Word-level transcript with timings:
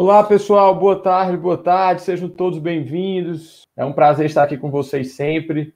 Olá, 0.00 0.22
pessoal. 0.22 0.76
Boa 0.76 0.94
tarde, 0.94 1.36
boa 1.36 1.58
tarde. 1.58 2.02
Sejam 2.02 2.28
todos 2.28 2.60
bem-vindos. 2.60 3.62
É 3.76 3.84
um 3.84 3.92
prazer 3.92 4.26
estar 4.26 4.44
aqui 4.44 4.56
com 4.56 4.70
vocês 4.70 5.14
sempre. 5.14 5.74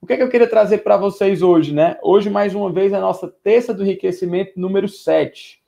O 0.00 0.06
que, 0.08 0.12
é 0.12 0.16
que 0.16 0.24
eu 0.24 0.28
queria 0.28 0.50
trazer 0.50 0.78
para 0.78 0.96
vocês 0.96 1.40
hoje, 1.40 1.72
né? 1.72 1.96
Hoje, 2.02 2.28
mais 2.28 2.52
uma 2.52 2.72
vez, 2.72 2.92
é 2.92 2.96
a 2.96 3.00
nossa 3.00 3.28
terça 3.28 3.72
do 3.72 3.84
enriquecimento 3.84 4.58
número 4.58 4.88
7, 4.88 5.62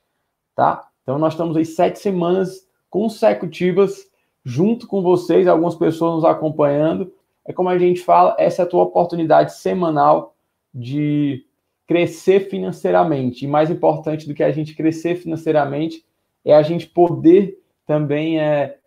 tá? 0.53 0.85
Então, 1.01 1.17
nós 1.17 1.31
estamos 1.31 1.55
aí 1.55 1.63
sete 1.63 1.97
semanas 1.97 2.67
consecutivas 2.89 4.05
junto 4.43 4.85
com 4.85 5.01
vocês, 5.01 5.47
algumas 5.47 5.75
pessoas 5.75 6.15
nos 6.15 6.25
acompanhando. 6.25 7.09
É 7.45 7.53
como 7.53 7.69
a 7.69 7.77
gente 7.77 8.01
fala, 8.01 8.35
essa 8.37 8.63
é 8.63 8.65
a 8.65 8.69
tua 8.69 8.83
oportunidade 8.83 9.53
semanal 9.53 10.35
de 10.73 11.45
crescer 11.87 12.49
financeiramente. 12.49 13.45
E 13.45 13.47
mais 13.47 13.71
importante 13.71 14.27
do 14.27 14.33
que 14.33 14.43
a 14.43 14.51
gente 14.51 14.75
crescer 14.75 15.15
financeiramente 15.15 16.03
é 16.43 16.53
a 16.53 16.61
gente 16.61 16.85
poder 16.85 17.62
também 17.85 18.39
é, 18.39 18.77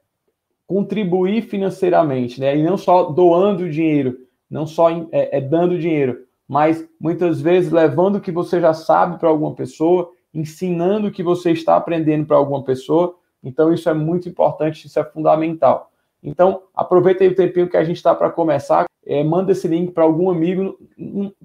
contribuir 0.67 1.43
financeiramente, 1.43 2.41
né? 2.41 2.57
E 2.57 2.63
não 2.63 2.77
só 2.77 3.05
doando 3.05 3.71
dinheiro, 3.71 4.19
não 4.51 4.67
só 4.67 4.91
é, 4.91 5.39
é 5.39 5.41
dando 5.41 5.79
dinheiro, 5.79 6.25
mas 6.49 6.87
muitas 7.01 7.41
vezes 7.41 7.73
levando 7.73 8.17
o 8.17 8.21
que 8.21 8.31
você 8.31 8.61
já 8.61 8.73
sabe 8.73 9.19
para 9.19 9.29
alguma 9.29 9.55
pessoa, 9.55 10.11
ensinando 10.33 11.09
o 11.09 11.11
que 11.11 11.23
você 11.23 11.51
está 11.53 11.77
aprendendo 11.77 12.27
para 12.27 12.37
alguma 12.37 12.63
pessoa. 12.63 13.17
Então, 13.43 13.73
isso 13.73 13.89
é 13.89 13.95
muito 13.95 14.29
importante, 14.29 14.87
isso 14.87 14.99
é 14.99 15.05
fundamental. 15.05 15.91
Então, 16.23 16.63
aproveita 16.75 17.23
aí 17.23 17.31
o 17.31 17.35
tempinho 17.35 17.69
que 17.69 17.77
a 17.77 17.85
gente 17.85 17.97
está 17.97 18.15
para 18.15 18.31
começar, 18.31 18.87
é, 19.05 19.23
manda 19.23 19.53
esse 19.53 19.69
link 19.69 19.93
para 19.93 20.05
algum 20.05 20.31
amigo. 20.31 20.79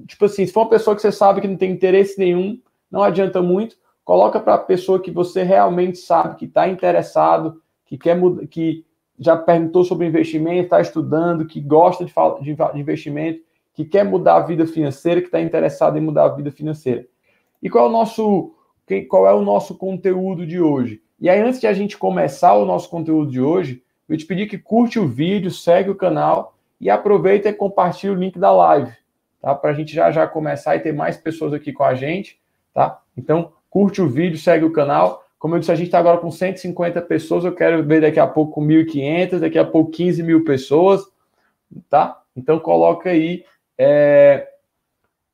Tipo 0.07 0.25
assim, 0.25 0.45
se 0.45 0.51
for 0.51 0.61
uma 0.61 0.69
pessoa 0.69 0.95
que 0.95 1.01
você 1.01 1.11
sabe 1.11 1.41
que 1.41 1.47
não 1.47 1.57
tem 1.57 1.71
interesse 1.71 2.17
nenhum, 2.17 2.59
não 2.89 3.03
adianta 3.03 3.41
muito, 3.41 3.77
coloca 4.11 4.41
para 4.41 4.55
a 4.55 4.57
pessoa 4.57 4.99
que 4.99 5.09
você 5.09 5.41
realmente 5.41 5.97
sabe 5.97 6.35
que 6.35 6.43
está 6.43 6.67
interessado, 6.67 7.61
que 7.85 7.97
quer 7.97 8.19
que 8.49 8.85
já 9.17 9.37
perguntou 9.37 9.85
sobre 9.85 10.05
investimento, 10.05 10.63
está 10.63 10.81
estudando, 10.81 11.45
que 11.45 11.61
gosta 11.61 12.03
de, 12.03 12.11
de, 12.41 12.53
de 12.53 12.77
investimento, 12.77 13.39
que 13.73 13.85
quer 13.85 14.03
mudar 14.03 14.35
a 14.35 14.39
vida 14.41 14.67
financeira, 14.67 15.21
que 15.21 15.27
está 15.27 15.39
interessado 15.39 15.97
em 15.97 16.01
mudar 16.01 16.25
a 16.25 16.35
vida 16.35 16.51
financeira. 16.51 17.07
E 17.63 17.69
qual 17.69 17.85
é 17.85 17.87
o 17.87 17.91
nosso 17.91 18.53
qual 19.07 19.25
é 19.25 19.33
o 19.33 19.41
nosso 19.41 19.77
conteúdo 19.77 20.45
de 20.45 20.59
hoje? 20.59 21.01
E 21.17 21.29
aí, 21.29 21.39
antes 21.39 21.61
de 21.61 21.67
a 21.67 21.71
gente 21.71 21.97
começar 21.97 22.53
o 22.55 22.65
nosso 22.65 22.89
conteúdo 22.89 23.31
de 23.31 23.39
hoje, 23.39 23.81
eu 24.09 24.17
te 24.17 24.25
pedi 24.25 24.45
que 24.45 24.57
curte 24.57 24.99
o 24.99 25.07
vídeo, 25.07 25.49
segue 25.49 25.89
o 25.89 25.95
canal 25.95 26.57
e 26.81 26.89
aproveita 26.89 27.47
e 27.47 27.53
compartilha 27.53 28.11
o 28.11 28.17
link 28.17 28.37
da 28.37 28.51
live, 28.51 28.91
tá? 29.39 29.55
Para 29.55 29.69
a 29.69 29.73
gente 29.73 29.93
já 29.93 30.11
já 30.11 30.27
começar 30.27 30.75
e 30.75 30.81
ter 30.81 30.91
mais 30.91 31.15
pessoas 31.15 31.53
aqui 31.53 31.71
com 31.71 31.85
a 31.85 31.95
gente, 31.95 32.41
tá? 32.73 33.01
Então, 33.15 33.53
curte 33.71 34.01
o 34.01 34.07
vídeo, 34.07 34.37
segue 34.37 34.65
o 34.65 34.73
canal. 34.73 35.23
Como 35.39 35.55
eu 35.55 35.59
disse, 35.59 35.71
a 35.71 35.75
gente 35.75 35.87
está 35.87 35.97
agora 35.97 36.19
com 36.19 36.29
150 36.29 37.01
pessoas, 37.03 37.43
eu 37.43 37.55
quero 37.55 37.83
ver 37.83 38.01
daqui 38.01 38.19
a 38.19 38.27
pouco 38.27 38.51
com 38.51 38.67
1.500, 38.67 39.39
daqui 39.39 39.57
a 39.57 39.65
pouco 39.65 39.89
15 39.89 40.21
mil 40.21 40.43
pessoas, 40.43 41.01
tá? 41.89 42.21
Então 42.35 42.59
coloca 42.59 43.09
aí, 43.09 43.43
é, 43.75 44.47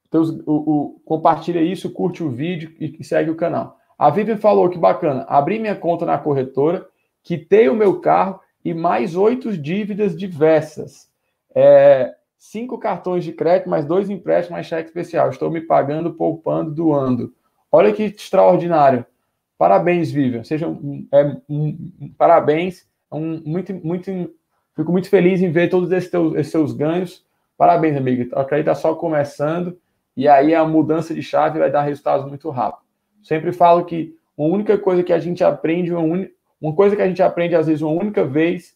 então, 0.07 0.21
o, 0.45 0.53
o, 0.53 1.01
compartilha 1.03 1.61
isso, 1.61 1.91
curte 1.91 2.23
o 2.23 2.29
vídeo 2.29 2.73
e, 2.79 2.95
e 2.99 3.03
segue 3.03 3.29
o 3.29 3.35
canal. 3.35 3.77
A 3.97 4.09
Vivian 4.09 4.37
falou 4.37 4.69
que 4.69 4.77
bacana, 4.77 5.25
abri 5.27 5.59
minha 5.59 5.75
conta 5.75 6.05
na 6.05 6.17
corretora, 6.17 6.87
quitei 7.23 7.67
o 7.67 7.75
meu 7.75 7.99
carro 7.99 8.39
e 8.63 8.73
mais 8.73 9.15
oito 9.15 9.57
dívidas 9.57 10.15
diversas. 10.15 11.09
É, 11.53 12.13
cinco 12.37 12.77
cartões 12.77 13.23
de 13.23 13.33
crédito, 13.33 13.69
mais 13.69 13.83
dois 13.83 14.09
empréstimos, 14.09 14.51
mais 14.51 14.67
cheque 14.67 14.87
especial. 14.87 15.29
Estou 15.31 15.49
me 15.49 15.59
pagando, 15.59 16.13
poupando, 16.13 16.71
doando. 16.71 17.33
Olha 17.71 17.91
que 17.91 18.03
extraordinário. 18.03 19.05
Parabéns, 19.57 20.11
Vivian. 20.11 20.43
Sejam 20.43 21.07
é, 21.11 21.35
um, 21.49 22.13
parabéns. 22.17 22.87
É 23.11 23.15
um, 23.15 23.41
muito, 23.45 23.73
muito, 23.73 24.33
fico 24.75 24.91
muito 24.91 25.09
feliz 25.09 25.41
em 25.41 25.51
ver 25.51 25.69
todos 25.69 25.91
esses, 25.91 26.09
teus, 26.09 26.35
esses 26.35 26.51
seus 26.51 26.73
ganhos. 26.73 27.25
Parabéns, 27.57 27.97
amiga. 27.97 28.27
A 28.35 28.41
acredito 28.41 28.69
está 28.69 28.75
só 28.75 28.93
começando 28.95 29.77
e 30.15 30.27
aí 30.27 30.53
a 30.53 30.63
mudança 30.63 31.13
de 31.13 31.21
chave 31.21 31.59
vai 31.59 31.71
dar 31.71 31.81
resultados 31.81 32.27
muito 32.27 32.49
rápido. 32.49 32.83
Sempre 33.23 33.51
falo 33.51 33.83
que 33.83 34.15
uma 34.37 34.53
única 34.53 34.77
coisa 34.77 35.03
que 35.03 35.11
a 35.11 35.19
gente 35.19 35.43
aprende, 35.43 35.91
uma, 35.91 36.01
un... 36.01 36.27
uma 36.61 36.73
coisa 36.73 36.95
que 36.95 37.01
a 37.01 37.07
gente 37.07 37.21
aprende 37.21 37.55
às 37.55 37.67
vezes 37.67 37.81
uma 37.81 37.91
única 37.91 38.23
vez, 38.23 38.75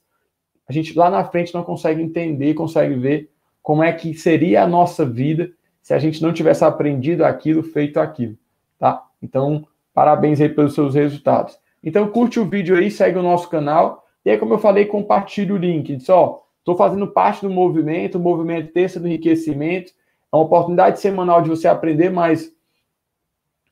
a 0.67 0.73
gente 0.73 0.97
lá 0.97 1.09
na 1.09 1.23
frente 1.23 1.53
não 1.53 1.63
consegue 1.63 2.01
entender, 2.01 2.55
consegue 2.55 2.95
ver 2.95 3.29
como 3.61 3.83
é 3.83 3.93
que 3.93 4.13
seria 4.15 4.63
a 4.63 4.67
nossa 4.67 5.05
vida 5.05 5.51
se 5.81 5.93
a 5.93 5.99
gente 5.99 6.21
não 6.21 6.33
tivesse 6.33 6.63
aprendido 6.63 7.23
aquilo, 7.23 7.61
feito 7.61 7.99
aquilo 7.99 8.37
tá? 8.81 9.03
Então, 9.21 9.67
parabéns 9.93 10.41
aí 10.41 10.49
pelos 10.49 10.73
seus 10.73 10.95
resultados. 10.95 11.55
Então, 11.83 12.09
curte 12.09 12.39
o 12.39 12.45
vídeo 12.45 12.75
aí, 12.75 12.89
segue 12.89 13.19
o 13.19 13.21
nosso 13.21 13.47
canal. 13.47 14.03
E 14.25 14.31
aí, 14.31 14.39
como 14.39 14.55
eu 14.55 14.57
falei, 14.57 14.85
compartilhe 14.85 15.51
o 15.51 15.57
link. 15.57 15.95
Diz, 15.95 16.09
ó, 16.09 16.41
estou 16.57 16.75
fazendo 16.75 17.05
parte 17.05 17.43
do 17.43 17.49
movimento, 17.49 18.17
o 18.17 18.19
movimento 18.19 18.73
Terça 18.73 18.99
do 18.99 19.07
Enriquecimento. 19.07 19.91
É 20.33 20.35
uma 20.35 20.45
oportunidade 20.45 20.99
semanal 20.99 21.43
de 21.43 21.49
você 21.49 21.67
aprender 21.67 22.09
mais 22.09 22.51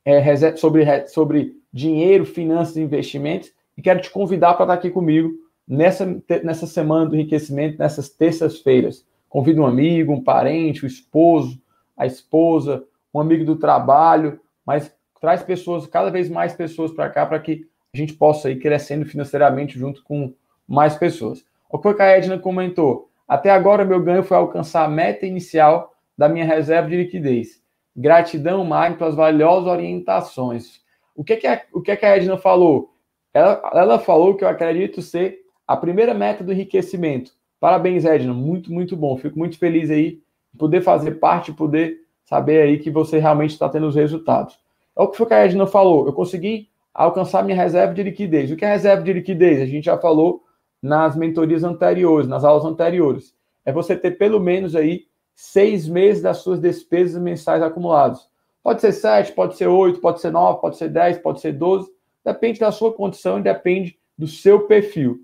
é, 0.05 0.55
sobre, 0.55 1.07
sobre 1.07 1.55
dinheiro, 1.73 2.23
finanças 2.23 2.77
e 2.77 2.81
investimentos. 2.81 3.51
E 3.75 3.81
quero 3.81 4.01
te 4.01 4.11
convidar 4.11 4.53
para 4.53 4.65
estar 4.65 4.73
aqui 4.75 4.91
comigo 4.91 5.31
nessa, 5.67 6.05
nessa 6.43 6.67
semana 6.67 7.07
do 7.07 7.15
enriquecimento, 7.15 7.79
nessas 7.79 8.09
terças-feiras. 8.09 9.03
Convido 9.27 9.63
um 9.63 9.65
amigo, 9.65 10.13
um 10.13 10.23
parente, 10.23 10.83
o 10.83 10.87
esposo, 10.87 11.59
a 11.97 12.05
esposa, 12.05 12.83
um 13.11 13.19
amigo 13.19 13.43
do 13.43 13.55
trabalho, 13.55 14.39
mas 14.63 14.93
traz 15.19 15.43
pessoas, 15.43 15.87
cada 15.87 16.09
vez 16.09 16.29
mais 16.29 16.53
pessoas 16.53 16.91
para 16.91 17.09
cá, 17.09 17.25
para 17.25 17.39
que 17.39 17.67
a 17.93 17.97
gente 17.97 18.13
possa 18.13 18.49
ir 18.49 18.59
crescendo 18.59 19.05
financeiramente 19.05 19.77
junto 19.77 20.03
com 20.03 20.33
mais 20.67 20.95
pessoas. 20.95 21.43
O 21.69 21.77
que 21.77 22.01
a 22.01 22.05
Edna 22.05 22.37
comentou? 22.37 23.09
Até 23.27 23.51
agora, 23.51 23.85
meu 23.85 24.01
ganho 24.01 24.23
foi 24.23 24.37
alcançar 24.37 24.85
a 24.85 24.89
meta 24.89 25.25
inicial 25.25 25.93
da 26.17 26.27
minha 26.27 26.45
reserva 26.45 26.89
de 26.89 26.97
liquidez. 26.97 27.61
Gratidão, 27.95 28.63
Magno, 28.63 28.97
pelas 28.97 29.15
valiosas 29.15 29.67
orientações. 29.67 30.81
O 31.15 31.23
que, 31.23 31.35
que, 31.35 31.47
a, 31.47 31.61
o 31.73 31.81
que, 31.81 31.95
que 31.95 32.05
a 32.05 32.15
Edna 32.15 32.37
falou? 32.37 32.93
Ela, 33.33 33.71
ela 33.73 33.99
falou 33.99 34.35
que 34.35 34.43
eu 34.43 34.47
acredito 34.47 35.01
ser 35.01 35.39
a 35.67 35.77
primeira 35.77 36.13
meta 36.13 36.43
do 36.43 36.51
enriquecimento. 36.51 37.31
Parabéns, 37.59 38.05
Edna. 38.05 38.33
Muito, 38.33 38.71
muito 38.71 38.95
bom. 38.95 39.17
Fico 39.17 39.37
muito 39.37 39.57
feliz 39.57 39.91
aí 39.91 40.21
de 40.51 40.57
poder 40.57 40.81
fazer 40.81 41.11
parte, 41.19 41.53
poder 41.53 41.97
saber 42.23 42.61
aí 42.61 42.79
que 42.79 42.89
você 42.89 43.19
realmente 43.19 43.51
está 43.51 43.67
tendo 43.69 43.87
os 43.87 43.95
resultados. 43.95 44.57
É 44.99 45.01
o 45.01 45.07
que 45.07 45.15
foi 45.15 45.27
que 45.27 45.33
a 45.33 45.45
Edna 45.45 45.65
falou. 45.65 46.05
Eu 46.05 46.11
consegui 46.11 46.67
alcançar 46.93 47.41
minha 47.41 47.55
reserva 47.55 47.93
de 47.93 48.03
liquidez. 48.03 48.51
O 48.51 48.57
que 48.57 48.65
é 48.65 48.67
reserva 48.67 49.01
de 49.01 49.13
liquidez? 49.13 49.61
A 49.61 49.65
gente 49.65 49.85
já 49.85 49.97
falou 49.97 50.43
nas 50.81 51.15
mentorias 51.15 51.63
anteriores, 51.63 52.27
nas 52.27 52.43
aulas 52.43 52.65
anteriores. 52.65 53.33
É 53.63 53.71
você 53.71 53.95
ter 53.95 54.17
pelo 54.17 54.41
menos 54.41 54.75
aí 54.75 55.05
seis 55.33 55.87
meses 55.87 56.21
das 56.21 56.39
suas 56.39 56.59
despesas 56.59 57.21
mensais 57.21 57.63
acumuladas. 57.63 58.27
Pode 58.61 58.81
ser 58.81 58.91
sete, 58.91 59.31
pode 59.31 59.55
ser 59.55 59.67
oito, 59.67 60.01
pode 60.01 60.19
ser 60.19 60.31
nove, 60.31 60.59
pode 60.59 60.75
ser 60.75 60.89
dez, 60.89 61.17
pode 61.17 61.39
ser 61.39 61.53
doze. 61.53 61.89
Depende 62.25 62.59
da 62.59 62.69
sua 62.69 62.91
condição 62.91 63.39
e 63.39 63.41
depende 63.41 63.97
do 64.17 64.27
seu 64.27 64.67
perfil. 64.67 65.17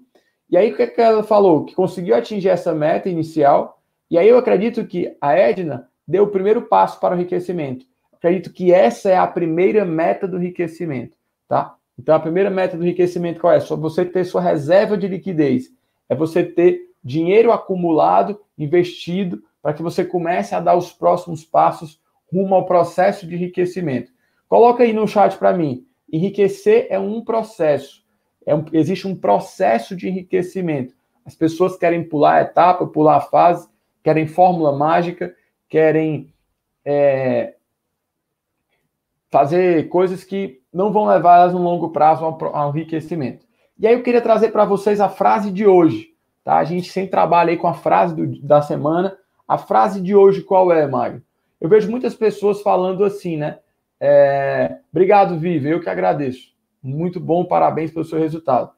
E 0.49 0.55
aí, 0.55 0.71
o 0.71 0.75
que, 0.77 0.83
é 0.83 0.87
que 0.87 1.01
ela 1.01 1.21
falou? 1.21 1.65
Que 1.65 1.75
conseguiu 1.75 2.15
atingir 2.15 2.47
essa 2.47 2.73
meta 2.73 3.09
inicial. 3.09 3.81
E 4.09 4.17
aí, 4.17 4.29
eu 4.29 4.37
acredito 4.37 4.87
que 4.87 5.17
a 5.19 5.33
Edna 5.33 5.89
deu 6.07 6.23
o 6.23 6.31
primeiro 6.31 6.61
passo 6.61 6.97
para 6.97 7.13
o 7.13 7.17
enriquecimento 7.17 7.85
acredito 8.17 8.51
que 8.51 8.73
essa 8.73 9.09
é 9.09 9.17
a 9.17 9.27
primeira 9.27 9.85
meta 9.85 10.27
do 10.27 10.37
enriquecimento, 10.37 11.15
tá? 11.47 11.75
Então, 11.97 12.15
a 12.15 12.19
primeira 12.19 12.49
meta 12.49 12.75
do 12.75 12.83
enriquecimento 12.83 13.39
qual 13.39 13.53
é? 13.53 13.59
Só 13.59 13.75
você 13.75 14.03
ter 14.03 14.25
sua 14.25 14.41
reserva 14.41 14.97
de 14.97 15.07
liquidez. 15.07 15.69
É 16.09 16.15
você 16.15 16.43
ter 16.43 16.89
dinheiro 17.03 17.51
acumulado, 17.51 18.39
investido, 18.57 19.41
para 19.61 19.73
que 19.73 19.81
você 19.81 20.03
comece 20.03 20.53
a 20.53 20.59
dar 20.59 20.75
os 20.75 20.91
próximos 20.91 21.45
passos 21.45 21.99
rumo 22.31 22.55
ao 22.55 22.65
processo 22.65 23.25
de 23.25 23.35
enriquecimento. 23.35 24.11
Coloca 24.47 24.83
aí 24.83 24.93
no 24.93 25.07
chat 25.07 25.37
para 25.37 25.53
mim. 25.53 25.85
Enriquecer 26.11 26.87
é 26.89 26.99
um 26.99 27.23
processo. 27.23 28.03
É 28.45 28.53
um, 28.53 28.65
existe 28.73 29.07
um 29.07 29.15
processo 29.15 29.95
de 29.95 30.07
enriquecimento. 30.07 30.93
As 31.25 31.33
pessoas 31.33 31.77
querem 31.77 32.03
pular 32.03 32.35
a 32.35 32.41
etapa, 32.41 32.85
pular 32.85 33.17
a 33.17 33.21
fase, 33.21 33.67
querem 34.03 34.27
fórmula 34.27 34.77
mágica, 34.77 35.33
querem 35.67 36.31
é, 36.83 37.55
fazer 39.35 39.89
coisas 39.89 40.23
que 40.23 40.61
não 40.73 40.93
vão 40.93 41.03
levar 41.03 41.41
elas 41.41 41.51
no 41.51 41.61
longo 41.61 41.89
prazo 41.89 42.23
ao, 42.23 42.69
enriquecimento. 42.69 43.45
E 43.77 43.85
aí 43.85 43.93
eu 43.93 44.01
queria 44.01 44.21
trazer 44.21 44.49
para 44.49 44.63
vocês 44.63 45.01
a 45.01 45.09
frase 45.09 45.51
de 45.51 45.67
hoje, 45.67 46.11
tá? 46.41 46.55
A 46.55 46.63
gente 46.63 46.89
sempre 46.89 47.11
trabalha 47.11 47.49
aí 47.51 47.57
com 47.57 47.67
a 47.67 47.73
frase 47.73 48.15
do, 48.15 48.41
da 48.41 48.61
semana. 48.61 49.17
A 49.45 49.57
frase 49.57 49.99
de 49.99 50.15
hoje 50.15 50.41
qual 50.41 50.71
é, 50.71 50.87
Mário? 50.87 51.21
Eu 51.59 51.67
vejo 51.67 51.91
muitas 51.91 52.15
pessoas 52.15 52.61
falando 52.61 53.03
assim, 53.03 53.35
né? 53.35 53.59
É, 53.99 54.77
Obrigado, 54.89 55.37
Vive, 55.37 55.69
eu 55.69 55.81
que 55.81 55.89
agradeço. 55.89 56.53
Muito 56.81 57.19
bom, 57.19 57.43
parabéns 57.43 57.91
pelo 57.91 58.05
seu 58.05 58.17
resultado. 58.17 58.71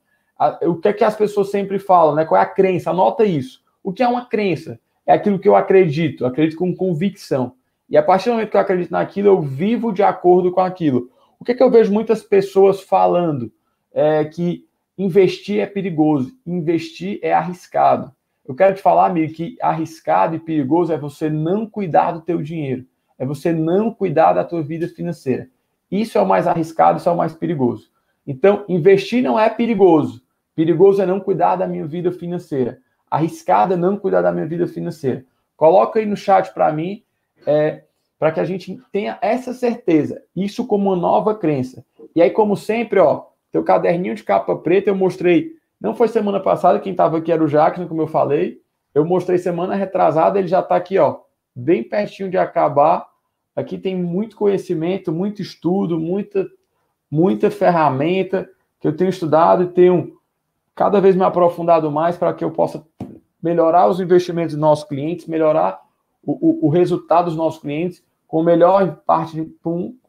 O 0.63 0.77
que 0.77 0.87
é 0.87 0.93
que 0.93 1.03
as 1.03 1.15
pessoas 1.15 1.51
sempre 1.51 1.77
falam, 1.77 2.15
né? 2.15 2.25
Qual 2.25 2.41
é 2.41 2.43
a 2.43 2.49
crença? 2.49 2.89
Anota 2.89 3.23
isso. 3.23 3.61
O 3.83 3.93
que 3.93 4.01
é 4.01 4.07
uma 4.07 4.25
crença? 4.25 4.79
É 5.05 5.13
aquilo 5.13 5.37
que 5.37 5.47
eu 5.47 5.55
acredito, 5.55 6.25
acredito 6.25 6.57
com 6.57 6.75
convicção. 6.75 7.53
E 7.89 7.95
a 7.97 8.03
partir 8.03 8.29
do 8.29 8.33
momento 8.33 8.51
que 8.51 8.57
eu 8.57 8.61
acredito 8.61 8.91
naquilo, 8.91 9.27
eu 9.29 9.41
vivo 9.41 9.93
de 9.93 10.03
acordo 10.03 10.51
com 10.51 10.59
aquilo. 10.59 11.09
O 11.39 11.45
que, 11.45 11.51
é 11.51 11.55
que 11.55 11.63
eu 11.63 11.71
vejo 11.71 11.93
muitas 11.93 12.23
pessoas 12.23 12.81
falando? 12.81 13.51
É 13.93 14.25
que 14.25 14.65
investir 14.97 15.59
é 15.59 15.65
perigoso, 15.65 16.31
investir 16.45 17.19
é 17.21 17.33
arriscado. 17.33 18.11
Eu 18.45 18.55
quero 18.55 18.75
te 18.75 18.81
falar, 18.81 19.07
amigo, 19.07 19.33
que 19.33 19.57
arriscado 19.61 20.35
e 20.35 20.39
perigoso 20.39 20.91
é 20.91 20.97
você 20.97 21.29
não 21.29 21.65
cuidar 21.65 22.11
do 22.13 22.21
teu 22.21 22.41
dinheiro, 22.41 22.85
é 23.17 23.25
você 23.25 23.51
não 23.51 23.93
cuidar 23.93 24.33
da 24.33 24.43
tua 24.43 24.61
vida 24.61 24.87
financeira. 24.87 25.49
Isso 25.91 26.17
é 26.17 26.21
o 26.21 26.27
mais 26.27 26.47
arriscado, 26.47 26.97
isso 26.97 27.09
é 27.09 27.11
o 27.11 27.17
mais 27.17 27.33
perigoso. 27.33 27.89
Então, 28.25 28.65
investir 28.67 29.21
não 29.21 29.39
é 29.39 29.49
perigoso. 29.49 30.21
Perigoso 30.55 31.01
é 31.01 31.05
não 31.05 31.19
cuidar 31.19 31.55
da 31.55 31.67
minha 31.67 31.85
vida 31.85 32.11
financeira. 32.11 32.79
Arriscado 33.09 33.73
é 33.73 33.77
não 33.77 33.95
cuidar 33.97 34.21
da 34.21 34.31
minha 34.31 34.45
vida 34.45 34.67
financeira. 34.67 35.25
Coloca 35.55 35.99
aí 35.99 36.05
no 36.05 36.17
chat 36.17 36.53
para 36.53 36.71
mim, 36.73 37.03
é, 37.45 37.83
para 38.19 38.31
que 38.31 38.39
a 38.39 38.45
gente 38.45 38.79
tenha 38.91 39.17
essa 39.21 39.53
certeza. 39.53 40.21
Isso 40.35 40.65
como 40.65 40.89
uma 40.89 40.95
nova 40.95 41.35
crença. 41.35 41.85
E 42.15 42.21
aí, 42.21 42.31
como 42.31 42.55
sempre, 42.55 42.99
ó, 42.99 43.25
teu 43.51 43.63
caderninho 43.63 44.15
de 44.15 44.23
capa 44.23 44.55
preta 44.55 44.89
eu 44.89 44.95
mostrei. 44.95 45.51
Não 45.79 45.95
foi 45.95 46.07
semana 46.07 46.39
passada, 46.39 46.79
quem 46.79 46.91
estava 46.91 47.17
aqui 47.17 47.31
era 47.31 47.43
o 47.43 47.47
Jackson, 47.47 47.87
como 47.87 48.01
eu 48.01 48.07
falei. 48.07 48.59
Eu 48.93 49.05
mostrei 49.05 49.37
semana 49.37 49.75
retrasada, 49.75 50.39
ele 50.39 50.47
já 50.47 50.59
está 50.59 50.75
aqui, 50.75 50.97
ó, 50.97 51.19
bem 51.55 51.83
pertinho 51.83 52.29
de 52.29 52.37
acabar. 52.37 53.07
Aqui 53.55 53.77
tem 53.77 53.95
muito 53.95 54.35
conhecimento, 54.35 55.11
muito 55.11 55.41
estudo, 55.41 55.99
muita, 55.99 56.47
muita 57.09 57.51
ferramenta 57.51 58.49
que 58.79 58.87
eu 58.87 58.95
tenho 58.95 59.09
estudado 59.09 59.63
e 59.63 59.67
tenho 59.67 60.17
cada 60.75 61.01
vez 61.01 61.15
me 61.15 61.23
aprofundado 61.23 61.91
mais 61.91 62.17
para 62.17 62.33
que 62.33 62.43
eu 62.43 62.51
possa 62.51 62.85
melhorar 63.41 63.87
os 63.87 63.99
investimentos 63.99 64.53
dos 64.53 64.61
nossos 64.61 64.87
clientes, 64.87 65.25
melhorar 65.25 65.79
o, 66.23 66.67
o, 66.67 66.69
resultado 66.69 67.25
dos 67.25 67.35
nossos 67.35 67.61
clientes 67.61 68.03
com 68.27 68.43
melhor 68.43 69.01
parte 69.05 69.35
de, 69.35 69.45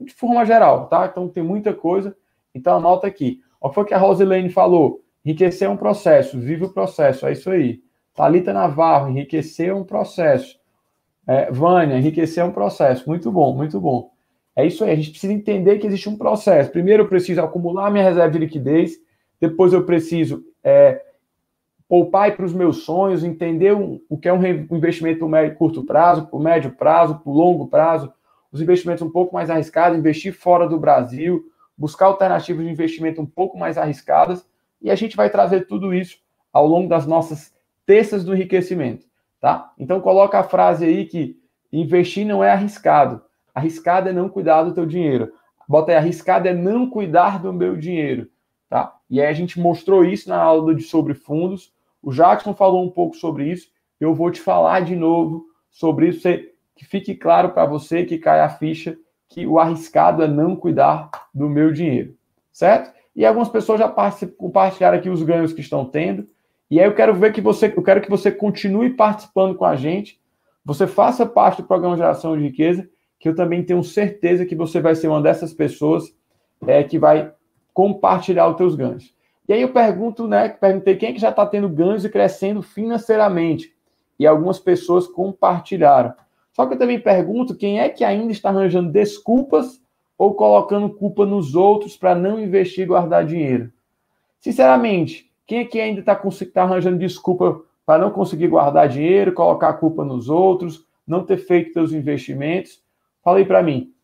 de, 0.00 0.12
forma 0.12 0.44
geral, 0.44 0.87
tá? 0.87 1.06
Então 1.06 1.28
tem 1.28 1.43
muita 1.43 1.72
coisa. 1.72 2.16
Então 2.55 2.76
anota 2.76 3.06
aqui. 3.06 3.40
O 3.60 3.69
que 3.69 3.75
foi 3.75 3.84
que 3.84 3.94
a 3.94 3.99
Rosilene 3.99 4.50
falou? 4.50 5.02
Enriquecer 5.25 5.70
um 5.70 5.76
processo, 5.76 6.38
vive 6.38 6.64
o 6.64 6.72
processo, 6.72 7.26
é 7.26 7.32
isso 7.32 7.50
aí. 7.50 7.81
Talita 8.14 8.52
Navarro, 8.52 9.10
enriquecer 9.10 9.75
um 9.75 9.84
processo. 9.84 10.58
É, 11.26 11.50
Vânia, 11.52 11.99
enriquecer 11.99 12.44
um 12.44 12.50
processo. 12.50 13.08
Muito 13.08 13.31
bom, 13.31 13.54
muito 13.54 13.81
bom. 13.81 14.11
É 14.56 14.66
isso 14.66 14.82
aí, 14.82 14.90
a 14.90 14.96
gente 14.96 15.11
precisa 15.11 15.32
entender 15.32 15.78
que 15.78 15.87
existe 15.87 16.08
um 16.08 16.16
processo. 16.16 16.70
Primeiro 16.72 17.04
eu 17.04 17.08
preciso 17.08 17.40
acumular 17.40 17.90
minha 17.90 18.02
reserva 18.02 18.31
de 18.31 18.38
liquidez, 18.38 18.99
depois 19.40 19.72
eu 19.72 19.84
preciso 19.84 20.44
é, 20.64 21.00
poupar 21.88 22.37
para 22.37 22.44
os 22.44 22.52
meus 22.52 22.85
sonhos, 22.85 23.25
entender 23.25 23.73
o, 23.73 24.19
que 24.19 24.29
é 24.29 24.32
um 24.32 24.44
investimento 24.46 25.20
por 25.20 25.29
médio, 25.29 25.56
curto 25.56 25.82
prazo, 25.82 26.26
por 26.26 26.38
médio 26.38 26.70
prazo, 26.70 27.19
por 27.20 27.32
longo 27.32 27.67
prazo, 27.67 28.12
os 28.52 28.61
investimentos 28.61 29.02
um 29.02 29.11
pouco 29.11 29.35
mais 29.35 29.49
arriscados, 29.49 29.99
investir 29.99 30.32
fora 30.32 30.69
do 30.69 30.79
Brasil, 30.79 31.50
buscar 31.76 32.06
alternativas 32.06 32.64
de 32.64 32.70
investimento 32.70 33.23
um 33.23 33.26
pouco 33.26 33.58
mais 33.58 33.79
arriscadas, 33.79 34.46
e 34.82 34.90
a 34.90 34.94
gente 34.94 35.17
vai 35.17 35.31
trazer 35.31 35.67
tudo 35.67 35.94
isso 35.94 36.19
ao 36.52 36.67
longo 36.67 36.88
das 36.88 37.06
nossas 37.06 37.55
terças 37.87 38.25
do 38.25 38.35
enriquecimento, 38.35 39.06
tá? 39.40 39.73
Então 39.79 40.00
coloca 40.00 40.38
a 40.38 40.44
frase 40.44 40.85
aí 40.85 41.06
que 41.06 41.38
investir 41.73 42.26
não 42.26 42.44
é 42.44 42.50
arriscado, 42.50 43.23
arriscado 43.55 44.08
é 44.08 44.12
não 44.12 44.29
cuidar 44.29 44.62
do 44.62 44.75
teu 44.75 44.85
dinheiro. 44.85 45.32
Bota 45.67 45.93
aí, 45.93 45.96
arriscado 45.99 46.49
é 46.49 46.55
não 46.55 46.88
cuidar 46.88 47.43
do 47.43 47.52
meu 47.52 47.76
dinheiro, 47.76 48.29
tá? 48.69 48.96
E 49.08 49.20
aí 49.20 49.26
a 49.26 49.32
gente 49.32 49.61
mostrou 49.61 50.05
isso 50.05 50.29
na 50.29 50.40
aula 50.40 50.75
de 50.75 50.82
sobre 50.82 51.14
fundos, 51.14 51.73
o 52.03 52.12
Jackson 52.12 52.55
falou 52.55 52.85
um 52.85 52.91
pouco 52.91 53.17
sobre 53.17 53.50
isso. 53.50 53.69
Eu 54.00 54.15
vou 54.15 54.31
te 54.31 54.41
falar 54.41 54.81
de 54.81 54.95
novo 54.95 55.47
sobre 55.71 56.09
isso, 56.09 56.29
que 56.75 56.85
fique 56.85 57.15
claro 57.15 57.50
para 57.50 57.67
você 57.67 58.05
que 58.05 58.19
cai 58.19 58.41
a 58.41 58.49
ficha 58.49 58.97
que 59.29 59.47
o 59.47 59.59
arriscado 59.59 60.23
é 60.23 60.29
não 60.29 60.56
cuidar 60.56 61.11
do 61.35 61.49
meu 61.49 61.73
dinheiro, 61.73 62.15
certo? 62.53 62.93
E 63.15 63.27
algumas 63.27 63.49
pessoas 63.49 63.81
já 63.81 63.89
compartilharam 64.37 64.97
aqui 64.97 65.11
os 65.11 65.23
ganhos 65.23 65.53
que 65.53 65.61
estão 65.61 65.85
tendo. 65.85 66.27
E 66.71 66.79
aí 66.79 66.87
eu 66.87 66.95
quero 66.95 67.15
ver 67.15 67.33
que 67.33 67.41
você, 67.41 67.73
eu 67.77 67.83
quero 67.83 68.00
que 68.00 68.09
você 68.09 68.31
continue 68.31 68.91
participando 68.91 69.56
com 69.56 69.65
a 69.65 69.75
gente. 69.75 70.21
Você 70.65 70.87
faça 70.87 71.27
parte 71.27 71.61
do 71.61 71.69
programa 71.69 71.97
Geração 71.97 72.37
de 72.37 72.45
Riqueza, 72.45 72.89
que 73.19 73.29
eu 73.29 73.35
também 73.35 73.65
tenho 73.65 73.83
certeza 73.83 74.47
que 74.47 74.55
você 74.55 74.81
vai 74.81 74.95
ser 74.95 75.09
uma 75.09 75.21
dessas 75.21 75.53
pessoas 75.53 76.05
é, 76.67 76.83
que 76.85 76.99
vai 76.99 77.33
compartilhar 77.75 78.49
os 78.49 78.56
teus 78.56 78.75
ganhos. 78.75 79.15
E 79.49 79.53
aí 79.55 79.62
eu 79.62 79.73
pergunto, 79.73 80.29
né? 80.29 80.50
Perguntei 80.50 80.95
quem 80.97 81.09
é 81.09 81.12
que 81.15 81.21
já 81.21 81.31
está 81.31 81.47
tendo 81.47 81.71
ganhos 81.71 82.05
e 82.05 82.11
crescendo 82.11 82.61
financeiramente. 82.61 83.75
E 84.19 84.27
algumas 84.27 84.59
pessoas 84.59 85.06
compartilharam. 85.06 86.12
Só 86.53 86.67
que 86.67 86.75
eu 86.75 86.79
também 86.79 87.00
pergunto 87.00 87.56
quem 87.56 87.81
é 87.81 87.89
que 87.89 88.05
ainda 88.05 88.31
está 88.31 88.50
arranjando 88.50 88.93
desculpas 88.93 89.81
ou 90.19 90.35
colocando 90.35 90.91
culpa 90.91 91.25
nos 91.25 91.55
outros 91.55 91.97
para 91.97 92.15
não 92.15 92.39
investir 92.41 92.83
e 92.85 92.87
guardar 92.87 93.25
dinheiro. 93.25 93.73
Sinceramente, 94.41 95.31
quem 95.47 95.61
é 95.61 95.65
que 95.65 95.81
ainda 95.81 96.00
está 96.00 96.15
tá 96.15 96.62
arranjando 96.62 96.99
desculpa 96.99 97.62
para 97.87 98.03
não 98.03 98.11
conseguir 98.11 98.49
guardar 98.49 98.89
dinheiro, 98.89 99.33
colocar 99.33 99.71
a 99.71 99.75
culpa 99.75 100.05
nos 100.05 100.29
outros, 100.29 100.85
não 101.06 101.25
ter 101.25 101.39
feito 101.39 101.73
seus 101.73 101.93
investimentos? 101.93 102.83
Fala 103.23 103.39
aí 103.39 103.47
para 103.47 103.62
mim. 103.62 103.95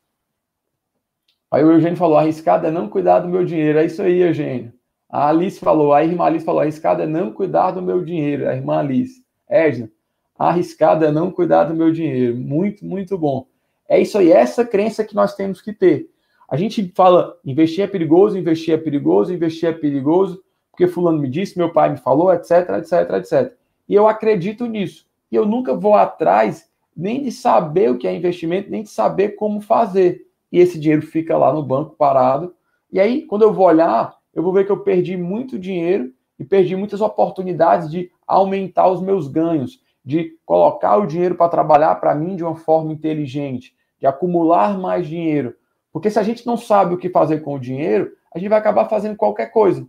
Aí 1.50 1.62
o 1.62 1.72
Eugênio 1.72 1.98
falou: 1.98 2.16
arriscado 2.16 2.66
é 2.66 2.70
não 2.70 2.88
cuidar 2.88 3.20
do 3.20 3.28
meu 3.28 3.44
dinheiro. 3.44 3.78
É 3.78 3.84
isso 3.84 4.00
aí, 4.02 4.20
Eugênio. 4.20 4.72
A 5.14 5.28
Alice 5.28 5.60
falou, 5.60 5.94
a 5.94 6.02
irmã 6.02 6.24
Alice 6.24 6.44
falou, 6.44 6.60
arriscado 6.60 7.00
é 7.00 7.06
não 7.06 7.30
cuidar 7.30 7.70
do 7.70 7.80
meu 7.80 8.04
dinheiro. 8.04 8.48
A 8.48 8.56
irmã 8.56 8.80
Alice. 8.80 9.24
Edna, 9.48 9.88
arriscado 10.36 11.04
é 11.04 11.12
não 11.12 11.30
cuidar 11.30 11.62
do 11.66 11.72
meu 11.72 11.92
dinheiro. 11.92 12.36
Muito, 12.36 12.84
muito 12.84 13.16
bom. 13.16 13.46
É 13.88 14.00
isso 14.00 14.18
aí, 14.18 14.32
essa 14.32 14.64
crença 14.64 15.04
que 15.04 15.14
nós 15.14 15.36
temos 15.36 15.62
que 15.62 15.72
ter. 15.72 16.10
A 16.48 16.56
gente 16.56 16.92
fala, 16.96 17.38
investir 17.44 17.84
é 17.84 17.86
perigoso, 17.86 18.36
investir 18.36 18.74
é 18.74 18.76
perigoso, 18.76 19.32
investir 19.32 19.68
é 19.68 19.72
perigoso, 19.72 20.42
porque 20.72 20.88
fulano 20.88 21.20
me 21.20 21.30
disse, 21.30 21.56
meu 21.56 21.72
pai 21.72 21.90
me 21.90 21.98
falou, 21.98 22.32
etc, 22.32 22.68
etc, 22.70 23.10
etc. 23.12 23.56
E 23.88 23.94
eu 23.94 24.08
acredito 24.08 24.66
nisso. 24.66 25.06
E 25.30 25.36
eu 25.36 25.46
nunca 25.46 25.76
vou 25.76 25.94
atrás 25.94 26.68
nem 26.96 27.22
de 27.22 27.30
saber 27.30 27.88
o 27.88 27.98
que 27.98 28.08
é 28.08 28.16
investimento, 28.16 28.68
nem 28.68 28.82
de 28.82 28.90
saber 28.90 29.36
como 29.36 29.60
fazer. 29.60 30.26
E 30.50 30.58
esse 30.58 30.76
dinheiro 30.76 31.06
fica 31.06 31.38
lá 31.38 31.52
no 31.52 31.62
banco 31.62 31.94
parado. 31.94 32.52
E 32.90 32.98
aí, 32.98 33.22
quando 33.22 33.42
eu 33.42 33.52
vou 33.52 33.66
olhar, 33.66 34.16
eu 34.34 34.42
vou 34.42 34.52
ver 34.52 34.66
que 34.66 34.72
eu 34.72 34.80
perdi 34.80 35.16
muito 35.16 35.58
dinheiro 35.58 36.12
e 36.38 36.44
perdi 36.44 36.74
muitas 36.74 37.00
oportunidades 37.00 37.90
de 37.90 38.10
aumentar 38.26 38.88
os 38.88 39.00
meus 39.00 39.28
ganhos, 39.28 39.80
de 40.04 40.36
colocar 40.44 40.96
o 40.96 41.06
dinheiro 41.06 41.34
para 41.34 41.48
trabalhar 41.48 41.94
para 41.96 42.14
mim 42.14 42.36
de 42.36 42.42
uma 42.42 42.56
forma 42.56 42.92
inteligente, 42.92 43.74
de 43.98 44.06
acumular 44.06 44.78
mais 44.78 45.06
dinheiro. 45.06 45.54
Porque 45.92 46.10
se 46.10 46.18
a 46.18 46.22
gente 46.22 46.46
não 46.46 46.56
sabe 46.56 46.94
o 46.94 46.98
que 46.98 47.08
fazer 47.08 47.40
com 47.40 47.54
o 47.54 47.60
dinheiro, 47.60 48.12
a 48.34 48.38
gente 48.38 48.48
vai 48.48 48.58
acabar 48.58 48.88
fazendo 48.88 49.16
qualquer 49.16 49.46
coisa. 49.46 49.86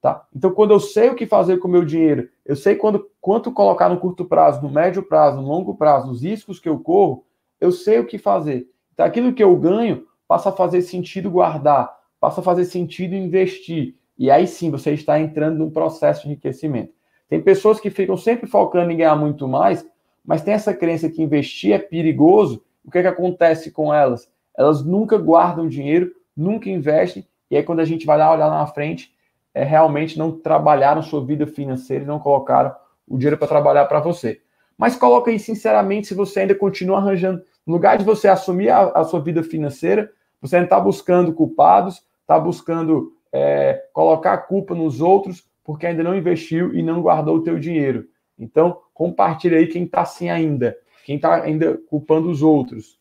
Tá? 0.00 0.26
Então, 0.34 0.50
quando 0.52 0.72
eu 0.72 0.80
sei 0.80 1.10
o 1.10 1.14
que 1.14 1.26
fazer 1.26 1.58
com 1.58 1.68
o 1.68 1.70
meu 1.70 1.84
dinheiro, 1.84 2.28
eu 2.44 2.56
sei 2.56 2.76
quando, 2.76 3.08
quanto 3.20 3.52
colocar 3.52 3.88
no 3.88 3.98
curto 3.98 4.24
prazo, 4.24 4.62
no 4.62 4.70
médio 4.70 5.02
prazo, 5.02 5.40
no 5.40 5.48
longo 5.48 5.74
prazo, 5.76 6.10
os 6.10 6.22
riscos 6.22 6.60
que 6.60 6.68
eu 6.68 6.78
corro, 6.78 7.24
eu 7.60 7.72
sei 7.72 7.98
o 7.98 8.06
que 8.06 8.18
fazer. 8.18 8.68
Então, 8.92 9.06
aquilo 9.06 9.32
que 9.32 9.42
eu 9.42 9.54
ganho 9.56 10.06
passa 10.28 10.48
a 10.48 10.52
fazer 10.52 10.82
sentido 10.82 11.30
guardar, 11.30 11.94
passa 12.24 12.40
a 12.40 12.44
fazer 12.44 12.64
sentido 12.64 13.14
investir. 13.14 13.96
E 14.18 14.30
aí 14.30 14.46
sim 14.46 14.70
você 14.70 14.92
está 14.92 15.20
entrando 15.20 15.58
num 15.58 15.70
processo 15.70 16.22
de 16.22 16.28
enriquecimento. 16.28 16.94
Tem 17.28 17.38
pessoas 17.38 17.78
que 17.78 17.90
ficam 17.90 18.16
sempre 18.16 18.46
focando 18.46 18.90
em 18.90 18.96
ganhar 18.96 19.14
muito 19.14 19.46
mais, 19.46 19.86
mas 20.24 20.40
tem 20.40 20.54
essa 20.54 20.72
crença 20.72 21.10
que 21.10 21.22
investir 21.22 21.74
é 21.74 21.78
perigoso. 21.78 22.64
O 22.82 22.90
que, 22.90 22.96
é 22.96 23.02
que 23.02 23.08
acontece 23.08 23.70
com 23.70 23.92
elas? 23.92 24.26
Elas 24.56 24.82
nunca 24.82 25.18
guardam 25.18 25.68
dinheiro, 25.68 26.12
nunca 26.34 26.70
investem, 26.70 27.26
e 27.50 27.58
aí 27.58 27.62
quando 27.62 27.80
a 27.80 27.84
gente 27.84 28.06
vai 28.06 28.16
lá 28.16 28.32
olhar 28.32 28.48
na 28.48 28.66
frente, 28.68 29.12
é, 29.52 29.62
realmente 29.62 30.18
não 30.18 30.32
trabalharam 30.32 31.02
sua 31.02 31.22
vida 31.22 31.46
financeira 31.46 32.04
e 32.04 32.06
não 32.06 32.18
colocaram 32.18 32.74
o 33.06 33.18
dinheiro 33.18 33.36
para 33.36 33.48
trabalhar 33.48 33.84
para 33.84 34.00
você. 34.00 34.40
Mas 34.78 34.96
coloca 34.96 35.30
aí 35.30 35.38
sinceramente 35.38 36.06
se 36.06 36.14
você 36.14 36.40
ainda 36.40 36.54
continua 36.54 36.96
arranjando, 36.96 37.42
no 37.66 37.74
lugar 37.74 37.98
de 37.98 38.04
você 38.04 38.28
assumir 38.28 38.70
a, 38.70 38.84
a 38.94 39.04
sua 39.04 39.20
vida 39.20 39.42
financeira, 39.42 40.10
você 40.40 40.56
ainda 40.56 40.66
está 40.66 40.80
buscando 40.80 41.34
culpados, 41.34 42.02
está 42.24 42.38
buscando 42.40 43.12
é, 43.30 43.88
colocar 43.92 44.32
a 44.32 44.38
culpa 44.38 44.74
nos 44.74 45.00
outros 45.00 45.46
porque 45.62 45.86
ainda 45.86 46.02
não 46.02 46.16
investiu 46.16 46.74
e 46.74 46.82
não 46.82 47.00
guardou 47.00 47.36
o 47.36 47.42
teu 47.42 47.58
dinheiro. 47.58 48.08
Então, 48.38 48.82
compartilha 48.92 49.58
aí 49.58 49.66
quem 49.66 49.84
está 49.84 50.02
assim 50.02 50.28
ainda, 50.28 50.76
quem 51.04 51.16
está 51.16 51.42
ainda 51.42 51.78
culpando 51.88 52.30
os 52.30 52.42
outros. 52.42 52.98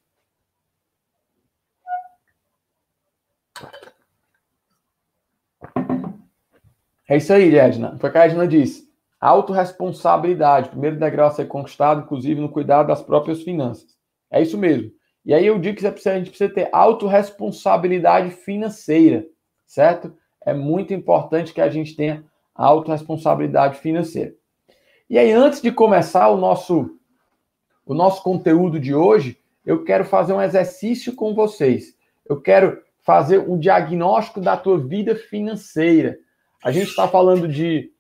É 7.08 7.18
isso 7.18 7.34
aí, 7.34 7.54
Edna. 7.56 7.98
Foi 8.00 8.10
o 8.10 8.12
que 8.12 8.18
a 8.18 8.26
Edna 8.26 8.48
disse. 8.48 8.90
Autoresponsabilidade. 9.20 10.70
Primeiro 10.70 10.98
degrau 10.98 11.28
a 11.28 11.32
ser 11.32 11.46
conquistado, 11.48 12.02
inclusive 12.02 12.40
no 12.40 12.50
cuidado 12.50 12.88
das 12.88 13.02
próprias 13.02 13.42
finanças. 13.42 13.98
É 14.32 14.42
isso 14.42 14.58
mesmo. 14.58 14.92
E 15.26 15.34
aí 15.34 15.46
eu 15.46 15.58
digo 15.58 15.78
que 15.78 15.88
a 15.88 16.18
gente 16.18 16.30
precisa 16.30 16.54
ter 16.54 16.70
autorresponsabilidade 16.72 18.32
financeira, 18.32 19.26
certo? 19.66 20.14
É 20.46 20.54
muito 20.54 20.94
importante 20.94 21.54
que 21.54 21.62
a 21.62 21.70
gente 21.70 21.96
tenha 21.96 22.24
autorresponsabilidade 22.54 23.78
financeira. 23.80 24.34
E 25.10 25.18
aí, 25.18 25.32
antes 25.32 25.62
de 25.62 25.72
começar 25.72 26.30
o 26.30 26.38
nosso, 26.38 26.98
o 27.86 27.94
nosso 27.94 28.22
conteúdo 28.24 28.80
de 28.80 28.94
hoje, 28.94 29.38
eu 29.66 29.84
quero 29.84 30.04
fazer 30.04 30.34
um 30.34 30.42
exercício 30.42 31.14
com 31.14 31.34
vocês. 31.34 31.96
Eu 32.28 32.42
quero 32.42 32.82
fazer 33.02 33.40
um 33.40 33.58
diagnóstico 33.58 34.42
da 34.42 34.58
tua 34.58 34.78
vida 34.78 35.16
financeira. 35.16 36.18
A 36.64 36.72
gente 36.72 36.90
está 36.90 37.08
falando 37.08 37.48
de, 37.48 37.92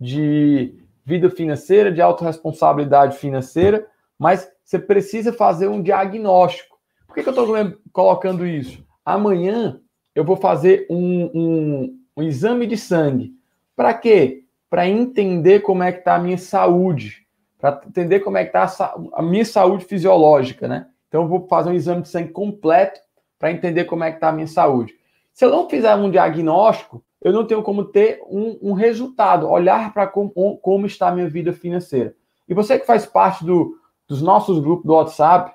de 0.00 0.74
vida 1.04 1.28
financeira, 1.30 1.92
de 1.92 2.00
autorresponsabilidade 2.00 3.18
financeira, 3.18 3.86
mas 4.18 4.48
você 4.64 4.78
precisa 4.78 5.32
fazer 5.32 5.68
um 5.68 5.82
diagnóstico. 5.82 6.71
Por 7.12 7.16
que, 7.16 7.22
que 7.24 7.28
eu 7.28 7.44
estou 7.44 7.78
colocando 7.92 8.46
isso? 8.46 8.82
Amanhã 9.04 9.78
eu 10.14 10.24
vou 10.24 10.34
fazer 10.34 10.86
um, 10.88 11.30
um, 11.34 11.98
um 12.16 12.22
exame 12.22 12.66
de 12.66 12.78
sangue. 12.78 13.34
Para 13.76 13.92
quê? 13.92 14.44
Para 14.70 14.88
entender 14.88 15.60
como 15.60 15.82
é 15.82 15.92
que 15.92 15.98
está 15.98 16.14
a 16.14 16.18
minha 16.18 16.38
saúde, 16.38 17.26
para 17.60 17.82
entender 17.86 18.20
como 18.20 18.38
é 18.38 18.46
que 18.46 18.56
está 18.56 18.86
a, 18.86 19.20
a, 19.20 19.22
minha 19.22 19.44
saúde 19.44 19.84
fisiológica, 19.84 20.66
né? 20.66 20.86
Então 21.06 21.24
eu 21.24 21.28
vou 21.28 21.46
fazer 21.46 21.68
um 21.68 21.74
exame 21.74 22.00
de 22.00 22.08
sangue 22.08 22.30
completo 22.30 22.98
para 23.38 23.52
entender 23.52 23.84
como 23.84 24.04
é 24.04 24.10
que 24.10 24.16
está 24.16 24.30
a 24.30 24.32
minha 24.32 24.46
saúde. 24.46 24.94
Se 25.34 25.44
eu 25.44 25.50
não 25.50 25.68
fizer 25.68 25.94
um 25.94 26.10
diagnóstico, 26.10 27.04
eu 27.20 27.30
não 27.30 27.46
tenho 27.46 27.62
como 27.62 27.84
ter 27.84 28.22
um, 28.26 28.58
um 28.62 28.72
resultado, 28.72 29.46
olhar 29.50 29.92
para 29.92 30.06
como, 30.06 30.56
como, 30.62 30.86
está 30.86 31.08
a 31.08 31.14
minha 31.14 31.28
vida 31.28 31.52
financeira. 31.52 32.14
E 32.48 32.54
você 32.54 32.78
que 32.78 32.86
faz 32.86 33.04
parte 33.04 33.44
do, 33.44 33.76
dos 34.08 34.22
nossos 34.22 34.58
grupos 34.58 34.86
do 34.86 34.94
WhatsApp, 34.94 35.52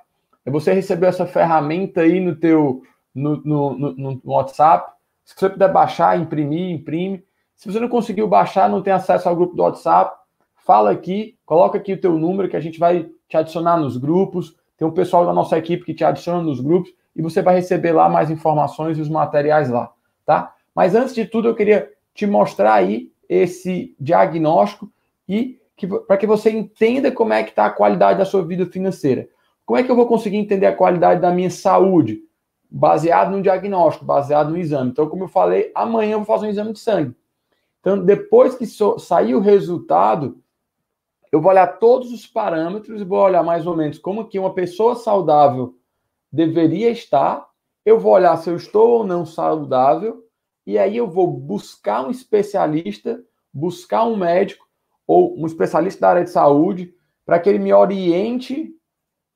você 0.51 0.73
recebeu 0.73 1.09
essa 1.09 1.25
ferramenta 1.25 2.01
aí 2.01 2.19
no 2.19 2.35
teu 2.35 2.81
no, 3.13 3.37
no, 3.43 3.77
no, 3.77 3.93
no 3.95 4.21
WhatsApp. 4.23 4.91
Se 5.25 5.35
você 5.35 5.49
puder 5.49 5.71
baixar, 5.71 6.19
imprimir, 6.19 6.71
imprime. 6.71 7.23
Se 7.55 7.71
você 7.71 7.79
não 7.79 7.89
conseguiu 7.89 8.27
baixar, 8.27 8.69
não 8.69 8.81
tem 8.81 8.93
acesso 8.93 9.27
ao 9.27 9.35
grupo 9.35 9.55
do 9.55 9.63
WhatsApp, 9.63 10.15
fala 10.57 10.91
aqui, 10.91 11.35
coloca 11.45 11.77
aqui 11.77 11.93
o 11.93 11.99
teu 11.99 12.13
número 12.17 12.47
que 12.47 12.55
a 12.55 12.61
gente 12.61 12.79
vai 12.79 13.09
te 13.27 13.35
adicionar 13.35 13.77
nos 13.77 13.97
grupos. 13.97 14.55
Tem 14.77 14.87
um 14.87 14.91
pessoal 14.91 15.25
da 15.25 15.33
nossa 15.33 15.57
equipe 15.57 15.83
que 15.83 15.93
te 15.93 16.03
adiciona 16.03 16.41
nos 16.41 16.59
grupos 16.59 16.93
e 17.15 17.21
você 17.21 17.41
vai 17.41 17.55
receber 17.55 17.93
lá 17.93 18.07
mais 18.07 18.29
informações 18.29 18.97
e 18.97 19.01
os 19.01 19.09
materiais 19.09 19.69
lá, 19.69 19.91
tá? 20.23 20.53
Mas 20.75 20.93
antes 20.93 21.15
de 21.15 21.25
tudo, 21.25 21.47
eu 21.47 21.55
queria 21.55 21.91
te 22.13 22.27
mostrar 22.27 22.75
aí 22.75 23.11
esse 23.27 23.95
diagnóstico 23.99 24.89
e 25.27 25.59
para 26.07 26.17
que 26.17 26.27
você 26.27 26.51
entenda 26.51 27.11
como 27.11 27.33
é 27.33 27.43
que 27.43 27.49
está 27.49 27.65
a 27.65 27.71
qualidade 27.71 28.19
da 28.19 28.25
sua 28.25 28.45
vida 28.45 28.65
financeira. 28.67 29.27
Como 29.67 29.77
é 29.77 29.83
que 29.83 29.91
eu 29.91 29.97
vou 29.97 30.07
conseguir 30.07 30.37
entender 30.37 30.65
a 30.65 30.73
qualidade 30.73 31.19
da 31.19 31.29
minha 31.29 31.51
saúde? 31.51 32.23
Baseado 32.71 33.31
no 33.31 33.41
diagnóstico, 33.41 34.05
baseado 34.05 34.49
no 34.49 34.57
exame. 34.57 34.91
Então, 34.91 35.09
como 35.09 35.25
eu 35.25 35.27
falei, 35.27 35.73
amanhã 35.75 36.13
eu 36.13 36.19
vou 36.19 36.25
fazer 36.25 36.47
um 36.47 36.49
exame 36.49 36.71
de 36.71 36.79
sangue. 36.79 37.13
Então, 37.81 37.99
depois 38.01 38.55
que 38.55 38.65
so, 38.65 38.97
sair 38.97 39.35
o 39.35 39.41
resultado, 39.41 40.41
eu 41.33 41.41
vou 41.41 41.51
olhar 41.51 41.67
todos 41.79 42.13
os 42.13 42.25
parâmetros 42.25 43.01
e 43.01 43.03
vou 43.03 43.19
olhar 43.19 43.43
mais 43.43 43.67
ou 43.67 43.75
menos 43.75 43.99
como 43.99 44.29
que 44.29 44.39
uma 44.39 44.53
pessoa 44.53 44.95
saudável 44.95 45.75
deveria 46.31 46.89
estar. 46.89 47.45
Eu 47.85 47.99
vou 47.99 48.13
olhar 48.13 48.37
se 48.37 48.49
eu 48.49 48.55
estou 48.55 48.99
ou 48.99 49.05
não 49.05 49.25
saudável 49.25 50.23
e 50.65 50.77
aí 50.77 50.95
eu 50.95 51.09
vou 51.09 51.27
buscar 51.27 52.07
um 52.07 52.09
especialista, 52.09 53.21
buscar 53.53 54.05
um 54.05 54.15
médico 54.15 54.65
ou 55.05 55.37
um 55.37 55.45
especialista 55.45 55.99
da 55.99 56.09
área 56.09 56.23
de 56.23 56.29
saúde 56.29 56.93
para 57.25 57.37
que 57.37 57.49
ele 57.49 57.59
me 57.59 57.73
oriente 57.73 58.76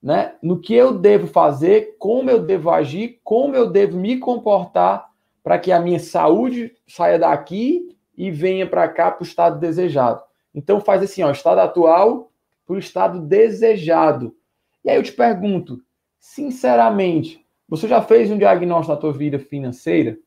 né, 0.01 0.33
no 0.41 0.59
que 0.59 0.73
eu 0.73 0.93
devo 0.93 1.27
fazer, 1.27 1.95
como 1.99 2.29
eu 2.29 2.39
devo 2.39 2.71
agir, 2.71 3.19
como 3.23 3.55
eu 3.55 3.69
devo 3.69 3.97
me 3.97 4.17
comportar 4.17 5.09
para 5.43 5.59
que 5.59 5.71
a 5.71 5.79
minha 5.79 5.99
saúde 5.99 6.75
saia 6.87 7.19
daqui 7.19 7.95
e 8.17 8.31
venha 8.31 8.67
para 8.67 8.87
cá 8.87 9.11
para 9.11 9.23
o 9.23 9.25
estado 9.25 9.59
desejado. 9.59 10.21
Então 10.53 10.81
faz 10.81 11.01
assim, 11.03 11.23
ó, 11.23 11.31
estado 11.31 11.59
atual 11.59 12.31
para 12.65 12.75
o 12.75 12.79
estado 12.79 13.19
desejado. 13.19 14.35
E 14.83 14.89
aí 14.89 14.97
eu 14.97 15.03
te 15.03 15.11
pergunto, 15.11 15.81
sinceramente, 16.19 17.45
você 17.67 17.87
já 17.87 18.01
fez 18.01 18.29
um 18.31 18.37
diagnóstico 18.37 18.95
da 18.95 18.99
tua 18.99 19.13
vida 19.13 19.39
financeira? 19.39 20.17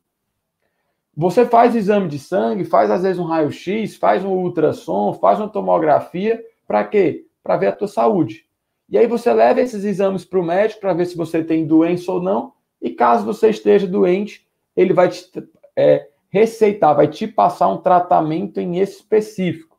Você 1.16 1.46
faz 1.46 1.74
exame 1.76 2.08
de 2.08 2.18
sangue, 2.18 2.64
faz 2.64 2.90
às 2.90 3.02
vezes 3.02 3.18
um 3.18 3.24
raio-x, 3.24 3.96
faz 3.96 4.24
um 4.24 4.30
ultrassom, 4.30 5.12
faz 5.14 5.38
uma 5.38 5.48
tomografia, 5.48 6.42
para 6.66 6.82
quê? 6.84 7.26
Para 7.42 7.56
ver 7.56 7.68
a 7.68 7.72
tua 7.72 7.86
saúde. 7.86 8.43
E 8.88 8.98
aí 8.98 9.06
você 9.06 9.32
leva 9.32 9.60
esses 9.60 9.84
exames 9.84 10.24
para 10.24 10.38
o 10.38 10.44
médico 10.44 10.80
para 10.80 10.92
ver 10.92 11.06
se 11.06 11.16
você 11.16 11.42
tem 11.42 11.66
doença 11.66 12.12
ou 12.12 12.22
não. 12.22 12.52
E 12.80 12.90
caso 12.90 13.24
você 13.24 13.50
esteja 13.50 13.86
doente, 13.86 14.46
ele 14.76 14.92
vai 14.92 15.08
te 15.08 15.30
é, 15.76 16.08
receitar, 16.28 16.94
vai 16.94 17.08
te 17.08 17.26
passar 17.26 17.68
um 17.68 17.78
tratamento 17.78 18.60
em 18.60 18.78
específico. 18.78 19.78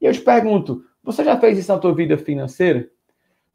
E 0.00 0.06
eu 0.06 0.12
te 0.12 0.20
pergunto, 0.20 0.84
você 1.02 1.22
já 1.24 1.38
fez 1.38 1.58
isso 1.58 1.72
na 1.72 1.78
tua 1.78 1.94
vida 1.94 2.18
financeira? 2.18 2.88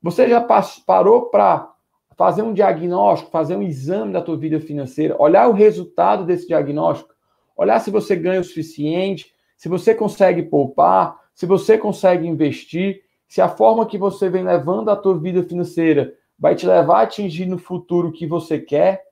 Você 0.01 0.29
já 0.29 0.45
parou 0.85 1.29
para 1.29 1.73
fazer 2.15 2.41
um 2.41 2.53
diagnóstico, 2.53 3.31
fazer 3.31 3.55
um 3.55 3.63
exame 3.63 4.13
da 4.13 4.21
tua 4.21 4.37
vida 4.37 4.59
financeira, 4.59 5.15
olhar 5.19 5.49
o 5.49 5.53
resultado 5.53 6.25
desse 6.25 6.47
diagnóstico? 6.47 7.15
olhar 7.55 7.79
se 7.79 7.89
você 7.89 8.15
ganha 8.15 8.41
o 8.41 8.43
suficiente, 8.43 9.33
se 9.55 9.69
você 9.69 9.95
consegue 9.95 10.43
poupar, 10.43 11.17
se 11.33 11.45
você 11.45 11.77
consegue 11.77 12.27
investir, 12.27 13.03
se 13.35 13.41
a 13.41 13.49
forma 13.49 13.85
que 13.85 13.97
você 13.97 14.29
vem 14.29 14.45
levando 14.45 14.87
a 14.87 14.95
tua 14.95 15.19
vida 15.19 15.43
financeira 15.43 16.13
vai 16.39 16.55
te 16.55 16.65
levar 16.65 16.99
a 16.99 17.01
atingir 17.01 17.45
no 17.45 17.57
futuro 17.57 18.07
o 18.07 18.11
que 18.13 18.25
você 18.25 18.57
quer, 18.57 19.03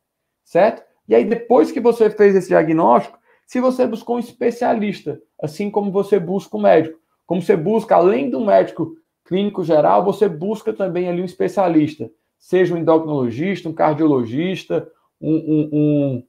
certo? 0.45 0.81
E 1.09 1.13
aí 1.13 1.25
depois 1.25 1.73
que 1.73 1.81
você 1.81 2.09
fez 2.09 2.33
esse 2.33 2.47
diagnóstico, 2.47 3.19
se 3.45 3.59
você 3.59 3.85
buscou 3.85 4.15
um 4.15 4.19
especialista, 4.19 5.21
assim 5.41 5.69
como 5.69 5.91
você 5.91 6.21
busca 6.21 6.55
um 6.55 6.61
médico, 6.61 6.97
como 7.25 7.41
você 7.41 7.57
busca 7.57 7.97
além 7.97 8.29
do 8.29 8.39
médico 8.39 8.95
clínico 9.25 9.61
geral, 9.61 10.05
você 10.05 10.29
busca 10.29 10.71
também 10.71 11.09
ali 11.09 11.21
um 11.21 11.25
especialista, 11.25 12.09
seja 12.39 12.73
um 12.73 12.77
endocrinologista, 12.77 13.67
um 13.67 13.73
cardiologista, 13.73 14.89
um, 15.19 15.35
um, 15.35 15.69
um, 15.73 16.23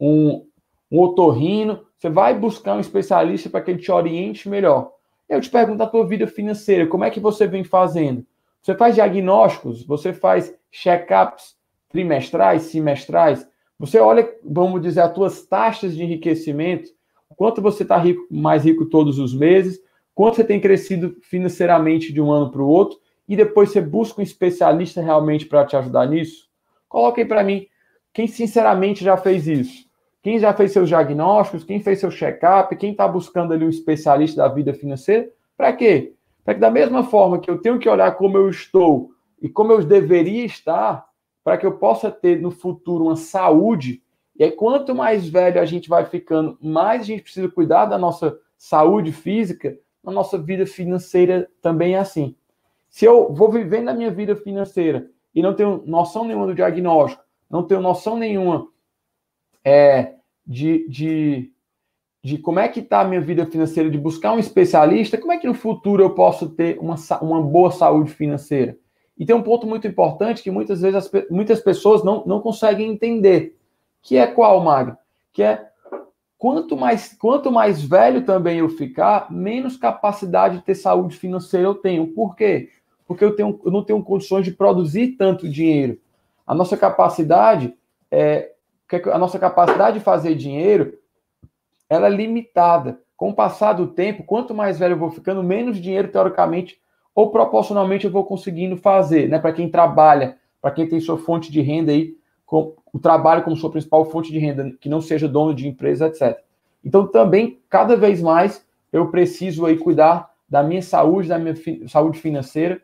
um 0.00 0.46
um 0.88 1.00
otorrino, 1.00 1.84
você 1.96 2.08
vai 2.08 2.32
buscar 2.32 2.76
um 2.76 2.80
especialista 2.80 3.50
para 3.50 3.60
que 3.60 3.72
ele 3.72 3.80
te 3.80 3.90
oriente 3.90 4.48
melhor. 4.48 4.92
Eu 5.30 5.40
te 5.40 5.48
pergunto 5.48 5.80
a 5.80 5.86
tua 5.86 6.04
vida 6.04 6.26
financeira, 6.26 6.88
como 6.88 7.04
é 7.04 7.10
que 7.10 7.20
você 7.20 7.46
vem 7.46 7.62
fazendo? 7.62 8.26
Você 8.60 8.74
faz 8.74 8.96
diagnósticos, 8.96 9.84
você 9.86 10.12
faz 10.12 10.52
check-ups 10.72 11.54
trimestrais, 11.88 12.62
semestrais, 12.62 13.46
você 13.78 14.00
olha, 14.00 14.28
vamos 14.44 14.82
dizer, 14.82 15.02
as 15.02 15.12
tuas 15.12 15.46
taxas 15.46 15.94
de 15.94 16.02
enriquecimento, 16.02 16.90
quanto 17.36 17.62
você 17.62 17.84
está 17.84 17.96
rico, 17.96 18.26
mais 18.28 18.64
rico 18.64 18.86
todos 18.86 19.20
os 19.20 19.32
meses, 19.32 19.80
quanto 20.16 20.34
você 20.34 20.44
tem 20.44 20.60
crescido 20.60 21.16
financeiramente 21.22 22.12
de 22.12 22.20
um 22.20 22.32
ano 22.32 22.50
para 22.50 22.60
o 22.62 22.68
outro, 22.68 22.98
e 23.28 23.36
depois 23.36 23.70
você 23.70 23.80
busca 23.80 24.20
um 24.20 24.24
especialista 24.24 25.00
realmente 25.00 25.46
para 25.46 25.64
te 25.64 25.76
ajudar 25.76 26.08
nisso? 26.08 26.48
Coloque 26.88 27.20
aí 27.20 27.26
para 27.26 27.44
mim, 27.44 27.68
quem 28.12 28.26
sinceramente 28.26 29.04
já 29.04 29.16
fez 29.16 29.46
isso? 29.46 29.88
Quem 30.22 30.38
já 30.38 30.52
fez 30.52 30.72
seus 30.72 30.88
diagnósticos, 30.88 31.64
quem 31.64 31.80
fez 31.80 31.98
seu 31.98 32.10
check-up, 32.10 32.74
quem 32.76 32.92
está 32.92 33.08
buscando 33.08 33.54
ali 33.54 33.64
um 33.64 33.70
especialista 33.70 34.42
da 34.42 34.48
vida 34.48 34.74
financeira, 34.74 35.30
para 35.56 35.72
quê? 35.72 36.14
Para 36.44 36.54
que 36.54 36.60
da 36.60 36.70
mesma 36.70 37.04
forma 37.04 37.38
que 37.38 37.50
eu 37.50 37.58
tenho 37.58 37.78
que 37.78 37.88
olhar 37.88 38.16
como 38.16 38.36
eu 38.36 38.48
estou 38.50 39.12
e 39.40 39.48
como 39.48 39.72
eu 39.72 39.82
deveria 39.82 40.44
estar, 40.44 41.06
para 41.42 41.56
que 41.56 41.64
eu 41.64 41.72
possa 41.78 42.10
ter 42.10 42.40
no 42.40 42.50
futuro 42.50 43.04
uma 43.04 43.16
saúde. 43.16 44.02
E 44.38 44.44
aí, 44.44 44.50
quanto 44.50 44.94
mais 44.94 45.26
velho 45.28 45.60
a 45.60 45.64
gente 45.64 45.88
vai 45.88 46.04
ficando, 46.04 46.58
mais 46.60 47.02
a 47.02 47.04
gente 47.04 47.22
precisa 47.22 47.48
cuidar 47.48 47.86
da 47.86 47.96
nossa 47.96 48.38
saúde 48.58 49.12
física, 49.12 49.78
na 50.04 50.12
nossa 50.12 50.36
vida 50.36 50.66
financeira 50.66 51.48
também 51.62 51.94
é 51.94 51.98
assim. 51.98 52.34
Se 52.90 53.06
eu 53.06 53.32
vou 53.32 53.50
vivendo 53.50 53.88
a 53.88 53.94
minha 53.94 54.10
vida 54.10 54.36
financeira 54.36 55.08
e 55.34 55.40
não 55.40 55.54
tenho 55.54 55.82
noção 55.86 56.24
nenhuma 56.24 56.46
do 56.46 56.54
diagnóstico, 56.54 57.22
não 57.48 57.62
tenho 57.62 57.80
noção 57.80 58.16
nenhuma 58.16 58.68
é, 59.64 60.14
de, 60.46 60.88
de, 60.88 61.52
de 62.22 62.38
como 62.38 62.58
é 62.58 62.68
que 62.68 62.80
está 62.80 63.00
a 63.00 63.04
minha 63.04 63.20
vida 63.20 63.46
financeira, 63.46 63.90
de 63.90 63.98
buscar 63.98 64.32
um 64.32 64.38
especialista, 64.38 65.18
como 65.18 65.32
é 65.32 65.38
que 65.38 65.46
no 65.46 65.54
futuro 65.54 66.02
eu 66.02 66.10
posso 66.10 66.50
ter 66.50 66.78
uma, 66.78 66.96
uma 67.22 67.42
boa 67.42 67.70
saúde 67.70 68.10
financeira? 68.10 68.76
E 69.16 69.26
tem 69.26 69.36
um 69.36 69.42
ponto 69.42 69.66
muito 69.66 69.86
importante 69.86 70.42
que 70.42 70.50
muitas 70.50 70.80
vezes 70.80 70.96
as, 70.96 71.10
muitas 71.30 71.60
pessoas 71.60 72.02
não, 72.02 72.24
não 72.24 72.40
conseguem 72.40 72.90
entender, 72.90 73.56
que 74.00 74.16
é 74.16 74.26
qual, 74.26 74.62
Magno? 74.62 74.96
Que 75.32 75.42
é 75.42 75.68
quanto 76.38 76.74
mais, 76.74 77.14
quanto 77.18 77.52
mais 77.52 77.82
velho 77.82 78.24
também 78.24 78.60
eu 78.60 78.68
ficar, 78.70 79.30
menos 79.30 79.76
capacidade 79.76 80.56
de 80.56 80.64
ter 80.64 80.74
saúde 80.74 81.18
financeira 81.18 81.66
eu 81.66 81.74
tenho. 81.74 82.06
Por 82.14 82.34
quê? 82.34 82.70
Porque 83.06 83.22
eu, 83.22 83.36
tenho, 83.36 83.60
eu 83.62 83.70
não 83.70 83.84
tenho 83.84 84.02
condições 84.02 84.46
de 84.46 84.52
produzir 84.52 85.16
tanto 85.18 85.46
dinheiro. 85.46 85.98
A 86.46 86.54
nossa 86.54 86.76
capacidade 86.76 87.74
é, 88.10 88.52
a 88.96 89.18
nossa 89.18 89.38
capacidade 89.38 89.98
de 89.98 90.04
fazer 90.04 90.34
dinheiro 90.34 90.98
ela 91.88 92.06
é 92.06 92.10
limitada. 92.10 93.00
Com 93.16 93.30
o 93.30 93.34
passar 93.34 93.72
do 93.74 93.88
tempo, 93.88 94.22
quanto 94.22 94.54
mais 94.54 94.78
velho 94.78 94.94
eu 94.94 94.98
vou 94.98 95.10
ficando, 95.10 95.42
menos 95.42 95.78
dinheiro, 95.78 96.08
teoricamente, 96.08 96.80
ou 97.14 97.30
proporcionalmente 97.30 98.06
eu 98.06 98.10
vou 98.10 98.24
conseguindo 98.24 98.76
fazer, 98.76 99.28
né? 99.28 99.38
Para 99.38 99.52
quem 99.52 99.68
trabalha, 99.68 100.38
para 100.62 100.70
quem 100.70 100.88
tem 100.88 101.00
sua 101.00 101.18
fonte 101.18 101.50
de 101.52 101.60
renda 101.60 101.92
aí, 101.92 102.16
com 102.46 102.74
o 102.92 102.98
trabalho 102.98 103.42
como 103.42 103.56
sua 103.56 103.70
principal 103.70 104.04
fonte 104.06 104.32
de 104.32 104.38
renda, 104.38 104.72
que 104.80 104.88
não 104.88 105.00
seja 105.00 105.28
dono 105.28 105.54
de 105.54 105.68
empresa, 105.68 106.06
etc. 106.06 106.38
Então, 106.84 107.06
também, 107.06 107.60
cada 107.68 107.96
vez 107.96 108.22
mais, 108.22 108.66
eu 108.92 109.10
preciso 109.10 109.66
aí 109.66 109.76
cuidar 109.76 110.30
da 110.48 110.62
minha 110.62 110.82
saúde, 110.82 111.28
da 111.28 111.38
minha 111.38 111.54
fi 111.54 111.86
saúde 111.88 112.18
financeira, 112.18 112.80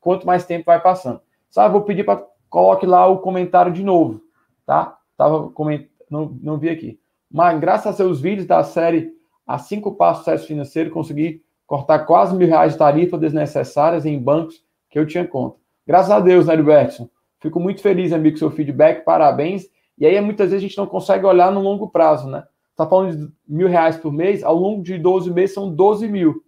quanto 0.00 0.26
mais 0.26 0.44
tempo 0.44 0.66
vai 0.66 0.80
passando. 0.80 1.20
Sabe, 1.50 1.72
vou 1.72 1.82
pedir 1.82 2.04
para 2.04 2.24
coloque 2.50 2.84
lá 2.84 3.06
o 3.06 3.18
comentário 3.18 3.72
de 3.72 3.82
novo, 3.82 4.20
tá? 4.66 4.98
Tava 5.16 5.50
comentando, 5.50 5.88
não, 6.10 6.38
não 6.42 6.58
vi 6.58 6.68
aqui. 6.68 6.98
Mas 7.30 7.58
graças 7.58 7.86
a 7.86 7.92
seus 7.92 8.20
vídeos 8.20 8.46
da 8.46 8.62
série 8.62 9.12
a 9.46 9.58
cinco 9.58 9.94
passos 9.94 10.24
sucesso 10.24 10.46
financeiro, 10.46 10.90
consegui 10.90 11.42
cortar 11.66 12.00
quase 12.00 12.36
mil 12.36 12.46
reais 12.46 12.72
de 12.72 12.78
tarifa 12.78 13.18
desnecessárias 13.18 14.04
em 14.04 14.18
bancos 14.18 14.62
que 14.90 14.98
eu 14.98 15.06
tinha 15.06 15.26
conta. 15.26 15.56
Graças 15.86 16.10
a 16.10 16.20
Deus, 16.20 16.46
né, 16.46 16.56
Bertson? 16.56 17.08
Fico 17.40 17.58
muito 17.58 17.80
feliz, 17.80 18.12
amigo, 18.12 18.34
com 18.34 18.38
seu 18.38 18.50
feedback, 18.50 19.04
parabéns. 19.04 19.68
E 19.98 20.06
aí, 20.06 20.20
muitas 20.20 20.50
vezes, 20.50 20.64
a 20.64 20.68
gente 20.68 20.78
não 20.78 20.86
consegue 20.86 21.26
olhar 21.26 21.50
no 21.50 21.60
longo 21.60 21.88
prazo, 21.88 22.28
né? 22.28 22.44
Está 22.70 22.86
falando 22.86 23.16
de 23.16 23.32
mil 23.46 23.68
reais 23.68 23.96
por 23.96 24.12
mês, 24.12 24.42
ao 24.44 24.54
longo 24.54 24.82
de 24.82 24.98
12 24.98 25.32
meses 25.32 25.54
são 25.54 25.74
12 25.74 26.08
mil. 26.08 26.44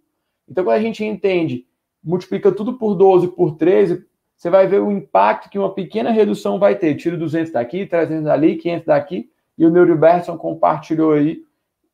Então, 0.47 0.63
quando 0.63 0.77
a 0.77 0.81
gente 0.81 1.03
entende, 1.03 1.65
multiplica 2.03 2.51
tudo 2.51 2.77
por 2.77 2.95
12, 2.95 3.29
por 3.29 3.55
13, 3.55 4.05
você 4.35 4.49
vai 4.49 4.67
ver 4.67 4.81
o 4.81 4.91
impacto 4.91 5.49
que 5.49 5.57
uma 5.57 5.73
pequena 5.73 6.11
redução 6.11 6.59
vai 6.59 6.75
ter. 6.75 6.95
Tira 6.95 7.17
200 7.17 7.53
daqui, 7.53 7.85
300 7.85 8.25
dali, 8.25 8.55
500 8.57 8.85
daqui, 8.85 9.29
e 9.57 9.65
o 9.65 9.69
Neuriberson 9.69 10.37
compartilhou 10.37 11.13
aí, 11.13 11.41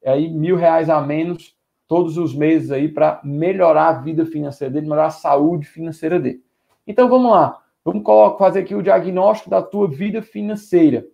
aí 0.06 0.30
mil 0.30 0.56
reais 0.56 0.90
a 0.90 1.00
menos 1.00 1.56
todos 1.88 2.18
os 2.18 2.34
meses 2.34 2.72
aí 2.72 2.88
para 2.88 3.20
melhorar 3.24 3.90
a 3.90 4.00
vida 4.00 4.26
financeira 4.26 4.74
dele, 4.74 4.88
melhorar 4.88 5.08
a 5.08 5.12
saúde 5.12 5.68
financeira 5.68 6.20
dele. 6.20 6.42
Então 6.88 7.08
vamos 7.08 7.32
lá, 7.32 7.62
vamos 7.84 8.04
fazer 8.38 8.62
aqui 8.62 8.74
o 8.74 8.82
diagnóstico 8.82 9.50
da 9.50 9.62
tua 9.62 9.88
vida 9.88 10.22
financeira. 10.22 11.06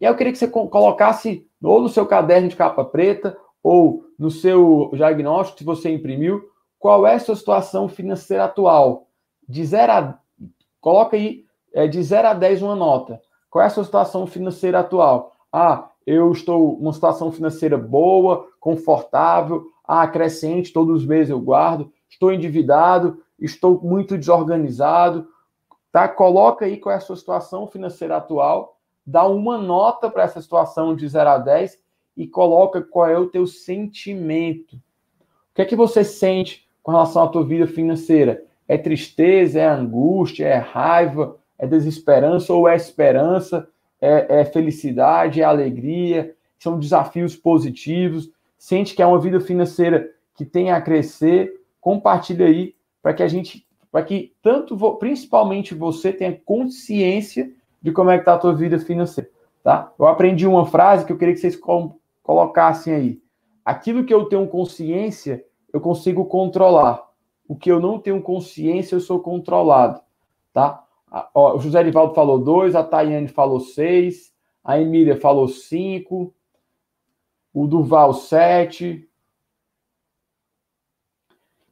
E 0.00 0.04
aí 0.04 0.12
eu 0.12 0.16
queria 0.16 0.32
que 0.32 0.38
você 0.38 0.48
colocasse 0.48 1.46
ou 1.62 1.80
no 1.80 1.88
seu 1.88 2.04
caderno 2.04 2.48
de 2.48 2.56
capa 2.56 2.84
preta 2.84 3.36
ou 3.62 4.04
no 4.18 4.30
seu 4.30 4.90
diagnóstico, 4.94 5.58
se 5.58 5.64
você 5.64 5.90
imprimiu, 5.90 6.50
qual 6.78 7.06
é 7.06 7.14
a 7.14 7.18
sua 7.18 7.36
situação 7.36 7.88
financeira 7.88 8.44
atual. 8.44 9.08
De 9.48 9.64
0 9.64 9.92
a. 9.92 10.18
Coloca 10.80 11.16
aí, 11.16 11.44
é, 11.72 11.86
de 11.86 12.02
0 12.02 12.28
a 12.28 12.34
10 12.34 12.62
uma 12.62 12.76
nota. 12.76 13.20
Qual 13.50 13.62
é 13.62 13.66
a 13.66 13.70
sua 13.70 13.84
situação 13.84 14.26
financeira 14.26 14.80
atual? 14.80 15.36
Ah, 15.52 15.90
eu 16.06 16.30
estou 16.30 16.78
numa 16.78 16.92
situação 16.92 17.32
financeira 17.32 17.76
boa, 17.76 18.48
confortável, 18.60 19.66
ah, 19.84 20.06
crescente, 20.06 20.72
todos 20.72 21.02
os 21.02 21.06
meses 21.06 21.30
eu 21.30 21.40
guardo, 21.40 21.92
estou 22.08 22.32
endividado, 22.32 23.22
estou 23.38 23.80
muito 23.82 24.16
desorganizado, 24.16 25.28
tá? 25.92 26.08
Coloca 26.08 26.64
aí 26.64 26.76
qual 26.76 26.92
é 26.92 26.96
a 26.96 27.00
sua 27.00 27.16
situação 27.16 27.66
financeira 27.66 28.16
atual, 28.16 28.76
dá 29.04 29.26
uma 29.26 29.56
nota 29.58 30.10
para 30.10 30.24
essa 30.24 30.40
situação 30.40 30.94
de 30.94 31.08
0 31.08 31.30
a 31.30 31.38
10 31.38 31.78
e 32.16 32.26
coloca 32.26 32.82
qual 32.82 33.08
é 33.08 33.18
o 33.18 33.28
teu 33.28 33.46
sentimento. 33.46 34.76
O 34.76 35.54
que 35.54 35.62
é 35.62 35.64
que 35.64 35.76
você 35.76 36.04
sente 36.04 36.68
com 36.82 36.90
relação 36.90 37.22
à 37.22 37.28
tua 37.28 37.44
vida 37.44 37.66
financeira? 37.66 38.44
É 38.68 38.76
tristeza, 38.76 39.60
é 39.60 39.66
angústia, 39.66 40.46
é 40.46 40.56
raiva, 40.56 41.36
é 41.58 41.66
desesperança 41.66 42.52
ou 42.52 42.68
é 42.68 42.74
esperança? 42.76 43.68
é, 44.00 44.40
é 44.40 44.44
felicidade, 44.44 45.40
é 45.40 45.44
alegria, 45.44 46.34
são 46.58 46.78
desafios 46.78 47.36
positivos, 47.36 48.30
sente 48.58 48.94
que 48.94 49.02
é 49.02 49.06
uma 49.06 49.20
vida 49.20 49.40
financeira 49.40 50.10
que 50.34 50.44
tem 50.44 50.70
a 50.70 50.80
crescer, 50.80 51.60
compartilha 51.80 52.46
aí 52.46 52.74
para 53.02 53.14
que 53.14 53.22
a 53.22 53.28
gente, 53.28 53.66
para 53.90 54.02
que 54.02 54.32
tanto, 54.42 54.76
principalmente 54.98 55.74
você 55.74 56.12
tenha 56.12 56.38
consciência 56.44 57.50
de 57.80 57.92
como 57.92 58.10
é 58.10 58.16
que 58.16 58.22
está 58.22 58.34
a 58.34 58.38
tua 58.38 58.54
vida 58.54 58.78
financeira, 58.78 59.30
tá? 59.62 59.92
Eu 59.98 60.06
aprendi 60.06 60.46
uma 60.46 60.66
frase 60.66 61.04
que 61.04 61.12
eu 61.12 61.18
queria 61.18 61.34
que 61.34 61.40
vocês 61.40 61.58
colocassem 62.22 62.92
aí. 62.92 63.20
Aquilo 63.64 64.04
que 64.04 64.14
eu 64.14 64.24
tenho 64.26 64.46
consciência, 64.46 65.44
eu 65.72 65.80
consigo 65.80 66.24
controlar. 66.24 67.05
O 67.48 67.54
que 67.56 67.70
eu 67.70 67.80
não 67.80 67.98
tenho 67.98 68.20
consciência, 68.20 68.96
eu 68.96 69.00
sou 69.00 69.20
controlado, 69.20 70.00
tá? 70.52 70.84
Ó, 71.32 71.56
o 71.56 71.60
José 71.60 71.80
Rivaldo 71.82 72.14
falou 72.14 72.38
dois, 72.38 72.74
a 72.74 72.82
Tayane 72.82 73.28
falou 73.28 73.60
seis, 73.60 74.34
a 74.64 74.80
Emília 74.80 75.20
falou 75.20 75.48
cinco, 75.48 76.34
o 77.54 77.66
Duval 77.66 78.12
sete. 78.12 79.08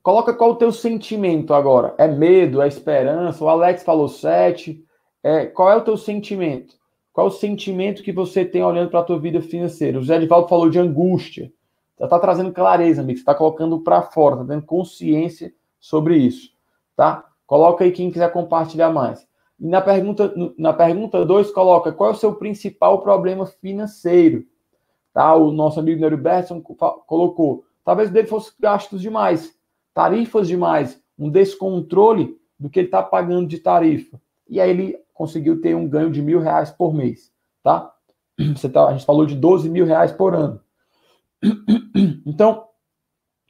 Coloca 0.02 0.32
qual 0.32 0.50
o 0.50 0.56
teu 0.56 0.70
sentimento 0.70 1.52
agora. 1.52 1.94
É 1.98 2.06
medo, 2.06 2.62
é 2.62 2.68
esperança? 2.68 3.42
O 3.42 3.48
Alex 3.48 3.82
falou 3.82 4.08
sete. 4.08 4.84
É, 5.22 5.46
qual 5.46 5.70
é 5.70 5.76
o 5.76 5.82
teu 5.82 5.96
sentimento? 5.96 6.76
Qual 7.12 7.26
é 7.26 7.30
o 7.30 7.32
sentimento 7.32 8.02
que 8.02 8.12
você 8.12 8.44
tem 8.44 8.62
olhando 8.62 8.90
para 8.90 9.00
a 9.00 9.04
tua 9.04 9.18
vida 9.18 9.40
financeira? 9.40 9.98
O 9.98 10.02
José 10.02 10.18
Rivaldo 10.18 10.48
falou 10.48 10.68
de 10.68 10.78
angústia. 10.78 11.52
Você 11.96 12.04
está 12.04 12.18
trazendo 12.18 12.52
clareza, 12.52 13.00
amigo. 13.00 13.18
Você 13.18 13.22
está 13.22 13.34
colocando 13.34 13.80
para 13.80 14.02
fora, 14.02 14.36
está 14.36 14.54
tendo 14.54 14.66
consciência 14.66 15.52
sobre 15.84 16.16
isso, 16.16 16.50
tá? 16.96 17.28
Coloca 17.46 17.84
aí 17.84 17.92
quem 17.92 18.10
quiser 18.10 18.32
compartilhar 18.32 18.90
mais. 18.90 19.28
E 19.60 19.68
na 19.68 19.82
pergunta 19.82 20.32
na 20.56 20.72
pergunta 20.72 21.26
2 21.26 21.50
coloca 21.50 21.92
qual 21.92 22.10
é 22.10 22.12
o 22.14 22.16
seu 22.16 22.34
principal 22.36 23.02
problema 23.02 23.44
financeiro. 23.44 24.46
Tá? 25.12 25.34
O 25.34 25.52
nosso 25.52 25.78
amigo 25.78 26.00
Nery 26.00 26.16
Berson 26.16 26.62
colocou, 26.62 27.66
talvez 27.84 28.08
dele 28.08 28.26
fosse 28.26 28.50
gastos 28.58 29.02
demais, 29.02 29.54
tarifas 29.92 30.48
demais, 30.48 30.98
um 31.18 31.28
descontrole 31.28 32.34
do 32.58 32.70
que 32.70 32.80
ele 32.80 32.88
está 32.88 33.02
pagando 33.02 33.46
de 33.46 33.58
tarifa. 33.58 34.18
E 34.48 34.62
aí 34.62 34.70
ele 34.70 34.98
conseguiu 35.12 35.60
ter 35.60 35.76
um 35.76 35.86
ganho 35.86 36.10
de 36.10 36.22
mil 36.22 36.40
reais 36.40 36.70
por 36.70 36.94
mês, 36.94 37.30
tá? 37.62 37.94
Você 38.56 38.70
tá 38.70 38.88
a 38.88 38.92
gente 38.92 39.04
falou 39.04 39.26
de 39.26 39.36
12 39.36 39.68
mil 39.68 39.84
reais 39.84 40.12
por 40.12 40.34
ano. 40.34 40.60
Então, 42.26 42.64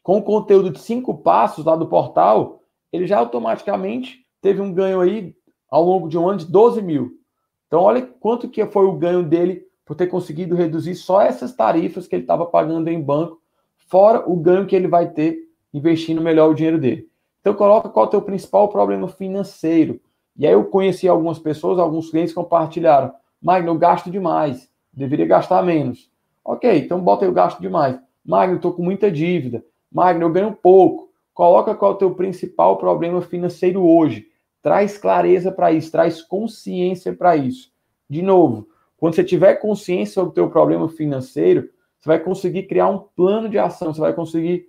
com 0.04 0.18
o 0.18 0.22
conteúdo 0.22 0.70
de 0.70 0.78
cinco 0.80 1.16
passos 1.16 1.64
lá 1.64 1.74
do 1.74 1.86
portal, 1.86 2.60
ele 2.92 3.06
já 3.06 3.18
automaticamente 3.18 4.24
teve 4.40 4.60
um 4.60 4.70
ganho 4.70 5.00
aí 5.00 5.34
ao 5.68 5.82
longo 5.82 6.08
de 6.10 6.18
um 6.18 6.28
ano 6.28 6.40
de 6.40 6.46
12 6.46 6.82
mil. 6.82 7.18
Então, 7.66 7.80
olha 7.80 8.02
quanto 8.20 8.50
que 8.50 8.64
foi 8.66 8.84
o 8.84 8.92
ganho 8.92 9.22
dele 9.22 9.66
por 9.82 9.96
ter 9.96 10.06
conseguido 10.06 10.54
reduzir 10.54 10.94
só 10.94 11.22
essas 11.22 11.56
tarifas 11.56 12.06
que 12.06 12.14
ele 12.14 12.22
estava 12.22 12.44
pagando 12.44 12.88
em 12.88 13.00
banco, 13.00 13.40
fora 13.88 14.22
o 14.30 14.36
ganho 14.36 14.66
que 14.66 14.76
ele 14.76 14.86
vai 14.86 15.08
ter 15.08 15.48
investindo 15.72 16.20
melhor 16.20 16.50
o 16.50 16.54
dinheiro 16.54 16.78
dele. 16.78 17.08
Então, 17.40 17.54
coloca 17.54 17.88
qual 17.88 18.04
é 18.04 18.08
o 18.08 18.10
teu 18.10 18.22
principal 18.22 18.68
problema 18.68 19.08
financeiro. 19.08 19.98
E 20.36 20.46
aí 20.46 20.52
eu 20.52 20.64
conheci 20.64 21.08
algumas 21.08 21.38
pessoas, 21.38 21.78
alguns 21.78 22.10
clientes 22.10 22.34
compartilharam. 22.34 23.10
Magno, 23.40 23.70
eu 23.70 23.78
gasto 23.78 24.10
demais, 24.10 24.68
deveria 24.92 25.26
gastar 25.26 25.62
menos. 25.62 26.10
Ok, 26.44 26.70
então 26.76 27.00
bota 27.00 27.24
aí 27.24 27.30
o 27.30 27.34
gasto 27.34 27.58
demais. 27.58 27.98
Magno, 28.22 28.56
estou 28.56 28.74
com 28.74 28.82
muita 28.82 29.10
dívida. 29.10 29.64
Magno, 29.94 30.24
eu 30.24 30.30
ganho 30.30 30.52
pouco. 30.52 31.08
Coloca 31.32 31.72
qual 31.74 31.92
é 31.92 31.94
o 31.94 31.98
teu 31.98 32.14
principal 32.14 32.76
problema 32.78 33.22
financeiro 33.22 33.86
hoje. 33.86 34.26
Traz 34.60 34.98
clareza 34.98 35.52
para 35.52 35.70
isso, 35.70 35.92
traz 35.92 36.20
consciência 36.20 37.12
para 37.12 37.36
isso. 37.36 37.72
De 38.10 38.20
novo, 38.20 38.68
quando 38.96 39.14
você 39.14 39.22
tiver 39.22 39.54
consciência 39.56 40.14
sobre 40.14 40.30
o 40.30 40.34
teu 40.34 40.50
problema 40.50 40.88
financeiro, 40.88 41.70
você 42.00 42.08
vai 42.08 42.18
conseguir 42.18 42.64
criar 42.64 42.88
um 42.88 42.98
plano 42.98 43.48
de 43.48 43.58
ação, 43.58 43.94
você 43.94 44.00
vai 44.00 44.12
conseguir 44.12 44.68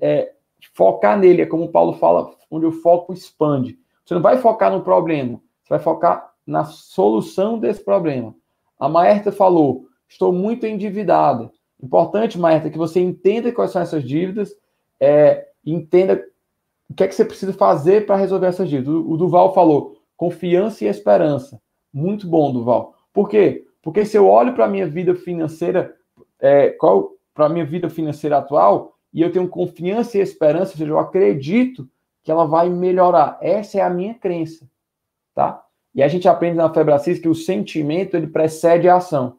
é, 0.00 0.32
focar 0.74 1.18
nele. 1.18 1.42
É 1.42 1.46
como 1.46 1.64
o 1.64 1.72
Paulo 1.72 1.94
fala, 1.94 2.30
onde 2.50 2.66
o 2.66 2.72
foco 2.72 3.12
expande. 3.12 3.78
Você 4.04 4.14
não 4.14 4.22
vai 4.22 4.38
focar 4.38 4.70
no 4.70 4.82
problema, 4.82 5.40
você 5.62 5.70
vai 5.70 5.78
focar 5.80 6.32
na 6.46 6.64
solução 6.64 7.58
desse 7.58 7.84
problema. 7.84 8.34
A 8.78 8.88
Maerta 8.88 9.32
falou: 9.32 9.86
estou 10.08 10.32
muito 10.32 10.66
endividada. 10.66 11.50
Importante, 11.82 12.38
Maerta, 12.38 12.70
que 12.70 12.78
você 12.78 13.00
entenda 13.00 13.52
quais 13.52 13.72
são 13.72 13.82
essas 13.82 14.04
dívidas, 14.04 14.54
é, 15.00 15.48
entenda 15.66 16.24
o 16.88 16.94
que 16.94 17.02
é 17.02 17.08
que 17.08 17.14
você 17.14 17.24
precisa 17.24 17.52
fazer 17.52 18.06
para 18.06 18.16
resolver 18.16 18.46
essas 18.46 18.68
dívidas. 18.68 18.94
O 18.94 19.16
Duval 19.16 19.52
falou 19.52 19.96
confiança 20.16 20.84
e 20.84 20.88
esperança. 20.88 21.60
Muito 21.92 22.28
bom, 22.28 22.52
Duval. 22.52 22.94
Por 23.12 23.28
quê? 23.28 23.66
Porque 23.82 24.04
se 24.04 24.16
eu 24.16 24.28
olho 24.28 24.54
para 24.54 24.66
a 24.66 24.68
minha 24.68 24.86
vida 24.86 25.14
financeira, 25.14 25.94
é, 26.38 26.70
qual 26.70 27.12
para 27.34 27.46
a 27.46 27.48
minha 27.48 27.64
vida 27.64 27.88
financeira 27.90 28.38
atual, 28.38 28.96
e 29.12 29.20
eu 29.20 29.32
tenho 29.32 29.48
confiança 29.48 30.18
e 30.18 30.20
esperança, 30.20 30.72
ou 30.72 30.78
seja, 30.78 30.90
eu 30.90 30.98
acredito 30.98 31.88
que 32.22 32.30
ela 32.30 32.46
vai 32.46 32.68
melhorar. 32.68 33.38
Essa 33.40 33.78
é 33.78 33.80
a 33.80 33.90
minha 33.90 34.14
crença, 34.14 34.68
tá? 35.34 35.64
E 35.94 36.02
a 36.02 36.08
gente 36.08 36.28
aprende 36.28 36.56
na 36.56 36.72
Febracis 36.72 37.18
que 37.18 37.28
o 37.28 37.34
sentimento 37.34 38.16
ele 38.16 38.26
precede 38.26 38.88
a 38.88 38.96
ação. 38.96 39.38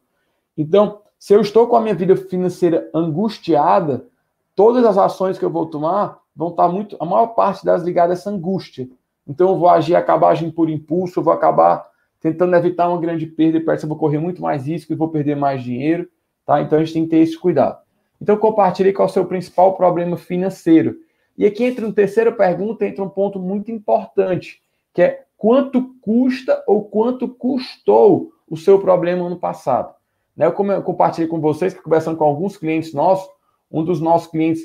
Então, 0.57 1.01
se 1.23 1.33
eu 1.33 1.39
estou 1.39 1.67
com 1.67 1.77
a 1.77 1.79
minha 1.79 1.95
vida 1.95 2.17
financeira 2.17 2.89
angustiada, 2.93 4.05
todas 4.53 4.83
as 4.83 4.97
ações 4.97 5.39
que 5.39 5.45
eu 5.45 5.49
vou 5.49 5.67
tomar 5.67 6.19
vão 6.35 6.49
estar 6.49 6.67
muito, 6.67 6.97
a 6.99 7.05
maior 7.05 7.27
parte 7.27 7.63
delas 7.63 7.81
ligadas 7.81 8.17
a 8.17 8.19
essa 8.19 8.29
angústia. 8.29 8.89
Então 9.25 9.47
eu 9.47 9.57
vou 9.57 9.69
agir, 9.69 9.95
acabar 9.95 10.31
agindo 10.31 10.51
por 10.51 10.69
impulso, 10.69 11.17
eu 11.17 11.23
vou 11.23 11.31
acabar 11.31 11.89
tentando 12.19 12.53
evitar 12.57 12.89
uma 12.89 12.99
grande 12.99 13.25
perda 13.25 13.57
e 13.57 13.61
que 13.61 13.85
eu 13.85 13.87
vou 13.87 13.97
correr 13.97 14.17
muito 14.17 14.41
mais 14.41 14.67
risco 14.67 14.91
e 14.91 14.97
vou 14.97 15.07
perder 15.07 15.37
mais 15.37 15.63
dinheiro, 15.63 16.09
tá? 16.45 16.61
Então 16.61 16.77
a 16.77 16.83
gente 16.83 16.93
tem 16.93 17.03
que 17.05 17.11
ter 17.11 17.19
esse 17.19 17.39
cuidado. 17.39 17.79
Então 18.21 18.35
compartilhe 18.35 18.91
qual 18.91 19.07
é 19.07 19.09
o 19.09 19.13
seu 19.13 19.23
principal 19.23 19.77
problema 19.77 20.17
financeiro. 20.17 20.97
E 21.37 21.45
aqui 21.45 21.63
entra 21.63 21.85
uma 21.85 21.95
terceira 21.95 22.33
pergunta, 22.33 22.85
entra 22.85 23.01
um 23.01 23.07
ponto 23.07 23.39
muito 23.39 23.71
importante, 23.71 24.61
que 24.93 25.01
é 25.01 25.23
quanto 25.37 25.95
custa 26.01 26.61
ou 26.67 26.83
quanto 26.83 27.29
custou 27.29 28.33
o 28.49 28.57
seu 28.57 28.77
problema 28.77 29.25
ano 29.25 29.37
passado. 29.39 29.95
Né? 30.35 30.45
Eu 30.45 30.53
compartilhei 30.53 31.27
com 31.27 31.39
vocês 31.39 31.73
que 31.73 31.81
conversando 31.81 32.17
com 32.17 32.23
alguns 32.23 32.57
clientes 32.57 32.93
nossos, 32.93 33.29
um 33.71 33.83
dos 33.83 33.99
nossos 33.99 34.27
clientes 34.27 34.61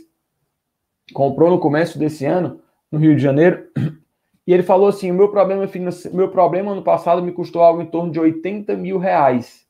comprou 1.13 1.51
no 1.51 1.59
começo 1.59 1.99
desse 1.99 2.25
ano, 2.25 2.61
no 2.91 2.99
Rio 2.99 3.17
de 3.17 3.23
Janeiro, 3.23 3.67
e 4.47 4.53
ele 4.53 4.63
falou 4.63 4.89
assim: 4.89 5.11
o 5.11 5.15
meu 5.15 5.29
problema 5.29 5.69
meu 6.13 6.29
problema 6.31 6.73
ano 6.73 6.83
passado 6.83 7.23
me 7.23 7.33
custou 7.33 7.63
algo 7.63 7.83
em 7.83 7.87
torno 7.87 8.11
de 8.11 8.21
80 8.21 8.77
mil 8.77 8.99
reais. 8.99 9.67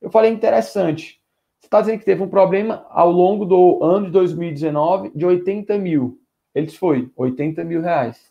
Eu 0.00 0.10
falei, 0.10 0.30
interessante. 0.30 1.20
Você 1.58 1.66
está 1.66 1.80
dizendo 1.80 1.98
que 1.98 2.04
teve 2.04 2.22
um 2.22 2.28
problema 2.28 2.86
ao 2.90 3.10
longo 3.10 3.44
do 3.44 3.82
ano 3.82 4.06
de 4.06 4.12
2019 4.12 5.10
de 5.14 5.24
80 5.24 5.78
mil. 5.78 6.20
Eles 6.54 6.76
foi 6.76 7.10
80 7.16 7.64
mil 7.64 7.80
reais. 7.80 8.30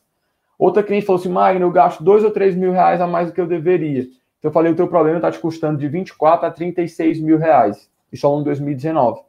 Outra 0.58 0.84
cliente 0.84 1.06
falou 1.06 1.20
assim, 1.20 1.30
Magno, 1.30 1.66
eu 1.66 1.72
gasto 1.72 2.04
2 2.04 2.24
ou 2.24 2.32
3 2.32 2.56
mil 2.56 2.72
reais 2.72 3.02
a 3.02 3.08
mais 3.08 3.28
do 3.28 3.34
que 3.34 3.42
eu 3.42 3.48
deveria. 3.48 4.08
Eu 4.46 4.52
falei, 4.52 4.72
o 4.72 4.76
teu 4.76 4.88
problema 4.88 5.18
está 5.18 5.32
te 5.32 5.40
custando 5.40 5.80
de 5.80 5.88
24 5.88 6.46
a 6.46 6.52
36 6.52 7.20
mil 7.20 7.36
reais. 7.36 7.90
Isso 8.12 8.28
ao 8.28 8.34
longo 8.34 8.44
de 8.44 8.50
2019. 8.52 9.22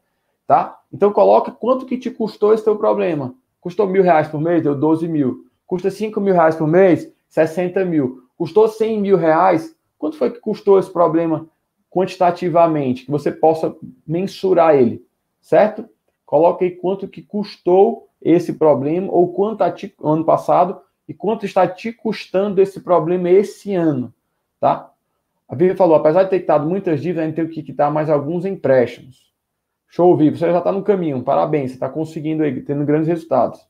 Tá? 0.47 0.79
Então 0.93 1.11
coloca 1.11 1.51
quanto 1.51 1.87
que 1.87 1.97
te 1.97 2.11
custou 2.11 2.53
esse 2.53 2.63
teu 2.63 2.77
problema. 2.77 3.35
Custou 3.59 3.87
mil 3.87 4.03
reais 4.03 4.29
por 4.29 4.39
mês? 4.39 4.63
Deu 4.63 4.75
12 4.75 5.09
mil. 5.09 5.47
Custa 5.67 5.91
5 5.91 6.21
mil 6.21 6.35
reais 6.35 6.55
por 6.55 6.69
mês? 6.69 7.11
60 7.31 7.83
mil. 7.87 8.25
Custou 8.37 8.69
100 8.69 9.01
mil 9.01 9.17
reais? 9.17 9.75
Quanto 9.97 10.19
foi 10.19 10.31
que 10.31 10.39
custou 10.39 10.79
esse 10.79 10.93
problema 10.93 11.49
quantitativamente? 11.91 13.07
Que 13.07 13.11
você 13.11 13.33
possa 13.33 13.75
mensurar 14.07 14.75
ele, 14.75 15.03
certo? 15.41 15.89
Coloque 16.27 16.67
aí 16.67 16.73
quanto 16.73 17.09
que 17.09 17.23
custou 17.23 18.11
esse 18.21 18.53
problema, 18.53 19.11
ou 19.11 19.33
quanto 19.33 19.63
a 19.63 19.73
ti, 19.73 19.95
ano 20.05 20.27
passado, 20.27 20.79
e 21.09 21.15
quanto 21.15 21.47
está 21.47 21.67
te 21.67 21.91
custando 21.91 22.61
esse 22.61 22.81
problema 22.81 23.31
esse 23.31 23.75
ano, 23.75 24.13
tá? 24.61 24.93
A 25.49 25.55
Vivi 25.55 25.77
falou, 25.77 25.97
apesar 25.97 26.25
de 26.25 26.31
ter 26.31 26.41
quitado 26.41 26.69
muitas 26.69 27.01
dívidas, 27.01 27.23
a 27.23 27.27
gente 27.27 27.37
tem 27.37 27.49
que 27.49 27.63
quitar 27.63 27.91
mais 27.91 28.11
alguns 28.11 28.45
empréstimos. 28.45 29.33
Show, 29.89 30.17
Vivi, 30.17 30.37
você 30.37 30.51
já 30.51 30.59
está 30.59 30.73
no 30.73 30.83
caminho, 30.83 31.23
parabéns, 31.23 31.71
você 31.71 31.77
está 31.77 31.89
conseguindo 31.89 32.43
aí, 32.43 32.61
tendo 32.63 32.85
grandes 32.85 33.09
resultados. 33.09 33.61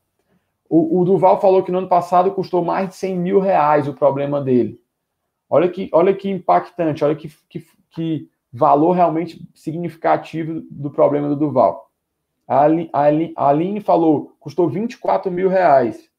O, 0.69 0.99
o, 0.99 1.05
Duval 1.05 1.39
falou 1.39 1.63
que 1.63 1.71
no 1.71 1.77
ano 1.77 1.87
passado 1.87 2.31
custou 2.31 2.63
mais 2.65 2.89
de 2.89 2.95
100 2.95 3.17
mil 3.17 3.39
reais 3.39 3.87
o 3.87 3.93
problema 3.93 4.41
dele. 4.41 4.81
Olha 5.49 5.69
que, 5.69 5.89
olha 5.93 6.13
que 6.13 6.29
impactante, 6.29 7.05
olha 7.05 7.15
que, 7.15 7.31
que, 7.47 7.65
que 7.91 8.29
valor 8.51 8.91
realmente 8.91 9.39
significativo 9.53 10.61
do 10.69 10.89
problema 10.89 11.29
do 11.29 11.35
Duval. 11.35 11.89
A 12.47 12.63
Aline, 12.63 13.33
a 13.35 13.47
Aline 13.47 13.79
falou, 13.79 14.35
custou 14.39 14.67
24 14.67 15.31
mil 15.31 15.47
reais. 15.47 16.09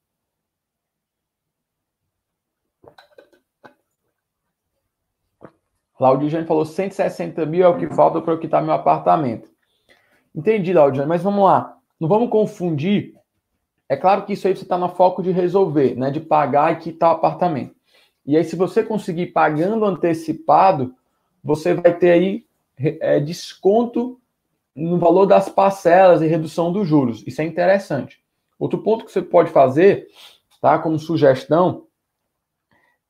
Laudiane 5.99 6.47
falou 6.47 6.65
160 6.65 7.45
mil 7.47 7.65
é 7.65 7.69
o 7.69 7.77
que 7.77 7.89
falta 7.89 8.21
para 8.21 8.33
eu 8.33 8.39
quitar 8.39 8.63
meu 8.63 8.73
apartamento. 8.73 9.51
Entendi, 10.35 10.73
Laudiane, 10.73 11.09
mas 11.09 11.23
vamos 11.23 11.45
lá. 11.45 11.77
Não 11.99 12.09
vamos 12.09 12.31
confundir. 12.31 13.15
É 13.89 13.97
claro 13.97 14.25
que 14.25 14.35
isso 14.35 14.47
aí 14.47 14.55
você 14.55 14.63
está 14.63 14.79
no 14.79 14.89
foco 14.89 15.23
de 15.23 15.31
resolver, 15.31 15.97
né? 15.97 16.11
De 16.11 16.21
pagar 16.21 16.73
e 16.73 16.77
quitar 16.77 17.11
o 17.11 17.15
apartamento. 17.15 17.75
E 18.25 18.37
aí, 18.37 18.45
se 18.45 18.55
você 18.55 18.83
conseguir 18.83 19.29
pagando 19.29 19.85
antecipado, 19.85 20.95
você 21.43 21.75
vai 21.75 21.97
ter 21.97 22.11
aí 22.11 22.45
é, 22.77 23.19
desconto 23.19 24.21
no 24.77 24.99
valor 24.99 25.27
das 25.27 25.49
parcelas 25.49 26.21
e 26.23 26.27
redução 26.27 26.71
dos 26.71 26.87
juros. 26.87 27.25
Isso 27.27 27.41
é 27.41 27.45
interessante. 27.45 28.23
Outro 28.59 28.83
ponto 28.83 29.05
que 29.05 29.11
você 29.11 29.23
pode 29.23 29.51
fazer, 29.51 30.07
tá? 30.61 30.79
Como 30.79 30.99
sugestão, 30.99 31.87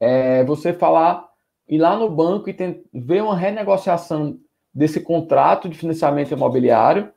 é 0.01 0.45
você 0.45 0.73
falar 0.73 1.28
ir 1.69 1.79
lá 1.79 1.97
no 1.97 2.09
banco 2.09 2.49
e 2.49 2.55
ver 2.95 3.23
uma 3.23 3.37
renegociação 3.37 4.39
desse 4.73 5.01
contrato 5.01 5.69
de 5.69 5.77
financiamento 5.77 6.33
imobiliário. 6.33 7.13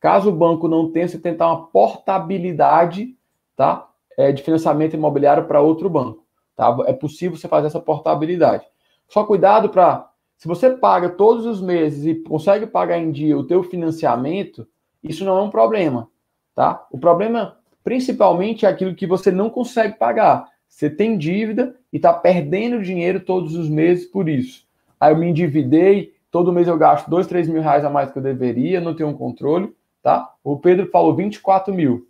Caso 0.00 0.28
o 0.28 0.36
banco 0.36 0.68
não 0.68 0.92
tenha, 0.92 1.08
você 1.08 1.18
tentar 1.18 1.48
uma 1.48 1.66
portabilidade 1.66 3.16
tá, 3.56 3.88
é, 4.16 4.30
de 4.30 4.42
financiamento 4.42 4.94
imobiliário 4.94 5.46
para 5.46 5.60
outro 5.60 5.90
banco. 5.90 6.24
Tá? 6.54 6.76
É 6.86 6.92
possível 6.92 7.36
você 7.36 7.48
fazer 7.48 7.66
essa 7.66 7.80
portabilidade. 7.80 8.64
Só 9.08 9.24
cuidado 9.24 9.70
para, 9.70 10.08
se 10.36 10.46
você 10.46 10.70
paga 10.70 11.08
todos 11.08 11.46
os 11.46 11.60
meses 11.60 12.04
e 12.04 12.14
consegue 12.22 12.66
pagar 12.66 12.98
em 12.98 13.10
dia 13.10 13.36
o 13.36 13.46
teu 13.46 13.62
financiamento, 13.62 14.68
isso 15.02 15.24
não 15.24 15.38
é 15.38 15.42
um 15.42 15.50
problema. 15.50 16.08
Tá? 16.54 16.86
O 16.92 16.98
problema 16.98 17.56
principalmente 17.82 18.66
é 18.66 18.68
aquilo 18.68 18.94
que 18.94 19.06
você 19.06 19.30
não 19.30 19.48
consegue 19.48 19.96
pagar. 19.96 20.46
Você 20.68 20.88
tem 20.88 21.16
dívida 21.18 21.74
e 21.92 21.96
está 21.96 22.12
perdendo 22.12 22.82
dinheiro 22.82 23.20
todos 23.20 23.56
os 23.56 23.68
meses 23.68 24.06
por 24.06 24.28
isso. 24.28 24.66
Aí 25.00 25.12
eu 25.12 25.18
me 25.18 25.26
endividei, 25.26 26.14
todo 26.30 26.52
mês 26.52 26.68
eu 26.68 26.76
gasto 26.76 27.08
dois, 27.08 27.26
três 27.26 27.48
mil 27.48 27.62
reais 27.62 27.84
a 27.84 27.90
mais 27.90 28.08
do 28.08 28.12
que 28.12 28.18
eu 28.18 28.22
deveria, 28.22 28.80
não 28.80 28.94
tenho 28.94 29.08
um 29.08 29.16
controle, 29.16 29.74
tá? 30.02 30.32
O 30.44 30.56
Pedro 30.58 30.88
falou 30.90 31.16
24 31.16 31.74
mil. 31.74 32.06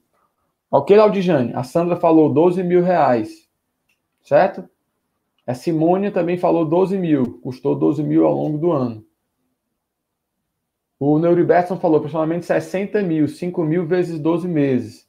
Ok, 0.71 0.95
Laudijane? 0.95 1.55
A 1.55 1.63
Sandra 1.63 1.97
falou 1.97 2.33
12 2.33 2.63
mil 2.63 2.83
reais, 2.83 3.49
certo? 4.21 4.69
A 5.47 5.55
Simônia 5.55 6.13
também 6.13 6.37
falou 6.37 6.67
12 6.67 6.99
mil, 6.99 7.41
custou 7.41 7.75
12 7.75 8.03
mil 8.03 8.27
ao 8.27 8.35
longo 8.35 8.59
do 8.59 8.71
ano. 8.71 9.03
O 11.01 11.19
Neuriberton 11.19 11.79
falou 11.79 11.97
aproximadamente 11.97 12.45
60 12.45 13.01
mil, 13.03 13.29
5 13.29 13.65
mil 13.65 13.87
vezes 13.87 14.19
12 14.19 14.47
meses. 14.47 15.08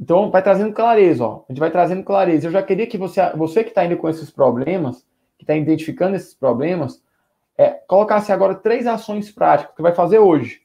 Então, 0.00 0.30
vai 0.30 0.42
trazendo 0.42 0.72
clareza, 0.72 1.24
ó. 1.24 1.44
A 1.48 1.52
gente 1.52 1.60
vai 1.60 1.70
trazendo 1.70 2.04
clareza. 2.04 2.46
Eu 2.46 2.52
já 2.52 2.62
queria 2.62 2.86
que 2.86 2.96
você, 2.96 3.20
você 3.36 3.64
que 3.64 3.70
está 3.70 3.84
indo 3.84 3.96
com 3.96 4.08
esses 4.08 4.30
problemas, 4.30 5.04
que 5.36 5.44
está 5.44 5.56
identificando 5.56 6.14
esses 6.14 6.34
problemas, 6.34 7.02
é, 7.56 7.70
colocasse 7.70 8.30
agora 8.30 8.54
três 8.54 8.86
ações 8.86 9.30
práticas 9.30 9.74
que 9.74 9.82
vai 9.82 9.92
fazer 9.92 10.20
hoje, 10.20 10.62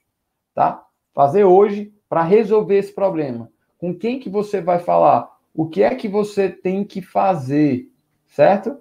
tá? 0.53 0.85
Fazer 1.13 1.43
hoje 1.43 1.91
para 2.07 2.21
resolver 2.21 2.77
esse 2.77 2.93
problema. 2.93 3.49
Com 3.79 3.93
quem 3.93 4.19
que 4.19 4.29
você 4.29 4.61
vai 4.61 4.77
falar? 4.77 5.31
O 5.53 5.67
que 5.67 5.81
é 5.81 5.95
que 5.95 6.07
você 6.07 6.49
tem 6.49 6.83
que 6.83 7.01
fazer, 7.01 7.89
certo? 8.27 8.77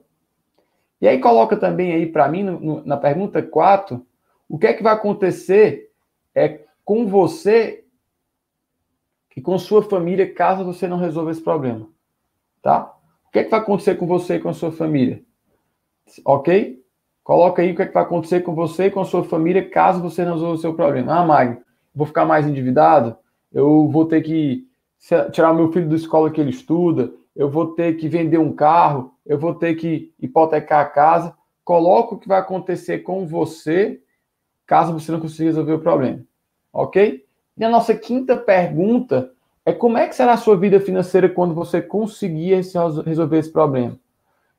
E 1.00 1.08
aí 1.08 1.18
coloca 1.18 1.56
também 1.56 1.94
aí 1.94 2.06
para 2.06 2.28
mim, 2.28 2.42
no, 2.42 2.84
na 2.84 2.96
pergunta 2.96 3.42
4, 3.42 4.06
o 4.48 4.58
que 4.58 4.66
é 4.66 4.74
que 4.74 4.82
vai 4.82 4.92
acontecer 4.92 5.90
é, 6.34 6.60
com 6.84 7.06
você 7.06 7.81
e 9.36 9.40
com 9.40 9.58
sua 9.58 9.82
família 9.82 10.32
caso 10.32 10.64
você 10.64 10.86
não 10.86 10.98
resolva 10.98 11.30
esse 11.30 11.42
problema. 11.42 11.88
Tá? 12.62 12.94
O 13.26 13.30
que, 13.30 13.40
é 13.40 13.44
que 13.44 13.50
vai 13.50 13.60
acontecer 13.60 13.96
com 13.96 14.06
você 14.06 14.36
e 14.36 14.40
com 14.40 14.48
a 14.48 14.54
sua 14.54 14.70
família? 14.70 15.22
Ok? 16.24 16.82
Coloca 17.24 17.62
aí 17.62 17.72
o 17.72 17.76
que, 17.76 17.82
é 17.82 17.86
que 17.86 17.94
vai 17.94 18.02
acontecer 18.02 18.40
com 18.40 18.54
você 18.54 18.86
e 18.86 18.90
com 18.90 19.00
a 19.00 19.04
sua 19.04 19.24
família 19.24 19.68
caso 19.68 20.02
você 20.02 20.24
não 20.24 20.34
resolva 20.34 20.54
o 20.54 20.58
seu 20.58 20.74
problema. 20.74 21.14
Ah, 21.14 21.24
Magno, 21.24 21.62
vou 21.94 22.06
ficar 22.06 22.24
mais 22.24 22.46
endividado, 22.46 23.16
eu 23.52 23.88
vou 23.88 24.06
ter 24.06 24.22
que 24.22 24.66
tirar 25.32 25.52
meu 25.52 25.72
filho 25.72 25.88
da 25.88 25.96
escola 25.96 26.30
que 26.30 26.40
ele 26.40 26.50
estuda, 26.50 27.12
eu 27.34 27.48
vou 27.48 27.74
ter 27.74 27.94
que 27.94 28.08
vender 28.08 28.38
um 28.38 28.52
carro, 28.52 29.14
eu 29.24 29.38
vou 29.38 29.54
ter 29.54 29.74
que 29.74 30.12
hipotecar 30.20 30.80
a 30.80 30.88
casa. 30.88 31.34
Coloca 31.64 32.14
o 32.14 32.18
que 32.18 32.28
vai 32.28 32.40
acontecer 32.40 32.98
com 32.98 33.26
você 33.26 34.00
caso 34.66 34.92
você 34.92 35.12
não 35.12 35.20
consiga 35.20 35.50
resolver 35.50 35.74
o 35.74 35.80
problema. 35.80 36.24
Ok? 36.72 37.24
E 37.56 37.64
a 37.64 37.68
nossa 37.68 37.94
quinta 37.94 38.36
pergunta 38.36 39.30
é 39.64 39.72
como 39.72 39.98
é 39.98 40.08
que 40.08 40.14
será 40.14 40.32
a 40.32 40.38
sua 40.38 40.56
vida 40.56 40.80
financeira 40.80 41.28
quando 41.28 41.54
você 41.54 41.82
conseguir 41.82 42.54
resolver 43.04 43.38
esse 43.38 43.52
problema? 43.52 43.98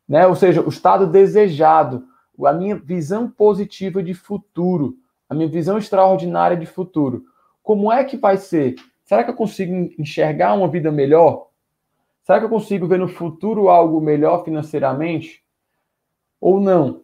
Né? 0.07 0.27
Ou 0.27 0.35
seja, 0.35 0.61
o 0.61 0.69
estado 0.69 1.07
desejado, 1.07 2.05
a 2.45 2.53
minha 2.53 2.75
visão 2.75 3.29
positiva 3.29 4.01
de 4.03 4.13
futuro, 4.13 4.95
a 5.29 5.33
minha 5.33 5.47
visão 5.47 5.77
extraordinária 5.77 6.55
de 6.55 6.65
futuro. 6.65 7.25
Como 7.63 7.91
é 7.91 8.03
que 8.03 8.15
vai 8.15 8.37
ser? 8.37 8.75
Será 9.03 9.23
que 9.23 9.31
eu 9.31 9.35
consigo 9.35 9.73
enxergar 9.97 10.53
uma 10.53 10.67
vida 10.67 10.91
melhor? 10.91 11.47
Será 12.23 12.39
que 12.39 12.45
eu 12.45 12.49
consigo 12.49 12.87
ver 12.87 12.99
no 12.99 13.07
futuro 13.07 13.69
algo 13.69 13.99
melhor 13.99 14.45
financeiramente? 14.45 15.43
Ou 16.39 16.61
não? 16.61 17.01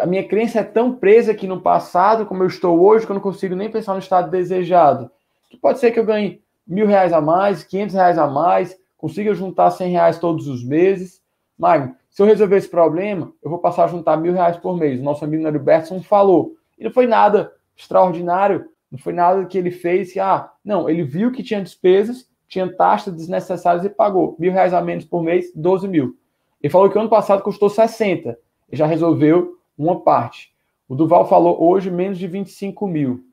A 0.00 0.06
minha 0.06 0.26
crença 0.26 0.60
é 0.60 0.64
tão 0.64 0.94
presa 0.94 1.32
aqui 1.32 1.46
no 1.46 1.60
passado 1.60 2.24
como 2.24 2.42
eu 2.42 2.46
estou 2.46 2.80
hoje 2.80 3.04
que 3.04 3.12
eu 3.12 3.14
não 3.14 3.20
consigo 3.20 3.54
nem 3.54 3.70
pensar 3.70 3.92
no 3.92 3.98
estado 3.98 4.30
desejado 4.30 5.10
que 5.54 5.60
pode 5.60 5.78
ser 5.78 5.90
que 5.90 5.98
eu 5.98 6.04
ganhe 6.04 6.42
mil 6.66 6.86
reais 6.86 7.12
a 7.12 7.20
mais, 7.20 7.64
quinhentos 7.64 7.94
reais 7.94 8.18
a 8.18 8.26
mais, 8.26 8.76
consiga 8.96 9.34
juntar 9.34 9.70
cem 9.70 9.90
reais 9.90 10.18
todos 10.18 10.48
os 10.48 10.64
meses. 10.64 11.22
Magno, 11.58 11.94
se 12.10 12.22
eu 12.22 12.26
resolver 12.26 12.56
esse 12.56 12.68
problema, 12.68 13.32
eu 13.42 13.50
vou 13.50 13.58
passar 13.58 13.84
a 13.84 13.88
juntar 13.88 14.16
mil 14.16 14.32
reais 14.32 14.56
por 14.56 14.76
mês. 14.76 15.00
O 15.00 15.04
nosso 15.04 15.24
amigo 15.24 15.42
Norbertson 15.42 16.02
falou. 16.02 16.54
E 16.78 16.84
não 16.84 16.90
foi 16.90 17.06
nada 17.06 17.52
extraordinário, 17.76 18.66
não 18.90 18.98
foi 18.98 19.12
nada 19.12 19.44
que 19.46 19.58
ele 19.58 19.70
fez 19.70 20.12
que, 20.12 20.20
ah, 20.20 20.50
não, 20.64 20.88
ele 20.88 21.02
viu 21.02 21.32
que 21.32 21.42
tinha 21.42 21.62
despesas, 21.62 22.28
tinha 22.48 22.72
taxas 22.72 23.14
desnecessárias 23.14 23.84
e 23.84 23.88
pagou. 23.88 24.36
Mil 24.38 24.52
reais 24.52 24.72
a 24.72 24.80
menos 24.80 25.04
por 25.04 25.22
mês, 25.22 25.52
12 25.54 25.88
mil. 25.88 26.16
Ele 26.62 26.70
falou 26.70 26.88
que 26.88 26.98
ano 26.98 27.08
passado 27.08 27.42
custou 27.42 27.68
60. 27.68 28.30
Ele 28.30 28.38
já 28.72 28.86
resolveu 28.86 29.58
uma 29.76 30.00
parte. 30.00 30.54
O 30.88 30.94
Duval 30.94 31.28
falou 31.28 31.62
hoje 31.62 31.90
menos 31.90 32.18
de 32.18 32.26
25 32.26 32.86
mil 32.86 33.24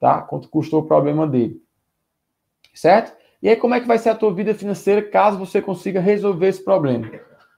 tá? 0.00 0.22
Quanto 0.22 0.48
custou 0.48 0.80
o 0.80 0.86
problema 0.86 1.26
dele. 1.26 1.62
Certo? 2.74 3.14
E 3.42 3.48
aí, 3.48 3.56
como 3.56 3.74
é 3.74 3.80
que 3.80 3.86
vai 3.86 3.98
ser 3.98 4.08
a 4.08 4.14
tua 4.14 4.32
vida 4.32 4.54
financeira 4.54 5.02
caso 5.02 5.38
você 5.38 5.62
consiga 5.62 6.00
resolver 6.00 6.48
esse 6.48 6.64
problema, 6.64 7.10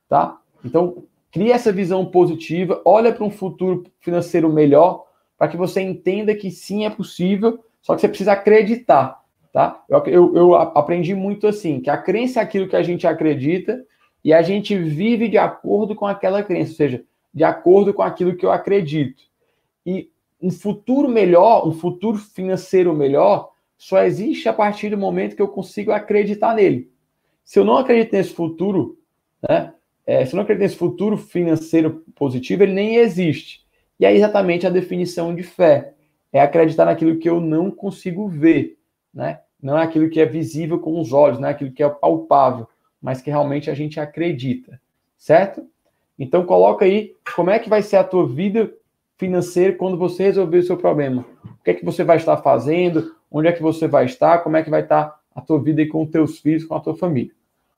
tá? 0.08 0.38
Então, 0.64 1.04
cria 1.30 1.54
essa 1.54 1.72
visão 1.72 2.04
positiva, 2.06 2.80
olha 2.84 3.12
para 3.12 3.24
um 3.24 3.30
futuro 3.30 3.84
financeiro 4.00 4.52
melhor, 4.52 5.06
para 5.36 5.48
que 5.48 5.56
você 5.56 5.80
entenda 5.80 6.34
que 6.34 6.50
sim, 6.50 6.84
é 6.84 6.90
possível, 6.90 7.64
só 7.80 7.94
que 7.94 8.00
você 8.00 8.08
precisa 8.08 8.32
acreditar, 8.32 9.20
tá? 9.52 9.82
Eu, 9.88 10.04
eu, 10.06 10.36
eu 10.36 10.54
aprendi 10.54 11.14
muito 11.14 11.48
assim, 11.48 11.80
que 11.80 11.90
a 11.90 11.98
crença 11.98 12.38
é 12.38 12.42
aquilo 12.42 12.68
que 12.68 12.76
a 12.76 12.82
gente 12.82 13.06
acredita 13.06 13.84
e 14.24 14.32
a 14.32 14.40
gente 14.40 14.76
vive 14.76 15.28
de 15.28 15.38
acordo 15.38 15.96
com 15.96 16.06
aquela 16.06 16.44
crença, 16.44 16.70
ou 16.70 16.76
seja, 16.76 17.04
de 17.34 17.42
acordo 17.42 17.92
com 17.92 18.02
aquilo 18.02 18.36
que 18.36 18.46
eu 18.46 18.52
acredito. 18.52 19.24
Um 20.42 20.50
futuro 20.50 21.08
melhor, 21.08 21.66
um 21.66 21.72
futuro 21.72 22.18
financeiro 22.18 22.92
melhor, 22.92 23.52
só 23.78 24.02
existe 24.02 24.48
a 24.48 24.52
partir 24.52 24.90
do 24.90 24.98
momento 24.98 25.36
que 25.36 25.42
eu 25.42 25.48
consigo 25.48 25.92
acreditar 25.92 26.54
nele. 26.54 26.90
Se 27.44 27.58
eu 27.58 27.64
não 27.64 27.76
acredito 27.76 28.12
nesse 28.12 28.34
futuro, 28.34 28.98
né, 29.48 29.72
é, 30.06 30.24
se 30.24 30.34
eu 30.34 30.36
não 30.36 30.42
acredito 30.42 30.62
nesse 30.62 30.76
futuro 30.76 31.16
financeiro 31.16 32.04
positivo, 32.14 32.62
ele 32.62 32.72
nem 32.72 32.96
existe. 32.96 33.64
E 33.98 34.04
é 34.04 34.14
exatamente 34.14 34.66
a 34.66 34.70
definição 34.70 35.34
de 35.34 35.42
fé. 35.42 35.94
É 36.32 36.40
acreditar 36.40 36.86
naquilo 36.86 37.18
que 37.18 37.28
eu 37.28 37.40
não 37.40 37.70
consigo 37.70 38.28
ver, 38.28 38.78
né? 39.14 39.40
Não 39.62 39.78
é 39.78 39.82
aquilo 39.84 40.10
que 40.10 40.20
é 40.20 40.26
visível 40.26 40.80
com 40.80 41.00
os 41.00 41.12
olhos, 41.12 41.38
não 41.38 41.48
é 41.48 41.52
aquilo 41.52 41.70
que 41.70 41.82
é 41.82 41.88
palpável, 41.88 42.66
mas 43.00 43.20
que 43.20 43.30
realmente 43.30 43.70
a 43.70 43.74
gente 43.74 44.00
acredita, 44.00 44.80
certo? 45.16 45.64
Então 46.18 46.44
coloca 46.44 46.84
aí 46.84 47.14
como 47.36 47.50
é 47.50 47.58
que 47.58 47.68
vai 47.68 47.82
ser 47.82 47.96
a 47.96 48.04
tua 48.04 48.26
vida 48.26 48.72
financeira 49.18 49.74
quando 49.74 49.96
você 49.96 50.24
resolver 50.24 50.58
o 50.58 50.62
seu 50.62 50.76
problema. 50.76 51.24
O 51.44 51.64
que 51.64 51.70
é 51.70 51.74
que 51.74 51.84
você 51.84 52.02
vai 52.04 52.16
estar 52.16 52.36
fazendo? 52.38 53.14
Onde 53.30 53.48
é 53.48 53.52
que 53.52 53.62
você 53.62 53.86
vai 53.86 54.04
estar? 54.04 54.38
Como 54.38 54.56
é 54.56 54.62
que 54.62 54.70
vai 54.70 54.82
estar 54.82 55.18
a 55.34 55.40
tua 55.40 55.60
vida 55.60 55.86
com 55.88 56.02
os 56.02 56.10
teus 56.10 56.38
filhos, 56.38 56.64
com 56.64 56.74
a 56.74 56.80
tua 56.80 56.94
família? 56.94 57.32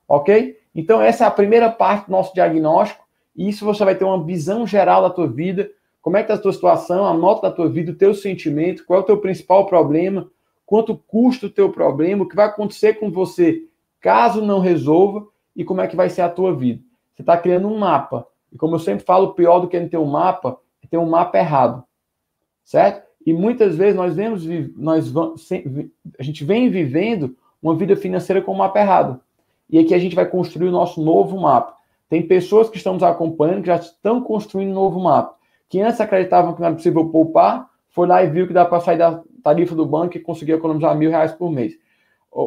Ok? 0.09 0.59
Então 0.75 1.01
essa 1.01 1.25
é 1.25 1.27
a 1.27 1.31
primeira 1.31 1.71
parte 1.71 2.07
do 2.07 2.13
nosso 2.13 2.35
diagnóstico. 2.35 3.05
E 3.37 3.49
isso 3.49 3.65
você 3.65 3.85
vai 3.85 3.95
ter 3.95 4.05
uma 4.05 4.23
visão 4.23 4.67
geral 4.67 5.03
da 5.03 5.11
tua 5.11 5.27
vida. 5.27 5.71
Como 6.01 6.17
é 6.17 6.23
que 6.23 6.31
está 6.31 6.35
a 6.35 6.43
tua 6.43 6.53
situação, 6.53 7.07
a 7.07 7.15
nota 7.15 7.49
da 7.49 7.55
tua 7.55 7.69
vida, 7.69 7.93
o 7.93 7.97
teu 7.97 8.15
sentimento, 8.15 8.85
qual 8.85 9.01
é 9.01 9.03
o 9.03 9.07
teu 9.07 9.19
principal 9.19 9.67
problema, 9.67 10.29
quanto 10.67 10.97
custa 10.97 11.47
o 11.47 11.51
teu 11.51 11.71
problema, 11.71 12.25
o 12.25 12.29
que 12.29 12.37
vai 12.37 12.47
acontecer 12.47 12.95
com 12.95 13.11
você 13.11 13.63
caso 14.01 14.43
não 14.43 14.61
resolva 14.61 15.27
e 15.57 15.65
como 15.65 15.81
é 15.81 15.87
que 15.87 15.97
vai 15.97 16.11
ser 16.11 16.21
a 16.21 16.29
tua 16.29 16.55
vida. 16.55 16.83
Você 17.15 17.23
está 17.23 17.39
criando 17.39 17.69
um 17.69 17.79
mapa. 17.79 18.27
E 18.53 18.59
como 18.59 18.75
eu 18.75 18.79
sempre 18.79 19.05
falo, 19.05 19.35
pior 19.35 19.61
do 19.61 19.69
que 19.69 19.81
não 19.81 19.89
ter 19.89 19.97
um 19.97 20.05
mapa 20.05 20.59
é 20.85 20.89
ter 20.89 20.99
um 20.99 21.09
mapa 21.09 21.39
errado. 21.39 21.85
Certo? 22.65 23.05
E 23.27 23.33
muitas 23.33 23.77
vezes 23.77 23.95
nós 23.95 24.15
vemos, 24.15 24.45
nós 24.77 25.11
vamos, 25.11 25.49
a 26.19 26.23
gente 26.23 26.45
vem 26.45 26.71
vivendo 26.71 27.37
uma 27.63 27.75
vida 27.75 27.97
financeira 27.97 28.43
com 28.43 28.53
um 28.53 28.59
mapa 28.59 28.79
errado. 28.79 29.21
E 29.71 29.79
aqui 29.79 29.95
a 29.95 29.99
gente 29.99 30.15
vai 30.15 30.27
construir 30.27 30.69
o 30.69 30.73
nosso 30.73 31.03
novo 31.03 31.41
mapa. 31.41 31.75
Tem 32.09 32.27
pessoas 32.27 32.69
que 32.69 32.77
estão 32.77 32.95
nos 32.95 33.03
acompanhando 33.03 33.63
que 33.63 33.69
já 33.69 33.77
estão 33.77 34.21
construindo 34.21 34.71
um 34.71 34.75
novo 34.75 35.01
mapa. 35.01 35.37
Que 35.69 35.81
antes 35.81 36.01
acreditavam 36.01 36.55
que 36.55 36.61
não 36.61 36.69
era 36.69 36.77
possível 36.77 37.09
poupar, 37.09 37.69
foi 37.89 38.07
lá 38.07 38.23
e 38.23 38.29
viu 38.29 38.47
que 38.47 38.53
dá 38.53 38.65
para 38.65 38.81
sair 38.81 38.99
da 38.99 39.23
tarifa 39.43 39.75
do 39.75 39.87
banco 39.87 40.17
e 40.17 40.21
conseguir 40.21 40.53
economizar 40.53 40.97
mil 40.97 41.11
reais 41.11 41.33
por 41.33 41.51
mês. 41.51 41.75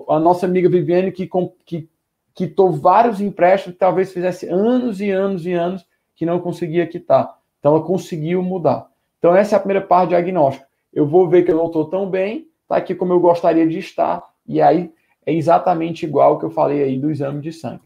A 0.09 0.19
nossa 0.19 0.45
amiga 0.45 0.69
Viviane, 0.69 1.11
que, 1.11 1.29
que 1.65 1.89
quitou 2.33 2.71
vários 2.71 3.19
empréstimos 3.19 3.77
talvez 3.77 4.11
fizesse 4.11 4.47
anos 4.47 5.01
e 5.01 5.09
anos 5.09 5.45
e 5.45 5.53
anos 5.53 5.85
que 6.15 6.25
não 6.25 6.39
conseguia 6.39 6.85
quitar. 6.85 7.36
Então 7.59 7.75
ela 7.75 7.83
conseguiu 7.83 8.41
mudar. 8.41 8.89
Então 9.19 9.35
essa 9.35 9.55
é 9.55 9.57
a 9.57 9.59
primeira 9.59 9.85
parte 9.85 10.09
diagnóstico. 10.09 10.65
Eu 10.93 11.05
vou 11.05 11.27
ver 11.27 11.43
que 11.43 11.51
eu 11.51 11.57
não 11.57 11.67
estou 11.67 11.85
tão 11.85 12.09
bem, 12.09 12.47
tá 12.67 12.77
aqui 12.77 12.95
como 12.95 13.13
eu 13.13 13.19
gostaria 13.19 13.67
de 13.67 13.79
estar, 13.79 14.23
e 14.47 14.61
aí 14.61 14.91
é 15.25 15.33
exatamente 15.33 16.05
igual 16.05 16.39
que 16.39 16.45
eu 16.45 16.49
falei 16.49 16.83
aí 16.83 16.97
do 16.97 17.11
exame 17.11 17.41
de 17.41 17.51
sangue. 17.51 17.83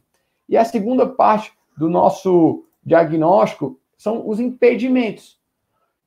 E 0.47 0.55
a 0.55 0.65
segunda 0.65 1.07
parte 1.07 1.51
do 1.77 1.89
nosso 1.89 2.65
diagnóstico 2.83 3.79
são 3.97 4.27
os 4.27 4.39
impedimentos. 4.39 5.39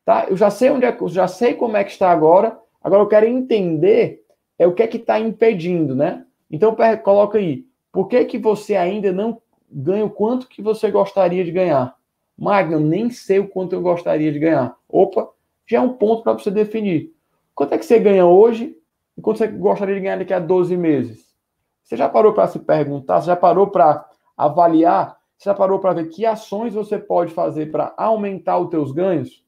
Tá? 0.05 0.27
Eu 0.29 0.37
já 0.37 0.50
sei 0.50 0.70
onde 0.70 0.85
é, 0.85 0.96
já 1.09 1.27
sei 1.27 1.55
como 1.55 1.77
é 1.77 1.85
que 1.85 1.90
está 1.90 2.11
agora. 2.11 2.59
Agora 2.83 3.03
eu 3.03 3.09
quero 3.09 3.27
entender 3.27 4.22
é 4.59 4.66
o 4.66 4.74
que 4.74 4.83
é 4.83 4.87
que 4.87 4.98
está 4.98 5.18
impedindo, 5.18 5.94
né? 5.94 6.24
Então 6.50 6.77
coloca 7.03 7.38
aí 7.38 7.64
por 7.90 8.09
que, 8.09 8.24
que 8.24 8.38
você 8.38 8.77
ainda 8.77 9.12
não 9.12 9.40
ganha 9.70 10.05
o 10.05 10.11
quanto 10.11 10.48
que 10.48 10.61
você 10.61 10.90
gostaria 10.90 11.44
de 11.44 11.50
ganhar? 11.50 11.96
Magno, 12.37 12.81
nem 12.81 13.11
sei 13.11 13.38
o 13.38 13.49
quanto 13.49 13.75
eu 13.75 13.81
gostaria 13.81 14.33
de 14.33 14.38
ganhar. 14.38 14.77
Opa, 14.88 15.31
já 15.66 15.79
é 15.79 15.81
um 15.81 15.92
ponto 15.92 16.23
para 16.23 16.33
você 16.33 16.51
definir. 16.51 17.12
Quanto 17.55 17.75
é 17.75 17.79
que 17.79 17.85
você 17.85 17.99
ganha 17.99 18.27
hoje 18.27 18.77
e 19.16 19.20
quanto 19.20 19.38
você 19.38 19.47
gostaria 19.47 19.94
de 19.94 20.01
ganhar 20.01 20.18
daqui 20.18 20.35
a 20.35 20.40
12 20.40 20.77
meses? 20.77 21.35
Você 21.83 21.97
já 21.97 22.09
parou 22.09 22.33
para 22.33 22.49
se 22.49 22.59
perguntar? 22.59 23.20
Você 23.20 23.27
já 23.29 23.37
parou 23.37 23.68
para 23.68 24.09
avaliar? 24.37 25.16
Você 25.37 25.51
já 25.51 25.55
parou 25.55 25.79
para 25.79 25.92
ver 25.92 26.09
que 26.09 26.25
ações 26.25 26.75
você 26.75 26.99
pode 26.99 27.33
fazer 27.33 27.70
para 27.70 27.94
aumentar 27.97 28.59
os 28.59 28.70
teus 28.70 28.90
ganhos? 28.90 29.44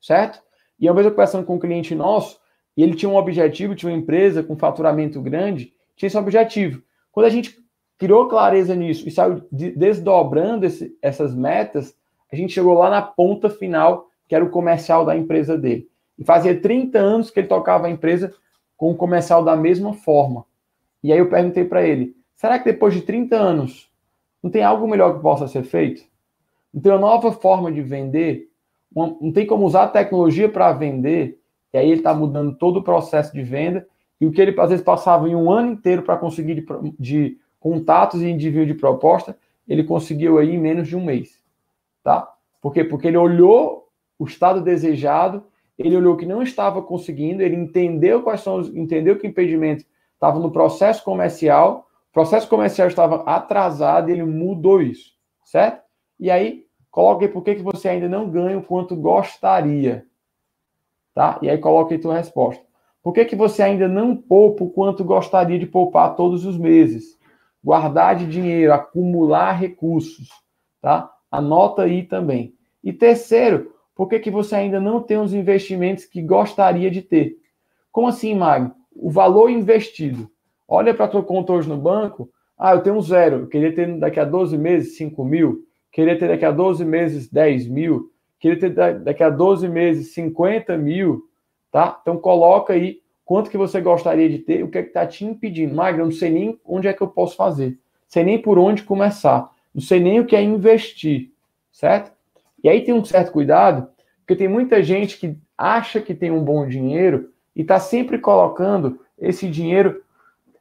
Certo? 0.00 0.42
E 0.78 0.88
uma 0.88 0.94
vez 0.94 1.06
eu 1.06 1.12
conversando 1.12 1.46
com 1.46 1.54
um 1.54 1.58
cliente 1.58 1.94
nosso, 1.94 2.38
e 2.76 2.82
ele 2.82 2.94
tinha 2.94 3.08
um 3.08 3.16
objetivo, 3.16 3.74
tinha 3.74 3.90
uma 3.90 3.98
empresa 3.98 4.42
com 4.42 4.56
faturamento 4.56 5.20
grande, 5.22 5.72
tinha 5.96 6.08
esse 6.08 6.18
objetivo. 6.18 6.82
Quando 7.10 7.26
a 7.26 7.30
gente 7.30 7.63
criou 7.98 8.28
clareza 8.28 8.74
nisso 8.74 9.08
e 9.08 9.10
saiu 9.10 9.42
desdobrando 9.50 10.66
esse, 10.66 10.96
essas 11.00 11.34
metas, 11.34 11.96
a 12.32 12.36
gente 12.36 12.52
chegou 12.52 12.74
lá 12.74 12.90
na 12.90 13.02
ponta 13.02 13.48
final, 13.48 14.08
que 14.28 14.34
era 14.34 14.44
o 14.44 14.50
comercial 14.50 15.04
da 15.04 15.16
empresa 15.16 15.56
dele. 15.56 15.88
E 16.18 16.24
fazia 16.24 16.60
30 16.60 16.98
anos 16.98 17.30
que 17.30 17.40
ele 17.40 17.46
tocava 17.46 17.86
a 17.86 17.90
empresa 17.90 18.34
com 18.76 18.90
o 18.90 18.96
comercial 18.96 19.44
da 19.44 19.56
mesma 19.56 19.92
forma. 19.92 20.44
E 21.02 21.12
aí 21.12 21.18
eu 21.18 21.28
perguntei 21.28 21.64
para 21.64 21.86
ele: 21.86 22.16
será 22.34 22.58
que 22.58 22.64
depois 22.64 22.94
de 22.94 23.02
30 23.02 23.36
anos 23.36 23.90
não 24.42 24.50
tem 24.50 24.62
algo 24.62 24.88
melhor 24.88 25.14
que 25.14 25.22
possa 25.22 25.48
ser 25.48 25.62
feito? 25.64 26.02
Não 26.72 26.80
tem 26.80 26.92
uma 26.92 27.00
nova 27.00 27.32
forma 27.32 27.70
de 27.70 27.82
vender? 27.82 28.48
Não 28.94 29.32
tem 29.32 29.46
como 29.46 29.66
usar 29.66 29.84
a 29.84 29.88
tecnologia 29.88 30.48
para 30.48 30.72
vender? 30.72 31.38
E 31.72 31.78
aí 31.78 31.88
ele 31.88 32.00
está 32.00 32.14
mudando 32.14 32.56
todo 32.56 32.78
o 32.78 32.82
processo 32.82 33.32
de 33.32 33.42
venda 33.42 33.86
e 34.20 34.26
o 34.26 34.30
que 34.30 34.40
ele 34.40 34.58
às 34.60 34.70
vezes 34.70 34.84
passava 34.84 35.28
em 35.28 35.34
um 35.34 35.50
ano 35.50 35.72
inteiro 35.72 36.02
para 36.02 36.16
conseguir 36.16 36.54
de, 36.54 36.66
de, 36.98 37.38
contatos 37.64 38.20
e 38.20 38.28
envio 38.28 38.66
de 38.66 38.74
proposta, 38.74 39.34
ele 39.66 39.84
conseguiu 39.84 40.36
aí 40.36 40.54
em 40.54 40.58
menos 40.58 40.86
de 40.86 40.94
um 40.94 41.02
mês, 41.02 41.40
tá? 42.02 42.30
Por 42.60 42.74
quê? 42.74 42.84
Porque 42.84 43.08
ele 43.08 43.16
olhou 43.16 43.88
o 44.18 44.26
estado 44.26 44.60
desejado, 44.60 45.42
ele 45.78 45.96
olhou 45.96 46.14
que 46.14 46.26
não 46.26 46.42
estava 46.42 46.82
conseguindo, 46.82 47.42
ele 47.42 47.56
entendeu 47.56 48.22
quais 48.22 48.42
são 48.42 48.56
os, 48.56 48.68
entendeu 48.68 49.18
que 49.18 49.26
impedimento 49.26 49.86
estava 50.12 50.38
no 50.38 50.52
processo 50.52 51.02
comercial, 51.02 51.88
o 52.10 52.12
processo 52.12 52.46
comercial 52.50 52.86
estava 52.86 53.22
atrasado, 53.22 54.10
ele 54.10 54.22
mudou 54.22 54.82
isso, 54.82 55.14
certo? 55.42 55.82
E 56.20 56.30
aí, 56.30 56.66
coloque 56.90 57.28
por 57.28 57.42
que, 57.42 57.54
que 57.54 57.62
você 57.62 57.88
ainda 57.88 58.10
não 58.10 58.28
ganha 58.28 58.58
o 58.58 58.62
quanto 58.62 58.94
gostaria, 58.94 60.04
tá? 61.14 61.38
E 61.40 61.48
aí 61.48 61.56
coloque 61.56 61.94
aí 61.94 61.98
tua 62.00 62.14
resposta. 62.14 62.62
Por 63.02 63.14
que, 63.14 63.24
que 63.24 63.34
você 63.34 63.62
ainda 63.62 63.88
não 63.88 64.14
poupa 64.14 64.64
o 64.64 64.70
quanto 64.70 65.02
gostaria 65.02 65.58
de 65.58 65.66
poupar 65.66 66.14
todos 66.14 66.44
os 66.44 66.58
meses? 66.58 67.18
Guardar 67.64 68.16
de 68.16 68.26
dinheiro, 68.26 68.72
acumular 68.72 69.52
recursos, 69.52 70.28
tá? 70.82 71.10
Anota 71.30 71.82
aí 71.82 72.02
também. 72.02 72.54
E 72.82 72.92
terceiro, 72.92 73.72
por 73.94 74.08
que, 74.08 74.18
que 74.18 74.30
você 74.30 74.54
ainda 74.56 74.78
não 74.78 75.00
tem 75.00 75.18
os 75.18 75.32
investimentos 75.32 76.04
que 76.04 76.20
gostaria 76.20 76.90
de 76.90 77.00
ter? 77.00 77.36
Como 77.90 78.08
assim, 78.08 78.34
Magno? 78.34 78.74
O 78.94 79.10
valor 79.10 79.48
investido. 79.48 80.30
Olha 80.68 80.92
para 80.92 81.06
a 81.06 81.08
tua 81.08 81.22
conta 81.22 81.52
hoje 81.52 81.68
no 81.68 81.76
banco. 81.76 82.28
Ah, 82.58 82.74
eu 82.74 82.82
tenho 82.82 83.00
zero. 83.00 83.40
Eu 83.40 83.46
queria 83.48 83.74
ter 83.74 83.98
daqui 83.98 84.20
a 84.20 84.24
12 84.24 84.58
meses 84.58 84.96
5 84.96 85.24
mil. 85.24 85.64
Queria 85.90 86.18
ter 86.18 86.28
daqui 86.28 86.44
a 86.44 86.50
12 86.50 86.84
meses 86.84 87.30
10 87.30 87.66
mil. 87.68 88.10
Queria 88.38 88.58
ter 88.58 89.00
daqui 89.00 89.22
a 89.22 89.30
12 89.30 89.68
meses 89.68 90.12
50 90.12 90.76
mil 90.76 91.24
tá? 91.74 91.98
Então 92.00 92.16
coloca 92.16 92.72
aí 92.72 93.00
quanto 93.24 93.50
que 93.50 93.56
você 93.56 93.80
gostaria 93.80 94.28
de 94.28 94.38
ter, 94.38 94.62
o 94.62 94.68
que 94.68 94.78
é 94.78 94.82
que 94.82 94.88
está 94.88 95.06
te 95.06 95.24
impedindo. 95.24 95.74
Magno, 95.74 96.02
eu 96.02 96.06
não 96.06 96.12
sei 96.12 96.30
nem 96.30 96.60
onde 96.64 96.88
é 96.88 96.92
que 96.92 97.02
eu 97.02 97.08
posso 97.08 97.36
fazer, 97.36 97.78
sei 98.06 98.24
nem 98.24 98.40
por 98.40 98.58
onde 98.58 98.82
começar, 98.82 99.50
não 99.74 99.82
sei 99.82 100.00
nem 100.00 100.20
o 100.20 100.26
que 100.26 100.36
é 100.36 100.42
investir, 100.42 101.30
certo? 101.72 102.12
E 102.62 102.68
aí 102.68 102.82
tem 102.82 102.94
um 102.94 103.04
certo 103.04 103.32
cuidado, 103.32 103.88
porque 104.18 104.36
tem 104.36 104.48
muita 104.48 104.82
gente 104.82 105.18
que 105.18 105.36
acha 105.56 106.00
que 106.00 106.14
tem 106.14 106.30
um 106.30 106.42
bom 106.42 106.66
dinheiro 106.66 107.30
e 107.54 107.62
está 107.62 107.78
sempre 107.78 108.18
colocando 108.18 109.00
esse 109.18 109.48
dinheiro, 109.48 110.02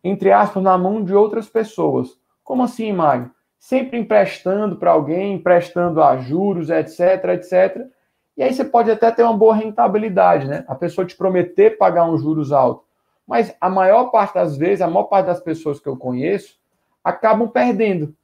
entre 0.03 0.31
aspas, 0.31 0.61
na 0.61 0.77
mão 0.77 1.03
de 1.03 1.13
outras 1.13 1.47
pessoas. 1.47 2.17
Como 2.43 2.63
assim, 2.63 2.91
Magno? 2.91 3.31
Sempre 3.57 3.97
emprestando 3.97 4.75
para 4.75 4.91
alguém, 4.91 5.35
emprestando 5.35 6.03
a 6.03 6.17
juros, 6.17 6.69
etc, 6.69 6.99
etc. 7.29 7.87
E 8.35 8.41
aí 8.41 8.53
você 8.53 8.63
pode 8.63 8.89
até 8.89 9.11
ter 9.11 9.23
uma 9.23 9.37
boa 9.37 9.55
rentabilidade, 9.55 10.47
né? 10.47 10.65
A 10.67 10.73
pessoa 10.73 11.05
te 11.05 11.15
prometer 11.15 11.77
pagar 11.77 12.05
uns 12.05 12.21
juros 12.21 12.51
altos. 12.51 12.85
Mas 13.27 13.55
a 13.61 13.69
maior 13.69 14.05
parte 14.05 14.33
das 14.33 14.57
vezes, 14.57 14.81
a 14.81 14.87
maior 14.87 15.03
parte 15.03 15.27
das 15.27 15.39
pessoas 15.39 15.79
que 15.79 15.87
eu 15.87 15.95
conheço, 15.95 16.57
acabam 17.03 17.47
perdendo. 17.47 18.15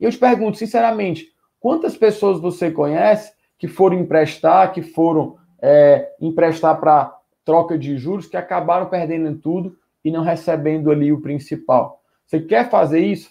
E 0.00 0.04
eu 0.04 0.10
te 0.10 0.18
pergunto, 0.18 0.58
sinceramente, 0.58 1.32
quantas 1.60 1.96
pessoas 1.96 2.40
você 2.40 2.70
conhece 2.70 3.32
que 3.58 3.68
foram 3.68 3.98
emprestar, 3.98 4.72
que 4.72 4.82
foram 4.82 5.36
é, 5.60 6.12
emprestar 6.20 6.78
para 6.78 7.16
troca 7.44 7.78
de 7.78 7.96
juros, 7.96 8.26
que 8.26 8.36
acabaram 8.36 8.86
perdendo 8.86 9.36
tudo 9.38 9.76
e 10.04 10.10
não 10.10 10.22
recebendo 10.22 10.90
ali 10.90 11.12
o 11.12 11.20
principal? 11.20 12.02
Você 12.26 12.40
quer 12.40 12.68
fazer 12.68 13.00
isso? 13.00 13.30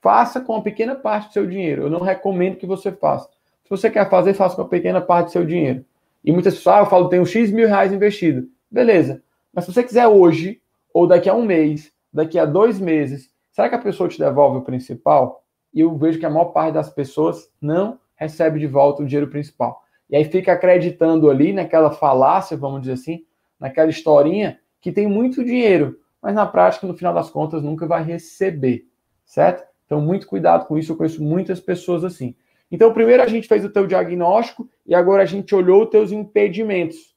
Faça 0.00 0.40
com 0.40 0.52
uma 0.52 0.62
pequena 0.62 0.94
parte 0.94 1.28
do 1.28 1.32
seu 1.32 1.46
dinheiro. 1.46 1.82
Eu 1.82 1.90
não 1.90 2.00
recomendo 2.00 2.56
que 2.56 2.66
você 2.66 2.92
faça. 2.92 3.28
Se 3.68 3.70
você 3.70 3.90
quer 3.90 4.08
fazer, 4.08 4.32
faça 4.32 4.58
uma 4.58 4.66
pequena 4.66 4.98
parte 4.98 5.26
do 5.26 5.32
seu 5.32 5.44
dinheiro. 5.44 5.84
E 6.24 6.32
muitas 6.32 6.54
pessoas, 6.54 6.76
ah, 6.76 6.80
eu 6.80 6.86
falo, 6.86 7.10
tenho 7.10 7.26
X 7.26 7.52
mil 7.52 7.68
reais 7.68 7.92
investido. 7.92 8.48
Beleza. 8.70 9.22
Mas 9.52 9.66
se 9.66 9.74
você 9.74 9.84
quiser 9.84 10.06
hoje, 10.06 10.62
ou 10.92 11.06
daqui 11.06 11.28
a 11.28 11.34
um 11.34 11.44
mês, 11.44 11.92
daqui 12.10 12.38
a 12.38 12.46
dois 12.46 12.80
meses, 12.80 13.30
será 13.50 13.68
que 13.68 13.74
a 13.74 13.78
pessoa 13.78 14.08
te 14.08 14.18
devolve 14.18 14.56
o 14.56 14.62
principal? 14.62 15.44
E 15.74 15.80
eu 15.80 15.94
vejo 15.98 16.18
que 16.18 16.24
a 16.24 16.30
maior 16.30 16.46
parte 16.46 16.72
das 16.72 16.88
pessoas 16.88 17.50
não 17.60 17.98
recebe 18.16 18.58
de 18.58 18.66
volta 18.66 19.02
o 19.02 19.06
dinheiro 19.06 19.30
principal. 19.30 19.82
E 20.08 20.16
aí 20.16 20.24
fica 20.24 20.54
acreditando 20.54 21.28
ali 21.28 21.52
naquela 21.52 21.90
falácia, 21.90 22.56
vamos 22.56 22.80
dizer 22.80 22.94
assim, 22.94 23.26
naquela 23.60 23.90
historinha, 23.90 24.58
que 24.80 24.90
tem 24.90 25.06
muito 25.06 25.44
dinheiro, 25.44 25.98
mas 26.22 26.34
na 26.34 26.46
prática, 26.46 26.86
no 26.86 26.96
final 26.96 27.12
das 27.12 27.28
contas, 27.28 27.62
nunca 27.62 27.86
vai 27.86 28.02
receber, 28.02 28.86
certo? 29.26 29.62
Então, 29.84 30.00
muito 30.00 30.26
cuidado 30.26 30.66
com 30.66 30.78
isso, 30.78 30.92
eu 30.92 30.96
conheço 30.96 31.22
muitas 31.22 31.60
pessoas 31.60 32.02
assim. 32.02 32.34
Então, 32.70 32.92
primeiro 32.92 33.22
a 33.22 33.26
gente 33.26 33.48
fez 33.48 33.64
o 33.64 33.70
teu 33.70 33.86
diagnóstico 33.86 34.68
e 34.86 34.94
agora 34.94 35.22
a 35.22 35.26
gente 35.26 35.54
olhou 35.54 35.84
os 35.84 35.90
teus 35.90 36.12
impedimentos. 36.12 37.14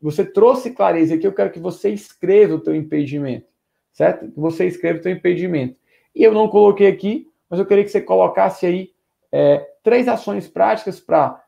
Você 0.00 0.24
trouxe 0.24 0.70
clareza 0.72 1.14
aqui, 1.14 1.26
eu 1.26 1.32
quero 1.32 1.50
que 1.50 1.58
você 1.58 1.90
escreva 1.90 2.54
o 2.54 2.60
teu 2.60 2.74
impedimento, 2.74 3.46
certo? 3.92 4.30
Que 4.30 4.40
você 4.40 4.66
escreva 4.66 4.98
o 4.98 5.02
teu 5.02 5.12
impedimento. 5.12 5.76
E 6.14 6.22
eu 6.22 6.32
não 6.32 6.48
coloquei 6.48 6.86
aqui, 6.86 7.28
mas 7.48 7.58
eu 7.58 7.66
queria 7.66 7.84
que 7.84 7.90
você 7.90 8.00
colocasse 8.00 8.66
aí 8.66 8.90
é, 9.30 9.66
três 9.82 10.08
ações 10.08 10.48
práticas 10.48 11.00
para, 11.00 11.42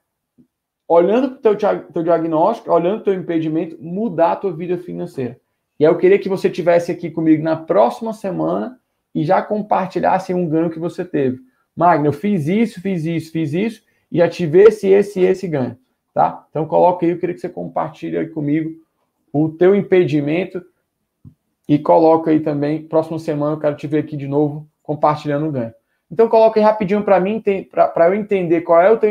olhando 0.89 1.31
para 1.31 1.53
o 1.53 1.57
teu, 1.57 1.83
teu 1.93 2.03
diagnóstico, 2.03 2.73
olhando 2.73 3.01
o 3.01 3.05
teu 3.05 3.15
impedimento, 3.15 3.77
mudar 3.81 4.33
a 4.33 4.37
tua 4.37 4.53
vida 4.53 4.79
financeira. 4.79 5.39
E 5.79 5.85
aí 5.85 5.93
eu 5.93 5.99
queria 5.99 6.19
que 6.19 6.29
você 6.29 6.49
tivesse 6.49 6.93
aqui 6.93 7.11
comigo 7.11 7.43
na 7.43 7.57
próxima 7.57 8.13
semana 8.13 8.79
e 9.15 9.25
já 9.25 9.43
compartilhasse 9.43 10.33
um 10.33 10.49
ganho 10.49 10.71
que 10.71 10.79
você 10.79 11.05
teve. 11.05 11.41
Magno, 11.77 12.07
eu 12.07 12.13
fiz 12.13 12.47
isso, 12.47 12.81
fiz 12.81 13.05
isso, 13.05 13.33
fiz 13.33 13.53
isso, 13.53 13.83
e 14.11 14.19
já 14.19 14.29
tive 14.29 14.63
esse, 14.63 14.89
esse 14.89 15.21
e 15.21 15.25
esse 15.25 15.49
ganho, 15.49 15.77
tá? 16.13 16.47
Então 16.51 16.67
coloca 16.67 17.05
aí, 17.05 17.13
eu 17.13 17.19
queria 17.19 17.35
que 17.35 17.41
você 17.41 17.49
compartilhe 17.49 18.17
aí 18.17 18.29
comigo 18.29 18.71
o 19.33 19.49
teu 19.49 19.75
impedimento 19.75 20.65
e 21.69 21.79
coloca 21.79 22.31
aí 22.31 22.41
também, 22.41 22.87
próxima 22.87 23.19
semana 23.19 23.57
eu 23.57 23.61
quero 23.61 23.77
te 23.77 23.87
ver 23.87 24.01
aqui 24.01 24.17
de 24.17 24.29
novo 24.29 24.69
compartilhando 24.83 25.49
o 25.49 25.53
ganho. 25.53 25.75
Então 26.11 26.29
coloca 26.29 26.61
aí 26.61 26.65
rapidinho 26.65 27.03
para 27.03 27.19
mim, 27.19 27.43
para 27.73 28.07
eu 28.07 28.15
entender 28.15 28.61
qual 28.61 28.81
é 28.81 28.91
o 28.91 28.97
teu, 28.97 29.11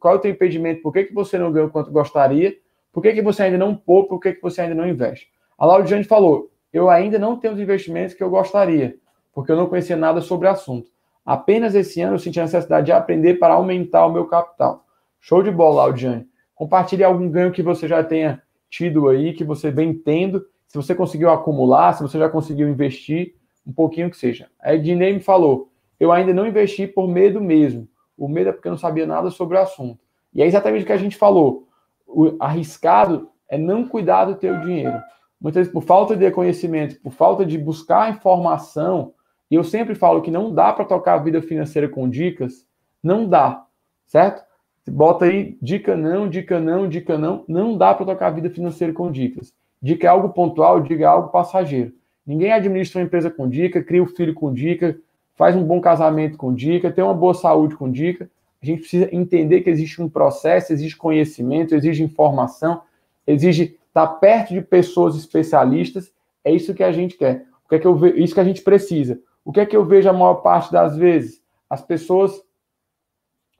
qual 0.00 0.14
é 0.14 0.16
o 0.16 0.20
teu 0.20 0.30
impedimento, 0.30 0.82
por 0.82 0.92
que, 0.92 1.04
que 1.04 1.14
você 1.14 1.38
não 1.38 1.52
ganhou 1.52 1.70
quanto 1.70 1.92
gostaria, 1.92 2.56
por 2.92 3.02
que, 3.02 3.12
que 3.12 3.22
você 3.22 3.44
ainda 3.44 3.58
não 3.58 3.76
poupa, 3.76 4.08
por 4.08 4.20
que, 4.20 4.32
que 4.32 4.42
você 4.42 4.62
ainda 4.62 4.74
não 4.74 4.88
investe. 4.88 5.28
A 5.56 5.64
Laudiane 5.64 6.02
falou, 6.02 6.50
eu 6.72 6.90
ainda 6.90 7.18
não 7.18 7.38
tenho 7.38 7.54
os 7.54 7.60
investimentos 7.60 8.14
que 8.14 8.22
eu 8.22 8.30
gostaria, 8.30 8.96
porque 9.32 9.52
eu 9.52 9.56
não 9.56 9.68
conhecia 9.68 9.96
nada 9.96 10.20
sobre 10.20 10.48
o 10.48 10.50
assunto. 10.50 10.89
Apenas 11.24 11.74
esse 11.74 12.00
ano 12.00 12.14
eu 12.14 12.18
senti 12.18 12.40
a 12.40 12.44
necessidade 12.44 12.86
de 12.86 12.92
aprender 12.92 13.34
para 13.34 13.54
aumentar 13.54 14.06
o 14.06 14.12
meu 14.12 14.26
capital. 14.26 14.84
Show 15.20 15.42
de 15.42 15.50
bola, 15.50 15.84
Laudiane. 15.84 16.26
Compartilhe 16.54 17.04
algum 17.04 17.30
ganho 17.30 17.52
que 17.52 17.62
você 17.62 17.86
já 17.86 18.02
tenha 18.02 18.42
tido 18.68 19.08
aí, 19.08 19.32
que 19.32 19.44
você 19.44 19.70
vem 19.70 19.94
tendo, 19.94 20.46
se 20.66 20.76
você 20.76 20.94
conseguiu 20.94 21.30
acumular, 21.30 21.92
se 21.94 22.02
você 22.02 22.18
já 22.18 22.28
conseguiu 22.28 22.68
investir, 22.68 23.34
um 23.66 23.72
pouquinho 23.72 24.10
que 24.10 24.16
seja. 24.16 24.48
A 24.60 24.74
Ednei 24.74 25.12
me 25.12 25.20
falou, 25.20 25.70
eu 25.98 26.12
ainda 26.12 26.32
não 26.32 26.46
investi 26.46 26.86
por 26.86 27.08
medo 27.08 27.40
mesmo. 27.40 27.88
O 28.16 28.28
medo 28.28 28.50
é 28.50 28.52
porque 28.52 28.68
eu 28.68 28.72
não 28.72 28.78
sabia 28.78 29.06
nada 29.06 29.30
sobre 29.30 29.56
o 29.56 29.60
assunto. 29.60 29.98
E 30.32 30.42
é 30.42 30.46
exatamente 30.46 30.84
o 30.84 30.86
que 30.86 30.92
a 30.92 30.96
gente 30.96 31.16
falou. 31.16 31.68
O 32.06 32.36
arriscado 32.38 33.30
é 33.48 33.58
não 33.58 33.86
cuidar 33.86 34.26
do 34.26 34.36
teu 34.36 34.60
dinheiro. 34.60 35.00
Muitas 35.40 35.60
vezes, 35.60 35.72
por 35.72 35.82
falta 35.82 36.14
de 36.14 36.30
conhecimento, 36.30 37.00
por 37.00 37.12
falta 37.12 37.44
de 37.44 37.58
buscar 37.58 38.10
informação, 38.10 39.14
e 39.50 39.54
eu 39.54 39.64
sempre 39.64 39.94
falo 39.94 40.22
que 40.22 40.30
não 40.30 40.54
dá 40.54 40.72
para 40.72 40.84
tocar 40.84 41.14
a 41.14 41.22
vida 41.22 41.42
financeira 41.42 41.88
com 41.88 42.08
dicas, 42.08 42.64
não 43.02 43.26
dá, 43.26 43.64
certo? 44.06 44.44
Bota 44.88 45.24
aí 45.26 45.56
dica 45.60 45.96
não, 45.96 46.28
dica 46.28 46.60
não, 46.60 46.88
dica 46.88 47.18
não. 47.18 47.44
Não 47.48 47.76
dá 47.76 47.94
para 47.94 48.06
tocar 48.06 48.28
a 48.28 48.30
vida 48.30 48.50
financeira 48.50 48.92
com 48.92 49.10
dicas. 49.10 49.52
Dica 49.80 50.06
é 50.06 50.10
algo 50.10 50.30
pontual, 50.30 50.80
dica 50.80 51.02
é 51.02 51.06
algo 51.06 51.28
passageiro. 51.28 51.92
Ninguém 52.26 52.52
administra 52.52 53.00
uma 53.00 53.06
empresa 53.06 53.30
com 53.30 53.48
dica, 53.48 53.82
cria 53.82 54.02
um 54.02 54.06
filho 54.06 54.34
com 54.34 54.52
dica, 54.52 54.96
faz 55.34 55.56
um 55.56 55.64
bom 55.64 55.80
casamento 55.80 56.36
com 56.36 56.54
dica, 56.54 56.90
tem 56.90 57.02
uma 57.02 57.14
boa 57.14 57.34
saúde 57.34 57.76
com 57.76 57.90
dica. 57.90 58.30
A 58.62 58.66
gente 58.66 58.80
precisa 58.80 59.08
entender 59.10 59.62
que 59.62 59.70
existe 59.70 60.02
um 60.02 60.08
processo, 60.08 60.72
existe 60.72 60.96
conhecimento, 60.96 61.74
exige 61.74 62.02
informação, 62.02 62.82
exige 63.26 63.78
estar 63.88 64.06
perto 64.06 64.52
de 64.52 64.60
pessoas 64.60 65.16
especialistas. 65.16 66.12
É 66.44 66.52
isso 66.52 66.74
que 66.74 66.82
a 66.82 66.92
gente 66.92 67.16
quer. 67.16 67.46
O 67.64 67.68
que 67.68 67.76
é 67.76 67.78
que 67.78 67.86
eu 67.86 67.96
vejo? 67.96 68.16
Isso 68.16 68.34
que 68.34 68.40
a 68.40 68.44
gente 68.44 68.62
precisa. 68.62 69.18
O 69.44 69.52
que 69.52 69.60
é 69.60 69.66
que 69.66 69.76
eu 69.76 69.84
vejo 69.84 70.08
a 70.08 70.12
maior 70.12 70.36
parte 70.36 70.70
das 70.70 70.96
vezes? 70.96 71.42
As 71.68 71.82
pessoas 71.82 72.42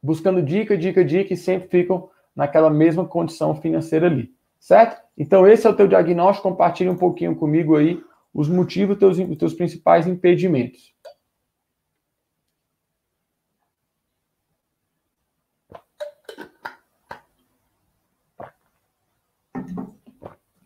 buscando 0.03 0.43
dica, 0.43 0.77
dica, 0.77 1.05
dica 1.05 1.35
e 1.35 1.37
sempre 1.37 1.69
ficam 1.69 2.11
naquela 2.35 2.71
mesma 2.71 3.05
condição 3.05 3.55
financeira 3.55 4.07
ali, 4.07 4.33
certo? 4.59 5.01
Então 5.17 5.47
esse 5.47 5.67
é 5.67 5.71
o 5.71 5.77
teu 5.77 5.87
diagnóstico, 5.87 6.49
compartilhe 6.49 6.89
um 6.89 6.97
pouquinho 6.97 7.37
comigo 7.37 7.77
aí 7.77 8.03
os 8.33 8.49
motivos, 8.49 8.95
os 8.95 8.99
teus, 8.99 9.19
os 9.19 9.37
teus 9.37 9.55
principais 9.55 10.07
impedimentos. 10.07 10.95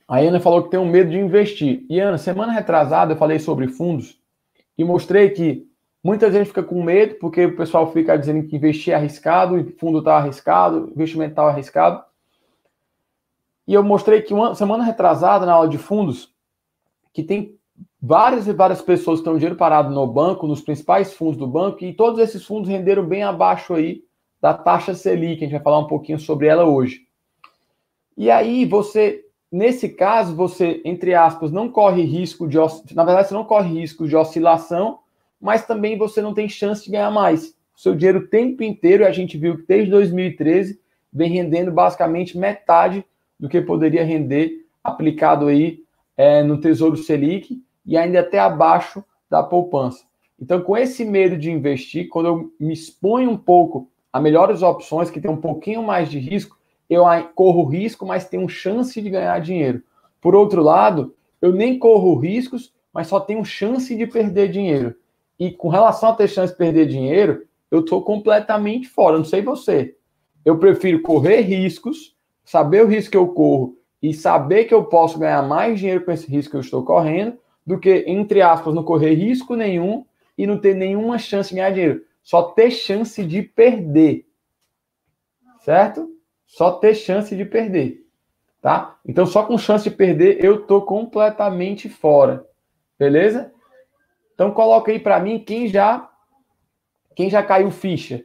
A 0.07 0.19
Ana 0.19 0.39
falou 0.39 0.63
que 0.63 0.71
tem 0.71 0.79
um 0.79 0.89
medo 0.89 1.11
de 1.11 1.19
investir. 1.19 1.85
E 1.89 1.99
Ana, 1.99 2.19
semana 2.19 2.53
retrasada 2.53 3.15
eu 3.15 3.17
falei 3.17 3.39
sobre 3.39 3.67
fundos 3.67 4.23
e 4.77 4.85
mostrei 4.85 5.31
que 5.31 5.67
muita 6.03 6.31
gente 6.31 6.49
fica 6.49 6.63
com 6.63 6.83
medo 6.83 7.17
porque 7.17 7.47
o 7.47 7.57
pessoal 7.57 7.93
fica 7.93 8.17
dizendo 8.19 8.47
que 8.47 8.57
investir 8.57 8.93
é 8.93 8.97
arriscado, 8.97 9.57
o 9.57 9.73
fundo 9.79 9.99
está 9.99 10.17
arriscado, 10.17 10.91
investimento 10.95 11.31
está 11.31 11.45
arriscado. 11.45 12.05
E 13.67 13.75
eu 13.75 13.83
mostrei 13.83 14.21
que 14.21 14.35
uma 14.35 14.55
semana 14.55 14.85
retrasada 14.85 15.47
na 15.47 15.55
aula 15.55 15.69
de 15.69 15.79
fundos 15.79 16.35
que 17.13 17.23
tem 17.23 17.57
várias 18.03 18.47
e 18.47 18.53
várias 18.53 18.83
pessoas 18.83 19.19
que 19.19 19.23
estão 19.23 19.37
dinheiro 19.37 19.57
parado 19.57 19.95
no 19.95 20.07
banco, 20.07 20.47
nos 20.47 20.61
principais 20.61 21.15
fundos 21.15 21.39
do 21.39 21.47
banco, 21.47 21.83
e 21.83 21.95
todos 21.95 22.21
esses 22.21 22.45
fundos 22.45 22.69
renderam 22.69 23.07
bem 23.07 23.23
abaixo 23.23 23.73
aí 23.73 24.03
da 24.41 24.53
taxa 24.53 24.93
Selic, 24.95 25.39
a 25.39 25.47
gente 25.47 25.53
vai 25.53 25.63
falar 25.63 25.79
um 25.79 25.87
pouquinho 25.87 26.19
sobre 26.19 26.49
ela 26.49 26.65
hoje. 26.65 27.07
E 28.15 28.31
aí 28.31 28.67
você 28.67 29.24
Nesse 29.51 29.89
caso, 29.89 30.35
você, 30.35 30.81
entre 30.85 31.15
aspas, 31.15 31.53
não 31.53 31.69
corre 31.69 32.03
risco 32.03 32.49
de. 32.49 32.57
Na 32.95 33.05
verdade, 33.05 33.29
você 33.29 33.35
não 33.35 33.45
corre 33.45 33.81
risco 33.81 34.09
de 34.09 34.17
oscilação, 34.17 34.99
mas 35.41 35.67
também 35.67 35.97
você 35.97 36.21
não 36.21 36.35
tem 36.35 36.49
chance 36.49 36.85
de 36.85 36.91
ganhar 36.91 37.11
mais. 37.11 37.51
O 37.77 37.81
seu 37.81 37.95
dinheiro 37.95 38.21
o 38.21 38.27
tempo 38.27 38.63
inteiro, 38.63 39.07
a 39.07 39.13
gente 39.13 39.37
viu 39.37 39.57
que 39.59 39.67
desde 39.67 39.91
2013 39.91 40.81
vem 41.13 41.31
rendendo 41.31 41.71
basicamente 41.71 42.37
metade 42.37 43.05
do 43.39 43.49
que 43.49 43.61
poderia 43.61 44.05
render 44.05 44.65
aplicado 44.83 45.47
aí 45.47 45.83
é, 46.17 46.43
no 46.43 46.61
Tesouro 46.61 46.97
Selic 46.97 47.61
e 47.85 47.97
ainda 47.97 48.21
até 48.21 48.39
abaixo 48.39 49.05
da 49.29 49.43
poupança. 49.43 50.05
Então, 50.41 50.61
com 50.61 50.77
esse 50.77 51.05
medo 51.05 51.37
de 51.37 51.51
investir, 51.51 52.09
quando 52.09 52.27
eu 52.27 52.53
me 52.59 52.73
exponho 52.73 53.31
um 53.31 53.37
pouco 53.37 53.89
a 54.13 54.21
melhores 54.21 54.63
opções 54.63 55.11
que 55.11 55.21
tem 55.21 55.31
um 55.31 55.41
pouquinho 55.41 55.83
mais 55.83 56.11
de 56.11 56.19
risco, 56.19 56.57
eu 56.89 57.05
corro 57.35 57.65
risco, 57.65 58.07
mas 58.07 58.29
tenho 58.29 58.49
chance 58.49 59.01
de 59.01 59.11
ganhar 59.11 59.41
dinheiro. 59.41 59.83
Por 60.21 60.35
outro 60.35 60.63
lado, 60.63 61.15
eu 61.41 61.53
nem 61.53 61.79
corro 61.79 62.17
riscos, 62.17 62.73
mas 62.93 63.09
só 63.09 63.21
tenho 63.21 63.45
chance 63.45 63.95
de 63.95 64.07
perder 64.07 64.51
dinheiro. 64.51 64.95
E 65.39 65.51
com 65.51 65.69
relação 65.69 66.11
a 66.11 66.15
ter 66.15 66.29
chance 66.29 66.53
de 66.53 66.59
perder 66.59 66.87
dinheiro, 66.87 67.47
eu 67.71 67.81
estou 67.81 68.03
completamente 68.03 68.89
fora. 68.89 69.19
Não 69.19 69.25
sei 69.25 69.43
você. 69.43 69.97
Eu 70.45 70.59
prefiro 70.59 71.03
correr 71.03 71.41
riscos, 71.41 72.15
saber 72.45 72.85
o 72.85 72.89
risco 72.89 73.11
que 73.13 73.17
eu 73.17 73.29
corro 73.29 73.77
e 74.03 74.13
saber 74.13 74.65
que 74.65 74.75
eu 74.75 74.85
posso 74.85 75.19
ganhar 75.19 75.43
mais 75.43 75.79
dinheiro 75.79 76.05
com 76.05 76.13
esse 76.13 76.31
risco 76.31 76.53
que 76.53 76.57
eu 76.57 76.61
estou 76.61 76.85
correndo, 76.85 77.39
do 77.67 77.79
que, 77.79 78.05
entre 78.07 78.43
aspas, 78.43 78.75
não 78.75 78.85
correr 78.85 79.15
risco 79.15 79.57
nenhum 79.57 80.05
e 80.37 80.47
não 80.47 80.59
ter 80.59 80.75
nenhuma 80.75 81.19
chance 81.19 81.49
de 81.49 81.57
ganhar 81.57 81.71
dinheiro. 81.71 82.03
Só 82.23 82.43
ter 82.43 82.71
chance 82.71 83.25
de 83.25 83.43
perder. 83.43 84.27
Certo? 85.61 86.11
Só 86.55 86.71
ter 86.71 86.95
chance 86.95 87.35
de 87.35 87.45
perder, 87.45 88.07
tá? 88.63 88.97
Então, 89.05 89.27
só 89.27 89.43
com 89.43 89.59
chance 89.59 89.91
de 89.91 89.95
perder, 89.95 90.45
eu 90.45 90.65
tô 90.65 90.83
completamente 90.83 91.89
fora, 91.89 92.47
beleza? 92.97 93.53
Então, 94.33 94.53
coloca 94.53 94.93
aí 94.93 95.01
para 95.01 95.19
mim 95.19 95.41
quem 95.41 95.67
já 95.67 96.09
quem 97.17 97.29
já 97.29 97.43
caiu 97.43 97.73
ficha. 97.73 98.25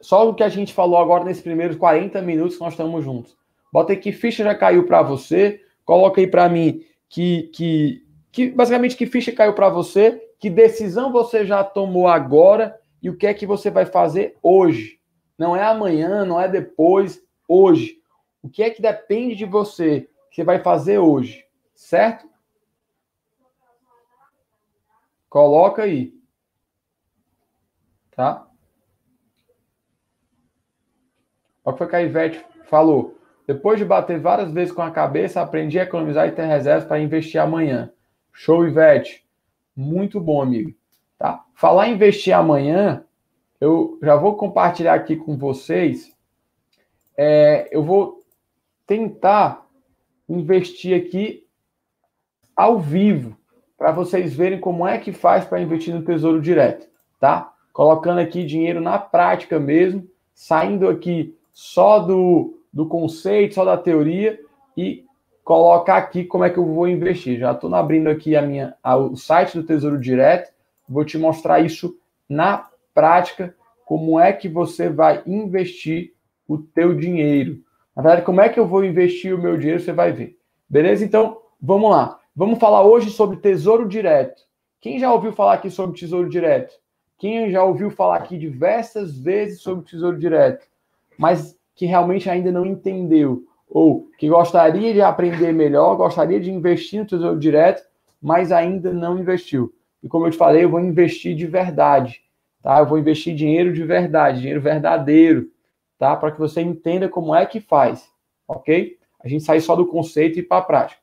Só 0.00 0.28
o 0.28 0.34
que 0.34 0.42
a 0.42 0.48
gente 0.48 0.74
falou 0.74 0.98
agora 0.98 1.24
nesses 1.24 1.42
primeiros 1.42 1.76
40 1.76 2.20
minutos 2.20 2.56
que 2.56 2.62
nós 2.62 2.72
estamos 2.72 3.04
juntos. 3.04 3.36
Bota 3.72 3.92
aí 3.92 3.98
que 3.98 4.10
ficha 4.10 4.42
já 4.42 4.56
caiu 4.56 4.84
para 4.84 5.00
você. 5.00 5.60
Coloca 5.84 6.20
aí 6.20 6.26
para 6.26 6.48
mim 6.48 6.82
que, 7.08 7.44
que, 7.54 8.04
que 8.32 8.50
basicamente 8.50 8.96
que 8.96 9.06
ficha 9.06 9.30
caiu 9.30 9.54
para 9.54 9.68
você, 9.68 10.20
que 10.40 10.50
decisão 10.50 11.12
você 11.12 11.44
já 11.44 11.62
tomou 11.62 12.08
agora 12.08 12.76
e 13.00 13.08
o 13.08 13.16
que 13.16 13.26
é 13.26 13.34
que 13.34 13.46
você 13.46 13.70
vai 13.70 13.86
fazer 13.86 14.36
hoje. 14.42 14.98
Não 15.36 15.56
é 15.56 15.62
amanhã, 15.62 16.24
não 16.24 16.40
é 16.40 16.48
depois, 16.48 17.20
hoje. 17.48 18.00
O 18.42 18.48
que 18.48 18.62
é 18.62 18.70
que 18.70 18.80
depende 18.80 19.34
de 19.34 19.44
você 19.44 20.08
que 20.30 20.36
você 20.36 20.44
vai 20.44 20.60
fazer 20.60 20.98
hoje, 20.98 21.44
certo? 21.74 22.28
Coloca 25.28 25.82
aí. 25.82 26.14
Tá? 28.10 28.46
Olha 31.64 31.72
o 31.72 31.72
que 31.72 31.78
foi 31.78 31.88
que 31.88 31.96
a 31.96 32.02
Ivete 32.02 32.44
falou. 32.64 33.18
Depois 33.46 33.78
de 33.78 33.84
bater 33.84 34.20
várias 34.20 34.52
vezes 34.52 34.72
com 34.72 34.82
a 34.82 34.90
cabeça, 34.90 35.40
aprendi 35.40 35.78
a 35.78 35.84
economizar 35.84 36.28
e 36.28 36.32
ter 36.32 36.44
reservas 36.44 36.84
para 36.84 37.00
investir 37.00 37.40
amanhã. 37.40 37.90
Show, 38.32 38.66
Ivete. 38.66 39.26
Muito 39.74 40.20
bom, 40.20 40.42
amigo. 40.42 40.74
Tá? 41.18 41.44
Falar 41.54 41.88
em 41.88 41.94
investir 41.94 42.34
amanhã, 42.34 43.04
eu 43.60 43.98
já 44.02 44.16
vou 44.16 44.36
compartilhar 44.36 44.94
aqui 44.94 45.16
com 45.16 45.36
vocês 45.36 46.14
é, 47.18 47.68
eu 47.72 47.82
vou 47.82 48.22
tentar 48.86 49.66
investir 50.28 50.96
aqui 50.96 51.44
ao 52.56 52.78
vivo, 52.78 53.36
para 53.76 53.90
vocês 53.90 54.34
verem 54.34 54.60
como 54.60 54.86
é 54.86 54.98
que 54.98 55.12
faz 55.12 55.44
para 55.44 55.60
investir 55.60 55.92
no 55.92 56.02
Tesouro 56.02 56.40
Direto, 56.40 56.88
tá? 57.18 57.52
Colocando 57.72 58.20
aqui 58.20 58.44
dinheiro 58.44 58.80
na 58.80 58.98
prática 58.98 59.58
mesmo, 59.58 60.08
saindo 60.32 60.88
aqui 60.88 61.36
só 61.52 61.98
do, 61.98 62.60
do 62.72 62.86
conceito, 62.86 63.56
só 63.56 63.64
da 63.64 63.76
teoria 63.76 64.40
e 64.76 65.04
colocar 65.44 65.96
aqui 65.96 66.24
como 66.24 66.44
é 66.44 66.50
que 66.50 66.58
eu 66.58 66.66
vou 66.66 66.86
investir. 66.86 67.38
Já 67.38 67.52
estou 67.52 67.72
abrindo 67.74 68.08
aqui 68.08 68.36
a 68.36 68.42
minha, 68.42 68.76
a, 68.82 68.96
o 68.96 69.16
site 69.16 69.56
do 69.56 69.64
Tesouro 69.64 69.98
Direto, 70.00 70.52
vou 70.88 71.04
te 71.04 71.18
mostrar 71.18 71.60
isso 71.60 71.96
na 72.28 72.68
prática, 72.94 73.54
como 73.84 74.20
é 74.20 74.32
que 74.32 74.48
você 74.48 74.88
vai 74.88 75.22
investir 75.26 76.12
o 76.48 76.58
teu 76.58 76.94
dinheiro. 76.94 77.58
Na 77.94 78.02
verdade, 78.02 78.24
como 78.24 78.40
é 78.40 78.48
que 78.48 78.58
eu 78.58 78.66
vou 78.66 78.84
investir 78.84 79.34
o 79.34 79.38
meu 79.40 79.56
dinheiro, 79.58 79.80
você 79.80 79.92
vai 79.92 80.10
ver. 80.10 80.36
Beleza? 80.68 81.04
Então, 81.04 81.38
vamos 81.60 81.90
lá. 81.90 82.18
Vamos 82.34 82.58
falar 82.58 82.82
hoje 82.82 83.10
sobre 83.10 83.36
Tesouro 83.36 83.86
Direto. 83.86 84.42
Quem 84.80 84.98
já 84.98 85.12
ouviu 85.12 85.32
falar 85.32 85.54
aqui 85.54 85.70
sobre 85.70 85.98
Tesouro 85.98 86.28
Direto? 86.28 86.72
Quem 87.18 87.50
já 87.50 87.64
ouviu 87.64 87.90
falar 87.90 88.16
aqui 88.16 88.38
diversas 88.38 89.18
vezes 89.18 89.60
sobre 89.60 89.84
Tesouro 89.84 90.16
Direto, 90.16 90.64
mas 91.18 91.58
que 91.74 91.84
realmente 91.84 92.30
ainda 92.30 92.52
não 92.52 92.64
entendeu, 92.64 93.42
ou 93.68 94.08
que 94.16 94.28
gostaria 94.28 94.94
de 94.94 95.00
aprender 95.00 95.52
melhor, 95.52 95.96
gostaria 95.96 96.38
de 96.38 96.50
investir 96.50 97.00
no 97.00 97.06
Tesouro 97.06 97.38
Direto, 97.38 97.82
mas 98.22 98.52
ainda 98.52 98.92
não 98.92 99.18
investiu. 99.18 99.72
E 100.02 100.08
como 100.08 100.26
eu 100.26 100.30
te 100.30 100.36
falei, 100.36 100.62
eu 100.62 100.70
vou 100.70 100.80
investir 100.80 101.34
de 101.34 101.46
verdade, 101.46 102.22
tá? 102.62 102.78
Eu 102.78 102.86
vou 102.86 102.98
investir 102.98 103.34
dinheiro 103.34 103.72
de 103.72 103.82
verdade, 103.82 104.38
dinheiro 104.38 104.60
verdadeiro, 104.60 105.48
tá? 105.98 106.16
Para 106.16 106.30
que 106.30 106.38
você 106.38 106.60
entenda 106.60 107.08
como 107.08 107.34
é 107.34 107.44
que 107.44 107.60
faz, 107.60 108.08
ok? 108.46 108.96
A 109.22 109.28
gente 109.28 109.44
sai 109.44 109.60
só 109.60 109.74
do 109.74 109.86
conceito 109.86 110.38
e 110.38 110.42
para 110.42 110.58
a 110.58 110.62
prática, 110.62 111.00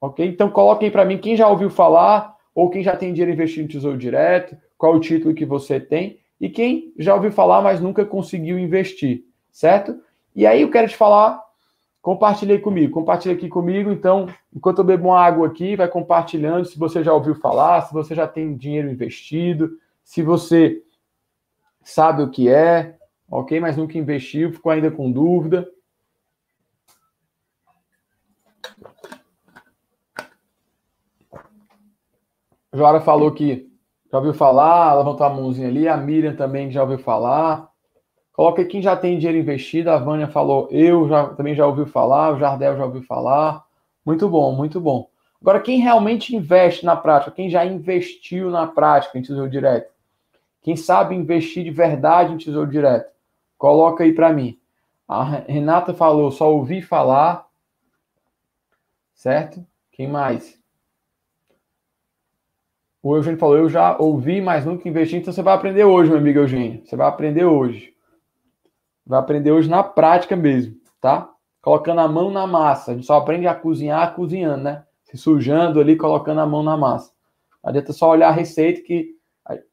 ok? 0.00 0.26
Então 0.26 0.50
coloquem 0.50 0.90
para 0.90 1.04
mim 1.04 1.18
quem 1.18 1.34
já 1.34 1.48
ouviu 1.48 1.70
falar 1.70 2.36
ou 2.54 2.68
quem 2.68 2.82
já 2.82 2.94
tem 2.94 3.12
dinheiro 3.12 3.32
investido 3.32 3.62
no 3.62 3.72
Tesouro 3.72 3.96
Direto, 3.96 4.56
qual 4.76 4.94
o 4.94 5.00
título 5.00 5.34
que 5.34 5.46
você 5.46 5.80
tem 5.80 6.18
e 6.40 6.48
quem 6.48 6.92
já 6.98 7.14
ouviu 7.14 7.32
falar, 7.32 7.62
mas 7.62 7.80
nunca 7.80 8.04
conseguiu 8.04 8.58
investir, 8.58 9.24
certo? 9.50 9.98
E 10.34 10.46
aí 10.46 10.62
eu 10.62 10.70
quero 10.70 10.88
te 10.88 10.96
falar, 10.96 11.40
compartilhe 12.02 12.58
comigo, 12.58 12.92
compartilhe 12.92 13.34
aqui 13.34 13.48
comigo, 13.48 13.92
então, 13.92 14.26
enquanto 14.54 14.78
eu 14.78 14.84
bebo 14.84 15.08
uma 15.08 15.20
água 15.20 15.46
aqui, 15.46 15.76
vai 15.76 15.86
compartilhando 15.86 16.64
se 16.64 16.76
você 16.76 17.04
já 17.04 17.14
ouviu 17.14 17.34
falar, 17.36 17.82
se 17.82 17.94
você 17.94 18.14
já 18.14 18.26
tem 18.26 18.56
dinheiro 18.56 18.90
investido, 18.90 19.78
se 20.02 20.20
você 20.20 20.82
sabe 21.80 22.22
o 22.22 22.30
que 22.30 22.48
é, 22.48 22.96
ok? 23.32 23.58
Mas 23.58 23.76
nunca 23.76 23.96
investiu, 23.96 24.52
ficou 24.52 24.70
ainda 24.70 24.90
com 24.90 25.10
dúvida. 25.10 25.66
Joara 32.74 33.00
falou 33.00 33.32
que 33.32 33.70
já 34.10 34.18
ouviu 34.18 34.34
falar, 34.34 34.94
levantou 34.94 35.26
a 35.26 35.30
mãozinha 35.30 35.68
ali. 35.68 35.88
A 35.88 35.96
Miriam 35.96 36.36
também 36.36 36.70
já 36.70 36.82
ouviu 36.82 36.98
falar. 36.98 37.68
Coloca 38.32 38.64
quem 38.64 38.82
já 38.82 38.94
tem 38.96 39.18
dinheiro 39.18 39.38
investido. 39.38 39.90
A 39.90 39.98
Vânia 39.98 40.28
falou, 40.28 40.68
eu 40.70 41.08
já, 41.08 41.28
também 41.28 41.54
já 41.54 41.66
ouviu 41.66 41.86
falar. 41.86 42.34
O 42.34 42.38
Jardel 42.38 42.76
já 42.76 42.84
ouviu 42.84 43.02
falar. 43.02 43.64
Muito 44.04 44.28
bom, 44.28 44.54
muito 44.54 44.80
bom. 44.80 45.08
Agora, 45.40 45.60
quem 45.60 45.80
realmente 45.80 46.36
investe 46.36 46.84
na 46.84 46.96
prática, 46.96 47.30
quem 47.30 47.50
já 47.50 47.64
investiu 47.64 48.50
na 48.50 48.66
prática 48.66 49.18
em 49.18 49.22
Tesouro 49.22 49.50
Direto, 49.50 49.92
quem 50.62 50.76
sabe 50.76 51.14
investir 51.14 51.64
de 51.64 51.70
verdade 51.70 52.32
em 52.32 52.38
Tesouro 52.38 52.70
Direto, 52.70 53.12
coloca 53.62 54.02
aí 54.02 54.12
para 54.12 54.32
mim. 54.32 54.58
A 55.06 55.22
Renata 55.22 55.94
falou, 55.94 56.32
só 56.32 56.52
ouvi 56.52 56.82
falar. 56.82 57.46
Certo? 59.14 59.64
Quem 59.92 60.08
mais? 60.08 60.60
O 63.00 63.14
Eugênio 63.14 63.38
falou, 63.38 63.56
eu 63.56 63.68
já 63.68 63.96
ouvi, 63.96 64.40
mas 64.40 64.64
nunca 64.64 64.88
investi, 64.88 65.14
então 65.14 65.32
você 65.32 65.42
vai 65.42 65.54
aprender 65.54 65.84
hoje, 65.84 66.10
meu 66.10 66.18
amigo 66.18 66.40
Eugênio. 66.40 66.84
Você 66.84 66.96
vai 66.96 67.06
aprender 67.06 67.44
hoje. 67.44 67.94
Vai 69.06 69.20
aprender 69.20 69.52
hoje 69.52 69.70
na 69.70 69.84
prática 69.84 70.34
mesmo, 70.34 70.74
tá? 71.00 71.30
Colocando 71.60 72.00
a 72.00 72.08
mão 72.08 72.32
na 72.32 72.48
massa. 72.48 72.90
A 72.90 72.94
gente 72.94 73.06
só 73.06 73.16
aprende 73.16 73.46
a 73.46 73.54
cozinhar 73.54 74.12
cozinhando, 74.16 74.64
né? 74.64 74.84
Se 75.04 75.16
sujando 75.16 75.78
ali, 75.78 75.94
colocando 75.94 76.40
a 76.40 76.46
mão 76.46 76.64
na 76.64 76.76
massa. 76.76 77.12
Não 77.62 77.70
adianta 77.70 77.92
só 77.92 78.10
olhar 78.10 78.30
a 78.30 78.32
receita 78.32 78.82
que 78.82 79.14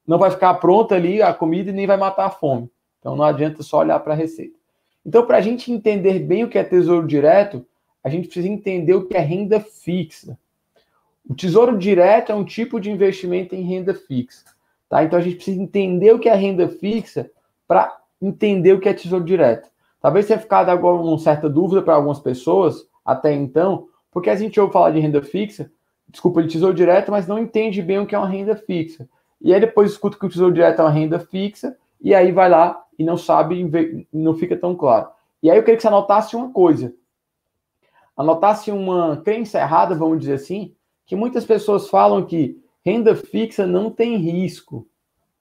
não 0.05 0.19
vai 0.19 0.29
ficar 0.29 0.53
pronta 0.55 0.93
ali 0.93 1.23
a 1.23 1.33
comida 1.33 1.71
e 1.71 1.73
nem 1.73 1.87
vai 1.87 1.97
matar 1.97 2.27
a 2.27 2.29
fome. 2.29 2.69
Então 2.99 3.15
não 3.15 3.23
adianta 3.23 3.63
só 3.63 3.79
olhar 3.79 3.99
para 3.99 4.13
a 4.13 4.17
receita. 4.17 4.57
Então, 5.05 5.25
para 5.25 5.37
a 5.37 5.41
gente 5.41 5.71
entender 5.71 6.19
bem 6.19 6.43
o 6.43 6.49
que 6.49 6.57
é 6.57 6.63
tesouro 6.63 7.07
direto, 7.07 7.65
a 8.03 8.09
gente 8.09 8.25
precisa 8.25 8.47
entender 8.47 8.93
o 8.93 9.05
que 9.05 9.15
é 9.15 9.19
renda 9.19 9.59
fixa. 9.59 10.37
O 11.27 11.33
tesouro 11.33 11.77
direto 11.77 12.31
é 12.31 12.35
um 12.35 12.43
tipo 12.43 12.79
de 12.79 12.91
investimento 12.91 13.55
em 13.55 13.61
renda 13.61 13.93
fixa. 13.93 14.45
Tá? 14.87 15.03
Então 15.03 15.17
a 15.17 15.21
gente 15.21 15.35
precisa 15.35 15.61
entender 15.61 16.13
o 16.13 16.19
que 16.19 16.29
é 16.29 16.35
renda 16.35 16.67
fixa 16.67 17.29
para 17.67 17.97
entender 18.21 18.73
o 18.73 18.79
que 18.79 18.89
é 18.89 18.93
tesouro 18.93 19.23
direto. 19.23 19.69
Talvez 20.01 20.27
tenha 20.27 20.39
ficado 20.39 20.69
agora 20.69 20.97
uma 20.97 21.17
certa 21.17 21.49
dúvida 21.49 21.81
para 21.81 21.95
algumas 21.95 22.19
pessoas 22.19 22.87
até 23.05 23.33
então, 23.33 23.87
porque 24.11 24.29
a 24.29 24.35
gente 24.35 24.59
ouve 24.59 24.73
falar 24.73 24.91
de 24.91 24.99
renda 24.99 25.21
fixa, 25.21 25.71
desculpa, 26.07 26.41
de 26.41 26.49
tesouro 26.49 26.73
direto, 26.73 27.11
mas 27.11 27.27
não 27.27 27.37
entende 27.37 27.81
bem 27.81 27.99
o 27.99 28.05
que 28.05 28.15
é 28.15 28.17
uma 28.17 28.27
renda 28.27 28.55
fixa. 28.55 29.07
E 29.41 29.53
aí 29.53 29.59
depois 29.59 29.91
escuta 29.91 30.17
que 30.17 30.25
o 30.25 30.29
tesouro 30.29 30.53
direto 30.53 30.79
é 30.79 30.83
uma 30.83 30.91
renda 30.91 31.19
fixa, 31.19 31.77
e 32.01 32.15
aí 32.15 32.31
vai 32.31 32.49
lá 32.49 32.81
e 32.99 33.03
não 33.05 33.15
sabe, 33.15 34.05
não 34.11 34.35
fica 34.35 34.57
tão 34.57 34.75
claro. 34.75 35.07
E 35.41 35.49
aí 35.49 35.57
eu 35.57 35.63
queria 35.63 35.77
que 35.77 35.81
você 35.81 35.87
anotasse 35.87 36.35
uma 36.35 36.51
coisa. 36.51 36.93
Anotasse 38.15 38.69
uma 38.69 39.21
crença 39.23 39.57
errada, 39.57 39.95
vamos 39.95 40.19
dizer 40.19 40.33
assim, 40.33 40.75
que 41.05 41.15
muitas 41.15 41.45
pessoas 41.45 41.89
falam 41.89 42.25
que 42.25 42.61
renda 42.85 43.15
fixa 43.15 43.65
não 43.65 43.89
tem 43.89 44.17
risco, 44.17 44.85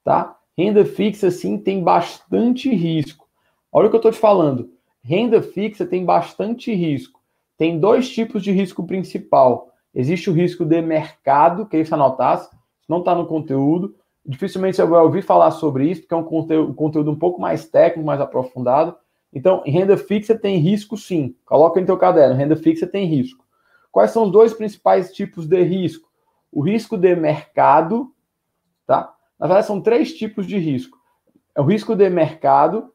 tá? 0.04 0.38
Renda 0.56 0.84
fixa 0.84 1.32
sim 1.32 1.58
tem 1.58 1.82
bastante 1.82 2.70
risco. 2.72 3.28
Olha 3.72 3.88
o 3.88 3.90
que 3.90 3.96
eu 3.96 3.98
estou 3.98 4.12
te 4.12 4.18
falando. 4.18 4.70
Renda 5.02 5.42
fixa 5.42 5.84
tem 5.84 6.04
bastante 6.04 6.72
risco. 6.72 7.20
Tem 7.56 7.78
dois 7.78 8.08
tipos 8.08 8.42
de 8.42 8.52
risco 8.52 8.86
principal. 8.86 9.72
Existe 9.92 10.30
o 10.30 10.32
risco 10.32 10.64
de 10.64 10.80
mercado, 10.80 11.66
que 11.66 11.76
isso 11.76 11.94
anotasse, 11.94 12.48
não 12.88 13.00
está 13.00 13.16
no 13.16 13.26
conteúdo. 13.26 13.96
Dificilmente 14.28 14.76
você 14.76 14.84
vai 14.84 15.00
ouvir 15.00 15.22
falar 15.22 15.50
sobre 15.52 15.90
isso, 15.90 16.02
porque 16.02 16.12
é 16.12 16.16
um 16.18 16.22
conteúdo, 16.22 16.70
um 16.70 16.74
conteúdo 16.74 17.10
um 17.10 17.18
pouco 17.18 17.40
mais 17.40 17.66
técnico, 17.66 18.06
mais 18.06 18.20
aprofundado. 18.20 18.94
Então, 19.32 19.62
renda 19.64 19.96
fixa 19.96 20.38
tem 20.38 20.58
risco 20.58 20.98
sim. 20.98 21.34
Coloca 21.46 21.80
em 21.80 21.86
teu 21.86 21.96
caderno, 21.96 22.36
renda 22.36 22.54
fixa 22.54 22.86
tem 22.86 23.06
risco. 23.06 23.42
Quais 23.90 24.10
são 24.10 24.24
os 24.24 24.30
dois 24.30 24.52
principais 24.52 25.14
tipos 25.14 25.46
de 25.46 25.62
risco? 25.62 26.10
O 26.52 26.60
risco 26.60 26.98
de 26.98 27.16
mercado, 27.16 28.12
tá? 28.86 29.14
Na 29.38 29.46
verdade, 29.46 29.66
são 29.66 29.80
três 29.80 30.12
tipos 30.14 30.46
de 30.46 30.58
risco. 30.58 30.98
É 31.54 31.62
o 31.62 31.64
risco 31.64 31.96
de 31.96 32.10
mercado, 32.10 32.92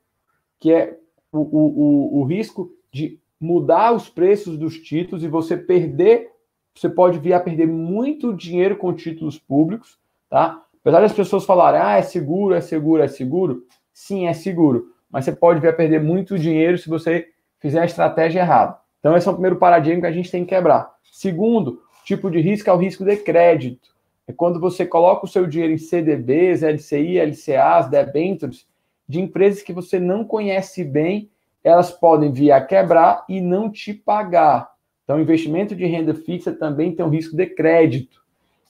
que 0.59 0.71
é 0.71 0.99
o, 1.31 1.39
o, 1.39 2.19
o, 2.19 2.21
o 2.21 2.23
risco 2.25 2.71
de 2.91 3.19
mudar 3.39 3.91
os 3.91 4.07
preços 4.07 4.55
dos 4.55 4.77
títulos 4.79 5.23
e 5.23 5.27
você 5.27 5.57
perder, 5.57 6.31
você 6.75 6.87
pode 6.87 7.17
vir 7.17 7.33
a 7.33 7.39
perder 7.39 7.67
muito 7.67 8.33
dinheiro 8.33 8.77
com 8.77 8.93
títulos 8.93 9.39
públicos, 9.39 9.99
tá? 10.29 10.62
Apesar 10.83 10.99
das 10.99 11.13
pessoas 11.13 11.45
falarem, 11.45 11.79
ah, 11.81 11.97
é 11.97 12.01
seguro, 12.01 12.53
é 12.53 12.59
seguro, 12.59 13.01
é 13.01 13.07
seguro. 13.07 13.63
Sim, 13.93 14.27
é 14.27 14.33
seguro. 14.33 14.89
Mas 15.09 15.23
você 15.23 15.31
pode 15.31 15.61
vir 15.61 15.69
a 15.69 15.73
perder 15.73 16.01
muito 16.01 16.37
dinheiro 16.37 16.77
se 16.77 16.89
você 16.89 17.29
fizer 17.57 17.79
a 17.79 17.85
estratégia 17.85 18.41
errada. 18.41 18.77
Então, 18.99 19.15
esse 19.15 19.25
é 19.25 19.31
o 19.31 19.33
primeiro 19.33 19.55
paradigma 19.55 20.01
que 20.01 20.07
a 20.07 20.11
gente 20.11 20.29
tem 20.29 20.43
que 20.43 20.53
quebrar. 20.53 20.91
Segundo 21.09 21.81
tipo 22.03 22.29
de 22.29 22.41
risco 22.41 22.69
é 22.69 22.73
o 22.73 22.77
risco 22.77 23.05
de 23.05 23.15
crédito. 23.15 23.93
É 24.27 24.33
quando 24.33 24.59
você 24.59 24.85
coloca 24.85 25.25
o 25.25 25.29
seu 25.29 25.47
dinheiro 25.47 25.73
em 25.73 25.77
CDBs, 25.77 26.63
LCI, 26.63 27.17
LCAs, 27.19 27.89
debêntures, 27.89 28.67
de 29.07 29.21
empresas 29.21 29.61
que 29.61 29.71
você 29.71 29.99
não 29.99 30.25
conhece 30.25 30.83
bem, 30.83 31.29
elas 31.63 31.91
podem 31.91 32.31
vir 32.31 32.51
a 32.51 32.59
quebrar 32.59 33.23
e 33.29 33.39
não 33.39 33.69
te 33.69 33.93
pagar. 33.93 34.69
Então, 35.03 35.19
investimento 35.19 35.75
de 35.75 35.85
renda 35.85 36.13
fixa 36.13 36.51
também 36.51 36.93
tem 36.93 37.05
um 37.05 37.09
risco 37.09 37.35
de 37.35 37.45
crédito. 37.45 38.22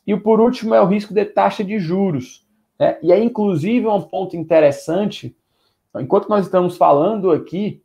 E 0.05 0.15
por 0.17 0.39
último 0.39 0.73
é 0.75 0.81
o 0.81 0.85
risco 0.85 1.13
de 1.13 1.25
taxa 1.25 1.63
de 1.63 1.79
juros. 1.79 2.45
Né? 2.79 2.97
E 3.01 3.11
aí, 3.13 3.23
inclusive, 3.23 3.87
um 3.87 4.01
ponto 4.01 4.35
interessante, 4.35 5.35
enquanto 5.95 6.29
nós 6.29 6.45
estamos 6.45 6.77
falando 6.77 7.31
aqui, 7.31 7.83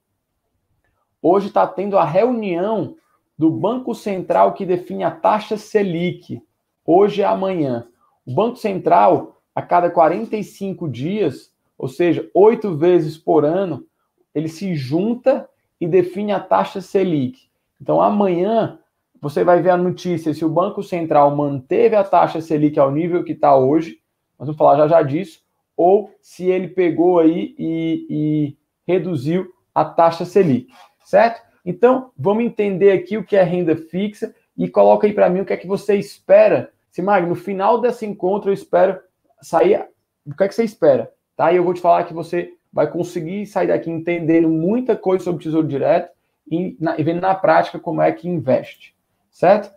Hoje 1.21 1.49
está 1.49 1.67
tendo 1.67 1.99
a 1.99 2.05
reunião 2.05 2.95
do 3.37 3.51
Banco 3.51 3.93
Central 3.93 4.55
que 4.55 4.65
define 4.65 5.03
a 5.03 5.11
taxa 5.11 5.57
Selic. 5.57 6.41
Hoje 6.87 7.23
é 7.23 7.25
amanhã. 7.25 7.89
O 8.25 8.33
Banco 8.33 8.57
Central, 8.57 9.41
a 9.53 9.61
cada 9.61 9.91
45 9.91 10.89
dias, 10.89 11.53
ou 11.77 11.89
seja, 11.89 12.29
oito 12.33 12.77
vezes 12.77 13.19
por 13.19 13.45
ano, 13.45 13.85
ele 14.33 14.49
se 14.49 14.77
junta 14.77 15.49
e 15.81 15.89
define 15.89 16.31
a 16.31 16.39
taxa 16.39 16.81
Selic. 16.81 17.49
Então, 17.81 18.01
amanhã, 18.01 18.79
você 19.21 19.45
vai 19.45 19.61
ver 19.61 19.71
a 19.71 19.77
notícia 19.77 20.33
se 20.33 20.45
o 20.45 20.49
Banco 20.49 20.83
Central 20.83 21.35
manteve 21.35 21.97
a 21.97 22.05
taxa 22.05 22.41
Selic 22.41 22.79
ao 22.79 22.91
nível 22.91 23.25
que 23.25 23.33
está 23.33 23.57
hoje, 23.57 23.99
nós 24.39 24.47
vamos 24.47 24.57
falar 24.57 24.77
já 24.77 24.89
já 24.89 25.03
disso, 25.03 25.41
ou 25.77 26.11
se 26.21 26.47
ele 26.47 26.69
pegou 26.69 27.19
aí 27.19 27.55
e, 27.59 28.07
e 28.09 28.57
reduziu 28.87 29.49
a 29.75 29.85
taxa 29.85 30.25
Selic, 30.25 30.69
certo? 31.05 31.43
Então, 31.65 32.11
vamos 32.17 32.45
entender 32.45 32.93
aqui 32.93 33.17
o 33.17 33.25
que 33.25 33.37
é 33.37 33.43
renda 33.43 33.77
fixa 33.77 34.35
e 34.57 34.69
coloca 34.69 35.07
aí 35.07 35.13
para 35.13 35.29
mim 35.29 35.41
o 35.41 35.45
que 35.45 35.53
é 35.53 35.57
que 35.57 35.67
você 35.67 35.95
espera. 35.97 36.73
Se, 36.91 37.03
Mag, 37.03 37.27
no 37.27 37.35
final 37.35 37.81
desse 37.81 38.07
encontro 38.07 38.51
eu 38.51 38.55
espero 38.55 38.99
sair. 39.41 39.87
O 40.27 40.35
que 40.35 40.45
é 40.45 40.49
que 40.49 40.55
você 40.55 40.65
espera? 40.65 41.13
Tá? 41.37 41.53
E 41.53 41.57
eu 41.57 41.65
vou 41.65 41.75
te 41.75 41.81
falar 41.81 42.05
que 42.05 42.15
você 42.15 42.53
vai 42.73 42.91
conseguir 42.91 43.47
sair 43.47 43.69
daqui 43.69 43.91
entendendo 43.91 44.49
muita 44.49 44.97
coisa 44.97 45.25
sobre 45.25 45.45
Tesouro 45.45 45.67
Direto 45.67 46.11
e, 46.51 46.77
na, 46.81 46.99
e 46.99 47.03
vendo 47.03 47.21
na 47.21 47.35
prática 47.35 47.79
como 47.79 48.03
é 48.03 48.11
que 48.13 48.29
investe, 48.29 48.95
certo? 49.39 49.73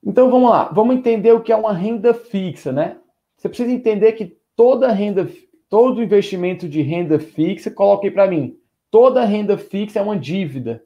Então 0.00 0.30
vamos 0.30 0.48
lá, 0.48 0.70
vamos 0.72 0.94
entender 0.94 1.32
o 1.32 1.40
que 1.40 1.50
é 1.50 1.56
uma 1.56 1.72
renda 1.72 2.14
fixa, 2.14 2.70
né? 2.70 2.98
Você 3.36 3.48
precisa 3.48 3.72
entender 3.72 4.12
que 4.12 4.36
toda 4.54 4.92
renda, 4.92 5.28
todo 5.68 6.00
investimento 6.00 6.68
de 6.68 6.82
renda 6.82 7.18
fixa, 7.18 7.68
coloquei 7.68 8.12
para 8.12 8.28
mim, 8.28 8.56
toda 8.92 9.24
renda 9.24 9.58
fixa 9.58 9.98
é 9.98 10.02
uma 10.02 10.16
dívida. 10.16 10.84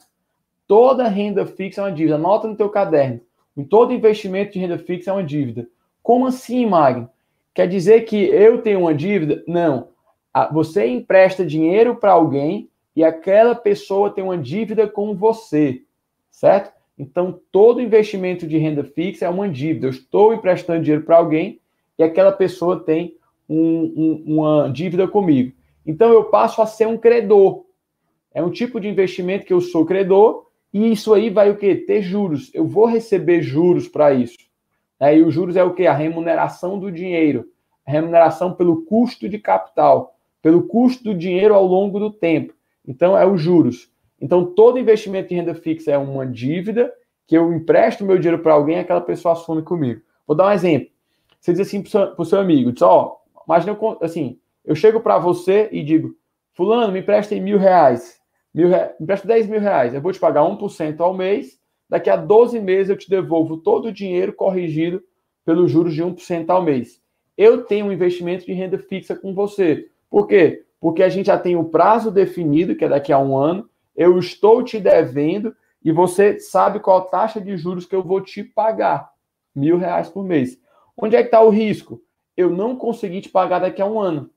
Toda 0.66 1.08
renda 1.08 1.44
fixa 1.44 1.82
é 1.82 1.84
uma 1.84 1.92
dívida. 1.92 2.14
Anota 2.14 2.48
no 2.48 2.56
teu 2.56 2.70
caderno. 2.70 3.20
Em 3.54 3.64
todo 3.64 3.92
investimento 3.92 4.54
de 4.54 4.60
renda 4.60 4.78
fixa 4.78 5.10
é 5.10 5.12
uma 5.12 5.22
dívida. 5.22 5.68
Como 6.02 6.26
assim, 6.26 6.64
Magno? 6.64 7.10
Quer 7.52 7.68
dizer 7.68 8.06
que 8.06 8.16
eu 8.16 8.62
tenho 8.62 8.80
uma 8.80 8.94
dívida? 8.94 9.44
Não. 9.46 9.88
Você 10.52 10.86
empresta 10.86 11.44
dinheiro 11.44 11.96
para 11.96 12.12
alguém 12.12 12.70
e 12.96 13.04
aquela 13.04 13.54
pessoa 13.54 14.08
tem 14.08 14.24
uma 14.24 14.38
dívida 14.38 14.88
com 14.88 15.14
você, 15.14 15.82
certo? 16.30 16.79
Então, 17.00 17.40
todo 17.50 17.80
investimento 17.80 18.46
de 18.46 18.58
renda 18.58 18.84
fixa 18.84 19.24
é 19.24 19.28
uma 19.30 19.48
dívida. 19.48 19.86
Eu 19.86 19.90
estou 19.90 20.34
emprestando 20.34 20.82
dinheiro 20.82 21.02
para 21.02 21.16
alguém 21.16 21.58
e 21.98 22.02
aquela 22.02 22.30
pessoa 22.30 22.78
tem 22.78 23.16
um, 23.48 23.56
um, 23.56 24.36
uma 24.36 24.68
dívida 24.68 25.08
comigo. 25.08 25.56
Então, 25.86 26.12
eu 26.12 26.24
passo 26.24 26.60
a 26.60 26.66
ser 26.66 26.86
um 26.86 26.98
credor. 26.98 27.64
É 28.34 28.42
um 28.42 28.50
tipo 28.50 28.78
de 28.78 28.86
investimento 28.86 29.46
que 29.46 29.52
eu 29.52 29.62
sou 29.62 29.86
credor 29.86 30.44
e 30.74 30.92
isso 30.92 31.14
aí 31.14 31.30
vai 31.30 31.50
o 31.50 31.56
quê? 31.56 31.74
Ter 31.74 32.02
juros. 32.02 32.50
Eu 32.52 32.66
vou 32.66 32.84
receber 32.84 33.40
juros 33.40 33.88
para 33.88 34.12
isso. 34.12 34.36
É, 35.00 35.16
e 35.16 35.22
os 35.22 35.32
juros 35.32 35.56
é 35.56 35.64
o 35.64 35.72
quê? 35.72 35.86
A 35.86 35.94
remuneração 35.94 36.78
do 36.78 36.92
dinheiro. 36.92 37.46
A 37.86 37.90
remuneração 37.90 38.52
pelo 38.52 38.84
custo 38.84 39.26
de 39.26 39.38
capital, 39.38 40.14
pelo 40.42 40.64
custo 40.64 41.02
do 41.02 41.14
dinheiro 41.14 41.54
ao 41.54 41.64
longo 41.64 41.98
do 41.98 42.10
tempo. 42.10 42.52
Então, 42.86 43.16
é 43.16 43.26
os 43.26 43.40
juros. 43.40 43.90
Então, 44.20 44.44
todo 44.44 44.78
investimento 44.78 45.32
em 45.32 45.36
renda 45.36 45.54
fixa 45.54 45.90
é 45.90 45.98
uma 45.98 46.26
dívida 46.26 46.92
que 47.26 47.36
eu 47.36 47.52
empresto 47.52 48.04
meu 48.04 48.18
dinheiro 48.18 48.42
para 48.42 48.52
alguém 48.52 48.78
aquela 48.78 49.00
pessoa 49.00 49.32
assume 49.32 49.62
comigo. 49.62 50.02
Vou 50.26 50.36
dar 50.36 50.48
um 50.48 50.52
exemplo. 50.52 50.88
Você 51.40 51.52
diz 51.52 51.60
assim 51.60 51.82
para 51.82 52.14
o 52.18 52.24
seu 52.24 52.38
amigo, 52.38 52.72
diz, 52.72 52.82
oh, 52.82 53.16
imagina, 53.46 53.78
assim, 54.02 54.38
eu 54.64 54.74
chego 54.74 55.00
para 55.00 55.18
você 55.18 55.68
e 55.72 55.82
digo, 55.82 56.14
fulano, 56.52 56.92
me 56.92 57.00
empresta 57.00 57.34
mil 57.36 57.56
reais. 57.56 58.20
Mil 58.52 58.68
re... 58.68 58.78
Me 58.98 59.04
empresta 59.04 59.26
10 59.26 59.48
mil 59.48 59.60
reais. 59.60 59.94
Eu 59.94 60.00
vou 60.00 60.12
te 60.12 60.18
pagar 60.18 60.42
1% 60.42 61.00
ao 61.00 61.14
mês. 61.14 61.58
Daqui 61.88 62.10
a 62.10 62.16
12 62.16 62.60
meses 62.60 62.90
eu 62.90 62.96
te 62.96 63.08
devolvo 63.08 63.56
todo 63.56 63.88
o 63.88 63.92
dinheiro 63.92 64.32
corrigido 64.32 65.02
pelos 65.44 65.70
juros 65.70 65.94
de 65.94 66.02
1% 66.02 66.50
ao 66.50 66.62
mês. 66.62 67.00
Eu 67.36 67.64
tenho 67.64 67.86
um 67.86 67.92
investimento 67.92 68.44
de 68.44 68.52
renda 68.52 68.78
fixa 68.78 69.16
com 69.16 69.32
você. 69.34 69.88
Por 70.10 70.26
quê? 70.26 70.64
Porque 70.80 71.02
a 71.02 71.08
gente 71.08 71.26
já 71.26 71.38
tem 71.38 71.56
o 71.56 71.64
prazo 71.64 72.10
definido, 72.10 72.74
que 72.74 72.84
é 72.84 72.88
daqui 72.88 73.12
a 73.12 73.18
um 73.18 73.36
ano, 73.36 73.69
eu 73.96 74.18
estou 74.18 74.62
te 74.62 74.78
devendo 74.78 75.54
e 75.84 75.90
você 75.92 76.38
sabe 76.38 76.80
qual 76.80 77.06
taxa 77.06 77.40
de 77.40 77.56
juros 77.56 77.86
que 77.86 77.94
eu 77.94 78.02
vou 78.02 78.20
te 78.20 78.44
pagar. 78.44 79.10
Mil 79.54 79.78
reais 79.78 80.08
por 80.08 80.24
mês. 80.24 80.58
Onde 80.96 81.16
é 81.16 81.20
que 81.20 81.28
está 81.28 81.40
o 81.40 81.50
risco? 81.50 82.00
Eu 82.36 82.50
não 82.50 82.76
consegui 82.76 83.20
te 83.20 83.28
pagar 83.28 83.60
daqui 83.60 83.80
a 83.80 83.86
um 83.86 83.98
ano. 83.98 84.30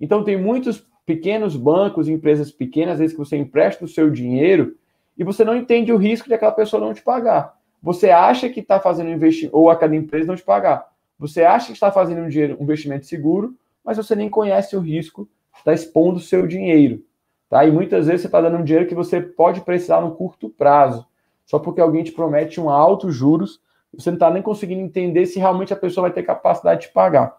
Então, 0.00 0.24
tem 0.24 0.36
muitos 0.36 0.86
pequenos 1.04 1.56
bancos, 1.56 2.08
empresas 2.08 2.50
pequenas, 2.50 2.94
às 2.94 2.98
vezes 2.98 3.16
que 3.16 3.18
você 3.18 3.36
empresta 3.36 3.84
o 3.84 3.88
seu 3.88 4.10
dinheiro 4.10 4.76
e 5.16 5.24
você 5.24 5.44
não 5.44 5.56
entende 5.56 5.92
o 5.92 5.96
risco 5.96 6.28
de 6.28 6.34
aquela 6.34 6.52
pessoa 6.52 6.84
não 6.84 6.92
te 6.92 7.02
pagar. 7.02 7.56
Você 7.82 8.10
acha 8.10 8.48
que 8.48 8.60
está 8.60 8.80
fazendo 8.80 9.10
investimento, 9.10 9.56
ou 9.56 9.70
aquela 9.70 9.94
empresa 9.94 10.26
não 10.26 10.36
te 10.36 10.42
pagar. 10.42 10.86
Você 11.18 11.44
acha 11.44 11.66
que 11.66 11.72
está 11.72 11.90
fazendo 11.90 12.22
um, 12.22 12.28
dinheiro, 12.28 12.56
um 12.58 12.64
investimento 12.64 13.06
seguro, 13.06 13.54
mas 13.84 13.96
você 13.96 14.14
nem 14.14 14.28
conhece 14.28 14.76
o 14.76 14.80
risco, 14.80 15.28
está 15.56 15.72
expondo 15.72 16.16
o 16.16 16.22
seu 16.22 16.46
dinheiro. 16.46 17.02
Tá? 17.48 17.64
E 17.64 17.70
muitas 17.70 18.06
vezes 18.06 18.22
você 18.22 18.26
está 18.28 18.40
dando 18.40 18.58
um 18.58 18.64
dinheiro 18.64 18.88
que 18.88 18.94
você 18.94 19.20
pode 19.20 19.60
precisar 19.60 20.00
no 20.00 20.14
curto 20.14 20.48
prazo, 20.48 21.06
só 21.44 21.58
porque 21.58 21.80
alguém 21.80 22.02
te 22.02 22.12
promete 22.12 22.60
um 22.60 22.68
alto 22.68 23.10
juros, 23.10 23.60
você 23.94 24.10
não 24.10 24.16
está 24.16 24.30
nem 24.30 24.42
conseguindo 24.42 24.82
entender 24.82 25.26
se 25.26 25.38
realmente 25.38 25.72
a 25.72 25.76
pessoa 25.76 26.02
vai 26.02 26.12
ter 26.12 26.22
capacidade 26.22 26.82
de 26.82 26.92
pagar. 26.92 27.36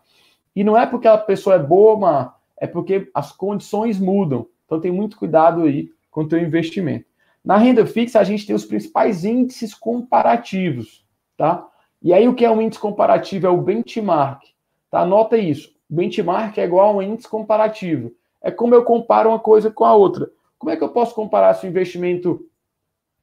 E 0.55 0.63
não 0.63 0.77
é 0.77 0.85
porque 0.85 1.07
a 1.07 1.17
pessoa 1.17 1.55
é 1.55 1.59
boa, 1.59 1.97
mas 1.97 2.29
é 2.59 2.65
porque 2.65 3.09
as 3.13 3.31
condições 3.31 3.99
mudam. 3.99 4.47
Então 4.65 4.79
tem 4.79 4.91
muito 4.91 5.17
cuidado 5.17 5.63
aí 5.63 5.91
com 6.09 6.21
o 6.21 6.27
teu 6.27 6.39
investimento. 6.39 7.05
Na 7.43 7.57
renda 7.57 7.85
fixa, 7.85 8.19
a 8.19 8.23
gente 8.23 8.47
tem 8.47 8.55
os 8.55 8.65
principais 8.65 9.23
índices 9.23 9.73
comparativos, 9.73 11.05
tá? 11.37 11.67
E 12.01 12.13
aí 12.13 12.27
o 12.27 12.33
que 12.33 12.45
é 12.45 12.49
um 12.49 12.61
índice 12.61 12.81
comparativo? 12.81 13.45
É 13.45 13.49
o 13.49 13.61
benchmark, 13.61 14.41
tá? 14.89 15.01
Anota 15.01 15.37
isso. 15.37 15.75
Benchmark 15.89 16.57
é 16.57 16.63
igual 16.63 16.89
a 16.89 16.97
um 16.97 17.01
índice 17.01 17.29
comparativo 17.29 18.13
é 18.41 18.51
como 18.51 18.75
eu 18.75 18.83
comparo 18.83 19.29
uma 19.29 19.39
coisa 19.39 19.71
com 19.71 19.85
a 19.85 19.93
outra. 19.93 20.29
Como 20.57 20.71
é 20.71 20.77
que 20.77 20.83
eu 20.83 20.89
posso 20.89 21.13
comparar 21.13 21.53
se 21.53 21.65
o 21.65 21.69
investimento 21.69 22.45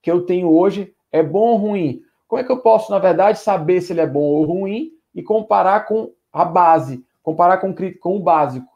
que 0.00 0.10
eu 0.10 0.22
tenho 0.24 0.50
hoje 0.50 0.94
é 1.10 1.22
bom 1.22 1.52
ou 1.52 1.56
ruim? 1.56 2.02
Como 2.28 2.40
é 2.40 2.44
que 2.44 2.52
eu 2.52 2.58
posso, 2.58 2.90
na 2.90 2.98
verdade, 2.98 3.38
saber 3.38 3.80
se 3.80 3.92
ele 3.92 4.00
é 4.00 4.06
bom 4.06 4.20
ou 4.20 4.44
ruim 4.44 4.92
e 5.14 5.22
comparar 5.22 5.86
com 5.86 6.12
a 6.32 6.44
base, 6.44 7.04
comparar 7.22 7.58
com, 7.58 7.74
com 8.00 8.16
o 8.16 8.20
básico, 8.20 8.68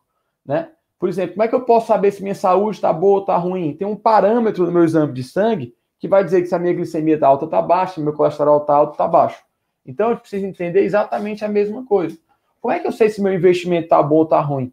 né? 0.44 0.70
Por 0.98 1.08
exemplo, 1.08 1.34
como 1.34 1.44
é 1.44 1.48
que 1.48 1.54
eu 1.54 1.60
posso 1.60 1.86
saber 1.86 2.10
se 2.10 2.22
minha 2.22 2.34
saúde 2.34 2.76
está 2.76 2.92
boa 2.92 3.14
ou 3.14 3.20
está 3.20 3.36
ruim? 3.36 3.74
Tem 3.74 3.86
um 3.86 3.94
parâmetro 3.94 4.66
no 4.66 4.72
meu 4.72 4.84
exame 4.84 5.12
de 5.12 5.22
sangue 5.22 5.74
que 5.98 6.08
vai 6.08 6.24
dizer 6.24 6.42
que 6.42 6.48
se 6.48 6.54
a 6.54 6.58
minha 6.58 6.74
glicemia 6.74 7.14
está 7.14 7.28
alta, 7.28 7.44
está 7.44 7.62
baixa, 7.62 7.94
se 7.94 8.00
meu 8.00 8.12
colesterol 8.12 8.58
está 8.58 8.74
alto, 8.74 8.92
está 8.92 9.06
baixo. 9.06 9.42
Então, 9.86 10.10
eu 10.10 10.16
preciso 10.16 10.44
entender 10.44 10.82
exatamente 10.82 11.44
a 11.44 11.48
mesma 11.48 11.84
coisa. 11.84 12.18
Como 12.60 12.72
é 12.72 12.78
que 12.78 12.86
eu 12.86 12.92
sei 12.92 13.08
se 13.08 13.22
meu 13.22 13.32
investimento 13.32 13.84
está 13.84 14.02
bom 14.02 14.16
ou 14.16 14.22
está 14.24 14.40
ruim? 14.40 14.72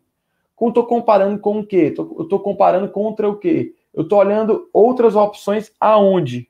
Estou 0.60 0.86
comparando 0.86 1.40
com 1.40 1.60
o 1.60 1.66
quê? 1.66 1.92
Tô, 1.92 2.16
eu 2.18 2.24
estou 2.24 2.40
comparando 2.40 2.90
contra 2.90 3.30
o 3.30 3.36
quê? 3.36 3.74
Eu 3.94 4.04
estou 4.04 4.20
olhando 4.20 4.70
outras 4.74 5.16
opções 5.16 5.72
aonde? 5.80 6.50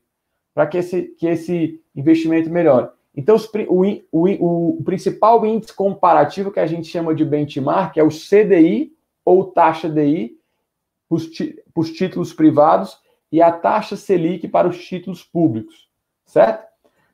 Para 0.53 0.67
que 0.67 0.77
esse, 0.77 1.03
que 1.17 1.27
esse 1.27 1.81
investimento 1.95 2.49
melhore. 2.49 2.89
Então, 3.15 3.35
os, 3.35 3.49
o, 3.67 3.83
o, 4.11 4.79
o, 4.79 4.83
principal 4.83 5.45
índice 5.45 5.73
comparativo 5.73 6.51
que 6.51 6.59
a 6.59 6.67
gente 6.67 6.87
chama 6.87 7.15
de 7.15 7.23
benchmark 7.23 7.97
é 7.97 8.03
o 8.03 8.09
CDI, 8.09 8.93
ou 9.23 9.45
taxa 9.45 9.89
DI, 9.89 10.37
para 11.09 11.81
os 11.81 11.91
títulos 11.91 12.33
privados, 12.33 12.99
e 13.31 13.41
a 13.41 13.51
taxa 13.51 13.95
Selic 13.95 14.47
para 14.47 14.67
os 14.67 14.77
títulos 14.77 15.23
públicos, 15.23 15.89
certo? 16.25 16.65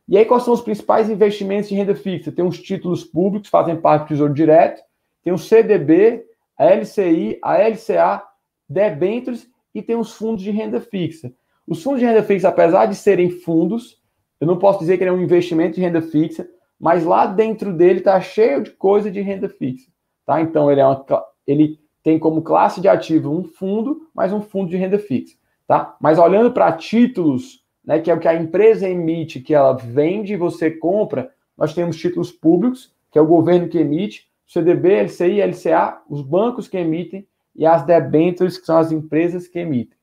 E 0.08 0.18
aí, 0.18 0.26
quais 0.26 0.44
são 0.44 0.54
os 0.54 0.62
principais 0.62 1.10
investimentos 1.10 1.70
de 1.70 1.76
renda 1.76 1.96
fixa? 1.96 2.32
Tem 2.32 2.46
os 2.46 2.60
títulos 2.60 3.04
públicos, 3.04 3.50
fazem 3.50 3.76
parte 3.76 4.04
do 4.04 4.08
Tesouro 4.10 4.34
Direto, 4.34 4.84
tem 5.24 5.32
o 5.32 5.38
CDB, 5.38 6.26
a 6.62 6.76
LCI, 6.76 7.40
a 7.42 7.58
LCA, 7.58 8.24
debêntures 8.70 9.50
e 9.74 9.82
tem 9.82 9.96
os 9.96 10.14
fundos 10.14 10.44
de 10.44 10.52
renda 10.52 10.80
fixa. 10.80 11.34
Os 11.68 11.82
fundos 11.82 12.00
de 12.00 12.06
renda 12.06 12.22
fixa, 12.22 12.50
apesar 12.50 12.86
de 12.86 12.94
serem 12.94 13.32
fundos, 13.32 14.00
eu 14.40 14.46
não 14.46 14.60
posso 14.60 14.78
dizer 14.78 14.98
que 14.98 15.04
ele 15.04 15.10
é 15.10 15.14
um 15.14 15.22
investimento 15.22 15.76
de 15.76 15.82
renda 15.82 16.04
fixa, 16.04 16.48
mas 16.80 17.04
lá 17.04 17.26
dentro 17.26 17.74
dele 17.74 17.98
está 17.98 18.22
cheio 18.22 18.62
de 18.62 18.70
coisa 18.72 19.10
de 19.10 19.22
renda 19.22 19.50
fixa. 19.50 19.90
Tá? 20.24 20.40
Então, 20.40 20.72
ele, 20.72 20.82
é 20.82 20.86
uma, 20.86 21.04
ele 21.48 21.80
tem 22.04 22.20
como 22.20 22.44
classe 22.44 22.80
de 22.80 22.88
ativo 22.88 23.32
um 23.32 23.44
fundo, 23.44 24.08
mais 24.14 24.32
um 24.32 24.42
fundo 24.42 24.70
de 24.70 24.78
renda 24.78 25.00
fixa. 25.00 25.36
Tá? 25.68 25.98
Mas 26.00 26.20
olhando 26.20 26.52
para 26.52 26.72
títulos, 26.74 27.66
né, 27.84 28.00
que 28.00 28.12
é 28.12 28.14
o 28.14 28.20
que 28.20 28.28
a 28.28 28.36
empresa 28.36 28.88
emite, 28.88 29.40
que 29.40 29.56
ela 29.56 29.74
vende 29.74 30.34
e 30.34 30.38
você 30.38 30.70
compra, 30.70 31.32
nós 31.58 31.74
temos 31.74 31.98
títulos 31.98 32.32
públicos, 32.32 32.94
que 33.12 33.18
é 33.18 33.22
o 33.22 33.28
governo 33.28 33.68
que 33.68 33.80
emite, 33.80 34.31
CDB, 34.52 35.04
LCI, 35.04 35.42
LCA, 35.42 36.02
os 36.10 36.22
bancos 36.22 36.68
que 36.68 36.78
emitem, 36.78 37.26
e 37.56 37.66
as 37.66 37.86
debêntures, 37.86 38.58
que 38.58 38.66
são 38.66 38.78
as 38.78 38.92
empresas 38.92 39.48
que 39.48 39.60
emitem. 39.60 39.98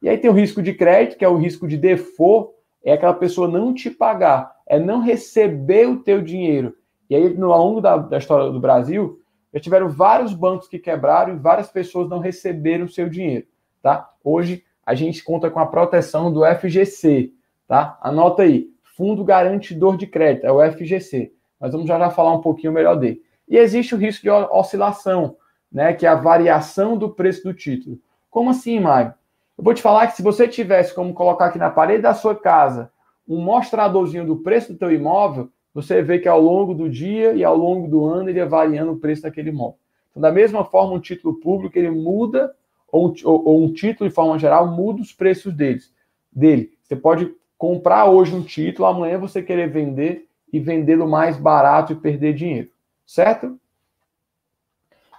E 0.00 0.08
aí 0.08 0.18
tem 0.18 0.28
o 0.28 0.34
risco 0.34 0.60
de 0.60 0.74
crédito, 0.74 1.16
que 1.16 1.24
é 1.24 1.28
o 1.28 1.36
risco 1.36 1.68
de 1.68 1.76
default, 1.76 2.52
é 2.84 2.92
aquela 2.92 3.14
pessoa 3.14 3.46
não 3.46 3.72
te 3.72 3.90
pagar, 3.90 4.56
é 4.66 4.78
não 4.80 5.00
receber 5.00 5.88
o 5.88 6.00
teu 6.00 6.20
dinheiro. 6.20 6.74
E 7.08 7.14
aí, 7.14 7.32
no 7.32 7.46
longo 7.46 7.80
da, 7.80 7.96
da 7.96 8.18
história 8.18 8.50
do 8.50 8.58
Brasil, 8.58 9.20
já 9.54 9.60
tiveram 9.60 9.88
vários 9.88 10.34
bancos 10.34 10.66
que 10.66 10.80
quebraram 10.80 11.34
e 11.34 11.38
várias 11.38 11.70
pessoas 11.70 12.08
não 12.08 12.18
receberam 12.18 12.86
o 12.86 12.88
seu 12.88 13.08
dinheiro, 13.08 13.46
tá? 13.80 14.10
Hoje, 14.24 14.64
a 14.84 14.94
gente 14.94 15.22
conta 15.22 15.48
com 15.48 15.60
a 15.60 15.66
proteção 15.66 16.32
do 16.32 16.40
FGC, 16.44 17.32
tá? 17.68 17.96
Anota 18.02 18.42
aí, 18.42 18.68
Fundo 18.96 19.22
Garantidor 19.22 19.96
de 19.96 20.08
Crédito, 20.08 20.44
é 20.44 20.50
o 20.50 20.72
FGC. 20.72 21.32
Mas 21.60 21.70
vamos 21.70 21.86
já, 21.86 21.96
já 21.98 22.10
falar 22.10 22.34
um 22.34 22.40
pouquinho 22.40 22.72
melhor 22.72 22.96
dele. 22.96 23.22
E 23.48 23.56
existe 23.56 23.94
o 23.94 23.98
risco 23.98 24.22
de 24.22 24.30
oscilação, 24.30 25.36
né, 25.70 25.92
que 25.92 26.06
é 26.06 26.08
a 26.08 26.14
variação 26.14 26.96
do 26.96 27.10
preço 27.10 27.42
do 27.42 27.54
título. 27.54 27.98
Como 28.30 28.50
assim, 28.50 28.80
Mário? 28.80 29.14
Eu 29.56 29.64
vou 29.64 29.74
te 29.74 29.82
falar 29.82 30.06
que 30.06 30.16
se 30.16 30.22
você 30.22 30.48
tivesse 30.48 30.94
como 30.94 31.12
colocar 31.12 31.46
aqui 31.46 31.58
na 31.58 31.70
parede 31.70 32.02
da 32.02 32.14
sua 32.14 32.34
casa 32.34 32.90
um 33.28 33.40
mostradorzinho 33.40 34.26
do 34.26 34.36
preço 34.36 34.72
do 34.72 34.78
teu 34.78 34.90
imóvel, 34.90 35.50
você 35.74 36.02
vê 36.02 36.18
que 36.18 36.28
ao 36.28 36.40
longo 36.40 36.74
do 36.74 36.88
dia 36.88 37.32
e 37.32 37.44
ao 37.44 37.56
longo 37.56 37.88
do 37.88 38.04
ano 38.04 38.28
ele 38.28 38.40
é 38.40 38.46
variando 38.46 38.92
o 38.92 38.98
preço 38.98 39.22
daquele 39.22 39.50
imóvel. 39.50 39.78
Então, 40.10 40.20
da 40.20 40.30
mesma 40.30 40.64
forma, 40.64 40.94
um 40.94 41.00
título 41.00 41.40
público 41.40 41.78
ele 41.78 41.90
muda 41.90 42.54
ou, 42.90 43.14
ou, 43.24 43.64
um 43.64 43.72
título 43.72 44.08
de 44.08 44.14
forma 44.14 44.38
geral 44.38 44.66
muda 44.66 45.00
os 45.00 45.12
preços 45.12 45.54
deles, 45.54 45.90
dele. 46.30 46.72
Você 46.82 46.94
pode 46.94 47.34
comprar 47.56 48.04
hoje 48.04 48.34
um 48.34 48.42
título, 48.42 48.86
amanhã 48.86 49.18
você 49.18 49.42
querer 49.42 49.70
vender 49.70 50.26
e 50.52 50.60
vendê-lo 50.60 51.08
mais 51.08 51.38
barato 51.38 51.94
e 51.94 51.96
perder 51.96 52.34
dinheiro, 52.34 52.68
certo? 53.06 53.58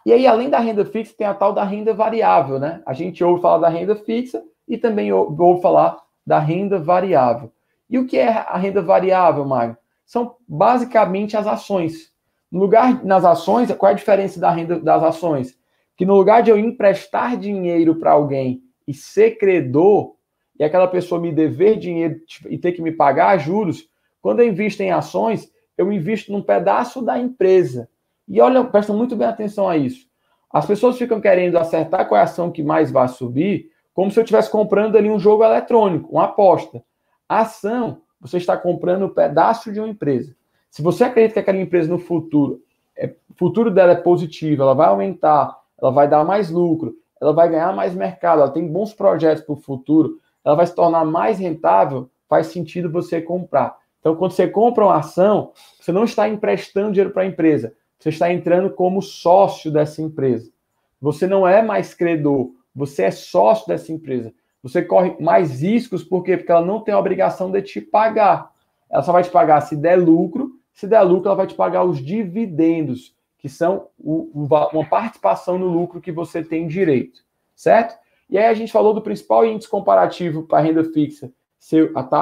E 0.05 0.11
aí, 0.11 0.27
além 0.27 0.49
da 0.49 0.59
renda 0.59 0.83
fixa, 0.83 1.13
tem 1.17 1.25
a 1.25 1.33
tal 1.33 1.53
da 1.53 1.63
renda 1.63 1.93
variável, 1.93 2.59
né? 2.59 2.81
A 2.85 2.93
gente 2.93 3.23
ouve 3.23 3.41
falar 3.41 3.59
da 3.59 3.69
renda 3.69 3.95
fixa 3.95 4.43
e 4.67 4.77
também 4.77 5.13
ouve 5.13 5.61
falar 5.61 5.97
da 6.25 6.39
renda 6.39 6.77
variável. 6.77 7.51
E 7.89 7.97
o 7.97 8.05
que 8.05 8.17
é 8.17 8.29
a 8.29 8.57
renda 8.57 8.81
variável, 8.81 9.45
Mário? 9.45 9.77
São 10.05 10.35
basicamente 10.47 11.37
as 11.37 11.47
ações. 11.47 12.11
No 12.51 12.59
lugar 12.59 13.03
nas 13.03 13.23
ações, 13.23 13.71
qual 13.75 13.89
é 13.89 13.93
a 13.93 13.97
diferença 13.97 14.39
da 14.39 14.51
renda 14.51 14.79
das 14.79 15.03
ações? 15.03 15.57
Que 15.95 16.05
no 16.05 16.15
lugar 16.15 16.43
de 16.43 16.51
eu 16.51 16.57
emprestar 16.57 17.37
dinheiro 17.37 17.95
para 17.95 18.11
alguém 18.11 18.61
e 18.87 18.93
ser 18.93 19.37
credor, 19.37 20.15
e 20.59 20.63
aquela 20.63 20.87
pessoa 20.87 21.19
me 21.19 21.31
dever 21.31 21.77
dinheiro 21.77 22.19
e 22.49 22.57
ter 22.57 22.73
que 22.73 22.81
me 22.81 22.91
pagar 22.91 23.37
juros, 23.37 23.89
quando 24.21 24.41
eu 24.41 24.47
invisto 24.47 24.83
em 24.83 24.91
ações, 24.91 25.51
eu 25.77 25.91
invisto 25.91 26.31
num 26.31 26.41
pedaço 26.41 27.01
da 27.01 27.17
empresa. 27.17 27.89
E 28.27 28.39
olha, 28.39 28.63
presta 28.63 28.93
muito 28.93 29.15
bem 29.15 29.27
atenção 29.27 29.67
a 29.67 29.77
isso. 29.77 30.07
As 30.51 30.65
pessoas 30.65 30.97
ficam 30.97 31.19
querendo 31.19 31.57
acertar 31.57 32.07
qual 32.07 32.17
é 32.17 32.21
a 32.21 32.25
ação 32.25 32.51
que 32.51 32.61
mais 32.61 32.91
vai 32.91 33.07
subir, 33.07 33.71
como 33.93 34.11
se 34.11 34.19
eu 34.19 34.23
estivesse 34.23 34.49
comprando 34.49 34.97
ali 34.97 35.09
um 35.09 35.19
jogo 35.19 35.43
eletrônico, 35.43 36.11
uma 36.11 36.25
aposta. 36.25 36.83
A 37.27 37.39
ação, 37.39 38.01
você 38.19 38.37
está 38.37 38.55
comprando 38.55 39.05
um 39.05 39.09
pedaço 39.09 39.71
de 39.71 39.79
uma 39.79 39.89
empresa. 39.89 40.35
Se 40.69 40.81
você 40.81 41.03
acredita 41.03 41.33
que 41.33 41.39
aquela 41.39 41.57
empresa 41.59 41.89
no 41.89 41.99
futuro, 41.99 42.61
é, 42.95 43.13
o 43.29 43.33
futuro 43.35 43.69
dela 43.69 43.93
é 43.93 43.95
positivo, 43.95 44.63
ela 44.63 44.73
vai 44.73 44.87
aumentar, 44.87 45.59
ela 45.79 45.91
vai 45.91 46.07
dar 46.07 46.23
mais 46.23 46.49
lucro, 46.49 46.95
ela 47.19 47.33
vai 47.33 47.49
ganhar 47.49 47.73
mais 47.73 47.95
mercado, 47.95 48.41
ela 48.41 48.51
tem 48.51 48.67
bons 48.67 48.93
projetos 48.93 49.43
para 49.43 49.53
o 49.53 49.57
futuro, 49.57 50.19
ela 50.43 50.55
vai 50.55 50.65
se 50.65 50.75
tornar 50.75 51.05
mais 51.05 51.39
rentável, 51.39 52.09
faz 52.27 52.47
sentido 52.47 52.91
você 52.91 53.21
comprar. 53.21 53.77
Então, 54.03 54.17
quando 54.17 54.33
você 54.33 54.49
compra 54.49 54.83
uma 54.83 54.97
ação, 54.97 55.53
você 55.79 55.89
não 55.93 56.03
está 56.03 56.27
emprestando 56.27 56.91
dinheiro 56.91 57.13
para 57.13 57.23
a 57.23 57.25
empresa, 57.25 57.73
você 57.97 58.09
está 58.09 58.29
entrando 58.33 58.69
como 58.69 59.01
sócio 59.01 59.71
dessa 59.71 60.01
empresa. 60.01 60.51
Você 60.99 61.25
não 61.25 61.47
é 61.47 61.61
mais 61.61 61.93
credor, 61.93 62.51
você 62.75 63.03
é 63.03 63.11
sócio 63.11 63.65
dessa 63.65 63.93
empresa. 63.93 64.33
Você 64.61 64.81
corre 64.81 65.15
mais 65.21 65.61
riscos, 65.61 66.03
por 66.03 66.21
quê? 66.21 66.35
Porque 66.35 66.51
ela 66.51 66.65
não 66.65 66.81
tem 66.81 66.93
a 66.93 66.99
obrigação 66.99 67.49
de 67.49 67.61
te 67.61 67.79
pagar. 67.79 68.51
Ela 68.91 69.03
só 69.03 69.13
vai 69.13 69.23
te 69.23 69.29
pagar 69.29 69.61
se 69.61 69.73
der 69.77 69.95
lucro, 69.95 70.51
se 70.73 70.85
der 70.85 71.01
lucro, 71.01 71.29
ela 71.29 71.37
vai 71.37 71.47
te 71.47 71.55
pagar 71.55 71.85
os 71.85 72.03
dividendos, 72.03 73.15
que 73.37 73.47
são 73.47 73.87
uma 73.97 74.85
participação 74.89 75.57
no 75.57 75.67
lucro 75.67 76.01
que 76.01 76.11
você 76.11 76.43
tem 76.43 76.67
direito, 76.67 77.21
certo? 77.55 77.97
E 78.29 78.37
aí 78.37 78.47
a 78.47 78.53
gente 78.53 78.71
falou 78.71 78.93
do 78.93 79.01
principal 79.01 79.45
índice 79.45 79.69
comparativo 79.69 80.43
para 80.43 80.59
renda 80.61 80.83
fixa, 80.83 81.31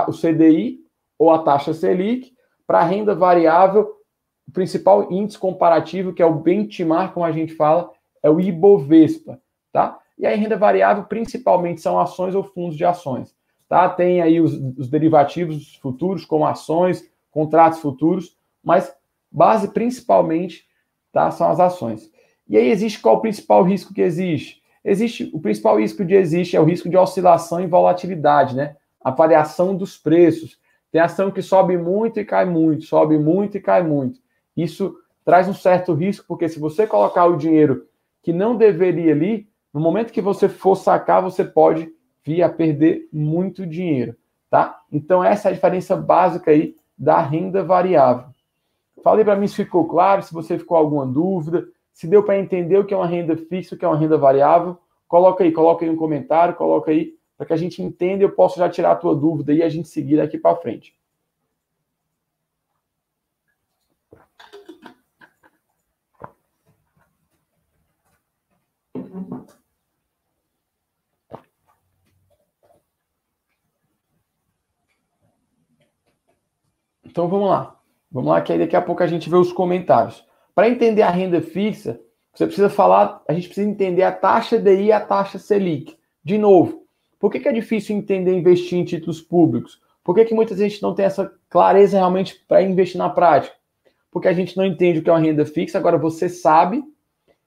o 0.07 0.11
CDI 0.11 0.79
ou 1.21 1.29
a 1.29 1.37
taxa 1.37 1.71
Selic, 1.71 2.33
para 2.65 2.79
a 2.79 2.83
renda 2.83 3.13
variável, 3.13 3.93
o 4.47 4.51
principal 4.51 5.11
índice 5.11 5.37
comparativo, 5.37 6.13
que 6.13 6.23
é 6.23 6.25
o 6.25 6.33
benchmark, 6.33 7.13
como 7.13 7.23
a 7.23 7.31
gente 7.31 7.53
fala, 7.53 7.91
é 8.23 8.29
o 8.29 8.41
Ibovespa, 8.41 9.39
tá? 9.71 9.99
E 10.17 10.25
aí, 10.25 10.35
renda 10.35 10.57
variável, 10.57 11.03
principalmente, 11.03 11.79
são 11.79 11.99
ações 11.99 12.33
ou 12.33 12.43
fundos 12.43 12.75
de 12.75 12.83
ações, 12.83 13.35
tá? 13.69 13.87
Tem 13.87 14.19
aí 14.19 14.41
os, 14.41 14.53
os 14.75 14.89
derivativos 14.89 15.75
futuros, 15.75 16.25
como 16.25 16.43
ações, 16.43 17.07
contratos 17.29 17.77
futuros, 17.77 18.35
mas 18.63 18.91
base 19.31 19.67
principalmente, 19.67 20.65
tá? 21.13 21.29
São 21.29 21.51
as 21.51 21.59
ações. 21.59 22.09
E 22.49 22.57
aí, 22.57 22.67
existe 22.71 22.99
qual 22.99 23.17
o 23.17 23.21
principal 23.21 23.61
risco 23.61 23.93
que 23.93 24.01
existe? 24.01 24.59
Existe, 24.83 25.29
o 25.31 25.39
principal 25.39 25.79
risco 25.79 26.03
que 26.03 26.15
existe 26.15 26.55
é 26.55 26.59
o 26.59 26.65
risco 26.65 26.89
de 26.89 26.97
oscilação 26.97 27.61
e 27.61 27.67
volatilidade, 27.67 28.55
né? 28.55 28.75
A 28.99 29.11
variação 29.11 29.77
dos 29.77 29.99
preços. 29.99 30.59
Tem 30.91 30.99
ação 31.01 31.31
que 31.31 31.41
sobe 31.41 31.77
muito 31.77 32.19
e 32.19 32.25
cai 32.25 32.45
muito, 32.45 32.83
sobe 32.83 33.17
muito 33.17 33.57
e 33.57 33.61
cai 33.61 33.81
muito. 33.81 34.19
Isso 34.55 34.95
traz 35.23 35.47
um 35.47 35.53
certo 35.53 35.93
risco, 35.93 36.25
porque 36.27 36.49
se 36.49 36.59
você 36.59 36.85
colocar 36.85 37.25
o 37.25 37.37
dinheiro 37.37 37.85
que 38.21 38.33
não 38.33 38.55
deveria 38.55 39.13
ali, 39.13 39.47
no 39.73 39.79
momento 39.79 40.11
que 40.11 40.21
você 40.21 40.49
for 40.49 40.75
sacar, 40.75 41.21
você 41.21 41.43
pode 41.43 41.89
vir 42.23 42.43
a 42.43 42.49
perder 42.49 43.07
muito 43.11 43.65
dinheiro, 43.65 44.15
tá? 44.49 44.81
Então 44.91 45.23
essa 45.23 45.47
é 45.47 45.51
a 45.51 45.53
diferença 45.53 45.95
básica 45.95 46.51
aí 46.51 46.75
da 46.97 47.19
renda 47.19 47.63
variável. 47.63 48.25
Falei 49.03 49.23
para 49.23 49.35
mim 49.35 49.47
se 49.47 49.55
ficou 49.55 49.87
claro, 49.87 50.21
se 50.21 50.33
você 50.33 50.59
ficou 50.59 50.77
alguma 50.77 51.05
dúvida, 51.05 51.65
se 51.91 52.05
deu 52.07 52.21
para 52.21 52.37
entender 52.37 52.77
o 52.77 52.85
que 52.85 52.93
é 52.93 52.97
uma 52.97 53.07
renda 53.07 53.35
fixa, 53.35 53.75
o 53.75 53.77
que 53.77 53.85
é 53.85 53.87
uma 53.87 53.97
renda 53.97 54.17
variável, 54.17 54.77
coloca 55.07 55.43
aí, 55.43 55.51
coloca 55.51 55.83
aí 55.83 55.89
um 55.89 55.95
comentário, 55.95 56.55
coloca 56.55 56.91
aí 56.91 57.13
para 57.41 57.47
que 57.47 57.53
a 57.53 57.57
gente 57.57 57.81
entenda 57.81 58.21
e 58.21 58.25
eu 58.25 58.31
possa 58.31 58.59
já 58.59 58.69
tirar 58.69 58.91
a 58.91 58.95
tua 58.95 59.15
dúvida 59.15 59.51
e 59.51 59.63
a 59.63 59.67
gente 59.67 59.87
seguir 59.87 60.17
daqui 60.17 60.37
para 60.37 60.55
frente. 60.57 60.95
Então 77.03 77.27
vamos 77.27 77.49
lá. 77.49 77.81
Vamos 78.11 78.29
lá, 78.29 78.39
que 78.41 78.53
aí 78.53 78.59
daqui 78.59 78.75
a 78.75 78.81
pouco 78.83 79.01
a 79.01 79.07
gente 79.07 79.27
vê 79.27 79.35
os 79.35 79.51
comentários. 79.51 80.23
Para 80.53 80.69
entender 80.69 81.01
a 81.01 81.09
renda 81.09 81.41
fixa, 81.41 81.99
você 82.31 82.45
precisa 82.45 82.69
falar, 82.69 83.23
a 83.27 83.33
gente 83.33 83.47
precisa 83.47 83.67
entender 83.67 84.03
a 84.03 84.11
taxa 84.11 84.59
DI 84.59 84.83
e 84.83 84.91
a 84.91 85.03
taxa 85.03 85.39
Selic. 85.39 85.97
De 86.23 86.37
novo, 86.37 86.80
por 87.21 87.31
que, 87.31 87.39
que 87.39 87.47
é 87.47 87.53
difícil 87.53 87.95
entender 87.95 88.35
investir 88.35 88.77
em 88.77 88.83
títulos 88.83 89.21
públicos? 89.21 89.79
Por 90.03 90.13
que, 90.13 90.25
que 90.25 90.33
muita 90.33 90.55
gente 90.57 90.81
não 90.81 90.93
tem 90.93 91.05
essa 91.05 91.31
clareza 91.49 91.97
realmente 91.97 92.43
para 92.47 92.61
investir 92.61 92.97
na 92.97 93.09
prática? 93.09 93.55
Porque 94.11 94.27
a 94.27 94.33
gente 94.33 94.57
não 94.57 94.65
entende 94.65 94.99
o 94.99 95.03
que 95.03 95.09
é 95.09 95.13
uma 95.13 95.19
renda 95.19 95.45
fixa, 95.45 95.77
agora 95.77 95.97
você 95.97 96.27
sabe, 96.27 96.83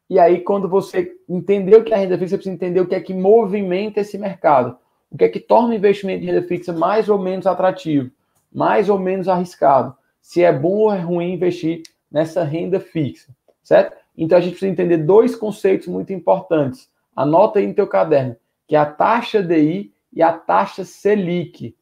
e 0.08 0.18
aí 0.18 0.40
quando 0.40 0.68
você 0.68 1.12
entender 1.28 1.76
o 1.76 1.84
que 1.84 1.92
é 1.92 1.96
a 1.96 1.98
renda 1.98 2.16
fixa, 2.16 2.30
você 2.30 2.36
precisa 2.36 2.54
entender 2.54 2.80
o 2.80 2.86
que 2.86 2.94
é 2.94 3.00
que 3.00 3.12
movimenta 3.12 4.00
esse 4.00 4.16
mercado. 4.16 4.78
O 5.10 5.18
que 5.18 5.24
é 5.24 5.28
que 5.28 5.40
torna 5.40 5.70
o 5.70 5.74
investimento 5.74 6.22
em 6.22 6.26
renda 6.26 6.46
fixa 6.46 6.72
mais 6.72 7.08
ou 7.08 7.18
menos 7.18 7.46
atrativo 7.46 8.10
mais 8.54 8.88
ou 8.88 8.98
menos 8.98 9.26
arriscado. 9.26 9.96
Se 10.22 10.44
é 10.44 10.52
bom 10.52 10.76
ou 10.76 10.92
é 10.92 11.00
ruim 11.00 11.32
investir 11.32 11.82
nessa 12.10 12.44
renda 12.44 12.78
fixa, 12.78 13.34
certo? 13.62 13.96
Então 14.16 14.38
a 14.38 14.40
gente 14.40 14.52
precisa 14.52 14.70
entender 14.70 14.98
dois 14.98 15.34
conceitos 15.34 15.88
muito 15.88 16.12
importantes. 16.12 16.88
Anota 17.16 17.58
aí 17.58 17.66
no 17.66 17.74
teu 17.74 17.88
caderno, 17.88 18.36
que 18.66 18.76
é 18.76 18.78
a 18.78 18.86
taxa 18.86 19.42
DI 19.42 19.92
e 20.12 20.22
a 20.22 20.32
taxa 20.32 20.84
Selic. 20.84 21.76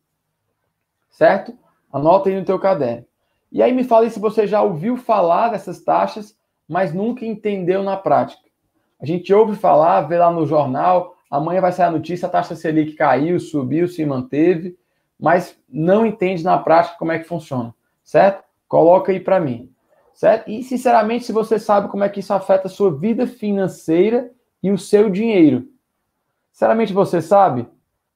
Certo? 1.10 1.56
Anota 1.92 2.28
aí 2.28 2.38
no 2.38 2.44
teu 2.44 2.58
caderno. 2.58 3.06
E 3.50 3.62
aí 3.62 3.72
me 3.72 3.84
fale 3.84 4.08
se 4.10 4.18
você 4.18 4.46
já 4.46 4.62
ouviu 4.62 4.96
falar 4.96 5.50
dessas 5.50 5.82
taxas, 5.82 6.36
mas 6.68 6.94
nunca 6.94 7.24
entendeu 7.24 7.82
na 7.82 7.96
prática. 7.96 8.42
A 9.00 9.04
gente 9.04 9.32
ouve 9.34 9.56
falar, 9.56 10.02
vê 10.02 10.16
lá 10.16 10.30
no 10.30 10.46
jornal, 10.46 11.16
amanhã 11.30 11.60
vai 11.60 11.72
sair 11.72 11.86
a 11.86 11.90
notícia, 11.90 12.26
a 12.26 12.30
taxa 12.30 12.56
Selic 12.56 12.94
caiu, 12.94 13.38
subiu, 13.38 13.86
se 13.88 14.06
manteve 14.06 14.78
mas 15.22 15.56
não 15.68 16.04
entende 16.04 16.42
na 16.42 16.58
prática 16.58 16.98
como 16.98 17.12
é 17.12 17.18
que 17.20 17.28
funciona, 17.28 17.72
certo? 18.02 18.42
Coloca 18.66 19.12
aí 19.12 19.20
para 19.20 19.38
mim, 19.38 19.70
certo? 20.12 20.50
E 20.50 20.64
sinceramente, 20.64 21.24
se 21.24 21.30
você 21.30 21.60
sabe 21.60 21.86
como 21.88 22.02
é 22.02 22.08
que 22.08 22.18
isso 22.18 22.34
afeta 22.34 22.66
a 22.66 22.70
sua 22.70 22.92
vida 22.92 23.24
financeira 23.24 24.32
e 24.60 24.72
o 24.72 24.76
seu 24.76 25.08
dinheiro, 25.08 25.68
sinceramente 26.52 26.92
você 26.92 27.20
sabe 27.20 27.66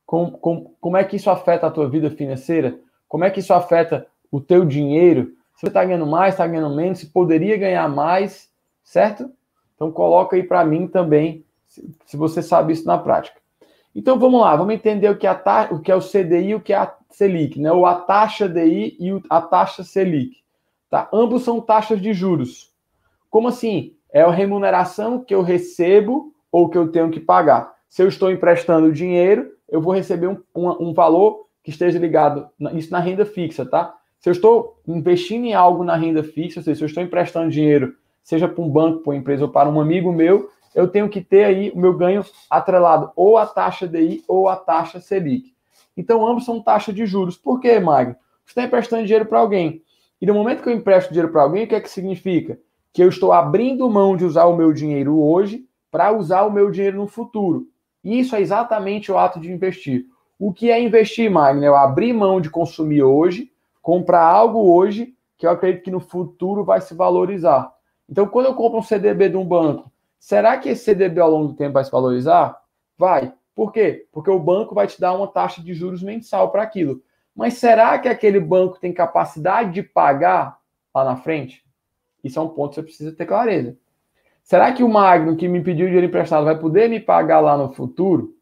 como, 0.05 0.39
como, 0.39 0.76
como 0.80 0.97
é 0.97 1.05
que 1.05 1.16
isso 1.16 1.28
afeta 1.28 1.66
a 1.66 1.70
tua 1.70 1.89
vida 1.89 2.11
financeira? 2.11 2.78
Como 3.09 3.24
é 3.24 3.30
que 3.30 3.41
isso 3.41 3.53
afeta 3.53 4.07
o 4.30 4.41
teu 4.41 4.64
dinheiro? 4.64 5.32
Se 5.55 5.62
você 5.62 5.66
está 5.68 5.84
ganhando 5.84 6.07
mais, 6.07 6.34
está 6.34 6.47
ganhando 6.47 6.74
menos, 6.74 6.99
se 6.99 7.07
poderia 7.07 7.57
ganhar 7.57 7.89
mais, 7.89 8.49
certo? 8.84 9.30
Então 9.74 9.91
coloca 9.91 10.37
aí 10.37 10.43
para 10.43 10.64
mim 10.64 10.87
também, 10.87 11.45
se, 11.66 11.91
se 12.05 12.16
você 12.16 12.41
sabe 12.43 12.72
isso 12.72 12.87
na 12.87 12.99
prática. 12.99 13.41
Então 13.95 14.18
vamos 14.18 14.41
lá, 14.41 14.55
vamos 14.55 14.74
entender 14.74 15.09
o 15.11 15.16
que, 15.16 15.26
é 15.26 15.30
a 15.30 15.68
o 15.70 15.80
que 15.80 15.91
é 15.91 15.97
o 15.97 16.01
CDI 16.01 16.51
e 16.51 16.55
o 16.55 16.61
que 16.61 16.72
é 16.72 16.76
a 16.76 16.95
Selic, 17.11 17.59
né? 17.59 17.72
Ou 17.72 17.87
a 17.87 17.95
taxa 17.95 18.47
DI 18.47 18.97
e 19.01 19.22
a 19.30 19.41
taxa 19.41 19.82
Selic. 19.82 20.43
Tá? 20.91 21.09
Ambos 21.12 21.45
são 21.45 21.62
taxas 21.62 22.01
de 22.01 22.12
juros. 22.12 22.72
Como 23.30 23.49
assim? 23.49 23.95
É 24.12 24.20
a 24.20 24.30
remuneração 24.30 25.24
que 25.24 25.34
eu 25.34 25.43
recebo 25.43 26.34
ou 26.53 26.68
que 26.68 26.76
eu 26.76 26.93
tenho 26.93 27.11
que 27.11 27.18
pagar. 27.18 27.74
Se 27.97 28.03
eu 28.03 28.09
estou 28.09 28.30
emprestando 28.30 28.92
dinheiro, 28.92 29.53
eu 29.66 29.80
vou 29.80 29.94
receber 29.94 30.26
um, 30.26 30.36
um, 30.55 30.88
um 30.88 30.92
valor 30.92 31.47
que 31.64 31.70
esteja 31.70 31.99
ligado, 31.99 32.47
isso 32.74 32.92
na 32.92 32.99
renda 32.99 33.24
fixa, 33.24 33.64
tá? 33.64 33.94
Se 34.20 34.28
eu 34.28 34.32
estou 34.32 34.78
investindo 34.86 35.47
em 35.47 35.55
algo 35.55 35.82
na 35.82 35.97
renda 35.97 36.22
fixa, 36.22 36.61
ou 36.61 36.62
seja, 36.62 36.76
se 36.76 36.84
eu 36.84 36.88
estou 36.88 37.03
emprestando 37.03 37.51
dinheiro, 37.51 37.94
seja 38.22 38.47
para 38.47 38.62
um 38.62 38.68
banco, 38.68 38.99
para 39.01 39.12
uma 39.12 39.16
empresa 39.16 39.44
ou 39.44 39.51
para 39.51 39.70
um 39.70 39.80
amigo 39.80 40.12
meu, 40.12 40.51
eu 40.74 40.88
tenho 40.88 41.09
que 41.09 41.22
ter 41.22 41.44
aí 41.44 41.70
o 41.70 41.78
meu 41.78 41.94
ganho 41.94 42.22
atrelado 42.51 43.12
ou 43.16 43.38
à 43.38 43.47
taxa 43.47 43.88
DI 43.88 44.22
ou 44.28 44.47
à 44.47 44.57
taxa 44.57 45.01
Selic. 45.01 45.55
Então, 45.97 46.26
ambos 46.26 46.44
são 46.44 46.61
taxas 46.61 46.94
de 46.94 47.07
juros. 47.07 47.38
Por 47.38 47.61
quê, 47.61 47.80
Magno? 47.80 48.14
Você 48.44 48.51
está 48.51 48.64
emprestando 48.64 49.05
dinheiro 49.05 49.24
para 49.24 49.38
alguém. 49.38 49.82
E 50.20 50.26
no 50.26 50.34
momento 50.34 50.62
que 50.62 50.68
eu 50.68 50.74
empresto 50.74 51.14
dinheiro 51.14 51.32
para 51.32 51.40
alguém, 51.40 51.64
o 51.64 51.66
que 51.66 51.74
é 51.74 51.80
que 51.80 51.88
significa? 51.88 52.59
Que 52.92 53.03
eu 53.03 53.09
estou 53.09 53.32
abrindo 53.32 53.88
mão 53.88 54.18
de 54.18 54.26
usar 54.26 54.44
o 54.44 54.55
meu 54.55 54.70
dinheiro 54.70 55.18
hoje 55.18 55.64
para 55.90 56.12
usar 56.12 56.42
o 56.42 56.53
meu 56.53 56.70
dinheiro 56.70 56.99
no 56.99 57.07
futuro. 57.07 57.66
Isso 58.07 58.36
é 58.36 58.40
exatamente 58.40 59.11
o 59.11 59.18
ato 59.18 59.40
de 59.40 59.50
investir. 59.50 60.07
O 60.38 60.52
que 60.52 60.70
é 60.70 60.80
investir, 60.80 61.28
Magno? 61.28 61.64
É 61.64 61.68
abrir 61.68 62.12
mão 62.12 62.40
de 62.40 62.48
consumir 62.48 63.02
hoje, 63.02 63.50
comprar 63.82 64.22
algo 64.22 64.72
hoje 64.72 65.12
que 65.36 65.44
eu 65.44 65.50
acredito 65.50 65.82
que 65.82 65.90
no 65.90 65.98
futuro 65.98 66.62
vai 66.62 66.80
se 66.80 66.94
valorizar. 66.94 67.74
Então, 68.09 68.28
quando 68.28 68.46
eu 68.46 68.54
compro 68.54 68.78
um 68.78 68.82
CDB 68.82 69.30
de 69.30 69.36
um 69.36 69.44
banco, 69.44 69.90
será 70.20 70.57
que 70.57 70.68
esse 70.68 70.84
CDB 70.84 71.20
ao 71.20 71.28
longo 71.28 71.48
do 71.48 71.54
tempo 71.54 71.72
vai 71.72 71.82
se 71.82 71.90
valorizar? 71.90 72.57
Vai. 72.96 73.34
Por 73.57 73.72
quê? 73.72 74.07
Porque 74.12 74.30
o 74.30 74.38
banco 74.38 74.72
vai 74.72 74.86
te 74.86 75.00
dar 75.00 75.12
uma 75.12 75.26
taxa 75.26 75.61
de 75.61 75.74
juros 75.74 76.00
mensal 76.00 76.52
para 76.52 76.62
aquilo. 76.62 77.02
Mas 77.34 77.54
será 77.54 77.98
que 77.98 78.09
aquele 78.09 78.38
banco 78.38 78.78
tem 78.78 78.92
capacidade 78.92 79.72
de 79.72 79.82
pagar 79.82 80.61
lá 80.94 81.04
na 81.04 81.16
frente? 81.16 81.64
Isso 82.22 82.38
é 82.38 82.42
um 82.42 82.50
ponto 82.50 82.68
que 82.68 82.74
você 82.76 82.82
precisa 82.84 83.12
ter 83.12 83.26
clareza. 83.26 83.76
Será 84.47 84.72
que 84.72 84.84
o 84.84 84.88
Magno 84.88 85.34
que 85.34 85.49
me 85.49 85.61
pediu 85.61 85.86
dinheiro 85.86 86.07
emprestado 86.07 86.44
vai 86.44 86.57
poder 86.57 86.88
me 86.88 87.01
pagar 87.01 87.40
lá 87.40 87.57
no 87.57 87.72
futuro? 87.72 88.32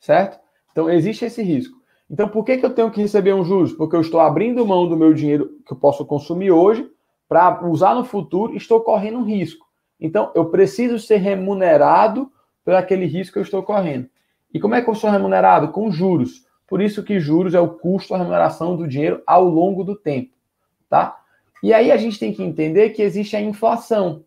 Certo? 0.00 0.36
Então 0.72 0.90
existe 0.90 1.24
esse 1.24 1.44
risco. 1.44 1.78
Então 2.10 2.28
por 2.28 2.44
que, 2.44 2.56
que 2.56 2.66
eu 2.66 2.74
tenho 2.74 2.90
que 2.90 3.00
receber 3.00 3.32
um 3.32 3.44
juros? 3.44 3.72
Porque 3.72 3.94
eu 3.94 4.00
estou 4.00 4.18
abrindo 4.18 4.66
mão 4.66 4.88
do 4.88 4.96
meu 4.96 5.14
dinheiro 5.14 5.60
que 5.64 5.72
eu 5.72 5.76
posso 5.76 6.04
consumir 6.04 6.50
hoje 6.50 6.90
para 7.28 7.64
usar 7.68 7.94
no 7.94 8.04
futuro 8.04 8.52
e 8.52 8.56
estou 8.56 8.80
correndo 8.80 9.18
um 9.18 9.22
risco. 9.22 9.64
Então 10.00 10.32
eu 10.34 10.46
preciso 10.46 10.98
ser 10.98 11.18
remunerado 11.18 12.28
por 12.64 12.74
aquele 12.74 13.06
risco 13.06 13.34
que 13.34 13.38
eu 13.38 13.44
estou 13.44 13.62
correndo. 13.62 14.08
E 14.52 14.58
como 14.58 14.74
é 14.74 14.82
que 14.82 14.90
eu 14.90 14.94
sou 14.96 15.08
remunerado? 15.08 15.68
Com 15.68 15.88
juros. 15.88 16.44
Por 16.66 16.82
isso 16.82 17.04
que 17.04 17.20
juros 17.20 17.54
é 17.54 17.60
o 17.60 17.68
custo, 17.68 18.12
a 18.12 18.18
remuneração 18.18 18.76
do 18.76 18.88
dinheiro 18.88 19.22
ao 19.24 19.44
longo 19.44 19.84
do 19.84 19.94
tempo, 19.94 20.34
tá? 20.90 21.16
E 21.62 21.72
aí 21.72 21.92
a 21.92 21.96
gente 21.96 22.18
tem 22.18 22.32
que 22.32 22.42
entender 22.42 22.90
que 22.90 23.02
existe 23.02 23.36
a 23.36 23.40
inflação. 23.40 24.25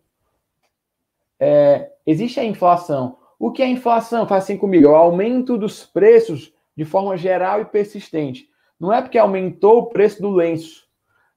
É, 1.40 1.90
existe 2.06 2.38
a 2.38 2.44
inflação. 2.44 3.16
O 3.38 3.50
que 3.50 3.62
é 3.62 3.66
inflação? 3.66 4.28
Faz 4.28 4.44
assim 4.44 4.58
comigo, 4.58 4.86
é 4.86 4.90
o 4.90 4.94
aumento 4.94 5.56
dos 5.56 5.86
preços 5.86 6.52
de 6.76 6.84
forma 6.84 7.16
geral 7.16 7.62
e 7.62 7.64
persistente. 7.64 8.48
Não 8.78 8.92
é 8.92 9.00
porque 9.00 9.18
aumentou 9.18 9.78
o 9.78 9.86
preço 9.86 10.20
do 10.20 10.30
lenço. 10.30 10.88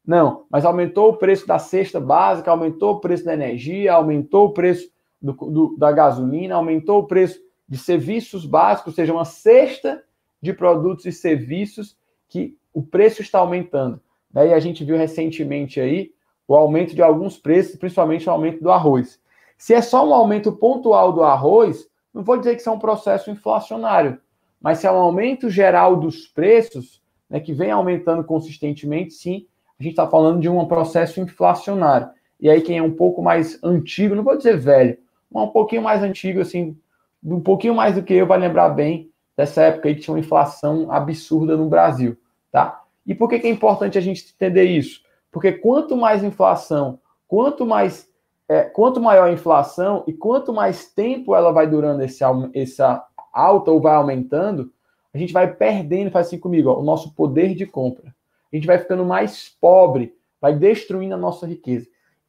Não, 0.05 0.45
mas 0.49 0.65
aumentou 0.65 1.09
o 1.09 1.17
preço 1.17 1.47
da 1.47 1.57
cesta 1.57 1.99
básica, 1.99 2.51
aumentou 2.51 2.95
o 2.95 2.99
preço 2.99 3.23
da 3.23 3.33
energia, 3.33 3.93
aumentou 3.93 4.47
o 4.47 4.53
preço 4.53 4.91
do, 5.21 5.31
do, 5.31 5.77
da 5.77 5.93
gasolina, 5.93 6.55
aumentou 6.55 6.99
o 6.99 7.07
preço 7.07 7.39
de 7.67 7.77
serviços 7.77 8.45
básicos, 8.45 8.91
ou 8.91 8.95
seja, 8.95 9.13
uma 9.13 9.23
cesta 9.23 10.03
de 10.41 10.51
produtos 10.51 11.05
e 11.05 11.11
serviços 11.13 11.97
que 12.27 12.57
o 12.73 12.83
preço 12.83 13.21
está 13.21 13.39
aumentando. 13.39 14.01
E 14.35 14.53
a 14.53 14.59
gente 14.59 14.83
viu 14.83 14.97
recentemente 14.97 15.79
aí 15.79 16.11
o 16.45 16.55
aumento 16.55 16.93
de 16.93 17.01
alguns 17.01 17.37
preços, 17.37 17.77
principalmente 17.77 18.27
o 18.27 18.31
aumento 18.31 18.61
do 18.61 18.71
arroz. 18.71 19.21
Se 19.63 19.73
é 19.73 19.81
só 19.81 20.05
um 20.05 20.13
aumento 20.13 20.51
pontual 20.51 21.13
do 21.13 21.23
arroz, 21.23 21.87
não 22.13 22.21
vou 22.21 22.35
dizer 22.35 22.53
que 22.53 22.59
isso 22.59 22.69
é 22.69 22.73
um 22.73 22.77
processo 22.77 23.31
inflacionário, 23.31 24.19
mas 24.59 24.79
se 24.79 24.87
é 24.87 24.91
um 24.91 24.97
aumento 24.97 25.49
geral 25.49 25.95
dos 25.95 26.27
preços, 26.27 27.01
né, 27.29 27.39
que 27.39 27.53
vem 27.53 27.71
aumentando 27.71 28.25
consistentemente, 28.25 29.13
sim, 29.13 29.47
a 29.79 29.83
gente 29.83 29.93
está 29.93 30.05
falando 30.05 30.41
de 30.41 30.49
um 30.49 30.65
processo 30.65 31.21
inflacionário. 31.21 32.09
E 32.41 32.49
aí, 32.49 32.59
quem 32.59 32.77
é 32.77 32.83
um 32.83 32.91
pouco 32.91 33.23
mais 33.23 33.57
antigo, 33.63 34.15
não 34.15 34.23
vou 34.25 34.35
dizer 34.35 34.57
velho, 34.57 34.97
mas 35.31 35.43
um 35.43 35.51
pouquinho 35.51 35.81
mais 35.81 36.03
antigo, 36.03 36.41
assim, 36.41 36.77
um 37.23 37.39
pouquinho 37.39 37.73
mais 37.73 37.95
do 37.95 38.03
que 38.03 38.13
eu, 38.13 38.27
vai 38.27 38.39
lembrar 38.39 38.67
bem 38.67 39.09
dessa 39.37 39.61
época 39.61 39.87
aí 39.87 39.95
que 39.95 40.01
tinha 40.01 40.13
uma 40.13 40.19
inflação 40.19 40.91
absurda 40.91 41.55
no 41.55 41.69
Brasil, 41.69 42.17
tá? 42.51 42.83
E 43.07 43.15
por 43.15 43.29
que, 43.29 43.39
que 43.39 43.47
é 43.47 43.49
importante 43.49 43.97
a 43.97 44.01
gente 44.01 44.29
entender 44.35 44.65
isso? 44.65 45.05
Porque 45.31 45.53
quanto 45.53 45.95
mais 45.95 46.21
inflação, 46.21 46.99
quanto 47.29 47.65
mais 47.65 48.11
é, 48.53 48.61
quanto 48.65 49.01
maior 49.01 49.29
a 49.29 49.31
inflação 49.31 50.03
e 50.05 50.13
quanto 50.13 50.53
mais 50.53 50.85
tempo 50.85 51.33
ela 51.33 51.51
vai 51.51 51.65
durando 51.65 52.03
esse, 52.03 52.23
essa 52.53 53.03
alta 53.33 53.71
ou 53.71 53.81
vai 53.81 53.95
aumentando, 53.95 54.71
a 55.11 55.17
gente 55.17 55.33
vai 55.33 55.51
perdendo, 55.51 56.11
faz 56.11 56.27
assim 56.27 56.37
comigo, 56.37 56.69
ó, 56.69 56.79
o 56.79 56.83
nosso 56.83 57.15
poder 57.15 57.55
de 57.55 57.65
compra. 57.65 58.13
A 58.51 58.55
gente 58.55 58.67
vai 58.67 58.77
ficando 58.77 59.03
mais 59.03 59.49
pobre, 59.59 60.15
vai 60.39 60.53
destruindo 60.53 61.15
a 61.15 61.17
nossa 61.17 61.47
riqueza. 61.47 61.87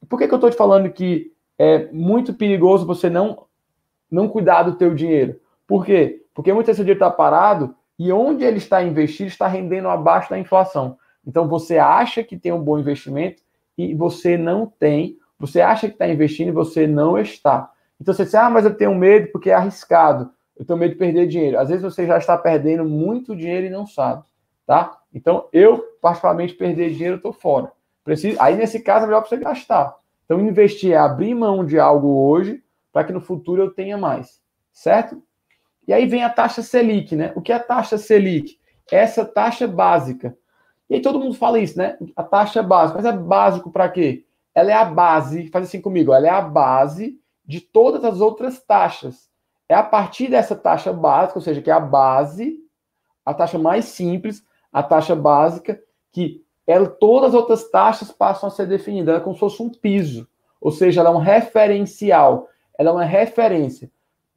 Por 0.09 0.17
que, 0.17 0.27
que 0.27 0.33
eu 0.33 0.37
estou 0.37 0.49
te 0.49 0.57
falando 0.57 0.89
que 0.89 1.31
é 1.59 1.91
muito 1.91 2.33
perigoso 2.33 2.87
você 2.87 3.07
não, 3.07 3.45
não 4.09 4.27
cuidar 4.27 4.63
do 4.63 4.73
teu 4.73 4.95
dinheiro? 4.95 5.39
Por 5.67 5.85
quê? 5.85 6.23
Porque 6.33 6.51
muitas 6.51 6.75
vezes 6.75 6.85
dinheiro 6.85 7.05
está 7.05 7.11
parado 7.11 7.75
e 7.99 8.11
onde 8.11 8.43
ele 8.43 8.57
está 8.57 8.81
investido 8.81 9.29
está 9.29 9.47
rendendo 9.47 9.89
abaixo 9.89 10.31
da 10.31 10.39
inflação. 10.39 10.97
Então 11.23 11.47
você 11.47 11.77
acha 11.77 12.23
que 12.23 12.35
tem 12.35 12.51
um 12.51 12.63
bom 12.63 12.79
investimento 12.79 13.43
e 13.77 13.93
você 13.93 14.37
não 14.37 14.65
tem. 14.65 15.19
Você 15.39 15.61
acha 15.61 15.87
que 15.87 15.93
está 15.93 16.07
investindo 16.07 16.49
e 16.49 16.51
você 16.51 16.87
não 16.87 17.17
está. 17.17 17.71
Então 17.99 18.13
você 18.13 18.23
diz, 18.23 18.35
ah, 18.35 18.49
mas 18.49 18.65
eu 18.65 18.75
tenho 18.75 18.95
medo 18.95 19.31
porque 19.31 19.49
é 19.49 19.53
arriscado. 19.53 20.31
Eu 20.57 20.65
tenho 20.65 20.79
medo 20.79 20.91
de 20.91 20.97
perder 20.97 21.27
dinheiro. 21.27 21.59
Às 21.59 21.69
vezes 21.69 21.83
você 21.83 22.05
já 22.05 22.17
está 22.17 22.37
perdendo 22.37 22.85
muito 22.85 23.35
dinheiro 23.35 23.65
e 23.65 23.69
não 23.69 23.85
sabe, 23.85 24.23
tá? 24.65 24.97
Então 25.13 25.47
eu, 25.51 25.83
particularmente, 26.01 26.53
perder 26.53 26.91
dinheiro, 26.91 27.17
estou 27.17 27.33
fora. 27.33 27.71
Preciso... 28.03 28.37
Aí 28.39 28.55
nesse 28.55 28.79
caso 28.79 29.03
é 29.03 29.07
melhor 29.07 29.27
você 29.27 29.37
gastar. 29.37 29.95
Então 30.23 30.39
investir 30.39 30.93
é 30.93 30.97
abrir 30.97 31.35
mão 31.35 31.65
de 31.65 31.79
algo 31.79 32.07
hoje 32.07 32.63
para 32.91 33.03
que 33.03 33.13
no 33.13 33.21
futuro 33.21 33.61
eu 33.61 33.71
tenha 33.71 33.97
mais, 33.97 34.41
certo? 34.71 35.21
E 35.87 35.93
aí 35.93 36.05
vem 36.07 36.23
a 36.23 36.29
taxa 36.29 36.61
Selic, 36.61 37.15
né? 37.15 37.31
O 37.35 37.41
que 37.41 37.51
é 37.51 37.55
a 37.55 37.59
taxa 37.59 37.97
Selic? 37.97 38.57
Essa 38.91 39.25
taxa 39.25 39.67
básica. 39.67 40.35
E 40.89 40.95
aí 40.95 41.01
todo 41.01 41.19
mundo 41.19 41.35
fala 41.35 41.59
isso, 41.59 41.77
né? 41.77 41.97
A 42.15 42.23
taxa 42.23 42.63
básica. 42.63 42.97
Mas 42.97 43.05
é 43.05 43.15
básico 43.15 43.71
para 43.71 43.89
quê? 43.89 44.23
Ela 44.55 44.71
é 44.71 44.73
a 44.73 44.85
base, 44.85 45.49
faz 45.49 45.67
assim 45.67 45.81
comigo, 45.81 46.13
ela 46.13 46.27
é 46.27 46.31
a 46.31 46.41
base 46.41 47.19
de 47.45 47.61
todas 47.61 48.03
as 48.03 48.21
outras 48.21 48.59
taxas. 48.59 49.29
É 49.67 49.75
a 49.75 49.83
partir 49.83 50.29
dessa 50.29 50.55
taxa 50.55 50.93
básica, 50.93 51.37
ou 51.37 51.43
seja, 51.43 51.61
que 51.61 51.69
é 51.69 51.73
a 51.73 51.79
base, 51.79 52.57
a 53.25 53.33
taxa 53.33 53.59
mais 53.59 53.85
simples, 53.85 54.43
a 54.71 54.81
taxa 54.81 55.15
básica, 55.15 55.79
que 56.11 56.43
ela, 56.65 56.87
todas 56.87 57.29
as 57.29 57.35
outras 57.35 57.69
taxas 57.69 58.11
passam 58.11 58.47
a 58.47 58.51
ser 58.51 58.67
definidas. 58.67 59.09
Ela 59.09 59.17
é 59.17 59.23
como 59.23 59.35
se 59.35 59.39
fosse 59.41 59.61
um 59.61 59.69
piso. 59.69 60.27
Ou 60.61 60.71
seja, 60.71 61.01
ela 61.01 61.09
é 61.09 61.13
um 61.13 61.19
referencial. 61.19 62.47
Ela 62.77 62.89
é 62.89 62.93
uma 62.93 63.03
referência. 63.03 63.91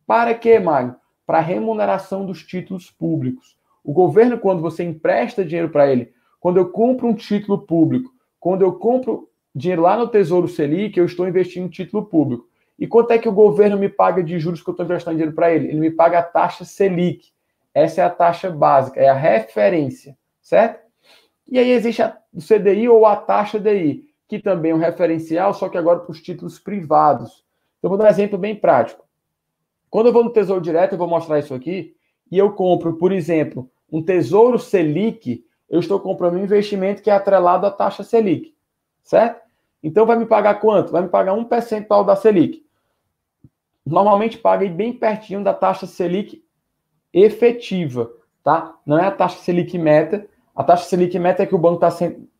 Para 0.07 0.35
quê, 0.35 0.59
Magno? 0.59 0.97
para 1.29 1.41
a 1.41 1.43
remuneração 1.43 2.25
dos 2.25 2.43
títulos 2.43 2.91
públicos. 2.91 3.55
O 3.85 3.93
governo, 3.93 4.39
quando 4.39 4.63
você 4.63 4.83
empresta 4.83 5.45
dinheiro 5.45 5.69
para 5.69 5.87
ele, 5.87 6.11
quando 6.41 6.57
eu 6.57 6.71
compro 6.71 7.07
um 7.07 7.13
título 7.13 7.59
público, 7.59 8.11
quando 8.41 8.63
eu 8.63 8.73
compro 8.73 9.28
dinheiro 9.55 9.83
lá 9.83 9.97
no 9.97 10.09
Tesouro 10.09 10.49
Selic, 10.49 10.99
eu 10.99 11.05
estou 11.05 11.29
investindo 11.29 11.67
em 11.67 11.71
título 11.71 12.05
público. 12.05 12.49
E 12.79 12.87
quanto 12.87 13.11
é 13.11 13.19
que 13.19 13.29
o 13.29 13.33
governo 13.33 13.77
me 13.77 13.89
paga 13.89 14.23
de 14.23 14.39
juros 14.39 14.63
que 14.63 14.69
eu 14.69 14.73
estou 14.73 14.85
emprestando 14.85 15.17
dinheiro 15.17 15.35
para 15.35 15.53
ele? 15.53 15.69
Ele 15.69 15.81
me 15.81 15.91
paga 15.91 16.21
a 16.21 16.23
taxa 16.23 16.65
Selic. 16.65 17.33
Essa 17.75 18.01
é 18.01 18.05
a 18.05 18.11
taxa 18.11 18.51
básica, 18.51 19.01
é 19.01 19.09
a 19.09 19.15
referência, 19.15 20.17
certo? 20.41 20.81
E 21.47 21.59
aí 21.59 21.71
existe 21.71 22.03
o 22.35 22.41
CDI 22.41 22.89
ou 22.89 23.07
a 23.07 23.17
taxa 23.17 23.59
DI, 23.59 24.05
que 24.29 24.39
também 24.39 24.73
é 24.73 24.75
um 24.75 24.79
referencial, 24.79 25.55
só 25.55 25.69
que 25.69 25.79
agora 25.79 26.01
para 26.01 26.11
os 26.11 26.21
títulos 26.21 26.59
privados. 26.59 27.45
Então, 27.79 27.89
vou 27.89 27.99
dar 27.99 28.07
um 28.07 28.11
exemplo 28.11 28.37
bem 28.37 28.55
prático. 28.55 29.05
Quando 29.89 30.07
eu 30.07 30.13
vou 30.13 30.25
no 30.25 30.31
Tesouro 30.31 30.61
Direto, 30.61 30.93
eu 30.93 30.99
vou 30.99 31.09
mostrar 31.09 31.39
isso 31.39 31.55
aqui, 31.55 31.95
e 32.31 32.37
eu 32.37 32.53
compro, 32.53 32.97
por 32.97 33.13
exemplo, 33.13 33.71
um 33.91 34.03
Tesouro 34.03 34.59
Selic, 34.59 35.45
eu 35.71 35.81
estou 35.81 35.99
comprando 35.99 36.35
um 36.35 36.43
investimento 36.43 37.03
que 37.03 37.11
é 37.11 37.15
atrelado 37.15 37.67
à 37.67 37.71
taxa 37.71 38.03
Selic, 38.03 38.55
certo? 39.09 39.41
Então 39.83 40.05
vai 40.05 40.19
me 40.19 40.27
pagar 40.27 40.61
quanto? 40.61 40.93
Vai 40.93 41.01
me 41.03 41.09
pagar 41.09 41.33
um 41.33 41.43
percentual 41.43 42.05
da 42.05 42.15
Selic. 42.15 42.63
Normalmente 43.85 44.37
paga 44.37 44.69
bem 44.69 44.93
pertinho 44.93 45.43
da 45.43 45.55
taxa 45.55 45.87
Selic 45.87 46.45
efetiva, 47.11 48.11
tá? 48.45 48.77
Não 48.85 48.99
é 48.99 49.07
a 49.07 49.11
taxa 49.11 49.39
Selic 49.39 49.79
meta. 49.79 50.27
A 50.55 50.63
taxa 50.63 50.85
Selic 50.85 51.19
meta 51.19 51.43
é 51.43 51.47
que 51.47 51.55
o 51.55 51.59
Banco 51.59 51.81
tá, 51.81 51.91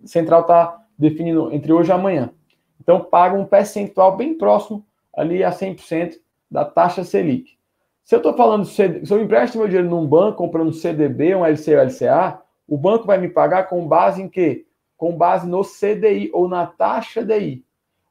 Central 0.05 0.43
está 0.43 0.79
definindo 0.99 1.51
entre 1.55 1.73
hoje 1.73 1.91
e 1.91 1.93
amanhã. 1.93 2.31
Então 2.79 3.01
paga 3.01 3.35
um 3.35 3.47
percentual 3.47 4.15
bem 4.15 4.37
próximo 4.37 4.85
ali 5.17 5.43
a 5.43 5.51
100% 5.51 6.17
da 6.51 6.67
taxa 6.67 7.03
Selic. 7.03 7.57
Se 8.05 8.15
eu 8.15 8.19
estou 8.19 8.35
falando, 8.35 8.67
se 8.67 8.83
eu 9.11 9.23
empresto 9.23 9.57
meu 9.57 9.69
dinheiro 9.69 9.89
num 9.89 10.07
banco 10.07 10.37
comprando 10.37 10.69
um 10.69 10.73
CDB, 10.73 11.35
um 11.35 11.47
LC 11.47 11.77
ou 11.77 11.83
LCA, 11.83 12.43
o 12.67 12.77
banco 12.77 13.07
vai 13.07 13.17
me 13.17 13.29
pagar 13.29 13.69
com 13.69 13.89
base 13.89 14.21
em 14.21 14.29
quê? 14.29 14.67
Com 14.99 15.17
base 15.17 15.49
no 15.49 15.63
CDI 15.63 16.29
ou 16.35 16.47
na 16.47 16.67
taxa 16.67 17.25
DI. 17.25 17.65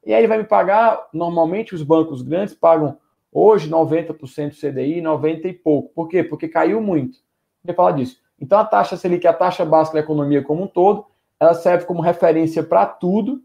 E 0.03 0.13
aí 0.13 0.21
ele 0.21 0.27
vai 0.27 0.39
me 0.39 0.45
pagar, 0.45 1.07
normalmente 1.13 1.75
os 1.75 1.83
bancos 1.83 2.23
grandes 2.23 2.55
pagam 2.55 2.97
hoje 3.31 3.69
90% 3.69 4.55
CDI, 4.55 5.01
90 5.01 5.47
e 5.47 5.53
pouco. 5.53 5.93
Por 5.93 6.07
quê? 6.07 6.23
Porque 6.23 6.47
caiu 6.47 6.81
muito. 6.81 7.19
Vou 7.63 7.75
falar 7.75 7.91
disso. 7.91 8.17
Então 8.39 8.57
a 8.57 8.65
taxa 8.65 8.97
Selic, 8.97 9.27
a 9.27 9.33
taxa 9.33 9.65
básica 9.65 9.97
da 9.97 10.03
economia 10.03 10.41
como 10.41 10.63
um 10.63 10.67
todo, 10.67 11.05
ela 11.39 11.53
serve 11.53 11.85
como 11.85 12.01
referência 12.01 12.63
para 12.63 12.85
tudo, 12.85 13.41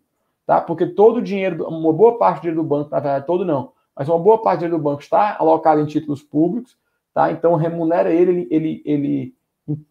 tá? 0.47 0.61
Porque 0.61 0.86
todo 0.86 1.16
o 1.16 1.22
dinheiro, 1.22 1.66
uma 1.66 1.93
boa 1.93 2.16
parte 2.16 2.36
do 2.36 2.43
dinheiro 2.43 2.62
do 2.62 2.68
banco, 2.68 2.90
na 2.90 3.01
verdade, 3.01 3.26
todo 3.26 3.45
não, 3.45 3.72
mas 3.95 4.09
uma 4.09 4.18
boa 4.18 4.40
parte 4.40 4.66
do 4.68 4.78
banco 4.78 5.03
está 5.03 5.36
alocada 5.38 5.80
em 5.80 5.86
títulos 5.86 6.22
públicos, 6.22 6.76
tá? 7.12 7.30
Então 7.30 7.55
remunera 7.55 8.12
ele, 8.12 8.47
ele, 8.51 8.82
ele 8.84 9.34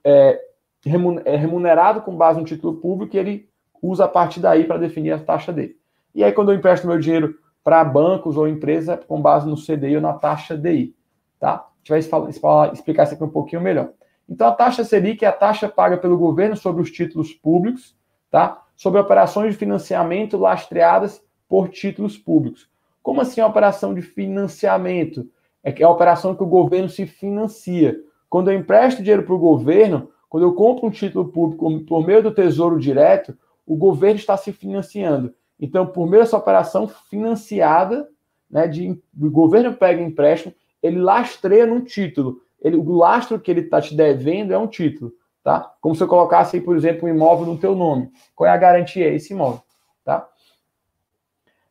é, 0.04 0.42
é 0.84 1.36
remunerado 1.36 2.02
com 2.02 2.16
base 2.16 2.40
no 2.40 2.46
título 2.46 2.78
público 2.78 3.16
e 3.16 3.20
ele 3.20 3.50
usa 3.82 4.06
a 4.06 4.08
partir 4.08 4.40
daí 4.40 4.64
para 4.64 4.78
definir 4.78 5.12
a 5.12 5.20
taxa 5.20 5.52
dele. 5.52 5.78
E 6.14 6.24
aí, 6.24 6.32
quando 6.32 6.52
eu 6.52 6.58
empresto 6.58 6.88
meu 6.88 7.00
dinheiro 7.00 7.36
para 7.64 7.84
bancos 7.84 8.38
ou 8.38 8.48
empresa, 8.48 8.98
com 8.98 9.22
base 9.22 9.48
no 9.48 9.56
CDI 9.56 9.96
ou 9.96 10.02
na 10.02 10.14
taxa 10.14 10.58
DI, 10.58 10.96
tá? 11.40 11.54
A 11.54 11.94
gente 11.94 12.12
vai 12.12 12.70
explicar 12.72 13.04
isso 13.04 13.14
aqui 13.14 13.24
um 13.24 13.30
pouquinho 13.30 13.62
melhor. 13.62 13.92
Então, 14.28 14.48
a 14.48 14.52
taxa 14.52 14.84
Selic 14.84 15.26
é 15.26 15.28
a 15.28 15.32
taxa 15.32 15.68
paga 15.68 15.98
pelo 15.98 16.18
governo 16.18 16.56
sobre 16.56 16.82
os 16.82 16.92
títulos 16.92 17.34
públicos, 17.34 17.96
tá? 18.30 18.64
Sobre 18.76 19.00
operações 19.00 19.52
de 19.52 19.58
financiamento 19.58 20.38
lastreadas 20.38 21.22
por 21.50 21.70
títulos 21.70 22.18
públicos. 22.18 22.70
Como 23.04 23.22
assim 23.22 23.42
a 23.42 23.48
operação 23.48 23.94
de 23.94 24.02
financiamento? 24.02 25.30
É 25.64 25.72
que 25.72 25.84
é 25.84 25.86
a 25.86 25.90
operação 25.90 26.36
que 26.36 26.44
o 26.44 26.48
governo 26.48 26.90
se 26.90 27.06
financia. 27.06 28.00
Quando 28.30 28.50
eu 28.50 28.58
empresto 28.58 29.04
dinheiro 29.04 29.24
para 29.24 29.36
o 29.36 29.40
governo, 29.40 30.10
quando 30.32 30.44
eu 30.44 30.54
compro 30.54 30.88
um 30.88 30.90
título 30.90 31.28
público 31.28 31.82
por 31.82 32.08
meio 32.08 32.24
do 32.24 32.34
Tesouro 32.34 32.80
Direto, 32.80 33.38
o 33.68 33.76
governo 33.76 34.16
está 34.16 34.38
se 34.38 34.54
financiando. 34.54 35.36
Então, 35.60 35.86
por 35.86 36.08
meio 36.08 36.24
dessa 36.24 36.38
operação 36.38 36.88
financiada, 36.88 38.08
né, 38.50 38.66
de, 38.66 38.98
o 39.14 39.30
governo 39.30 39.74
pega 39.74 40.02
empréstimo, 40.02 40.56
ele 40.82 41.02
lastreia 41.02 41.66
num 41.66 41.82
título. 41.82 42.40
Ele, 42.62 42.78
o 42.78 42.94
lastro 42.94 43.42
que 43.42 43.52
ele 43.52 43.60
está 43.60 43.82
te 43.82 43.94
devendo 43.94 44.54
é 44.54 44.58
um 44.58 44.68
título, 44.68 45.12
tá? 45.44 45.74
Como 45.82 45.94
se 45.96 46.02
eu 46.02 46.08
colocasse, 46.08 46.62
por 46.62 46.78
exemplo, 46.78 47.10
um 47.10 47.12
imóvel 47.14 47.48
no 47.48 47.58
teu 47.58 47.76
nome. 47.76 48.10
Qual 48.34 48.48
é 48.48 48.54
a 48.54 48.58
garantia? 48.58 49.14
Esse 49.14 49.34
imóvel, 49.34 49.62
tá? 50.06 50.30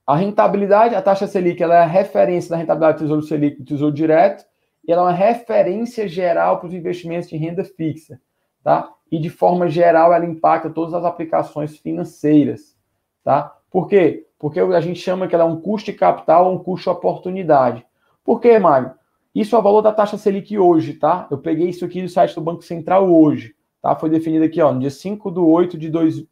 A 0.07 0.15
rentabilidade, 0.15 0.95
a 0.95 1.01
taxa 1.01 1.27
Selic, 1.27 1.63
ela 1.63 1.77
é 1.77 1.81
a 1.81 1.87
referência 1.87 2.51
da 2.51 2.57
rentabilidade 2.59 2.99
do 2.99 3.05
Tesouro 3.05 3.23
Selic 3.23 3.57
do 3.57 3.65
Tesouro 3.65 3.95
Direto, 3.95 4.45
e 4.87 4.93
ela 4.93 5.01
é 5.01 5.05
uma 5.07 5.13
referência 5.13 6.07
geral 6.07 6.59
para 6.59 6.69
os 6.69 6.75
investimentos 6.75 7.27
de 7.31 7.39
renda 7.39 7.65
fixa, 7.65 8.21
tá? 8.63 8.93
E 9.11 9.19
de 9.19 9.31
forma 9.31 9.69
geral 9.69 10.13
ela 10.13 10.25
impacta 10.25 10.71
todas 10.71 10.95
as 10.95 11.05
aplicações 11.05 11.77
financeiras, 11.79 12.77
tá? 13.25 13.57
Por 13.71 13.89
quê? 13.89 14.27
Porque 14.39 14.59
a 14.59 14.81
gente 14.81 15.01
chama 15.01 15.29
que 15.29 15.35
ela 15.35 15.45
é 15.45 15.47
um 15.47 15.61
custo 15.61 15.93
de 15.93 15.99
capital 15.99 16.47
ou 16.47 16.55
um 16.55 16.59
custo 16.59 16.91
de 16.91 16.97
oportunidade. 16.97 17.87
Por 18.25 18.41
quê, 18.41 18.59
Mário? 18.59 18.93
Isso 19.35 19.55
é 19.55 19.59
o 19.59 19.63
valor 19.63 19.81
da 19.81 19.93
taxa 19.93 20.17
Selic 20.17 20.59
hoje, 20.59 20.95
tá? 20.95 21.29
Eu 21.31 21.39
peguei 21.39 21.69
isso 21.69 21.85
aqui 21.85 22.03
do 22.03 22.09
site 22.09 22.35
do 22.35 22.41
Banco 22.41 22.63
Central 22.63 23.13
hoje, 23.13 23.55
tá? 23.81 23.95
Foi 23.95 24.11
definido 24.11 24.45
aqui, 24.45 24.61
ó, 24.61 24.73
no 24.73 24.81
dia 24.81 24.91
5 24.91 25.31
do 25.31 25.47
8 25.47 25.79
de 25.79 25.89
dois, 25.89 26.25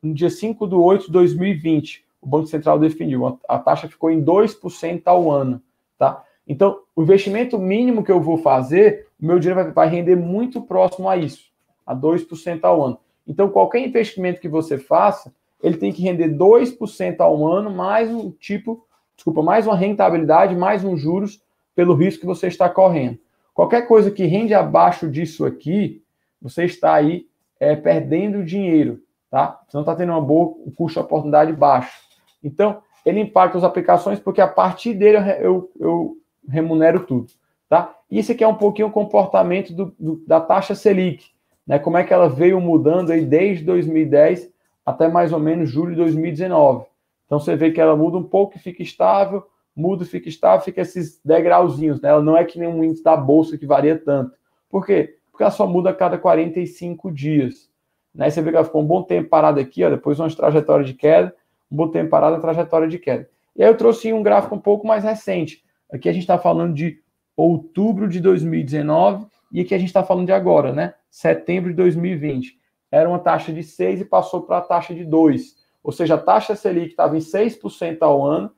no 0.00 0.14
dia 0.14 0.30
5 0.30 0.66
do 0.66 0.82
8 0.82 1.06
de 1.06 1.12
2020. 1.12 2.04
O 2.20 2.26
Banco 2.26 2.46
Central 2.46 2.78
definiu. 2.78 3.38
A 3.48 3.58
taxa 3.58 3.88
ficou 3.88 4.10
em 4.10 4.22
2% 4.22 5.02
ao 5.06 5.30
ano, 5.30 5.60
tá? 5.98 6.22
Então, 6.46 6.80
o 6.94 7.02
investimento 7.02 7.58
mínimo 7.58 8.04
que 8.04 8.12
eu 8.12 8.20
vou 8.20 8.38
fazer, 8.38 9.08
o 9.20 9.26
meu 9.26 9.38
dinheiro 9.38 9.62
vai, 9.62 9.72
vai 9.72 9.88
render 9.88 10.14
muito 10.14 10.62
próximo 10.62 11.08
a 11.08 11.16
isso, 11.16 11.50
a 11.86 11.94
2% 11.94 12.64
ao 12.64 12.82
ano. 12.82 12.98
Então, 13.26 13.48
qualquer 13.48 13.80
investimento 13.80 14.40
que 14.40 14.48
você 14.48 14.76
faça, 14.78 15.32
ele 15.62 15.76
tem 15.76 15.92
que 15.92 16.02
render 16.02 16.28
2% 16.28 17.20
ao 17.20 17.46
ano, 17.46 17.70
mais 17.70 18.10
um 18.10 18.30
tipo, 18.30 18.86
desculpa, 19.14 19.42
mais 19.42 19.66
uma 19.66 19.76
rentabilidade, 19.76 20.54
mais 20.54 20.84
uns 20.84 21.00
juros 21.00 21.42
pelo 21.74 21.94
risco 21.94 22.20
que 22.20 22.26
você 22.26 22.48
está 22.48 22.68
correndo. 22.68 23.18
Qualquer 23.54 23.86
coisa 23.88 24.10
que 24.10 24.26
rende 24.26 24.54
abaixo 24.54 25.08
disso 25.10 25.44
aqui, 25.44 26.02
você 26.40 26.64
está 26.64 26.94
aí 26.94 27.26
é, 27.58 27.74
perdendo 27.74 28.44
dinheiro, 28.44 29.00
tá? 29.30 29.60
Você 29.66 29.76
não 29.76 29.82
está 29.82 29.94
tendo 29.94 30.10
uma 30.12 30.20
boa 30.20 30.56
um 30.66 30.70
custo-oportunidade 30.70 31.52
baixo. 31.52 32.00
Então, 32.44 32.82
ele 33.04 33.20
impacta 33.20 33.56
as 33.56 33.64
aplicações 33.64 34.18
porque 34.18 34.40
a 34.40 34.48
partir 34.48 34.92
dele 34.94 35.18
eu, 35.18 35.22
eu, 35.40 35.70
eu 35.80 36.16
remunero 36.48 37.06
tudo, 37.06 37.32
tá? 37.68 37.94
Isso 38.10 38.32
aqui 38.32 38.44
é 38.44 38.48
um 38.48 38.54
pouquinho 38.54 38.88
o 38.88 38.92
comportamento 38.92 39.72
do, 39.72 39.94
do, 39.98 40.22
da 40.26 40.40
taxa 40.40 40.74
Selic, 40.74 41.24
né? 41.66 41.78
Como 41.78 41.96
é 41.96 42.04
que 42.04 42.12
ela 42.12 42.28
veio 42.28 42.60
mudando 42.60 43.10
aí 43.10 43.24
desde 43.24 43.64
2010 43.64 44.50
até 44.86 45.08
mais 45.08 45.32
ou 45.32 45.40
menos 45.40 45.68
julho 45.68 45.90
de 45.90 45.96
2019. 45.96 46.86
Então 47.26 47.40
você 47.40 47.56
vê 47.56 47.72
que 47.72 47.80
ela 47.80 47.96
muda 47.96 48.16
um 48.16 48.22
pouco 48.22 48.56
e 48.56 48.60
fica 48.60 48.84
estável, 48.84 49.44
muda 49.74 50.04
e 50.04 50.06
fica 50.06 50.28
estável, 50.28 50.64
fica 50.64 50.80
esses 50.80 51.20
degrauzinhos, 51.24 52.00
né? 52.00 52.10
Ela 52.10 52.22
não 52.22 52.36
é 52.36 52.44
que 52.44 52.56
nem 52.56 52.68
um 52.68 52.84
índice 52.84 53.02
da 53.02 53.16
bolsa 53.16 53.58
que 53.58 53.66
varia 53.66 53.98
tanto. 53.98 54.36
Por 54.70 54.86
quê? 54.86 55.16
Porque 55.32 55.42
ela 55.42 55.50
só 55.50 55.66
muda 55.66 55.90
a 55.90 55.94
cada 55.94 56.16
45 56.16 57.10
dias. 57.10 57.68
Né? 58.14 58.30
Você 58.30 58.40
vê 58.40 58.50
que 58.50 58.56
ela 58.56 58.64
ficou 58.64 58.80
um 58.80 58.86
bom 58.86 59.02
tempo 59.02 59.28
parada 59.28 59.60
aqui, 59.60 59.84
ó, 59.84 59.90
depois 59.90 60.20
uma 60.20 60.30
trajetória 60.30 60.84
de 60.84 60.94
queda, 60.94 61.34
um 61.70 61.76
bom 61.76 61.88
tempo 61.88 62.08
parada, 62.08 62.40
trajetória 62.40 62.86
de 62.86 62.98
queda. 62.98 63.28
E 63.56 63.64
aí 63.64 63.68
eu 63.68 63.76
trouxe 63.76 64.12
um 64.12 64.22
gráfico 64.22 64.54
um 64.54 64.60
pouco 64.60 64.86
mais 64.86 65.02
recente. 65.02 65.64
Aqui 65.92 66.08
a 66.08 66.12
gente 66.12 66.22
está 66.22 66.38
falando 66.38 66.74
de 66.74 67.00
outubro 67.36 68.08
de 68.08 68.20
2019 68.20 69.26
e 69.56 69.62
aqui 69.62 69.74
a 69.74 69.78
gente 69.78 69.88
está 69.88 70.04
falando 70.04 70.26
de 70.26 70.32
agora, 70.32 70.70
né? 70.70 70.92
Setembro 71.10 71.70
de 71.70 71.76
2020 71.76 72.58
era 72.90 73.08
uma 73.08 73.18
taxa 73.18 73.50
de 73.54 73.62
6 73.62 74.02
e 74.02 74.04
passou 74.04 74.42
para 74.42 74.58
a 74.58 74.60
taxa 74.60 74.94
de 74.94 75.02
2. 75.02 75.56
Ou 75.82 75.90
seja, 75.90 76.16
a 76.16 76.18
taxa 76.18 76.54
Selic 76.54 76.90
estava 76.90 77.16
em 77.16 77.20
6% 77.20 77.96
ao 78.02 78.22
ano 78.22 78.50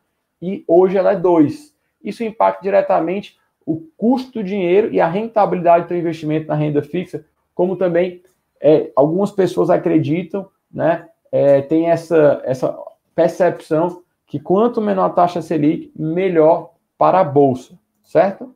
e 0.42 0.64
hoje 0.66 0.98
ela 0.98 1.12
é 1.12 1.16
2. 1.16 1.72
Isso 2.02 2.24
impacta 2.24 2.64
diretamente 2.64 3.38
o 3.64 3.80
custo 3.96 4.40
do 4.40 4.42
dinheiro 4.42 4.92
e 4.92 5.00
a 5.00 5.06
rentabilidade 5.06 5.86
do 5.86 5.94
investimento 5.94 6.48
na 6.48 6.56
renda 6.56 6.82
fixa, 6.82 7.24
como 7.54 7.76
também 7.76 8.20
é, 8.60 8.90
algumas 8.96 9.30
pessoas 9.30 9.70
acreditam, 9.70 10.50
né, 10.68 11.08
é, 11.30 11.62
tem 11.62 11.90
essa, 11.90 12.42
essa 12.44 12.76
percepção 13.14 14.02
que 14.26 14.40
quanto 14.40 14.80
menor 14.80 15.04
a 15.04 15.10
taxa 15.10 15.40
Selic, 15.40 15.92
melhor 15.96 16.72
para 16.98 17.20
a 17.20 17.24
bolsa, 17.24 17.78
certo? 18.02 18.52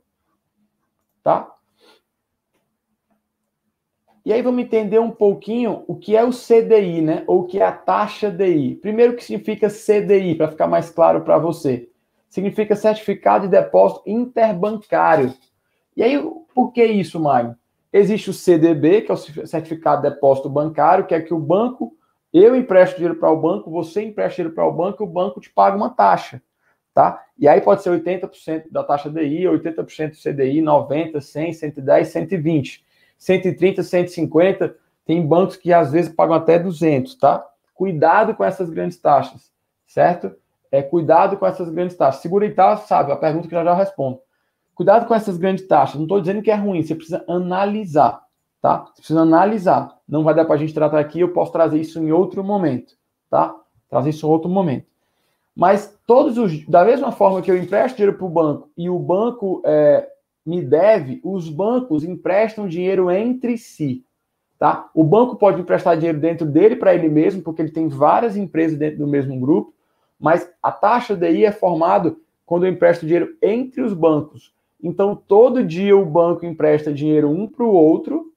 Tá? 1.23 1.52
E 4.25 4.31
aí 4.31 4.41
vamos 4.41 4.63
entender 4.63 4.99
um 4.99 5.11
pouquinho 5.11 5.83
o 5.85 5.95
que 5.95 6.15
é 6.15 6.23
o 6.23 6.29
CDI, 6.29 7.01
né? 7.01 7.23
Ou 7.27 7.41
o 7.41 7.45
que 7.45 7.59
é 7.59 7.65
a 7.65 7.73
taxa 7.73 8.31
DI. 8.31 8.75
Primeiro, 8.81 9.13
o 9.13 9.15
que 9.17 9.23
significa 9.23 9.67
CDI, 9.67 10.35
para 10.35 10.47
ficar 10.47 10.67
mais 10.67 10.89
claro 10.89 11.21
para 11.21 11.37
você. 11.37 11.89
Significa 12.29 12.73
Certificado 12.73 13.47
de 13.47 13.51
Depósito 13.51 14.01
Interbancário. 14.07 15.33
E 15.95 16.01
aí, 16.01 16.17
por 16.55 16.71
que 16.71 16.85
isso, 16.85 17.19
Mário? 17.19 17.55
Existe 17.91 18.29
o 18.29 18.33
CDB, 18.33 19.01
que 19.01 19.11
é 19.11 19.13
o 19.13 19.17
Certificado 19.17 20.01
de 20.01 20.09
Depósito 20.09 20.49
Bancário, 20.49 21.05
que 21.05 21.13
é 21.13 21.21
que 21.21 21.33
o 21.33 21.37
banco, 21.37 21.93
eu 22.33 22.55
empresto 22.55 22.95
dinheiro 22.95 23.19
para 23.19 23.29
o 23.29 23.39
banco, 23.39 23.69
você 23.69 24.03
empresta 24.03 24.37
dinheiro 24.37 24.55
para 24.55 24.65
o 24.65 24.71
banco 24.71 25.03
o 25.03 25.07
banco 25.07 25.41
te 25.41 25.49
paga 25.49 25.75
uma 25.75 25.89
taxa, 25.89 26.41
tá? 26.93 27.23
E 27.37 27.47
aí 27.47 27.61
pode 27.61 27.83
ser 27.83 27.91
80% 27.91 28.71
da 28.71 28.83
taxa 28.83 29.09
DI, 29.09 29.43
80% 29.43 30.11
do 30.11 30.17
CDI, 30.17 30.61
90, 30.61 31.19
100, 31.19 31.53
110, 31.53 32.07
120. 32.07 32.85
130, 33.23 33.81
150, 33.83 34.75
tem 35.05 35.25
bancos 35.25 35.55
que 35.55 35.71
às 35.71 35.93
vezes 35.93 36.13
pagam 36.13 36.35
até 36.35 36.59
200, 36.59 37.15
tá? 37.15 37.45
Cuidado 37.73 38.35
com 38.35 38.43
essas 38.43 38.69
grandes 38.69 38.97
taxas, 38.97 39.49
certo? 39.87 40.35
É, 40.69 40.81
cuidado 40.81 41.37
com 41.37 41.45
essas 41.45 41.69
grandes 41.69 41.95
taxas. 41.95 42.21
Segura 42.21 42.45
e 42.45 42.53
sabe, 42.85 43.13
a 43.13 43.15
pergunta 43.15 43.47
que 43.47 43.55
eu 43.55 43.63
já 43.63 43.73
respondo. 43.73 44.19
Cuidado 44.75 45.07
com 45.07 45.15
essas 45.15 45.37
grandes 45.37 45.65
taxas. 45.65 45.95
Não 45.95 46.03
estou 46.03 46.19
dizendo 46.19 46.41
que 46.41 46.51
é 46.51 46.55
ruim, 46.55 46.83
você 46.83 46.95
precisa 46.95 47.23
analisar, 47.25 48.21
tá? 48.61 48.85
Você 48.87 48.95
precisa 48.95 49.21
analisar. 49.21 49.97
Não 50.05 50.23
vai 50.23 50.35
dar 50.35 50.43
para 50.43 50.55
a 50.55 50.57
gente 50.57 50.73
tratar 50.73 50.99
aqui, 50.99 51.21
eu 51.21 51.31
posso 51.31 51.51
trazer 51.53 51.79
isso 51.79 51.99
em 51.99 52.11
outro 52.11 52.43
momento, 52.43 52.93
tá? 53.29 53.55
Trazer 53.89 54.09
isso 54.09 54.27
em 54.27 54.29
outro 54.29 54.49
momento. 54.49 54.87
Mas 55.55 55.97
todos 56.05 56.37
os, 56.37 56.65
da 56.67 56.83
mesma 56.83 57.11
forma 57.13 57.41
que 57.41 57.49
eu 57.49 57.57
empresto 57.57 57.95
dinheiro 57.95 58.17
para 58.17 58.25
o 58.25 58.29
banco 58.29 58.69
e 58.75 58.89
o 58.89 58.99
banco 58.99 59.61
é, 59.65 60.09
me 60.45 60.61
deve, 60.61 61.19
os 61.23 61.49
bancos 61.49 62.03
emprestam 62.03 62.67
dinheiro 62.67 63.09
entre 63.09 63.57
si. 63.57 64.03
Tá? 64.59 64.89
O 64.93 65.03
banco 65.03 65.35
pode 65.35 65.61
emprestar 65.61 65.97
dinheiro 65.97 66.19
dentro 66.19 66.45
dele 66.45 66.75
para 66.75 66.93
ele 66.93 67.09
mesmo, 67.09 67.41
porque 67.41 67.61
ele 67.61 67.71
tem 67.71 67.87
várias 67.87 68.37
empresas 68.37 68.77
dentro 68.77 68.99
do 68.99 69.07
mesmo 69.07 69.39
grupo, 69.39 69.73
mas 70.19 70.49
a 70.61 70.71
taxa 70.71 71.15
DI 71.15 71.45
é 71.45 71.51
formada 71.51 72.15
quando 72.45 72.65
eu 72.65 72.71
empresto 72.71 73.05
dinheiro 73.05 73.35
entre 73.41 73.81
os 73.81 73.93
bancos. 73.93 74.53
Então, 74.81 75.15
todo 75.15 75.63
dia 75.63 75.97
o 75.97 76.05
banco 76.05 76.45
empresta 76.45 76.93
dinheiro 76.93 77.29
um 77.29 77.47
para 77.47 77.65
o 77.65 77.73
outro, 77.73 78.31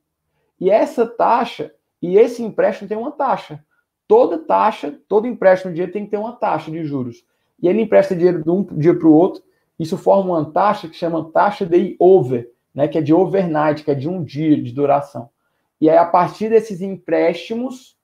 e 0.61 0.71
essa 0.71 1.07
taxa, 1.07 1.73
e 2.01 2.17
esse 2.17 2.43
empréstimo 2.43 2.89
tem 2.89 2.97
uma 2.97 3.11
taxa. 3.11 3.63
Toda 4.09 4.39
taxa, 4.39 4.99
todo 5.09 5.27
empréstimo 5.27 5.71
de 5.71 5.77
dinheiro 5.77 5.93
tem 5.93 6.05
que 6.05 6.11
ter 6.11 6.17
uma 6.17 6.33
taxa 6.33 6.71
de 6.71 6.85
juros. 6.85 7.25
E 7.61 7.69
ele 7.69 7.83
empresta 7.83 8.15
dinheiro 8.15 8.43
de 8.43 8.51
um 8.51 8.63
dia 8.63 8.97
para 8.97 9.09
o 9.09 9.13
outro, 9.13 9.43
isso 9.79 9.97
forma 9.97 10.39
uma 10.39 10.51
taxa 10.51 10.89
que 10.89 10.97
chama 10.97 11.31
taxa 11.31 11.66
de 11.66 11.97
over, 11.99 12.51
né, 12.74 12.89
que 12.89 12.99
é 12.99 13.03
de 13.03 13.12
overnight, 13.12 13.85
que 13.85 13.91
é 13.91 13.95
de 13.95 14.09
um 14.09 14.22
dia 14.22 14.61
de 14.61 14.72
duração. 14.72 15.29
E 15.81 15.91
aí, 15.91 15.97
a 15.97 16.07
partir 16.07 16.49
desses 16.49 16.81
empréstimos 16.81 17.97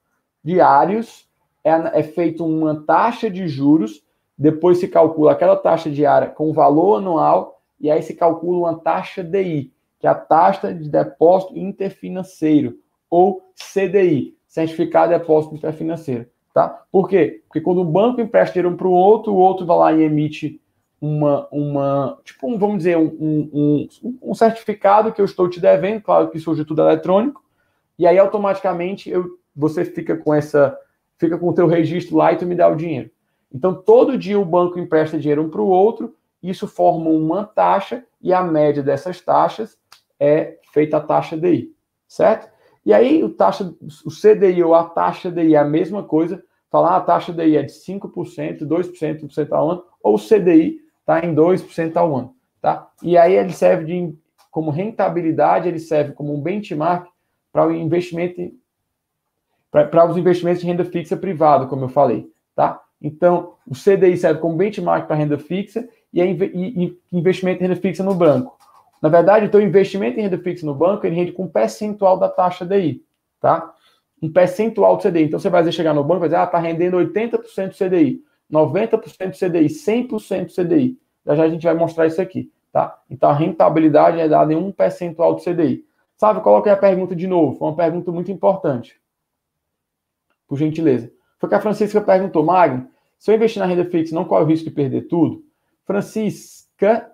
diários, 0.45 1.29
é, 1.65 2.01
é 2.01 2.03
feita 2.03 2.43
uma 2.43 2.83
taxa 2.85 3.31
de 3.31 3.49
juros, 3.49 4.03
depois 4.37 4.79
se 4.79 4.89
calcula 4.89 5.33
aquela 5.33 5.57
taxa 5.57 5.91
diária 5.91 6.29
com 6.29 6.53
valor 6.53 6.97
anual, 6.97 7.61
e 7.81 7.91
aí 7.91 8.03
se 8.03 8.15
calcula 8.15 8.71
uma 8.71 8.79
taxa 8.79 9.23
DI, 9.23 9.73
que 9.99 10.07
é 10.07 10.11
a 10.11 10.15
taxa 10.15 10.75
de 10.75 10.89
depósito 10.89 11.59
interfinanceiro, 11.59 12.79
ou 13.11 13.43
CDI, 13.55 14.37
Certificado 14.47 15.13
de 15.13 15.19
Depósito 15.19 15.55
Interfinanceiro. 15.55 16.27
Tá? 16.53 16.85
Por 16.91 17.09
quê? 17.09 17.43
Porque 17.47 17.61
quando 17.61 17.81
o 17.81 17.85
banco 17.85 18.21
empresta 18.21 18.53
dinheiro 18.53 18.77
para 18.77 18.87
o 18.87 18.93
outro, 18.93 19.33
o 19.33 19.37
outro 19.37 19.65
vai 19.65 19.77
lá 19.77 19.93
e 19.93 20.03
emite 20.03 20.61
uma, 21.03 21.49
uma 21.51 22.21
tipo, 22.23 22.47
um, 22.47 22.57
vamos 22.57 22.79
dizer, 22.79 22.97
um, 22.97 23.51
um, 23.53 23.89
um, 24.23 24.35
certificado 24.35 25.13
que 25.13 25.21
eu 25.21 25.25
estou 25.25 25.51
te 25.51 25.59
devendo, 25.59 26.01
claro 26.01 26.31
que 26.31 26.39
surge 26.39 26.65
tudo 26.65 26.81
eletrônico, 26.81 27.43
e 27.99 28.07
aí 28.07 28.17
automaticamente 28.17 29.11
eu, 29.11 29.37
você 29.55 29.85
fica 29.85 30.17
com 30.17 30.33
essa, 30.33 30.79
fica 31.19 31.37
com 31.37 31.49
o 31.49 31.53
teu 31.53 31.67
registro 31.67 32.17
lá 32.17 32.33
e 32.33 32.37
tu 32.37 32.47
me 32.47 32.55
dá 32.55 32.69
o 32.69 32.77
dinheiro. 32.77 33.11
Então, 33.53 33.75
todo 33.75 34.17
dia 34.17 34.39
o 34.39 34.45
banco 34.45 34.79
empresta 34.79 35.19
dinheiro 35.19 35.43
um 35.43 35.51
para 35.51 35.61
o 35.61 35.67
outro, 35.67 36.15
isso 36.41 36.69
forma 36.69 37.11
uma 37.11 37.45
taxa 37.45 38.05
e 38.21 38.33
a 38.33 38.41
média 38.45 38.81
dessas 38.81 39.21
taxas 39.21 39.77
é 40.21 40.59
feita 40.73 40.99
a 40.99 41.01
taxa 41.01 41.37
DI, 41.37 41.75
certo? 42.07 42.49
E 42.87 42.93
aí 42.93 43.25
o 43.25 43.31
taxa, 43.31 43.75
o 44.07 44.11
CDI 44.11 44.63
ou 44.63 44.73
a 44.73 44.85
taxa 44.85 45.33
DI 45.33 45.57
é 45.57 45.59
a 45.59 45.65
mesma 45.65 46.05
coisa, 46.05 46.45
falar 46.71 46.93
ah, 46.93 46.97
a 46.99 47.01
taxa 47.01 47.33
DI 47.33 47.57
é 47.57 47.63
de 47.63 47.73
5%, 47.73 48.61
2%, 48.61 49.21
1% 49.25 49.53
ao 49.53 49.71
ano, 49.71 49.85
ou 50.01 50.17
CDI 50.17 50.82
está 51.03 51.25
em 51.25 51.35
2% 51.35 51.97
ao 51.97 52.17
ano, 52.17 52.35
tá? 52.61 52.89
E 53.03 53.19
aí 53.19 53.35
ele 53.35 53.53
serve 53.53 53.85
de, 53.85 54.15
como 54.51 54.71
rentabilidade, 54.71 55.69
ele 55.69 55.79
serve 55.79 56.13
como 56.13 56.35
um 56.35 56.41
benchmark 56.41 57.07
para 57.53 57.67
o 57.67 57.73
investimento 57.73 58.41
para 59.71 60.07
os 60.07 60.19
investimentos 60.19 60.61
de 60.61 60.67
renda 60.67 60.85
fixa 60.85 61.17
privada, 61.17 61.65
como 61.65 61.85
eu 61.85 61.89
falei, 61.89 62.31
tá? 62.55 62.79
Então, 63.01 63.55
o 63.67 63.75
CDI 63.75 64.19
serve 64.19 64.39
como 64.39 64.55
benchmark 64.55 65.07
para 65.07 65.17
renda 65.17 65.39
fixa 65.39 65.89
e, 66.13 66.21
é 66.21 66.27
investimento 67.11 67.61
em 67.61 67.69
renda 67.69 67.81
fixa 67.81 68.05
no 68.05 68.15
banco. 68.15 68.59
Na 69.01 69.09
verdade, 69.09 69.47
então, 69.47 69.59
o 69.59 69.65
investimento 69.65 70.21
em 70.21 70.23
renda 70.23 70.37
fixa 70.37 70.67
no 70.67 70.75
banco, 70.75 71.07
ele 71.07 71.17
rende 71.17 71.33
com 71.33 71.45
um 71.45 71.49
percentual 71.49 72.19
da 72.19 72.29
taxa 72.29 72.67
DI, 72.67 73.03
tá? 73.41 73.73
Um 74.23 74.31
percentual 74.31 74.97
do 74.97 75.03
CDI. 75.03 75.25
Então, 75.25 75.41
você 75.41 75.49
vai 75.49 75.73
chegar 75.73 75.95
no 75.95 76.05
banco 76.05 76.19
e 76.19 76.21
vai 76.21 76.29
dizer, 76.29 76.41
ah, 76.41 76.47
tá 76.47 76.59
rendendo 76.59 76.99
80% 76.99 77.69
do 77.71 77.75
CDI, 77.75 78.23
90% 78.51 78.99
do 78.99 79.39
CDI, 79.39 79.67
100% 79.67 80.47
do 80.47 80.53
CDI. 80.53 80.99
Já 81.25 81.35
já 81.37 81.45
a 81.45 81.49
gente 81.49 81.63
vai 81.63 81.75
mostrar 81.75 82.07
isso 82.07 82.21
aqui, 82.21 82.51
tá? 82.73 83.01
Então, 83.09 83.31
a 83.31 83.35
rentabilidade 83.35 84.21
é 84.21 84.29
dada 84.29 84.53
em 84.53 84.57
um 84.57 84.73
percentual 84.73 85.35
do 85.35 85.43
CDI. 85.43 85.85
Sabe, 86.17 86.41
coloquei 86.41 86.71
a 86.71 86.77
pergunta 86.77 87.17
de 87.17 87.27
novo, 87.27 87.59
foi 87.59 87.69
uma 87.69 87.77
pergunta 87.77 88.13
muito 88.13 88.31
importante. 88.31 89.01
Por 90.47 90.57
gentileza. 90.57 91.11
Foi 91.39 91.49
que 91.49 91.55
a 91.55 91.61
Francisca 91.61 92.01
perguntou, 92.01 92.45
Magno, 92.45 92.89
se 93.19 93.31
eu 93.31 93.35
investir 93.35 93.61
na 93.61 93.67
renda 93.67 93.85
fixa, 93.85 94.15
não 94.15 94.25
corre 94.25 94.45
o 94.45 94.47
risco 94.47 94.69
de 94.69 94.75
perder 94.75 95.03
tudo? 95.03 95.45
Francisca, 95.85 97.11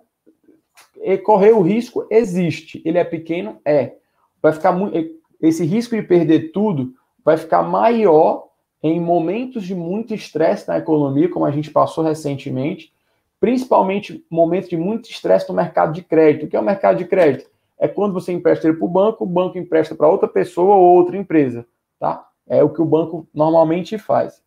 correr 1.23 1.51
o 1.51 1.61
risco 1.61 2.07
existe. 2.09 2.81
Ele 2.85 2.97
é 2.97 3.03
pequeno? 3.03 3.59
É. 3.63 3.95
Vai 4.41 4.53
ficar 4.53 4.71
muito. 4.71 4.95
Esse 5.41 5.63
risco 5.65 5.95
de 5.95 6.01
perder 6.01 6.51
tudo 6.51 6.93
vai 7.23 7.37
ficar 7.37 7.63
maior 7.63 8.48
em 8.81 8.99
momentos 8.99 9.63
de 9.65 9.75
muito 9.75 10.13
estresse 10.13 10.67
na 10.67 10.77
economia, 10.77 11.29
como 11.29 11.45
a 11.45 11.51
gente 11.51 11.69
passou 11.69 12.03
recentemente, 12.03 12.93
principalmente 13.39 14.25
momentos 14.29 14.69
de 14.69 14.77
muito 14.77 15.09
estresse 15.09 15.47
no 15.49 15.55
mercado 15.55 15.93
de 15.93 16.01
crédito. 16.01 16.45
O 16.45 16.49
que 16.49 16.55
é 16.55 16.59
o 16.59 16.63
mercado 16.63 16.97
de 16.97 17.05
crédito? 17.05 17.49
É 17.77 17.87
quando 17.87 18.13
você 18.13 18.31
empresta 18.31 18.67
ele 18.67 18.77
para 18.77 18.85
o 18.85 18.89
banco, 18.89 19.23
o 19.23 19.27
banco 19.27 19.57
empresta 19.57 19.95
para 19.95 20.09
outra 20.09 20.27
pessoa 20.27 20.75
ou 20.75 20.95
outra 20.95 21.17
empresa, 21.17 21.65
tá? 21.99 22.27
É 22.47 22.63
o 22.63 22.69
que 22.69 22.81
o 22.81 22.85
banco 22.85 23.27
normalmente 23.33 23.97
faz. 23.97 24.41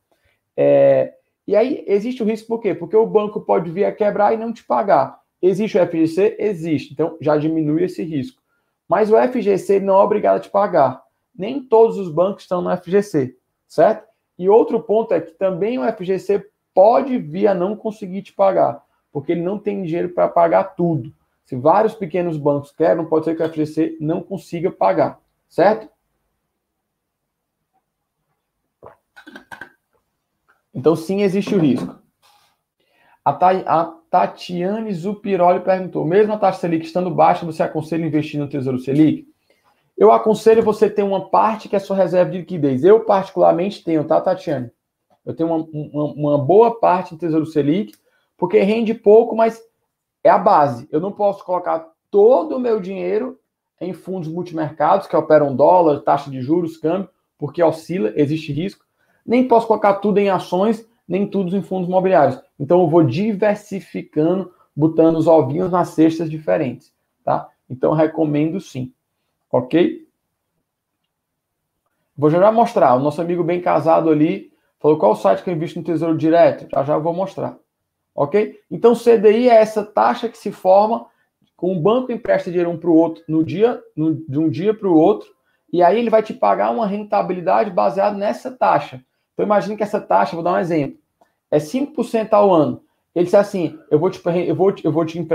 É, 0.57 1.15
e 1.47 1.57
aí 1.57 1.85
existe 1.87 2.23
o 2.23 2.27
risco 2.27 2.49
por 2.49 2.61
quê? 2.61 2.75
Porque 2.75 2.97
o 2.97 3.07
banco 3.07 3.41
pode 3.41 3.71
vir 3.71 3.85
a 3.85 3.93
quebrar 3.93 4.35
e 4.35 4.37
não 4.37 4.53
te 4.53 4.65
pagar. 4.65 5.21
Existe 5.41 5.79
o 5.79 5.87
FGC? 5.87 6.37
Existe. 6.39 6.93
Então 6.93 7.17
já 7.21 7.37
diminui 7.37 7.85
esse 7.85 8.03
risco. 8.03 8.41
Mas 8.89 9.11
o 9.11 9.17
FGC 9.17 9.81
não 9.81 9.95
é 9.95 10.05
obrigado 10.05 10.37
a 10.37 10.41
te 10.41 10.51
pagar. 10.51 11.03
Nem 11.35 11.63
todos 11.63 11.97
os 11.97 12.11
bancos 12.11 12.43
estão 12.43 12.61
no 12.61 12.77
FGC, 12.77 13.35
certo? 13.67 14.12
E 14.43 14.49
outro 14.49 14.83
ponto 14.83 15.15
é 15.15 15.21
que 15.21 15.31
também 15.31 15.79
o 15.79 15.85
FGC 15.93 16.45
pode 16.75 17.17
vir 17.17 17.47
a 17.47 17.55
não 17.55 17.77
conseguir 17.77 18.23
te 18.23 18.33
pagar, 18.33 18.85
porque 19.13 19.31
ele 19.31 19.41
não 19.41 19.57
tem 19.57 19.85
dinheiro 19.85 20.09
para 20.09 20.27
pagar 20.27 20.75
tudo. 20.75 21.15
Se 21.45 21.55
vários 21.55 21.95
pequenos 21.95 22.37
bancos 22.37 22.73
querem, 22.73 23.05
pode 23.05 23.25
ser 23.25 23.37
que 23.37 23.43
o 23.45 23.49
FGC 23.49 23.97
não 24.01 24.21
consiga 24.21 24.69
pagar, 24.69 25.21
certo? 25.49 25.89
Então, 30.75 30.97
sim, 30.97 31.23
existe 31.23 31.55
o 31.55 31.59
risco. 31.61 31.97
A, 33.25 33.95
Tatiane 34.11 34.93
Zupiroli 34.93 35.61
perguntou: 35.61 36.05
mesmo 36.05 36.33
a 36.33 36.39
taxa 36.39 36.63
Selic 36.63 36.85
estando 36.85 37.15
baixa, 37.15 37.47
você 37.47 37.63
aconselha 37.63 38.05
investir 38.05 38.41
no 38.41 38.49
Tesouro 38.49 38.81
Selic? 38.81 39.32
Eu 40.03 40.11
aconselho 40.11 40.65
você 40.65 40.91
ter 40.91 41.05
uma 41.05 41.29
parte 41.29 41.69
que 41.69 41.77
é 41.77 41.79
sua 41.79 41.97
reserva 41.97 42.33
de 42.33 42.39
liquidez. 42.39 42.83
Eu, 42.83 43.05
particularmente, 43.05 43.85
tenho, 43.85 44.03
tá, 44.03 44.21
Tatiane? 44.21 44.69
Eu 45.25 45.33
tenho 45.33 45.49
uma, 45.49 45.65
uma, 45.73 46.05
uma 46.13 46.39
boa 46.39 46.81
parte 46.81 47.13
no 47.13 47.19
Tesouro 47.21 47.47
Selic, 47.47 47.95
porque 48.37 48.61
rende 48.63 48.95
pouco, 48.95 49.37
mas 49.37 49.63
é 50.25 50.29
a 50.29 50.39
base. 50.39 50.89
Eu 50.91 51.01
não 51.01 51.13
posso 51.13 51.45
colocar 51.45 51.89
todo 52.11 52.57
o 52.57 52.59
meu 52.59 52.81
dinheiro 52.81 53.39
em 53.81 53.93
fundos 53.93 54.29
multimercados, 54.29 55.07
que 55.07 55.17
operam 55.17 55.55
dólar, 55.55 56.01
taxa 56.01 56.29
de 56.29 56.41
juros, 56.41 56.77
câmbio, 56.77 57.09
porque 57.39 57.63
oscila, 57.63 58.13
existe 58.17 58.53
risco 58.53 58.85
nem 59.25 59.47
posso 59.47 59.69
colocar 59.69 59.95
tudo 59.95 60.19
em 60.19 60.29
ações, 60.29 60.85
nem 61.07 61.29
tudo 61.29 61.57
em 61.57 61.63
fundos 61.63 61.89
imobiliários. 61.89 62.41
Então 62.59 62.81
eu 62.81 62.89
vou 62.89 63.05
diversificando, 63.05 64.53
botando 64.75 65.15
os 65.15 65.29
ovinhos 65.29 65.71
nas 65.71 65.91
cestas 65.91 66.29
diferentes, 66.29 66.93
tá? 67.25 67.49
Então 67.71 67.93
recomendo 67.93 68.59
sim. 68.61 68.93
OK? 69.53 70.09
Vou 72.17 72.31
já 72.31 72.51
mostrar. 72.51 72.95
O 72.95 73.01
nosso 73.01 73.21
amigo 73.21 73.45
bem 73.45 73.61
casado 73.61 74.09
ali 74.11 74.51
falou 74.81 74.99
qual 74.99 75.13
o 75.13 75.17
site 75.17 75.43
que 75.43 75.51
eu 75.51 75.55
invisto 75.55 75.79
no 75.79 75.85
Tesouro 75.85 76.17
Direto. 76.17 76.67
Já 76.73 76.83
já 76.83 76.99
vou 76.99 77.13
mostrar. 77.13 77.59
OK? 78.15 78.59
Então 78.71 78.95
CDI 78.95 79.49
é 79.49 79.57
essa 79.57 79.85
taxa 79.85 80.29
que 80.29 80.39
se 80.39 80.51
forma 80.51 81.07
com 81.57 81.77
o 81.77 81.81
banco 81.81 82.11
empresta 82.11 82.51
dinheiro 82.51 82.71
um 82.71 82.79
para 82.79 82.91
o 82.91 82.97
outro 82.97 83.23
no 83.29 83.45
dia, 83.45 83.81
no, 83.95 84.15
de 84.15 84.39
um 84.39 84.49
dia 84.49 84.75
para 84.75 84.89
o 84.89 84.97
outro, 84.97 85.29
e 85.73 85.83
aí 85.83 85.99
ele 85.99 86.11
vai 86.11 86.23
te 86.23 86.35
pagar 86.35 86.71
uma 86.71 86.87
rentabilidade 86.87 87.71
baseada 87.71 88.17
nessa 88.17 88.51
taxa. 88.51 89.03
Então 89.33 89.47
imagine 89.47 89.77
que 89.77 89.83
essa 89.83 90.01
taxa, 90.01 90.35
vou 90.35 90.43
dar 90.43 90.55
um 90.55 90.59
exemplo, 90.59 90.99
é 91.51 91.59
5% 91.59 92.33
ao 92.33 92.53
ano. 92.53 92.83
Ele 93.15 93.25
disse 93.25 93.37
assim: 93.37 93.79
eu 93.91 93.99
vou 93.99 94.11
te, 94.11 94.21
eu 94.25 94.55
vou, 94.55 94.75
eu 94.83 94.93
vou 94.93 95.05
te, 95.05 95.27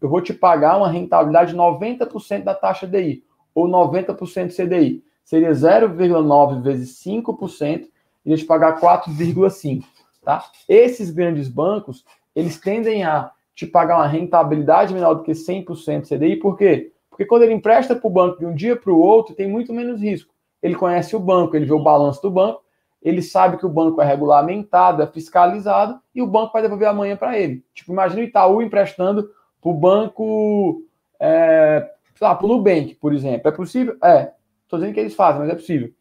eu 0.00 0.08
vou 0.08 0.20
te 0.20 0.34
pagar 0.34 0.76
uma 0.76 0.88
rentabilidade 0.88 1.52
de 1.52 1.56
90% 1.56 2.42
da 2.42 2.54
taxa 2.54 2.86
DI, 2.86 3.22
ou 3.56 3.66
90% 3.66 4.54
CDI. 4.54 5.02
Seria 5.24 5.50
0,9 5.50 6.62
vezes 6.62 7.02
5%, 7.02 7.88
e 8.24 8.36
te 8.36 8.44
pagar 8.44 8.78
4,5%. 8.78 9.82
Tá? 10.22 10.44
Esses 10.68 11.10
grandes 11.10 11.48
bancos, 11.48 12.04
eles 12.34 12.60
tendem 12.60 13.04
a 13.04 13.30
te 13.54 13.66
pagar 13.66 13.96
uma 13.96 14.06
rentabilidade 14.06 14.92
menor 14.92 15.14
do 15.14 15.22
que 15.22 15.32
100% 15.32 16.06
CDI, 16.06 16.36
por 16.36 16.58
quê? 16.58 16.92
Porque 17.08 17.24
quando 17.24 17.44
ele 17.44 17.54
empresta 17.54 17.96
para 17.96 18.06
o 18.06 18.10
banco 18.10 18.38
de 18.38 18.44
um 18.44 18.54
dia 18.54 18.76
para 18.76 18.92
o 18.92 19.00
outro, 19.00 19.34
tem 19.34 19.48
muito 19.48 19.72
menos 19.72 20.02
risco. 20.02 20.34
Ele 20.62 20.74
conhece 20.74 21.16
o 21.16 21.20
banco, 21.20 21.56
ele 21.56 21.64
vê 21.64 21.72
o 21.72 21.82
balanço 21.82 22.20
do 22.20 22.30
banco, 22.30 22.62
ele 23.00 23.22
sabe 23.22 23.56
que 23.56 23.64
o 23.64 23.70
banco 23.70 24.02
é 24.02 24.04
regulamentado, 24.04 25.00
é 25.00 25.06
fiscalizado, 25.06 25.98
e 26.14 26.20
o 26.20 26.26
banco 26.26 26.52
vai 26.52 26.60
devolver 26.60 26.88
amanhã 26.88 27.16
para 27.16 27.38
ele. 27.38 27.64
Tipo, 27.72 27.92
imagina 27.92 28.20
o 28.20 28.24
Itaú 28.24 28.60
emprestando 28.60 29.30
para 29.62 29.70
o 29.70 29.74
banco, 29.74 30.82
é, 31.18 31.88
sei 32.16 32.26
lá, 32.26 32.34
para 32.34 32.46
o 32.46 32.48
Nubank, 32.48 32.94
por 32.96 33.12
exemplo. 33.12 33.48
É 33.48 33.52
possível? 33.52 33.96
É. 34.02 34.32
Estou 34.62 34.78
dizendo 34.78 34.94
que 34.94 35.00
eles 35.00 35.14
fazem, 35.14 35.42
mas 35.42 35.50
é 35.50 35.54
possível. 35.54 35.92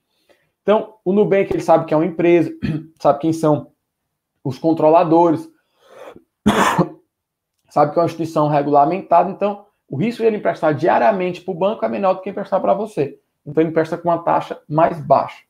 Então, 0.63 0.95
o 1.05 1.13
Nubank, 1.13 1.53
ele 1.53 1.61
sabe 1.61 1.85
que 1.85 1.93
é 1.93 1.97
uma 1.97 2.05
empresa, 2.05 2.51
sabe 2.99 3.19
quem 3.19 3.33
são 3.33 3.71
os 4.43 4.57
controladores, 4.57 5.47
sabe 7.69 7.91
que 7.91 7.99
é 7.99 8.01
uma 8.01 8.05
instituição 8.05 8.47
regulamentada, 8.47 9.29
então 9.29 9.65
o 9.87 9.97
risco 9.97 10.21
de 10.21 10.27
ele 10.27 10.37
emprestar 10.37 10.73
diariamente 10.73 11.41
para 11.41 11.51
o 11.51 11.57
banco 11.57 11.85
é 11.85 11.89
menor 11.89 12.15
do 12.15 12.21
que 12.21 12.29
emprestar 12.29 12.59
para 12.59 12.73
você. 12.73 13.19
Então, 13.45 13.61
ele 13.61 13.69
empresta 13.69 13.97
com 13.97 14.09
uma 14.09 14.23
taxa 14.23 14.59
mais 14.67 14.99
baixa, 14.99 15.43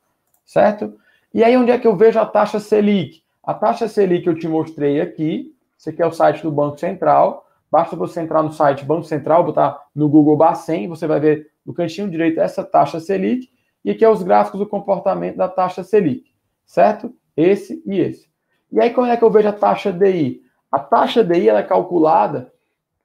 certo? 0.45 0.99
E 1.33 1.43
aí, 1.43 1.55
onde 1.55 1.71
é 1.71 1.77
que 1.77 1.87
eu 1.87 1.95
vejo 1.95 2.19
a 2.19 2.25
taxa 2.25 2.59
Selic? 2.59 3.23
A 3.43 3.53
taxa 3.53 3.87
Selic 3.87 4.27
eu 4.27 4.37
te 4.37 4.47
mostrei 4.47 4.99
aqui. 4.99 5.55
Esse 5.77 5.91
aqui 5.91 6.01
é 6.01 6.05
o 6.05 6.11
site 6.11 6.41
do 6.41 6.51
Banco 6.51 6.77
Central. 6.77 7.44
Basta 7.75 7.93
você 7.93 8.21
entrar 8.21 8.41
no 8.41 8.53
site 8.53 8.85
Banco 8.85 9.03
Central, 9.03 9.43
botar 9.43 9.87
no 9.93 10.07
Google 10.07 10.37
Bacen, 10.37 10.87
você 10.87 11.05
vai 11.05 11.19
ver 11.19 11.51
no 11.65 11.73
cantinho 11.73 12.09
direito 12.09 12.39
essa 12.39 12.63
taxa 12.63 13.01
Selic. 13.01 13.49
E 13.83 13.91
aqui 13.91 14.05
é 14.05 14.09
os 14.09 14.23
gráficos 14.23 14.61
do 14.61 14.65
comportamento 14.65 15.35
da 15.35 15.49
taxa 15.49 15.83
Selic, 15.83 16.23
certo? 16.65 17.13
Esse 17.35 17.83
e 17.85 17.99
esse. 17.99 18.29
E 18.71 18.79
aí, 18.79 18.91
como 18.91 19.07
é 19.07 19.17
que 19.17 19.23
eu 19.25 19.29
vejo 19.29 19.49
a 19.49 19.51
taxa 19.51 19.91
DI? 19.91 20.41
A 20.71 20.79
taxa 20.79 21.21
DI 21.21 21.49
ela 21.49 21.59
é 21.59 21.63
calculada, 21.63 22.49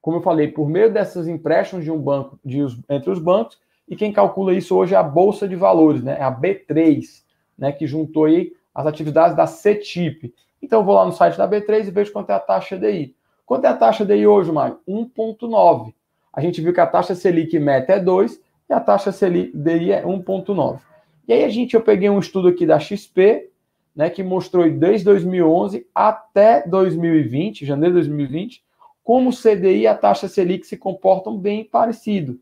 como 0.00 0.18
eu 0.18 0.22
falei, 0.22 0.46
por 0.46 0.68
meio 0.68 0.92
dessas 0.92 1.26
empréstimos 1.26 1.84
de 1.84 1.90
um 1.90 1.98
banco, 2.00 2.38
de 2.44 2.64
entre 2.88 3.10
os 3.10 3.18
bancos, 3.18 3.58
e 3.88 3.96
quem 3.96 4.12
calcula 4.12 4.54
isso 4.54 4.76
hoje 4.76 4.94
é 4.94 4.98
a 4.98 5.02
Bolsa 5.02 5.48
de 5.48 5.56
Valores, 5.56 6.04
né? 6.04 6.16
É 6.16 6.22
a 6.22 6.30
B3 6.30 7.24
né, 7.58 7.72
que 7.72 7.88
juntou 7.88 8.26
aí 8.26 8.52
as 8.72 8.86
atividades 8.86 9.36
da 9.36 9.48
CETIP. 9.48 10.32
Então, 10.62 10.78
eu 10.78 10.84
vou 10.84 10.94
lá 10.94 11.04
no 11.04 11.12
site 11.12 11.36
da 11.36 11.48
B3 11.48 11.88
e 11.88 11.90
vejo 11.90 12.12
quanto 12.12 12.30
é 12.30 12.34
a 12.34 12.38
taxa 12.38 12.78
DI. 12.78 13.16
Quanto 13.50 13.64
é 13.64 13.68
a 13.68 13.76
taxa 13.76 14.04
DI 14.04 14.28
hoje, 14.28 14.52
Mário? 14.52 14.78
1,9. 14.88 15.92
A 16.32 16.40
gente 16.40 16.60
viu 16.60 16.72
que 16.72 16.78
a 16.78 16.86
taxa 16.86 17.16
Selic 17.16 17.58
meta 17.58 17.94
é 17.94 17.98
2 17.98 18.40
e 18.68 18.72
a 18.72 18.78
taxa 18.78 19.10
Selic 19.10 19.50
DI 19.52 19.90
é 19.90 20.04
1,9. 20.04 20.78
E 21.26 21.32
aí, 21.32 21.42
a 21.42 21.48
gente, 21.48 21.74
eu 21.74 21.80
peguei 21.80 22.08
um 22.08 22.20
estudo 22.20 22.46
aqui 22.46 22.64
da 22.64 22.78
XP, 22.78 23.50
né, 23.92 24.08
que 24.08 24.22
mostrou 24.22 24.70
desde 24.70 25.04
2011 25.04 25.84
até 25.92 26.64
2020, 26.64 27.66
janeiro 27.66 27.96
de 28.00 28.06
2020, 28.08 28.62
como 29.02 29.30
o 29.30 29.32
CDI 29.32 29.80
e 29.80 29.86
a 29.88 29.96
taxa 29.96 30.28
Selic 30.28 30.64
se 30.64 30.76
comportam 30.76 31.36
bem 31.36 31.64
parecido. 31.64 32.38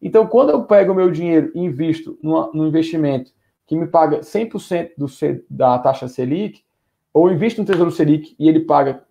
Então, 0.00 0.24
quando 0.24 0.50
eu 0.50 0.62
pego 0.62 0.92
o 0.92 0.94
meu 0.94 1.10
dinheiro 1.10 1.50
e 1.52 1.58
invisto 1.58 2.16
no 2.22 2.64
investimento 2.64 3.32
que 3.66 3.74
me 3.74 3.88
paga 3.88 4.20
100% 4.20 4.90
do, 4.96 5.06
da 5.50 5.80
taxa 5.80 6.06
Selic, 6.06 6.62
ou 7.12 7.28
invisto 7.28 7.60
no 7.60 7.66
Tesouro 7.66 7.90
Selic 7.90 8.36
e 8.38 8.48
ele 8.48 8.60
paga 8.60 9.02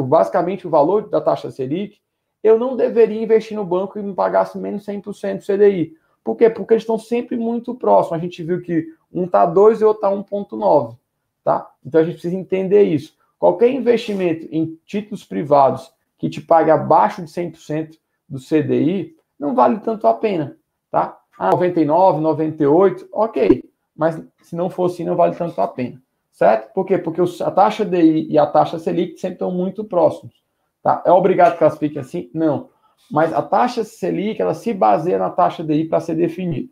basicamente 0.00 0.66
o 0.66 0.70
valor 0.70 1.08
da 1.08 1.20
taxa 1.20 1.50
Selic, 1.50 1.98
eu 2.42 2.58
não 2.58 2.76
deveria 2.76 3.22
investir 3.22 3.56
no 3.56 3.64
banco 3.64 3.98
e 3.98 4.02
me 4.02 4.14
pagasse 4.14 4.58
menos 4.58 4.84
100% 4.84 5.02
do 5.38 5.46
CDI. 5.46 5.96
Por 6.22 6.36
quê? 6.36 6.50
Porque 6.50 6.74
eles 6.74 6.82
estão 6.82 6.98
sempre 6.98 7.36
muito 7.36 7.74
próximos. 7.74 8.18
A 8.18 8.22
gente 8.22 8.42
viu 8.42 8.60
que 8.60 8.86
um 9.12 9.24
está 9.24 9.46
2 9.46 9.80
e 9.80 9.84
outro 9.84 10.06
está 10.06 10.36
1,9. 10.36 10.96
Tá? 11.42 11.70
Então 11.84 12.00
a 12.00 12.04
gente 12.04 12.14
precisa 12.14 12.36
entender 12.36 12.82
isso. 12.82 13.16
Qualquer 13.38 13.70
investimento 13.70 14.46
em 14.50 14.78
títulos 14.84 15.24
privados 15.24 15.92
que 16.18 16.28
te 16.28 16.40
pague 16.40 16.70
abaixo 16.70 17.22
de 17.22 17.28
100% 17.28 17.96
do 18.28 18.38
CDI 18.38 19.16
não 19.38 19.54
vale 19.54 19.78
tanto 19.78 20.06
a 20.06 20.14
pena. 20.14 20.56
Tá? 20.90 21.18
Ah, 21.38 21.52
99, 21.52 22.20
98, 22.20 23.08
ok. 23.12 23.64
Mas 23.96 24.20
se 24.42 24.54
não 24.54 24.68
for 24.68 24.86
assim, 24.86 25.04
não 25.04 25.16
vale 25.16 25.34
tanto 25.34 25.60
a 25.60 25.68
pena. 25.68 26.00
Certo? 26.38 26.72
Por 26.72 26.86
quê? 26.86 26.96
Porque 26.96 27.20
a 27.20 27.50
taxa 27.50 27.84
DI 27.84 28.28
e 28.30 28.38
a 28.38 28.46
taxa 28.46 28.78
Selic 28.78 29.18
sempre 29.18 29.34
estão 29.34 29.50
muito 29.50 29.82
próximos. 29.82 30.36
Tá? 30.80 31.02
É 31.04 31.10
obrigado 31.10 31.58
que 31.58 31.64
elas 31.64 31.76
fiquem 31.76 32.00
assim? 32.00 32.30
Não. 32.32 32.70
Mas 33.10 33.32
a 33.32 33.42
taxa 33.42 33.82
Selic, 33.82 34.40
ela 34.40 34.54
se 34.54 34.72
baseia 34.72 35.18
na 35.18 35.30
taxa 35.30 35.64
DI 35.64 35.86
para 35.86 35.98
ser 35.98 36.14
definida. 36.14 36.68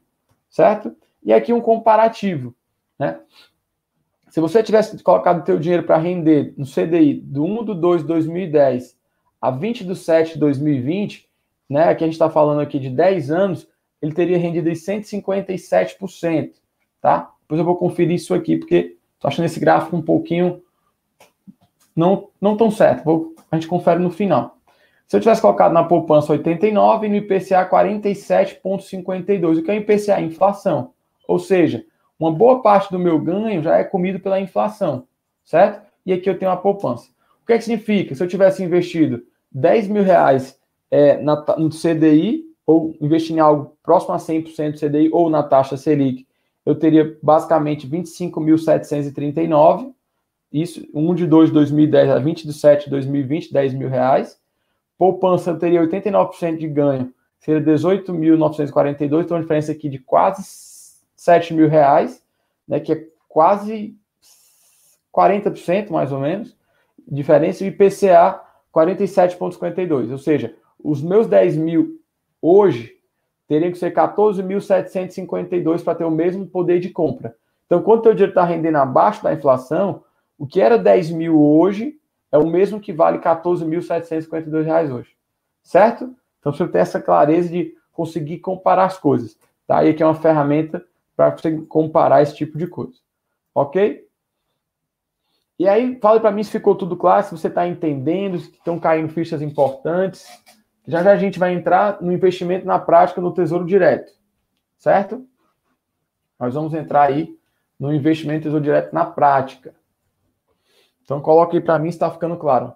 Certo? 0.48 0.94
E 1.20 1.32
aqui 1.32 1.52
um 1.52 1.60
comparativo. 1.60 2.54
Né? 2.96 3.18
Se 4.28 4.38
você 4.38 4.62
tivesse 4.62 5.02
colocado 5.02 5.40
o 5.40 5.44
teu 5.44 5.58
dinheiro 5.58 5.82
para 5.82 5.96
render 5.96 6.54
no 6.56 6.64
CDI 6.64 7.14
do 7.14 7.42
1 7.42 7.64
do 7.64 7.74
2 7.74 8.02
de 8.02 8.06
2010 8.06 8.96
a 9.42 9.50
20 9.50 9.82
do 9.82 9.96
7 9.96 10.34
de 10.34 10.38
2020, 10.38 11.28
né, 11.68 11.92
que 11.92 12.04
a 12.04 12.06
gente 12.06 12.14
está 12.14 12.30
falando 12.30 12.60
aqui 12.60 12.78
de 12.78 12.88
10 12.88 13.32
anos, 13.32 13.68
ele 14.00 14.12
teria 14.12 14.38
rendido 14.38 14.70
em 14.70 14.74
157%, 14.74 16.52
tá? 17.00 17.32
Depois 17.40 17.58
eu 17.58 17.64
vou 17.64 17.74
conferir 17.74 18.14
isso 18.14 18.32
aqui, 18.32 18.58
porque 18.58 18.95
estou 19.16 19.28
achando 19.28 19.46
esse 19.46 19.60
gráfico 19.60 19.96
um 19.96 20.02
pouquinho 20.02 20.62
não, 21.94 22.28
não 22.40 22.56
tão 22.56 22.70
certo. 22.70 23.04
Vou, 23.04 23.34
a 23.50 23.56
gente 23.56 23.68
confere 23.68 24.00
no 24.00 24.10
final. 24.10 24.56
Se 25.06 25.16
eu 25.16 25.20
tivesse 25.20 25.40
colocado 25.40 25.72
na 25.72 25.84
poupança 25.84 26.32
89 26.32 27.06
e 27.06 27.10
no 27.10 27.16
IPCA 27.16 27.68
47,52, 27.68 29.58
o 29.58 29.62
que 29.62 29.70
é 29.70 29.76
IPCA? 29.76 30.20
Inflação. 30.20 30.92
Ou 31.28 31.38
seja, 31.38 31.84
uma 32.18 32.32
boa 32.32 32.60
parte 32.60 32.90
do 32.90 32.98
meu 32.98 33.18
ganho 33.20 33.62
já 33.62 33.76
é 33.76 33.84
comido 33.84 34.18
pela 34.18 34.40
inflação, 34.40 35.06
certo? 35.44 35.86
E 36.04 36.12
aqui 36.12 36.28
eu 36.28 36.38
tenho 36.38 36.50
a 36.50 36.56
poupança. 36.56 37.08
O 37.42 37.46
que, 37.46 37.52
é 37.52 37.58
que 37.58 37.64
significa? 37.64 38.14
Se 38.14 38.22
eu 38.22 38.28
tivesse 38.28 38.62
investido 38.62 39.22
10 39.52 39.88
mil 39.88 40.02
reais 40.02 40.58
é, 40.90 41.18
na, 41.18 41.44
no 41.56 41.70
CDI, 41.70 42.44
ou 42.66 42.96
investir 43.00 43.36
em 43.36 43.38
algo 43.38 43.76
próximo 43.82 44.12
a 44.12 44.18
100% 44.18 44.72
do 44.72 44.78
CDI, 44.78 45.08
ou 45.12 45.30
na 45.30 45.42
taxa 45.42 45.76
Selic, 45.76 46.25
eu 46.66 46.74
teria 46.74 47.16
basicamente 47.22 47.88
25.739. 47.88 49.94
Isso, 50.52 50.86
1 50.92 51.14
de 51.14 51.26
2 51.26 51.48
de 51.48 51.54
2010 51.54 52.10
a 52.10 52.18
20 52.18 52.44
de 52.44 52.52
7 52.52 52.86
de 52.86 52.90
2020, 52.90 53.52
10 53.52 53.74
mil 53.74 53.88
reais. 53.88 54.38
Poupança, 54.98 55.50
eu 55.50 55.58
teria 55.58 55.80
89% 55.80 56.58
de 56.58 56.66
ganho, 56.66 57.14
seria 57.38 57.62
18.942, 57.62 59.24
então 59.24 59.36
a 59.36 59.40
diferença 59.40 59.70
aqui 59.70 59.88
de 59.88 59.98
quase 59.98 60.42
7 61.14 61.54
mil 61.54 61.68
reais, 61.68 62.22
né, 62.66 62.80
que 62.80 62.92
é 62.92 63.06
quase 63.28 63.94
40% 65.14 65.90
mais 65.90 66.10
ou 66.10 66.20
menos, 66.20 66.56
diferença, 67.06 67.62
e 67.62 67.68
IPCA 67.68 68.40
47,52. 68.74 70.10
Ou 70.10 70.18
seja, 70.18 70.56
os 70.82 71.02
meus 71.02 71.26
10 71.26 71.56
mil 71.56 72.00
hoje 72.40 72.95
teriam 73.46 73.70
que 73.70 73.78
ser 73.78 73.92
14.752 73.92 75.82
para 75.82 75.94
ter 75.94 76.04
o 76.04 76.10
mesmo 76.10 76.46
poder 76.46 76.80
de 76.80 76.90
compra. 76.90 77.34
Então, 77.66 77.82
quando 77.82 78.00
o 78.00 78.02
teu 78.02 78.12
dinheiro 78.12 78.30
está 78.30 78.44
rendendo 78.44 78.76
abaixo 78.76 79.22
da 79.22 79.32
inflação, 79.32 80.04
o 80.38 80.46
que 80.46 80.60
era 80.60 80.78
10 80.78 81.10
mil 81.10 81.40
hoje 81.40 81.98
é 82.30 82.38
o 82.38 82.46
mesmo 82.46 82.80
que 82.80 82.92
vale 82.92 83.18
14.752 83.18 84.64
reais 84.64 84.90
hoje. 84.90 85.10
Certo? 85.62 86.14
Então, 86.38 86.52
você 86.52 86.66
tem 86.68 86.80
essa 86.80 87.00
clareza 87.00 87.48
de 87.48 87.74
conseguir 87.92 88.38
comparar 88.38 88.84
as 88.84 88.98
coisas. 88.98 89.36
Tá? 89.66 89.84
E 89.84 89.90
aqui 89.90 90.02
é 90.02 90.06
uma 90.06 90.14
ferramenta 90.14 90.84
para 91.16 91.30
você 91.30 91.58
comparar 91.62 92.22
esse 92.22 92.36
tipo 92.36 92.58
de 92.58 92.66
coisa. 92.66 92.98
Ok? 93.54 94.06
E 95.58 95.66
aí, 95.66 95.98
fale 96.00 96.20
para 96.20 96.30
mim 96.30 96.42
se 96.42 96.50
ficou 96.50 96.74
tudo 96.74 96.96
claro, 96.96 97.24
se 97.24 97.30
você 97.32 97.48
está 97.48 97.66
entendendo, 97.66 98.38
se 98.38 98.50
estão 98.50 98.78
caindo 98.78 99.08
fichas 99.08 99.40
importantes. 99.40 100.26
Já 100.86 101.02
já 101.02 101.12
a 101.12 101.16
gente 101.16 101.38
vai 101.38 101.52
entrar 101.52 102.00
no 102.00 102.12
investimento 102.12 102.66
na 102.66 102.78
prática 102.78 103.20
no 103.20 103.32
Tesouro 103.32 103.64
Direto. 103.64 104.12
Certo? 104.78 105.26
Nós 106.38 106.54
vamos 106.54 106.74
entrar 106.74 107.02
aí 107.02 107.36
no 107.78 107.92
investimento 107.92 108.44
Tesouro 108.44 108.62
Direto 108.62 108.92
na 108.92 109.04
prática. 109.04 109.74
Então, 111.02 111.20
coloque 111.20 111.56
aí 111.56 111.62
para 111.62 111.78
mim 111.78 111.90
se 111.90 111.96
está 111.96 112.10
ficando 112.10 112.36
claro. 112.36 112.72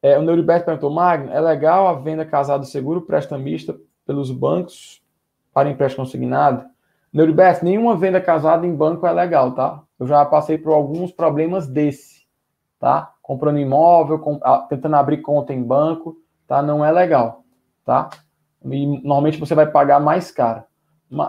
É, 0.00 0.18
o 0.18 0.22
Neuriberto 0.22 0.66
perguntou, 0.66 0.90
Magno, 0.90 1.32
é 1.32 1.40
legal 1.40 1.88
a 1.88 1.94
venda 1.94 2.24
casado 2.24 2.64
seguro 2.64 3.02
prestamista 3.02 3.76
pelos 4.06 4.30
bancos 4.30 5.02
para 5.52 5.68
empréstimo 5.68 6.04
consignado? 6.04 6.64
Neuriberto, 7.12 7.64
nenhuma 7.64 7.96
venda 7.96 8.20
casada 8.20 8.66
em 8.66 8.74
banco 8.74 9.06
é 9.06 9.12
legal, 9.12 9.52
tá? 9.52 9.82
Eu 9.98 10.06
já 10.06 10.24
passei 10.24 10.58
por 10.58 10.72
alguns 10.72 11.10
problemas 11.10 11.66
desse, 11.66 12.26
tá? 12.78 13.14
Comprando 13.20 13.58
imóvel, 13.58 14.18
com, 14.18 14.38
tentando 14.68 14.94
abrir 14.94 15.22
conta 15.22 15.52
em 15.52 15.62
banco, 15.62 16.16
tá? 16.46 16.62
Não 16.62 16.84
é 16.84 16.90
legal, 16.90 17.44
tá? 17.84 18.10
E 18.64 18.86
normalmente 18.86 19.38
você 19.38 19.54
vai 19.54 19.66
pagar 19.66 20.00
mais 20.00 20.30
caro. 20.30 20.64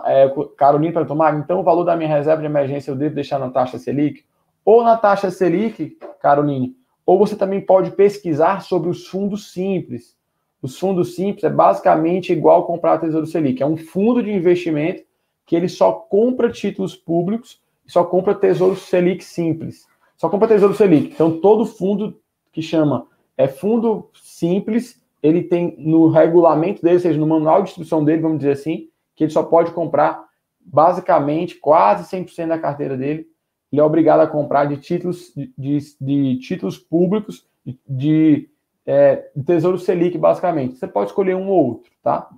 É, 0.06 0.28
Carolina 0.56 0.92
perguntou, 0.92 1.28
então 1.38 1.60
o 1.60 1.62
valor 1.62 1.84
da 1.84 1.96
minha 1.96 2.08
reserva 2.08 2.40
de 2.40 2.46
emergência 2.46 2.90
eu 2.90 2.96
devo 2.96 3.14
deixar 3.14 3.38
na 3.38 3.50
taxa 3.50 3.78
Selic? 3.78 4.24
Ou 4.64 4.82
na 4.82 4.96
taxa 4.96 5.30
Selic, 5.30 5.96
Caroline, 6.20 6.76
ou 7.06 7.18
você 7.18 7.36
também 7.36 7.60
pode 7.60 7.92
pesquisar 7.92 8.60
sobre 8.60 8.90
os 8.90 9.06
fundos 9.06 9.52
simples. 9.52 10.14
Os 10.60 10.78
fundos 10.78 11.14
simples 11.14 11.44
é 11.44 11.48
basicamente 11.48 12.32
igual 12.32 12.66
comprar 12.66 12.98
Tesouro 12.98 13.26
Selic. 13.26 13.62
É 13.62 13.66
um 13.66 13.76
fundo 13.76 14.22
de 14.22 14.30
investimento 14.30 15.04
que 15.46 15.56
ele 15.56 15.68
só 15.68 15.92
compra 15.92 16.50
títulos 16.50 16.94
públicos 16.94 17.62
e 17.86 17.90
só 17.90 18.04
compra 18.04 18.34
Tesouro 18.34 18.76
Selic 18.76 19.24
simples. 19.24 19.86
Só 20.16 20.28
compra 20.28 20.48
Tesouro 20.48 20.74
Selic. 20.74 21.14
Então, 21.14 21.40
todo 21.40 21.64
fundo 21.64 22.20
que 22.52 22.60
chama 22.60 23.06
é 23.38 23.46
fundo 23.46 24.10
simples, 24.12 24.97
ele 25.22 25.42
tem 25.42 25.74
no 25.78 26.08
regulamento 26.08 26.82
dele, 26.82 26.94
ou 26.94 27.00
seja, 27.00 27.18
no 27.18 27.26
manual 27.26 27.62
de 27.62 27.70
instrução 27.70 28.04
dele, 28.04 28.22
vamos 28.22 28.38
dizer 28.38 28.52
assim, 28.52 28.88
que 29.16 29.24
ele 29.24 29.32
só 29.32 29.42
pode 29.42 29.72
comprar 29.72 30.24
basicamente 30.60 31.56
quase 31.56 32.04
100% 32.04 32.48
da 32.48 32.58
carteira 32.58 32.96
dele. 32.96 33.26
Ele 33.72 33.80
é 33.80 33.84
obrigado 33.84 34.20
a 34.20 34.26
comprar 34.26 34.66
de 34.66 34.76
títulos 34.76 35.32
de, 35.34 35.78
de, 36.00 36.38
títulos 36.38 36.78
públicos 36.78 37.46
de, 37.64 37.78
de, 37.86 38.50
é, 38.86 39.30
Tesouro 39.44 39.78
Selic, 39.78 40.16
basicamente. 40.16 40.76
Você 40.76 40.86
pode 40.86 41.10
escolher 41.10 41.34
um 41.34 41.48
ou 41.48 41.66
outro, 41.66 41.90
tá? 42.02 42.30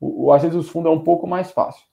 O, 0.00 0.32
às 0.32 0.42
vezes 0.42 0.56
os 0.56 0.68
fundos 0.68 0.90
é 0.90 0.94
um 0.94 1.04
pouco 1.04 1.26
mais 1.26 1.52
fácil. 1.52 1.84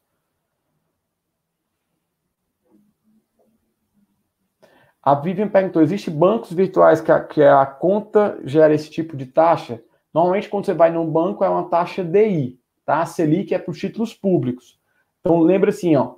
A 5.02 5.16
Vivian 5.16 5.48
perguntou: 5.48 5.82
existe 5.82 6.10
bancos 6.10 6.52
virtuais 6.52 7.02
que 7.02 7.12
a, 7.12 7.20
que 7.20 7.44
a 7.44 7.66
conta 7.66 8.40
gera 8.44 8.74
esse 8.74 8.90
tipo 8.90 9.16
de 9.16 9.26
taxa? 9.26 9.82
Normalmente, 10.14 10.50
quando 10.50 10.66
você 10.66 10.74
vai 10.74 10.92
num 10.92 11.10
banco, 11.10 11.44
é 11.44 11.50
uma 11.50 11.70
taxa 11.70 12.04
DI, 12.04 12.60
tá? 12.86 13.02
A 13.02 13.06
Selic 13.06 13.54
é 13.54 13.60
para 13.60 13.72
os 13.72 13.80
títulos 13.80 14.14
públicos. 14.14 14.80
Então, 15.20 15.40
lembra 15.42 15.70
assim, 15.70 15.96
ó, 15.96 16.16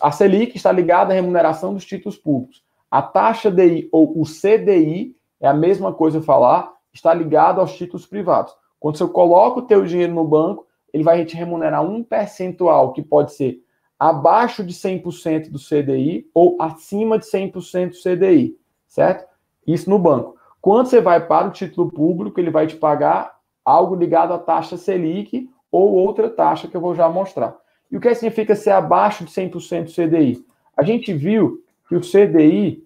a 0.00 0.12
Selic 0.12 0.56
está 0.56 0.70
ligada 0.70 1.12
à 1.12 1.14
remuneração 1.14 1.72
dos 1.72 1.84
títulos 1.84 2.18
públicos. 2.18 2.62
A 2.90 3.02
taxa 3.02 3.50
DI 3.50 3.88
ou 3.90 4.20
o 4.20 4.24
CDI 4.24 5.16
é 5.40 5.48
a 5.48 5.54
mesma 5.54 5.92
coisa 5.92 6.20
falar, 6.20 6.72
está 6.92 7.12
ligado 7.12 7.60
aos 7.60 7.76
títulos 7.76 8.06
privados. 8.06 8.54
Quando 8.78 8.98
você 8.98 9.06
coloca 9.06 9.60
o 9.60 9.66
teu 9.66 9.84
dinheiro 9.84 10.14
no 10.14 10.24
banco, 10.24 10.66
ele 10.92 11.02
vai 11.02 11.24
te 11.24 11.36
remunerar 11.36 11.82
um 11.82 12.02
percentual 12.02 12.92
que 12.92 13.02
pode 13.02 13.32
ser 13.32 13.60
abaixo 13.98 14.62
de 14.62 14.74
100% 14.74 15.50
do 15.50 15.58
CDI 15.58 16.28
ou 16.34 16.56
acima 16.60 17.18
de 17.18 17.26
100% 17.26 17.90
do 17.90 17.96
CDI, 17.96 18.56
certo? 18.86 19.26
Isso 19.66 19.90
no 19.90 19.98
banco. 19.98 20.36
Quando 20.60 20.88
você 20.88 21.00
vai 21.00 21.24
para 21.26 21.48
o 21.48 21.52
título 21.52 21.90
público, 21.90 22.40
ele 22.40 22.50
vai 22.50 22.66
te 22.66 22.76
pagar 22.76 23.36
algo 23.64 23.94
ligado 23.94 24.32
à 24.32 24.38
taxa 24.38 24.76
Selic 24.76 25.48
ou 25.70 25.94
outra 25.94 26.30
taxa 26.30 26.68
que 26.68 26.76
eu 26.76 26.80
vou 26.80 26.94
já 26.94 27.08
mostrar. 27.08 27.56
E 27.90 27.96
o 27.96 28.00
que 28.00 28.14
significa 28.14 28.54
ser 28.54 28.70
abaixo 28.70 29.24
de 29.24 29.30
100% 29.30 29.84
do 29.84 29.92
CDI? 29.92 30.44
A 30.76 30.82
gente 30.82 31.12
viu 31.12 31.62
que 31.88 31.94
o 31.94 32.00
CDI, 32.00 32.82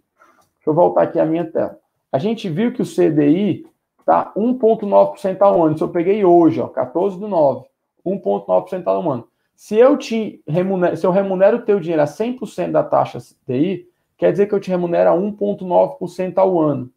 deixa 0.56 0.66
eu 0.66 0.74
voltar 0.74 1.02
aqui 1.02 1.18
a 1.18 1.24
minha 1.24 1.44
tela. 1.44 1.78
A 2.12 2.18
gente 2.18 2.48
viu 2.48 2.72
que 2.72 2.82
o 2.82 2.86
CDI 2.86 3.66
está 3.98 4.32
1,9% 4.36 5.40
ao 5.40 5.62
ano. 5.62 5.74
Isso 5.74 5.84
eu 5.84 5.88
peguei 5.88 6.24
hoje, 6.24 6.60
ó, 6.60 6.68
14 6.68 7.18
do 7.18 7.28
9. 7.28 7.66
1,9% 8.04 8.86
ao 8.86 9.10
ano. 9.10 9.28
Se 9.54 9.76
eu 9.76 9.96
te 9.96 10.42
remunero, 10.46 10.96
se 10.96 11.06
eu 11.06 11.10
remunero 11.10 11.58
o 11.58 11.62
teu 11.62 11.78
dinheiro 11.78 12.02
a 12.02 12.06
100% 12.06 12.70
da 12.70 12.82
taxa 12.82 13.18
CDI, 13.18 13.86
quer 14.16 14.32
dizer 14.32 14.46
que 14.46 14.54
eu 14.54 14.60
te 14.60 14.70
remunero 14.70 15.10
a 15.10 15.14
1,9% 15.14 16.38
ao 16.38 16.58
ano. 16.58 16.90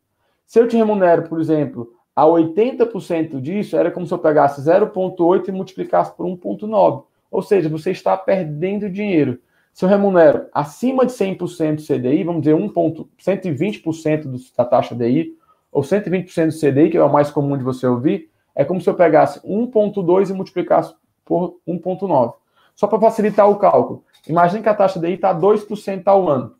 Se 0.46 0.60
eu 0.60 0.68
te 0.68 0.78
remunero, 0.78 1.24
por 1.24 1.40
exemplo, 1.40 1.94
a 2.16 2.26
80% 2.26 3.42
disso, 3.42 3.76
era 3.76 3.92
como 3.92 4.06
se 4.06 4.14
eu 4.14 4.20
pegasse 4.20 4.62
0,8 4.62 5.48
e 5.48 5.52
multiplicasse 5.52 6.16
por 6.16 6.26
1,9. 6.26 7.06
Ou 7.32 7.42
seja, 7.42 7.68
você 7.70 7.92
está 7.92 8.16
perdendo 8.16 8.90
dinheiro. 8.90 9.40
Se 9.74 9.84
eu 9.84 9.90
remunero 9.90 10.46
acima 10.54 11.06
de 11.06 11.12
100% 11.14 11.76
do 11.78 11.82
CDI, 11.82 12.24
vamos 12.24 12.44
dizer 12.44 12.54
1, 12.54 12.70
120% 12.70 14.54
da 14.56 14.66
taxa 14.66 14.94
DI, 14.94 15.36
ou 15.72 15.82
120% 15.82 16.48
do 16.48 16.60
CDI, 16.60 16.92
que 16.92 16.98
é 16.98 17.04
o 17.04 17.12
mais 17.12 17.32
comum 17.32 17.58
de 17.58 17.64
você 17.64 17.88
ouvir, 17.88 18.30
é 18.54 18.64
como 18.64 18.80
se 18.80 18.88
eu 18.88 18.94
pegasse 18.94 19.40
1,2 19.42 20.30
e 20.30 20.34
multiplicasse 20.34 20.94
por 21.26 21.60
1,9. 21.68 22.36
Só 22.76 22.86
para 22.86 23.00
facilitar 23.00 23.50
o 23.50 23.56
cálculo. 23.56 24.04
Imagine 24.28 24.62
que 24.62 24.70
a 24.70 24.76
taxa 24.76 25.00
DI 25.00 25.14
está 25.14 25.34
2% 25.34 26.04
ao 26.06 26.30
ano. 26.30 26.56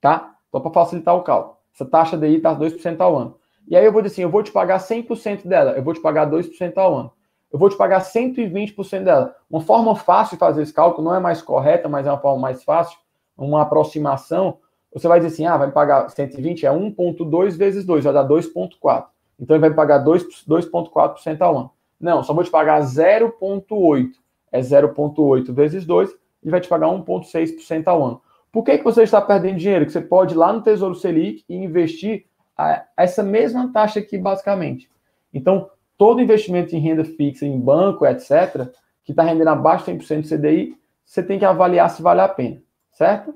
Tá? 0.00 0.36
Só 0.50 0.58
para 0.58 0.72
facilitar 0.72 1.14
o 1.14 1.22
cálculo. 1.22 1.55
Essa 1.76 1.84
taxa 1.84 2.16
DI 2.16 2.36
está 2.36 2.56
2% 2.56 3.00
ao 3.00 3.16
ano. 3.18 3.36
E 3.68 3.76
aí 3.76 3.84
eu 3.84 3.92
vou 3.92 4.00
dizer 4.00 4.14
assim, 4.14 4.22
eu 4.22 4.30
vou 4.30 4.42
te 4.42 4.50
pagar 4.50 4.80
100% 4.80 5.46
dela, 5.46 5.72
eu 5.72 5.82
vou 5.82 5.92
te 5.92 6.00
pagar 6.00 6.30
2% 6.30 6.72
ao 6.78 6.96
ano. 6.96 7.12
Eu 7.52 7.58
vou 7.58 7.68
te 7.68 7.76
pagar 7.76 8.00
120% 8.00 9.04
dela. 9.04 9.36
Uma 9.50 9.60
forma 9.60 9.94
fácil 9.94 10.36
de 10.36 10.40
fazer 10.40 10.62
esse 10.62 10.72
cálculo, 10.72 11.06
não 11.06 11.14
é 11.14 11.20
mais 11.20 11.42
correta, 11.42 11.88
mas 11.88 12.06
é 12.06 12.10
uma 12.10 12.18
forma 12.18 12.40
mais 12.40 12.64
fácil, 12.64 12.98
uma 13.36 13.62
aproximação. 13.62 14.58
Você 14.92 15.06
vai 15.06 15.20
dizer 15.20 15.34
assim, 15.34 15.46
ah, 15.46 15.56
vai 15.58 15.66
me 15.66 15.72
pagar 15.74 16.08
120, 16.08 16.64
é 16.64 16.70
1,2 16.70 17.56
vezes 17.56 17.84
2, 17.84 18.04
vai 18.04 18.12
dar 18.14 18.26
2,4. 18.26 19.06
Então 19.38 19.54
ele 19.54 19.60
vai 19.60 19.70
me 19.70 19.76
pagar 19.76 20.02
2,4% 20.02 21.40
ao 21.42 21.58
ano. 21.58 21.70
Não, 22.00 22.22
só 22.22 22.32
vou 22.32 22.42
te 22.42 22.50
pagar 22.50 22.80
0,8. 22.80 24.08
É 24.50 24.60
0,8 24.60 25.52
vezes 25.52 25.84
2, 25.84 26.10
ele 26.42 26.50
vai 26.50 26.60
te 26.60 26.68
pagar 26.68 26.88
1,6% 26.88 27.86
ao 27.88 28.02
ano. 28.02 28.22
Por 28.56 28.64
que, 28.64 28.78
que 28.78 28.84
você 28.84 29.02
está 29.02 29.20
perdendo 29.20 29.58
dinheiro? 29.58 29.84
Que 29.84 29.92
você 29.92 30.00
pode 30.00 30.32
ir 30.32 30.38
lá 30.38 30.50
no 30.50 30.62
Tesouro 30.62 30.94
Selic 30.94 31.44
e 31.46 31.54
investir 31.54 32.24
a 32.56 32.86
essa 32.96 33.22
mesma 33.22 33.70
taxa 33.70 33.98
aqui, 33.98 34.16
basicamente. 34.16 34.88
Então, 35.30 35.68
todo 35.98 36.22
investimento 36.22 36.74
em 36.74 36.78
renda 36.78 37.04
fixa, 37.04 37.44
em 37.44 37.60
banco, 37.60 38.06
etc., 38.06 38.72
que 39.04 39.12
está 39.12 39.24
rendendo 39.24 39.48
abaixo 39.48 39.84
de 39.84 39.98
100% 39.98 40.22
do 40.22 40.28
CDI, 40.28 40.74
você 41.04 41.22
tem 41.22 41.38
que 41.38 41.44
avaliar 41.44 41.90
se 41.90 42.00
vale 42.00 42.22
a 42.22 42.28
pena, 42.28 42.62
certo? 42.92 43.34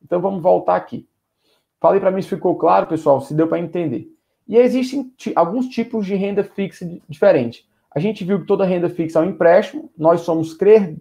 Então, 0.00 0.20
vamos 0.20 0.40
voltar 0.40 0.76
aqui. 0.76 1.08
Falei 1.80 1.98
para 1.98 2.12
mim 2.12 2.22
se 2.22 2.28
ficou 2.28 2.54
claro, 2.54 2.86
pessoal, 2.86 3.20
se 3.20 3.34
deu 3.34 3.48
para 3.48 3.58
entender. 3.58 4.12
E 4.46 4.56
existem 4.56 5.12
alguns 5.34 5.66
tipos 5.66 6.06
de 6.06 6.14
renda 6.14 6.44
fixa 6.44 6.88
diferentes. 7.08 7.66
A 7.92 7.98
gente 7.98 8.22
viu 8.24 8.38
que 8.38 8.46
toda 8.46 8.64
renda 8.64 8.88
fixa 8.88 9.18
é 9.18 9.22
um 9.22 9.30
empréstimo, 9.30 9.90
nós 9.98 10.20
somos 10.20 10.56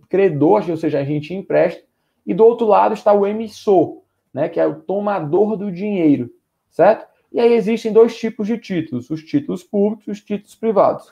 credores, 0.09 0.67
ou 0.67 0.77
seja, 0.77 0.97
a 0.97 1.03
gente 1.03 1.31
empresta, 1.31 1.90
e 2.25 2.33
do 2.33 2.45
outro 2.45 2.67
lado 2.67 2.93
está 2.93 3.13
o 3.13 3.25
emissor, 3.25 4.01
né, 4.33 4.47
que 4.49 4.59
é 4.59 4.65
o 4.65 4.75
tomador 4.75 5.57
do 5.57 5.71
dinheiro, 5.71 6.29
certo? 6.69 7.05
E 7.31 7.39
aí 7.39 7.53
existem 7.53 7.93
dois 7.93 8.17
tipos 8.17 8.47
de 8.47 8.57
títulos, 8.57 9.09
os 9.09 9.23
títulos 9.23 9.63
públicos 9.63 10.07
e 10.07 10.11
os 10.11 10.21
títulos 10.21 10.55
privados. 10.55 11.09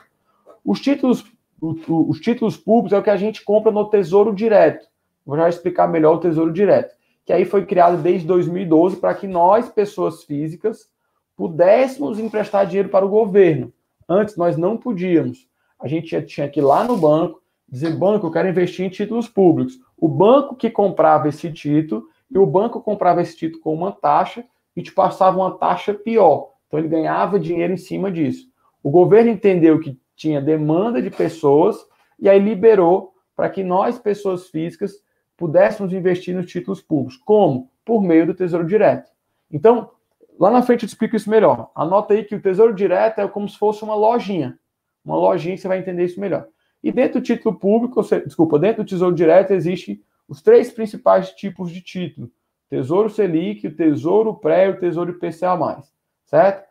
Os 0.64 0.80
títulos, 0.80 1.24
os 1.60 2.20
títulos 2.20 2.56
públicos 2.56 2.92
é 2.92 2.98
o 2.98 3.02
que 3.02 3.10
a 3.10 3.16
gente 3.16 3.42
compra 3.42 3.72
no 3.72 3.88
Tesouro 3.88 4.34
Direto. 4.34 4.86
Vou 5.24 5.36
já 5.36 5.48
explicar 5.48 5.88
melhor 5.88 6.16
o 6.16 6.20
Tesouro 6.20 6.52
Direto, 6.52 6.94
que 7.24 7.32
aí 7.32 7.44
foi 7.44 7.64
criado 7.64 8.02
desde 8.02 8.26
2012 8.26 8.96
para 8.96 9.14
que 9.14 9.26
nós, 9.26 9.68
pessoas 9.68 10.24
físicas, 10.24 10.88
pudéssemos 11.36 12.18
emprestar 12.18 12.66
dinheiro 12.66 12.90
para 12.90 13.06
o 13.06 13.08
governo. 13.08 13.72
Antes 14.06 14.36
nós 14.36 14.58
não 14.58 14.76
podíamos. 14.76 15.48
A 15.78 15.88
gente 15.88 16.20
tinha 16.22 16.48
que 16.48 16.60
ir 16.60 16.62
lá 16.62 16.84
no 16.84 16.96
banco, 16.96 17.40
dizer, 17.66 17.96
banco, 17.96 18.26
eu 18.26 18.30
quero 18.30 18.48
investir 18.48 18.84
em 18.84 18.90
títulos 18.90 19.26
públicos. 19.26 19.78
O 20.00 20.08
banco 20.08 20.56
que 20.56 20.70
comprava 20.70 21.28
esse 21.28 21.52
título, 21.52 22.08
e 22.30 22.38
o 22.38 22.46
banco 22.46 22.80
comprava 22.80 23.20
esse 23.20 23.36
título 23.36 23.62
com 23.62 23.74
uma 23.74 23.92
taxa 23.92 24.44
e 24.74 24.82
te 24.82 24.92
passava 24.92 25.36
uma 25.36 25.58
taxa 25.58 25.92
pior. 25.92 26.52
Então 26.66 26.78
ele 26.78 26.88
ganhava 26.88 27.38
dinheiro 27.38 27.72
em 27.72 27.76
cima 27.76 28.10
disso. 28.10 28.48
O 28.82 28.90
governo 28.90 29.30
entendeu 29.30 29.78
que 29.80 30.00
tinha 30.14 30.40
demanda 30.40 31.02
de 31.02 31.10
pessoas 31.10 31.76
e 32.18 32.28
aí 32.28 32.38
liberou 32.38 33.12
para 33.34 33.50
que 33.50 33.62
nós, 33.62 33.98
pessoas 33.98 34.48
físicas, 34.48 34.92
pudéssemos 35.36 35.92
investir 35.92 36.34
nos 36.34 36.46
títulos 36.46 36.80
públicos. 36.80 37.16
Como? 37.16 37.70
Por 37.84 38.02
meio 38.02 38.26
do 38.26 38.34
Tesouro 38.34 38.66
Direto. 38.66 39.10
Então, 39.50 39.90
lá 40.38 40.50
na 40.50 40.62
frente 40.62 40.84
eu 40.84 40.88
te 40.88 40.92
explico 40.92 41.16
isso 41.16 41.28
melhor. 41.28 41.70
Anota 41.74 42.14
aí 42.14 42.24
que 42.24 42.34
o 42.34 42.40
Tesouro 42.40 42.74
Direto 42.74 43.20
é 43.20 43.28
como 43.28 43.48
se 43.48 43.58
fosse 43.58 43.82
uma 43.82 43.94
lojinha. 43.94 44.58
Uma 45.04 45.16
lojinha 45.16 45.56
você 45.56 45.66
vai 45.66 45.78
entender 45.78 46.04
isso 46.04 46.20
melhor. 46.20 46.46
E 46.82 46.90
dentro 46.90 47.20
do 47.20 47.24
título 47.24 47.58
público, 47.58 48.02
desculpa, 48.24 48.58
dentro 48.58 48.82
do 48.82 48.88
Tesouro 48.88 49.14
Direto 49.14 49.52
existe 49.52 50.02
os 50.26 50.40
três 50.40 50.70
principais 50.70 51.30
tipos 51.32 51.70
de 51.70 51.82
título: 51.82 52.30
Tesouro 52.68 53.10
Selic, 53.10 53.66
o 53.66 53.74
Tesouro 53.74 54.34
Pré 54.34 54.66
e 54.66 54.70
o 54.70 54.78
Tesouro 54.78 55.10
IPCA+, 55.10 55.82
certo? 56.24 56.68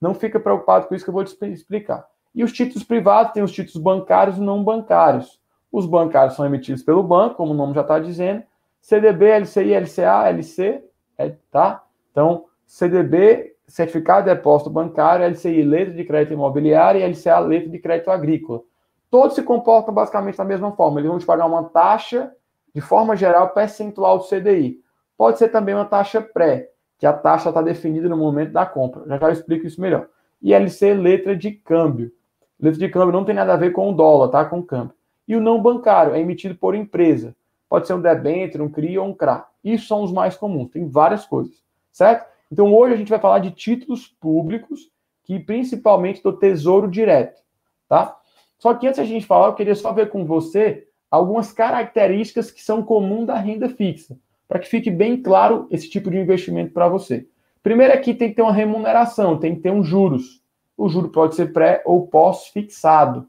Não 0.00 0.14
fica 0.14 0.40
preocupado 0.40 0.86
com 0.86 0.94
isso 0.94 1.04
que 1.04 1.10
eu 1.10 1.14
vou 1.14 1.24
te 1.24 1.36
explicar. 1.46 2.06
E 2.34 2.42
os 2.42 2.52
títulos 2.52 2.84
privados 2.84 3.32
tem 3.32 3.42
os 3.42 3.52
títulos 3.52 3.82
bancários 3.82 4.38
e 4.38 4.40
não 4.40 4.64
bancários. 4.64 5.38
Os 5.70 5.84
bancários 5.84 6.36
são 6.36 6.46
emitidos 6.46 6.82
pelo 6.82 7.02
banco, 7.02 7.34
como 7.34 7.52
o 7.52 7.56
nome 7.56 7.74
já 7.74 7.82
está 7.82 7.98
dizendo. 7.98 8.42
CDB, 8.80 9.40
LCI, 9.40 9.74
LCA, 9.74 10.28
LC, 10.28 10.82
é, 11.18 11.34
tá? 11.50 11.84
Então, 12.10 12.46
CDB, 12.64 13.54
Certificado 13.66 14.28
de 14.28 14.34
Depósito 14.34 14.70
Bancário, 14.70 15.26
LCI, 15.26 15.62
Letra 15.62 15.94
de 15.94 16.04
Crédito 16.04 16.32
Imobiliário 16.32 17.00
e 17.00 17.04
LCA, 17.04 17.38
Letra 17.40 17.68
de 17.68 17.78
Crédito 17.78 18.10
Agrícola 18.10 18.62
todos 19.10 19.34
se 19.34 19.42
comportam 19.42 19.92
basicamente 19.92 20.38
da 20.38 20.44
mesma 20.44 20.72
forma. 20.72 21.00
Eles 21.00 21.10
vão 21.10 21.18
te 21.18 21.26
pagar 21.26 21.46
uma 21.46 21.64
taxa, 21.64 22.32
de 22.74 22.80
forma 22.80 23.16
geral, 23.16 23.50
percentual 23.50 24.18
do 24.18 24.24
CDI. 24.24 24.80
Pode 25.16 25.38
ser 25.38 25.48
também 25.48 25.74
uma 25.74 25.84
taxa 25.84 26.22
pré, 26.22 26.70
que 26.98 27.06
a 27.06 27.12
taxa 27.12 27.48
está 27.50 27.60
definida 27.60 28.08
no 28.08 28.16
momento 28.16 28.52
da 28.52 28.64
compra. 28.64 29.04
Já 29.06 29.18
já 29.18 29.32
explico 29.32 29.66
isso 29.66 29.80
melhor. 29.80 30.08
E 30.40 30.54
LC, 30.54 30.94
letra 30.94 31.36
de 31.36 31.50
câmbio. 31.50 32.12
Letra 32.58 32.78
de 32.78 32.88
câmbio 32.88 33.12
não 33.12 33.24
tem 33.24 33.34
nada 33.34 33.54
a 33.54 33.56
ver 33.56 33.72
com 33.72 33.90
o 33.90 33.92
dólar, 33.92 34.28
tá? 34.28 34.44
Com 34.44 34.60
o 34.60 34.64
câmbio. 34.64 34.94
E 35.26 35.36
o 35.36 35.40
não 35.40 35.60
bancário 35.60 36.14
é 36.14 36.20
emitido 36.20 36.54
por 36.54 36.74
empresa. 36.74 37.34
Pode 37.68 37.86
ser 37.86 37.94
um 37.94 38.00
debênture, 38.00 38.62
um 38.62 38.70
CRI 38.70 38.98
ou 38.98 39.06
um 39.06 39.14
CRA. 39.14 39.46
Isso 39.62 39.86
são 39.86 40.02
os 40.02 40.12
mais 40.12 40.36
comuns. 40.36 40.70
Tem 40.70 40.88
várias 40.88 41.24
coisas, 41.26 41.54
certo? 41.92 42.26
Então 42.50 42.74
hoje 42.74 42.94
a 42.94 42.96
gente 42.96 43.10
vai 43.10 43.18
falar 43.20 43.38
de 43.38 43.50
títulos 43.50 44.08
públicos, 44.08 44.90
que 45.22 45.38
principalmente 45.38 46.22
do 46.22 46.32
Tesouro 46.32 46.88
Direto, 46.88 47.40
tá? 47.88 48.19
Só 48.60 48.74
que 48.74 48.86
antes 48.86 49.00
a 49.00 49.04
gente 49.04 49.26
falar, 49.26 49.48
eu 49.48 49.54
queria 49.54 49.74
só 49.74 49.90
ver 49.90 50.10
com 50.10 50.26
você 50.26 50.86
algumas 51.10 51.50
características 51.50 52.50
que 52.50 52.62
são 52.62 52.82
comuns 52.82 53.26
da 53.26 53.34
renda 53.34 53.70
fixa, 53.70 54.18
para 54.46 54.58
que 54.58 54.68
fique 54.68 54.90
bem 54.90 55.20
claro 55.20 55.66
esse 55.70 55.88
tipo 55.88 56.10
de 56.10 56.18
investimento 56.18 56.70
para 56.72 56.86
você. 56.86 57.26
Primeiro 57.62 57.94
aqui 57.94 58.12
tem 58.12 58.28
que 58.28 58.36
ter 58.36 58.42
uma 58.42 58.52
remuneração, 58.52 59.38
tem 59.38 59.54
que 59.54 59.62
ter 59.62 59.72
um 59.72 59.82
juros. 59.82 60.42
O 60.76 60.90
juro 60.90 61.08
pode 61.08 61.36
ser 61.36 61.54
pré 61.54 61.82
ou 61.86 62.06
pós-fixado. 62.06 63.26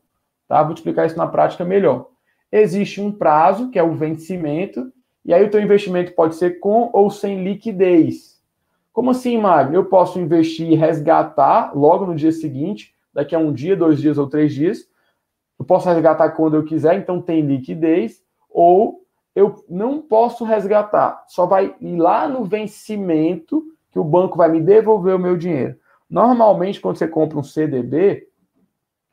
Tá? 0.49 0.61
Vou 0.63 0.73
te 0.73 0.79
explicar 0.79 1.05
isso 1.05 1.17
na 1.17 1.27
prática 1.27 1.63
melhor. 1.63 2.07
Existe 2.51 2.99
um 2.99 3.09
prazo, 3.09 3.69
que 3.69 3.79
é 3.79 3.83
o 3.83 3.95
vencimento, 3.95 4.91
e 5.23 5.33
aí 5.33 5.45
o 5.45 5.49
teu 5.49 5.61
investimento 5.61 6.11
pode 6.11 6.35
ser 6.35 6.59
com 6.59 6.89
ou 6.91 7.09
sem 7.09 7.41
liquidez. 7.41 8.41
Como 8.91 9.11
assim, 9.11 9.37
Magno? 9.37 9.77
Eu 9.77 9.85
posso 9.85 10.19
investir 10.19 10.69
e 10.69 10.75
resgatar 10.75 11.71
logo 11.73 12.05
no 12.05 12.15
dia 12.15 12.33
seguinte, 12.33 12.93
daqui 13.13 13.33
a 13.33 13.39
um 13.39 13.53
dia, 13.53 13.77
dois 13.77 14.01
dias 14.01 14.17
ou 14.17 14.27
três 14.27 14.53
dias, 14.53 14.90
eu 15.61 15.65
posso 15.65 15.87
resgatar 15.87 16.31
quando 16.31 16.55
eu 16.55 16.65
quiser, 16.65 16.97
então 16.97 17.21
tem 17.21 17.41
liquidez, 17.41 18.23
ou 18.49 19.05
eu 19.35 19.63
não 19.69 20.01
posso 20.01 20.43
resgatar, 20.43 21.23
só 21.27 21.45
vai 21.45 21.75
ir 21.79 21.97
lá 21.97 22.27
no 22.27 22.43
vencimento 22.43 23.63
que 23.91 23.99
o 23.99 24.03
banco 24.03 24.35
vai 24.39 24.49
me 24.49 24.59
devolver 24.59 25.15
o 25.15 25.19
meu 25.19 25.37
dinheiro. 25.37 25.75
Normalmente, 26.09 26.81
quando 26.81 26.97
você 26.97 27.07
compra 27.07 27.37
um 27.37 27.43
CDB, 27.43 28.27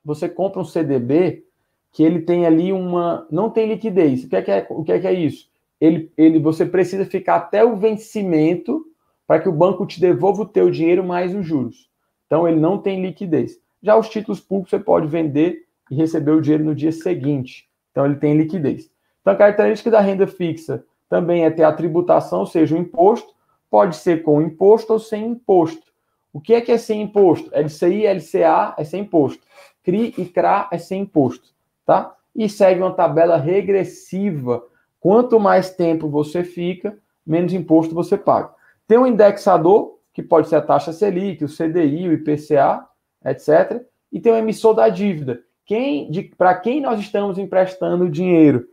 você 0.03 0.27
compra 0.27 0.63
um 0.63 0.65
CDB 0.65 1.45
que 1.93 2.03
ele 2.03 2.23
tem 2.23 2.47
ali 2.47 2.73
uma. 2.73 3.27
não 3.31 3.51
tem 3.51 3.69
liquidez. 3.69 4.25
O 4.25 4.29
que 4.31 4.37
é, 4.37 4.43
que 4.43 4.51
é, 4.51 4.67
o 4.71 4.83
que 4.83 4.93
é, 4.93 4.99
que 5.01 5.07
é 5.07 5.13
isso? 5.13 5.51
Ele, 5.79 6.11
ele, 6.17 6.39
você 6.39 6.65
precisa 6.65 7.05
ficar 7.05 7.37
até 7.37 7.63
o 7.63 7.77
vencimento 7.77 8.87
para 9.27 9.39
que 9.39 9.51
o 9.51 9.53
banco 9.53 9.85
te 9.85 10.01
devolva 10.01 10.43
o 10.45 10.49
teu 10.49 10.71
dinheiro 10.71 11.05
mais 11.05 11.35
os 11.35 11.45
juros. 11.45 11.91
Então, 12.27 12.49
ele 12.49 12.59
não 12.59 12.79
tem 12.79 13.03
liquidez. 13.03 13.61
Já 13.83 13.99
os 13.99 14.09
títulos 14.09 14.41
públicos 14.41 14.71
você 14.71 14.79
pode 14.79 15.07
vender 15.07 15.68
e 15.91 15.95
receber 15.95 16.33
o 16.33 16.41
dinheiro 16.41 16.65
no 16.65 16.75
dia 16.75 16.93
seguinte. 16.93 17.69
Então, 17.91 18.05
ele 18.05 18.17
tem 18.17 18.37
liquidez. 18.37 18.91
Então, 19.21 19.33
a 19.33 19.37
característica 19.37 19.91
da 19.91 20.01
renda 20.01 20.27
fixa 20.27 20.85
também 21.09 21.45
é 21.45 21.51
ter 21.51 21.65
a 21.65 21.73
tributação, 21.73 22.41
ou 22.41 22.47
seja, 22.47 22.75
o 22.75 22.79
imposto, 22.79 23.35
pode 23.71 23.97
ser 23.97 24.23
com 24.23 24.41
imposto 24.41 24.93
ou 24.93 24.99
sem 24.99 25.27
imposto. 25.27 25.89
O 26.33 26.41
que 26.41 26.55
é 26.55 26.61
que 26.61 26.71
é 26.71 26.79
sem 26.79 27.03
imposto? 27.03 27.51
LCI, 27.53 28.07
LCA 28.07 28.75
é 28.77 28.85
sem 28.85 29.03
imposto. 29.03 29.43
CRI 29.83 30.15
e 30.19 30.25
CRA 30.27 30.69
é 30.71 30.79
sem 30.79 31.03
imposto, 31.03 31.49
tá? 31.85 32.15
E 32.35 32.49
segue 32.49 32.81
uma 32.81 32.93
tabela 32.93 33.37
regressiva. 33.37 34.63
Quanto 35.01 35.41
mais 35.41 35.71
tempo 35.71 36.09
você 36.09 36.45
fica, 36.45 36.99
menos 37.27 37.53
imposto 37.53 37.95
você 37.95 38.17
paga. 38.17 38.51
Tem 38.87 38.99
um 38.99 39.07
indexador, 39.07 39.99
que 40.13 40.23
pode 40.23 40.49
ser 40.49 40.57
a 40.57 40.63
taxa 40.63 40.93
Selic, 40.93 41.45
o 41.45 41.49
CDI, 41.49 42.09
o 42.09 42.13
IPCA, 42.13 42.85
etc. 43.25 43.83
E 44.13 44.21
tem 44.21 44.33
um 44.33 44.37
emissor 44.37 44.75
da 44.75 44.89
dívida, 44.89 45.43
quem, 45.69 46.11
para 46.39 46.55
quem 46.55 46.81
nós 46.81 46.99
estamos 46.99 47.37
emprestando 47.37 48.09
dinheiro. 48.09 48.67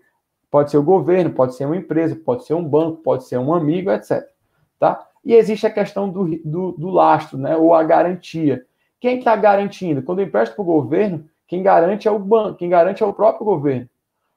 Pode 0.49 0.71
ser 0.71 0.77
o 0.77 0.83
governo, 0.83 1.29
pode 1.29 1.53
ser 1.53 1.65
uma 1.65 1.75
empresa, 1.75 2.15
pode 2.15 2.45
ser 2.45 2.53
um 2.53 2.63
banco, 2.63 3.03
pode 3.03 3.25
ser 3.25 3.37
um 3.37 3.53
amigo, 3.53 3.91
etc. 3.91 4.25
Tá? 4.79 5.05
E 5.23 5.33
existe 5.33 5.67
a 5.67 5.69
questão 5.69 6.09
do, 6.09 6.25
do, 6.45 6.71
do 6.71 6.89
lastro, 6.89 7.37
né? 7.37 7.57
ou 7.57 7.75
a 7.75 7.83
garantia. 7.83 8.65
Quem 8.97 9.17
está 9.19 9.35
garantindo? 9.35 10.01
Quando 10.01 10.19
eu 10.19 10.25
empresto 10.25 10.55
para 10.55 10.61
o 10.61 10.65
governo, 10.65 11.25
quem 11.45 11.61
garante 11.61 12.07
é 12.07 12.11
o 12.11 12.17
banco, 12.17 12.59
quem 12.59 12.69
garante 12.69 13.03
é 13.03 13.05
o 13.05 13.11
próprio 13.11 13.45
governo. 13.45 13.89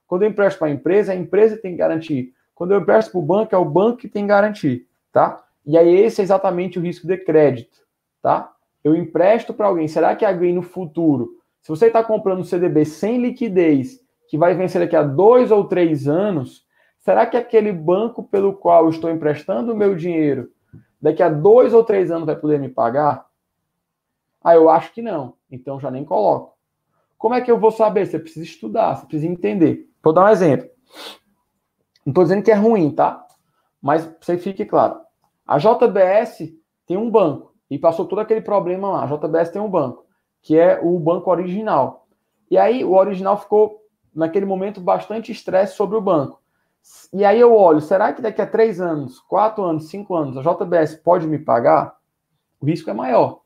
Quando 0.08 0.24
eu 0.24 0.28
empresto 0.28 0.58
para 0.58 0.66
a 0.66 0.72
empresa, 0.72 1.12
a 1.12 1.16
empresa 1.16 1.56
tem 1.56 1.72
que 1.72 1.78
garantir. 1.78 2.34
Quando 2.56 2.72
eu 2.72 2.80
empresto 2.80 3.12
para 3.12 3.20
o 3.20 3.22
banco, 3.22 3.54
é 3.54 3.58
o 3.58 3.64
banco 3.64 3.98
que 3.98 4.08
tem 4.08 4.24
que 4.24 4.28
garantir. 4.28 4.88
Tá? 5.12 5.44
E 5.64 5.78
aí 5.78 5.94
esse 5.94 6.20
é 6.20 6.24
exatamente 6.24 6.76
o 6.76 6.82
risco 6.82 7.06
de 7.06 7.18
crédito. 7.18 7.78
Tá? 8.20 8.52
eu 8.82 8.94
empresto 8.94 9.52
para 9.52 9.66
alguém, 9.66 9.88
será 9.88 10.14
que 10.14 10.24
alguém 10.24 10.54
no 10.54 10.62
futuro, 10.62 11.37
se 11.68 11.70
você 11.70 11.88
está 11.88 12.02
comprando 12.02 12.38
um 12.38 12.44
CDB 12.44 12.86
sem 12.86 13.18
liquidez, 13.18 14.00
que 14.26 14.38
vai 14.38 14.54
vencer 14.54 14.80
daqui 14.80 14.96
a 14.96 15.02
dois 15.02 15.50
ou 15.50 15.66
três 15.66 16.08
anos, 16.08 16.66
será 16.98 17.26
que 17.26 17.36
aquele 17.36 17.70
banco 17.70 18.22
pelo 18.22 18.54
qual 18.54 18.88
estou 18.88 19.10
emprestando 19.10 19.74
o 19.74 19.76
meu 19.76 19.94
dinheiro, 19.94 20.50
daqui 20.98 21.22
a 21.22 21.28
dois 21.28 21.74
ou 21.74 21.84
três 21.84 22.10
anos 22.10 22.24
vai 22.24 22.36
poder 22.36 22.58
me 22.58 22.70
pagar? 22.70 23.26
Ah, 24.42 24.54
eu 24.54 24.70
acho 24.70 24.94
que 24.94 25.02
não. 25.02 25.34
Então 25.50 25.78
já 25.78 25.90
nem 25.90 26.06
coloco. 26.06 26.56
Como 27.18 27.34
é 27.34 27.42
que 27.42 27.50
eu 27.50 27.60
vou 27.60 27.70
saber? 27.70 28.06
Você 28.06 28.18
precisa 28.18 28.46
estudar, 28.46 28.94
você 28.94 29.04
precisa 29.04 29.30
entender. 29.30 29.90
Vou 30.02 30.14
dar 30.14 30.24
um 30.24 30.28
exemplo. 30.28 30.70
Não 32.02 32.12
estou 32.12 32.24
dizendo 32.24 32.44
que 32.44 32.50
é 32.50 32.54
ruim, 32.54 32.92
tá? 32.92 33.26
Mas 33.78 34.10
você 34.18 34.38
fique 34.38 34.64
claro. 34.64 35.00
A 35.46 35.58
JBS 35.58 36.50
tem 36.86 36.96
um 36.96 37.10
banco 37.10 37.52
e 37.70 37.78
passou 37.78 38.06
todo 38.06 38.20
aquele 38.20 38.40
problema 38.40 38.90
lá. 38.90 39.04
A 39.04 39.06
JBS 39.06 39.50
tem 39.50 39.60
um 39.60 39.68
banco, 39.68 40.07
que 40.42 40.58
é 40.58 40.80
o 40.82 40.98
banco 40.98 41.30
original. 41.30 42.06
E 42.50 42.56
aí 42.56 42.84
o 42.84 42.94
original 42.94 43.38
ficou, 43.38 43.82
naquele 44.14 44.46
momento, 44.46 44.80
bastante 44.80 45.32
estresse 45.32 45.74
sobre 45.74 45.96
o 45.96 46.00
banco. 46.00 46.40
E 47.12 47.24
aí 47.24 47.38
eu 47.38 47.54
olho, 47.54 47.80
será 47.80 48.12
que 48.12 48.22
daqui 48.22 48.40
a 48.40 48.46
três 48.46 48.80
anos, 48.80 49.20
quatro 49.20 49.64
anos, 49.64 49.88
cinco 49.88 50.14
anos, 50.14 50.36
a 50.36 50.42
JBS 50.42 50.96
pode 50.96 51.26
me 51.26 51.38
pagar? 51.38 51.96
O 52.60 52.66
risco 52.66 52.88
é 52.88 52.92
maior. 52.92 53.40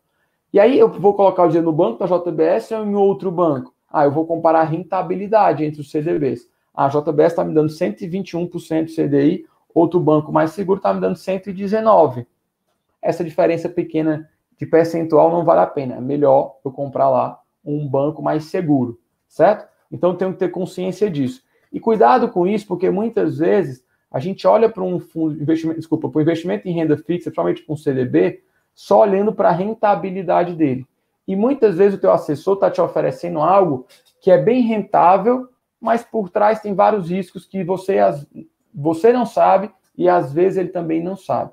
E 0.53 0.61
aí 0.61 0.79
eu 0.79 0.89
vou 0.89 1.15
colocar 1.15 1.45
o 1.45 1.49
dinheiro 1.49 1.67
no 1.67 1.77
banco 1.77 1.99
da 1.99 2.07
JBS 2.07 2.71
ou 2.73 2.85
em 2.85 2.95
outro 2.95 3.31
banco? 3.31 3.75
Ah, 3.91 4.05
eu 4.05 4.11
vou 4.11 4.27
comparar 4.27 4.61
a 4.61 4.65
rentabilidade 4.65 5.65
entre 5.65 5.81
os 5.81 5.91
CDBs. 5.91 6.49
A 6.75 6.89
JBS 6.89 7.33
está 7.33 7.45
me 7.45 7.55
dando 7.55 7.69
121% 7.69 8.95
CDI, 8.95 9.47
outro 9.75 10.01
banco 10.01 10.33
mais 10.33 10.53
seguro 10.53 10.79
está 10.79 10.93
me 10.93 11.01
dando 11.01 11.17
119%. 11.17 12.27
Essa 13.01 13.25
diferença 13.25 13.69
pequena 13.69 14.31
de 14.63 14.67
percentual 14.67 15.29
não 15.29 15.45
vale 15.45 15.61
a 15.61 15.67
pena. 15.67 15.97
É 15.97 16.01
melhor 16.01 16.55
eu 16.65 16.71
comprar 16.71 17.11
lá 17.11 17.41
um 17.65 17.89
banco 17.89 18.23
mais 18.23 18.45
seguro, 18.45 18.97
certo? 19.27 19.69
Então 19.91 20.15
tenho 20.15 20.33
que 20.33 20.39
ter 20.39 20.51
consciência 20.53 21.11
disso. 21.11 21.43
E 21.73 21.81
cuidado 21.81 22.29
com 22.29 22.47
isso, 22.47 22.69
porque 22.69 22.89
muitas 22.89 23.39
vezes 23.39 23.85
a 24.09 24.21
gente 24.21 24.47
olha 24.47 24.69
para 24.69 24.85
um 24.85 25.01
fundo 25.01 25.35
de 25.35 25.43
investimento, 25.43 25.81
desculpa, 25.81 26.09
para 26.09 26.21
um 26.21 26.23
investimento 26.23 26.69
em 26.69 26.75
renda 26.75 26.97
fixa, 26.97 27.25
principalmente 27.25 27.63
com 27.63 27.73
um 27.73 27.77
CDB, 27.77 28.45
só 28.73 29.01
olhando 29.01 29.33
para 29.33 29.49
a 29.49 29.53
rentabilidade 29.53 30.55
dele. 30.55 30.87
E 31.27 31.35
muitas 31.35 31.77
vezes 31.77 31.99
o 31.99 32.01
teu 32.01 32.13
assessor 32.13 32.55
está 32.55 32.71
te 32.71 32.81
oferecendo 32.81 33.41
algo 33.41 33.89
que 34.21 34.31
é 34.31 34.39
bem 34.39 34.63
rentável, 34.63 35.49
mas 35.81 36.05
por 36.05 36.29
trás 36.29 36.61
tem 36.61 36.73
vários 36.73 37.11
riscos 37.11 37.45
que 37.45 37.65
você, 37.65 37.97
você 38.73 39.13
não 39.13 39.27
sabe 39.27 39.73
e 39.99 40.09
às 40.09 40.33
vezes 40.33 40.59
ele 40.59 40.69
também 40.69 41.03
não 41.03 41.17
sabe, 41.17 41.51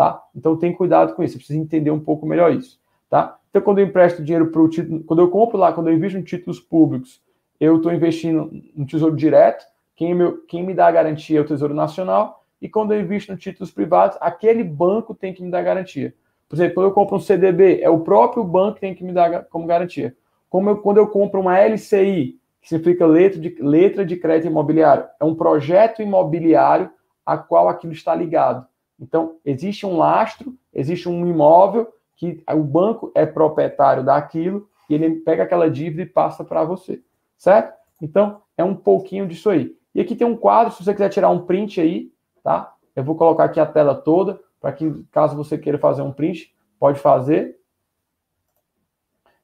tá? 0.00 0.22
Então 0.34 0.56
tem 0.56 0.72
cuidado 0.72 1.14
com 1.14 1.22
isso, 1.22 1.36
precisa 1.36 1.58
entender 1.58 1.90
um 1.90 2.00
pouco 2.00 2.24
melhor 2.24 2.50
isso, 2.54 2.80
tá? 3.10 3.36
Então 3.50 3.60
quando 3.60 3.80
eu 3.80 3.84
empresto 3.84 4.24
dinheiro 4.24 4.46
para 4.46 4.62
o 4.62 4.66
título, 4.66 5.04
quando 5.04 5.20
eu 5.20 5.28
compro 5.28 5.58
lá, 5.58 5.74
quando 5.74 5.88
eu 5.88 5.94
invisto 5.94 6.18
em 6.18 6.22
títulos 6.22 6.58
públicos, 6.58 7.20
eu 7.60 7.76
estou 7.76 7.92
investindo 7.92 8.50
no 8.74 8.86
Tesouro 8.86 9.14
Direto, 9.14 9.66
quem, 9.94 10.14
meu, 10.14 10.38
quem 10.46 10.64
me 10.64 10.72
dá 10.72 10.86
a 10.86 10.90
garantia 10.90 11.38
é 11.38 11.42
o 11.42 11.44
Tesouro 11.44 11.74
Nacional, 11.74 12.42
e 12.62 12.66
quando 12.66 12.94
eu 12.94 13.00
invisto 13.00 13.30
em 13.30 13.36
títulos 13.36 13.70
privados, 13.70 14.16
aquele 14.22 14.64
banco 14.64 15.14
tem 15.14 15.34
que 15.34 15.42
me 15.42 15.50
dar 15.50 15.60
garantia. 15.60 16.14
Por 16.48 16.56
exemplo, 16.56 16.76
quando 16.76 16.86
eu 16.86 16.92
compro 16.92 17.16
um 17.16 17.20
CDB, 17.20 17.82
é 17.82 17.90
o 17.90 18.00
próprio 18.00 18.42
banco 18.42 18.76
que 18.76 18.80
tem 18.80 18.94
que 18.94 19.04
me 19.04 19.12
dar 19.12 19.44
como 19.50 19.66
garantia. 19.66 20.16
Como 20.48 20.70
eu, 20.70 20.78
quando 20.78 20.96
eu 20.96 21.08
compro 21.08 21.40
uma 21.40 21.58
LCI, 21.58 22.38
que 22.62 22.68
significa 22.70 23.04
letra 23.04 23.38
de, 23.38 23.54
letra 23.60 24.06
de 24.06 24.16
crédito 24.16 24.48
imobiliário. 24.48 25.04
É 25.20 25.24
um 25.26 25.34
projeto 25.34 26.00
imobiliário 26.00 26.90
a 27.26 27.36
qual 27.36 27.68
aquilo 27.68 27.92
está 27.92 28.14
ligado. 28.14 28.66
Então, 29.00 29.36
existe 29.44 29.86
um 29.86 29.96
lastro, 29.96 30.54
existe 30.74 31.08
um 31.08 31.26
imóvel 31.26 31.88
que 32.16 32.42
o 32.52 32.62
banco 32.62 33.10
é 33.14 33.24
proprietário 33.24 34.04
daquilo 34.04 34.68
e 34.88 34.94
ele 34.94 35.20
pega 35.20 35.44
aquela 35.44 35.70
dívida 35.70 36.02
e 36.02 36.06
passa 36.06 36.44
para 36.44 36.62
você, 36.64 37.00
certo? 37.38 37.72
Então, 38.02 38.42
é 38.56 38.62
um 38.62 38.74
pouquinho 38.74 39.26
disso 39.26 39.48
aí. 39.48 39.74
E 39.94 40.00
aqui 40.00 40.14
tem 40.14 40.26
um 40.26 40.36
quadro, 40.36 40.72
se 40.72 40.84
você 40.84 40.92
quiser 40.92 41.08
tirar 41.08 41.30
um 41.30 41.46
print 41.46 41.80
aí, 41.80 42.12
tá? 42.42 42.74
Eu 42.94 43.02
vou 43.02 43.16
colocar 43.16 43.44
aqui 43.44 43.58
a 43.58 43.66
tela 43.66 43.94
toda, 43.94 44.38
para 44.60 44.72
que, 44.72 44.92
caso 45.10 45.36
você 45.36 45.56
queira 45.56 45.78
fazer 45.78 46.02
um 46.02 46.12
print, 46.12 46.54
pode 46.78 46.98
fazer. 46.98 47.58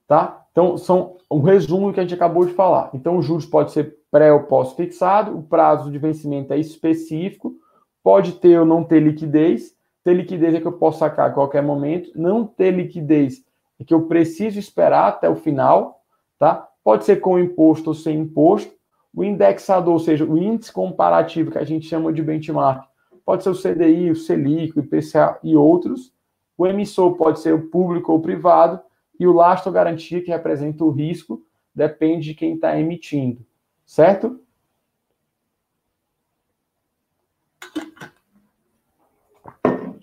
Tá? 0.07 0.45
Então, 0.53 0.77
são 0.77 1.17
um 1.31 1.41
resumo 1.41 1.93
que 1.93 2.01
a 2.01 2.03
gente 2.03 2.15
acabou 2.15 2.45
de 2.45 2.53
falar. 2.53 2.91
Então, 2.93 3.17
os 3.17 3.25
juros 3.25 3.47
pode 3.47 3.73
ser 3.73 3.99
pré 4.11 4.33
ou 4.33 4.45
pós-fixado, 4.45 5.37
o 5.37 5.43
prazo 5.43 5.91
de 5.91 5.99
vencimento 5.99 6.53
é 6.53 6.59
específico, 6.59 7.55
pode 8.07 8.35
ter 8.35 8.57
ou 8.61 8.65
não 8.65 8.85
ter 8.85 9.01
liquidez. 9.01 9.75
Ter 10.05 10.15
liquidez 10.15 10.55
é 10.55 10.61
que 10.61 10.67
eu 10.69 10.75
posso 10.75 11.01
sacar 11.01 11.29
a 11.29 11.33
qualquer 11.33 11.61
momento, 11.61 12.13
não 12.15 12.47
ter 12.47 12.71
liquidez 12.71 13.45
é 13.81 13.83
que 13.83 13.93
eu 13.93 14.03
preciso 14.03 14.61
esperar 14.61 15.09
até 15.09 15.29
o 15.29 15.35
final, 15.35 16.05
tá? 16.39 16.69
Pode 16.85 17.05
ser 17.05 17.17
com 17.17 17.37
imposto 17.37 17.91
ou 17.91 17.95
sem 17.95 18.21
imposto. 18.21 18.73
O 19.13 19.25
indexador, 19.25 19.93
ou 19.93 19.99
seja, 19.99 20.25
o 20.25 20.39
índice 20.39 20.73
comparativo 20.73 21.51
que 21.51 21.59
a 21.59 21.65
gente 21.65 21.89
chama 21.89 22.13
de 22.13 22.23
benchmark, 22.23 22.87
pode 23.25 23.43
ser 23.43 23.51
o 23.51 23.61
CDI, 23.61 24.13
o 24.13 24.15
Selic, 24.15 24.79
o 24.79 24.83
IPCA 24.83 25.41
e 25.43 25.57
outros. 25.57 26.13
O 26.57 26.65
emissor 26.65 27.17
pode 27.17 27.41
ser 27.41 27.55
o 27.55 27.67
público 27.67 28.13
ou 28.13 28.21
privado 28.21 28.81
e 29.19 29.27
o 29.27 29.33
lastro 29.33 29.73
garantia, 29.73 30.23
que 30.23 30.31
representa 30.31 30.85
o 30.85 30.91
risco, 30.91 31.43
depende 31.75 32.27
de 32.27 32.35
quem 32.35 32.55
está 32.55 32.79
emitindo, 32.79 33.45
certo? 33.85 34.39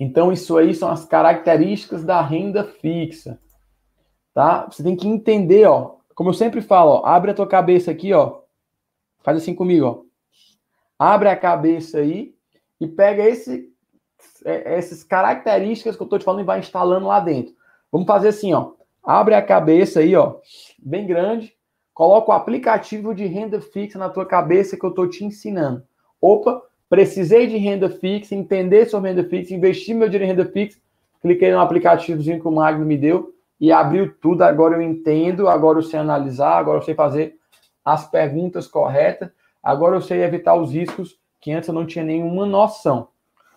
Então, 0.04 0.34
isso 0.34 0.58
aí 0.58 0.76
são 0.76 0.90
as 0.90 1.06
características 1.06 2.04
da 2.04 2.22
renda 2.22 2.66
fixa, 2.66 3.40
tá? 4.34 4.68
Você 4.70 4.84
tem 4.84 4.98
que 4.98 5.08
entender, 5.08 5.66
ó, 5.66 5.96
como 6.14 6.30
eu 6.30 6.34
sempre 6.34 6.62
falo, 6.62 6.92
ó, 6.92 7.06
abre 7.06 7.32
a 7.32 7.34
tua 7.34 7.48
cabeça 7.48 7.90
aqui, 7.90 8.12
ó, 8.12 8.42
faz 9.24 9.38
assim 9.38 9.56
comigo, 9.56 9.86
ó. 9.86 10.04
Abre 11.00 11.30
a 11.30 11.38
cabeça 11.38 12.00
aí 12.00 12.36
e 12.82 12.86
pega 12.86 13.24
esse, 13.24 13.72
é, 14.44 14.76
essas 14.76 15.06
características 15.06 15.96
que 15.96 16.02
eu 16.02 16.06
estou 16.06 16.20
te 16.20 16.26
falando 16.26 16.42
e 16.42 16.46
vai 16.46 16.60
instalando 16.60 17.08
lá 17.08 17.22
dentro. 17.22 17.56
Vamos 17.90 18.06
fazer 18.06 18.28
assim, 18.28 18.54
ó. 18.54 18.74
Abre 19.02 19.36
a 19.36 19.42
cabeça 19.42 20.02
aí, 20.02 20.18
ó, 20.18 20.36
bem 20.80 21.08
grande. 21.08 21.56
Coloca 21.94 22.30
o 22.30 22.34
aplicativo 22.34 23.16
de 23.16 23.26
renda 23.26 23.62
fixa 23.62 23.98
na 23.98 24.10
tua 24.10 24.26
cabeça 24.26 24.76
que 24.76 24.86
eu 24.86 24.90
estou 24.90 25.10
te 25.10 25.24
ensinando. 25.24 25.82
Opa, 26.20 26.62
precisei 26.94 27.48
de 27.48 27.58
renda 27.58 27.90
fixa, 27.90 28.36
entender 28.36 28.86
sobre 28.86 29.10
renda 29.10 29.24
fixa, 29.28 29.52
investir 29.52 29.96
meu 29.96 30.08
dinheiro 30.08 30.26
em 30.26 30.38
renda 30.38 30.52
fixa. 30.52 30.78
Cliquei 31.24 31.52
no 31.52 31.60
aplicativozinho 31.60 32.40
que 32.40 32.48
o 32.48 32.52
Magno 32.52 32.86
me 32.86 32.96
deu 32.96 33.34
e 33.60 33.72
abriu 33.72 34.14
tudo. 34.22 34.44
Agora 34.44 34.76
eu 34.76 34.82
entendo, 34.84 35.48
agora 35.48 35.80
eu 35.80 35.82
sei 35.82 36.00
analisar, 36.00 36.56
agora 36.56 36.78
eu 36.78 36.84
sei 36.84 36.94
fazer 36.94 37.36
as 37.84 38.08
perguntas 38.08 38.68
corretas, 38.68 39.32
agora 39.64 39.96
eu 39.96 40.02
sei 40.02 40.22
evitar 40.22 40.54
os 40.54 40.72
riscos 40.72 41.18
que 41.42 41.52
antes 41.52 41.68
eu 41.68 41.74
não 41.74 41.88
tinha 41.88 42.06
nenhuma 42.06 42.46
noção, 42.46 43.08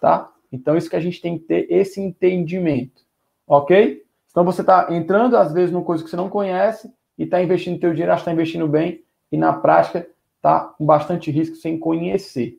tá? 0.00 0.32
Então 0.50 0.74
isso 0.74 0.88
que 0.88 0.96
a 0.96 1.00
gente 1.00 1.20
tem 1.20 1.36
que 1.36 1.44
ter 1.44 1.66
esse 1.70 2.00
entendimento, 2.00 3.02
ok? 3.46 4.02
Então 4.30 4.46
você 4.46 4.62
está 4.62 4.86
entrando, 4.88 5.36
às 5.36 5.52
vezes, 5.52 5.70
numa 5.70 5.84
coisa 5.84 6.02
que 6.02 6.08
você 6.08 6.16
não 6.16 6.30
conhece 6.30 6.90
e 7.18 7.24
está 7.24 7.42
investindo 7.42 7.78
teu 7.78 7.90
dinheiro, 7.90 8.12
acha 8.12 8.24
que 8.24 8.30
está 8.30 8.32
investindo 8.32 8.66
bem, 8.66 9.04
e 9.30 9.36
na 9.36 9.52
prática 9.52 10.08
está 10.36 10.60
com 10.60 10.86
bastante 10.86 11.30
risco 11.30 11.56
sem 11.56 11.78
conhecer. 11.78 12.58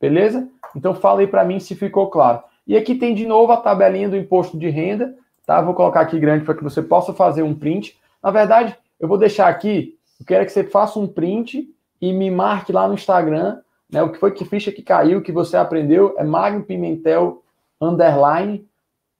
Beleza? 0.00 0.48
Então 0.74 0.94
fala 0.94 1.20
aí 1.20 1.26
para 1.26 1.44
mim 1.44 1.60
se 1.60 1.74
ficou 1.74 2.08
claro. 2.08 2.42
E 2.66 2.76
aqui 2.76 2.94
tem 2.94 3.14
de 3.14 3.26
novo 3.26 3.52
a 3.52 3.56
tabelinha 3.56 4.08
do 4.08 4.16
imposto 4.16 4.58
de 4.58 4.68
renda, 4.68 5.14
tá? 5.46 5.60
Vou 5.60 5.74
colocar 5.74 6.00
aqui 6.00 6.18
grande 6.18 6.44
para 6.44 6.54
que 6.54 6.62
você 6.62 6.82
possa 6.82 7.12
fazer 7.12 7.42
um 7.42 7.54
print. 7.54 7.98
Na 8.22 8.30
verdade, 8.30 8.76
eu 8.98 9.08
vou 9.08 9.18
deixar 9.18 9.48
aqui, 9.48 9.96
eu 10.18 10.26
quero 10.26 10.44
que 10.44 10.52
você 10.52 10.64
faça 10.64 10.98
um 10.98 11.06
print 11.06 11.68
e 12.00 12.12
me 12.12 12.30
marque 12.30 12.72
lá 12.72 12.86
no 12.86 12.94
Instagram, 12.94 13.58
né? 13.90 14.02
O 14.02 14.10
que 14.10 14.18
foi 14.18 14.32
que 14.32 14.44
ficha 14.44 14.70
que 14.70 14.82
caiu, 14.82 15.22
que 15.22 15.32
você 15.32 15.56
aprendeu, 15.56 16.14
é 16.16 16.24
Magno 16.24 16.62
Pimentel 16.62 17.42
underline 17.80 18.64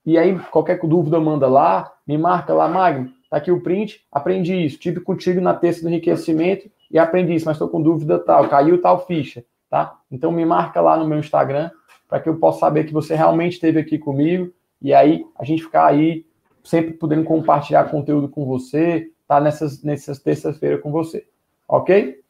e 0.04 0.16
aí, 0.16 0.38
qualquer 0.50 0.78
dúvida, 0.80 1.20
manda 1.20 1.46
lá, 1.46 1.92
me 2.06 2.16
marca 2.16 2.54
lá, 2.54 2.66
Magno, 2.66 3.10
tá 3.28 3.36
aqui 3.36 3.50
o 3.50 3.60
print, 3.60 4.00
aprendi 4.10 4.64
isso, 4.64 4.78
tive 4.78 5.00
contigo 5.00 5.40
na 5.40 5.54
terça 5.54 5.82
do 5.82 5.88
enriquecimento 5.88 6.70
e 6.90 6.98
aprendi 6.98 7.34
isso, 7.34 7.46
mas 7.46 7.56
estou 7.56 7.68
com 7.68 7.82
dúvida 7.82 8.18
tal, 8.18 8.48
caiu 8.48 8.80
tal 8.80 9.06
ficha, 9.06 9.44
tá? 9.70 9.98
Então 10.10 10.32
me 10.32 10.44
marca 10.44 10.80
lá 10.80 10.96
no 10.96 11.06
meu 11.06 11.18
Instagram 11.18 11.70
para 12.08 12.20
que 12.20 12.28
eu 12.28 12.36
possa 12.36 12.58
saber 12.60 12.84
que 12.84 12.92
você 12.92 13.14
realmente 13.14 13.54
esteve 13.54 13.78
aqui 13.78 13.98
comigo 13.98 14.52
e 14.82 14.92
aí 14.92 15.24
a 15.38 15.44
gente 15.44 15.62
ficar 15.62 15.86
aí 15.86 16.26
sempre 16.62 16.92
podendo 16.92 17.24
compartilhar 17.24 17.84
conteúdo 17.84 18.28
com 18.28 18.44
você, 18.44 19.10
tá? 19.26 19.40
Nessas, 19.40 19.82
nessas 19.82 20.18
terças-feiras 20.18 20.82
com 20.82 20.90
você, 20.90 21.26
ok? 21.68 22.20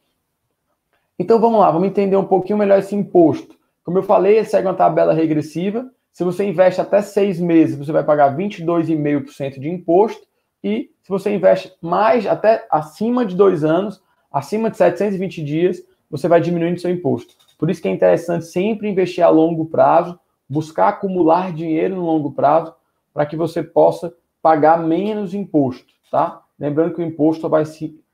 Então 1.18 1.40
vamos 1.40 1.58
lá, 1.58 1.70
vamos 1.70 1.88
entender 1.88 2.16
um 2.16 2.26
pouquinho 2.26 2.58
melhor 2.58 2.78
esse 2.78 2.94
imposto. 2.94 3.56
Como 3.82 3.98
eu 3.98 4.02
falei, 4.02 4.44
segue 4.44 4.68
uma 4.68 4.74
tabela 4.74 5.12
regressiva, 5.12 5.90
se 6.12 6.24
você 6.24 6.44
investe 6.44 6.80
até 6.80 7.00
seis 7.02 7.40
meses, 7.40 7.76
você 7.76 7.92
vai 7.92 8.04
pagar 8.04 8.36
22,5% 8.36 9.58
de 9.58 9.68
imposto. 9.68 10.20
E 10.62 10.90
se 11.02 11.08
você 11.08 11.34
investe 11.34 11.72
mais, 11.80 12.26
até 12.26 12.66
acima 12.70 13.24
de 13.24 13.34
dois 13.34 13.64
anos, 13.64 14.02
acima 14.30 14.70
de 14.70 14.76
720 14.76 15.42
dias, 15.42 15.82
você 16.10 16.26
vai 16.26 16.40
diminuindo 16.40 16.80
seu 16.80 16.90
imposto. 16.90 17.36
Por 17.56 17.70
isso 17.70 17.80
que 17.80 17.88
é 17.88 17.92
interessante 17.92 18.46
sempre 18.46 18.88
investir 18.88 19.24
a 19.24 19.28
longo 19.28 19.66
prazo, 19.66 20.18
buscar 20.48 20.88
acumular 20.88 21.52
dinheiro 21.52 21.94
no 21.94 22.04
longo 22.04 22.32
prazo, 22.32 22.74
para 23.14 23.24
que 23.24 23.36
você 23.36 23.62
possa 23.62 24.12
pagar 24.42 24.78
menos 24.78 25.34
imposto, 25.34 25.92
tá? 26.10 26.42
Lembrando 26.58 26.94
que 26.94 27.00
o 27.00 27.04
imposto 27.04 27.42
só 27.42 27.48
vai, 27.48 27.64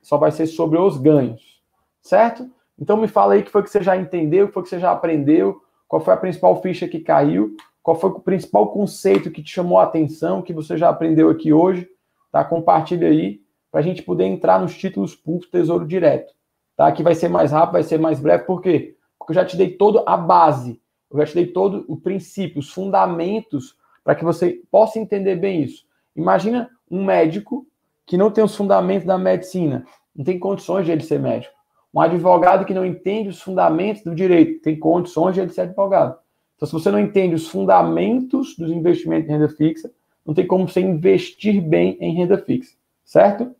só 0.03 0.19
vai 0.19 0.31
ser 0.31 0.47
sobre 0.47 0.79
os 0.79 0.99
ganhos, 0.99 1.63
certo? 2.03 2.51
Então 2.79 2.97
me 2.97 3.09
fala 3.09 3.35
aí 3.35 3.41
o 3.41 3.45
que 3.45 3.51
foi 3.51 3.63
que 3.63 3.71
você 3.71 3.83
já 3.83 3.97
entendeu, 3.97 4.45
o 4.45 4.49
que 4.49 4.55
foi 4.55 4.63
que 4.63 4.69
você 4.69 4.79
já 4.79 4.93
aprendeu, 4.93 5.63
qual 5.89 6.03
foi 6.03 6.13
a 6.13 6.17
principal 6.17 6.61
ficha 6.61 6.87
que 6.87 7.01
caiu, 7.01 7.57
qual 7.83 7.99
foi 7.99 8.11
o 8.11 8.21
principal 8.21 8.69
conceito 8.69 9.31
que 9.31 9.43
te 9.43 9.51
chamou 9.51 9.79
a 9.79 9.85
atenção, 9.85 10.43
que 10.43 10.53
você 10.53 10.77
já 10.77 10.89
aprendeu 10.89 11.31
aqui 11.31 11.53
hoje, 11.53 11.89
tá? 12.31 12.45
Compartilha 12.45 13.09
aí 13.09 13.41
para 13.71 13.81
a 13.81 13.83
gente 13.83 14.03
poder 14.03 14.25
entrar 14.25 14.61
nos 14.61 14.77
títulos 14.77 15.15
públicos 15.15 15.51
Tesouro 15.51 15.87
Direto, 15.87 16.35
tá? 16.77 16.87
Aqui 16.87 17.03
vai 17.03 17.15
ser 17.15 17.29
mais 17.29 17.53
rápido, 17.53 17.73
vai 17.73 17.83
ser 17.83 17.99
mais 17.99 18.21
breve, 18.21 18.45
por 18.45 18.61
quê? 18.61 18.95
Porque 19.19 19.33
eu 19.33 19.35
já 19.35 19.45
te 19.45 19.57
dei 19.57 19.71
toda 19.71 20.03
a 20.07 20.17
base, 20.17 20.81
eu 21.11 21.19
já 21.19 21.27
te 21.27 21.35
dei 21.35 21.47
todo 21.47 21.85
o 21.89 21.97
princípio, 21.97 22.61
os 22.61 22.71
fundamentos 22.71 23.77
para 24.05 24.15
que 24.15 24.25
você 24.25 24.61
possa 24.71 24.99
entender 24.99 25.37
bem 25.37 25.63
isso. 25.63 25.85
Imagina 26.15 26.71
um 26.91 27.05
médico 27.05 27.67
que 28.07 28.17
não 28.17 28.31
tem 28.31 28.45
os 28.45 28.55
fundamentos 28.55 29.07
da 29.07 29.19
medicina, 29.19 29.85
não 30.15 30.25
tem 30.25 30.39
condições 30.39 30.87
de 30.87 30.93
ele 30.93 31.03
ser 31.03 31.19
médico. 31.19 31.55
Um 31.93 32.01
advogado 32.01 32.65
que 32.65 32.75
não 32.75 32.85
entende 32.85 33.31
os 33.31 33.41
fundamentos 33.41 34.03
do 34.03 34.15
direito, 34.15 34.63
tem 34.63 34.79
condições 34.79 35.35
de 35.35 35.41
ele 35.41 35.51
ser 35.51 35.63
advogado. 35.63 36.19
Então, 36.55 36.67
se 36.67 36.73
você 36.73 36.91
não 36.91 36.99
entende 36.99 37.35
os 37.35 37.49
fundamentos 37.49 38.57
dos 38.57 38.71
investimentos 38.71 39.29
em 39.29 39.33
renda 39.33 39.49
fixa, 39.49 39.91
não 40.25 40.35
tem 40.35 40.47
como 40.47 40.69
você 40.69 40.81
investir 40.81 41.61
bem 41.61 41.97
em 42.01 42.15
renda 42.15 42.39
fixa, 42.39 42.77
certo? 43.05 43.55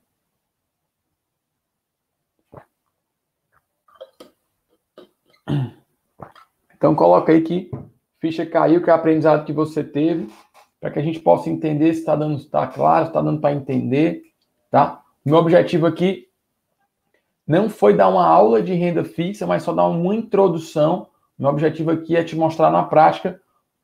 Então, 6.77 6.95
coloca 6.95 7.33
aí 7.33 7.41
que 7.41 7.71
ficha 8.21 8.45
caiu, 8.45 8.83
que 8.83 8.91
é 8.91 8.93
o 8.93 8.97
aprendizado 8.97 9.45
que 9.45 9.53
você 9.53 9.83
teve, 9.83 10.29
para 10.81 10.91
que 10.91 10.99
a 10.99 11.03
gente 11.03 11.21
possa 11.21 11.49
entender 11.49 11.95
se 11.95 12.01
está 12.01 12.15
dando, 12.15 12.37
está 12.37 12.67
claro, 12.67 13.07
está 13.07 13.23
dando 13.23 13.41
para 13.41 13.55
entender, 13.55 14.23
tá? 14.71 15.03
Meu 15.25 15.37
objetivo 15.37 15.87
aqui 15.87 16.29
não 17.47 17.69
foi 17.69 17.95
dar 17.95 18.09
uma 18.09 18.27
aula 18.27 18.61
de 18.63 18.75
renda 18.75 19.05
fixa, 19.05 19.47
mas 19.47 19.63
só 19.63 19.73
dar 19.73 19.87
uma 19.87 20.15
introdução. 20.15 21.09
Meu 21.39 21.49
objetivo 21.49 21.91
aqui 21.91 22.17
é 22.17 22.25
te 22.25 22.37
mostrar 22.37 22.71
na 22.71 22.83
prática 22.83 23.41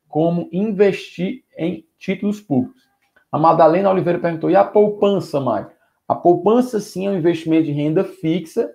como 0.07 0.49
investir 0.51 1.43
em 1.57 1.85
títulos 1.97 2.41
públicos. 2.41 2.83
A 3.31 3.39
Madalena 3.39 3.89
Oliveira 3.89 4.19
perguntou: 4.19 4.49
e 4.49 4.55
a 4.55 4.63
poupança, 4.63 5.39
Mário? 5.39 5.71
A 6.07 6.13
poupança 6.13 6.79
sim 6.79 7.07
é 7.07 7.09
um 7.09 7.17
investimento 7.17 7.65
de 7.65 7.71
renda 7.71 8.03
fixa 8.03 8.69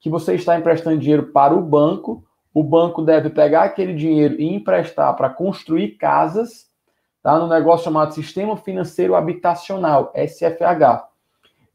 que 0.00 0.08
você 0.08 0.34
está 0.34 0.58
emprestando 0.58 0.98
dinheiro 0.98 1.32
para 1.32 1.54
o 1.54 1.60
banco. 1.60 2.24
O 2.58 2.62
banco 2.64 3.02
deve 3.02 3.30
pegar 3.30 3.62
aquele 3.62 3.94
dinheiro 3.94 4.34
e 4.40 4.52
emprestar 4.52 5.14
para 5.14 5.30
construir 5.30 5.90
casas, 5.90 6.68
tá? 7.22 7.38
No 7.38 7.46
negócio 7.46 7.84
chamado 7.84 8.12
Sistema 8.12 8.56
Financeiro 8.56 9.14
Habitacional, 9.14 10.12
SFH. 10.12 11.06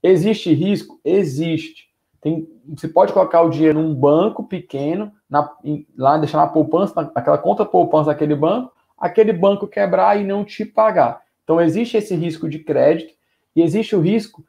Existe 0.04 0.54
risco? 0.54 1.00
Existe. 1.06 1.88
Tem, 2.20 2.46
você 2.68 2.90
pode 2.90 3.14
colocar 3.14 3.44
o 3.44 3.50
dinheiro 3.50 3.80
num 3.80 3.96
banco 3.96 4.44
pequeno, 4.44 5.14
na, 5.30 5.50
lá 5.98 6.18
deixar 6.18 6.40
na 6.40 6.48
poupança, 6.48 6.94
naquela 7.16 7.38
conta 7.38 7.64
poupança 7.64 8.10
daquele 8.10 8.36
banco, 8.36 8.74
aquele 8.98 9.32
banco 9.32 9.66
quebrar 9.66 10.20
e 10.20 10.26
não 10.26 10.44
te 10.44 10.66
pagar. 10.66 11.22
Então 11.46 11.62
existe 11.62 11.96
esse 11.96 12.14
risco 12.14 12.50
de 12.50 12.60
crédito 12.60 13.14
e 13.56 13.62
existe 13.62 13.96
o 13.96 14.02
risco, 14.02 14.44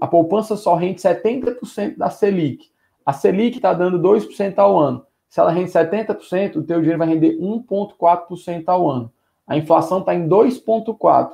a 0.00 0.06
poupança 0.06 0.56
só 0.56 0.76
rende 0.76 1.02
70% 1.02 1.98
da 1.98 2.08
Selic. 2.08 2.70
A 3.04 3.12
Selic 3.12 3.56
está 3.56 3.74
dando 3.74 4.00
2% 4.00 4.54
ao 4.56 4.78
ano. 4.78 5.04
Se 5.34 5.40
ela 5.40 5.50
rende 5.50 5.72
70%, 5.72 6.54
o 6.54 6.62
teu 6.62 6.78
dinheiro 6.78 6.96
vai 6.96 7.08
render 7.08 7.36
1,4% 7.40 8.62
ao 8.68 8.88
ano. 8.88 9.12
A 9.44 9.56
inflação 9.56 9.98
está 9.98 10.14
em 10.14 10.28
2,4%. 10.28 11.32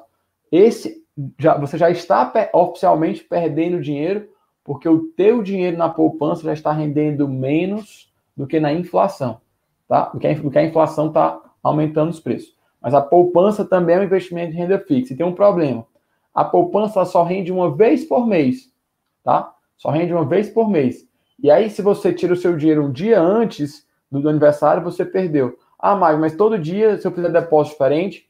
Esse 0.50 1.04
já, 1.38 1.58
você 1.58 1.76
já 1.76 1.90
está 1.90 2.32
oficialmente 2.54 3.22
perdendo 3.22 3.78
dinheiro 3.78 4.26
porque 4.64 4.88
o 4.88 5.08
teu 5.08 5.42
dinheiro 5.42 5.76
na 5.76 5.90
poupança 5.90 6.44
já 6.44 6.54
está 6.54 6.72
rendendo 6.72 7.28
menos 7.28 8.10
do 8.34 8.46
que 8.46 8.58
na 8.58 8.72
inflação, 8.72 9.38
tá? 9.86 10.04
Do 10.06 10.18
que 10.18 10.26
a, 10.26 10.32
do 10.32 10.50
que 10.50 10.58
a 10.58 10.64
inflação 10.64 11.08
está 11.08 11.38
aumentando 11.62 12.08
os 12.08 12.20
preços. 12.20 12.56
Mas 12.80 12.94
a 12.94 13.02
poupança 13.02 13.66
também 13.66 13.96
é 13.96 14.00
um 14.00 14.04
investimento 14.04 14.52
de 14.52 14.56
renda 14.56 14.78
fixa. 14.78 15.12
E 15.12 15.16
tem 15.18 15.26
um 15.26 15.34
problema. 15.34 15.86
A 16.34 16.42
poupança 16.42 17.04
só 17.04 17.22
rende 17.22 17.52
uma 17.52 17.70
vez 17.76 18.06
por 18.06 18.26
mês, 18.26 18.72
tá? 19.22 19.54
Só 19.76 19.90
rende 19.90 20.14
uma 20.14 20.24
vez 20.24 20.48
por 20.48 20.70
mês. 20.70 21.06
E 21.38 21.50
aí, 21.50 21.68
se 21.68 21.82
você 21.82 22.14
tira 22.14 22.32
o 22.32 22.36
seu 22.36 22.56
dinheiro 22.56 22.86
um 22.86 22.90
dia 22.90 23.20
antes 23.20 23.89
do, 24.10 24.20
do 24.20 24.28
aniversário, 24.28 24.82
você 24.82 25.04
perdeu. 25.04 25.58
Ah, 25.78 25.96
mas 25.96 26.34
todo 26.34 26.58
dia, 26.58 26.98
se 26.98 27.06
eu 27.06 27.12
fizer 27.12 27.30
depósito 27.30 27.74
diferente, 27.74 28.28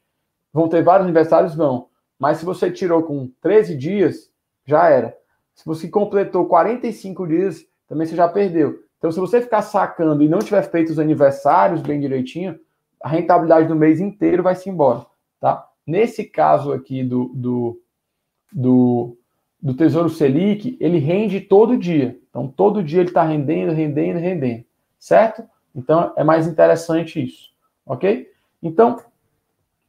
vão 0.52 0.68
ter 0.68 0.82
vários 0.82 1.04
aniversários? 1.04 1.54
Vão. 1.54 1.88
Mas 2.18 2.38
se 2.38 2.44
você 2.44 2.70
tirou 2.70 3.02
com 3.02 3.30
13 3.40 3.76
dias, 3.76 4.30
já 4.66 4.88
era. 4.88 5.16
Se 5.54 5.64
você 5.64 5.88
completou 5.88 6.46
45 6.46 7.26
dias, 7.26 7.66
também 7.88 8.06
você 8.06 8.14
já 8.14 8.28
perdeu. 8.28 8.82
Então, 8.98 9.10
se 9.10 9.18
você 9.18 9.40
ficar 9.40 9.62
sacando 9.62 10.22
e 10.22 10.28
não 10.28 10.38
tiver 10.38 10.62
feito 10.62 10.90
os 10.90 10.98
aniversários 10.98 11.80
bem 11.80 11.98
direitinho, 11.98 12.60
a 13.02 13.08
rentabilidade 13.08 13.66
do 13.66 13.74
mês 13.74 13.98
inteiro 13.98 14.42
vai 14.42 14.54
se 14.54 14.68
embora, 14.68 15.06
tá? 15.40 15.66
Nesse 15.86 16.24
caso 16.24 16.72
aqui 16.72 17.02
do, 17.02 17.32
do, 17.34 17.80
do, 18.52 19.16
do 19.60 19.74
Tesouro 19.74 20.10
Selic, 20.10 20.76
ele 20.78 20.98
rende 20.98 21.40
todo 21.40 21.78
dia. 21.78 22.18
Então, 22.28 22.46
todo 22.46 22.82
dia 22.82 23.00
ele 23.00 23.08
está 23.08 23.24
rendendo, 23.24 23.72
rendendo, 23.72 24.18
rendendo, 24.18 24.64
certo? 24.98 25.42
Então, 25.74 26.12
é 26.16 26.24
mais 26.24 26.46
interessante 26.46 27.22
isso, 27.22 27.50
ok? 27.86 28.28
Então, 28.62 28.96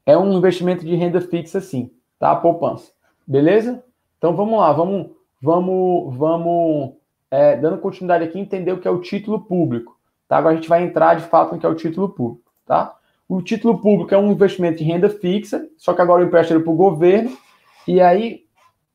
é 0.06 0.18
um 0.18 0.34
investimento 0.34 0.86
de 0.86 0.96
renda 0.96 1.22
fixa, 1.22 1.60
sim, 1.60 1.92
tá? 2.20 2.32
A 2.32 2.36
poupança, 2.36 2.92
beleza? 3.26 3.84
Então, 4.18 4.36
vamos 4.36 4.60
lá, 4.60 4.72
vamos 4.72 5.12
vamos, 5.42 6.16
vamos 6.16 6.94
é, 7.30 7.56
dando 7.58 7.80
continuidade 7.80 8.24
aqui, 8.24 8.40
entender 8.40 8.72
o 8.72 8.80
que 8.80 8.88
é 8.88 8.92
o 8.92 9.02
título 9.02 9.42
público. 9.42 9.98
Tá? 10.28 10.38
Agora 10.38 10.54
a 10.54 10.56
gente 10.56 10.70
vai 10.70 10.84
entrar 10.84 11.16
de 11.16 11.24
fato 11.24 11.54
no 11.54 11.60
que 11.60 11.66
é 11.66 11.70
o 11.70 11.76
título 11.76 12.10
público. 12.10 12.52
Tá? 12.66 12.96
O 13.28 13.42
título 13.42 13.80
público 13.82 14.14
é 14.14 14.18
um 14.18 14.32
investimento 14.32 14.78
de 14.78 14.84
renda 14.84 15.10
fixa, 15.10 15.68
só 15.78 15.94
que 15.94 16.02
agora 16.02 16.22
eu 16.22 16.28
empresto 16.28 16.54
ele 16.54 16.64
para 16.64 16.72
o 16.72 16.76
governo, 16.76 17.36
e 17.88 18.00
aí 18.00 18.42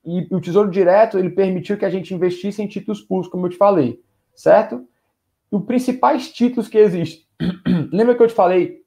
e 0.04 0.28
o 0.30 0.40
Tesouro 0.40 0.70
Direto 0.70 1.18
ele 1.18 1.30
permitiu 1.30 1.76
que 1.76 1.84
a 1.84 1.90
gente 1.90 2.14
investisse 2.14 2.62
em 2.62 2.68
títulos 2.68 3.00
públicos, 3.00 3.28
como 3.28 3.46
eu 3.46 3.50
te 3.50 3.56
falei, 3.56 4.00
certo? 4.36 4.86
Os 5.50 5.64
principais 5.64 6.32
títulos 6.32 6.68
que 6.68 6.78
existem. 6.78 7.26
Lembra 7.92 8.14
que 8.14 8.22
eu 8.22 8.28
te 8.28 8.34
falei 8.34 8.84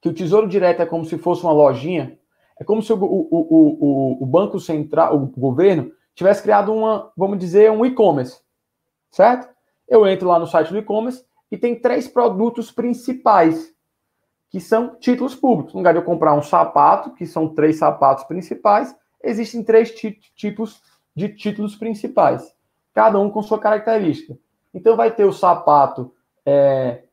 que 0.00 0.08
o 0.08 0.14
Tesouro 0.14 0.48
Direto 0.48 0.82
é 0.82 0.86
como 0.86 1.04
se 1.04 1.18
fosse 1.18 1.42
uma 1.42 1.52
lojinha? 1.52 2.18
É 2.58 2.64
como 2.64 2.82
se 2.82 2.92
o, 2.92 2.96
o, 2.96 3.28
o, 3.30 4.22
o 4.22 4.26
Banco 4.26 4.58
Central, 4.58 5.16
o 5.16 5.26
governo, 5.26 5.92
tivesse 6.14 6.42
criado 6.42 6.72
uma, 6.72 7.12
vamos 7.16 7.38
dizer, 7.38 7.70
um 7.70 7.84
e-commerce, 7.84 8.40
certo? 9.10 9.48
Eu 9.86 10.06
entro 10.06 10.26
lá 10.26 10.38
no 10.38 10.46
site 10.46 10.72
do 10.72 10.78
e-commerce 10.78 11.24
e 11.50 11.58
tem 11.58 11.78
três 11.78 12.08
produtos 12.08 12.72
principais, 12.72 13.72
que 14.48 14.58
são 14.58 14.96
títulos 14.96 15.34
públicos. 15.34 15.74
No 15.74 15.80
lugar 15.80 15.92
de 15.92 16.00
eu 16.00 16.04
comprar 16.04 16.34
um 16.34 16.42
sapato, 16.42 17.12
que 17.12 17.26
são 17.26 17.54
três 17.54 17.76
sapatos 17.76 18.24
principais, 18.24 18.96
existem 19.22 19.62
três 19.62 19.94
tipos 20.34 20.82
de 21.14 21.28
títulos 21.28 21.76
principais, 21.76 22.54
cada 22.94 23.18
um 23.18 23.30
com 23.30 23.42
sua 23.42 23.58
característica. 23.58 24.38
Então 24.76 24.94
vai 24.94 25.10
ter 25.10 25.24
o 25.24 25.32
sapato 25.32 26.12
é, 26.44 27.04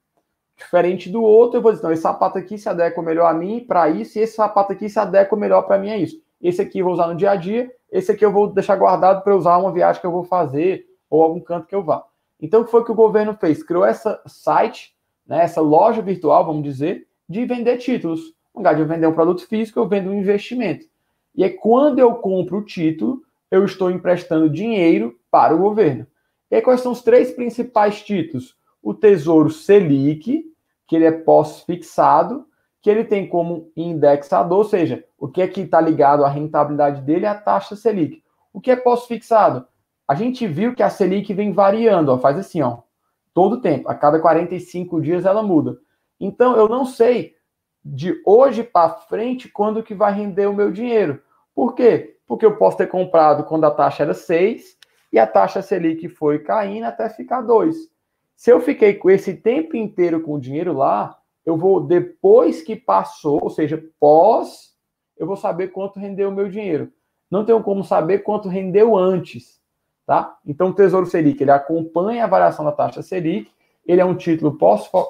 diferente 0.57 1.09
do 1.09 1.23
outro, 1.23 1.57
eu 1.57 1.61
vou 1.61 1.71
dizer, 1.71 1.81
não, 1.81 1.93
esse 1.93 2.01
sapato 2.01 2.37
aqui 2.37 2.57
se 2.57 2.67
adequa 2.67 3.01
melhor 3.01 3.27
a 3.27 3.33
mim 3.33 3.63
para 3.65 3.87
isso, 3.87 4.19
e 4.19 4.21
esse 4.21 4.35
sapato 4.35 4.73
aqui 4.73 4.89
se 4.89 4.99
adequa 4.99 5.37
melhor 5.37 5.61
para 5.61 5.77
mim 5.77 5.89
a 5.89 5.97
isso. 5.97 6.21
Esse 6.41 6.61
aqui 6.61 6.79
eu 6.79 6.83
vou 6.83 6.93
usar 6.93 7.07
no 7.07 7.15
dia 7.15 7.31
a 7.31 7.37
dia, 7.37 7.71
esse 7.89 8.11
aqui 8.11 8.25
eu 8.25 8.33
vou 8.33 8.51
deixar 8.51 8.75
guardado 8.75 9.23
para 9.23 9.33
usar 9.33 9.57
uma 9.59 9.71
viagem 9.71 10.01
que 10.01 10.05
eu 10.05 10.11
vou 10.11 10.25
fazer 10.25 10.85
ou 11.09 11.23
algum 11.23 11.39
canto 11.39 11.65
que 11.65 11.73
eu 11.73 11.81
vá. 11.81 12.03
Então, 12.37 12.59
o 12.59 12.65
que 12.65 12.71
foi 12.71 12.83
que 12.83 12.91
o 12.91 12.95
governo 12.95 13.33
fez? 13.33 13.63
Criou 13.63 13.85
essa 13.85 14.21
site, 14.25 14.93
né, 15.25 15.41
essa 15.41 15.61
loja 15.61 16.01
virtual, 16.01 16.45
vamos 16.45 16.63
dizer, 16.63 17.07
de 17.29 17.45
vender 17.45 17.77
títulos. 17.77 18.33
No 18.53 18.59
lugar 18.59 18.75
de 18.75 18.81
eu 18.81 18.87
vender 18.87 19.07
um 19.07 19.13
produto 19.13 19.47
físico, 19.47 19.79
eu 19.79 19.87
vendo 19.87 20.09
um 20.09 20.19
investimento. 20.19 20.85
E 21.33 21.45
é 21.45 21.49
quando 21.49 21.99
eu 21.99 22.13
compro 22.15 22.57
o 22.57 22.65
título, 22.65 23.21
eu 23.49 23.63
estou 23.63 23.89
emprestando 23.89 24.49
dinheiro 24.49 25.17
para 25.31 25.55
o 25.55 25.59
governo. 25.59 26.05
E 26.53 26.57
aí, 26.57 26.61
quais 26.61 26.81
são 26.81 26.91
os 26.91 27.01
três 27.01 27.31
principais 27.31 28.03
títulos? 28.03 28.55
O 28.79 28.93
Tesouro 28.93 29.49
Selic, 29.49 30.45
que 30.85 30.95
ele 30.95 31.05
é 31.05 31.11
pós-fixado, 31.11 32.45
que 32.79 32.91
ele 32.91 33.03
tem 33.03 33.27
como 33.27 33.71
indexador, 33.75 34.59
ou 34.59 34.63
seja, 34.63 35.03
o 35.17 35.27
que 35.27 35.41
é 35.41 35.47
que 35.47 35.61
está 35.61 35.81
ligado 35.81 36.23
à 36.23 36.29
rentabilidade 36.29 37.01
dele 37.01 37.25
é 37.25 37.29
a 37.29 37.33
taxa 37.33 37.75
Selic. 37.75 38.21
O 38.53 38.61
que 38.61 38.69
é 38.69 38.75
pós-fixado? 38.75 39.65
A 40.07 40.13
gente 40.13 40.45
viu 40.45 40.75
que 40.75 40.83
a 40.83 40.91
Selic 40.91 41.33
vem 41.33 41.51
variando, 41.51 42.09
ó, 42.09 42.19
faz 42.19 42.37
assim, 42.37 42.61
ó, 42.61 42.81
todo 43.33 43.59
tempo, 43.59 43.89
a 43.89 43.95
cada 43.95 44.19
45 44.19 45.01
dias 45.01 45.25
ela 45.25 45.41
muda. 45.41 45.79
Então, 46.19 46.55
eu 46.55 46.69
não 46.69 46.85
sei 46.85 47.33
de 47.83 48.21
hoje 48.23 48.61
para 48.61 48.89
frente 48.91 49.49
quando 49.49 49.81
que 49.81 49.95
vai 49.95 50.13
render 50.13 50.45
o 50.45 50.53
meu 50.53 50.71
dinheiro. 50.71 51.19
Por 51.55 51.73
quê? 51.73 52.19
Porque 52.27 52.45
eu 52.45 52.57
posso 52.57 52.77
ter 52.77 52.89
comprado 52.89 53.43
quando 53.43 53.63
a 53.63 53.71
taxa 53.71 54.03
era 54.03 54.13
6 54.13 54.82
e 55.13 55.19
a 55.19 55.27
taxa 55.27 55.61
Selic 55.61 56.09
foi 56.09 56.39
caindo 56.39 56.85
até 56.85 57.07
ficar 57.07 57.41
2. 57.41 57.87
Se 58.35 58.51
eu 58.51 58.59
fiquei 58.59 58.95
com 58.95 59.11
esse 59.11 59.35
tempo 59.35 59.77
inteiro 59.77 60.19
com 60.21 60.33
o 60.33 60.39
dinheiro 60.39 60.73
lá, 60.73 61.15
eu 61.45 61.55
vou, 61.55 61.79
depois 61.79 62.63
que 62.63 62.75
passou, 62.75 63.39
ou 63.43 63.49
seja, 63.51 63.81
pós, 63.99 64.73
eu 65.15 65.27
vou 65.27 65.37
saber 65.37 65.67
quanto 65.67 65.99
rendeu 65.99 66.29
o 66.29 66.31
meu 66.33 66.49
dinheiro. 66.49 66.91
não 67.29 67.45
tenho 67.45 67.61
como 67.61 67.83
saber 67.83 68.19
quanto 68.19 68.49
rendeu 68.49 68.95
antes, 68.95 69.59
tá? 70.05 70.37
Então, 70.45 70.69
o 70.69 70.73
Tesouro 70.73 71.05
Selic, 71.05 71.41
ele 71.41 71.51
acompanha 71.51 72.23
a 72.23 72.27
variação 72.27 72.65
da 72.65 72.71
taxa 72.71 73.01
Selic, 73.01 73.51
ele 73.85 74.01
é 74.01 74.05
um 74.05 74.15
título 74.15 74.57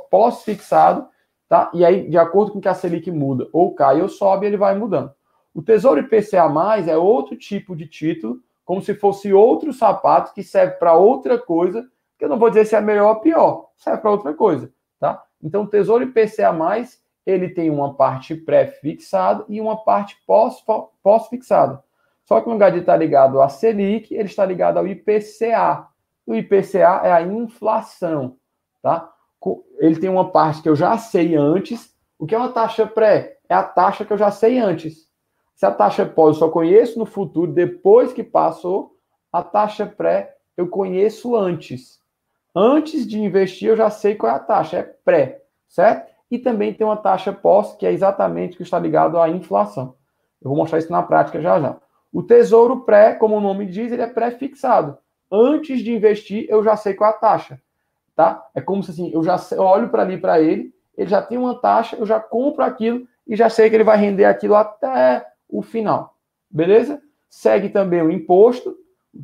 pós-fixado, 0.10 1.08
tá? 1.48 1.70
E 1.74 1.84
aí, 1.86 2.10
de 2.10 2.18
acordo 2.18 2.52
com 2.52 2.62
que 2.62 2.68
a 2.68 2.74
Selic 2.74 3.10
muda, 3.10 3.48
ou 3.54 3.74
cai 3.74 4.02
ou 4.02 4.10
sobe, 4.10 4.46
ele 4.46 4.58
vai 4.58 4.78
mudando. 4.78 5.12
O 5.54 5.62
Tesouro 5.62 6.00
IPCA+, 6.00 6.50
é 6.88 6.98
outro 6.98 7.36
tipo 7.38 7.76
de 7.76 7.88
título, 7.88 8.42
como 8.66 8.82
se 8.82 8.94
fosse 8.94 9.34
outro 9.34 9.74
sapato 9.74 10.34
que 10.34 10.44
serve 10.44 10.76
para 10.76 10.96
outra 10.96 11.38
coisa, 11.38 11.86
que 12.18 12.26
eu 12.26 12.30
não 12.30 12.40
vou 12.40 12.50
dizer 12.50 12.66
se 12.66 12.76
é 12.76 12.82
melhor 12.82 13.16
ou 13.16 13.22
pior, 13.22 13.70
serve 13.76 14.02
para 14.02 14.12
outra 14.12 14.34
coisa, 14.34 14.72
tá? 15.00 15.24
Então, 15.42 15.64
o 15.64 15.68
Tesouro 15.68 16.04
IPCA+, 16.04 16.54
ele 17.26 17.50
tem 17.50 17.70
uma 17.70 17.94
parte 17.94 18.36
pré-fixada 18.36 19.46
e 19.50 19.60
uma 19.60 19.84
parte 19.84 20.18
pós-fixada. 21.02 21.84
Só 22.26 22.40
que 22.40 22.48
no 22.48 22.54
lugar 22.54 22.72
de 22.72 22.80
estar 22.80 22.96
ligado 22.96 23.42
à 23.42 23.50
Selic, 23.50 24.14
ele 24.14 24.24
está 24.24 24.46
ligado 24.46 24.78
ao 24.78 24.88
IPCA. 24.88 25.88
O 26.26 26.34
IPCA 26.34 27.02
é 27.04 27.12
a 27.12 27.22
inflação, 27.22 28.38
tá? 28.82 29.12
Ele 29.80 30.00
tem 30.00 30.10
uma 30.10 30.32
parte 30.32 30.62
que 30.62 30.70
eu 30.70 30.76
já 30.76 30.98
sei 30.98 31.36
antes. 31.36 31.94
O 32.18 32.26
que 32.26 32.34
é 32.34 32.38
uma 32.38 32.54
taxa 32.54 32.88
pré? 32.88 33.40
É 33.50 33.54
a 33.54 33.64
taxa 33.64 34.06
que 34.06 34.14
eu 34.14 34.18
já 34.18 34.32
sei 34.32 34.58
antes. 34.58 35.10
Se 35.64 35.68
a 35.68 35.72
taxa 35.72 36.06
pós 36.06 36.36
eu 36.36 36.40
só 36.40 36.50
conheço 36.50 37.00
no 37.00 37.06
futuro, 37.06 37.50
depois 37.50 38.12
que 38.12 38.22
passou, 38.22 38.98
a 39.32 39.42
taxa 39.42 39.86
pré 39.86 40.36
eu 40.58 40.68
conheço 40.68 41.38
antes. 41.38 42.02
Antes 42.54 43.08
de 43.08 43.18
investir, 43.18 43.70
eu 43.70 43.78
já 43.78 43.90
sei 43.90 44.16
qual 44.16 44.34
é 44.34 44.36
a 44.36 44.40
taxa, 44.40 44.80
é 44.80 44.84
pré, 44.84 45.42
certo? 45.70 46.12
E 46.30 46.38
também 46.38 46.74
tem 46.74 46.86
uma 46.86 46.98
taxa 46.98 47.32
pós, 47.32 47.78
que 47.78 47.86
é 47.86 47.94
exatamente 47.94 48.56
o 48.56 48.58
que 48.58 48.64
está 48.64 48.78
ligado 48.78 49.18
à 49.18 49.30
inflação. 49.30 49.96
Eu 50.42 50.50
vou 50.50 50.58
mostrar 50.58 50.80
isso 50.80 50.92
na 50.92 51.02
prática 51.02 51.40
já 51.40 51.58
já. 51.62 51.78
O 52.12 52.22
tesouro 52.22 52.82
pré, 52.82 53.14
como 53.14 53.38
o 53.38 53.40
nome 53.40 53.66
diz, 53.66 53.90
ele 53.90 54.02
é 54.02 54.08
pré-fixado. 54.08 54.98
Antes 55.32 55.80
de 55.80 55.94
investir, 55.96 56.46
eu 56.50 56.62
já 56.62 56.76
sei 56.76 56.94
qual 56.94 57.10
é 57.10 57.14
a 57.14 57.18
taxa, 57.18 57.62
tá? 58.14 58.46
É 58.54 58.60
como 58.60 58.84
se 58.84 58.92
assim, 58.92 59.14
eu 59.14 59.24
já 59.24 59.38
olho 59.58 59.88
para 59.88 60.02
ali 60.02 60.18
para 60.18 60.42
ele, 60.42 60.74
ele 60.98 61.10
já 61.10 61.22
tem 61.22 61.38
uma 61.38 61.58
taxa, 61.58 61.96
eu 61.96 62.06
já 62.06 62.20
compro 62.20 62.66
aquilo 62.66 63.08
e 63.26 63.34
já 63.38 63.50
sei 63.50 63.70
que 63.70 63.78
ele 63.78 63.86
vai 63.86 63.96
render 63.96 64.26
aquilo 64.26 64.56
até 64.56 65.26
o 65.54 65.62
final. 65.62 66.18
Beleza? 66.50 67.02
Segue 67.30 67.70
também 67.70 68.02
o 68.02 68.12
imposto, 68.12 68.76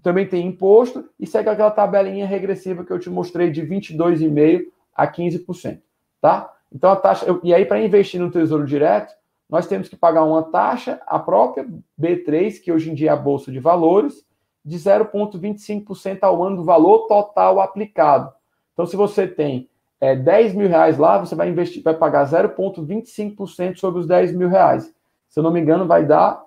também 0.01 0.27
tem 0.27 0.45
imposto 0.45 1.09
e 1.19 1.25
segue 1.25 1.49
aquela 1.49 1.71
tabelinha 1.71 2.25
regressiva 2.25 2.85
que 2.85 2.91
eu 2.91 2.99
te 2.99 3.09
mostrei 3.09 3.49
de 3.49 3.63
22,5 3.63 4.65
a 4.95 5.07
15%, 5.07 5.79
tá? 6.21 6.53
Então 6.71 6.91
a 6.91 6.95
taxa, 6.95 7.25
eu, 7.25 7.39
e 7.43 7.53
aí 7.53 7.65
para 7.65 7.81
investir 7.81 8.19
no 8.19 8.31
Tesouro 8.31 8.65
Direto, 8.65 9.13
nós 9.49 9.65
temos 9.65 9.89
que 9.89 9.95
pagar 9.95 10.23
uma 10.23 10.43
taxa, 10.43 11.01
a 11.07 11.17
própria 11.17 11.67
B3, 11.99 12.61
que 12.61 12.71
hoje 12.71 12.91
em 12.91 12.93
dia 12.93 13.09
é 13.09 13.13
a 13.13 13.15
Bolsa 13.15 13.51
de 13.51 13.59
Valores, 13.59 14.23
de 14.63 14.77
0,25% 14.77 16.19
ao 16.21 16.43
ano 16.43 16.57
do 16.57 16.63
valor 16.63 17.07
total 17.07 17.59
aplicado. 17.59 18.31
Então, 18.73 18.85
se 18.85 18.95
você 18.95 19.27
tem 19.27 19.67
é, 19.99 20.15
10 20.15 20.53
mil 20.53 20.69
reais 20.69 20.97
lá, 20.99 21.17
você 21.17 21.33
vai 21.33 21.49
investir, 21.49 21.81
vai 21.81 21.95
pagar 21.95 22.25
0,25% 22.27 23.77
sobre 23.77 24.01
os 24.01 24.07
10 24.07 24.35
mil 24.35 24.49
reais. 24.49 24.93
Se 25.29 25.39
eu 25.39 25.43
não 25.43 25.51
me 25.51 25.59
engano, 25.59 25.87
vai 25.87 26.05
dar 26.05 26.43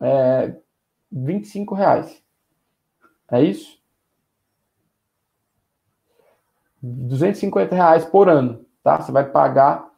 é, 0.00 0.54
25 1.10 1.74
reais. 1.74 2.22
É 3.30 3.42
isso? 3.42 3.80
250 6.82 7.74
reais 7.74 8.04
por 8.04 8.28
ano, 8.28 8.64
tá? 8.82 9.00
Você 9.00 9.10
vai 9.10 9.28
pagar 9.28 9.90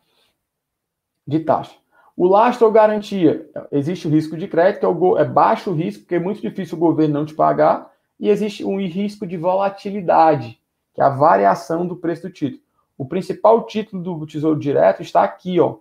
de 1.27 1.41
taxa. 1.41 1.77
O 2.16 2.27
lastro 2.27 2.66
ou 2.66 2.73
garantia, 2.73 3.49
existe 3.70 4.09
o 4.09 4.11
risco 4.11 4.37
de 4.37 4.49
crédito, 4.49 4.87
é, 5.16 5.23
é 5.23 5.25
baixo 5.25 5.73
risco, 5.73 6.03
porque 6.03 6.15
é 6.15 6.20
muito 6.20 6.41
difícil 6.41 6.77
o 6.77 6.81
governo 6.81 7.15
não 7.15 7.27
te 7.27 7.35
pagar, 7.35 7.93
e 8.19 8.29
existe 8.29 8.65
um 8.65 8.81
risco 8.81 9.27
de 9.27 9.37
volatilidade, 9.37 10.61
que 10.95 11.01
é 11.01 11.05
a 11.05 11.11
variação 11.11 11.87
do 11.87 11.95
preço 11.95 12.23
do 12.23 12.31
título. 12.31 12.62
O 12.97 13.07
principal 13.07 13.65
título 13.66 14.03
do 14.03 14.27
Tesouro 14.27 14.59
Direto 14.59 15.03
está 15.03 15.23
aqui, 15.23 15.61
ó, 15.61 15.77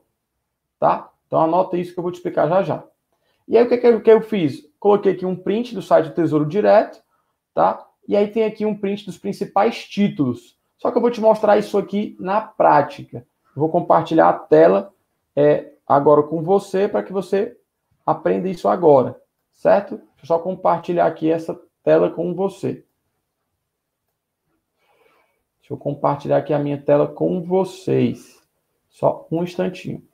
tá? 0.80 1.10
Então 1.28 1.40
anota 1.42 1.78
isso 1.78 1.94
que 1.94 2.00
eu 2.00 2.04
vou 2.04 2.12
te 2.12 2.16
explicar 2.16 2.48
já 2.48 2.64
já. 2.64 2.84
E 3.48 3.58
aí 3.58 3.66
o 3.66 3.70
que, 3.70 3.78
que, 3.78 3.88
eu, 3.88 4.02
que 4.02 4.12
eu 4.12 4.22
fiz? 4.22 4.68
Coloquei 4.80 5.14
aqui 5.14 5.26
um 5.26 5.36
print 5.36 5.76
do 5.76 5.82
site 5.82 6.08
do 6.08 6.16
Tesouro 6.16 6.46
Direto, 6.46 7.02
tá? 7.54 7.86
E 8.08 8.16
aí 8.16 8.28
tem 8.28 8.46
aqui 8.46 8.66
um 8.66 8.76
print 8.76 9.06
dos 9.06 9.18
principais 9.18 9.86
títulos. 9.86 10.58
Só 10.78 10.92
que 10.92 10.98
eu 10.98 11.02
vou 11.02 11.12
te 11.12 11.22
mostrar 11.22 11.58
isso 11.58 11.78
aqui 11.78 12.16
na 12.20 12.42
prática. 12.42 13.26
Vou 13.56 13.70
compartilhar 13.70 14.30
a 14.30 14.34
tela 14.34 14.94
é, 15.36 15.74
agora 15.86 16.24
com 16.24 16.44
você 16.44 16.88
para 16.88 17.04
que 17.04 17.12
você 17.12 17.58
aprenda 18.06 18.48
isso 18.48 18.68
agora, 18.68 19.20
certo? 19.52 19.98
Deixa 19.98 20.24
eu 20.24 20.28
só 20.28 20.40
compartilhar 20.40 21.08
aqui 21.08 21.30
essa 21.30 21.60
tela 21.84 22.10
com 22.10 22.34
você. 22.34 22.86
Deixa 25.60 25.74
eu 25.74 25.78
compartilhar 25.78 26.38
aqui 26.38 26.54
a 26.54 26.60
minha 26.60 26.82
tela 26.82 27.08
com 27.08 27.42
vocês. 27.44 28.42
Só 28.90 29.28
um 29.30 29.44
instantinho. 29.44 30.07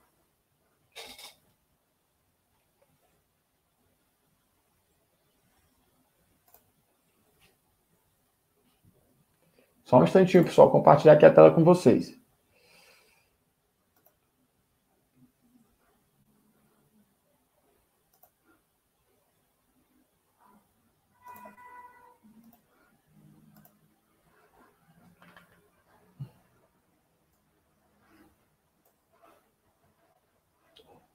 Só 9.93 9.99
um 9.99 10.03
instantinho, 10.05 10.43
pessoal, 10.43 10.71
compartilhar 10.71 11.13
aqui 11.13 11.23
a 11.23 11.31
tela 11.31 11.51
com 11.51 11.63
vocês. 11.63 12.19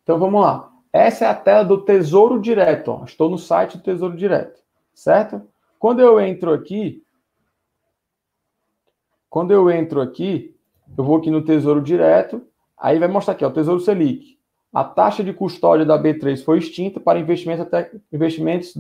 Então 0.04 0.20
vamos 0.20 0.40
lá. 0.40 0.72
Essa 0.92 1.24
é 1.24 1.28
a 1.28 1.34
tela 1.34 1.64
do 1.64 1.84
Tesouro 1.84 2.40
Direto. 2.40 2.92
Ó. 2.92 3.04
Estou 3.04 3.28
no 3.28 3.38
site 3.38 3.76
do 3.76 3.82
Tesouro 3.82 4.16
Direto, 4.16 4.62
certo? 4.94 5.42
Quando 5.80 5.98
eu 5.98 6.20
entro 6.20 6.52
aqui, 6.52 7.04
quando 9.30 9.50
eu 9.52 9.70
entro 9.70 10.00
aqui, 10.00 10.54
eu 10.96 11.04
vou 11.04 11.16
aqui 11.16 11.30
no 11.30 11.44
Tesouro 11.44 11.80
Direto, 11.80 12.42
aí 12.76 12.98
vai 12.98 13.08
mostrar 13.08 13.34
aqui, 13.34 13.44
ó, 13.44 13.50
Tesouro 13.50 13.80
Selic. 13.80 14.38
A 14.72 14.84
taxa 14.84 15.24
de 15.24 15.32
custódia 15.32 15.84
da 15.84 16.00
B3 16.00 16.44
foi 16.44 16.58
extinta 16.58 17.00
para 17.00 17.18
investimentos 17.18 17.66
até 17.66 17.90
investimentos 18.12 18.74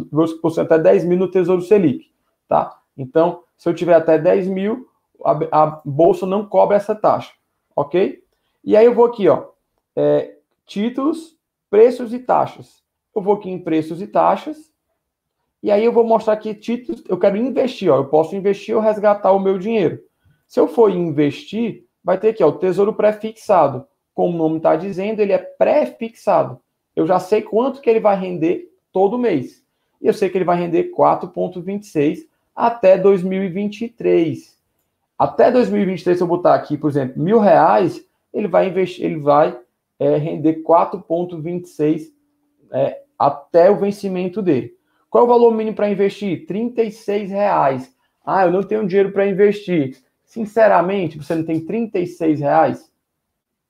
até 0.58 0.78
10 0.78 1.04
mil 1.04 1.18
no 1.18 1.30
Tesouro 1.30 1.62
Selic, 1.62 2.10
tá? 2.46 2.78
Então, 2.96 3.42
se 3.56 3.68
eu 3.68 3.74
tiver 3.74 3.94
até 3.94 4.18
10 4.18 4.48
mil, 4.48 4.88
a, 5.24 5.62
a 5.62 5.82
bolsa 5.84 6.26
não 6.26 6.46
cobre 6.46 6.76
essa 6.76 6.94
taxa, 6.94 7.32
ok? 7.74 8.22
E 8.64 8.76
aí 8.76 8.84
eu 8.84 8.94
vou 8.94 9.06
aqui, 9.06 9.28
ó, 9.28 9.48
é, 9.96 10.36
títulos, 10.66 11.36
preços 11.70 12.12
e 12.12 12.18
taxas. 12.18 12.82
Eu 13.14 13.22
vou 13.22 13.34
aqui 13.34 13.50
em 13.50 13.58
preços 13.58 14.00
e 14.02 14.06
taxas, 14.06 14.70
e 15.62 15.70
aí 15.70 15.84
eu 15.84 15.92
vou 15.92 16.04
mostrar 16.04 16.34
aqui 16.34 16.54
títulos, 16.54 17.02
eu 17.08 17.18
quero 17.18 17.36
investir, 17.36 17.90
ó, 17.90 17.96
eu 17.96 18.06
posso 18.06 18.36
investir 18.36 18.76
ou 18.76 18.82
resgatar 18.82 19.32
o 19.32 19.40
meu 19.40 19.58
dinheiro. 19.58 20.00
Se 20.48 20.58
eu 20.58 20.66
for 20.66 20.90
investir, 20.90 21.84
vai 22.02 22.18
ter 22.18 22.30
aqui, 22.30 22.42
ó, 22.42 22.48
o 22.48 22.58
tesouro 22.58 22.94
pré-fixado. 22.94 23.86
Como 24.14 24.34
o 24.34 24.38
nome 24.38 24.56
está 24.56 24.74
dizendo, 24.74 25.20
ele 25.20 25.32
é 25.32 25.38
pré-fixado. 25.38 26.58
Eu 26.96 27.06
já 27.06 27.20
sei 27.20 27.42
quanto 27.42 27.82
que 27.82 27.88
ele 27.88 28.00
vai 28.00 28.18
render 28.18 28.72
todo 28.90 29.18
mês. 29.18 29.62
E 30.00 30.06
eu 30.06 30.14
sei 30.14 30.30
que 30.30 30.38
ele 30.38 30.46
vai 30.46 30.58
render 30.58 30.90
4,26 30.90 32.26
até 32.56 32.96
2023. 32.96 34.58
Até 35.18 35.52
2023, 35.52 36.16
se 36.16 36.24
eu 36.24 36.26
botar 36.26 36.54
aqui, 36.54 36.78
por 36.78 36.88
exemplo, 36.88 37.22
mil 37.22 37.38
reais, 37.38 38.02
ele 38.32 38.48
vai 38.48 38.68
investir, 38.68 39.04
ele 39.04 39.18
vai 39.18 39.56
é, 39.98 40.16
render 40.16 40.62
4,26 40.62 42.06
é, 42.72 43.02
até 43.18 43.70
o 43.70 43.76
vencimento 43.76 44.40
dele. 44.40 44.74
Qual 45.10 45.24
é 45.24 45.26
o 45.26 45.30
valor 45.30 45.54
mínimo 45.54 45.76
para 45.76 45.90
investir? 45.90 46.46
R$ 46.48 47.26
reais. 47.26 47.94
Ah, 48.24 48.46
eu 48.46 48.52
não 48.52 48.62
tenho 48.62 48.86
dinheiro 48.86 49.12
para 49.12 49.26
investir. 49.26 50.07
Sinceramente, 50.28 51.16
você 51.16 51.34
não 51.34 51.42
tem 51.42 51.58
36 51.58 52.40
reais, 52.40 52.92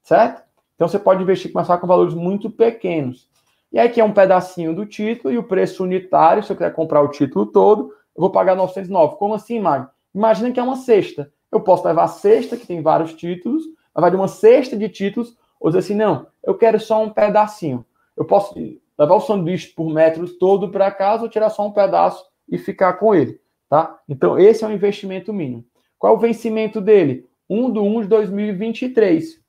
certo? 0.03 0.43
Então 0.75 0.89
você 0.89 0.99
pode 0.99 1.23
investir, 1.23 1.53
começar 1.53 1.79
com 1.79 1.87
valores 1.87 2.15
muito 2.15 2.51
pequenos. 2.51 3.31
E 3.71 3.79
aqui 3.79 4.01
é 4.01 4.05
um 4.05 4.13
pedacinho 4.13 4.75
do 4.75 4.85
título 4.85 5.33
e 5.33 5.39
o 5.39 5.45
preço 5.45 5.85
unitário, 5.85 6.43
se 6.43 6.51
eu 6.51 6.57
quiser 6.57 6.75
comprar 6.75 7.01
o 7.01 7.13
título 7.13 7.47
todo, 7.47 7.95
eu 8.17 8.21
vou 8.21 8.31
pagar 8.31 8.57
909. 8.57 9.17
Como 9.19 9.35
assim, 9.35 9.61
Mag? 9.61 9.87
Imagina 10.13 10.51
que 10.51 10.59
é 10.59 10.63
uma 10.63 10.75
cesta. 10.75 11.33
Eu 11.53 11.61
posso 11.61 11.87
levar 11.87 12.03
a 12.05 12.09
cesta, 12.09 12.57
que 12.57 12.67
tem 12.67 12.83
vários 12.83 13.15
títulos, 13.15 13.63
levar 13.95 14.11
de 14.11 14.17
uma 14.17 14.27
cesta 14.27 14.77
de 14.77 14.89
títulos, 14.89 15.37
ou 15.61 15.71
dizer 15.71 15.79
assim, 15.79 15.95
não, 15.95 16.27
eu 16.43 16.57
quero 16.57 16.81
só 16.81 17.01
um 17.01 17.11
pedacinho. 17.11 17.87
Eu 18.17 18.25
posso 18.25 18.53
levar 18.99 19.15
o 19.15 19.21
sanduíche 19.21 19.69
por 19.69 19.89
metro 19.89 20.29
todo 20.29 20.71
para 20.71 20.91
casa 20.91 21.23
ou 21.23 21.29
tirar 21.29 21.51
só 21.51 21.65
um 21.65 21.71
pedaço 21.71 22.27
e 22.49 22.59
ficar 22.59 22.95
com 22.95 23.15
ele, 23.15 23.41
tá? 23.69 23.97
Então, 24.09 24.37
esse 24.37 24.65
é 24.65 24.67
o 24.67 24.73
investimento 24.73 25.33
mínimo. 25.33 25.65
Qual 25.99 26.15
o 26.15 26.19
vencimento 26.19 26.81
dele? 26.81 27.27
1 27.51 27.73
de 27.73 27.79
1 27.79 28.03
de 28.03 28.09
2023, 28.09 29.41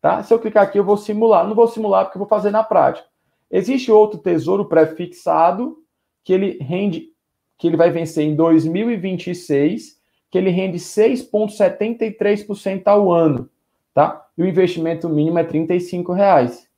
tá? 0.00 0.22
Se 0.22 0.32
eu 0.32 0.38
clicar 0.38 0.62
aqui, 0.64 0.78
eu 0.78 0.84
vou 0.84 0.96
simular. 0.96 1.46
Não 1.46 1.54
vou 1.54 1.66
simular 1.66 2.04
porque 2.04 2.18
eu 2.18 2.20
vou 2.20 2.28
fazer 2.28 2.50
na 2.50 2.62
prática. 2.62 3.08
Existe 3.50 3.90
outro 3.90 4.18
tesouro 4.18 4.66
pré-fixado, 4.66 5.78
que 6.22 6.32
ele 6.32 6.58
rende, 6.60 7.08
que 7.56 7.66
ele 7.66 7.76
vai 7.76 7.90
vencer 7.90 8.24
em 8.24 8.36
2026, 8.36 9.98
que 10.30 10.36
ele 10.36 10.50
rende 10.50 10.78
6,73% 10.78 12.82
ao 12.86 13.10
ano, 13.10 13.48
tá? 13.94 14.26
E 14.36 14.42
o 14.42 14.46
investimento 14.46 15.08
mínimo 15.08 15.38
é 15.38 15.42
R$ 15.42 15.66
reais. 16.14 16.68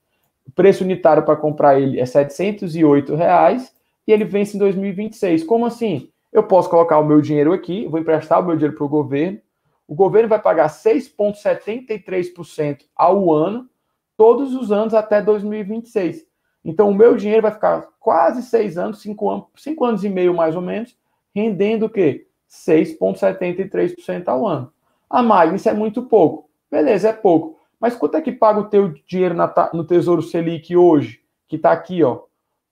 O 0.47 0.53
preço 0.53 0.85
unitário 0.85 1.25
para 1.25 1.35
comprar 1.37 1.81
ele 1.81 1.99
é 1.99 2.07
708 2.07 3.17
reais 3.17 3.75
e 4.07 4.13
ele 4.13 4.25
vence 4.25 4.57
em 4.57 4.61
2026. 4.61 5.43
Como 5.45 5.67
assim? 5.67 6.09
Eu 6.32 6.44
posso 6.44 6.70
colocar 6.70 6.98
o 6.98 7.05
meu 7.05 7.20
dinheiro 7.20 7.52
aqui, 7.52 7.86
vou 7.89 8.01
emprestar 8.01 8.40
o 8.40 8.44
meu 8.44 8.57
dinheiro 8.57 8.77
para 8.77 8.85
o 8.85 8.89
governo, 8.89 9.40
o 9.86 9.94
governo 9.94 10.28
vai 10.28 10.40
pagar 10.40 10.69
6,73% 10.69 12.85
ao 12.94 13.32
ano, 13.32 13.69
todos 14.16 14.55
os 14.55 14.70
anos 14.70 14.94
até 14.94 15.20
2026. 15.20 16.24
Então, 16.65 16.89
o 16.90 16.94
meu 16.94 17.16
dinheiro 17.16 17.43
vai 17.43 17.51
ficar 17.51 17.89
quase 17.98 18.43
seis 18.43 18.78
anos, 18.78 19.01
cinco 19.01 19.28
anos, 19.28 19.47
cinco 19.57 19.85
anos 19.85 20.05
e 20.05 20.09
meio 20.09 20.32
mais 20.35 20.55
ou 20.55 20.62
menos, 20.62 20.97
rendendo 21.35 21.86
o 21.86 21.90
quê? 21.90 22.28
6,73% 22.48 24.28
ao 24.28 24.47
ano. 24.47 24.73
A 25.09 25.20
Magna, 25.23 25.57
isso 25.57 25.69
é 25.69 25.74
muito 25.74 26.02
pouco. 26.02 26.48
Beleza, 26.70 27.09
é 27.09 27.12
pouco. 27.12 27.59
Mas 27.81 27.97
quanto 27.97 28.16
é 28.16 28.20
que 28.20 28.31
paga 28.31 28.61
o 28.61 28.69
teu 28.69 28.94
dinheiro 29.07 29.35
na, 29.35 29.52
no 29.73 29.85
Tesouro 29.85 30.23
Selic 30.23 30.77
hoje? 30.77 31.20
Que 31.48 31.57
está 31.57 31.73
aqui, 31.73 32.05
ó. 32.05 32.23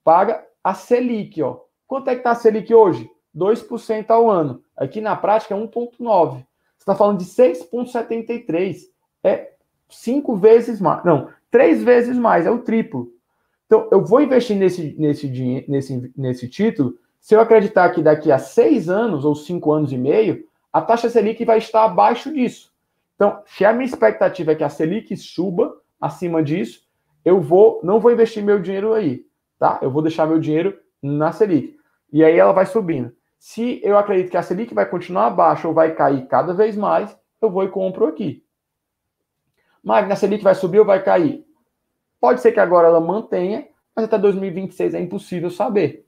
Paga 0.04 0.46
a 0.62 0.74
Selic, 0.74 1.42
ó. 1.42 1.60
Quanto 1.86 2.08
é 2.08 2.14
que 2.14 2.20
está 2.20 2.32
a 2.32 2.34
Selic 2.34 2.72
hoje? 2.72 3.10
2% 3.36 4.10
ao 4.10 4.30
ano. 4.30 4.62
Aqui 4.76 5.00
na 5.00 5.16
prática 5.16 5.54
é 5.54 5.58
1,9%. 5.58 6.32
Você 6.32 6.44
está 6.78 6.94
falando 6.94 7.18
de 7.18 7.24
6,73%. 7.24 8.82
É 9.22 9.52
cinco 9.88 10.36
vezes 10.36 10.80
mais. 10.80 11.04
Não, 11.04 11.28
três 11.50 11.82
vezes 11.82 12.16
mais, 12.16 12.46
é 12.46 12.50
o 12.50 12.60
triplo. 12.60 13.12
Então, 13.66 13.88
eu 13.90 14.04
vou 14.04 14.20
investir 14.20 14.56
nesse, 14.56 14.94
nesse, 14.98 15.64
nesse, 15.68 16.12
nesse 16.16 16.48
título 16.48 16.98
se 17.20 17.34
eu 17.34 17.40
acreditar 17.40 17.90
que 17.90 18.02
daqui 18.02 18.30
a 18.30 18.38
seis 18.38 18.88
anos 18.88 19.24
ou 19.24 19.34
cinco 19.34 19.72
anos 19.72 19.92
e 19.92 19.98
meio, 19.98 20.46
a 20.72 20.80
taxa 20.80 21.10
Selic 21.10 21.44
vai 21.44 21.58
estar 21.58 21.84
abaixo 21.84 22.32
disso. 22.32 22.72
Então, 23.14 23.42
se 23.46 23.64
a 23.64 23.72
minha 23.72 23.84
expectativa 23.84 24.52
é 24.52 24.54
que 24.54 24.64
a 24.64 24.68
Selic 24.68 25.16
suba 25.16 25.76
acima 26.00 26.42
disso, 26.42 26.82
eu 27.24 27.40
vou, 27.40 27.80
não 27.82 28.00
vou 28.00 28.12
investir 28.12 28.42
meu 28.42 28.60
dinheiro 28.60 28.94
aí, 28.94 29.26
tá? 29.58 29.78
Eu 29.82 29.90
vou 29.90 30.02
deixar 30.02 30.26
meu 30.26 30.38
dinheiro 30.38 30.78
na 31.02 31.32
Selic. 31.32 31.76
E 32.12 32.24
aí 32.24 32.38
ela 32.38 32.52
vai 32.52 32.64
subindo. 32.64 33.12
Se 33.38 33.80
eu 33.84 33.96
acredito 33.96 34.30
que 34.30 34.36
a 34.36 34.42
Selic 34.42 34.74
vai 34.74 34.86
continuar 34.86 35.26
abaixo 35.26 35.68
ou 35.68 35.74
vai 35.74 35.94
cair 35.94 36.26
cada 36.26 36.52
vez 36.52 36.76
mais, 36.76 37.16
eu 37.40 37.50
vou 37.50 37.64
e 37.64 37.68
compro 37.68 38.06
aqui. 38.06 38.44
Magna, 39.82 40.14
a 40.14 40.16
Selic 40.16 40.42
vai 40.42 40.54
subir 40.54 40.80
ou 40.80 40.84
vai 40.84 41.02
cair? 41.02 41.44
Pode 42.20 42.40
ser 42.40 42.52
que 42.52 42.60
agora 42.60 42.88
ela 42.88 43.00
mantenha, 43.00 43.66
mas 43.94 44.04
até 44.04 44.18
2026 44.18 44.94
é 44.94 45.00
impossível 45.00 45.50
saber. 45.50 46.04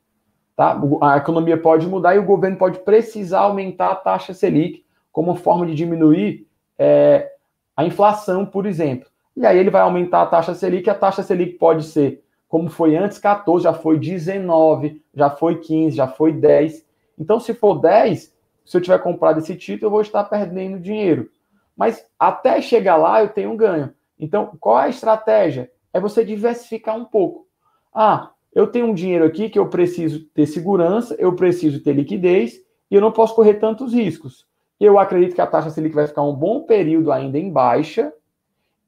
Tá? 0.57 0.78
A 1.01 1.16
economia 1.16 1.57
pode 1.57 1.86
mudar 1.86 2.15
e 2.15 2.19
o 2.19 2.24
governo 2.24 2.57
pode 2.57 2.81
precisar 2.81 3.40
aumentar 3.40 3.93
a 3.93 3.97
taxa 3.97 4.35
Selic 4.35 4.85
como 5.12 5.36
forma 5.36 5.65
de 5.66 5.74
diminuir 5.74 6.47
é, 6.78 7.31
a 7.77 7.85
inflação, 7.85 8.44
por 8.44 8.66
exemplo. 8.66 9.09
E 9.36 9.47
aí 9.47 9.57
ele 9.57 9.70
vai 9.70 9.81
aumentar 9.81 10.23
a 10.23 10.27
taxa 10.27 10.55
Selic, 10.55 10.90
a 10.90 10.94
taxa 10.94 11.23
Selic 11.23 11.52
pode 11.52 11.85
ser, 11.85 12.23
como 12.48 12.69
foi 12.69 12.97
antes, 12.97 13.19
14, 13.19 13.65
já 13.65 13.73
foi 13.73 13.98
19, 13.98 15.02
já 15.15 15.31
foi 15.31 15.61
15, 15.61 15.97
já 15.97 16.09
foi 16.09 16.32
10. 16.32 16.85
Então, 17.20 17.38
se 17.38 17.52
for 17.52 17.78
10, 17.78 18.34
se 18.64 18.76
eu 18.76 18.80
tiver 18.80 18.98
comprado 18.98 19.38
esse 19.38 19.55
título, 19.55 19.86
eu 19.86 19.90
vou 19.90 20.01
estar 20.01 20.24
perdendo 20.24 20.80
dinheiro. 20.80 21.30
Mas 21.76 22.05
até 22.18 22.62
chegar 22.62 22.97
lá, 22.97 23.22
eu 23.22 23.28
tenho 23.28 23.51
um 23.51 23.56
ganho. 23.56 23.92
Então, 24.18 24.56
qual 24.59 24.80
é 24.80 24.84
a 24.84 24.88
estratégia? 24.88 25.70
É 25.92 26.01
você 26.01 26.24
diversificar 26.24 26.97
um 26.97 27.05
pouco. 27.05 27.47
Ah, 27.94 28.30
eu 28.55 28.66
tenho 28.66 28.86
um 28.86 28.94
dinheiro 28.94 29.24
aqui 29.24 29.51
que 29.51 29.59
eu 29.59 29.68
preciso 29.68 30.24
ter 30.26 30.47
segurança, 30.47 31.14
eu 31.18 31.34
preciso 31.36 31.82
ter 31.82 31.92
liquidez 31.92 32.55
e 32.90 32.94
eu 32.94 33.01
não 33.02 33.12
posso 33.12 33.34
correr 33.34 33.55
tantos 33.55 33.92
riscos. 33.92 34.47
Eu 34.78 34.98
acredito 34.98 35.34
que 35.34 35.40
a 35.42 35.47
taxa 35.47 35.68
Selic 35.68 35.94
vai 35.94 36.06
ficar 36.06 36.22
um 36.22 36.34
bom 36.34 36.62
período 36.62 37.12
ainda 37.12 37.38
em 37.38 37.52
baixa 37.52 38.12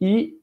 e 0.00 0.38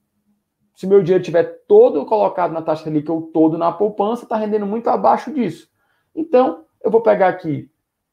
se 0.76 0.86
meu 0.86 1.02
dinheiro 1.02 1.22
estiver 1.22 1.64
todo 1.68 2.06
colocado 2.06 2.52
na 2.52 2.62
taxa 2.62 2.84
Selic 2.84 3.10
ou 3.10 3.24
todo 3.24 3.58
na 3.58 3.72
poupança, 3.72 4.24
está 4.24 4.38
rendendo 4.38 4.66
muito 4.66 4.90
abaixo 4.90 5.34
disso. 5.34 5.68
Então, 6.16 6.66
eu 6.84 6.92
vou 6.92 7.02
pegar 7.02 7.30
aqui 7.30 7.70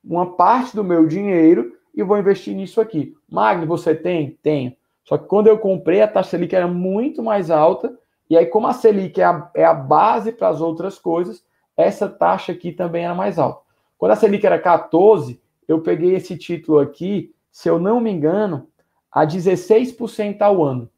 uma 0.07 0.37
parte 0.37 0.77
do 0.77 0.85
meu 0.85 1.07
dinheiro 1.07 1.77
e 1.95 2.03
vou 2.03 2.19
investir 2.19 2.55
nisso 2.55 2.81
aqui. 2.81 3.15
Magno, 3.29 3.67
você 3.67 3.95
tem? 3.95 4.39
Tenho. 4.43 4.75
Só 5.05 5.19
que 5.19 5.27
quando 5.27 5.49
eu 5.49 5.59
comprei, 5.59 6.01
a 6.01 6.09
taxa 6.09 6.31
Selic 6.31 6.55
era 6.55 6.69
muito 6.69 7.23
mais 7.23 7.51
alta. 7.51 7.97
E 8.29 8.37
aí, 8.37 8.47
como 8.47 8.67
a 8.67 8.73
Selic 8.73 9.21
é 9.21 9.25
a, 9.25 9.51
é 9.55 9.65
a 9.65 9.75
base 9.75 10.33
para 10.33 10.49
as 10.49 10.61
outras 10.61 10.99
coisas, 10.99 11.45
essa 11.77 12.09
taxa 12.09 12.53
aqui 12.53 12.73
também 12.73 13.05
era 13.05 13.15
mais 13.15 13.39
alta. 13.39 13.61
Quando 13.99 14.13
a 14.13 14.17
Selic 14.17 14.45
era 14.45 14.59
14, 14.59 15.41
eu 15.67 15.81
peguei 15.81 16.15
esse 16.15 16.37
título 16.37 16.79
aqui, 16.79 17.33
se 17.51 17.69
eu 17.69 17.79
não 17.79 18.01
me 18.01 18.11
engano, 18.11 18.69
a 19.11 19.27
16% 19.27 20.41
ao 20.43 20.63
ano. 20.63 20.91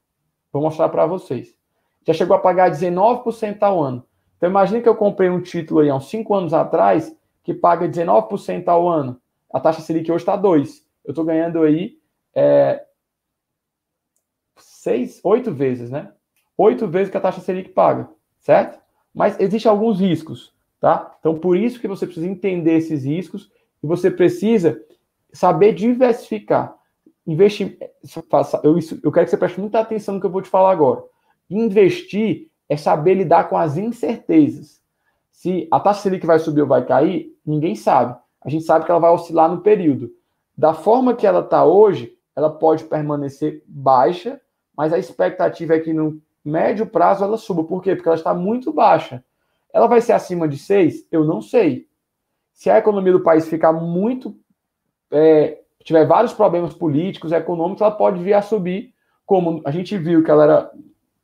Vou 0.53 0.63
mostrar 0.63 0.89
para 0.89 1.07
vocês. 1.07 1.55
Já 2.07 2.15
chegou 2.15 2.35
a 2.35 2.41
pagar 2.41 2.71
19% 2.71 3.63
ao 3.63 3.81
ano. 3.81 4.05
Então, 4.37 4.49
imagine 4.49 4.81
que 4.81 4.89
eu 4.89 4.95
comprei 4.95 5.29
um 5.29 5.41
título 5.41 5.81
aí 5.81 5.91
há 5.91 5.95
uns 5.95 6.09
5 6.09 6.35
anos 6.35 6.55
atrás, 6.55 7.15
que 7.49 7.55
paga 7.55 7.89
19% 7.89 8.69
ao 8.69 8.87
ano. 8.87 9.19
A 9.51 9.59
taxa 9.59 9.81
Selic 9.81 10.13
hoje 10.13 10.21
está 10.21 10.37
2. 10.37 10.87
Eu 11.03 11.13
estou 11.13 11.25
ganhando 11.25 11.63
aí 11.63 11.97
é, 12.35 12.85
seis, 14.59 15.19
oito 15.25 15.51
vezes, 15.51 15.91
né? 15.91 16.13
Oito 16.59 16.87
vezes 16.87 17.11
que 17.11 17.17
a 17.17 17.21
taxa 17.23 17.41
Selic 17.41 17.71
paga, 17.71 18.07
certo? 18.39 18.79
Mas 19.15 19.41
existem 19.41 19.71
alguns 19.71 19.99
riscos, 19.99 20.53
tá? 20.79 21.17
Então, 21.21 21.39
por 21.39 21.57
isso 21.57 21.81
que 21.81 21.89
você 21.89 22.05
precisa 22.05 22.27
entender 22.27 22.75
esses 22.75 23.07
riscos 23.07 23.51
e 23.83 23.87
você 23.87 24.11
precisa 24.11 24.79
saber 25.33 25.73
diversificar. 25.73 26.77
Investir, 27.27 27.79
eu, 28.63 28.79
eu 29.03 29.11
quero 29.11 29.25
que 29.25 29.31
você 29.31 29.39
preste 29.39 29.59
muita 29.59 29.81
atenção 29.81 30.17
no 30.17 30.21
que 30.21 30.27
eu 30.27 30.31
vou 30.31 30.43
te 30.43 30.51
falar 30.51 30.73
agora. 30.73 31.03
Investir 31.49 32.51
é 32.69 32.77
saber 32.77 33.15
lidar 33.15 33.49
com 33.49 33.57
as 33.57 33.79
incertezas. 33.79 34.83
Se 35.39 35.69
a 35.71 35.79
taxa 35.79 36.01
Selic 36.01 36.27
vai 36.27 36.41
subir 36.41 36.63
ou 36.63 36.67
vai 36.67 36.85
cair, 36.85 37.33
ninguém 37.47 37.77
sabe. 37.77 38.19
A 38.45 38.51
gente 38.51 38.65
sabe 38.65 38.85
que 38.85 38.91
ela 38.91 38.99
vai 38.99 39.13
oscilar 39.13 39.49
no 39.49 39.61
período. 39.61 40.11
Da 40.57 40.75
forma 40.75 41.15
que 41.15 41.25
ela 41.25 41.39
está 41.39 41.65
hoje, 41.65 42.13
ela 42.35 42.51
pode 42.51 42.83
permanecer 42.83 43.63
baixa, 43.65 44.41
mas 44.77 44.93
a 44.93 44.99
expectativa 44.99 45.77
é 45.77 45.79
que 45.79 45.93
no 45.93 46.21
médio 46.45 46.87
prazo 46.87 47.23
ela 47.23 47.37
suba. 47.37 47.63
Por 47.63 47.81
quê? 47.81 47.95
Porque 47.95 48.09
ela 48.09 48.19
está 48.19 48.35
muito 48.35 48.73
baixa. 48.73 49.23
Ela 49.73 49.87
vai 49.87 50.01
ser 50.01 50.11
acima 50.11 50.49
de 50.49 50.59
6? 50.59 51.07
Eu 51.09 51.23
não 51.23 51.41
sei. 51.41 51.87
Se 52.53 52.69
a 52.69 52.79
economia 52.79 53.13
do 53.13 53.23
país 53.23 53.49
ficar 53.49 53.73
muito. 53.73 54.37
É, 55.09 55.61
tiver 55.85 56.05
vários 56.05 56.33
problemas 56.33 56.75
políticos, 56.75 57.31
econômicos, 57.31 57.81
ela 57.81 57.93
pode 57.93 58.21
vir 58.21 58.35
a 58.35 58.43
subir. 58.43 58.93
Como 59.25 59.63
a 59.65 59.71
gente 59.71 59.97
viu 59.97 60.25
que 60.25 60.33
ela 60.33 60.43
era, 60.43 60.71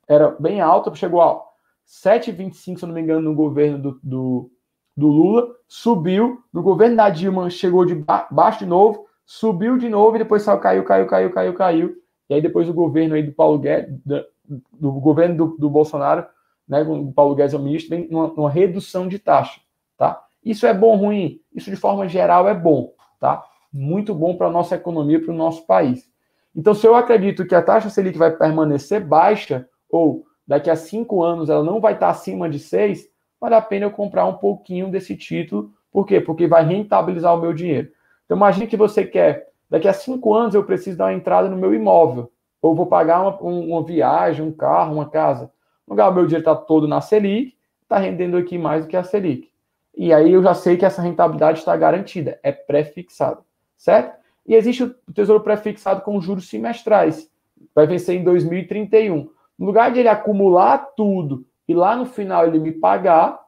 era 0.07 0.29
bem 0.39 0.61
alta, 0.61 0.95
chegou 0.95 1.21
a 1.21 1.43
7,25, 1.87 2.77
se 2.77 2.83
eu 2.83 2.87
não 2.87 2.95
me 2.95 3.01
engano, 3.01 3.21
no 3.21 3.35
governo 3.35 3.77
do, 3.77 3.99
do, 4.01 4.51
do, 4.95 5.07
Lula, 5.07 5.47
subiu, 5.67 6.43
no 6.51 6.63
governo 6.63 6.95
da 6.95 7.09
Dilma 7.09 7.49
chegou 7.49 7.85
de 7.85 7.95
baixo 8.31 8.59
de 8.59 8.65
novo, 8.65 9.05
subiu 9.25 9.77
de 9.77 9.89
novo 9.89 10.15
e 10.15 10.19
depois 10.19 10.41
saiu, 10.43 10.59
caiu, 10.59 10.83
caiu, 10.83 11.07
caiu, 11.07 11.31
caiu, 11.31 11.53
caiu. 11.53 11.95
E 12.29 12.33
aí 12.33 12.41
depois 12.41 12.67
o 12.67 12.73
governo 12.73 13.15
aí 13.15 13.23
do 13.23 13.31
Paulo 13.31 13.59
Guedes, 13.59 13.99
do, 14.03 14.25
do 14.73 14.91
governo 14.93 15.35
do, 15.35 15.57
do, 15.57 15.69
Bolsonaro, 15.69 16.25
né, 16.67 16.81
o 16.81 17.11
Paulo 17.11 17.35
Guedes 17.35 17.53
é 17.53 17.57
o 17.57 17.61
ministro, 17.61 17.95
vem 17.95 18.07
uma, 18.09 18.31
uma 18.33 18.49
redução 18.49 19.07
de 19.07 19.19
taxa, 19.19 19.61
tá? 19.97 20.23
Isso 20.43 20.65
é 20.65 20.73
bom 20.73 20.87
ou 20.87 20.95
ruim? 20.95 21.39
Isso 21.53 21.69
de 21.69 21.75
forma 21.75 22.07
geral 22.07 22.47
é 22.47 22.53
bom, 22.53 22.93
tá? 23.19 23.43
Muito 23.71 24.13
bom 24.13 24.35
para 24.35 24.47
a 24.47 24.51
nossa 24.51 24.75
economia, 24.75 25.21
para 25.21 25.33
o 25.33 25.37
nosso 25.37 25.65
país. 25.65 26.09
Então, 26.55 26.73
se 26.73 26.87
eu 26.87 26.95
acredito 26.95 27.45
que 27.45 27.53
a 27.53 27.61
taxa 27.61 27.89
Selic 27.89 28.17
vai 28.17 28.31
permanecer 28.31 29.03
baixa, 29.03 29.67
ou 29.89 30.25
daqui 30.47 30.69
a 30.69 30.75
cinco 30.75 31.23
anos 31.23 31.49
ela 31.49 31.63
não 31.63 31.79
vai 31.79 31.93
estar 31.93 32.09
acima 32.09 32.49
de 32.49 32.59
seis, 32.59 33.09
vale 33.39 33.55
a 33.55 33.61
pena 33.61 33.85
eu 33.85 33.91
comprar 33.91 34.25
um 34.25 34.33
pouquinho 34.33 34.89
desse 34.89 35.15
título. 35.15 35.73
Por 35.91 36.05
quê? 36.05 36.19
Porque 36.19 36.47
vai 36.47 36.63
rentabilizar 36.65 37.33
o 37.33 37.41
meu 37.41 37.53
dinheiro. 37.53 37.89
Então, 38.25 38.37
imagine 38.37 38.67
que 38.67 38.75
você 38.75 39.05
quer, 39.05 39.49
daqui 39.69 39.87
a 39.87 39.93
cinco 39.93 40.33
anos 40.33 40.55
eu 40.55 40.63
preciso 40.63 40.97
dar 40.97 41.05
uma 41.05 41.13
entrada 41.13 41.47
no 41.47 41.55
meu 41.55 41.73
imóvel, 41.73 42.31
ou 42.61 42.75
vou 42.75 42.85
pagar 42.85 43.21
uma, 43.21 43.37
uma 43.39 43.83
viagem, 43.83 44.45
um 44.45 44.51
carro, 44.51 44.95
uma 44.95 45.09
casa. 45.09 45.51
No 45.87 45.93
lugar, 45.93 46.09
o 46.09 46.13
meu 46.13 46.25
dinheiro 46.25 46.41
está 46.41 46.55
todo 46.55 46.87
na 46.87 46.99
Selic, 47.01 47.55
está 47.83 47.97
rendendo 47.97 48.35
aqui 48.35 48.57
mais 48.57 48.83
do 48.83 48.89
que 48.89 48.97
a 48.97 49.03
Selic. 49.03 49.49
E 49.95 50.11
aí 50.11 50.33
eu 50.33 50.43
já 50.43 50.53
sei 50.53 50.75
que 50.75 50.85
essa 50.85 51.01
rentabilidade 51.01 51.59
está 51.59 51.75
garantida, 51.77 52.39
é 52.43 52.51
pré-fixado, 52.51 53.43
certo? 53.77 54.19
E 54.45 54.53
existe 54.53 54.83
o 54.83 54.95
tesouro 55.13 55.43
pré-fixado 55.43 56.01
com 56.01 56.19
juros 56.19 56.49
semestrais, 56.49 57.29
vai 57.73 57.87
vencer 57.87 58.15
em 58.19 58.23
2031. 58.23 59.29
No 59.57 59.65
lugar 59.65 59.91
de 59.91 59.99
ele 59.99 60.09
acumular 60.09 60.77
tudo 60.95 61.45
e 61.67 61.73
lá 61.73 61.95
no 61.95 62.05
final 62.05 62.45
ele 62.45 62.59
me 62.59 62.71
pagar, 62.71 63.39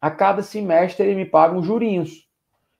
a 0.00 0.10
cada 0.10 0.42
semestre 0.42 1.06
ele 1.06 1.16
me 1.16 1.24
paga 1.24 1.56
uns 1.56 1.66
jurinhos. 1.66 2.28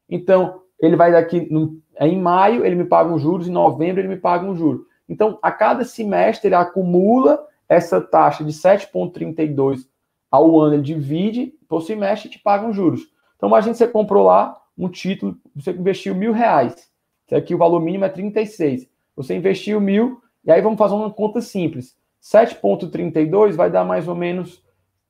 Então, 0.08 0.62
ele 0.78 0.96
vai 0.96 1.10
daqui 1.10 1.48
no, 1.50 1.80
em 2.00 2.20
maio, 2.20 2.64
ele 2.64 2.76
me 2.76 2.84
paga 2.84 3.12
uns 3.12 3.22
juros, 3.22 3.48
em 3.48 3.52
novembro 3.52 4.00
ele 4.00 4.08
me 4.08 4.16
paga 4.16 4.44
um 4.44 4.54
juro. 4.54 4.86
Então, 5.08 5.38
a 5.42 5.50
cada 5.50 5.84
semestre 5.84 6.48
ele 6.48 6.54
acumula 6.54 7.46
essa 7.68 8.00
taxa 8.00 8.44
de 8.44 8.52
7,32 8.52 9.88
ao 10.30 10.60
ano, 10.60 10.74
ele 10.74 10.82
divide 10.82 11.54
por 11.68 11.82
semestre 11.82 12.28
e 12.28 12.32
te 12.32 12.38
paga 12.38 12.66
uns 12.66 12.76
juros. 12.76 13.08
Então, 13.36 13.48
imagine 13.48 13.72
que 13.72 13.78
você 13.78 13.88
comprou 13.88 14.24
lá 14.24 14.60
um 14.76 14.88
título, 14.88 15.36
você 15.54 15.70
investiu 15.70 16.14
mil 16.14 16.32
reais. 16.32 16.90
Aqui 17.32 17.54
o 17.54 17.58
valor 17.58 17.80
mínimo 17.80 18.04
é 18.04 18.08
36. 18.08 18.88
Você 19.16 19.34
investiu 19.34 19.80
mil, 19.80 20.20
e 20.44 20.50
aí 20.50 20.60
vamos 20.60 20.78
fazer 20.78 20.94
uma 20.94 21.10
conta 21.10 21.40
simples. 21.40 21.96
7,32 22.32 23.54
vai 23.54 23.70
dar 23.70 23.84
mais 23.84 24.08
ou 24.08 24.16
menos 24.16 24.60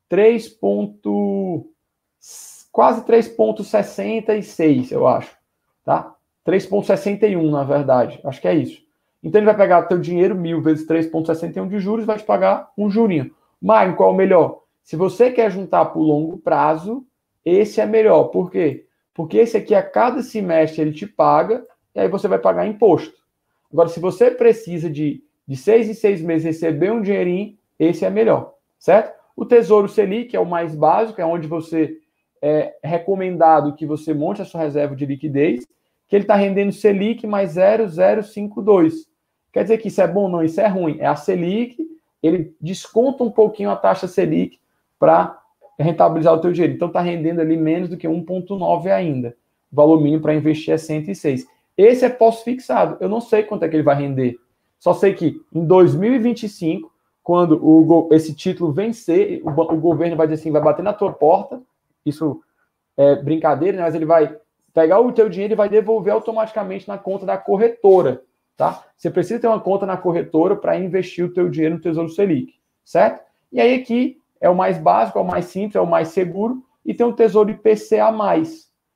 3. 0.07 0.55
quase 2.71 3.03
3,66, 3.05 4.91
eu 4.91 5.07
acho. 5.07 5.35
Tá? 5.83 6.15
3,61, 6.45 7.49
na 7.49 7.63
verdade. 7.63 8.19
Acho 8.23 8.39
que 8.39 8.47
é 8.47 8.53
isso. 8.53 8.85
Então 9.23 9.39
ele 9.39 9.47
vai 9.47 9.57
pegar 9.57 9.83
teu 9.83 9.97
dinheiro, 9.97 10.35
mil 10.35 10.61
vezes 10.61 10.87
3,61 10.87 11.67
de 11.67 11.79
juros, 11.79 12.05
vai 12.05 12.17
te 12.17 12.23
pagar 12.23 12.71
um 12.77 12.89
jurinho. 12.89 13.33
Mas 13.59 13.95
qual 13.95 14.11
é 14.11 14.13
o 14.13 14.15
melhor? 14.15 14.61
Se 14.83 14.95
você 14.95 15.31
quer 15.31 15.51
juntar 15.51 15.85
por 15.85 16.01
longo 16.01 16.37
prazo, 16.37 17.03
esse 17.43 17.81
é 17.81 17.85
melhor. 17.85 18.25
Por 18.25 18.51
quê? 18.51 18.85
Porque 19.11 19.37
esse 19.37 19.57
aqui, 19.57 19.73
a 19.73 19.81
cada 19.81 20.21
semestre, 20.21 20.81
ele 20.81 20.93
te 20.93 21.07
paga, 21.07 21.65
e 21.95 21.99
aí 21.99 22.07
você 22.07 22.27
vai 22.27 22.37
pagar 22.37 22.67
imposto. 22.67 23.17
Agora, 23.73 23.89
se 23.89 23.99
você 23.99 24.29
precisa 24.29 24.87
de, 24.87 25.23
de 25.47 25.55
seis 25.55 25.89
em 25.89 25.93
seis 25.93 26.21
meses 26.21 26.45
receber 26.45 26.91
um 26.91 27.01
dinheirinho, 27.01 27.55
esse 27.79 28.03
é 28.03 28.09
melhor, 28.09 28.53
certo? 28.77 29.15
O 29.35 29.45
Tesouro 29.45 29.87
Selic 29.87 30.35
é 30.35 30.39
o 30.39 30.45
mais 30.45 30.75
básico, 30.75 31.21
é 31.21 31.25
onde 31.25 31.47
você 31.47 31.97
é 32.41 32.75
recomendado 32.83 33.75
que 33.75 33.85
você 33.85 34.13
monte 34.13 34.41
a 34.41 34.45
sua 34.45 34.61
reserva 34.61 34.95
de 34.95 35.05
liquidez, 35.05 35.65
que 36.07 36.15
ele 36.15 36.23
está 36.23 36.35
rendendo 36.35 36.71
Selic 36.71 37.25
mais 37.27 37.51
0,052. 37.51 39.07
Quer 39.51 39.63
dizer 39.63 39.77
que 39.77 39.87
isso 39.87 40.01
é 40.01 40.07
bom? 40.07 40.29
Não, 40.29 40.43
isso 40.43 40.61
é 40.61 40.67
ruim. 40.67 40.97
É 40.99 41.05
a 41.05 41.15
Selic, 41.15 41.77
ele 42.21 42.55
desconta 42.59 43.23
um 43.23 43.31
pouquinho 43.31 43.69
a 43.69 43.75
taxa 43.75 44.07
Selic 44.07 44.59
para 44.99 45.37
rentabilizar 45.79 46.33
o 46.33 46.39
teu 46.39 46.51
dinheiro. 46.51 46.75
Então 46.75 46.87
está 46.87 47.01
rendendo 47.01 47.41
ali 47.41 47.57
menos 47.57 47.89
do 47.89 47.97
que 47.97 48.07
1,9 48.07 48.91
ainda. 48.91 49.35
O 49.71 49.75
valor 49.75 50.01
mínimo 50.01 50.21
para 50.21 50.33
investir 50.33 50.73
é 50.73 50.77
106. 50.77 51.47
Esse 51.77 52.05
é 52.05 52.09
pós-fixado. 52.09 52.97
Eu 52.99 53.09
não 53.09 53.21
sei 53.21 53.43
quanto 53.43 53.63
é 53.63 53.69
que 53.69 53.75
ele 53.75 53.83
vai 53.83 53.95
render. 53.95 54.37
Só 54.79 54.93
sei 54.93 55.13
que 55.13 55.41
em 55.53 55.65
2025, 55.65 56.91
quando 57.23 57.59
o, 57.61 58.09
esse 58.13 58.33
título 58.33 58.71
vencer, 58.71 59.41
o, 59.43 59.49
o 59.49 59.77
governo 59.77 60.15
vai 60.15 60.27
dizer 60.27 60.39
assim, 60.39 60.51
vai 60.51 60.61
bater 60.61 60.83
na 60.83 60.93
tua 60.93 61.11
porta. 61.11 61.61
Isso 62.05 62.41
é 62.95 63.15
brincadeira, 63.15 63.77
né? 63.77 63.83
mas 63.83 63.95
ele 63.95 64.05
vai 64.05 64.37
pegar 64.73 64.99
o 64.99 65.11
teu 65.11 65.27
dinheiro 65.27 65.53
e 65.53 65.57
vai 65.57 65.67
devolver 65.67 66.13
automaticamente 66.13 66.87
na 66.87 66.97
conta 66.97 67.25
da 67.25 67.37
corretora, 67.37 68.21
tá? 68.55 68.85
Você 68.95 69.09
precisa 69.09 69.39
ter 69.39 69.47
uma 69.47 69.59
conta 69.59 69.85
na 69.85 69.97
corretora 69.97 70.55
para 70.55 70.77
investir 70.77 71.25
o 71.25 71.33
teu 71.33 71.49
dinheiro 71.49 71.75
no 71.75 71.81
Tesouro 71.81 72.09
Selic, 72.09 72.53
certo? 72.85 73.23
E 73.51 73.59
aí 73.59 73.73
aqui 73.73 74.21
é 74.39 74.47
o 74.47 74.55
mais 74.55 74.77
básico, 74.77 75.17
é 75.17 75.21
o 75.21 75.25
mais 75.25 75.45
simples, 75.45 75.75
é 75.75 75.81
o 75.81 75.87
mais 75.87 76.09
seguro, 76.09 76.63
e 76.85 76.93
tem 76.93 77.05
um 77.05 77.11
tesouro 77.11 77.49
IPCA+, 77.49 78.13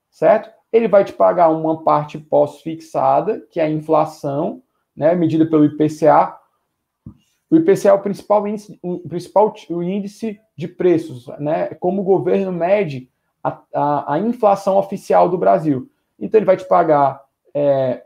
certo? 0.10 0.52
Ele 0.72 0.88
vai 0.88 1.04
te 1.04 1.14
pagar 1.14 1.50
uma 1.50 1.84
parte 1.84 2.18
pós-fixada, 2.18 3.46
que 3.50 3.60
é 3.60 3.64
a 3.64 3.70
inflação, 3.70 4.62
né, 4.96 5.16
medida 5.16 5.46
pelo 5.46 5.66
IPCA. 5.66 6.38
O 7.50 7.56
IPCA 7.58 7.90
é 7.90 7.94
o 7.94 8.00
principal 8.00 8.48
índice, 8.48 8.80
o 8.82 9.08
principal 9.08 9.54
o 9.70 9.84
índice 9.84 10.40
de 10.56 10.68
preços, 10.68 11.28
né? 11.40 11.68
Como 11.76 12.02
o 12.02 12.06
governo 12.06 12.52
mede 12.52 13.10
a, 13.44 13.60
a, 13.74 14.14
a 14.14 14.20
inflação 14.20 14.78
oficial 14.78 15.28
do 15.28 15.38
Brasil. 15.38 15.90
Então 16.20 16.38
ele 16.38 16.46
vai 16.46 16.56
te 16.56 16.66
pagar 16.66 17.24
é, 17.54 18.04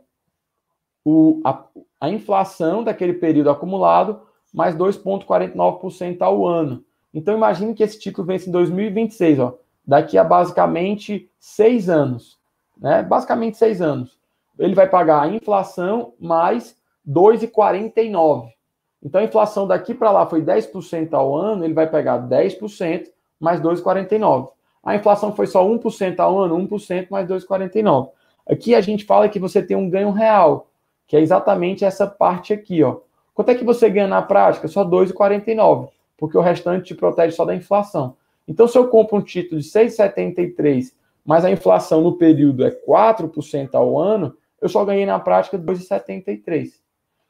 o, 1.04 1.42
a, 1.44 1.64
a 2.02 2.10
inflação 2.10 2.84
daquele 2.84 3.14
período 3.14 3.50
acumulado 3.50 4.22
mais 4.56 4.74
2,49% 4.76 6.22
ao 6.22 6.48
ano. 6.48 6.84
Então, 7.14 7.36
imagine 7.36 7.74
que 7.74 7.84
esse 7.84 8.00
título 8.00 8.26
vence 8.26 8.50
em 8.50 8.52
2026, 8.52 9.40
ó, 9.40 9.58
daqui 9.86 10.18
a 10.18 10.24
basicamente 10.24 11.30
seis 11.40 11.90
anos. 11.90 12.38
Né? 12.78 13.04
Basicamente 13.04 13.58
seis 13.58 13.82
anos. 13.82 14.18
Ele 14.58 14.76
vai 14.76 14.88
pagar 14.88 15.22
a 15.22 15.28
inflação 15.28 16.14
mais 16.20 16.76
2,49. 17.08 18.50
Então, 19.04 19.22
a 19.22 19.24
inflação 19.24 19.68
daqui 19.68 19.94
para 19.94 20.12
lá 20.12 20.26
foi 20.26 20.42
10% 20.42 21.14
ao 21.14 21.36
ano, 21.36 21.64
ele 21.64 21.74
vai 21.74 21.88
pegar 21.88 22.20
10% 22.20 23.08
mais 23.40 23.62
2,49. 23.62 24.50
A 24.84 24.96
inflação 24.96 25.36
foi 25.36 25.48
só 25.48 25.68
1% 25.68 26.20
ao 26.20 26.40
ano, 26.40 26.58
1% 26.68 27.08
mais 27.10 27.28
2,49. 27.28 28.10
Aqui 28.48 28.74
a 28.74 28.82
gente 28.82 29.06
fala 29.06 29.30
que 29.30 29.40
você 29.40 29.62
tem 29.62 29.76
um 29.76 29.90
ganho 29.90 30.12
real, 30.12 30.68
que 31.08 31.16
é 31.16 31.20
exatamente 31.20 31.84
essa 31.84 32.08
parte 32.08 32.54
aqui, 32.54 32.84
ó. 32.84 32.98
Quanto 33.34 33.50
é 33.50 33.56
que 33.56 33.64
você 33.64 33.90
ganha 33.90 34.08
na 34.08 34.22
prática? 34.22 34.68
Só 34.68 34.84
2,49 34.84 35.90
porque 36.18 36.38
o 36.38 36.42
restante 36.42 36.86
te 36.86 36.96
protege 36.96 37.36
só 37.36 37.46
da 37.46 37.56
inflação. 37.56 38.16
Então, 38.48 38.68
se 38.68 38.78
eu 38.78 38.88
compro 38.88 39.18
um 39.18 39.22
título 39.22 39.60
de 39.60 39.68
6,73, 39.68 40.94
mas 41.26 41.44
a 41.44 41.52
inflação 41.52 42.02
no 42.02 42.18
período 42.18 42.66
é 42.66 42.72
4% 42.72 43.74
ao 43.74 44.00
ano, 44.00 44.36
eu 44.62 44.70
só 44.70 44.84
ganhei 44.86 45.06
na 45.06 45.20
prática 45.20 45.58
2,73. 45.58 46.74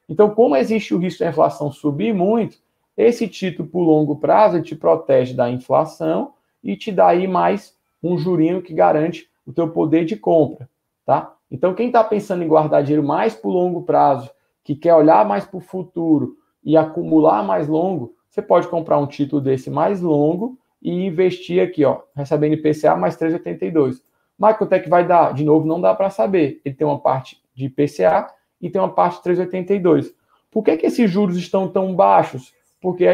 Então, 0.08 0.30
como 0.30 0.56
existe 0.56 0.94
o 0.94 0.98
risco 0.98 1.24
da 1.24 1.30
inflação 1.30 1.70
subir 1.70 2.14
muito, 2.14 2.58
esse 2.96 3.28
título 3.28 3.68
por 3.68 3.82
longo 3.82 4.16
prazo 4.16 4.62
te 4.62 4.74
protege 4.74 5.34
da 5.34 5.50
inflação 5.50 6.32
e 6.62 6.76
te 6.76 6.90
dá 6.90 7.08
aí 7.08 7.26
mais 7.26 7.76
um 8.02 8.16
jurinho 8.16 8.62
que 8.62 8.72
garante 8.72 9.28
o 9.46 9.52
teu 9.52 9.68
poder 9.68 10.04
de 10.04 10.16
compra, 10.16 10.68
tá? 11.04 11.34
Então, 11.50 11.74
quem 11.74 11.88
está 11.88 12.02
pensando 12.02 12.42
em 12.42 12.48
guardar 12.48 12.82
dinheiro 12.82 13.06
mais 13.06 13.34
por 13.34 13.50
longo 13.50 13.82
prazo, 13.82 14.30
que 14.64 14.74
quer 14.74 14.94
olhar 14.94 15.26
mais 15.26 15.44
para 15.44 15.58
o 15.58 15.60
futuro 15.60 16.36
e 16.64 16.76
acumular 16.76 17.44
mais 17.44 17.68
longo, 17.68 18.14
você 18.28 18.42
pode 18.42 18.66
comprar 18.68 18.98
um 18.98 19.06
título 19.06 19.40
desse 19.40 19.70
mais 19.70 20.00
longo 20.00 20.58
e 20.82 21.06
investir 21.06 21.62
aqui, 21.62 21.84
ó, 21.84 22.00
recebendo 22.14 22.54
IPCA 22.54 22.96
mais 22.96 23.16
3,82. 23.16 24.02
Mas 24.38 24.56
quanto 24.56 24.72
é 24.72 24.78
que 24.78 24.88
vai 24.88 25.06
dar? 25.06 25.32
De 25.32 25.44
novo, 25.44 25.66
não 25.66 25.80
dá 25.80 25.94
para 25.94 26.10
saber. 26.10 26.60
Ele 26.64 26.74
tem 26.74 26.86
uma 26.86 26.98
parte 26.98 27.40
de 27.54 27.66
IPCA 27.66 28.28
e 28.60 28.68
tem 28.68 28.80
uma 28.80 28.92
parte 28.92 29.22
de 29.22 29.36
3,82. 29.36 30.12
Por 30.50 30.62
que, 30.62 30.76
que 30.76 30.86
esses 30.86 31.10
juros 31.10 31.36
estão 31.36 31.68
tão 31.68 31.94
baixos? 31.94 32.54
Porque 32.80 33.06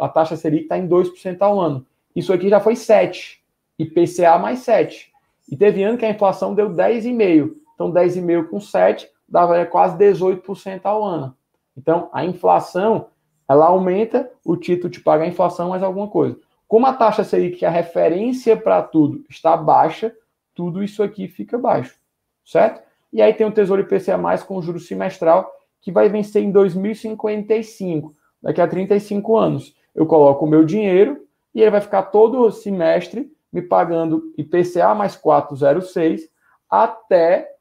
a, 0.00 0.08
taxa 0.08 0.36
Selic 0.36 0.64
está 0.64 0.78
em 0.78 0.88
2% 0.88 1.36
ao 1.40 1.58
ano. 1.58 1.86
Isso 2.14 2.32
aqui 2.32 2.48
já 2.48 2.60
foi 2.60 2.76
7. 2.76 3.42
IPCA 3.78 4.38
mais 4.38 4.60
7. 4.60 5.12
E 5.50 5.56
teve 5.56 5.82
ano 5.82 5.98
que 5.98 6.04
a 6.04 6.10
inflação 6.10 6.54
deu 6.54 6.70
10,5. 6.70 7.52
Então, 7.74 7.92
10,5 7.92 8.48
com 8.48 8.60
7 8.60 9.08
dava 9.28 9.64
quase 9.66 9.96
18% 9.96 10.80
ao 10.84 11.04
ano. 11.04 11.36
Então, 11.76 12.08
a 12.12 12.24
inflação 12.24 13.08
ela 13.48 13.66
aumenta, 13.66 14.30
o 14.44 14.56
título 14.56 14.90
te 14.90 15.00
paga 15.00 15.24
a 15.24 15.28
inflação 15.28 15.70
mais 15.70 15.82
alguma 15.82 16.08
coisa. 16.08 16.38
Como 16.66 16.86
a 16.86 16.92
taxa 16.92 17.22
Selic, 17.22 17.58
que 17.58 17.64
é 17.64 17.68
a 17.68 17.70
referência 17.70 18.56
para 18.56 18.82
tudo, 18.82 19.24
está 19.28 19.56
baixa, 19.56 20.12
tudo 20.56 20.82
isso 20.82 21.02
aqui 21.02 21.28
fica 21.28 21.56
baixo, 21.58 21.96
certo? 22.44 22.82
E 23.12 23.22
aí 23.22 23.32
tem 23.32 23.46
o 23.46 23.52
Tesouro 23.52 23.82
IPCA+, 23.82 24.18
com 24.44 24.60
juro 24.60 24.80
semestral, 24.80 25.52
que 25.80 25.92
vai 25.92 26.08
vencer 26.08 26.42
em 26.42 26.50
2055, 26.50 28.12
daqui 28.42 28.60
a 28.60 28.66
35 28.66 29.36
anos. 29.36 29.76
Eu 29.94 30.06
coloco 30.06 30.44
o 30.44 30.48
meu 30.48 30.64
dinheiro 30.64 31.24
e 31.54 31.60
ele 31.60 31.70
vai 31.70 31.80
ficar 31.80 32.04
todo 32.04 32.50
semestre 32.50 33.30
me 33.52 33.62
pagando 33.62 34.32
IPCA 34.36 34.94
mais 34.94 35.14
406 35.14 36.28
até, 36.68 37.54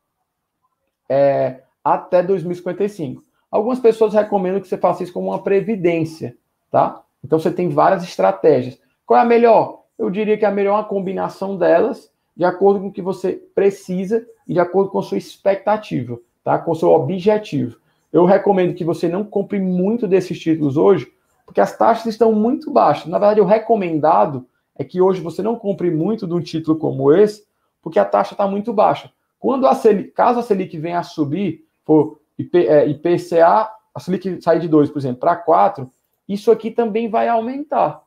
é, 1.07 1.61
até 1.83 2.23
2055. 2.23 3.21
Algumas 3.51 3.79
pessoas 3.79 4.13
recomendam 4.13 4.59
que 4.59 4.67
você 4.67 4.77
faça 4.77 5.03
isso 5.03 5.13
como 5.13 5.27
uma 5.27 5.43
previdência, 5.43 6.35
tá? 6.71 7.03
Então 7.23 7.37
você 7.39 7.51
tem 7.51 7.69
várias 7.69 8.03
estratégias. 8.03 8.79
Qual 9.05 9.19
é 9.19 9.21
a 9.21 9.25
melhor? 9.25 9.83
Eu 9.97 10.09
diria 10.09 10.37
que 10.37 10.45
a 10.45 10.51
melhor 10.51 10.73
é 10.73 10.77
uma 10.77 10.83
combinação 10.83 11.57
delas, 11.57 12.11
de 12.35 12.43
acordo 12.43 12.81
com 12.81 12.87
o 12.87 12.91
que 12.91 13.01
você 13.01 13.33
precisa 13.53 14.25
e 14.47 14.53
de 14.53 14.59
acordo 14.59 14.89
com 14.89 14.99
a 14.99 15.03
sua 15.03 15.17
expectativa, 15.17 16.19
tá? 16.43 16.57
Com 16.57 16.71
o 16.71 16.75
seu 16.75 16.89
objetivo. 16.89 17.77
Eu 18.11 18.25
recomendo 18.25 18.73
que 18.73 18.83
você 18.83 19.07
não 19.07 19.23
compre 19.23 19.59
muito 19.59 20.07
desses 20.07 20.39
títulos 20.39 20.77
hoje, 20.77 21.11
porque 21.45 21.61
as 21.61 21.77
taxas 21.77 22.07
estão 22.07 22.31
muito 22.33 22.71
baixas. 22.71 23.07
Na 23.07 23.19
verdade, 23.19 23.41
o 23.41 23.45
recomendado 23.45 24.45
é 24.77 24.83
que 24.83 25.01
hoje 25.01 25.21
você 25.21 25.41
não 25.41 25.55
compre 25.55 25.89
muito 25.89 26.27
de 26.27 26.33
um 26.33 26.41
título 26.41 26.77
como 26.77 27.13
esse, 27.13 27.45
porque 27.81 27.99
a 27.99 28.05
taxa 28.05 28.33
está 28.33 28.47
muito 28.47 28.73
baixa. 28.73 29.11
Quando 29.39 29.67
a 29.67 29.75
Selic, 29.75 30.11
caso 30.11 30.39
a 30.39 30.43
Selic 30.43 30.77
venha 30.77 30.99
a 30.99 31.03
subir, 31.03 31.65
for 31.83 32.19
IP, 32.37 32.67
é, 32.67 32.87
IPCA, 32.87 33.69
a 33.93 33.99
Selic 33.99 34.41
sair 34.41 34.59
de 34.59 34.67
2, 34.67 34.89
por 34.89 34.99
exemplo, 34.99 35.19
para 35.19 35.35
4, 35.35 35.89
isso 36.27 36.51
aqui 36.51 36.71
também 36.71 37.09
vai 37.09 37.27
aumentar. 37.27 38.01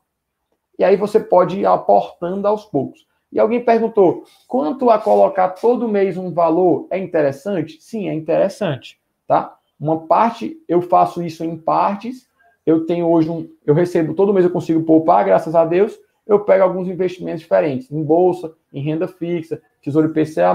E 0.77 0.83
aí 0.83 0.95
você 0.95 1.19
pode 1.19 1.59
ir 1.59 1.65
aportando 1.65 2.47
aos 2.47 2.65
poucos. 2.65 3.07
E 3.31 3.39
alguém 3.39 3.63
perguntou: 3.63 4.23
quanto 4.47 4.89
a 4.89 4.97
colocar 4.97 5.49
todo 5.49 5.87
mês 5.87 6.17
um 6.17 6.33
valor 6.33 6.87
é 6.89 6.97
interessante? 6.97 7.77
Sim, 7.81 8.09
é 8.09 8.13
interessante, 8.13 8.99
tá? 9.27 9.55
Uma 9.79 10.07
parte, 10.07 10.57
eu 10.67 10.81
faço 10.81 11.21
isso 11.21 11.43
em 11.43 11.57
partes. 11.57 12.27
Eu 12.65 12.85
tenho 12.85 13.07
hoje 13.07 13.29
um, 13.29 13.49
eu 13.65 13.73
recebo 13.73 14.13
todo 14.13 14.33
mês 14.33 14.45
eu 14.45 14.51
consigo 14.51 14.83
poupar, 14.83 15.25
graças 15.25 15.55
a 15.55 15.65
Deus. 15.65 15.97
Eu 16.27 16.41
pego 16.41 16.63
alguns 16.63 16.87
investimentos 16.87 17.41
diferentes, 17.41 17.89
em 17.91 18.03
bolsa, 18.03 18.53
em 18.71 18.83
renda 18.83 19.07
fixa, 19.07 19.59
tesouro 19.81 20.09
IPCA+, 20.09 20.53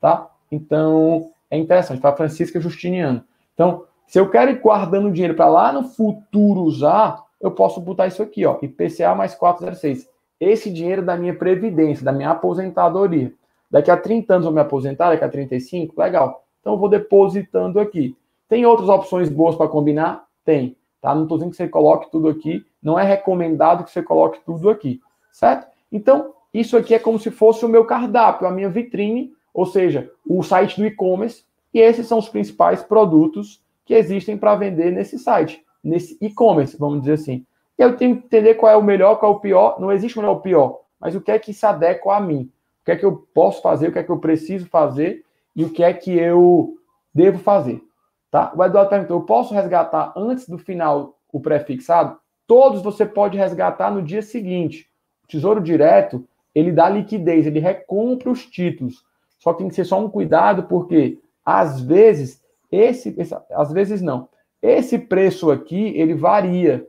tá? 0.00 0.30
Então, 0.50 1.30
é 1.50 1.56
interessante, 1.58 2.00
para 2.00 2.14
Francisca 2.14 2.60
Justiniano. 2.60 3.24
Então, 3.54 3.84
se 4.06 4.20
eu 4.20 4.30
quero 4.30 4.50
ir 4.50 4.60
guardando 4.60 5.10
dinheiro 5.10 5.34
para 5.34 5.48
lá 5.48 5.72
no 5.72 5.84
futuro 5.84 6.60
usar, 6.60 7.24
eu 7.40 7.50
posso 7.50 7.80
botar 7.80 8.06
isso 8.06 8.22
aqui, 8.22 8.46
ó, 8.46 8.58
IPCA 8.62 9.14
mais 9.14 9.34
406. 9.34 10.08
Esse 10.50 10.72
dinheiro 10.72 11.02
da 11.02 11.16
minha 11.16 11.34
previdência, 11.34 12.04
da 12.04 12.12
minha 12.12 12.30
aposentadoria. 12.30 13.32
Daqui 13.70 13.90
a 13.90 13.96
30 13.96 14.34
anos 14.34 14.44
eu 14.44 14.50
vou 14.50 14.56
me 14.56 14.60
aposentar, 14.60 15.10
daqui 15.10 15.24
a 15.24 15.28
35, 15.28 16.00
legal. 16.00 16.44
Então 16.60 16.74
eu 16.74 16.78
vou 16.78 16.88
depositando 16.88 17.78
aqui. 17.78 18.16
Tem 18.48 18.66
outras 18.66 18.88
opções 18.88 19.28
boas 19.28 19.56
para 19.56 19.68
combinar? 19.68 20.24
Tem. 20.44 20.76
Tá? 21.00 21.14
Não 21.14 21.22
estou 21.22 21.38
dizendo 21.38 21.50
que 21.50 21.56
você 21.56 21.68
coloque 21.68 22.10
tudo 22.10 22.28
aqui, 22.28 22.64
não 22.82 22.98
é 22.98 23.02
recomendado 23.02 23.84
que 23.84 23.90
você 23.90 24.02
coloque 24.02 24.40
tudo 24.44 24.70
aqui, 24.70 25.00
certo? 25.32 25.66
Então, 25.90 26.32
isso 26.52 26.76
aqui 26.76 26.94
é 26.94 26.98
como 26.98 27.18
se 27.18 27.30
fosse 27.30 27.64
o 27.64 27.68
meu 27.68 27.84
cardápio, 27.84 28.46
a 28.46 28.50
minha 28.50 28.68
vitrine, 28.68 29.32
ou 29.52 29.66
seja, 29.66 30.10
o 30.26 30.42
site 30.42 30.80
do 30.80 30.86
e-commerce, 30.86 31.44
e 31.74 31.80
esses 31.80 32.06
são 32.06 32.18
os 32.18 32.28
principais 32.28 32.82
produtos 32.82 33.60
que 33.84 33.94
existem 33.94 34.36
para 34.36 34.54
vender 34.54 34.92
nesse 34.92 35.18
site, 35.18 35.64
nesse 35.82 36.16
e-commerce, 36.20 36.76
vamos 36.78 37.00
dizer 37.00 37.14
assim. 37.14 37.44
E 37.78 37.82
eu 37.82 37.96
tenho 37.96 38.16
que 38.16 38.26
entender 38.26 38.54
qual 38.54 38.72
é 38.72 38.76
o 38.76 38.82
melhor, 38.82 39.16
qual 39.16 39.32
é 39.32 39.36
o 39.36 39.40
pior. 39.40 39.80
Não 39.80 39.90
existe 39.90 40.18
o 40.18 40.22
melhor 40.22 40.36
pior, 40.36 40.80
mas 41.00 41.14
o 41.14 41.20
que 41.20 41.30
é 41.30 41.38
que 41.38 41.52
se 41.52 41.64
adequa 41.64 42.16
a 42.16 42.20
mim. 42.20 42.50
O 42.82 42.84
que 42.84 42.92
é 42.92 42.96
que 42.96 43.04
eu 43.04 43.26
posso 43.32 43.62
fazer, 43.62 43.88
o 43.88 43.92
que 43.92 43.98
é 43.98 44.02
que 44.02 44.10
eu 44.10 44.18
preciso 44.18 44.66
fazer 44.66 45.24
e 45.54 45.64
o 45.64 45.70
que 45.70 45.82
é 45.82 45.92
que 45.92 46.12
eu 46.12 46.76
devo 47.14 47.38
fazer. 47.38 47.82
Tá? 48.30 48.52
O 48.56 48.64
Eduardo 48.64 48.90
perguntou: 48.90 49.18
eu 49.18 49.24
posso 49.24 49.54
resgatar 49.54 50.12
antes 50.16 50.48
do 50.48 50.58
final 50.58 51.18
o 51.32 51.40
pré-fixado? 51.40 52.18
Todos 52.46 52.82
você 52.82 53.06
pode 53.06 53.36
resgatar 53.38 53.90
no 53.90 54.02
dia 54.02 54.22
seguinte. 54.22 54.88
O 55.24 55.28
Tesouro 55.28 55.60
Direto, 55.60 56.26
ele 56.54 56.72
dá 56.72 56.88
liquidez, 56.88 57.46
ele 57.46 57.60
recompra 57.60 58.30
os 58.30 58.46
títulos. 58.46 59.04
Só 59.38 59.52
que 59.52 59.58
tem 59.58 59.68
que 59.68 59.74
ser 59.74 59.84
só 59.84 60.00
um 60.00 60.08
cuidado, 60.08 60.64
porque 60.64 61.18
às 61.44 61.80
vezes, 61.80 62.42
esse, 62.70 63.14
esse 63.18 63.34
às 63.50 63.72
vezes 63.72 64.00
não. 64.00 64.28
Esse 64.60 64.98
preço 64.98 65.50
aqui, 65.50 65.92
ele 65.96 66.14
varia 66.14 66.86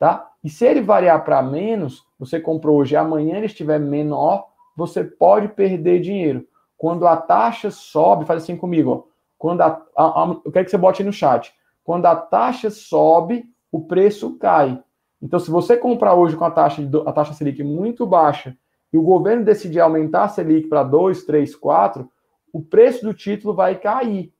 tá? 0.00 0.30
E 0.42 0.48
se 0.48 0.64
ele 0.64 0.80
variar 0.80 1.22
para 1.22 1.42
menos, 1.42 2.06
você 2.18 2.40
comprou 2.40 2.78
hoje 2.78 2.94
e 2.94 2.96
amanhã 2.96 3.36
ele 3.36 3.46
estiver 3.46 3.78
menor, 3.78 4.48
você 4.74 5.04
pode 5.04 5.48
perder 5.48 6.00
dinheiro. 6.00 6.48
Quando 6.76 7.06
a 7.06 7.16
taxa 7.18 7.70
sobe, 7.70 8.24
faz 8.24 8.42
assim 8.42 8.56
comigo, 8.56 8.90
ó. 8.90 9.10
Quando 9.38 9.60
a, 9.60 9.82
a, 9.94 10.24
a, 10.24 10.36
eu 10.44 10.50
quero 10.50 10.64
que 10.64 10.70
você 10.70 10.78
bote 10.78 11.02
aí 11.02 11.06
no 11.06 11.12
chat. 11.12 11.54
Quando 11.84 12.06
a 12.06 12.16
taxa 12.16 12.70
sobe, 12.70 13.44
o 13.70 13.82
preço 13.82 14.38
cai. 14.38 14.82
Então, 15.20 15.38
se 15.38 15.50
você 15.50 15.76
comprar 15.76 16.14
hoje 16.14 16.34
com 16.34 16.44
a 16.44 16.50
taxa, 16.50 16.82
a 17.06 17.12
taxa 17.12 17.34
Selic 17.34 17.62
muito 17.62 18.06
baixa 18.06 18.56
e 18.90 18.96
o 18.96 19.02
governo 19.02 19.44
decidir 19.44 19.80
aumentar 19.80 20.24
a 20.24 20.28
Selic 20.28 20.66
para 20.68 20.82
2, 20.82 21.24
3, 21.24 21.54
4, 21.54 22.10
o 22.52 22.62
preço 22.62 23.04
do 23.04 23.12
título 23.12 23.54
vai 23.54 23.78
cair. 23.78 24.32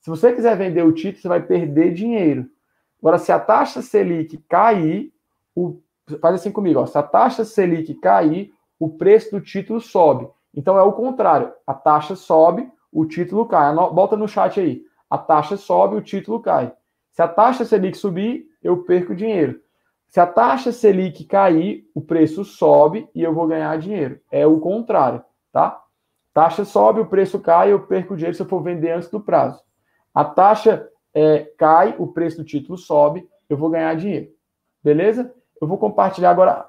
Se 0.00 0.10
você 0.10 0.32
quiser 0.32 0.56
vender 0.56 0.82
o 0.82 0.92
título, 0.92 1.22
você 1.22 1.28
vai 1.28 1.42
perder 1.42 1.94
dinheiro. 1.94 2.48
Agora, 3.00 3.18
se 3.18 3.30
a 3.30 3.38
taxa 3.38 3.80
Selic 3.82 4.38
cair, 4.48 5.12
o, 5.54 5.80
faz 6.20 6.36
assim 6.36 6.50
comigo, 6.50 6.80
ó, 6.80 6.86
se 6.86 6.98
a 6.98 7.02
taxa 7.02 7.44
Selic 7.44 7.94
cair, 7.94 8.52
o 8.78 8.88
preço 8.88 9.30
do 9.30 9.40
título 9.40 9.80
sobe. 9.80 10.28
Então 10.54 10.76
é 10.78 10.82
o 10.82 10.92
contrário. 10.92 11.52
A 11.66 11.74
taxa 11.74 12.16
sobe, 12.16 12.70
o 12.92 13.04
título 13.04 13.46
cai. 13.46 13.74
Bota 13.74 14.16
no 14.16 14.28
chat 14.28 14.58
aí. 14.60 14.82
A 15.08 15.18
taxa 15.18 15.56
sobe, 15.56 15.96
o 15.96 16.02
título 16.02 16.40
cai. 16.40 16.72
Se 17.12 17.22
a 17.22 17.28
taxa 17.28 17.64
Selic 17.64 17.96
subir, 17.96 18.46
eu 18.62 18.84
perco 18.84 19.14
dinheiro. 19.14 19.60
Se 20.06 20.20
a 20.20 20.26
taxa 20.26 20.72
Selic 20.72 21.24
cair, 21.24 21.88
o 21.94 22.00
preço 22.00 22.44
sobe 22.44 23.08
e 23.14 23.22
eu 23.22 23.34
vou 23.34 23.46
ganhar 23.46 23.76
dinheiro. 23.78 24.20
É 24.30 24.46
o 24.46 24.58
contrário, 24.58 25.22
tá? 25.52 25.82
Taxa 26.32 26.64
sobe, 26.64 27.00
o 27.00 27.06
preço 27.06 27.38
cai, 27.40 27.72
eu 27.72 27.80
perco 27.80 28.16
dinheiro 28.16 28.34
se 28.34 28.42
eu 28.42 28.48
for 28.48 28.62
vender 28.62 28.92
antes 28.92 29.10
do 29.10 29.20
prazo. 29.20 29.62
A 30.14 30.24
taxa 30.24 30.88
é, 31.14 31.50
cai, 31.56 31.94
o 31.98 32.06
preço 32.06 32.38
do 32.38 32.44
título 32.44 32.76
sobe, 32.76 33.28
eu 33.48 33.56
vou 33.56 33.70
ganhar 33.70 33.94
dinheiro. 33.94 34.28
Beleza? 34.82 35.32
Eu 35.60 35.66
vou 35.66 35.78
compartilhar 35.78 36.30
agora. 36.30 36.68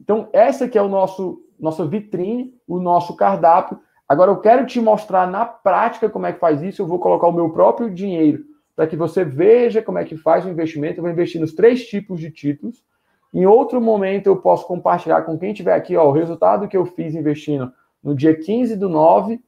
Então, 0.00 0.28
essa 0.32 0.64
aqui 0.64 0.76
é 0.76 0.82
o 0.82 0.88
nosso 0.88 1.42
nossa 1.58 1.86
vitrine, 1.86 2.54
o 2.66 2.78
nosso 2.78 3.16
cardápio. 3.16 3.78
Agora 4.08 4.30
eu 4.30 4.40
quero 4.40 4.66
te 4.66 4.80
mostrar 4.80 5.26
na 5.26 5.44
prática 5.44 6.08
como 6.08 6.26
é 6.26 6.32
que 6.32 6.38
faz 6.38 6.62
isso. 6.62 6.82
Eu 6.82 6.86
vou 6.86 6.98
colocar 6.98 7.26
o 7.26 7.32
meu 7.32 7.50
próprio 7.50 7.90
dinheiro 7.90 8.44
para 8.74 8.86
que 8.86 8.96
você 8.96 9.24
veja 9.24 9.82
como 9.82 9.98
é 9.98 10.04
que 10.04 10.16
faz 10.16 10.44
o 10.44 10.50
investimento. 10.50 10.98
Eu 10.98 11.02
vou 11.02 11.10
investir 11.10 11.40
nos 11.40 11.54
três 11.54 11.86
tipos 11.86 12.20
de 12.20 12.30
títulos. 12.30 12.84
Em 13.32 13.46
outro 13.46 13.80
momento 13.80 14.26
eu 14.26 14.36
posso 14.36 14.66
compartilhar 14.66 15.22
com 15.22 15.38
quem 15.38 15.52
tiver 15.52 15.74
aqui 15.74 15.96
ó, 15.96 16.08
o 16.08 16.12
resultado 16.12 16.68
que 16.68 16.76
eu 16.76 16.86
fiz 16.86 17.14
investindo 17.14 17.72
no 18.02 18.14
dia 18.14 18.38
15 18.38 18.76
do 18.76 18.88
9 18.88 19.40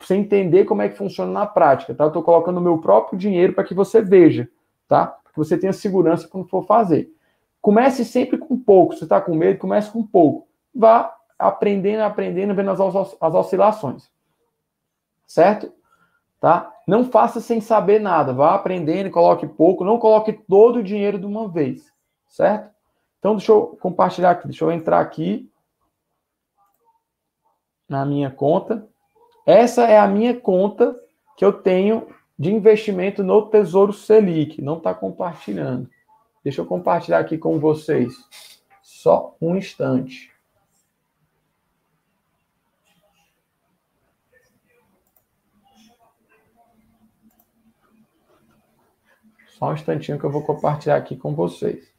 você 0.00 0.16
entender 0.16 0.64
como 0.64 0.82
é 0.82 0.88
que 0.88 0.96
funciona 0.96 1.30
na 1.30 1.46
prática, 1.46 1.94
tá? 1.94 2.04
Eu 2.04 2.08
estou 2.08 2.22
colocando 2.22 2.58
o 2.58 2.62
meu 2.62 2.78
próprio 2.78 3.18
dinheiro 3.18 3.52
para 3.52 3.64
que 3.64 3.74
você 3.74 4.00
veja, 4.00 4.48
tá? 4.88 5.06
Para 5.06 5.32
que 5.32 5.38
você 5.38 5.58
tenha 5.58 5.72
segurança 5.72 6.26
quando 6.26 6.48
for 6.48 6.64
fazer. 6.64 7.12
Comece 7.60 8.04
sempre 8.04 8.38
com 8.38 8.58
pouco. 8.58 8.94
Você 8.94 9.04
está 9.04 9.20
com 9.20 9.34
medo? 9.34 9.58
Comece 9.58 9.90
com 9.90 10.04
pouco. 10.04 10.48
Vá 10.74 11.14
aprendendo, 11.38 12.00
aprendendo, 12.00 12.54
vendo 12.54 12.70
as, 12.70 12.80
as 13.20 13.34
oscilações. 13.34 14.10
Certo? 15.26 15.72
Tá? 16.40 16.72
Não 16.86 17.04
faça 17.04 17.38
sem 17.38 17.60
saber 17.60 18.00
nada. 18.00 18.32
Vá 18.32 18.54
aprendendo, 18.54 19.10
coloque 19.10 19.46
pouco. 19.46 19.84
Não 19.84 19.98
coloque 19.98 20.32
todo 20.32 20.76
o 20.78 20.82
dinheiro 20.82 21.18
de 21.18 21.26
uma 21.26 21.48
vez. 21.48 21.92
Certo? 22.26 22.70
Então, 23.18 23.36
deixa 23.36 23.52
eu 23.52 23.78
compartilhar 23.80 24.30
aqui. 24.30 24.48
Deixa 24.48 24.64
eu 24.64 24.72
entrar 24.72 25.00
aqui 25.00 25.50
na 27.86 28.06
minha 28.06 28.30
conta. 28.30 28.88
Essa 29.50 29.82
é 29.82 29.98
a 29.98 30.06
minha 30.06 30.38
conta 30.38 30.96
que 31.36 31.44
eu 31.44 31.52
tenho 31.52 32.06
de 32.38 32.54
investimento 32.54 33.24
no 33.24 33.50
Tesouro 33.50 33.92
Selic. 33.92 34.62
Não 34.62 34.78
está 34.78 34.94
compartilhando. 34.94 35.90
Deixa 36.44 36.60
eu 36.60 36.66
compartilhar 36.66 37.18
aqui 37.18 37.36
com 37.36 37.58
vocês. 37.58 38.14
Só 38.80 39.36
um 39.40 39.56
instante. 39.56 40.32
Só 49.48 49.70
um 49.70 49.74
instantinho 49.74 50.16
que 50.16 50.24
eu 50.24 50.30
vou 50.30 50.44
compartilhar 50.44 50.94
aqui 50.94 51.16
com 51.16 51.34
vocês. 51.34 51.89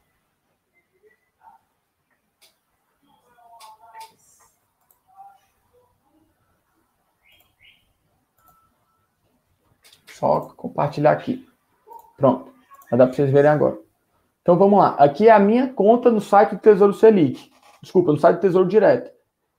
Só 10.22 10.52
compartilhar 10.56 11.10
aqui. 11.10 11.44
Pronto. 12.16 12.52
Vai 12.88 12.96
dar 12.96 13.06
para 13.06 13.16
vocês 13.16 13.28
verem 13.28 13.50
agora. 13.50 13.76
Então 14.40 14.56
vamos 14.56 14.78
lá. 14.78 14.90
Aqui 14.90 15.26
é 15.26 15.32
a 15.32 15.38
minha 15.40 15.66
conta 15.66 16.12
no 16.12 16.20
site 16.20 16.52
do 16.52 16.60
Tesouro 16.60 16.94
Selic. 16.94 17.50
Desculpa, 17.82 18.12
no 18.12 18.18
site 18.18 18.36
do 18.36 18.40
Tesouro 18.40 18.68
Direto. 18.68 19.10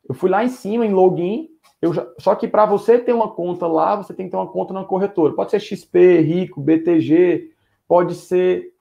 Eu 0.07 0.15
fui 0.15 0.29
lá 0.29 0.41
em 0.41 0.47
cima, 0.47 0.85
em 0.85 0.93
login. 0.93 1.49
Eu 1.81 1.93
já... 1.93 2.07
Só 2.17 2.33
que 2.33 2.47
para 2.47 2.65
você 2.65 2.97
ter 2.97 3.11
uma 3.11 3.27
conta 3.29 3.67
lá, 3.67 3.97
você 3.97 4.13
tem 4.13 4.27
que 4.27 4.31
ter 4.31 4.37
uma 4.37 4.47
conta 4.47 4.73
na 4.73 4.85
corretora. 4.85 5.33
Pode 5.33 5.51
ser 5.51 5.59
XP, 5.59 6.21
Rico, 6.21 6.61
BTG, 6.61 7.51
pode 7.85 8.15
ser 8.15 8.71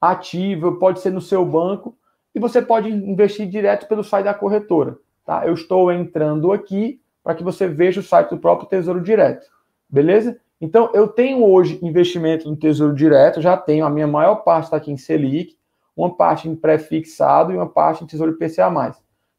ativa, 0.00 0.72
pode 0.72 0.98
ser 0.98 1.12
no 1.12 1.20
seu 1.20 1.46
banco. 1.46 1.96
E 2.34 2.40
você 2.40 2.60
pode 2.60 2.90
investir 2.90 3.48
direto 3.48 3.86
pelo 3.86 4.02
site 4.02 4.24
da 4.24 4.34
corretora. 4.34 4.98
Tá? 5.24 5.46
Eu 5.46 5.54
estou 5.54 5.92
entrando 5.92 6.50
aqui 6.50 7.00
para 7.22 7.36
que 7.36 7.44
você 7.44 7.68
veja 7.68 8.00
o 8.00 8.02
site 8.02 8.30
do 8.30 8.38
próprio 8.38 8.68
Tesouro 8.68 9.00
Direto. 9.00 9.46
Beleza? 9.88 10.40
Então, 10.60 10.90
eu 10.94 11.06
tenho 11.06 11.44
hoje 11.44 11.78
investimento 11.82 12.48
no 12.48 12.56
Tesouro 12.56 12.94
Direto, 12.94 13.42
já 13.42 13.56
tenho, 13.56 13.84
a 13.84 13.90
minha 13.90 14.06
maior 14.06 14.36
parte 14.36 14.64
está 14.64 14.78
aqui 14.78 14.90
em 14.90 14.96
Selic, 14.96 15.56
uma 15.94 16.14
parte 16.14 16.48
em 16.48 16.56
pré-fixado 16.56 17.52
e 17.52 17.56
uma 17.56 17.68
parte 17.68 18.02
em 18.02 18.06
Tesouro 18.06 18.32
IPCA+. 18.32 18.70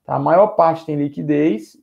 Tá? 0.03 0.15
A 0.15 0.19
maior 0.19 0.47
parte 0.47 0.85
tem 0.85 0.95
liquidez, 0.95 1.77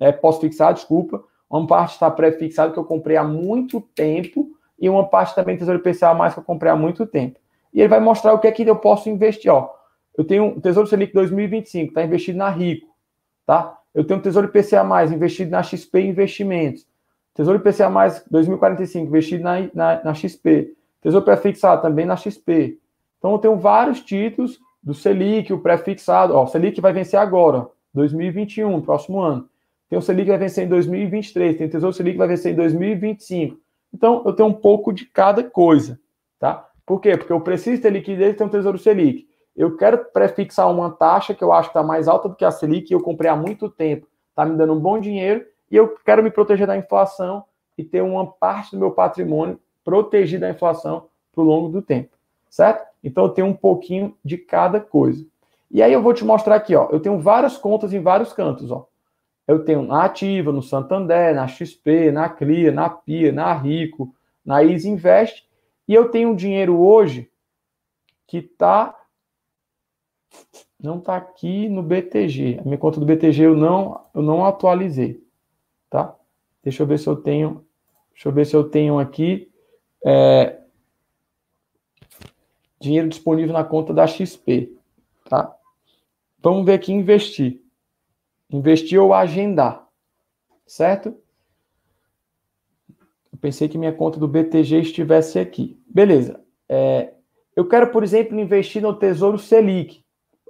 é, 0.00 0.10
pós-fixado, 0.10 0.74
desculpa, 0.74 1.22
uma 1.50 1.66
parte 1.66 1.92
está 1.92 2.10
pré-fixado 2.10 2.72
que 2.72 2.78
eu 2.78 2.84
comprei 2.84 3.16
há 3.16 3.24
muito 3.24 3.80
tempo 3.94 4.50
e 4.78 4.88
uma 4.88 5.06
parte 5.06 5.34
também 5.34 5.56
Tesouro 5.56 5.80
IPCA+, 5.80 6.14
que 6.32 6.38
eu 6.38 6.44
comprei 6.44 6.70
há 6.70 6.76
muito 6.76 7.06
tempo. 7.06 7.38
E 7.72 7.80
ele 7.80 7.88
vai 7.88 8.00
mostrar 8.00 8.32
o 8.32 8.38
que 8.38 8.46
é 8.46 8.52
que 8.52 8.64
eu 8.64 8.76
posso 8.76 9.08
investir. 9.10 9.52
Ó, 9.52 9.70
eu 10.16 10.24
tenho 10.24 10.44
um 10.44 10.60
Tesouro 10.60 10.88
Selic 10.88 11.12
2025, 11.12 11.88
está 11.88 12.02
investido 12.02 12.38
na 12.38 12.48
Rico. 12.48 12.88
Tá? 13.44 13.78
Eu 13.94 14.04
tenho 14.04 14.18
um 14.18 14.22
Tesouro 14.22 14.48
IPCA+, 14.48 14.82
investido 15.12 15.50
na 15.50 15.62
XP 15.62 16.00
Investimentos. 16.00 16.86
Tesouro 17.38 17.60
IPCA 17.60 17.88
mais 17.88 18.24
2045 18.28 19.06
investido 19.06 19.44
na, 19.44 19.60
na, 19.72 20.02
na 20.02 20.12
XP. 20.12 20.74
Tesouro 21.00 21.24
pré-fixado 21.24 21.80
também 21.80 22.04
na 22.04 22.16
XP. 22.16 22.80
Então 23.16 23.30
eu 23.30 23.38
tenho 23.38 23.56
vários 23.56 24.00
títulos 24.00 24.58
do 24.82 24.92
Selic, 24.92 25.52
o 25.52 25.60
pré-fixado. 25.60 26.34
Ó, 26.34 26.42
o 26.42 26.46
Selic 26.48 26.80
vai 26.80 26.92
vencer 26.92 27.16
agora, 27.16 27.68
2021, 27.94 28.80
próximo 28.80 29.20
ano. 29.20 29.48
Tem 29.88 29.96
o 29.96 30.02
Selic 30.02 30.24
que 30.24 30.30
vai 30.30 30.38
vencer 30.38 30.66
em 30.66 30.68
2023, 30.68 31.56
tem 31.56 31.68
o 31.68 31.70
Tesouro 31.70 31.94
Selic 31.94 32.14
que 32.14 32.18
vai 32.18 32.26
vencer 32.26 32.52
em 32.52 32.56
2025. 32.56 33.56
Então 33.94 34.24
eu 34.26 34.32
tenho 34.32 34.48
um 34.48 34.54
pouco 34.54 34.92
de 34.92 35.06
cada 35.06 35.44
coisa, 35.44 35.96
tá? 36.40 36.68
Por 36.84 37.00
quê? 37.00 37.16
Porque 37.16 37.32
eu 37.32 37.40
preciso 37.40 37.80
ter 37.80 37.92
liquidez 37.92 38.34
e 38.34 38.36
ter 38.36 38.42
um 38.42 38.48
Tesouro 38.48 38.78
Selic. 38.78 39.28
Eu 39.56 39.76
quero 39.76 40.06
prefixar 40.12 40.68
uma 40.68 40.90
taxa 40.90 41.32
que 41.32 41.44
eu 41.44 41.52
acho 41.52 41.68
que 41.68 41.78
está 41.78 41.86
mais 41.86 42.08
alta 42.08 42.28
do 42.28 42.34
que 42.34 42.44
a 42.44 42.50
Selic, 42.50 42.90
e 42.90 42.94
eu 42.94 43.00
comprei 43.00 43.30
há 43.30 43.36
muito 43.36 43.70
tempo, 43.70 44.08
está 44.30 44.44
me 44.44 44.56
dando 44.56 44.72
um 44.72 44.80
bom 44.80 44.98
dinheiro, 44.98 45.46
e 45.70 45.76
eu 45.76 45.96
quero 46.04 46.22
me 46.22 46.30
proteger 46.30 46.66
da 46.66 46.76
inflação 46.76 47.44
e 47.76 47.84
ter 47.84 48.02
uma 48.02 48.26
parte 48.26 48.72
do 48.72 48.78
meu 48.78 48.90
patrimônio 48.90 49.60
protegida 49.84 50.46
da 50.46 50.52
inflação 50.52 51.08
para 51.32 51.42
o 51.42 51.46
longo 51.46 51.68
do 51.68 51.80
tempo, 51.80 52.16
certo? 52.50 52.86
Então 53.02 53.24
eu 53.24 53.30
tenho 53.30 53.46
um 53.46 53.54
pouquinho 53.54 54.16
de 54.24 54.36
cada 54.36 54.80
coisa. 54.80 55.24
E 55.70 55.82
aí 55.82 55.92
eu 55.92 56.02
vou 56.02 56.14
te 56.14 56.24
mostrar 56.24 56.56
aqui, 56.56 56.74
ó. 56.74 56.88
Eu 56.90 57.00
tenho 57.00 57.18
várias 57.18 57.56
contas 57.56 57.92
em 57.92 58.00
vários 58.00 58.32
cantos, 58.32 58.70
ó. 58.70 58.88
Eu 59.46 59.64
tenho 59.64 59.82
na 59.82 60.04
Ativa, 60.04 60.52
no 60.52 60.62
Santander, 60.62 61.34
na 61.34 61.46
XP, 61.46 62.10
na 62.10 62.28
Clia, 62.28 62.70
na 62.70 62.90
Pia, 62.90 63.32
na 63.32 63.52
Rico, 63.54 64.14
na 64.44 64.62
Easy 64.62 64.88
Invest. 64.88 65.48
E 65.86 65.94
eu 65.94 66.10
tenho 66.10 66.36
dinheiro 66.36 66.78
hoje 66.78 67.30
que 68.26 68.42
tá 68.42 68.94
não 70.78 71.00
tá 71.00 71.16
aqui 71.16 71.68
no 71.68 71.82
BTG. 71.82 72.58
A 72.60 72.64
minha 72.64 72.78
conta 72.78 73.00
do 73.00 73.06
BTG 73.06 73.46
eu 73.46 73.56
não 73.56 74.04
eu 74.14 74.22
não 74.22 74.44
atualizei, 74.44 75.22
tá? 75.90 76.14
Deixa 76.62 76.82
eu 76.82 76.86
ver 76.86 76.98
se 76.98 77.06
eu 77.06 77.16
tenho 77.16 77.64
deixa 78.12 78.28
eu 78.28 78.32
ver 78.32 78.46
se 78.46 78.54
eu 78.54 78.68
tenho 78.68 78.98
aqui 78.98 79.50
é, 80.04 80.58
dinheiro 82.80 83.08
disponível 83.08 83.52
na 83.52 83.64
conta 83.64 83.92
da 83.92 84.06
XP, 84.06 84.76
tá? 85.28 85.54
Vamos 86.40 86.64
ver 86.64 86.74
aqui 86.74 86.92
investir. 86.92 87.60
Investir 88.50 89.00
ou 89.00 89.12
agendar, 89.12 89.86
certo? 90.66 91.14
Eu 93.32 93.38
pensei 93.40 93.68
que 93.68 93.78
minha 93.78 93.92
conta 93.92 94.18
do 94.18 94.26
BTG 94.26 94.80
estivesse 94.80 95.38
aqui. 95.38 95.80
Beleza. 95.86 96.42
É, 96.68 97.12
eu 97.54 97.68
quero, 97.68 97.90
por 97.90 98.02
exemplo, 98.02 98.38
investir 98.38 98.80
no 98.80 98.94
Tesouro 98.94 99.38
Selic. 99.38 100.04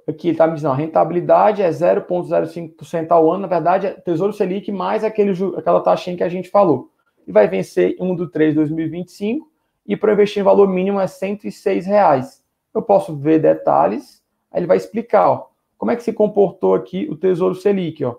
Aqui 0.09 0.29
está 0.29 0.47
me 0.47 0.55
dizendo, 0.55 0.71
a 0.71 0.75
rentabilidade 0.75 1.61
é 1.61 1.69
0,05% 1.69 3.11
ao 3.11 3.31
ano. 3.31 3.43
Na 3.43 3.47
verdade, 3.47 3.85
é 3.85 3.91
Tesouro 3.91 4.33
Selic 4.33 4.71
mais 4.71 5.03
aquele, 5.03 5.31
aquela 5.55 5.81
taxinha 5.81 6.17
que 6.17 6.23
a 6.23 6.29
gente 6.29 6.49
falou. 6.49 6.89
E 7.27 7.31
vai 7.31 7.47
vencer 7.47 7.95
em 7.99 8.03
1 8.03 8.15
de 8.15 8.31
3 8.31 8.53
de 8.53 8.55
2025 8.55 9.47
e 9.85 9.95
para 9.95 10.13
investir 10.13 10.41
em 10.41 10.43
valor 10.43 10.67
mínimo 10.67 10.99
é 10.99 11.05
106 11.05 11.85
reais. 11.85 12.43
Eu 12.73 12.81
posso 12.81 13.15
ver 13.15 13.39
detalhes, 13.39 14.23
aí 14.51 14.59
ele 14.59 14.65
vai 14.65 14.77
explicar 14.77 15.29
ó, 15.29 15.47
como 15.77 15.91
é 15.91 15.95
que 15.95 16.01
se 16.01 16.11
comportou 16.11 16.73
aqui 16.73 17.07
o 17.07 17.15
Tesouro 17.15 17.53
Selic. 17.53 18.03
Ó, 18.03 18.15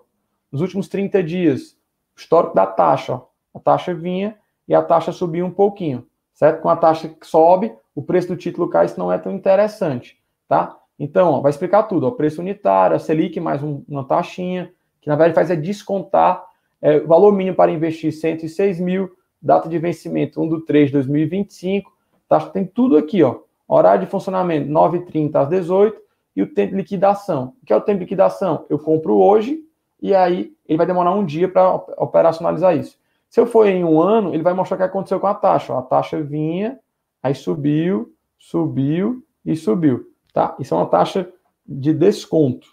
nos 0.49 0.61
últimos 0.61 0.87
30 0.87 1.21
dias, 1.21 1.77
histórico 2.15 2.55
da 2.55 2.65
taxa. 2.65 3.15
Ó, 3.15 3.25
a 3.53 3.59
taxa 3.59 3.93
vinha 3.93 4.37
e 4.65 4.73
a 4.73 4.81
taxa 4.81 5.11
subiu 5.11 5.45
um 5.45 5.51
pouquinho, 5.51 6.07
certo? 6.33 6.61
Com 6.61 6.69
a 6.69 6.75
taxa 6.77 7.09
que 7.09 7.27
sobe, 7.27 7.75
o 7.93 8.01
preço 8.01 8.29
do 8.29 8.37
título 8.37 8.69
cai, 8.69 8.85
isso 8.85 8.97
não 8.97 9.11
é 9.11 9.17
tão 9.17 9.33
interessante, 9.33 10.17
tá? 10.47 10.77
Então, 11.03 11.31
ó, 11.31 11.41
vai 11.41 11.49
explicar 11.49 11.81
tudo, 11.83 12.05
ó, 12.05 12.11
preço 12.11 12.41
unitário, 12.41 12.95
a 12.95 12.99
Selic 12.99 13.39
mais 13.39 13.63
um, 13.63 13.83
uma 13.89 14.03
taxinha, 14.03 14.71
que 15.01 15.09
na 15.09 15.15
verdade 15.15 15.33
faz 15.33 15.49
é 15.49 15.55
descontar 15.55 16.45
é, 16.79 16.99
valor 16.99 17.31
mínimo 17.31 17.55
para 17.55 17.71
investir 17.71 18.13
106 18.13 18.79
mil, 18.79 19.09
data 19.41 19.67
de 19.67 19.79
vencimento 19.79 20.39
1 20.39 20.47
do 20.47 20.61
3 20.61 20.89
de 20.89 20.93
2025, 20.93 21.91
taxa 22.29 22.51
tem 22.51 22.67
tudo 22.67 22.97
aqui, 22.97 23.23
ó. 23.23 23.39
Horário 23.67 24.05
de 24.05 24.11
funcionamento 24.11 24.69
9h30 24.69 25.35
às 25.37 25.49
18 25.49 25.99
e 26.35 26.43
o 26.43 26.53
tempo 26.53 26.69
de 26.69 26.77
liquidação. 26.77 27.55
O 27.63 27.65
que 27.65 27.73
é 27.73 27.75
o 27.75 27.81
tempo 27.81 27.97
de 27.97 28.03
liquidação? 28.03 28.67
Eu 28.69 28.77
compro 28.77 29.17
hoje 29.17 29.59
e 29.99 30.13
aí 30.13 30.53
ele 30.67 30.77
vai 30.77 30.85
demorar 30.85 31.15
um 31.15 31.25
dia 31.25 31.49
para 31.49 31.73
operacionalizar 31.97 32.77
isso. 32.77 32.95
Se 33.27 33.39
eu 33.39 33.47
for 33.47 33.65
em 33.65 33.83
um 33.83 33.99
ano, 33.99 34.35
ele 34.35 34.43
vai 34.43 34.53
mostrar 34.53 34.75
o 34.75 34.77
que 34.77 34.83
aconteceu 34.83 35.19
com 35.19 35.25
a 35.25 35.33
taxa. 35.33 35.75
A 35.75 35.81
taxa 35.81 36.21
vinha, 36.21 36.77
aí 37.23 37.33
subiu, 37.33 38.13
subiu 38.37 39.25
e 39.43 39.55
subiu. 39.55 40.10
Tá? 40.33 40.55
Isso 40.59 40.73
é 40.73 40.77
uma 40.77 40.85
taxa 40.85 41.31
de 41.65 41.93
desconto. 41.93 42.67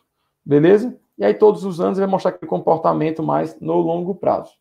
Beleza? 0.45 0.99
E 1.17 1.25
aí 1.25 1.35
todos 1.35 1.65
os 1.65 1.81
anos 1.81 1.99
ele 1.99 2.07
vai 2.07 2.13
mostrar 2.13 2.31
aquele 2.31 2.49
comportamento 2.49 3.23
mais 3.23 3.59
no 3.61 3.75
longo 3.81 4.15
prazo. 4.15 4.53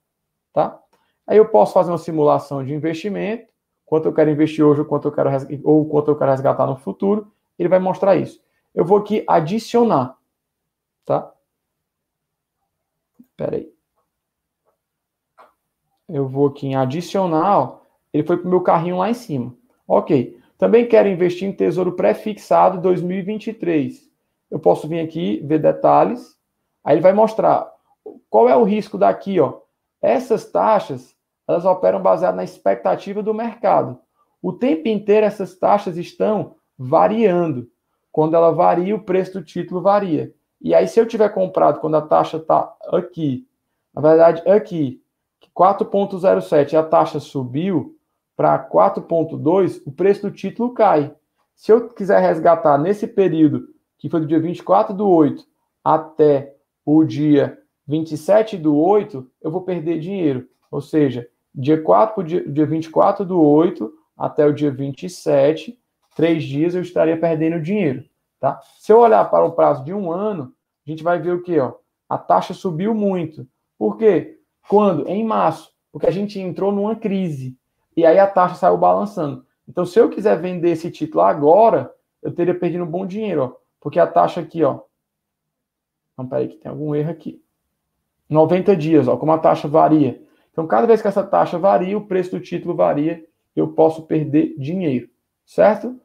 Tá? 0.51 0.79
Aí 1.25 1.37
eu 1.37 1.47
posso 1.47 1.73
fazer 1.73 1.91
uma 1.91 1.97
simulação 1.97 2.63
de 2.63 2.73
investimento, 2.73 3.47
quanto 3.85 4.05
eu 4.07 4.13
quero 4.13 4.31
investir 4.31 4.65
hoje, 4.65 4.81
ou 4.81 4.85
quanto 4.85 5.07
eu 5.07 5.11
quero, 5.11 5.29
ou 5.63 5.87
quanto 5.87 6.11
eu 6.11 6.15
quero 6.17 6.31
resgatar 6.31 6.65
no 6.65 6.77
futuro, 6.77 7.31
ele 7.59 7.69
vai 7.69 7.79
mostrar 7.79 8.15
isso. 8.15 8.41
Eu 8.73 8.85
vou 8.85 8.97
aqui 8.97 9.23
adicionar, 9.27 10.17
tá? 11.05 11.33
Espera 13.19 13.55
aí. 13.55 13.71
Eu 16.09 16.27
vou 16.27 16.47
aqui 16.47 16.67
em 16.67 16.75
adicionar, 16.75 17.59
ó, 17.59 17.79
ele 18.13 18.23
foi 18.23 18.37
para 18.37 18.47
o 18.47 18.49
meu 18.49 18.61
carrinho 18.61 18.97
lá 18.97 19.09
em 19.09 19.13
cima. 19.13 19.55
Ok. 19.87 20.39
Também 20.57 20.87
quero 20.87 21.07
investir 21.07 21.47
em 21.47 21.51
tesouro 21.51 21.93
pré-fixado 21.93 22.81
2023. 22.81 24.09
Eu 24.49 24.59
posso 24.59 24.87
vir 24.87 24.99
aqui, 24.99 25.41
ver 25.45 25.59
detalhes, 25.59 26.35
aí 26.83 26.95
ele 26.95 27.01
vai 27.01 27.13
mostrar 27.13 27.71
qual 28.29 28.49
é 28.49 28.55
o 28.55 28.63
risco 28.63 28.97
daqui, 28.97 29.39
ó. 29.39 29.59
Essas 30.01 30.45
taxas 30.49 31.15
elas 31.47 31.63
operam 31.63 32.01
baseado 32.01 32.35
na 32.35 32.43
expectativa 32.43 33.23
do 33.23 33.33
mercado. 33.33 33.99
O 34.41 34.51
tempo 34.51 34.87
inteiro 34.87 35.25
essas 35.25 35.55
taxas 35.55 35.97
estão 35.97 36.55
variando. 36.77 37.69
Quando 38.11 38.35
ela 38.35 38.51
varia, 38.51 38.95
o 38.95 39.03
preço 39.03 39.33
do 39.33 39.45
título 39.45 39.81
varia. 39.81 40.33
E 40.59 40.73
aí, 40.73 40.87
se 40.87 40.99
eu 40.99 41.05
tiver 41.05 41.29
comprado 41.29 41.79
quando 41.79 41.95
a 41.95 42.01
taxa 42.01 42.37
está 42.37 42.73
aqui, 42.91 43.47
na 43.93 44.01
verdade, 44.01 44.47
aqui, 44.49 45.01
4,07 45.55 46.77
a 46.77 46.83
taxa 46.83 47.19
subiu 47.19 47.96
para 48.37 48.69
4,2, 48.69 49.81
o 49.83 49.91
preço 49.91 50.29
do 50.29 50.31
título 50.31 50.71
cai. 50.71 51.11
Se 51.55 51.71
eu 51.71 51.89
quiser 51.89 52.21
resgatar 52.21 52.77
nesse 52.77 53.07
período, 53.07 53.69
que 53.97 54.07
foi 54.07 54.19
do 54.19 54.27
dia 54.27 54.39
24 54.39 54.93
do 54.93 55.09
8 55.09 55.43
até 55.83 56.55
o 56.85 57.03
dia 57.03 57.57
27 57.87 58.55
do 58.55 58.77
8, 58.77 59.27
eu 59.41 59.49
vou 59.49 59.61
perder 59.61 59.99
dinheiro. 59.99 60.47
Ou 60.69 60.81
seja, 60.81 61.27
dia 61.53 61.81
4 61.81 62.23
dia, 62.23 62.47
dia 62.47 62.65
24 62.67 63.25
do 63.25 63.41
8 63.41 63.91
até 64.15 64.45
o 64.45 64.53
dia 64.53 64.69
27, 64.69 65.77
três 66.15 66.43
dias 66.43 66.75
eu 66.75 66.81
estaria 66.81 67.19
perdendo 67.19 67.61
dinheiro, 67.61 68.03
tá? 68.39 68.59
Se 68.79 68.91
eu 68.91 68.99
olhar 68.99 69.25
para 69.29 69.45
o 69.45 69.53
prazo 69.53 69.83
de 69.83 69.93
um 69.93 70.11
ano, 70.11 70.53
a 70.85 70.89
gente 70.89 71.03
vai 71.03 71.19
ver 71.19 71.33
o 71.33 71.41
que, 71.41 71.59
ó? 71.59 71.73
A 72.07 72.17
taxa 72.17 72.53
subiu 72.53 72.93
muito. 72.93 73.47
Por 73.77 73.97
quê? 73.97 74.39
Quando? 74.69 75.07
Em 75.07 75.23
março. 75.23 75.71
Porque 75.91 76.07
a 76.07 76.11
gente 76.11 76.39
entrou 76.39 76.71
numa 76.71 76.95
crise. 76.95 77.57
E 77.97 78.05
aí 78.05 78.19
a 78.19 78.27
taxa 78.27 78.53
saiu 78.53 78.77
balançando. 78.77 79.43
Então, 79.67 79.83
se 79.83 79.99
eu 79.99 80.07
quiser 80.07 80.39
vender 80.39 80.69
esse 80.69 80.91
título 80.91 81.23
agora, 81.23 81.91
eu 82.21 82.31
teria 82.31 82.57
perdido 82.57 82.83
um 82.83 82.89
bom 82.89 83.07
dinheiro, 83.07 83.43
ó. 83.43 83.53
Porque 83.81 83.99
a 83.99 84.05
taxa 84.05 84.39
aqui, 84.39 84.63
ó. 84.63 84.81
Não, 86.15 86.27
peraí, 86.27 86.47
que 86.47 86.57
tem 86.57 86.69
algum 86.69 86.93
erro 86.93 87.09
aqui. 87.09 87.41
90 88.29 88.75
dias, 88.75 89.07
ó, 89.07 89.17
como 89.17 89.31
a 89.31 89.39
taxa 89.39 89.67
varia. 89.67 90.21
Então, 90.51 90.67
cada 90.67 90.85
vez 90.85 91.01
que 91.01 91.07
essa 91.07 91.23
taxa 91.23 91.57
varia, 91.57 91.97
o 91.97 92.05
preço 92.05 92.31
do 92.31 92.39
título 92.39 92.75
varia, 92.75 93.25
eu 93.55 93.69
posso 93.69 94.03
perder 94.03 94.55
dinheiro, 94.57 95.09
certo? 95.45 95.99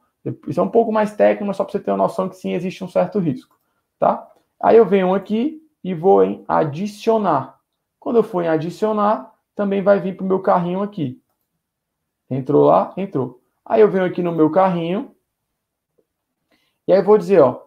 Isso 0.47 0.61
é 0.61 0.63
um 0.63 0.69
pouco 0.69 0.91
mais 0.91 1.15
técnico, 1.15 1.47
mas 1.47 1.57
só 1.57 1.65
para 1.65 1.73
você 1.73 1.81
ter 1.81 1.91
uma 1.91 1.99
noção 1.99 2.29
que 2.29 2.37
sim, 2.37 2.53
existe 2.53 2.83
um 2.83 2.89
certo 2.89 3.19
risco, 3.19 3.55
tá? 3.99 4.31
Aí 4.59 4.77
eu 4.77 4.87
venho 4.87 5.15
aqui 5.15 5.61
e 5.85 5.93
vou 5.95 6.25
em 6.25 6.45
adicionar. 6.49 7.59
Quando 8.01 8.17
eu 8.17 8.23
for 8.23 8.43
em 8.43 8.49
adicionar, 8.49 9.35
também 9.55 9.83
vai 9.83 10.01
vir 10.01 10.17
para 10.17 10.25
o 10.25 10.29
meu 10.29 10.41
carrinho 10.41 10.83
aqui. 10.83 11.22
Entrou 12.33 12.65
lá? 12.65 12.93
Entrou. 12.97 13.41
Aí 13.65 13.81
eu 13.81 13.91
venho 13.91 14.05
aqui 14.05 14.23
no 14.23 14.33
meu 14.33 14.51
carrinho 14.51 15.15
e 16.87 16.93
aí 16.93 17.03
vou 17.03 17.17
dizer, 17.19 17.41
ó, 17.41 17.63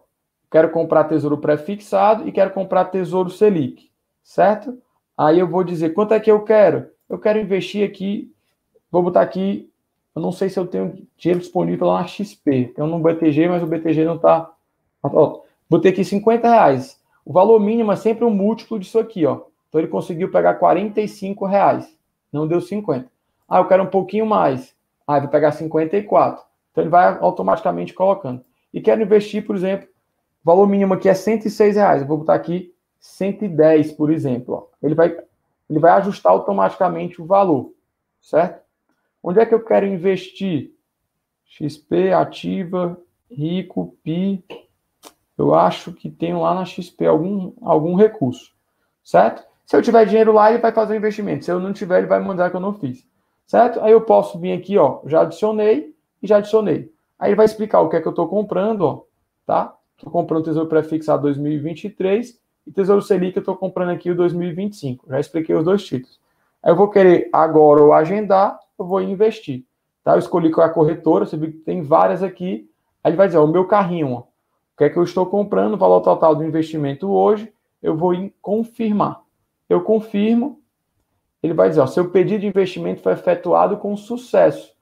quero 0.50 0.70
comprar 0.70 1.04
tesouro 1.04 1.38
pré-fixado 1.38 2.28
e 2.28 2.32
quero 2.32 2.50
comprar 2.50 2.86
tesouro 2.86 3.30
Selic, 3.30 3.90
certo? 4.22 4.78
Aí 5.16 5.38
eu 5.38 5.48
vou 5.48 5.64
dizer 5.64 5.90
quanto 5.94 6.12
é 6.12 6.20
que 6.20 6.30
eu 6.30 6.42
quero. 6.42 6.90
Eu 7.08 7.18
quero 7.18 7.38
investir 7.38 7.88
aqui, 7.88 8.32
vou 8.90 9.02
botar 9.02 9.22
aqui, 9.22 9.70
eu 10.14 10.20
não 10.20 10.32
sei 10.32 10.48
se 10.48 10.58
eu 10.58 10.66
tenho 10.66 11.06
dinheiro 11.16 11.40
disponível 11.40 11.86
lá 11.86 12.00
na 12.00 12.06
XP. 12.06 12.72
Tem 12.74 12.86
no 12.86 12.98
BTG, 12.98 13.48
mas 13.48 13.62
o 13.62 13.66
BTG 13.66 14.04
não 14.04 14.16
está. 14.16 14.52
Vou 15.02 15.80
ter 15.80 15.90
aqui 15.90 16.04
50 16.04 16.48
reais. 16.48 17.00
O 17.24 17.32
valor 17.32 17.60
mínimo 17.60 17.92
é 17.92 17.96
sempre 17.96 18.24
um 18.24 18.30
múltiplo 18.30 18.78
disso 18.78 18.98
aqui, 18.98 19.24
ó. 19.24 19.42
Então 19.68 19.80
ele 19.80 19.88
conseguiu 19.88 20.30
pegar 20.30 20.54
45 20.54 21.46
reais. 21.46 21.96
Não 22.32 22.46
deu 22.46 22.60
50. 22.60 23.15
Ah, 23.48 23.58
eu 23.58 23.68
quero 23.68 23.82
um 23.82 23.90
pouquinho 23.90 24.26
mais. 24.26 24.74
Ah, 25.06 25.20
vou 25.20 25.28
pegar 25.28 25.52
54. 25.52 26.44
Então 26.70 26.82
ele 26.82 26.90
vai 26.90 27.16
automaticamente 27.20 27.94
colocando. 27.94 28.44
E 28.72 28.80
quero 28.80 29.02
investir, 29.02 29.46
por 29.46 29.56
exemplo, 29.56 29.88
o 29.88 30.44
valor 30.44 30.66
mínimo 30.66 30.94
aqui 30.94 31.08
é 31.08 31.14
106 31.14 31.76
reais. 31.76 32.02
Eu 32.02 32.08
vou 32.08 32.18
botar 32.18 32.34
aqui 32.34 32.74
110, 33.00 33.92
por 33.92 34.12
exemplo. 34.12 34.54
Ó. 34.54 34.66
Ele, 34.82 34.94
vai, 34.94 35.16
ele 35.70 35.78
vai 35.78 35.92
ajustar 35.92 36.32
automaticamente 36.32 37.22
o 37.22 37.26
valor, 37.26 37.72
certo? 38.20 38.62
Onde 39.22 39.40
é 39.40 39.46
que 39.46 39.54
eu 39.54 39.64
quero 39.64 39.86
investir? 39.86 40.72
XP, 41.46 42.12
Ativa, 42.12 43.00
Rico, 43.30 43.96
PI. 44.02 44.44
Eu 45.38 45.54
acho 45.54 45.92
que 45.92 46.10
tem 46.10 46.34
lá 46.34 46.54
na 46.54 46.64
XP 46.64 47.06
algum, 47.06 47.52
algum 47.62 47.94
recurso, 47.94 48.52
certo? 49.02 49.44
Se 49.64 49.76
eu 49.76 49.82
tiver 49.82 50.06
dinheiro 50.06 50.32
lá, 50.32 50.50
ele 50.50 50.60
vai 50.60 50.72
fazer 50.72 50.94
o 50.94 50.96
investimento. 50.96 51.44
Se 51.44 51.50
eu 51.50 51.60
não 51.60 51.72
tiver, 51.72 51.98
ele 51.98 52.06
vai 52.06 52.20
mandar 52.20 52.50
que 52.50 52.56
eu 52.56 52.60
não 52.60 52.74
fiz, 52.74 53.06
certo? 53.46 53.80
Aí 53.80 53.92
eu 53.92 54.00
posso 54.00 54.38
vir 54.38 54.52
aqui, 54.52 54.76
ó, 54.76 55.00
já 55.06 55.22
adicionei 55.22 55.94
e 56.22 56.26
já 56.26 56.38
adicionei. 56.38 56.92
Aí 57.18 57.30
ele 57.30 57.36
vai 57.36 57.46
explicar 57.46 57.80
o 57.80 57.88
que 57.88 57.96
é 57.96 58.00
que 58.00 58.08
eu 58.08 58.10
estou 58.10 58.28
comprando, 58.28 58.82
ó, 58.82 59.02
tá? 59.46 59.74
Estou 59.96 60.12
comprando 60.12 60.44
Tesouro 60.44 60.68
Prefixado 60.68 61.22
2023 61.22 62.38
e 62.66 62.72
Tesouro 62.72 63.00
Selic 63.00 63.36
eu 63.36 63.40
estou 63.40 63.56
comprando 63.56 63.90
aqui 63.90 64.10
o 64.10 64.14
2025. 64.14 65.06
Já 65.08 65.20
expliquei 65.20 65.54
os 65.54 65.64
dois 65.64 65.84
títulos. 65.84 66.20
Aí 66.62 66.70
eu 66.70 66.76
vou 66.76 66.90
querer 66.90 67.30
agora 67.32 67.82
ou 67.82 67.92
agendar, 67.92 68.58
eu 68.78 68.84
vou 68.84 69.00
investir. 69.00 69.64
Tá? 70.04 70.14
Eu 70.14 70.18
escolhi 70.18 70.50
qual 70.50 70.66
é 70.66 70.70
a 70.70 70.72
corretora, 70.72 71.24
você 71.24 71.36
viu 71.36 71.50
que 71.50 71.58
tem 71.58 71.80
várias 71.80 72.22
aqui. 72.22 72.68
Aí 73.02 73.10
ele 73.10 73.16
vai 73.16 73.28
dizer, 73.28 73.38
ó, 73.38 73.44
o 73.44 73.48
meu 73.48 73.66
carrinho, 73.66 74.12
ó, 74.12 74.18
O 74.18 74.26
que 74.76 74.84
é 74.84 74.90
que 74.90 74.98
eu 74.98 75.02
estou 75.04 75.24
comprando, 75.26 75.74
o 75.74 75.78
valor 75.78 76.00
total 76.00 76.34
do 76.34 76.44
investimento 76.44 77.08
hoje, 77.08 77.50
eu 77.82 77.96
vou 77.96 78.12
confirmar. 78.42 79.22
Eu 79.68 79.80
confirmo, 79.80 80.60
ele 81.46 81.54
vai 81.54 81.68
dizer, 81.68 81.80
ó, 81.80 81.86
seu 81.86 82.10
pedido 82.10 82.40
de 82.40 82.46
investimento 82.46 83.02
foi 83.02 83.12
efetuado 83.12 83.76
com 83.76 83.96
sucesso. 83.96 84.72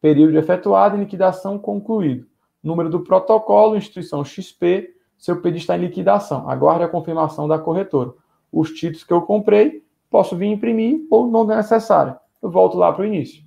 Período 0.00 0.38
efetuado 0.38 0.96
e 0.96 1.00
liquidação 1.00 1.58
concluído. 1.58 2.26
Número 2.62 2.88
do 2.88 3.00
protocolo, 3.00 3.76
instituição 3.76 4.24
XP, 4.24 4.94
seu 5.18 5.40
pedido 5.40 5.60
está 5.60 5.76
em 5.76 5.80
liquidação. 5.80 6.48
Aguarde 6.48 6.84
a 6.84 6.88
confirmação 6.88 7.46
da 7.46 7.58
corretora. 7.58 8.12
Os 8.50 8.70
títulos 8.70 9.04
que 9.04 9.12
eu 9.12 9.22
comprei, 9.22 9.84
posso 10.10 10.36
vir 10.36 10.48
imprimir 10.48 11.06
ou 11.10 11.26
não 11.26 11.50
é 11.52 11.56
necessário. 11.56 12.16
Eu 12.42 12.50
volto 12.50 12.76
lá 12.76 12.92
para 12.92 13.02
o 13.02 13.06
início. 13.06 13.42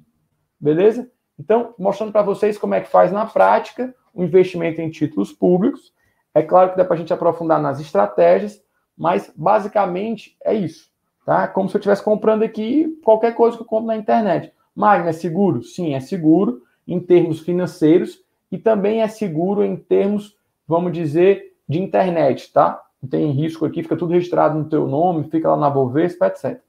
Beleza? 0.60 1.10
Então, 1.38 1.74
mostrando 1.78 2.12
para 2.12 2.22
vocês 2.22 2.58
como 2.58 2.74
é 2.74 2.82
que 2.82 2.90
faz 2.90 3.12
na 3.12 3.26
prática 3.26 3.94
o 4.14 4.24
investimento 4.24 4.80
em 4.82 4.90
títulos 4.90 5.34
públicos. 5.34 5.94
É 6.34 6.42
claro 6.42 6.72
que 6.72 6.78
dá 6.78 6.86
para 6.86 6.96
a 6.96 6.98
gente 6.98 7.14
aprofundar 7.14 7.62
nas 7.62 7.80
estratégias, 7.80 8.62
mas 8.98 9.32
basicamente 9.36 10.38
é 10.44 10.54
isso. 10.54 10.90
Tá? 11.26 11.48
Como 11.48 11.68
se 11.68 11.76
eu 11.76 11.80
estivesse 11.80 12.04
comprando 12.04 12.44
aqui 12.44 13.00
qualquer 13.04 13.34
coisa 13.34 13.58
que 13.58 13.64
eu 13.64 13.68
compro 13.68 13.88
na 13.88 13.98
internet. 13.98 14.54
Magna 14.76 15.10
é 15.10 15.14
seguro? 15.14 15.64
Sim, 15.64 15.96
é 15.96 16.00
seguro 16.00 16.62
em 16.88 17.00
termos 17.00 17.40
financeiros 17.40 18.24
e 18.52 18.60
também 18.60 19.02
é 19.02 19.08
seguro 19.08 19.64
em 19.64 19.76
termos, 19.76 20.38
vamos 20.68 20.92
dizer, 20.92 21.56
de 21.68 21.82
internet, 21.82 22.54
tá? 22.54 22.82
Tem 23.10 23.32
risco 23.32 23.66
aqui, 23.66 23.82
fica 23.82 23.98
tudo 23.98 24.14
registrado 24.14 24.58
no 24.58 24.70
teu 24.70 24.88
nome, 24.88 25.30
fica 25.30 25.50
lá 25.50 25.58
na 25.58 25.70
Bovespa, 25.70 26.28
etc. 26.28 26.62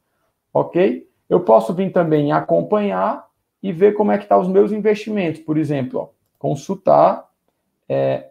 Ok? 0.52 1.06
Eu 1.28 1.40
posso 1.40 1.74
vir 1.74 1.92
também 1.92 2.32
acompanhar 2.32 3.26
e 3.62 3.72
ver 3.72 3.92
como 3.92 4.12
é 4.12 4.16
que 4.16 4.24
estão 4.24 4.38
tá 4.38 4.42
os 4.42 4.48
meus 4.48 4.72
investimentos. 4.72 5.40
Por 5.40 5.58
exemplo, 5.58 6.00
ó, 6.00 6.08
consultar. 6.38 7.28
É, 7.88 8.30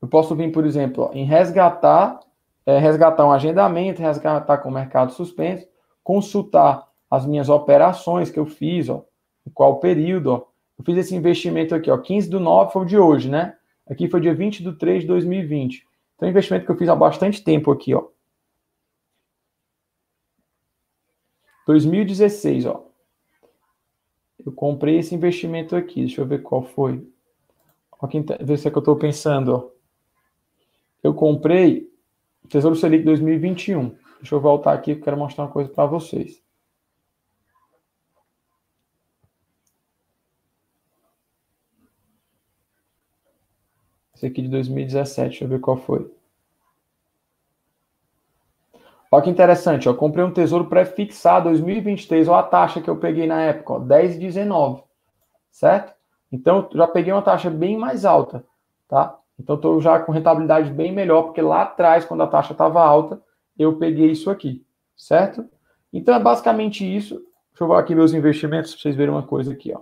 eu 0.00 0.08
posso 0.08 0.34
vir, 0.34 0.52
por 0.52 0.64
exemplo, 0.64 1.04
ó, 1.04 1.14
em 1.14 1.24
resgatar, 1.24 2.20
é, 2.68 2.78
resgatar 2.78 3.26
um 3.26 3.32
agendamento, 3.32 4.02
resgatar 4.02 4.58
com 4.58 4.68
o 4.68 4.72
mercado 4.72 5.10
suspenso, 5.10 5.66
consultar 6.04 6.86
as 7.10 7.24
minhas 7.24 7.48
operações 7.48 8.30
que 8.30 8.38
eu 8.38 8.44
fiz, 8.44 8.90
ó, 8.90 9.06
qual 9.54 9.80
período, 9.80 10.32
ó. 10.32 10.46
Eu 10.78 10.84
fiz 10.84 10.98
esse 10.98 11.16
investimento 11.16 11.74
aqui, 11.74 11.90
ó, 11.90 11.96
15 11.96 12.28
do 12.28 12.38
9 12.38 12.70
foi 12.70 12.82
o 12.82 12.84
de 12.84 12.98
hoje, 12.98 13.30
né? 13.30 13.56
Aqui 13.88 14.06
foi 14.06 14.20
dia 14.20 14.34
20 14.34 14.62
de 14.62 14.72
3 14.74 15.00
de 15.00 15.06
2020. 15.08 15.82
Então, 16.14 16.26
é 16.28 16.30
investimento 16.30 16.66
que 16.66 16.70
eu 16.70 16.76
fiz 16.76 16.90
há 16.90 16.94
bastante 16.94 17.42
tempo 17.42 17.72
aqui, 17.72 17.94
ó. 17.94 18.06
2016, 21.66 22.66
ó. 22.66 22.84
Eu 24.44 24.52
comprei 24.52 24.98
esse 24.98 25.14
investimento 25.14 25.74
aqui. 25.74 26.00
Deixa 26.00 26.20
eu 26.20 26.26
ver 26.26 26.42
qual 26.42 26.62
foi. 26.62 27.10
Aqui, 28.02 28.22
ver 28.42 28.58
se 28.58 28.68
é 28.68 28.70
que 28.70 28.76
eu 28.76 28.80
estou 28.80 28.96
pensando, 28.96 29.54
ó. 29.54 29.70
Eu 31.02 31.14
comprei 31.14 31.87
Tesouro 32.48 32.76
Selic 32.76 33.04
2021. 33.04 33.96
Deixa 34.20 34.34
eu 34.34 34.40
voltar 34.40 34.72
aqui, 34.72 34.92
eu 34.92 35.00
quero 35.00 35.16
mostrar 35.16 35.44
uma 35.44 35.52
coisa 35.52 35.70
para 35.70 35.86
vocês. 35.86 36.42
Esse 44.14 44.26
aqui 44.26 44.42
de 44.42 44.48
2017, 44.48 45.28
deixa 45.28 45.44
eu 45.44 45.48
ver 45.48 45.60
qual 45.60 45.76
foi. 45.76 46.10
Olha 49.10 49.22
que 49.22 49.30
interessante, 49.30 49.88
ó. 49.88 49.94
Comprei 49.94 50.24
um 50.24 50.32
tesouro 50.32 50.66
pré-fixado 50.66 51.48
2023, 51.48 52.28
olha 52.28 52.40
a 52.40 52.42
taxa 52.42 52.80
que 52.80 52.90
eu 52.90 52.98
peguei 52.98 53.26
na 53.26 53.40
época, 53.40 53.74
ó, 53.74 53.78
10,19. 53.78 54.82
Certo? 55.50 55.94
Então, 56.30 56.68
já 56.74 56.86
peguei 56.86 57.12
uma 57.12 57.22
taxa 57.22 57.48
bem 57.48 57.76
mais 57.76 58.04
alta, 58.04 58.44
tá? 58.86 59.18
Então, 59.38 59.56
estou 59.56 59.80
já 59.80 60.00
com 60.00 60.12
rentabilidade 60.12 60.70
bem 60.72 60.92
melhor, 60.92 61.22
porque 61.22 61.40
lá 61.40 61.62
atrás, 61.62 62.04
quando 62.04 62.22
a 62.22 62.26
taxa 62.26 62.52
estava 62.52 62.82
alta, 62.82 63.22
eu 63.58 63.78
peguei 63.78 64.10
isso 64.10 64.30
aqui, 64.30 64.66
certo? 64.96 65.48
Então, 65.92 66.14
é 66.14 66.20
basicamente 66.20 66.84
isso. 66.84 67.14
Deixa 67.50 67.64
eu 67.64 67.68
ver 67.68 67.74
aqui 67.76 67.94
meus 67.94 68.12
investimentos, 68.12 68.72
para 68.72 68.82
vocês 68.82 68.96
verem 68.96 69.14
uma 69.14 69.26
coisa 69.26 69.52
aqui, 69.52 69.72
ó. 69.74 69.80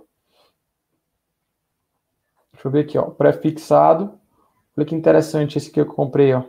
Deixa 2.53 2.67
eu 2.67 2.71
ver 2.71 2.79
aqui, 2.85 2.97
ó. 2.97 3.03
Pré-fixado. 3.11 4.19
Olha 4.75 4.85
que 4.85 4.95
interessante 4.95 5.57
esse 5.57 5.71
que 5.71 5.79
eu 5.79 5.85
comprei, 5.85 6.33
ó. 6.33 6.43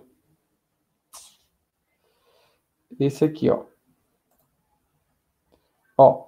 Esse 2.99 3.25
aqui, 3.25 3.51
ó. 3.51 3.65
Ó. 5.97 6.28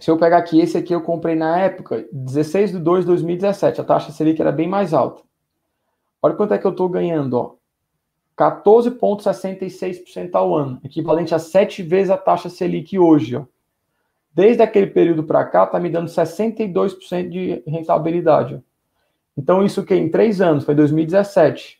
Se 0.00 0.10
eu 0.10 0.16
pegar 0.16 0.38
aqui, 0.38 0.58
esse 0.58 0.78
aqui 0.78 0.94
eu 0.94 1.02
comprei 1.02 1.34
na 1.34 1.58
época, 1.58 2.08
16 2.10 2.72
de 2.72 2.78
2 2.78 3.00
de 3.04 3.06
2017. 3.08 3.82
A 3.82 3.84
taxa 3.84 4.10
Selic 4.10 4.40
era 4.40 4.50
bem 4.50 4.66
mais 4.66 4.94
alta. 4.94 5.22
Olha 6.22 6.34
quanto 6.34 6.54
é 6.54 6.58
que 6.58 6.66
eu 6.66 6.70
estou 6.70 6.88
ganhando, 6.88 7.34
ó. 7.34 7.54
14,66% 8.36 10.30
ao 10.32 10.56
ano, 10.56 10.80
equivalente 10.82 11.34
a 11.34 11.38
7 11.38 11.82
vezes 11.82 12.10
a 12.10 12.16
taxa 12.16 12.48
Selic 12.48 12.98
hoje, 12.98 13.36
ó. 13.36 13.44
Desde 14.32 14.62
aquele 14.62 14.86
período 14.86 15.24
para 15.24 15.44
cá, 15.44 15.66
tá 15.66 15.78
me 15.78 15.90
dando 15.90 16.08
62% 16.08 17.28
de 17.28 17.62
rentabilidade, 17.66 18.54
ó. 18.54 18.58
Então, 19.36 19.62
isso 19.62 19.84
que 19.84 19.94
em 19.94 20.08
três 20.08 20.40
anos, 20.40 20.64
foi 20.64 20.74
2017. 20.74 21.78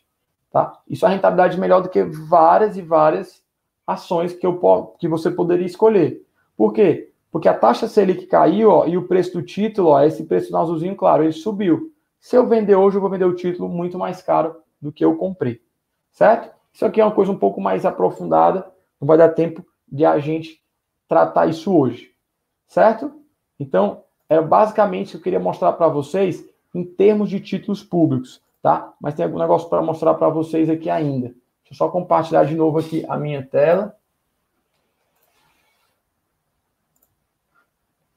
Tá? 0.51 0.79
Isso 0.87 1.05
é 1.05 1.09
a 1.09 1.11
rentabilidade 1.11 1.59
melhor 1.59 1.81
do 1.81 1.89
que 1.89 2.03
várias 2.03 2.77
e 2.77 2.81
várias 2.81 3.43
ações 3.85 4.33
que, 4.33 4.45
eu, 4.45 4.59
que 4.99 5.07
você 5.07 5.31
poderia 5.31 5.65
escolher. 5.65 6.21
Por 6.55 6.73
quê? 6.73 7.10
Porque 7.31 7.47
a 7.47 7.53
taxa 7.53 7.87
Selic 7.87 8.25
caiu 8.27 8.69
ó, 8.69 8.85
e 8.85 8.97
o 8.97 9.07
preço 9.07 9.33
do 9.33 9.41
título, 9.41 9.89
ó, 9.89 10.03
esse 10.03 10.25
preço 10.25 10.51
no 10.51 10.57
azulzinho, 10.57 10.95
claro, 10.95 11.23
ele 11.23 11.31
subiu. 11.31 11.91
Se 12.19 12.35
eu 12.35 12.45
vender 12.45 12.75
hoje, 12.75 12.97
eu 12.97 13.01
vou 13.01 13.09
vender 13.09 13.25
o 13.25 13.35
título 13.35 13.69
muito 13.69 13.97
mais 13.97 14.21
caro 14.21 14.57
do 14.81 14.91
que 14.91 15.03
eu 15.03 15.15
comprei. 15.15 15.61
Certo? 16.11 16.53
Isso 16.73 16.85
aqui 16.85 16.99
é 16.99 17.05
uma 17.05 17.15
coisa 17.15 17.31
um 17.31 17.37
pouco 17.37 17.61
mais 17.61 17.85
aprofundada, 17.85 18.69
não 18.99 19.07
vai 19.07 19.17
dar 19.17 19.29
tempo 19.29 19.65
de 19.87 20.05
a 20.05 20.19
gente 20.19 20.61
tratar 21.07 21.47
isso 21.47 21.75
hoje. 21.75 22.11
Certo? 22.67 23.11
Então, 23.59 24.03
é 24.29 24.41
basicamente 24.41 25.09
o 25.09 25.11
que 25.11 25.17
eu 25.17 25.21
queria 25.23 25.39
mostrar 25.39 25.73
para 25.73 25.87
vocês 25.87 26.47
em 26.73 26.83
termos 26.83 27.29
de 27.29 27.39
títulos 27.39 27.83
públicos, 27.83 28.41
tá? 28.61 28.93
Mas 28.99 29.13
tem 29.13 29.25
algum 29.25 29.37
negócio 29.37 29.69
para 29.69 29.81
mostrar 29.81 30.13
para 30.13 30.29
vocês 30.29 30.69
aqui 30.69 30.89
ainda. 30.89 31.27
Deixa 31.27 31.71
eu 31.71 31.75
só 31.75 31.89
compartilhar 31.89 32.45
de 32.45 32.55
novo 32.55 32.79
aqui 32.79 33.05
a 33.09 33.17
minha 33.17 33.45
tela. 33.45 33.95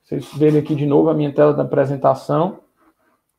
Vocês 0.04 0.32
verem 0.34 0.60
aqui 0.60 0.74
de 0.74 0.86
novo 0.86 1.08
a 1.08 1.14
minha 1.14 1.32
tela 1.32 1.52
da 1.52 1.62
apresentação, 1.62 2.60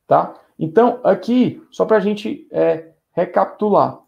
tá? 0.07 0.33
Então, 0.57 0.99
aqui, 1.03 1.63
só 1.71 1.85
para 1.85 1.97
a 1.97 1.99
gente 1.99 2.47
é, 2.51 2.91
recapitular. 3.11 3.99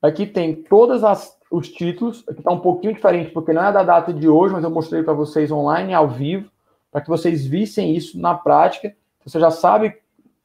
Aqui 0.00 0.26
tem 0.26 0.62
todos 0.62 1.02
os 1.50 1.68
títulos, 1.68 2.24
aqui 2.28 2.40
está 2.40 2.52
um 2.52 2.60
pouquinho 2.60 2.94
diferente, 2.94 3.30
porque 3.30 3.52
não 3.52 3.64
é 3.64 3.72
da 3.72 3.82
data 3.82 4.12
de 4.12 4.28
hoje, 4.28 4.54
mas 4.54 4.64
eu 4.64 4.70
mostrei 4.70 5.02
para 5.02 5.12
vocês 5.12 5.50
online, 5.50 5.92
ao 5.92 6.08
vivo 6.08 6.50
para 6.96 7.02
que 7.02 7.10
vocês 7.10 7.46
vissem 7.46 7.94
isso 7.94 8.18
na 8.18 8.34
prática. 8.34 8.96
Você 9.22 9.38
já 9.38 9.50
sabe 9.50 9.94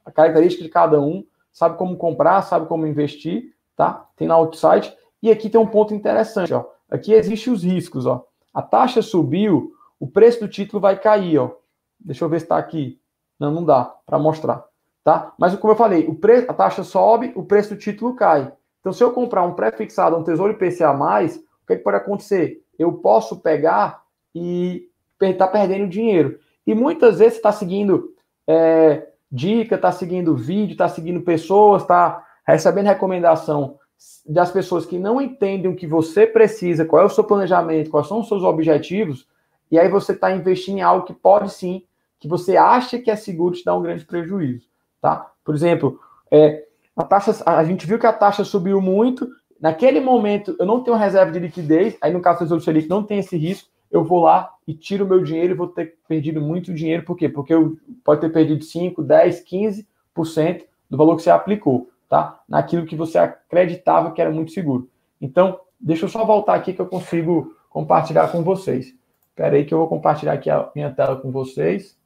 a 0.04 0.12
característica 0.12 0.62
de 0.62 0.70
cada 0.70 1.00
um, 1.00 1.26
sabe 1.50 1.78
como 1.78 1.96
comprar, 1.96 2.42
sabe 2.42 2.66
como 2.66 2.86
investir, 2.86 3.56
tá? 3.74 4.06
Tem 4.18 4.28
na 4.28 4.34
outside. 4.34 4.94
E 5.24 5.32
aqui 5.32 5.50
tem 5.50 5.62
um 5.62 5.66
ponto 5.66 5.94
interessante, 5.94 6.54
ó. 6.54 6.66
Aqui 6.90 7.14
existem 7.14 7.54
os 7.54 7.64
riscos, 7.64 8.06
ó. 8.06 8.26
A 8.54 8.62
taxa 8.62 9.02
subiu, 9.02 9.72
o 10.02 10.08
preço 10.08 10.40
do 10.40 10.48
título 10.48 10.82
vai 10.82 11.00
cair, 11.00 11.38
ó. 11.38 11.52
Deixa 12.00 12.26
eu 12.26 12.30
ver 12.30 12.40
se 12.40 12.46
está 12.46 12.58
aqui. 12.58 13.00
Não, 13.40 13.52
não 13.52 13.64
dá 13.64 13.86
para 14.04 14.18
mostrar, 14.18 14.66
tá? 15.04 15.32
Mas 15.38 15.56
como 15.56 15.74
eu 15.74 15.78
falei, 15.78 16.08
o 16.08 16.16
preço, 16.16 16.50
a 16.50 16.54
taxa 16.56 16.84
sobe, 16.84 17.32
o 17.36 17.46
preço 17.46 17.76
do 17.76 17.80
título 17.80 18.16
cai. 18.16 18.52
Então, 18.80 18.92
se 18.92 19.04
eu 19.04 19.12
comprar 19.12 19.44
um 19.44 19.54
pré-fixado, 19.54 20.18
um 20.18 20.24
Tesouro 20.24 20.54
IPCA+, 20.54 20.92
o 20.92 21.68
que, 21.68 21.74
é 21.74 21.76
que 21.76 21.84
pode 21.84 21.98
acontecer? 21.98 22.64
Eu 22.80 22.94
posso 22.94 23.42
pegar 23.42 24.02
e 24.34 24.90
está 25.22 25.48
perdendo 25.48 25.88
dinheiro. 25.88 26.40
E 26.66 26.74
muitas 26.74 27.20
vezes 27.20 27.36
está 27.36 27.52
seguindo 27.52 28.16
é, 28.48 29.08
dica, 29.32 29.76
está 29.76 29.92
seguindo 29.92 30.36
vídeo, 30.36 30.72
está 30.72 30.90
seguindo 30.90 31.22
pessoas, 31.22 31.84
está 31.84 32.26
recebendo 32.44 32.88
recomendação 32.88 33.78
das 34.26 34.52
pessoas 34.52 34.84
que 34.84 34.98
não 34.98 35.22
entendem 35.22 35.72
o 35.72 35.76
que 35.76 35.86
você 35.86 36.26
precisa, 36.26 36.86
qual 36.86 37.04
é 37.04 37.06
o 37.06 37.10
seu 37.10 37.24
planejamento, 37.24 37.92
quais 37.92 38.08
são 38.08 38.22
os 38.22 38.28
seus 38.28 38.42
objetivos, 38.42 39.28
e 39.72 39.80
aí 39.80 39.88
você 39.88 40.12
está 40.12 40.32
investindo 40.36 40.78
em 40.78 40.82
algo 40.82 41.06
que 41.06 41.14
pode 41.14 41.52
sim, 41.52 41.84
que 42.20 42.28
você 42.28 42.58
acha 42.58 43.00
que 43.00 43.10
é 43.10 43.16
seguro 43.16 43.56
te 43.56 43.64
dar 43.64 43.76
um 43.76 43.82
grande 43.82 44.06
prejuízo, 44.06 44.68
tá? 45.02 45.32
Por 45.44 45.56
exemplo, 45.56 46.00
é, 46.30 46.66
a 46.96 47.04
taxa, 47.04 47.42
a 47.46 47.64
gente 47.64 47.88
viu 47.88 47.98
que 47.98 48.06
a 48.06 48.14
taxa 48.14 48.44
subiu 48.44 48.82
muito, 48.82 49.28
naquele 49.60 50.00
momento 50.00 50.56
eu 50.60 50.66
não 50.66 50.84
tenho 50.84 50.98
reserva 50.98 51.32
de 51.32 51.40
liquidez, 51.40 51.98
aí 52.02 52.12
no 52.12 52.22
caso 52.22 52.40
do 52.40 52.46
Tesouro 52.46 52.64
Selic 52.64 52.90
não 52.90 53.04
tem 53.04 53.20
esse 53.20 53.38
risco, 53.38 53.70
eu 53.90 54.04
vou 54.04 54.22
lá 54.22 54.54
e 54.68 54.74
tiro 54.74 55.06
meu 55.06 55.22
dinheiro 55.22 55.54
e 55.54 55.58
vou 55.58 55.68
ter 55.68 55.98
perdido 56.08 56.40
muito 56.40 56.74
dinheiro. 56.74 57.04
Por 57.04 57.18
quê? 57.18 57.28
Porque 57.28 57.54
eu 57.54 57.78
pode 58.06 58.22
ter 58.22 58.30
perdido 58.30 58.64
5, 58.64 59.04
10, 59.04 59.44
15% 59.44 60.64
do 60.90 60.98
valor 60.98 61.18
que 61.18 61.24
você 61.24 61.30
aplicou, 61.30 61.90
tá? 62.08 62.40
Naquilo 62.48 62.86
que 62.86 62.96
você 62.96 63.18
acreditava 63.18 64.12
que 64.12 64.22
era 64.22 64.32
muito 64.32 64.54
seguro. 64.54 64.90
Então, 65.20 65.60
deixa 65.80 66.06
eu 66.06 66.10
só 66.10 66.26
voltar 66.26 66.56
aqui 66.56 66.72
que 66.72 66.80
eu 66.80 66.86
consigo 66.86 67.54
compartilhar 67.70 68.32
com 68.32 68.44
vocês. 68.44 68.94
Espera 69.32 69.56
aí 69.56 69.66
que 69.66 69.74
eu 69.74 69.80
vou 69.80 69.88
compartilhar 69.88 70.34
aqui 70.34 70.50
a 70.50 70.70
minha 70.76 70.94
tela 70.94 71.20
com 71.20 71.32
vocês. 71.32 71.98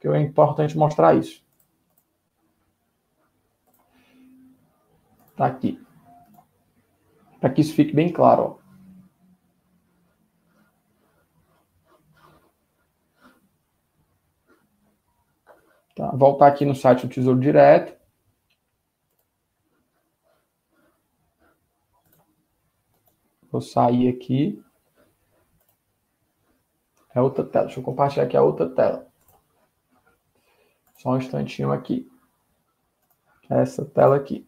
que 0.00 0.08
é 0.08 0.20
importante 0.20 0.76
mostrar 0.76 1.14
isso. 1.14 1.44
Tá 5.36 5.46
aqui. 5.46 5.78
Para 7.38 7.50
que 7.50 7.60
isso 7.60 7.74
fique 7.74 7.94
bem 7.94 8.10
claro, 8.12 8.42
ó. 8.42 8.60
Tá, 15.94 16.16
voltar 16.16 16.46
aqui 16.46 16.64
no 16.64 16.74
site 16.74 17.06
do 17.06 17.12
Tesouro 17.12 17.38
Direto. 17.38 17.94
Vou 23.50 23.60
sair 23.60 24.08
aqui. 24.08 24.62
É 27.14 27.20
outra 27.20 27.44
tela. 27.44 27.66
Deixa 27.66 27.80
eu 27.80 27.84
compartilhar 27.84 28.24
aqui 28.24 28.36
a 28.36 28.42
outra 28.42 28.68
tela. 28.68 29.06
Só 30.98 31.10
um 31.10 31.16
instantinho 31.16 31.72
aqui. 31.72 32.10
Essa 33.48 33.84
tela 33.84 34.16
aqui. 34.16 34.46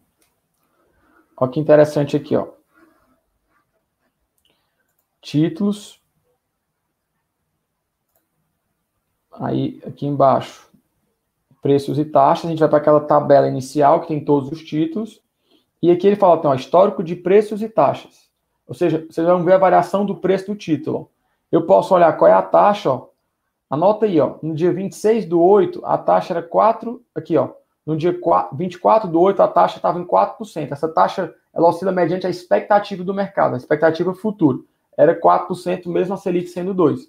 Olha 1.35 1.51
que 1.51 1.59
interessante 1.59 2.15
aqui, 2.15 2.35
ó. 2.35 2.53
Títulos. 5.21 6.01
Aí, 9.31 9.81
aqui 9.85 10.05
embaixo, 10.05 10.69
preços 11.61 11.97
e 11.97 12.05
taxas. 12.05 12.45
A 12.45 12.49
gente 12.49 12.59
vai 12.59 12.69
para 12.69 12.77
aquela 12.77 13.01
tabela 13.01 13.47
inicial 13.47 14.01
que 14.01 14.07
tem 14.07 14.23
todos 14.23 14.51
os 14.51 14.63
títulos. 14.63 15.21
E 15.81 15.91
aqui 15.91 16.07
ele 16.07 16.15
fala, 16.15 16.37
então, 16.37 16.53
histórico 16.53 17.03
de 17.03 17.15
preços 17.15 17.61
e 17.61 17.67
taxas. 17.67 18.29
Ou 18.67 18.73
seja, 18.73 19.05
vocês 19.09 19.25
vão 19.27 19.43
ver 19.43 19.53
a 19.53 19.57
variação 19.57 20.05
do 20.05 20.15
preço 20.15 20.45
do 20.45 20.55
título. 20.55 21.11
Eu 21.53 21.67
posso 21.67 21.93
olhar 21.93 22.11
qual 22.17 22.31
é 22.31 22.33
a 22.33 22.41
taxa, 22.41 22.89
ó. 22.89 23.09
Anota 23.69 24.07
aí, 24.07 24.19
ó. 24.19 24.37
No 24.41 24.55
dia 24.55 24.73
26 24.73 25.27
do 25.27 25.39
8, 25.39 25.85
a 25.85 25.99
taxa 25.99 26.33
era 26.33 26.41
4. 26.41 26.99
Aqui, 27.13 27.37
ó. 27.37 27.49
No 27.85 27.95
dia 27.95 28.19
4, 28.19 28.57
24 28.57 29.07
do 29.07 29.21
8, 29.21 29.39
a 29.39 29.47
taxa 29.47 29.77
estava 29.77 29.99
em 29.99 30.03
4%. 30.03 30.71
Essa 30.71 30.87
taxa 30.87 31.31
ela 31.53 31.67
oscila 31.67 31.91
mediante 31.91 32.25
a 32.25 32.29
expectativa 32.31 33.03
do 33.03 33.13
mercado, 33.13 33.53
a 33.53 33.57
expectativa 33.57 34.15
futura. 34.15 34.57
Era 34.97 35.13
4%, 35.13 35.85
mesmo 35.85 36.15
a 36.15 36.17
Selic 36.17 36.47
sendo 36.47 36.73
2%. 36.73 37.01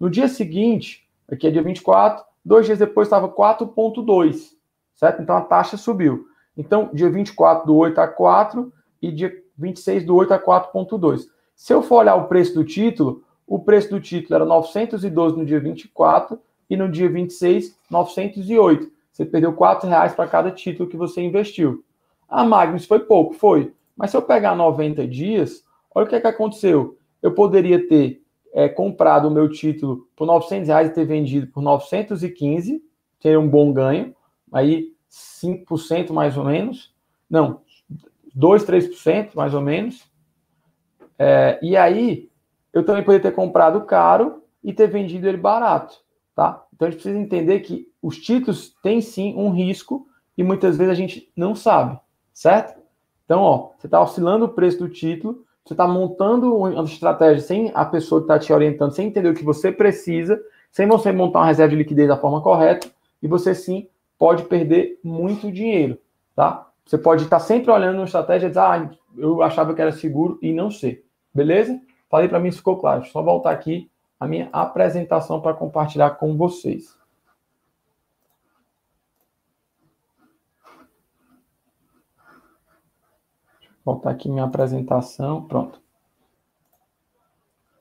No 0.00 0.10
dia 0.10 0.26
seguinte, 0.26 1.08
aqui 1.30 1.46
é 1.46 1.52
dia 1.52 1.62
24, 1.62 2.24
dois 2.44 2.66
dias 2.66 2.80
depois 2.80 3.06
estava 3.06 3.28
4,2%. 3.28 4.56
Certo? 4.96 5.22
Então 5.22 5.36
a 5.36 5.42
taxa 5.42 5.76
subiu. 5.76 6.26
Então, 6.56 6.90
dia 6.92 7.08
24 7.08 7.68
do 7.68 7.76
8 7.76 8.00
a 8.00 8.08
4 8.08 8.72
e 9.00 9.12
dia 9.12 9.32
26 9.56 10.04
do 10.04 10.16
8 10.16 10.34
a 10.34 10.40
4,2. 10.40 11.28
Se 11.54 11.72
eu 11.72 11.82
for 11.84 11.98
olhar 11.98 12.16
o 12.16 12.26
preço 12.26 12.52
do 12.52 12.64
título, 12.64 13.22
o 13.46 13.58
preço 13.58 13.90
do 13.90 14.00
título 14.00 14.34
era 14.34 14.44
912 14.44 15.36
no 15.36 15.44
dia 15.44 15.60
24 15.60 16.38
e 16.68 16.76
no 16.76 16.90
dia 16.90 17.08
26, 17.08 17.76
908. 17.90 18.90
Você 19.12 19.26
perdeu 19.26 19.50
R$ 19.50 19.88
reais 19.88 20.14
para 20.14 20.28
cada 20.28 20.50
título 20.50 20.88
que 20.88 20.96
você 20.96 21.20
investiu. 21.20 21.84
A 22.28 22.44
Magnus 22.44 22.86
foi 22.86 23.00
pouco, 23.00 23.34
foi. 23.34 23.74
Mas 23.96 24.10
se 24.10 24.16
eu 24.16 24.22
pegar 24.22 24.56
90 24.56 25.06
dias, 25.06 25.62
olha 25.94 26.06
o 26.06 26.08
que, 26.08 26.16
é 26.16 26.20
que 26.20 26.26
aconteceu. 26.26 26.96
Eu 27.20 27.34
poderia 27.34 27.86
ter 27.86 28.22
é, 28.54 28.68
comprado 28.68 29.28
o 29.28 29.30
meu 29.30 29.48
título 29.48 30.08
por 30.16 30.26
900 30.26 30.68
reais 30.68 30.88
e 30.88 30.94
ter 30.94 31.04
vendido 31.04 31.46
por 31.48 31.62
915, 31.62 32.82
ter 33.20 33.38
um 33.38 33.48
bom 33.48 33.72
ganho, 33.72 34.14
aí 34.50 34.92
5% 35.10 36.10
mais 36.12 36.36
ou 36.38 36.44
menos. 36.44 36.94
Não, 37.28 37.60
2, 38.34 38.64
3% 38.64 39.34
mais 39.34 39.54
ou 39.54 39.60
menos. 39.60 40.10
É, 41.18 41.58
e 41.62 41.76
aí, 41.76 42.30
eu 42.72 42.84
também 42.84 43.02
poderia 43.02 43.30
ter 43.30 43.36
comprado 43.36 43.82
caro 43.82 44.42
e 44.62 44.72
ter 44.72 44.86
vendido 44.86 45.28
ele 45.28 45.36
barato, 45.36 45.96
tá? 46.34 46.64
Então 46.74 46.88
a 46.88 46.90
gente 46.90 47.00
precisa 47.00 47.18
entender 47.18 47.60
que 47.60 47.88
os 48.00 48.18
títulos 48.18 48.74
têm 48.82 49.00
sim 49.00 49.34
um 49.36 49.50
risco 49.50 50.06
e 50.36 50.42
muitas 50.42 50.76
vezes 50.76 50.92
a 50.92 50.96
gente 50.96 51.30
não 51.36 51.54
sabe, 51.54 51.98
certo? 52.32 52.80
Então, 53.24 53.40
ó, 53.40 53.70
você 53.78 53.86
está 53.86 54.00
oscilando 54.00 54.46
o 54.46 54.48
preço 54.48 54.78
do 54.78 54.88
título, 54.88 55.44
você 55.64 55.74
está 55.74 55.86
montando 55.86 56.56
uma 56.56 56.84
estratégia 56.84 57.40
sem 57.40 57.70
a 57.74 57.84
pessoa 57.84 58.20
que 58.20 58.24
está 58.24 58.38
te 58.38 58.52
orientando, 58.52 58.92
sem 58.92 59.08
entender 59.08 59.28
o 59.28 59.34
que 59.34 59.44
você 59.44 59.70
precisa, 59.70 60.40
sem 60.70 60.86
você 60.86 61.12
montar 61.12 61.40
uma 61.40 61.46
reserva 61.46 61.70
de 61.70 61.76
liquidez 61.76 62.08
da 62.08 62.16
forma 62.16 62.40
correta, 62.40 62.90
e 63.22 63.28
você 63.28 63.54
sim 63.54 63.88
pode 64.18 64.44
perder 64.44 64.98
muito 65.04 65.52
dinheiro, 65.52 65.98
tá? 66.34 66.68
Você 66.84 66.98
pode 66.98 67.24
estar 67.24 67.38
sempre 67.38 67.70
olhando 67.70 67.96
uma 67.96 68.04
estratégia 68.04 68.46
e 68.46 68.48
dizer, 68.48 68.60
ah, 68.60 68.90
eu 69.16 69.42
achava 69.42 69.72
que 69.74 69.80
era 69.80 69.92
seguro 69.92 70.38
e 70.42 70.52
não 70.52 70.70
sei. 70.70 71.04
Beleza? 71.32 71.80
Falei 72.12 72.28
para 72.28 72.38
mim, 72.38 72.52
ficou 72.52 72.76
claro. 72.76 73.06
Só 73.06 73.22
voltar 73.22 73.52
aqui 73.52 73.90
a 74.20 74.28
minha 74.28 74.50
apresentação 74.52 75.40
para 75.40 75.54
compartilhar 75.54 76.10
com 76.10 76.36
vocês. 76.36 76.94
Voltar 83.82 84.10
aqui 84.10 84.28
minha 84.28 84.44
apresentação. 84.44 85.42
Pronto. 85.44 85.80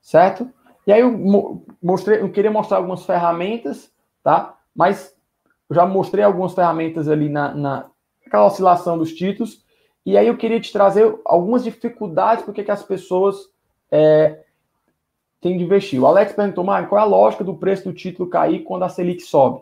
Certo? 0.01 0.49
E 0.87 0.93
aí 0.93 1.01
eu 1.01 1.65
mostrei, 1.83 2.21
eu 2.21 2.31
queria 2.31 2.49
mostrar 2.49 2.77
algumas 2.77 3.05
ferramentas, 3.05 3.91
tá? 4.23 4.57
Mas 4.73 5.13
já 5.69 5.85
mostrei 5.85 6.23
algumas 6.23 6.53
ferramentas 6.53 7.09
ali 7.09 7.27
na, 7.27 7.53
na, 7.53 7.91
aquela 8.25 8.45
oscilação 8.45 8.97
dos 8.97 9.11
títulos. 9.11 9.65
E 10.05 10.17
aí 10.17 10.27
eu 10.27 10.37
queria 10.37 10.61
te 10.61 10.71
trazer 10.71 11.19
algumas 11.25 11.65
dificuldades 11.65 12.45
porque 12.45 12.63
que 12.63 12.71
as 12.71 12.81
pessoas 12.81 13.50
é, 13.91 14.39
têm 15.41 15.57
de 15.57 15.63
investir. 15.63 16.01
O 16.01 16.07
Alex 16.07 16.33
perguntou, 16.33 16.63
Mário, 16.63 16.87
qual 16.87 16.99
é 16.99 17.03
a 17.03 17.07
lógica 17.07 17.43
do 17.43 17.55
preço 17.55 17.83
do 17.83 17.93
título 17.93 18.29
cair 18.29 18.63
quando 18.63 18.83
a 18.83 18.89
Selic 18.89 19.21
sobe? 19.21 19.61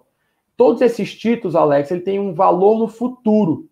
Todos 0.55 0.81
esses 0.81 1.17
títulos, 1.17 1.55
Alex, 1.55 1.89
ele 1.89 2.01
tem 2.01 2.19
um 2.19 2.33
valor 2.33 2.77
no 2.77 2.87
futuro, 2.87 3.69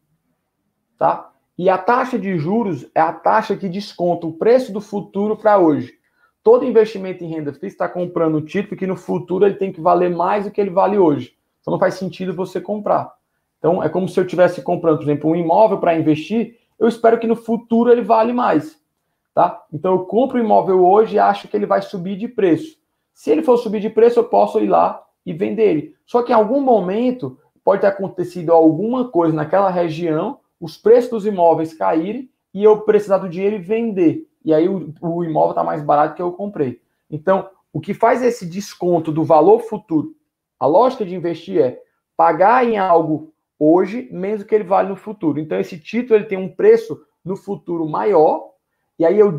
tá? 0.98 1.32
E 1.58 1.70
a 1.70 1.78
taxa 1.78 2.18
de 2.18 2.38
juros 2.38 2.90
é 2.94 3.02
a 3.02 3.12
taxa 3.12 3.56
que 3.56 3.68
desconta 3.68 4.28
o 4.28 4.34
preço 4.34 4.72
do 4.72 4.80
futuro 4.80 5.36
para 5.36 5.58
hoje. 5.58 5.94
Todo 6.44 6.64
investimento 6.64 7.24
em 7.24 7.28
renda 7.28 7.52
fixa 7.52 7.68
está 7.68 7.90
comprando 7.90 8.38
um 8.38 8.46
título 8.46 8.78
que 8.78 8.88
no 8.88 8.96
futuro 8.96 9.46
ele 9.46 9.56
tem 9.56 9.72
que 9.72 9.82
valer 9.82 10.10
mais 10.10 10.46
do 10.46 10.52
que 10.52 10.62
ele 10.62 10.70
vale 10.70 10.98
hoje. 10.98 11.36
Então 11.60 11.74
não 11.74 11.80
faz 11.80 11.96
sentido 11.96 12.34
você 12.34 12.62
comprar. 12.62 13.12
Então, 13.58 13.84
é 13.84 13.90
como 13.90 14.08
se 14.08 14.20
eu 14.20 14.24
estivesse 14.24 14.62
comprando, 14.62 14.98
por 14.98 15.04
exemplo, 15.04 15.30
um 15.30 15.36
imóvel 15.36 15.80
para 15.80 15.98
investir, 15.98 16.58
eu 16.80 16.88
espero 16.88 17.20
que 17.20 17.28
no 17.28 17.36
futuro 17.36 17.92
ele 17.92 18.02
vale 18.02 18.32
mais. 18.32 18.80
Tá? 19.38 19.64
Então, 19.72 19.94
eu 19.94 20.06
compro 20.06 20.40
o 20.40 20.44
imóvel 20.44 20.84
hoje 20.84 21.16
e 21.16 21.20
acho 21.20 21.48
que 21.48 21.56
ele 21.56 21.68
vai 21.68 21.80
subir 21.80 22.18
de 22.18 22.28
preço. 22.28 22.76
Se 23.14 23.30
ele 23.30 23.44
for 23.44 23.56
subir 23.58 23.80
de 23.80 23.88
preço, 23.88 24.20
eu 24.20 24.24
posso 24.24 24.60
ir 24.60 24.66
lá 24.66 25.00
e 25.24 25.32
vender 25.32 25.70
ele. 25.70 25.96
Só 26.08 26.24
que 26.24 26.32
em 26.32 26.36
algum 26.36 26.60
momento 26.60 27.38
pode 27.64 27.82
ter 27.82 27.86
acontecido 27.86 28.52
alguma 28.52 29.12
coisa 29.12 29.36
naquela 29.36 29.70
região, 29.70 30.40
os 30.60 30.76
preços 30.76 31.12
dos 31.12 31.26
imóveis 31.28 31.72
caírem 31.72 32.32
e 32.52 32.64
eu 32.64 32.82
precisar 32.82 33.20
do 33.20 33.30
dinheiro 33.30 33.58
e 33.58 33.60
vender. 33.60 34.28
E 34.44 34.52
aí 34.52 34.68
o, 34.68 34.92
o 35.00 35.24
imóvel 35.24 35.52
está 35.52 35.64
mais 35.64 35.84
barato 35.84 36.16
que 36.16 36.22
eu 36.24 36.32
comprei. 36.32 36.82
Então, 37.08 37.48
o 37.72 37.80
que 37.80 37.94
faz 37.94 38.24
esse 38.24 38.44
desconto 38.44 39.12
do 39.12 39.24
valor 39.24 39.60
futuro? 39.60 40.16
A 40.60 40.66
lógica 40.66 41.06
de 41.06 41.14
investir 41.16 41.62
é 41.62 41.80
pagar 42.16 42.66
em 42.66 42.80
algo 42.80 43.32
hoje 43.60 44.10
menos 44.12 44.40
do 44.40 44.48
que 44.48 44.56
ele 44.56 44.64
vale 44.64 44.90
no 44.90 44.96
futuro. 44.96 45.40
Então, 45.40 45.60
esse 45.60 45.80
título 45.80 46.16
ele 46.16 46.26
tem 46.26 46.40
um 46.40 46.50
preço 46.50 47.00
no 47.24 47.36
futuro 47.36 47.88
maior, 47.88 48.57
e 48.98 49.06
aí 49.06 49.20
eu 49.20 49.30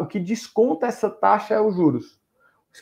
o 0.00 0.06
que 0.06 0.18
desconta 0.18 0.86
essa 0.86 1.08
taxa 1.08 1.54
é 1.54 1.60
os 1.60 1.74
juros. 1.74 2.18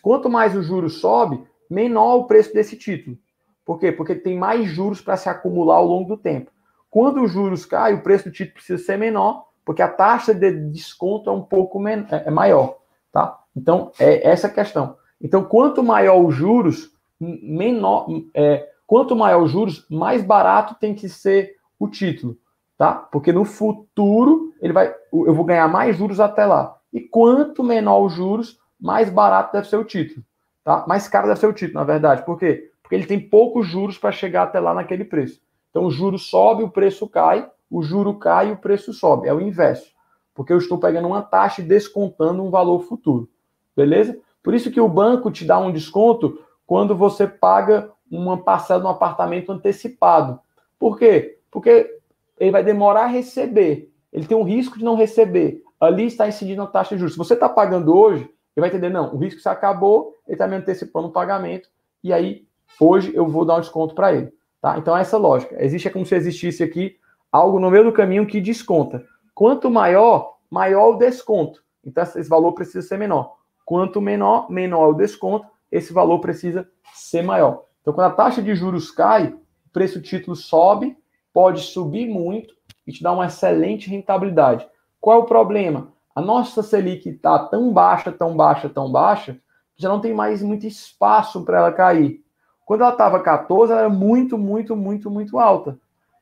Quanto 0.03 0.29
mais 0.29 0.55
o 0.55 0.63
juros 0.63 1.01
sobe, 1.01 1.43
menor 1.71 2.17
o 2.17 2.25
preço 2.27 2.53
desse 2.53 2.77
título. 2.77 3.17
Por 3.65 3.79
quê? 3.79 3.91
Porque 3.91 4.15
tem 4.15 4.39
mais 4.39 4.67
juros 4.69 5.01
para 5.01 5.17
se 5.17 5.29
acumular 5.29 5.77
ao 5.77 5.87
longo 5.87 6.09
do 6.09 6.17
tempo. 6.17 6.51
Quando 6.91 7.23
os 7.23 7.33
juros 7.33 7.65
caem, 7.67 7.97
o 7.97 8.03
preço 8.03 8.25
do 8.25 8.33
título 8.33 8.55
precisa 8.55 8.83
ser 8.83 8.97
menor, 8.97 9.47
porque 9.65 9.83
a 9.83 9.89
taxa 9.89 10.33
de 10.33 10.53
desconto 10.71 11.29
é 11.29 11.33
um 11.33 11.43
pouco 11.43 11.87
é, 11.89 12.07
é 12.27 12.31
maior, 12.31 12.79
tá? 13.13 13.41
Então, 13.55 13.91
é 13.99 14.29
essa 14.29 14.47
a 14.47 14.51
questão. 14.51 14.97
Então, 15.21 15.45
quanto 15.45 15.83
maior 15.83 16.25
os 16.25 16.35
juros, 16.35 16.93
menor, 17.19 18.07
é, 18.35 18.69
Quanto 18.87 19.17
maior 19.17 19.43
os 19.43 19.51
juros, 19.51 19.85
mais 19.91 20.23
barato 20.23 20.77
tem 20.79 20.95
que 20.95 21.09
ser 21.09 21.57
o 21.79 21.89
título, 21.89 22.39
tá? 22.77 22.95
Porque 22.95 23.33
no 23.33 23.45
futuro 23.45 24.53
ele 24.61 24.73
vai, 24.73 24.95
eu 25.13 25.35
vou 25.35 25.45
ganhar 25.45 25.69
mais 25.69 25.97
juros 25.97 26.21
até 26.21 26.45
lá. 26.45 26.77
E 26.93 27.01
quanto 27.01 27.63
menor 27.63 28.05
os 28.05 28.13
juros, 28.13 28.59
mais 28.81 29.11
barato 29.11 29.53
deve 29.53 29.69
ser 29.69 29.77
o 29.77 29.85
título, 29.85 30.25
tá? 30.63 30.85
Mais 30.87 31.09
caro 31.09 31.29
deve 31.29 31.41
ser 31.41 31.47
o 31.47 31.53
título, 31.53 31.79
na 31.79 31.85
verdade. 31.85 32.25
Por 32.25 32.39
quê? 32.39 32.71
Porque 32.83 32.95
ele 32.95 33.07
tem 33.07 33.21
poucos 33.21 33.67
juros 33.67 33.99
para 33.99 34.13
chegar 34.13 34.45
até 34.45 34.61
lá 34.61 34.73
naquele 34.73 35.05
preço. 35.05 35.41
Então 35.71 35.85
o 35.85 35.91
juro 35.91 36.19
sobe, 36.19 36.63
o 36.63 36.71
preço 36.71 37.09
cai, 37.09 37.51
o 37.71 37.83
juro 37.83 38.15
cai 38.15 38.49
e 38.49 38.53
o 38.53 38.57
preço 38.57 38.93
sobe. 38.93 39.29
É 39.29 39.35
o 39.35 39.41
inverso. 39.41 39.95
Porque 40.35 40.53
eu 40.53 40.59
estou 40.59 40.79
pegando 40.79 41.09
uma 41.09 41.23
taxa 41.23 41.61
e 41.61 41.65
descontando 41.65 42.43
um 42.43 42.51
valor 42.51 42.81
futuro. 42.83 43.29
Beleza? 43.75 44.19
Por 44.43 44.55
isso 44.55 44.71
que 44.71 44.81
o 44.81 44.89
banco 44.89 45.31
te 45.31 45.45
dá 45.45 45.59
um 45.59 45.73
desconto 45.73 46.39
quando 46.67 46.95
você 46.95 47.27
paga 47.27 47.91
uma 48.11 48.39
parcela 48.39 48.85
um 48.85 48.89
apartamento 48.89 49.51
antecipado. 49.51 50.39
Por 50.79 50.99
quê? 50.99 51.39
Porque 51.51 51.96
ele 52.39 52.51
vai 52.51 52.63
demorar 52.63 53.05
a 53.05 53.09
receber. 53.09 53.91
Ele 54.13 54.27
tem 54.27 54.37
um 54.37 54.43
risco 54.43 54.79
de 54.79 54.85
não 54.85 54.95
receber. 54.95 55.63
Ali 55.79 56.07
está 56.07 56.27
incidindo 56.29 56.63
a 56.63 56.67
taxa 56.67 56.95
de 56.95 57.01
juros. 57.01 57.15
Se 57.15 57.19
você 57.19 57.35
está 57.35 57.49
pagando 57.49 57.97
hoje, 57.97 58.23
ele 58.23 58.61
vai 58.61 58.69
entender, 58.69 58.89
não, 58.89 59.15
o 59.15 59.19
risco 59.19 59.41
se 59.41 59.49
acabou, 59.49 60.15
ele 60.27 60.35
está 60.35 60.47
me 60.47 60.57
antecipando 60.57 61.09
o 61.09 61.13
pagamento, 61.13 61.69
e 62.03 62.13
aí 62.13 62.47
hoje 62.81 63.15
eu 63.15 63.27
vou 63.29 63.45
dar 63.45 63.57
um 63.57 63.61
desconto 63.61 63.95
para 63.95 64.15
ele. 64.15 64.33
Tá? 64.61 64.79
Então, 64.79 64.97
essa 64.97 65.19
lógica. 65.19 65.63
Existe 65.63 65.89
é 65.89 65.91
como 65.91 66.07
se 66.07 66.15
existisse 66.15 66.63
aqui 66.63 66.97
algo 67.31 67.61
no 67.61 67.71
meio 67.71 67.85
do 67.85 67.93
caminho 67.93 68.27
que 68.27 68.41
desconta. 68.41 69.05
Quanto 69.35 69.71
maior, 69.71 70.39
maior 70.51 70.95
o 70.95 70.99
desconto. 70.99 71.63
Então, 71.85 72.03
esse 72.03 72.29
valor 72.29 72.53
precisa 72.53 72.81
ser 72.81 72.99
menor. 72.99 73.37
Quanto 73.65 74.01
menor, 74.01 74.51
menor 74.51 74.89
o 74.89 74.95
desconto, 74.95 75.47
esse 75.71 75.93
valor 75.93 76.21
precisa 76.21 76.67
ser 76.95 77.23
maior. 77.23 77.65
Então, 77.83 77.93
quando 77.93 78.07
a 78.07 78.15
taxa 78.15 78.43
de 78.43 78.55
juros 78.55 78.91
cai, 78.91 79.29
o 79.29 79.71
preço 79.73 79.99
do 79.99 80.05
título 80.05 80.35
sobe, 80.35 80.97
pode 81.37 81.61
subir 81.61 82.09
muito 82.09 82.55
e 82.87 82.93
te 82.93 83.03
dar 83.03 83.13
uma 83.13 83.27
excelente 83.27 83.91
rentabilidade. 83.91 84.67
Qual 84.99 85.19
é 85.19 85.23
o 85.23 85.27
problema? 85.27 85.93
A 86.15 86.23
nossa 86.23 86.63
Selic 86.63 87.11
está 87.11 87.39
tão 87.39 87.75
baixa, 87.75 88.11
tão 88.11 88.35
baixa, 88.35 88.71
tão 88.71 88.91
baixa, 88.91 89.35
que 89.75 89.83
já 89.83 89.91
não 89.91 90.01
tem 90.01 90.15
mais 90.15 90.41
muito 90.41 90.67
espaço 90.67 91.45
para 91.45 91.59
ela 91.59 91.73
cair. 91.73 92.25
Quando 92.65 92.81
ela 92.81 92.93
estava 92.93 93.21
14, 93.21 93.71
ela 93.71 93.83
era 93.83 93.91
muito, 93.91 94.39
muito, 94.39 94.75
muito, 94.75 95.11
muito 95.11 95.39
alta. 95.39 95.79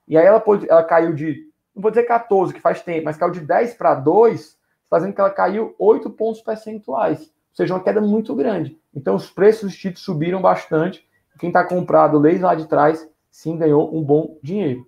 E 0.09 0.19
aí 0.19 0.27
ela, 0.27 0.41
pode, 0.41 0.69
ela 0.69 0.83
caiu 0.83 1.15
de, 1.15 1.47
não 1.73 1.81
vou 1.81 1.93
dizer 1.93 2.03
14, 2.03 2.53
que 2.53 2.61
faz 2.61 2.83
tempo, 2.83 3.05
mas 3.05 3.17
caiu 3.17 3.31
de 3.31 3.39
10 3.39 3.75
para 3.75 3.95
2, 3.95 4.59
fazendo 4.91 5.15
que 5.15 5.21
ela 5.21 5.31
caiu 5.31 5.77
8 5.79 6.11
pontos 6.11 6.41
percentuais. 6.41 7.21
Ou 7.21 7.29
seja, 7.53 7.73
uma 7.73 7.85
queda 7.85 8.01
muito 8.01 8.35
grande. 8.35 8.77
Então 8.93 9.15
os 9.15 9.31
preços 9.31 9.71
dos 9.71 9.79
títulos 9.79 10.03
subiram 10.05 10.43
bastante. 10.43 11.09
Quem 11.39 11.51
está 11.51 11.63
comprado 11.63 12.21
desde 12.21 12.43
lá 12.43 12.57
de 12.57 12.67
trás, 12.67 13.09
sim, 13.31 13.57
ganhou 13.57 13.97
um 13.97 14.03
bom 14.03 14.39
dinheiro. 14.43 14.85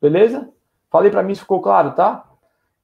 Beleza? 0.00 0.48
Falei 0.90 1.10
para 1.10 1.22
mim 1.22 1.34
ficou 1.34 1.60
claro, 1.60 1.92
tá? 1.92 2.24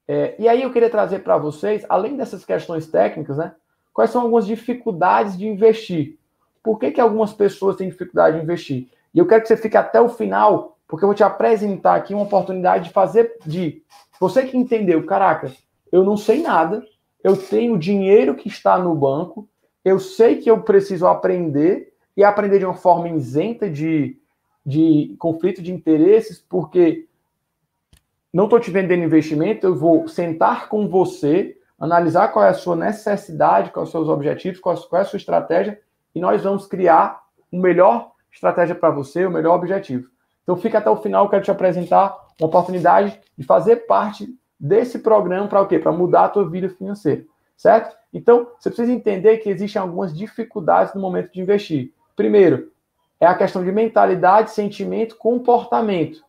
É, 0.08 0.34
e 0.38 0.48
aí 0.48 0.62
eu 0.62 0.72
queria 0.72 0.90
trazer 0.90 1.20
para 1.20 1.38
vocês, 1.38 1.86
além 1.88 2.16
dessas 2.16 2.44
questões 2.44 2.86
técnicas, 2.88 3.36
né? 3.36 3.54
Quais 3.92 4.10
são 4.10 4.22
algumas 4.22 4.46
dificuldades 4.46 5.36
de 5.36 5.46
investir? 5.46 6.18
Por 6.62 6.78
que, 6.78 6.90
que 6.90 7.00
algumas 7.00 7.32
pessoas 7.32 7.76
têm 7.76 7.88
dificuldade 7.88 8.36
de 8.36 8.42
investir? 8.42 8.88
E 9.14 9.18
eu 9.18 9.26
quero 9.26 9.42
que 9.42 9.48
você 9.48 9.56
fique 9.56 9.76
até 9.76 10.00
o 10.00 10.08
final, 10.08 10.78
porque 10.86 11.04
eu 11.04 11.08
vou 11.08 11.14
te 11.14 11.22
apresentar 11.22 11.94
aqui 11.94 12.14
uma 12.14 12.24
oportunidade 12.24 12.88
de 12.88 12.90
fazer, 12.90 13.36
de 13.46 13.82
você 14.20 14.44
que 14.44 14.56
entendeu, 14.56 15.04
caraca, 15.06 15.52
eu 15.90 16.04
não 16.04 16.16
sei 16.16 16.42
nada, 16.42 16.84
eu 17.22 17.36
tenho 17.36 17.78
dinheiro 17.78 18.34
que 18.34 18.48
está 18.48 18.78
no 18.78 18.94
banco, 18.94 19.48
eu 19.84 19.98
sei 19.98 20.36
que 20.36 20.50
eu 20.50 20.60
preciso 20.62 21.06
aprender 21.06 21.92
e 22.16 22.22
aprender 22.22 22.58
de 22.58 22.64
uma 22.64 22.74
forma 22.74 23.08
isenta 23.08 23.68
de, 23.68 24.19
de 24.64 25.14
conflito 25.18 25.62
de 25.62 25.72
interesses, 25.72 26.38
porque 26.38 27.06
não 28.32 28.44
estou 28.44 28.60
te 28.60 28.70
vendendo 28.70 29.02
investimento, 29.02 29.66
eu 29.66 29.74
vou 29.74 30.06
sentar 30.06 30.68
com 30.68 30.88
você, 30.88 31.58
analisar 31.78 32.28
qual 32.28 32.44
é 32.44 32.48
a 32.48 32.54
sua 32.54 32.76
necessidade, 32.76 33.70
quais 33.70 33.88
são 33.88 34.00
os 34.00 34.06
seus 34.06 34.14
objetivos, 34.14 34.60
qual 34.60 34.76
é 34.76 35.00
a 35.00 35.04
sua 35.04 35.16
estratégia, 35.16 35.80
e 36.14 36.20
nós 36.20 36.42
vamos 36.42 36.66
criar 36.66 37.22
uma 37.50 37.62
melhor 37.62 38.12
estratégia 38.30 38.74
para 38.74 38.90
você, 38.90 39.26
o 39.26 39.30
melhor 39.30 39.56
objetivo. 39.56 40.08
Então 40.42 40.56
fica 40.56 40.78
até 40.78 40.90
o 40.90 40.96
final, 40.96 41.28
quero 41.28 41.42
te 41.42 41.50
apresentar 41.50 42.16
uma 42.38 42.48
oportunidade 42.48 43.20
de 43.36 43.44
fazer 43.44 43.86
parte 43.86 44.28
desse 44.58 44.98
programa 44.98 45.48
para 45.48 45.62
o 45.62 45.66
quê? 45.66 45.78
Para 45.78 45.92
mudar 45.92 46.24
a 46.26 46.28
tua 46.28 46.48
vida 46.48 46.68
financeira, 46.68 47.24
certo? 47.56 47.96
Então, 48.12 48.48
você 48.58 48.68
precisa 48.68 48.92
entender 48.92 49.38
que 49.38 49.48
existem 49.48 49.80
algumas 49.80 50.16
dificuldades 50.16 50.94
no 50.94 51.00
momento 51.00 51.32
de 51.32 51.40
investir. 51.40 51.92
Primeiro, 52.14 52.70
é 53.20 53.26
a 53.26 53.34
questão 53.34 53.62
de 53.62 53.70
mentalidade, 53.70 54.50
sentimento, 54.50 55.16
comportamento, 55.16 56.24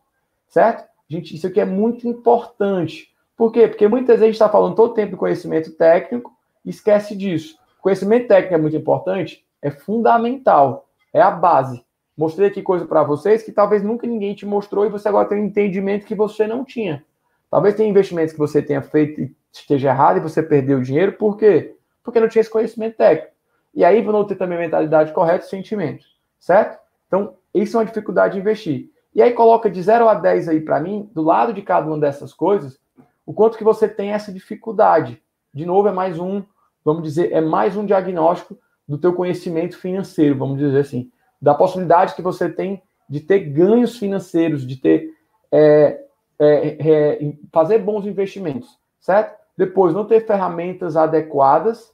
certo? 0.46 0.84
Gente, 1.08 1.34
isso 1.34 1.46
aqui 1.46 1.60
é 1.60 1.64
muito 1.64 2.06
importante. 2.06 3.10
Por 3.36 3.50
quê? 3.50 3.66
Porque 3.66 3.88
muitas 3.88 4.20
vezes 4.20 4.22
a 4.22 4.26
gente 4.26 4.34
está 4.34 4.48
falando 4.48 4.76
todo 4.76 4.94
tempo 4.94 5.12
de 5.12 5.16
conhecimento 5.16 5.72
técnico 5.72 6.32
e 6.64 6.70
esquece 6.70 7.16
disso. 7.16 7.58
Conhecimento 7.80 8.28
técnico 8.28 8.54
é 8.54 8.58
muito 8.58 8.76
importante, 8.76 9.44
é 9.60 9.70
fundamental, 9.70 10.86
é 11.12 11.20
a 11.20 11.30
base. 11.30 11.84
Mostrei 12.16 12.48
aqui 12.48 12.62
coisa 12.62 12.86
para 12.86 13.02
vocês 13.02 13.42
que 13.42 13.50
talvez 13.50 13.82
nunca 13.82 14.06
ninguém 14.06 14.34
te 14.34 14.44
mostrou 14.44 14.84
e 14.84 14.90
você 14.90 15.08
agora 15.08 15.28
tem 15.28 15.40
um 15.40 15.46
entendimento 15.46 16.06
que 16.06 16.14
você 16.14 16.46
não 16.46 16.64
tinha. 16.64 17.04
Talvez 17.50 17.74
tenha 17.74 17.88
investimentos 17.88 18.32
que 18.32 18.38
você 18.38 18.62
tenha 18.62 18.82
feito 18.82 19.20
e 19.20 19.34
esteja 19.52 19.88
errado 19.88 20.18
e 20.18 20.20
você 20.20 20.42
perdeu 20.42 20.78
o 20.78 20.82
dinheiro, 20.82 21.12
por 21.12 21.36
quê? 21.36 21.74
Porque 22.04 22.20
não 22.20 22.28
tinha 22.28 22.40
esse 22.40 22.50
conhecimento 22.50 22.96
técnico. 22.96 23.32
E 23.74 23.84
aí 23.84 24.02
vão 24.02 24.24
ter 24.24 24.36
também 24.36 24.58
mentalidade 24.58 25.12
correta 25.12 25.44
e 25.44 25.48
sentimentos, 25.48 26.06
certo? 26.38 26.81
Então, 27.12 27.34
isso 27.52 27.76
é 27.76 27.80
uma 27.80 27.84
dificuldade 27.84 28.32
de 28.32 28.40
investir. 28.40 28.90
E 29.14 29.20
aí 29.20 29.32
coloca 29.32 29.70
de 29.70 29.82
0 29.82 30.08
a 30.08 30.14
10 30.14 30.48
aí 30.48 30.62
para 30.62 30.80
mim, 30.80 31.10
do 31.12 31.20
lado 31.20 31.52
de 31.52 31.60
cada 31.60 31.86
uma 31.86 31.98
dessas 31.98 32.32
coisas, 32.32 32.80
o 33.26 33.34
quanto 33.34 33.58
que 33.58 33.64
você 33.64 33.86
tem 33.86 34.12
essa 34.12 34.32
dificuldade. 34.32 35.22
De 35.52 35.66
novo, 35.66 35.88
é 35.88 35.92
mais 35.92 36.18
um, 36.18 36.42
vamos 36.82 37.02
dizer, 37.02 37.30
é 37.30 37.42
mais 37.42 37.76
um 37.76 37.84
diagnóstico 37.84 38.56
do 38.88 38.96
teu 38.96 39.12
conhecimento 39.12 39.76
financeiro, 39.76 40.38
vamos 40.38 40.58
dizer 40.58 40.78
assim. 40.78 41.10
Da 41.40 41.54
possibilidade 41.54 42.14
que 42.14 42.22
você 42.22 42.48
tem 42.48 42.82
de 43.06 43.20
ter 43.20 43.40
ganhos 43.40 43.98
financeiros, 43.98 44.66
de 44.66 44.76
ter 44.76 45.10
é, 45.52 46.00
é, 46.38 46.76
é, 47.18 47.32
fazer 47.52 47.78
bons 47.80 48.06
investimentos, 48.06 48.78
certo? 48.98 49.38
Depois, 49.54 49.92
não 49.92 50.06
ter 50.06 50.26
ferramentas 50.26 50.96
adequadas, 50.96 51.92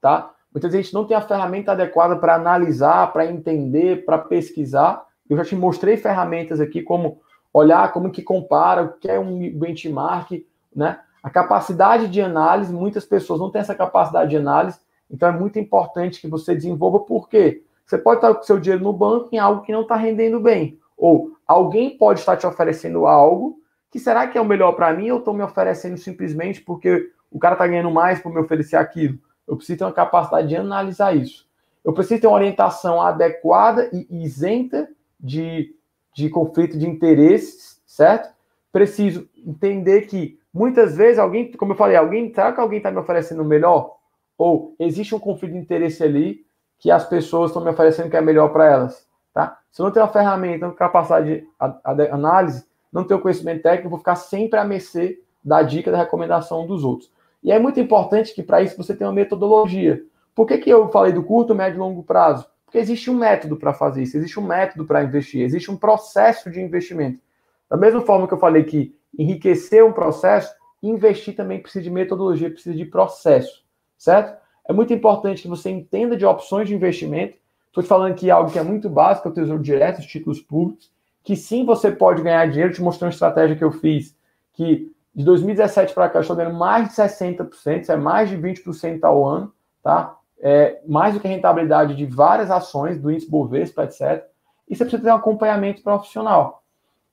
tá? 0.00 0.34
Muitas 0.52 0.72
vezes 0.72 0.74
a 0.74 0.82
gente 0.82 0.94
não 0.94 1.06
tem 1.06 1.16
a 1.16 1.20
ferramenta 1.20 1.72
adequada 1.72 2.16
para 2.16 2.34
analisar, 2.34 3.12
para 3.12 3.26
entender, 3.26 4.04
para 4.04 4.18
pesquisar. 4.18 5.04
Eu 5.28 5.36
já 5.36 5.44
te 5.44 5.54
mostrei 5.54 5.96
ferramentas 5.96 6.60
aqui 6.60 6.82
como 6.82 7.20
olhar 7.52 7.92
como 7.92 8.10
que 8.10 8.22
compara, 8.22 8.82
o 8.82 8.92
que 8.94 9.08
é 9.08 9.18
um 9.18 9.38
benchmark, 9.58 10.44
né? 10.74 11.00
A 11.22 11.28
capacidade 11.28 12.08
de 12.08 12.20
análise, 12.20 12.72
muitas 12.72 13.04
pessoas 13.04 13.38
não 13.38 13.50
têm 13.50 13.60
essa 13.60 13.74
capacidade 13.74 14.30
de 14.30 14.36
análise, 14.36 14.78
então 15.10 15.28
é 15.28 15.32
muito 15.32 15.58
importante 15.58 16.20
que 16.20 16.28
você 16.28 16.54
desenvolva, 16.54 17.00
por 17.00 17.28
quê? 17.28 17.62
Você 17.84 17.98
pode 17.98 18.18
estar 18.18 18.34
com 18.34 18.42
seu 18.42 18.58
dinheiro 18.58 18.82
no 18.82 18.92
banco 18.92 19.28
em 19.32 19.38
algo 19.38 19.62
que 19.62 19.72
não 19.72 19.82
está 19.82 19.96
rendendo 19.96 20.40
bem. 20.40 20.78
Ou 20.96 21.32
alguém 21.46 21.96
pode 21.96 22.20
estar 22.20 22.36
te 22.36 22.46
oferecendo 22.46 23.06
algo 23.06 23.58
que 23.90 23.98
será 23.98 24.28
que 24.28 24.38
é 24.38 24.40
o 24.40 24.44
melhor 24.44 24.72
para 24.72 24.94
mim 24.94 25.10
ou 25.10 25.18
estou 25.18 25.34
me 25.34 25.42
oferecendo 25.42 25.98
simplesmente 25.98 26.60
porque 26.60 27.10
o 27.30 27.38
cara 27.38 27.54
está 27.54 27.66
ganhando 27.66 27.90
mais 27.90 28.20
por 28.20 28.32
me 28.32 28.38
oferecer 28.38 28.76
aquilo? 28.76 29.18
Eu 29.50 29.56
preciso 29.56 29.78
ter 29.78 29.84
uma 29.84 29.92
capacidade 29.92 30.46
de 30.46 30.54
analisar 30.54 31.16
isso. 31.16 31.44
Eu 31.84 31.92
preciso 31.92 32.20
ter 32.20 32.28
uma 32.28 32.36
orientação 32.36 33.02
adequada 33.02 33.90
e 33.92 34.06
isenta 34.22 34.88
de, 35.18 35.74
de 36.14 36.30
conflito 36.30 36.78
de 36.78 36.88
interesses, 36.88 37.82
certo? 37.84 38.32
Preciso 38.70 39.28
entender 39.44 40.02
que 40.02 40.38
muitas 40.54 40.96
vezes 40.96 41.18
alguém, 41.18 41.50
como 41.52 41.72
eu 41.72 41.76
falei, 41.76 41.96
alguém, 41.96 42.32
será 42.32 42.52
que 42.52 42.60
alguém 42.60 42.78
está 42.78 42.92
me 42.92 42.98
oferecendo 42.98 43.44
melhor? 43.44 43.96
Ou 44.38 44.76
existe 44.78 45.16
um 45.16 45.18
conflito 45.18 45.52
de 45.52 45.58
interesse 45.58 46.04
ali 46.04 46.46
que 46.78 46.88
as 46.88 47.04
pessoas 47.04 47.50
estão 47.50 47.62
me 47.62 47.70
oferecendo 47.70 48.08
que 48.08 48.16
é 48.16 48.20
melhor 48.20 48.50
para 48.50 48.66
elas, 48.66 49.04
tá? 49.34 49.58
Se 49.72 49.82
eu 49.82 49.84
não 49.84 49.92
tenho 49.92 50.06
uma 50.06 50.12
ferramenta, 50.12 50.66
uma 50.66 50.74
capacidade 50.74 51.40
de 51.40 52.08
análise, 52.10 52.64
não 52.92 53.04
tenho 53.04 53.20
conhecimento 53.20 53.62
técnico, 53.62 53.86
eu 53.86 53.90
vou 53.90 53.98
ficar 53.98 54.14
sempre 54.14 54.60
à 54.60 54.64
mercê 54.64 55.20
da 55.44 55.60
dica, 55.62 55.90
da 55.90 55.98
recomendação 55.98 56.66
dos 56.66 56.84
outros. 56.84 57.10
E 57.42 57.50
é 57.50 57.58
muito 57.58 57.80
importante 57.80 58.34
que 58.34 58.42
para 58.42 58.62
isso 58.62 58.76
você 58.76 58.94
tenha 58.94 59.08
uma 59.08 59.14
metodologia. 59.14 60.02
Por 60.34 60.46
que, 60.46 60.58
que 60.58 60.70
eu 60.70 60.88
falei 60.90 61.12
do 61.12 61.22
curto, 61.22 61.54
médio 61.54 61.76
e 61.76 61.80
longo 61.80 62.02
prazo? 62.02 62.46
Porque 62.64 62.78
existe 62.78 63.10
um 63.10 63.14
método 63.14 63.56
para 63.56 63.72
fazer 63.72 64.02
isso, 64.02 64.16
existe 64.16 64.38
um 64.38 64.46
método 64.46 64.84
para 64.84 65.02
investir, 65.02 65.42
existe 65.42 65.70
um 65.70 65.76
processo 65.76 66.50
de 66.50 66.60
investimento. 66.60 67.20
Da 67.68 67.76
mesma 67.76 68.00
forma 68.00 68.28
que 68.28 68.34
eu 68.34 68.38
falei 68.38 68.64
que 68.64 68.94
enriquecer 69.18 69.84
um 69.84 69.92
processo, 69.92 70.54
investir 70.82 71.34
também 71.34 71.60
precisa 71.60 71.82
de 71.82 71.90
metodologia, 71.90 72.50
precisa 72.50 72.76
de 72.76 72.84
processo, 72.84 73.64
certo? 73.98 74.38
É 74.68 74.72
muito 74.72 74.92
importante 74.92 75.42
que 75.42 75.48
você 75.48 75.68
entenda 75.68 76.16
de 76.16 76.24
opções 76.24 76.68
de 76.68 76.74
investimento. 76.74 77.36
Estou 77.66 77.82
te 77.82 77.88
falando 77.88 78.12
aqui 78.12 78.30
algo 78.30 78.50
que 78.50 78.58
é 78.58 78.62
muito 78.62 78.88
básico, 78.88 79.26
é 79.26 79.30
o 79.30 79.34
Tesouro 79.34 79.62
Direto, 79.62 79.98
os 79.98 80.06
títulos 80.06 80.40
públicos, 80.40 80.90
que 81.24 81.34
sim 81.34 81.64
você 81.64 81.90
pode 81.90 82.22
ganhar 82.22 82.48
dinheiro. 82.48 82.72
Te 82.72 82.82
mostrei 82.82 83.06
uma 83.06 83.12
estratégia 83.12 83.56
que 83.56 83.64
eu 83.64 83.72
fiz, 83.72 84.16
que 84.52 84.90
de 85.14 85.24
2017 85.24 85.92
para 85.94 86.08
cá 86.08 86.20
estou 86.20 86.36
ganhando 86.36 86.56
mais 86.56 86.88
de 86.88 86.94
60%, 86.94 87.82
isso 87.82 87.92
é 87.92 87.96
mais 87.96 88.28
de 88.28 88.36
20% 88.36 89.04
ao 89.04 89.24
ano, 89.26 89.52
tá? 89.82 90.16
é, 90.40 90.80
mais 90.86 91.14
do 91.14 91.20
que 91.20 91.26
a 91.26 91.30
rentabilidade 91.30 91.94
de 91.94 92.06
várias 92.06 92.50
ações 92.50 92.98
do 92.98 93.10
índice 93.10 93.30
Bovespa, 93.30 93.84
etc. 93.84 94.24
E 94.68 94.74
você 94.74 94.84
precisa 94.84 95.02
ter 95.02 95.12
um 95.12 95.16
acompanhamento 95.16 95.82
profissional, 95.82 96.62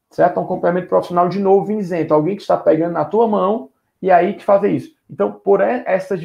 certo? 0.10 0.40
Um 0.40 0.44
acompanhamento 0.44 0.88
profissional 0.88 1.28
de 1.28 1.40
novo 1.40 1.72
isento, 1.72 2.14
alguém 2.14 2.36
que 2.36 2.42
está 2.42 2.56
pegando 2.56 2.94
na 2.94 3.04
tua 3.04 3.28
mão 3.28 3.70
e 4.02 4.10
aí 4.10 4.34
te 4.34 4.46
fazer 4.46 4.70
isso. 4.70 4.96
Então, 5.10 5.32
por 5.32 5.60
essas 5.62 6.22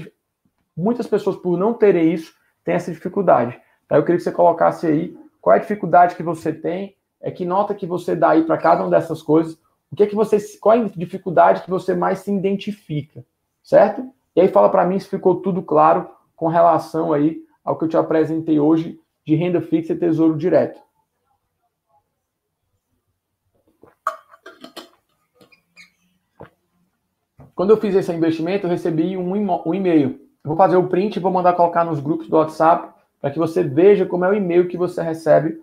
muitas 0.77 1.07
pessoas 1.07 1.37
por 1.37 1.59
não 1.59 1.75
terem 1.75 2.13
isso 2.13 2.33
têm 2.65 2.75
essa 2.75 2.93
dificuldade. 2.93 3.61
Tá? 3.89 3.97
Eu 3.97 4.03
queria 4.03 4.19
que 4.19 4.25
você 4.25 4.33
colocasse 4.33 4.87
aí 4.87 5.17
qual 5.41 5.55
é 5.55 5.59
a 5.59 5.63
dificuldade 5.63 6.15
que 6.15 6.23
você 6.23 6.53
tem, 6.53 6.97
é 7.21 7.31
que 7.31 7.45
nota 7.45 7.75
que 7.75 7.87
você 7.87 8.15
dá 8.15 8.31
aí 8.31 8.45
para 8.45 8.57
cada 8.57 8.83
uma 8.83 8.91
dessas 8.91 9.23
coisas, 9.23 9.59
o 9.93 9.97
que 9.97 10.05
é 10.05 10.07
que 10.07 10.15
você, 10.15 10.39
qual 10.59 10.75
é 10.75 10.81
a 10.81 10.89
dificuldade 10.89 11.63
que 11.63 11.71
você 11.71 11.95
mais 11.95 12.21
se 12.21 12.33
identifica, 12.33 13.23
certo? 13.63 14.11
E 14.35 14.41
aí 14.41 14.49
fala 14.49 14.71
para 14.71 14.87
mim 14.87 14.99
se 14.99 15.07
ficou 15.07 15.43
tudo 15.43 15.63
claro 15.63 16.09
com 16.35 16.49
relação 16.49 17.13
aí 17.13 17.43
ao 17.63 17.77
que 17.77 17.85
eu 17.85 17.89
te 17.89 17.97
apresentei 17.99 18.59
hoje 18.59 18.99
de 19.25 19.35
renda 19.35 19.61
fixa 19.61 19.93
e 19.93 19.99
tesouro 19.99 20.37
direto. 20.37 20.81
Quando 27.55 27.71
eu 27.71 27.77
fiz 27.77 27.95
esse 27.95 28.11
investimento, 28.11 28.67
eu 28.67 28.71
recebi 28.71 29.15
um, 29.15 29.31
um 29.69 29.75
e-mail. 29.75 30.21
Eu 30.43 30.49
vou 30.49 30.57
fazer 30.57 30.77
o 30.77 30.89
print 30.89 31.17
e 31.17 31.21
vou 31.21 31.31
mandar 31.31 31.53
colocar 31.53 31.85
nos 31.85 32.01
grupos 32.01 32.29
do 32.29 32.37
WhatsApp 32.37 32.93
para 33.21 33.31
que 33.31 33.39
você 33.39 33.63
veja 33.63 34.07
como 34.07 34.25
é 34.25 34.31
o 34.31 34.35
e-mail 34.35 34.69
que 34.69 34.77
você 34.77 35.03
recebe 35.03 35.63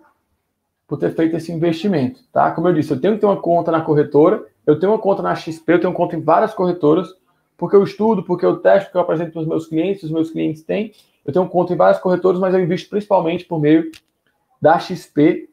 por 0.90 0.98
ter 0.98 1.14
feito 1.14 1.36
esse 1.36 1.52
investimento, 1.52 2.20
tá? 2.32 2.50
Como 2.50 2.66
eu 2.66 2.74
disse, 2.74 2.90
eu 2.90 3.00
tenho 3.00 3.14
que 3.14 3.20
ter 3.20 3.26
uma 3.26 3.40
conta 3.40 3.70
na 3.70 3.80
corretora, 3.80 4.44
eu 4.66 4.76
tenho 4.76 4.90
uma 4.90 4.98
conta 4.98 5.22
na 5.22 5.36
XP, 5.36 5.74
eu 5.74 5.80
tenho 5.80 5.92
conta 5.92 6.16
em 6.16 6.20
várias 6.20 6.52
corretoras, 6.52 7.14
porque 7.56 7.76
eu 7.76 7.84
estudo, 7.84 8.24
porque 8.24 8.44
eu 8.44 8.56
testo, 8.56 8.86
porque 8.86 8.98
eu 8.98 9.02
apresento 9.02 9.30
para 9.30 9.42
os 9.42 9.46
meus 9.46 9.68
clientes, 9.68 10.02
os 10.02 10.10
meus 10.10 10.32
clientes 10.32 10.64
têm. 10.64 10.92
Eu 11.24 11.32
tenho 11.32 11.48
conta 11.48 11.72
em 11.72 11.76
várias 11.76 12.00
corretoras, 12.00 12.40
mas 12.40 12.52
eu 12.52 12.60
invisto 12.60 12.90
principalmente 12.90 13.44
por 13.44 13.60
meio 13.60 13.88
da 14.60 14.80
XP. 14.80 15.48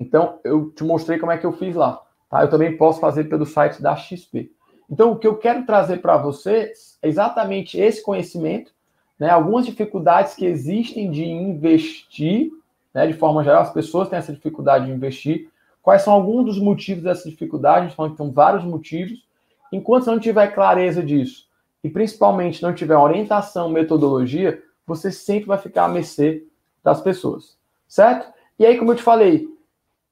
Então, 0.00 0.38
eu 0.42 0.70
te 0.70 0.82
mostrei 0.82 1.18
como 1.18 1.30
é 1.30 1.36
que 1.36 1.44
eu 1.44 1.52
fiz 1.52 1.76
lá. 1.76 2.00
Tá? 2.30 2.40
Eu 2.40 2.48
também 2.48 2.74
posso 2.74 3.00
fazer 3.00 3.24
pelo 3.24 3.44
site 3.44 3.82
da 3.82 3.94
XP. 3.94 4.50
Então, 4.90 5.12
o 5.12 5.18
que 5.18 5.26
eu 5.26 5.36
quero 5.36 5.66
trazer 5.66 5.98
para 5.98 6.16
você 6.16 6.72
é 7.02 7.08
exatamente 7.08 7.78
esse 7.78 8.02
conhecimento, 8.02 8.72
né? 9.20 9.28
algumas 9.28 9.66
dificuldades 9.66 10.34
que 10.34 10.46
existem 10.46 11.10
de 11.10 11.22
investir, 11.22 12.50
né? 12.94 13.06
de 13.06 13.14
forma 13.14 13.42
geral, 13.42 13.62
as 13.62 13.72
pessoas 13.72 14.08
têm 14.08 14.18
essa 14.18 14.32
dificuldade 14.32 14.86
de 14.86 14.92
investir. 14.92 15.50
Quais 15.82 16.02
são 16.02 16.14
alguns 16.14 16.44
dos 16.44 16.58
motivos 16.58 17.02
dessa 17.02 17.28
dificuldade? 17.28 17.80
A 17.80 17.88
gente 17.88 17.96
falou 17.96 18.12
que 18.12 18.16
são 18.16 18.32
vários 18.32 18.64
motivos. 18.64 19.26
Enquanto 19.72 20.06
não 20.06 20.20
tiver 20.20 20.54
clareza 20.54 21.02
disso, 21.02 21.48
e 21.82 21.90
principalmente 21.90 22.62
não 22.62 22.72
tiver 22.72 22.96
orientação, 22.96 23.68
metodologia, 23.68 24.62
você 24.86 25.10
sempre 25.10 25.48
vai 25.48 25.58
ficar 25.58 25.84
à 25.84 25.88
mercê 25.88 26.46
das 26.82 27.00
pessoas, 27.00 27.58
certo? 27.88 28.32
E 28.58 28.64
aí, 28.64 28.78
como 28.78 28.92
eu 28.92 28.96
te 28.96 29.02
falei, 29.02 29.48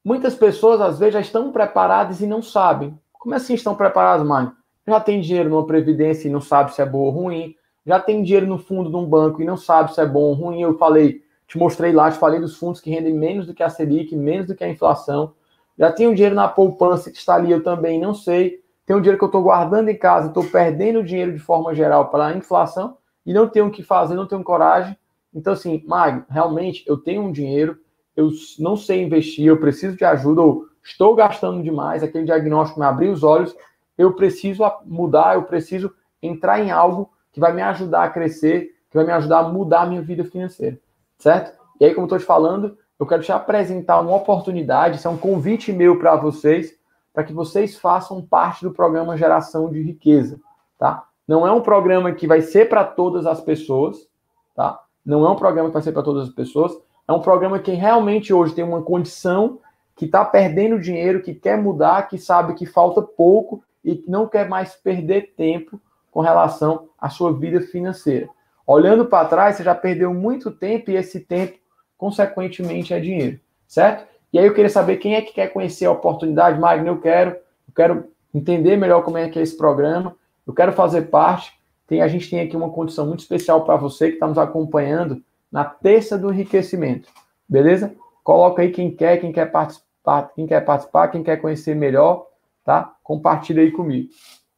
muitas 0.04 0.34
pessoas 0.34 0.80
às 0.80 0.98
vezes 0.98 1.14
já 1.14 1.20
estão 1.20 1.52
preparadas 1.52 2.20
e 2.20 2.26
não 2.26 2.42
sabem. 2.42 2.98
Como 3.12 3.34
assim 3.34 3.54
estão 3.54 3.74
preparadas, 3.74 4.26
mãe? 4.26 4.50
Já 4.86 4.98
tem 4.98 5.20
dinheiro 5.20 5.48
numa 5.48 5.66
previdência 5.66 6.26
e 6.26 6.30
não 6.30 6.40
sabe 6.40 6.74
se 6.74 6.82
é 6.82 6.86
boa 6.86 7.06
ou 7.06 7.10
ruim. 7.10 7.54
Já 7.86 8.00
tem 8.00 8.22
dinheiro 8.22 8.46
no 8.46 8.58
fundo 8.58 8.90
de 8.90 8.96
um 8.96 9.06
banco 9.06 9.40
e 9.40 9.44
não 9.44 9.56
sabe 9.56 9.94
se 9.94 10.00
é 10.00 10.06
bom 10.06 10.22
ou 10.22 10.34
ruim. 10.34 10.60
Eu 10.60 10.76
falei, 10.76 11.22
te 11.52 11.58
mostrei 11.58 11.92
lá, 11.92 12.10
te 12.10 12.16
falei 12.16 12.40
dos 12.40 12.56
fundos 12.56 12.80
que 12.80 12.88
rendem 12.88 13.12
menos 13.12 13.46
do 13.46 13.52
que 13.52 13.62
a 13.62 13.68
Selic, 13.68 14.16
menos 14.16 14.46
do 14.46 14.54
que 14.54 14.64
a 14.64 14.68
inflação. 14.70 15.34
Já 15.78 15.92
tenho 15.92 16.14
dinheiro 16.14 16.34
na 16.34 16.48
poupança 16.48 17.10
que 17.10 17.18
está 17.18 17.34
ali, 17.34 17.52
eu 17.52 17.62
também 17.62 18.00
não 18.00 18.14
sei. 18.14 18.62
Tem 18.86 18.96
um 18.96 19.00
dinheiro 19.00 19.18
que 19.18 19.24
eu 19.24 19.26
estou 19.26 19.42
guardando 19.42 19.90
em 19.90 19.98
casa, 19.98 20.28
estou 20.28 20.44
perdendo 20.44 21.04
dinheiro 21.04 21.30
de 21.30 21.38
forma 21.38 21.74
geral 21.74 22.08
para 22.08 22.28
a 22.28 22.34
inflação 22.34 22.96
e 23.26 23.34
não 23.34 23.46
tenho 23.46 23.66
o 23.66 23.70
que 23.70 23.82
fazer, 23.82 24.14
não 24.14 24.26
tenho 24.26 24.42
coragem. 24.42 24.96
Então, 25.34 25.52
assim, 25.52 25.84
Mag, 25.86 26.24
realmente 26.30 26.84
eu 26.86 26.96
tenho 26.96 27.20
um 27.20 27.30
dinheiro, 27.30 27.78
eu 28.16 28.30
não 28.58 28.74
sei 28.74 29.02
investir, 29.02 29.44
eu 29.44 29.60
preciso 29.60 29.94
de 29.94 30.06
ajuda, 30.06 30.40
ou 30.40 30.64
estou 30.82 31.14
gastando 31.14 31.62
demais, 31.62 32.02
aquele 32.02 32.24
diagnóstico 32.24 32.80
me 32.80 32.86
abriu 32.86 33.12
os 33.12 33.22
olhos, 33.22 33.54
eu 33.98 34.14
preciso 34.14 34.64
mudar, 34.86 35.34
eu 35.34 35.42
preciso 35.42 35.92
entrar 36.22 36.60
em 36.60 36.70
algo 36.70 37.10
que 37.30 37.38
vai 37.38 37.52
me 37.52 37.60
ajudar 37.60 38.04
a 38.04 38.10
crescer, 38.10 38.74
que 38.90 38.96
vai 38.96 39.04
me 39.04 39.12
ajudar 39.12 39.40
a 39.40 39.48
mudar 39.50 39.82
a 39.82 39.86
minha 39.86 40.00
vida 40.00 40.24
financeira, 40.24 40.78
certo? 41.22 41.56
E 41.80 41.84
aí, 41.84 41.94
como 41.94 42.06
estou 42.06 42.18
te 42.18 42.24
falando, 42.24 42.76
eu 42.98 43.06
quero 43.06 43.22
te 43.22 43.30
apresentar 43.30 44.00
uma 44.00 44.16
oportunidade, 44.16 44.96
isso 44.96 45.06
é 45.06 45.10
um 45.10 45.16
convite 45.16 45.72
meu 45.72 45.98
para 45.98 46.16
vocês, 46.16 46.76
para 47.12 47.22
que 47.22 47.32
vocês 47.32 47.78
façam 47.78 48.20
parte 48.20 48.64
do 48.64 48.72
programa 48.72 49.16
Geração 49.16 49.70
de 49.70 49.80
Riqueza, 49.80 50.40
tá? 50.76 51.06
Não 51.26 51.46
é 51.46 51.52
um 51.52 51.60
programa 51.60 52.12
que 52.12 52.26
vai 52.26 52.42
ser 52.42 52.68
para 52.68 52.84
todas 52.84 53.24
as 53.24 53.40
pessoas, 53.40 54.08
tá? 54.54 54.80
Não 55.04 55.24
é 55.24 55.30
um 55.30 55.36
programa 55.36 55.68
que 55.68 55.74
vai 55.74 55.82
ser 55.82 55.92
para 55.92 56.02
todas 56.02 56.28
as 56.28 56.34
pessoas. 56.34 56.76
É 57.06 57.12
um 57.12 57.20
programa 57.20 57.60
que 57.60 57.70
realmente 57.70 58.34
hoje 58.34 58.54
tem 58.54 58.64
uma 58.64 58.82
condição 58.82 59.60
que 59.94 60.06
está 60.06 60.24
perdendo 60.24 60.80
dinheiro, 60.80 61.22
que 61.22 61.34
quer 61.34 61.56
mudar, 61.56 62.08
que 62.08 62.18
sabe 62.18 62.54
que 62.54 62.66
falta 62.66 63.00
pouco 63.00 63.62
e 63.84 63.94
que 63.94 64.10
não 64.10 64.26
quer 64.26 64.48
mais 64.48 64.74
perder 64.74 65.34
tempo 65.36 65.80
com 66.10 66.20
relação 66.20 66.88
à 66.98 67.08
sua 67.08 67.32
vida 67.32 67.60
financeira. 67.60 68.28
Olhando 68.72 69.04
para 69.04 69.28
trás, 69.28 69.56
você 69.56 69.62
já 69.62 69.74
perdeu 69.74 70.14
muito 70.14 70.50
tempo 70.50 70.90
e 70.90 70.96
esse 70.96 71.20
tempo, 71.20 71.58
consequentemente, 71.98 72.94
é 72.94 72.98
dinheiro, 72.98 73.38
certo? 73.68 74.06
E 74.32 74.38
aí 74.38 74.46
eu 74.46 74.54
queria 74.54 74.70
saber 74.70 74.96
quem 74.96 75.14
é 75.14 75.20
que 75.20 75.34
quer 75.34 75.48
conhecer 75.48 75.84
a 75.84 75.90
oportunidade, 75.90 76.58
Magno, 76.58 76.88
eu 76.88 76.98
quero, 76.98 77.32
eu 77.32 77.74
quero 77.76 78.04
entender 78.34 78.78
melhor 78.78 79.02
como 79.02 79.18
é 79.18 79.28
que 79.28 79.38
é 79.38 79.42
esse 79.42 79.54
programa, 79.58 80.16
eu 80.46 80.54
quero 80.54 80.72
fazer 80.72 81.02
parte. 81.10 81.52
Tem, 81.86 82.00
a 82.00 82.08
gente 82.08 82.30
tem 82.30 82.40
aqui 82.40 82.56
uma 82.56 82.70
condição 82.70 83.06
muito 83.06 83.20
especial 83.20 83.62
para 83.62 83.76
você 83.76 84.08
que 84.08 84.14
está 84.14 84.26
nos 84.26 84.38
acompanhando 84.38 85.22
na 85.50 85.66
terça 85.66 86.16
do 86.16 86.32
enriquecimento. 86.32 87.10
Beleza? 87.46 87.94
Coloca 88.24 88.62
aí 88.62 88.70
quem 88.70 88.90
quer, 88.90 89.18
quem 89.18 89.32
quer 89.32 89.52
participar, 89.52 90.32
quem 90.34 90.46
quer 90.46 90.64
participar, 90.64 91.08
quem 91.08 91.22
quer 91.22 91.36
conhecer 91.36 91.76
melhor, 91.76 92.26
tá? 92.64 92.94
Compartilha 93.02 93.60
aí 93.60 93.70
comigo. 93.70 94.08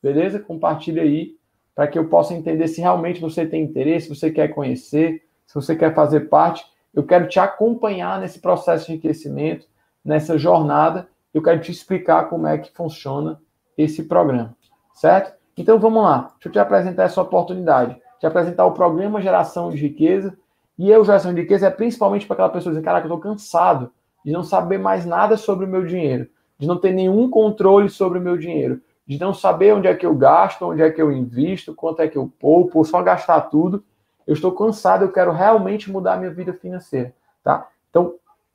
Beleza? 0.01 0.39
Compartilha 0.39 1.03
aí 1.03 1.35
para 1.75 1.89
que 1.89 1.99
eu 1.99 2.09
possa 2.09 2.35
entender 2.35 2.69
se 2.69 2.81
realmente 2.81 3.21
você 3.21 3.45
tem 3.45 3.63
interesse, 3.63 4.07
se 4.07 4.15
você 4.15 4.31
quer 4.31 4.49
conhecer, 4.49 5.23
se 5.47 5.55
você 5.55 5.75
quer 5.75 5.95
fazer 5.95 6.29
parte. 6.29 6.65
Eu 6.95 7.03
quero 7.03 7.27
te 7.29 7.41
acompanhar 7.41 8.21
nesse 8.21 8.39
processo 8.39 8.87
de 8.87 8.93
enriquecimento, 8.93 9.67
nessa 10.05 10.39
jornada. 10.39 11.09
Eu 11.33 11.43
quero 11.43 11.61
te 11.61 11.73
explicar 11.73 12.29
como 12.29 12.47
é 12.47 12.59
que 12.59 12.73
funciona 12.73 13.41
esse 13.77 14.05
programa, 14.05 14.57
certo? 14.95 15.35
Então 15.57 15.79
vamos 15.79 16.03
lá, 16.03 16.31
deixa 16.35 16.49
eu 16.49 16.53
te 16.53 16.59
apresentar 16.59 17.05
essa 17.05 17.21
oportunidade, 17.21 17.97
te 18.21 18.27
apresentar 18.27 18.67
o 18.67 18.73
programa 18.73 19.21
Geração 19.21 19.71
de 19.71 19.77
Riqueza. 19.77 20.37
E 20.79 20.91
eu, 20.91 21.05
Geração 21.05 21.35
de 21.35 21.41
Riqueza, 21.41 21.67
é 21.67 21.71
principalmente 21.71 22.27
para 22.27 22.35
aquela 22.35 22.49
pessoa 22.49 22.73
dizer, 22.73 22.85
caraca, 22.85 23.07
eu 23.07 23.15
estou 23.15 23.21
cansado 23.21 23.93
de 24.25 24.33
não 24.33 24.43
saber 24.43 24.79
mais 24.79 25.05
nada 25.05 25.37
sobre 25.37 25.65
o 25.65 25.69
meu 25.69 25.85
dinheiro, 25.85 26.29
de 26.59 26.67
não 26.67 26.77
ter 26.77 26.93
nenhum 26.93 27.29
controle 27.29 27.89
sobre 27.89 28.19
o 28.19 28.23
meu 28.23 28.37
dinheiro, 28.37 28.81
de 29.07 29.19
não 29.19 29.35
saber 29.35 29.75
onde 29.75 29.87
é 29.87 29.95
que 29.95 30.07
eu 30.07 30.15
gasto, 30.15 30.65
onde 30.65 30.83
é 30.83 30.91
que 30.91 31.01
eu 31.01 31.13
invisto, 31.13 31.75
quanto 31.75 32.01
é 32.01 32.09
que 32.09 32.17
eu 32.17 32.33
poupo, 32.39 32.85
só 32.85 33.03
gastar 33.03 33.43
tudo. 33.43 33.85
Eu 34.27 34.33
estou 34.33 34.53
cansado, 34.53 35.05
eu 35.05 35.13
quero 35.13 35.33
realmente 35.33 35.91
mudar 35.91 36.15
a 36.15 36.17
minha 36.17 36.31
vida 36.31 36.53
financeira, 36.55 37.15
tá? 37.43 37.69
Então, 37.91 38.15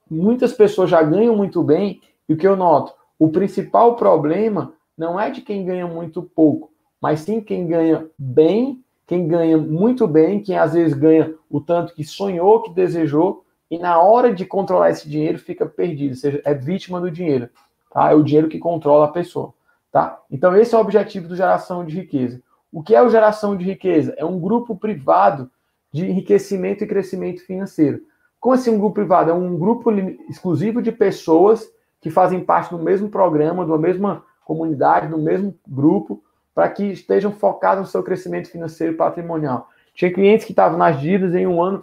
muitas 0.09 0.53
pessoas 0.53 0.89
já 0.89 1.01
ganham 1.03 1.35
muito 1.35 1.61
bem, 1.61 2.01
e 2.27 2.33
o 2.33 2.37
que 2.37 2.47
eu 2.47 2.55
noto, 2.55 2.93
o 3.19 3.29
principal 3.29 3.95
problema 3.95 4.73
não 4.97 5.19
é 5.19 5.29
de 5.29 5.41
quem 5.41 5.63
ganha 5.63 5.85
muito 5.85 6.23
pouco, 6.23 6.71
mas 6.99 7.19
sim 7.21 7.39
quem 7.39 7.67
ganha 7.67 8.07
bem, 8.17 8.83
quem 9.05 9.27
ganha 9.27 9.57
muito 9.57 10.07
bem, 10.07 10.41
quem 10.41 10.57
às 10.57 10.73
vezes 10.73 10.95
ganha 10.95 11.33
o 11.49 11.61
tanto 11.61 11.93
que 11.93 12.03
sonhou, 12.03 12.63
que 12.63 12.71
desejou, 12.71 13.45
e 13.69 13.77
na 13.77 14.01
hora 14.01 14.33
de 14.33 14.45
controlar 14.45 14.89
esse 14.89 15.07
dinheiro 15.07 15.37
fica 15.37 15.65
perdido, 15.65 16.11
ou 16.11 16.15
seja, 16.15 16.41
é 16.43 16.53
vítima 16.55 16.99
do 16.99 17.11
dinheiro. 17.11 17.49
Tá? 17.91 18.11
É 18.11 18.15
o 18.15 18.23
dinheiro 18.23 18.49
que 18.49 18.57
controla 18.57 19.05
a 19.05 19.09
pessoa. 19.09 19.53
Tá? 19.91 20.21
Então, 20.29 20.55
esse 20.55 20.75
é 20.75 20.77
o 20.77 20.81
objetivo 20.81 21.27
do 21.27 21.35
Geração 21.35 21.83
de 21.83 21.95
Riqueza. 21.95 22.41
O 22.71 22.83
que 22.83 22.95
é 22.95 23.01
o 23.01 23.09
Geração 23.09 23.57
de 23.57 23.65
Riqueza? 23.65 24.13
É 24.17 24.23
um 24.23 24.39
grupo 24.39 24.75
privado 24.75 25.49
de 25.91 26.05
enriquecimento 26.05 26.83
e 26.83 26.87
crescimento 26.87 27.43
financeiro. 27.43 28.01
Como 28.39 28.53
assim 28.53 28.69
um 28.69 28.77
grupo 28.77 28.95
privado? 28.95 29.31
É 29.31 29.33
um 29.33 29.57
grupo 29.57 29.91
exclusivo 30.29 30.81
de 30.81 30.91
pessoas 30.91 31.67
que 31.99 32.09
fazem 32.09 32.39
parte 32.43 32.69
do 32.69 32.79
mesmo 32.79 33.09
programa, 33.09 33.65
de 33.65 33.71
uma 33.71 33.77
mesma 33.77 34.23
comunidade, 34.45 35.07
do 35.07 35.17
mesmo 35.17 35.53
grupo, 35.67 36.23
para 36.53 36.69
que 36.69 36.83
estejam 36.83 37.31
focados 37.31 37.83
no 37.83 37.89
seu 37.89 38.03
crescimento 38.03 38.49
financeiro 38.49 38.93
e 38.93 38.97
patrimonial. 38.97 39.69
Tinha 39.93 40.13
clientes 40.13 40.45
que 40.45 40.51
estavam 40.51 40.77
nas 40.77 40.99
dívidas 40.99 41.35
em 41.35 41.45
um 41.45 41.61
ano, 41.61 41.81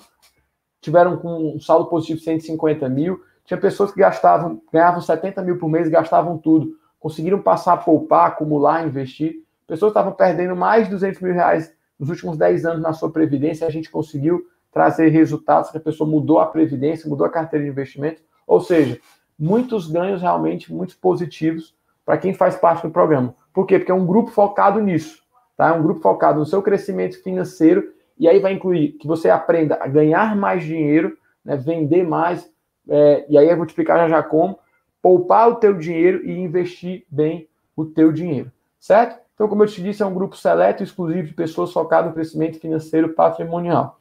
tiveram 0.81 1.17
com 1.17 1.55
um 1.57 1.61
saldo 1.61 1.87
positivo 1.87 2.19
de 2.19 2.25
150 2.25 2.89
mil. 2.89 3.21
Tinha 3.45 3.59
pessoas 3.59 3.93
que 3.93 4.01
gastavam, 4.01 4.61
ganhavam 4.73 5.01
70 5.01 5.43
mil 5.43 5.59
por 5.59 5.69
mês, 5.69 5.89
gastavam 5.89 6.39
tudo. 6.39 6.77
Conseguiram 7.07 7.41
passar 7.41 7.75
a 7.75 7.77
poupar, 7.77 8.27
acumular, 8.27 8.85
investir. 8.85 9.45
Pessoas 9.65 9.91
estavam 9.91 10.11
perdendo 10.11 10.57
mais 10.57 10.87
de 10.87 10.91
200 10.91 11.21
mil 11.21 11.33
reais 11.33 11.73
nos 11.97 12.11
últimos 12.11 12.37
10 12.37 12.67
anos 12.67 12.83
na 12.83 12.93
sua 12.93 13.13
previdência. 13.13 13.65
A 13.65 13.71
gente 13.71 13.89
conseguiu 13.89 14.45
trazer 14.73 15.11
resultados 15.11 15.71
que 15.71 15.77
a 15.77 15.81
pessoa 15.81 16.11
mudou 16.11 16.41
a 16.41 16.47
previdência, 16.47 17.09
mudou 17.09 17.25
a 17.25 17.31
carteira 17.31 17.65
de 17.65 17.71
investimento. 17.71 18.23
Ou 18.45 18.61
seja, 18.61 18.99
muitos 19.39 19.89
ganhos 19.89 20.21
realmente 20.21 20.75
muito 20.75 20.99
positivos 20.99 21.77
para 22.05 22.19
quem 22.19 22.35
faz 22.35 22.57
parte 22.57 22.85
do 22.85 22.93
programa. 22.93 23.37
Por 23.55 23.69
quê? 23.69 23.79
Porque 23.79 23.93
é 23.93 23.95
um 23.95 24.05
grupo 24.05 24.33
focado 24.33 24.81
nisso, 24.81 25.23
tá? 25.57 25.69
É 25.69 25.73
um 25.79 25.85
grupo 25.85 26.01
focado 26.01 26.41
no 26.41 26.45
seu 26.45 26.61
crescimento 26.61 27.23
financeiro 27.23 27.89
e 28.19 28.27
aí 28.27 28.41
vai 28.41 28.53
incluir 28.53 28.95
que 28.95 29.07
você 29.07 29.31
aprenda 29.31 29.79
a 29.81 29.87
ganhar 29.87 30.35
mais 30.35 30.65
dinheiro, 30.65 31.17
né, 31.45 31.57
vender 31.57 32.03
mais, 32.03 32.51
é, 32.89 33.25
e 33.29 33.39
aí 33.39 33.49
eu 33.49 33.57
vou 33.57 33.65
te 33.65 33.71
explicar 33.71 33.97
já 33.97 34.09
já 34.09 34.23
como, 34.25 34.59
poupar 35.07 35.49
o 35.49 35.55
teu 35.55 35.73
dinheiro 35.73 36.27
e 36.27 36.37
investir 36.37 37.05
bem 37.09 37.49
o 37.77 37.85
teu 37.85 38.11
dinheiro, 38.11 38.51
certo? 38.77 39.21
Então, 39.33 39.47
como 39.47 39.63
eu 39.63 39.69
te 39.69 39.81
disse, 39.81 40.03
é 40.03 40.07
um 40.07 40.13
grupo 40.13 40.37
seleto 40.37 40.83
e 40.83 40.85
exclusivo 40.85 41.29
de 41.29 41.33
pessoas 41.33 41.73
focadas 41.73 42.09
no 42.09 42.13
crescimento 42.13 42.59
financeiro 42.59 43.11
patrimonial. 43.11 44.01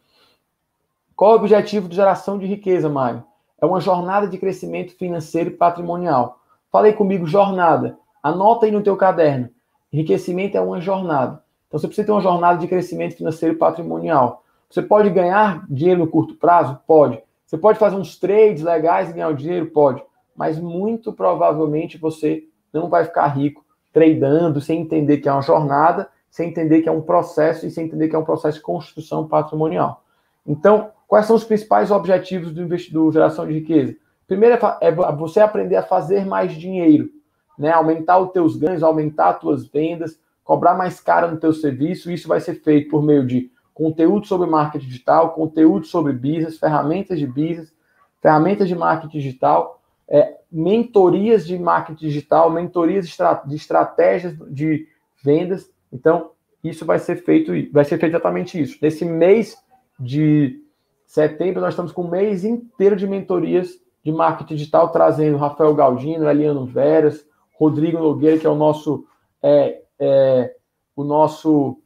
Qual 1.16 1.30
é 1.30 1.34
o 1.36 1.38
objetivo 1.38 1.88
de 1.88 1.96
geração 1.96 2.40
de 2.40 2.48
riqueza, 2.48 2.90
Mário? 2.90 3.24
É 3.62 3.68
uma 3.68 3.80
jornada 3.80 4.28
de 4.28 4.36
crescimento 4.40 4.98
financeiro 4.98 5.52
e 5.52 5.54
patrimonial. 5.54 6.40
Falei 6.72 6.92
comigo, 6.92 7.28
jornada. 7.28 8.00
Anota 8.24 8.66
aí 8.66 8.72
no 8.72 8.82
teu 8.82 8.98
caderno. 8.98 9.52
Enriquecimento 9.94 10.58
é 10.58 10.62
uma 10.62 10.82
jornada. 10.82 11.40
Então 11.68 11.80
você 11.80 11.86
precisa 11.86 12.08
ter 12.08 12.14
uma 12.14 12.22
jornada 12.22 12.58
de 12.58 12.68
crescimento 12.68 13.16
financeiro 13.16 13.54
e 13.54 13.60
patrimonial. 13.60 14.44
Você 14.72 14.82
pode 14.82 15.12
ganhar 15.12 15.68
dinheiro 15.70 16.00
no 16.00 16.08
curto 16.08 16.34
prazo? 16.34 16.80
Pode. 16.88 17.22
Você 17.46 17.60
pode 17.60 17.78
fazer 17.78 17.96
uns 17.96 18.18
trades 18.18 18.64
legais 18.64 19.12
e 19.12 19.14
ganhar 19.14 19.28
o 19.28 19.36
dinheiro? 19.36 19.68
Pode. 19.68 20.02
Mas 20.36 20.60
muito 20.60 21.14
provavelmente 21.14 21.98
você 21.98 22.44
não 22.74 22.90
vai 22.90 23.06
ficar 23.06 23.28
rico 23.28 23.64
tradando 23.94 24.60
sem 24.60 24.82
entender 24.82 25.18
que 25.18 25.30
é 25.30 25.32
uma 25.32 25.42
jornada, 25.42 26.10
sem 26.30 26.50
entender 26.50 26.82
que 26.82 26.90
é 26.90 26.92
um 26.92 27.02
processo 27.02 27.66
e 27.66 27.72
sem 27.72 27.86
entender 27.86 28.10
que 28.10 28.16
é 28.16 28.20
um 28.20 28.26
processo 28.26 28.58
de 28.58 28.64
construção 28.64 29.26
patrimonial. 29.26 30.04
Então, 30.46 30.92
quais 31.08 31.26
são 31.26 31.36
os 31.36 31.46
principais 31.46 31.92
objetivos 31.92 32.52
do 32.52 32.62
investidor 32.62 33.14
geração 33.14 33.48
de 33.48 33.54
riqueza? 33.54 33.96
Primeiro 34.28 34.56
é, 34.56 34.88
é 34.88 34.92
você 34.92 35.40
aprender 35.40 35.78
a 35.78 35.84
fazer 35.84 36.26
mais 36.26 36.54
dinheiro, 36.54 37.10
né? 37.58 37.72
Aumentar 37.72 38.18
os 38.20 38.32
teus 38.32 38.58
ganhos, 38.58 38.84
aumentar 38.84 39.30
as 39.30 39.40
tuas 39.40 39.66
vendas, 39.68 40.20
cobrar 40.44 40.76
mais 40.76 41.00
caro 41.00 41.32
no 41.32 41.38
teu 41.38 41.54
serviço. 41.54 42.12
Isso 42.12 42.28
vai 42.28 42.42
ser 42.42 42.56
feito 42.56 42.90
por 42.90 43.02
meio 43.02 43.26
de 43.26 43.50
conteúdo 43.74 44.28
sobre 44.28 44.48
marketing 44.48 44.88
digital, 44.88 45.34
conteúdo 45.34 45.86
sobre 45.86 46.12
business, 46.14 46.58
ferramentas 46.58 47.20
de 47.20 47.28
business, 47.28 47.74
ferramentas 48.22 48.68
de 48.68 48.76
marketing 48.76 49.18
digital, 49.18 49.75
é, 50.08 50.38
mentorias 50.52 51.46
de 51.46 51.58
marketing 51.58 52.06
digital, 52.06 52.50
mentorias 52.50 53.08
de 53.08 53.56
estratégias 53.56 54.36
de 54.50 54.88
vendas. 55.24 55.70
Então, 55.92 56.32
isso 56.64 56.86
vai 56.86 57.00
ser 57.00 57.18
feito, 57.18 57.52
vai 57.72 57.84
ser 57.86 57.98
feito 57.98 58.14
exatamente 58.14 58.62
isso. 58.62 58.78
Nesse 58.82 59.06
mês 59.06 59.58
de 60.00 60.62
setembro, 61.06 61.62
nós 61.62 61.74
estamos 61.74 61.92
com 61.92 62.04
um 62.04 62.10
mês 62.10 62.44
inteiro 62.44 62.96
de 62.96 63.08
mentorias 63.08 63.80
de 64.04 64.12
marketing 64.12 64.56
digital, 64.56 64.90
trazendo 64.90 65.38
Rafael 65.38 65.74
Galdino, 65.74 66.30
Eliano 66.30 66.66
Veras, 66.66 67.26
Rodrigo 67.58 67.98
Nogueira, 67.98 68.38
que 68.38 68.46
é 68.46 68.50
o 68.50 68.56
nosso, 68.56 69.06
é, 69.42 69.82
é, 69.98 70.56
o 70.96 71.04
nosso 71.04 71.80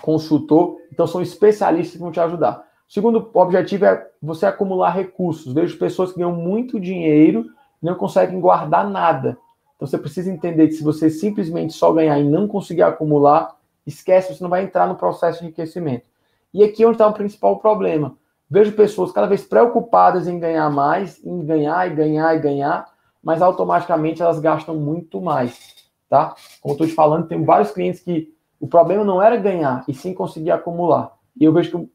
consultor. 0.00 0.76
Então, 0.92 1.06
são 1.06 1.20
especialistas 1.20 1.94
que 1.94 2.02
vão 2.02 2.12
te 2.12 2.20
ajudar. 2.20 2.64
Segundo 2.92 3.30
objetivo 3.32 3.86
é 3.86 4.06
você 4.20 4.44
acumular 4.44 4.90
recursos. 4.90 5.54
Vejo 5.54 5.78
pessoas 5.78 6.12
que 6.12 6.18
ganham 6.18 6.36
muito 6.36 6.78
dinheiro 6.78 7.46
e 7.82 7.86
não 7.86 7.94
conseguem 7.94 8.38
guardar 8.38 8.86
nada. 8.86 9.38
Então, 9.74 9.88
você 9.88 9.96
precisa 9.96 10.30
entender 10.30 10.66
que 10.66 10.74
se 10.74 10.84
você 10.84 11.08
simplesmente 11.08 11.72
só 11.72 11.90
ganhar 11.90 12.18
e 12.18 12.28
não 12.28 12.46
conseguir 12.46 12.82
acumular, 12.82 13.56
esquece, 13.86 14.34
você 14.34 14.42
não 14.44 14.50
vai 14.50 14.62
entrar 14.62 14.86
no 14.86 14.94
processo 14.94 15.38
de 15.38 15.46
enriquecimento. 15.46 16.04
E 16.52 16.62
aqui 16.62 16.82
é 16.82 16.86
onde 16.86 16.96
está 16.96 17.06
o 17.06 17.14
principal 17.14 17.58
problema. 17.60 18.14
Vejo 18.50 18.72
pessoas 18.72 19.10
cada 19.10 19.26
vez 19.26 19.42
preocupadas 19.42 20.28
em 20.28 20.38
ganhar 20.38 20.68
mais, 20.68 21.18
em 21.24 21.46
ganhar 21.46 21.90
e 21.90 21.94
ganhar 21.94 22.36
e 22.36 22.40
ganhar, 22.40 22.92
mas 23.24 23.40
automaticamente 23.40 24.20
elas 24.20 24.38
gastam 24.38 24.74
muito 24.74 25.18
mais, 25.18 25.88
tá? 26.10 26.34
Como 26.60 26.74
estou 26.74 26.86
te 26.86 26.92
falando, 26.92 27.26
tem 27.26 27.42
vários 27.42 27.70
clientes 27.70 28.00
que 28.00 28.34
o 28.60 28.68
problema 28.68 29.02
não 29.02 29.22
era 29.22 29.38
ganhar, 29.38 29.82
e 29.88 29.94
sim 29.94 30.12
conseguir 30.12 30.50
acumular. 30.50 31.16
E 31.40 31.44
eu 31.44 31.54
vejo 31.54 31.70
que 31.70 31.90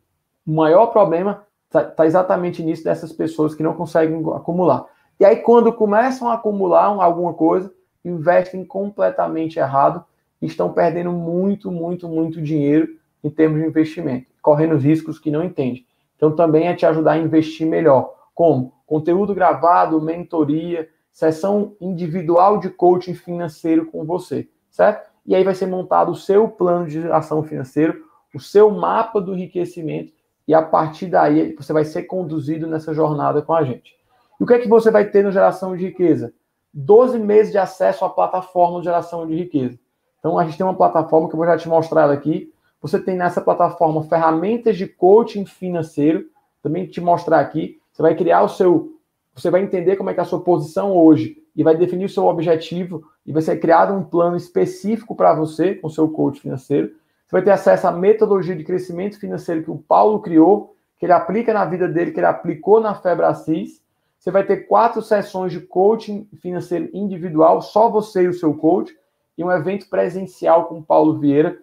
o 0.48 0.52
maior 0.52 0.88
problema 0.88 1.44
está 1.66 1.84
tá 1.84 2.06
exatamente 2.06 2.64
nisso 2.64 2.84
dessas 2.84 3.12
pessoas 3.12 3.54
que 3.54 3.62
não 3.62 3.74
conseguem 3.74 4.24
acumular. 4.34 4.86
E 5.20 5.26
aí, 5.26 5.38
quando 5.38 5.74
começam 5.74 6.30
a 6.30 6.36
acumular 6.36 6.86
alguma 6.86 7.34
coisa, 7.34 7.72
investem 8.06 8.64
completamente 8.64 9.60
errado 9.60 10.06
e 10.42 10.46
estão 10.46 10.72
perdendo 10.72 11.12
muito, 11.12 11.70
muito, 11.72 12.08
muito 12.08 12.42
dinheiro 12.42 12.88
em 13.24 13.30
termos 13.30 13.60
de 13.60 13.68
investimento, 13.68 14.28
correndo 14.42 14.78
riscos 14.78 15.20
que 15.20 15.32
não 15.32 15.44
entendem. 15.44 15.86
Então, 16.16 16.36
também 16.36 16.68
é 16.68 16.76
te 16.76 16.86
ajudar 16.86 17.14
a 17.14 17.18
investir 17.18 17.68
melhor. 17.68 18.16
Como? 18.34 18.74
Conteúdo 18.86 19.36
gravado, 19.36 20.00
mentoria, 20.02 20.88
sessão 21.12 21.76
individual 21.82 22.60
de 22.60 22.70
coaching 22.70 23.16
financeiro 23.16 23.88
com 23.88 24.06
você, 24.06 24.48
certo? 24.70 25.10
E 25.26 25.36
aí 25.36 25.44
vai 25.44 25.56
ser 25.56 25.66
montado 25.66 26.12
o 26.12 26.16
seu 26.16 26.48
plano 26.48 26.88
de 26.88 27.12
ação 27.12 27.44
financeiro, 27.44 28.06
o 28.34 28.40
seu 28.40 28.70
mapa 28.70 29.20
do 29.20 29.34
enriquecimento, 29.34 30.14
e 30.48 30.54
a 30.54 30.62
partir 30.62 31.08
daí 31.08 31.56
você 31.56 31.74
vai 31.74 31.84
ser 31.84 32.04
conduzido 32.04 32.68
nessa 32.68 32.94
jornada 32.94 33.42
com 33.42 33.54
a 33.54 33.64
gente. 33.64 33.96
E 34.40 34.44
o 34.44 34.48
que 34.48 34.54
é 34.54 34.60
que 34.60 34.68
você 34.68 34.90
vai 34.90 35.06
ter 35.06 35.24
no 35.24 35.32
Geração 35.32 35.76
de 35.76 35.86
Riqueza? 35.86 36.34
12 36.74 37.18
meses 37.18 37.52
de 37.52 37.58
acesso 37.58 38.06
à 38.06 38.10
plataforma 38.10 38.80
de 38.80 38.86
geração 38.86 39.26
de 39.26 39.36
riqueza. 39.36 39.80
Então, 40.20 40.38
a 40.38 40.46
gente 40.46 40.58
tem 40.58 40.66
uma 40.66 40.76
plataforma 40.76 41.28
que 41.28 41.34
eu 41.34 41.38
vou 41.38 41.48
já 41.48 41.58
te 41.58 41.68
mostrar 41.68 42.04
ela 42.04 42.14
aqui. 42.14 42.54
Você 42.82 43.00
tem 43.00 43.18
nessa 43.18 43.42
plataforma 43.42 44.04
ferramentas 44.04 44.78
de 44.78 44.86
coaching 44.86 45.46
financeiro, 45.46 46.26
também 46.62 46.86
te 46.86 47.02
mostrar 47.02 47.40
aqui. 47.40 47.80
Você 47.92 48.02
vai 48.02 48.16
criar 48.16 48.44
o 48.44 48.50
seu 48.50 48.94
você 49.34 49.52
vai 49.52 49.62
entender 49.62 49.98
como 49.98 50.10
é 50.10 50.16
que 50.16 50.20
é 50.20 50.24
a 50.24 50.26
sua 50.26 50.42
posição 50.42 50.98
hoje 50.98 51.38
e 51.56 51.62
vai 51.62 51.78
definir 51.78 52.06
o 52.06 52.10
seu 52.10 52.26
objetivo 52.26 53.04
e 53.24 53.32
vai 53.32 53.42
ser 53.42 53.58
criado 53.58 53.94
um 53.94 54.04
plano 54.04 54.36
específico 54.36 55.16
para 55.16 55.36
você 55.36 55.76
com 55.76 55.86
o 55.86 55.92
seu 55.92 56.10
coach 56.10 56.40
financeiro. 56.40 56.92
Você 57.28 57.32
vai 57.32 57.42
ter 57.44 57.52
acesso 57.52 57.88
à 57.88 57.92
metodologia 57.92 58.56
de 58.56 58.64
crescimento 58.64 59.20
financeiro 59.20 59.64
que 59.64 59.70
o 59.70 59.78
Paulo 59.78 60.20
criou, 60.22 60.76
que 60.98 61.06
ele 61.06 61.14
aplica 61.14 61.54
na 61.54 61.66
vida 61.66 61.88
dele, 61.88 62.12
que 62.12 62.20
ele 62.20 62.26
aplicou 62.26 62.80
na 62.80 62.96
Febracis. 62.96 63.82
Você 64.18 64.32
vai 64.32 64.44
ter 64.44 64.68
quatro 64.68 65.02
sessões 65.02 65.52
de 65.52 65.60
coaching 65.60 66.28
financeiro 66.42 66.90
individual, 66.94 67.62
só 67.62 67.90
você 67.90 68.24
e 68.24 68.28
o 68.28 68.34
seu 68.34 68.54
coach, 68.54 68.98
e 69.38 69.44
um 69.44 69.52
evento 69.52 69.88
presencial 69.90 70.66
com 70.66 70.80
o 70.80 70.84
Paulo 70.84 71.20
Vieira, 71.20 71.60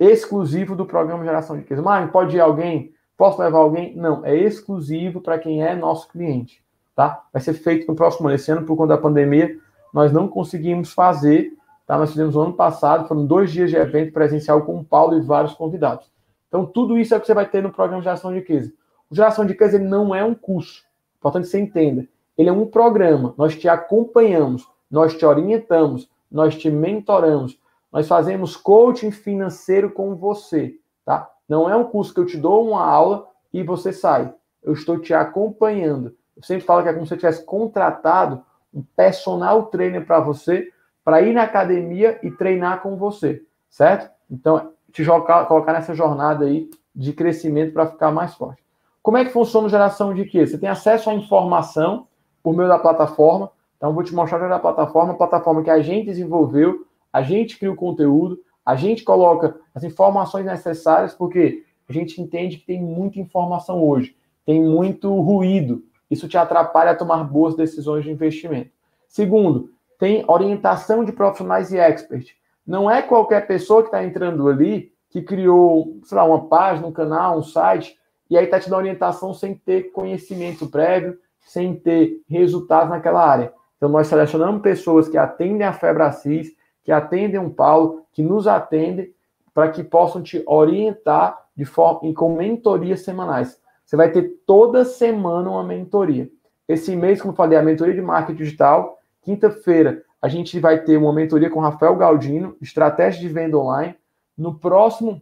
exclusivo 0.00 0.74
do 0.74 0.84
programa 0.84 1.24
Geração 1.24 1.54
de 1.54 1.62
Riqueza. 1.62 1.82
Mas 1.82 2.10
pode 2.10 2.36
ir 2.36 2.40
alguém? 2.40 2.92
Posso 3.16 3.40
levar 3.40 3.58
alguém? 3.58 3.94
Não, 3.94 4.24
é 4.24 4.34
exclusivo 4.34 5.20
para 5.20 5.38
quem 5.38 5.62
é 5.62 5.76
nosso 5.76 6.08
cliente 6.08 6.64
tá? 6.94 7.24
Vai 7.32 7.42
ser 7.42 7.54
feito 7.54 7.86
no 7.86 7.94
próximo 7.94 8.28
ano. 8.28 8.36
Esse 8.36 8.50
ano, 8.50 8.64
por 8.64 8.76
conta 8.76 8.94
da 8.94 9.00
pandemia, 9.00 9.58
nós 9.92 10.12
não 10.12 10.28
conseguimos 10.28 10.92
fazer, 10.92 11.52
tá? 11.86 11.96
Nós 11.98 12.10
fizemos 12.10 12.34
no 12.34 12.42
ano 12.42 12.52
passado, 12.52 13.06
foram 13.08 13.26
dois 13.26 13.52
dias 13.52 13.70
de 13.70 13.76
evento 13.76 14.12
presencial 14.12 14.62
com 14.62 14.78
o 14.78 14.84
Paulo 14.84 15.16
e 15.16 15.20
vários 15.20 15.54
convidados. 15.54 16.10
Então, 16.48 16.64
tudo 16.64 16.98
isso 16.98 17.14
é 17.14 17.16
o 17.16 17.20
que 17.20 17.26
você 17.26 17.34
vai 17.34 17.48
ter 17.48 17.62
no 17.62 17.72
programa 17.72 18.02
Geração 18.02 18.32
de 18.32 18.38
Riqueza. 18.38 18.72
O 19.10 19.14
Geração 19.14 19.44
de 19.44 19.52
Riqueza 19.52 19.76
ele 19.76 19.84
não 19.84 20.14
é 20.14 20.24
um 20.24 20.34
curso, 20.34 20.84
importante 21.18 21.44
que 21.44 21.50
você 21.50 21.60
entenda. 21.60 22.06
Ele 22.36 22.48
é 22.48 22.52
um 22.52 22.66
programa, 22.66 23.34
nós 23.36 23.56
te 23.56 23.68
acompanhamos, 23.68 24.68
nós 24.90 25.14
te 25.16 25.24
orientamos, 25.24 26.08
nós 26.30 26.56
te 26.56 26.70
mentoramos, 26.70 27.58
nós 27.92 28.08
fazemos 28.08 28.56
coaching 28.56 29.10
financeiro 29.10 29.90
com 29.90 30.16
você, 30.16 30.74
tá? 31.04 31.30
Não 31.48 31.68
é 31.68 31.76
um 31.76 31.84
curso 31.84 32.12
que 32.12 32.20
eu 32.20 32.26
te 32.26 32.36
dou 32.36 32.66
uma 32.66 32.84
aula 32.84 33.26
e 33.52 33.62
você 33.62 33.92
sai. 33.92 34.32
Eu 34.62 34.72
estou 34.72 34.98
te 34.98 35.14
acompanhando. 35.14 36.16
Eu 36.36 36.42
sempre 36.42 36.64
falo 36.64 36.82
que 36.82 36.88
é 36.88 36.92
como 36.92 37.04
se 37.04 37.10
você 37.10 37.16
tivesse 37.16 37.44
contratado 37.44 38.42
um 38.72 38.82
personal 38.96 39.66
trainer 39.66 40.04
para 40.04 40.18
você, 40.18 40.72
para 41.04 41.20
ir 41.22 41.34
na 41.34 41.42
academia 41.42 42.18
e 42.22 42.30
treinar 42.30 42.80
com 42.80 42.96
você, 42.96 43.42
certo? 43.68 44.10
Então, 44.30 44.72
te 44.90 45.04
jogar, 45.04 45.46
colocar 45.46 45.72
nessa 45.72 45.94
jornada 45.94 46.46
aí 46.46 46.70
de 46.94 47.12
crescimento 47.12 47.72
para 47.72 47.86
ficar 47.86 48.10
mais 48.10 48.34
forte. 48.34 48.62
Como 49.02 49.18
é 49.18 49.24
que 49.24 49.32
funciona 49.32 49.66
a 49.66 49.70
geração 49.70 50.14
de 50.14 50.24
quê? 50.24 50.46
Você 50.46 50.56
tem 50.56 50.68
acesso 50.68 51.10
à 51.10 51.14
informação 51.14 52.06
por 52.42 52.56
meio 52.56 52.68
da 52.68 52.78
plataforma. 52.78 53.50
Então, 53.76 53.92
vou 53.92 54.02
te 54.02 54.14
mostrar 54.14 54.50
a 54.50 54.58
plataforma, 54.58 55.12
a 55.12 55.16
plataforma 55.16 55.62
que 55.62 55.70
a 55.70 55.82
gente 55.82 56.06
desenvolveu, 56.06 56.86
a 57.12 57.22
gente 57.22 57.58
cria 57.58 57.70
o 57.70 57.76
conteúdo, 57.76 58.38
a 58.64 58.74
gente 58.76 59.04
coloca 59.04 59.56
as 59.74 59.84
informações 59.84 60.46
necessárias, 60.46 61.12
porque 61.12 61.64
a 61.86 61.92
gente 61.92 62.20
entende 62.20 62.56
que 62.56 62.66
tem 62.66 62.80
muita 62.80 63.20
informação 63.20 63.82
hoje, 63.82 64.16
tem 64.46 64.62
muito 64.62 65.20
ruído, 65.20 65.84
isso 66.10 66.28
te 66.28 66.38
atrapalha 66.38 66.92
a 66.92 66.96
tomar 66.96 67.24
boas 67.24 67.54
decisões 67.54 68.04
de 68.04 68.10
investimento. 68.10 68.70
Segundo, 69.06 69.70
tem 70.04 70.22
orientação 70.28 71.02
de 71.02 71.12
profissionais 71.12 71.72
e 71.72 71.78
experts. 71.78 72.34
Não 72.66 72.90
é 72.90 73.00
qualquer 73.00 73.46
pessoa 73.46 73.80
que 73.80 73.88
está 73.88 74.04
entrando 74.04 74.46
ali 74.50 74.92
que 75.08 75.22
criou, 75.22 75.98
sei 76.04 76.18
lá, 76.18 76.24
uma 76.24 76.46
página, 76.46 76.86
um 76.86 76.92
canal, 76.92 77.38
um 77.38 77.42
site, 77.42 77.98
e 78.28 78.36
aí 78.36 78.44
está 78.44 78.60
te 78.60 78.68
dando 78.68 78.80
orientação 78.80 79.32
sem 79.32 79.54
ter 79.54 79.92
conhecimento 79.92 80.66
prévio, 80.66 81.18
sem 81.40 81.74
ter 81.74 82.20
resultados 82.28 82.90
naquela 82.90 83.26
área. 83.26 83.50
Então, 83.78 83.88
nós 83.88 84.06
selecionamos 84.06 84.60
pessoas 84.60 85.08
que 85.08 85.16
atendem 85.16 85.66
a 85.66 85.72
Febracis, 85.72 86.54
que 86.82 86.92
atendem 86.92 87.40
o 87.40 87.48
Paulo, 87.48 88.02
que 88.12 88.22
nos 88.22 88.46
atendem, 88.46 89.10
para 89.54 89.70
que 89.70 89.82
possam 89.82 90.22
te 90.22 90.42
orientar 90.46 91.46
de 91.56 91.64
forma, 91.64 92.12
com 92.12 92.36
mentorias 92.36 93.00
semanais. 93.00 93.58
Você 93.86 93.96
vai 93.96 94.12
ter 94.12 94.34
toda 94.46 94.84
semana 94.84 95.48
uma 95.48 95.64
mentoria. 95.64 96.28
Esse 96.68 96.94
mês, 96.94 97.22
como 97.22 97.32
eu 97.32 97.36
falei, 97.36 97.56
a 97.56 97.62
mentoria 97.62 97.94
de 97.94 98.02
marketing 98.02 98.36
digital. 98.36 98.93
Quinta-feira, 99.24 100.04
a 100.20 100.28
gente 100.28 100.60
vai 100.60 100.78
ter 100.82 100.96
uma 100.96 101.12
mentoria 101.12 101.50
com 101.50 101.60
Rafael 101.60 101.96
Galdino, 101.96 102.56
estratégia 102.60 103.20
de 103.20 103.28
venda 103.28 103.58
online. 103.58 103.96
No 104.36 104.58
próximo 104.58 105.20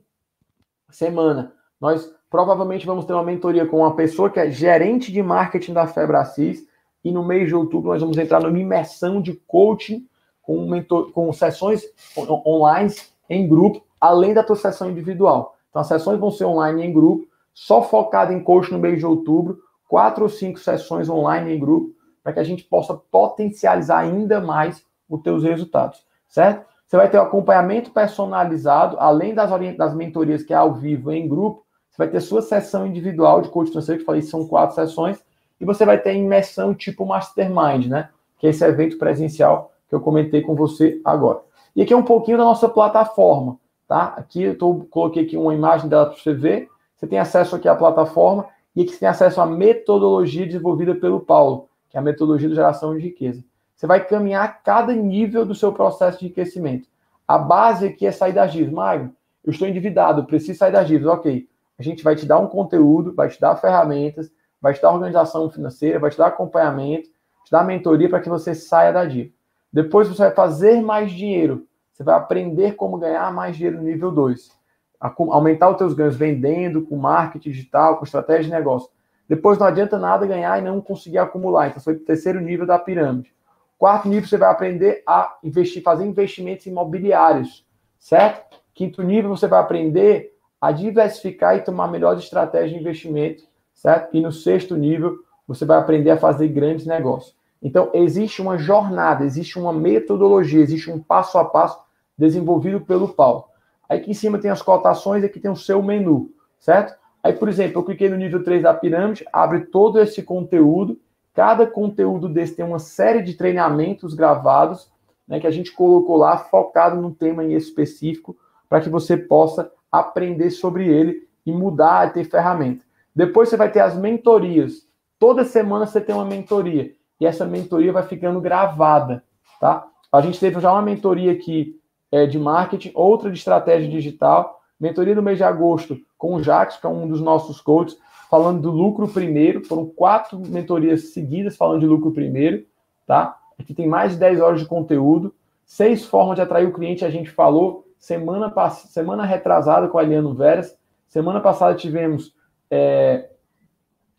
semana, 0.90 1.52
nós 1.80 2.12
provavelmente 2.28 2.84
vamos 2.84 3.04
ter 3.04 3.12
uma 3.12 3.22
mentoria 3.22 3.66
com 3.66 3.78
uma 3.78 3.94
pessoa 3.94 4.28
que 4.28 4.40
é 4.40 4.50
gerente 4.50 5.12
de 5.12 5.22
marketing 5.22 5.72
da 5.72 5.86
Febracis. 5.86 6.66
E 7.04 7.10
no 7.10 7.24
mês 7.24 7.48
de 7.48 7.54
outubro, 7.54 7.90
nós 7.90 8.00
vamos 8.00 8.18
entrar 8.18 8.40
numa 8.40 8.58
imersão 8.58 9.20
de 9.20 9.34
coaching 9.46 10.06
com, 10.40 10.68
mentor, 10.68 11.12
com 11.12 11.32
sessões 11.32 11.82
online 12.18 12.92
em 13.28 13.48
grupo, 13.48 13.84
além 14.00 14.34
da 14.34 14.42
tua 14.42 14.56
sessão 14.56 14.90
individual. 14.90 15.56
Então, 15.70 15.80
as 15.80 15.88
sessões 15.88 16.18
vão 16.18 16.30
ser 16.30 16.44
online 16.44 16.84
em 16.84 16.92
grupo 16.92 17.26
só 17.54 17.82
focado 17.82 18.32
em 18.32 18.42
coach 18.42 18.70
no 18.72 18.78
mês 18.78 18.98
de 18.98 19.06
outubro, 19.06 19.58
quatro 19.88 20.24
ou 20.24 20.28
cinco 20.28 20.58
sessões 20.58 21.08
online 21.08 21.52
em 21.54 21.58
grupo, 21.58 21.94
para 22.22 22.32
que 22.32 22.40
a 22.40 22.44
gente 22.44 22.64
possa 22.64 22.94
potencializar 22.94 23.98
ainda 23.98 24.40
mais 24.40 24.84
os 25.08 25.20
teus 25.22 25.42
resultados, 25.42 26.04
certo? 26.28 26.66
Você 26.86 26.96
vai 26.96 27.08
ter 27.08 27.18
o 27.18 27.22
acompanhamento 27.22 27.90
personalizado, 27.90 28.98
além 29.00 29.34
das, 29.34 29.50
das 29.76 29.94
mentorias 29.94 30.42
que 30.42 30.52
é 30.52 30.56
ao 30.56 30.74
vivo 30.74 31.10
em 31.10 31.26
grupo, 31.26 31.64
você 31.90 31.98
vai 31.98 32.08
ter 32.08 32.20
sua 32.20 32.40
sessão 32.40 32.86
individual 32.86 33.42
de 33.42 33.48
coach 33.50 33.68
financeiro, 33.68 33.98
que 33.98 34.02
eu 34.02 34.06
falei, 34.06 34.22
são 34.22 34.46
quatro 34.46 34.74
sessões, 34.74 35.22
e 35.60 35.64
você 35.64 35.84
vai 35.84 35.98
ter 35.98 36.14
imersão 36.14 36.74
tipo 36.74 37.06
mastermind, 37.06 37.86
né? 37.86 38.08
Que 38.38 38.46
é 38.46 38.50
esse 38.50 38.64
evento 38.64 38.98
presencial 38.98 39.72
que 39.88 39.94
eu 39.94 40.00
comentei 40.00 40.40
com 40.40 40.54
você 40.54 41.00
agora. 41.04 41.40
E 41.76 41.82
aqui 41.82 41.92
é 41.92 41.96
um 41.96 42.02
pouquinho 42.02 42.38
da 42.38 42.44
nossa 42.44 42.68
plataforma, 42.68 43.58
tá? 43.86 44.14
Aqui 44.16 44.42
eu 44.42 44.58
tô, 44.58 44.86
coloquei 44.90 45.24
aqui 45.24 45.36
uma 45.36 45.54
imagem 45.54 45.88
dela 45.88 46.06
para 46.06 46.16
você 46.16 46.32
ver. 46.32 46.68
você 46.96 47.06
tem 47.06 47.18
acesso 47.18 47.56
aqui 47.56 47.68
à 47.68 47.74
plataforma 47.74 48.46
e 48.74 48.82
aqui 48.82 48.92
você 48.92 49.00
tem 49.00 49.08
acesso 49.08 49.40
à 49.40 49.46
metodologia 49.46 50.46
desenvolvida 50.46 50.94
pelo 50.94 51.20
Paulo, 51.20 51.68
que 51.92 51.98
é 51.98 52.00
a 52.00 52.02
metodologia 52.02 52.48
de 52.48 52.54
geração 52.54 52.96
de 52.96 53.02
riqueza. 53.02 53.44
Você 53.76 53.86
vai 53.86 54.02
caminhar 54.02 54.62
cada 54.62 54.94
nível 54.94 55.44
do 55.44 55.54
seu 55.54 55.72
processo 55.72 56.18
de 56.18 56.24
enriquecimento. 56.24 56.88
A 57.28 57.36
base 57.36 57.86
aqui 57.86 58.06
é 58.06 58.10
sair 58.10 58.32
das 58.32 58.50
dívidas. 58.50 58.72
Magno, 58.72 59.14
eu 59.44 59.50
estou 59.50 59.68
endividado, 59.68 60.24
preciso 60.24 60.58
sair 60.58 60.72
das 60.72 60.88
dívidas. 60.88 61.12
Ok, 61.12 61.46
a 61.78 61.82
gente 61.82 62.02
vai 62.02 62.16
te 62.16 62.24
dar 62.24 62.38
um 62.38 62.46
conteúdo, 62.46 63.14
vai 63.14 63.28
te 63.28 63.38
dar 63.38 63.56
ferramentas, 63.56 64.32
vai 64.58 64.72
te 64.72 64.80
dar 64.80 64.90
organização 64.90 65.50
financeira, 65.50 65.98
vai 65.98 66.10
te 66.10 66.16
dar 66.16 66.28
acompanhamento, 66.28 67.10
te 67.44 67.50
dar 67.50 67.62
mentoria 67.62 68.08
para 68.08 68.20
que 68.20 68.28
você 68.28 68.54
saia 68.54 68.90
da 68.90 69.04
dívida. 69.04 69.34
Depois 69.70 70.08
você 70.08 70.22
vai 70.22 70.30
fazer 70.30 70.80
mais 70.80 71.12
dinheiro. 71.12 71.66
Você 71.92 72.02
vai 72.02 72.14
aprender 72.14 72.72
como 72.72 72.96
ganhar 72.96 73.30
mais 73.34 73.54
dinheiro 73.54 73.76
no 73.76 73.84
nível 73.84 74.10
2. 74.10 74.50
Aumentar 74.98 75.68
os 75.68 75.76
teus 75.76 75.92
ganhos 75.92 76.16
vendendo, 76.16 76.86
com 76.86 76.96
marketing 76.96 77.50
digital, 77.50 77.98
com 77.98 78.04
estratégia 78.04 78.44
de 78.44 78.50
negócio. 78.50 78.88
Depois 79.32 79.56
não 79.56 79.66
adianta 79.66 79.98
nada 79.98 80.26
ganhar 80.26 80.58
e 80.58 80.62
não 80.62 80.78
conseguir 80.78 81.16
acumular. 81.16 81.68
Então, 81.68 81.82
para 81.82 81.94
o 81.94 81.98
terceiro 82.00 82.38
nível 82.38 82.66
da 82.66 82.78
pirâmide. 82.78 83.32
Quarto 83.78 84.06
nível, 84.06 84.28
você 84.28 84.36
vai 84.36 84.50
aprender 84.50 85.02
a 85.06 85.38
investir, 85.42 85.82
fazer 85.82 86.04
investimentos 86.04 86.66
imobiliários, 86.66 87.66
certo? 87.98 88.58
Quinto 88.74 89.02
nível, 89.02 89.30
você 89.30 89.46
vai 89.46 89.58
aprender 89.58 90.34
a 90.60 90.70
diversificar 90.70 91.56
e 91.56 91.62
tomar 91.62 91.88
melhores 91.88 92.24
estratégias 92.24 92.72
de 92.72 92.78
investimento, 92.78 93.44
certo? 93.72 94.14
E 94.14 94.20
no 94.20 94.30
sexto 94.30 94.76
nível, 94.76 95.20
você 95.48 95.64
vai 95.64 95.78
aprender 95.78 96.10
a 96.10 96.18
fazer 96.18 96.48
grandes 96.48 96.84
negócios. 96.84 97.34
Então, 97.62 97.88
existe 97.94 98.42
uma 98.42 98.58
jornada, 98.58 99.24
existe 99.24 99.58
uma 99.58 99.72
metodologia, 99.72 100.60
existe 100.60 100.90
um 100.90 101.02
passo 101.02 101.38
a 101.38 101.44
passo 101.46 101.82
desenvolvido 102.18 102.82
pelo 102.82 103.08
Paulo. 103.08 103.46
Aí 103.88 103.98
aqui 103.98 104.10
em 104.10 104.14
cima 104.14 104.38
tem 104.38 104.50
as 104.50 104.60
cotações, 104.60 105.24
aqui 105.24 105.40
tem 105.40 105.50
o 105.50 105.56
seu 105.56 105.82
menu, 105.82 106.30
certo? 106.58 107.00
Aí, 107.22 107.32
por 107.32 107.48
exemplo, 107.48 107.78
eu 107.78 107.84
cliquei 107.84 108.08
no 108.08 108.16
nível 108.16 108.42
3 108.42 108.62
da 108.62 108.74
pirâmide, 108.74 109.24
abre 109.32 109.60
todo 109.66 110.00
esse 110.00 110.22
conteúdo. 110.22 110.98
Cada 111.32 111.66
conteúdo 111.66 112.28
desse 112.28 112.56
tem 112.56 112.64
uma 112.64 112.80
série 112.80 113.22
de 113.22 113.34
treinamentos 113.34 114.12
gravados, 114.12 114.90
né, 115.26 115.38
que 115.38 115.46
a 115.46 115.50
gente 115.50 115.72
colocou 115.72 116.16
lá, 116.16 116.36
focado 116.36 117.00
num 117.00 117.12
tema 117.12 117.44
em 117.44 117.54
específico, 117.54 118.36
para 118.68 118.80
que 118.80 118.88
você 118.88 119.16
possa 119.16 119.70
aprender 119.90 120.50
sobre 120.50 120.88
ele 120.88 121.28
e 121.46 121.52
mudar 121.52 122.08
e 122.08 122.12
ter 122.12 122.24
ferramenta. 122.24 122.84
Depois 123.14 123.48
você 123.48 123.56
vai 123.56 123.70
ter 123.70 123.80
as 123.80 123.96
mentorias. 123.96 124.86
Toda 125.18 125.44
semana 125.44 125.86
você 125.86 126.00
tem 126.00 126.14
uma 126.14 126.24
mentoria. 126.24 126.92
E 127.20 127.26
essa 127.26 127.44
mentoria 127.44 127.92
vai 127.92 128.02
ficando 128.02 128.40
gravada, 128.40 129.22
tá? 129.60 129.86
A 130.10 130.20
gente 130.20 130.40
teve 130.40 130.58
já 130.60 130.72
uma 130.72 130.82
mentoria 130.82 131.32
aqui 131.32 131.78
é, 132.10 132.26
de 132.26 132.38
marketing, 132.38 132.90
outra 132.94 133.30
de 133.30 133.38
estratégia 133.38 133.88
digital, 133.88 134.60
mentoria 134.78 135.14
no 135.14 135.22
mês 135.22 135.38
de 135.38 135.44
agosto 135.44 135.98
com 136.22 136.36
o 136.36 136.42
Jax, 136.42 136.76
que 136.76 136.86
é 136.86 136.88
um 136.88 137.08
dos 137.08 137.20
nossos 137.20 137.60
coaches, 137.60 137.98
falando 138.30 138.62
do 138.62 138.70
lucro 138.70 139.08
primeiro. 139.08 139.64
Foram 139.64 139.86
quatro 139.86 140.38
mentorias 140.38 141.12
seguidas 141.12 141.56
falando 141.56 141.80
de 141.80 141.86
lucro 141.86 142.12
primeiro, 142.12 142.64
tá? 143.04 143.36
Aqui 143.58 143.74
tem 143.74 143.88
mais 143.88 144.12
de 144.12 144.18
10 144.18 144.40
horas 144.40 144.60
de 144.60 144.66
conteúdo. 144.66 145.34
Seis 145.64 146.04
formas 146.04 146.36
de 146.36 146.42
atrair 146.42 146.68
o 146.68 146.72
cliente, 146.72 147.04
a 147.04 147.10
gente 147.10 147.28
falou 147.28 147.88
semana, 147.98 148.54
semana 148.70 149.24
retrasada 149.24 149.88
com 149.88 149.98
a 149.98 150.04
Eliano 150.04 150.32
Veras. 150.32 150.78
Semana 151.08 151.40
passada 151.40 151.74
tivemos 151.74 152.32
é, 152.70 153.28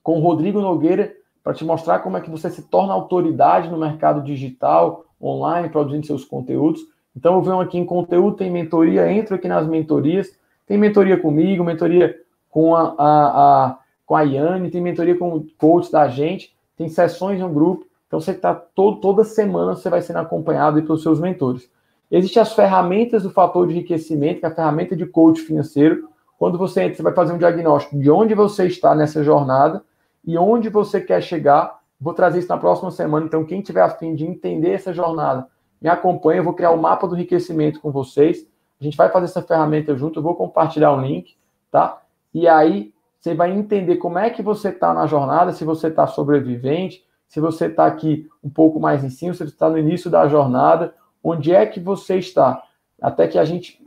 com 0.03 0.19
o 0.19 0.21
Rodrigo 0.21 0.59
Nogueira 0.59 1.13
para 1.41 1.53
te 1.53 1.63
mostrar 1.63 1.99
como 1.99 2.17
é 2.17 2.21
que 2.21 2.29
você 2.29 2.49
se 2.49 2.63
torna 2.63 2.91
autoridade 2.91 3.69
no 3.69 3.77
mercado 3.77 4.21
digital, 4.21 5.05
online, 5.21 5.69
produzindo 5.69 6.05
seus 6.05 6.25
conteúdos. 6.25 6.81
Então 7.15 7.35
eu 7.35 7.41
venho 7.41 7.61
aqui 7.61 7.77
em 7.77 7.85
conteúdo, 7.85 8.35
tem 8.35 8.51
mentoria, 8.51 9.09
entro 9.09 9.35
aqui 9.35 9.47
nas 9.47 9.65
mentorias, 9.65 10.37
tem 10.73 10.79
mentoria 10.79 11.19
comigo, 11.19 11.63
mentoria 11.63 12.19
com 12.49 12.75
a, 12.75 12.95
a, 12.97 13.65
a 13.65 13.79
com 14.07 14.15
a 14.15 14.23
Yane, 14.23 14.71
tem 14.71 14.81
mentoria 14.81 15.15
com 15.15 15.35
o 15.35 15.45
coach 15.55 15.91
da 15.91 16.07
gente, 16.07 16.57
tem 16.75 16.89
sessões 16.89 17.39
no 17.39 17.47
grupo. 17.47 17.85
Então 18.07 18.19
você 18.19 18.31
está 18.31 18.55
toda 18.55 19.23
semana 19.23 19.75
você 19.75 19.87
vai 19.87 20.01
sendo 20.01 20.17
acompanhado 20.17 20.81
pelos 20.81 21.03
seus 21.03 21.19
mentores. 21.19 21.69
Existem 22.09 22.41
as 22.41 22.53
ferramentas 22.53 23.21
do 23.21 23.29
fator 23.29 23.67
de 23.67 23.73
enriquecimento, 23.73 24.39
que 24.39 24.47
é 24.47 24.49
a 24.49 24.55
ferramenta 24.55 24.95
de 24.95 25.05
coach 25.05 25.41
financeiro. 25.41 26.09
Quando 26.39 26.57
você 26.57 26.81
entra, 26.81 26.95
você 26.95 27.03
vai 27.03 27.13
fazer 27.13 27.33
um 27.33 27.37
diagnóstico 27.37 27.99
de 27.99 28.09
onde 28.09 28.33
você 28.33 28.65
está 28.65 28.95
nessa 28.95 29.23
jornada 29.23 29.83
e 30.25 30.39
onde 30.39 30.69
você 30.69 30.99
quer 30.99 31.21
chegar. 31.21 31.81
Vou 32.01 32.15
trazer 32.15 32.39
isso 32.39 32.49
na 32.49 32.57
próxima 32.57 32.89
semana. 32.89 33.27
Então, 33.27 33.45
quem 33.45 33.61
tiver 33.61 33.81
afim 33.81 34.15
de 34.15 34.25
entender 34.25 34.71
essa 34.71 34.91
jornada, 34.91 35.47
me 35.79 35.87
acompanha. 35.87 36.39
Eu 36.39 36.43
vou 36.43 36.53
criar 36.53 36.71
o 36.71 36.75
um 36.75 36.81
mapa 36.81 37.07
do 37.07 37.15
enriquecimento 37.15 37.79
com 37.79 37.91
vocês. 37.91 38.47
A 38.79 38.83
gente 38.83 38.97
vai 38.97 39.09
fazer 39.09 39.25
essa 39.25 39.41
ferramenta 39.41 39.95
junto. 39.95 40.19
Eu 40.19 40.23
vou 40.23 40.35
compartilhar 40.35 40.91
o 40.91 41.01
link, 41.01 41.35
tá? 41.71 42.01
E 42.33 42.47
aí 42.47 42.93
você 43.19 43.33
vai 43.33 43.51
entender 43.51 43.95
como 43.97 44.19
é 44.19 44.29
que 44.29 44.41
você 44.41 44.69
está 44.69 44.93
na 44.93 45.07
jornada, 45.07 45.53
se 45.53 45.63
você 45.63 45.87
está 45.87 46.05
sobrevivente, 46.05 47.05
se 47.27 47.39
você 47.39 47.67
está 47.67 47.85
aqui 47.85 48.29
um 48.43 48.49
pouco 48.49 48.79
mais 48.79 49.03
em 49.03 49.09
cima, 49.09 49.33
se 49.33 49.39
você 49.39 49.45
está 49.45 49.69
no 49.69 49.77
início 49.77 50.09
da 50.09 50.27
jornada, 50.27 50.93
onde 51.23 51.53
é 51.53 51.65
que 51.65 51.79
você 51.79 52.17
está, 52.17 52.61
até 53.01 53.27
que 53.27 53.39
a 53.39 53.45
gente, 53.45 53.81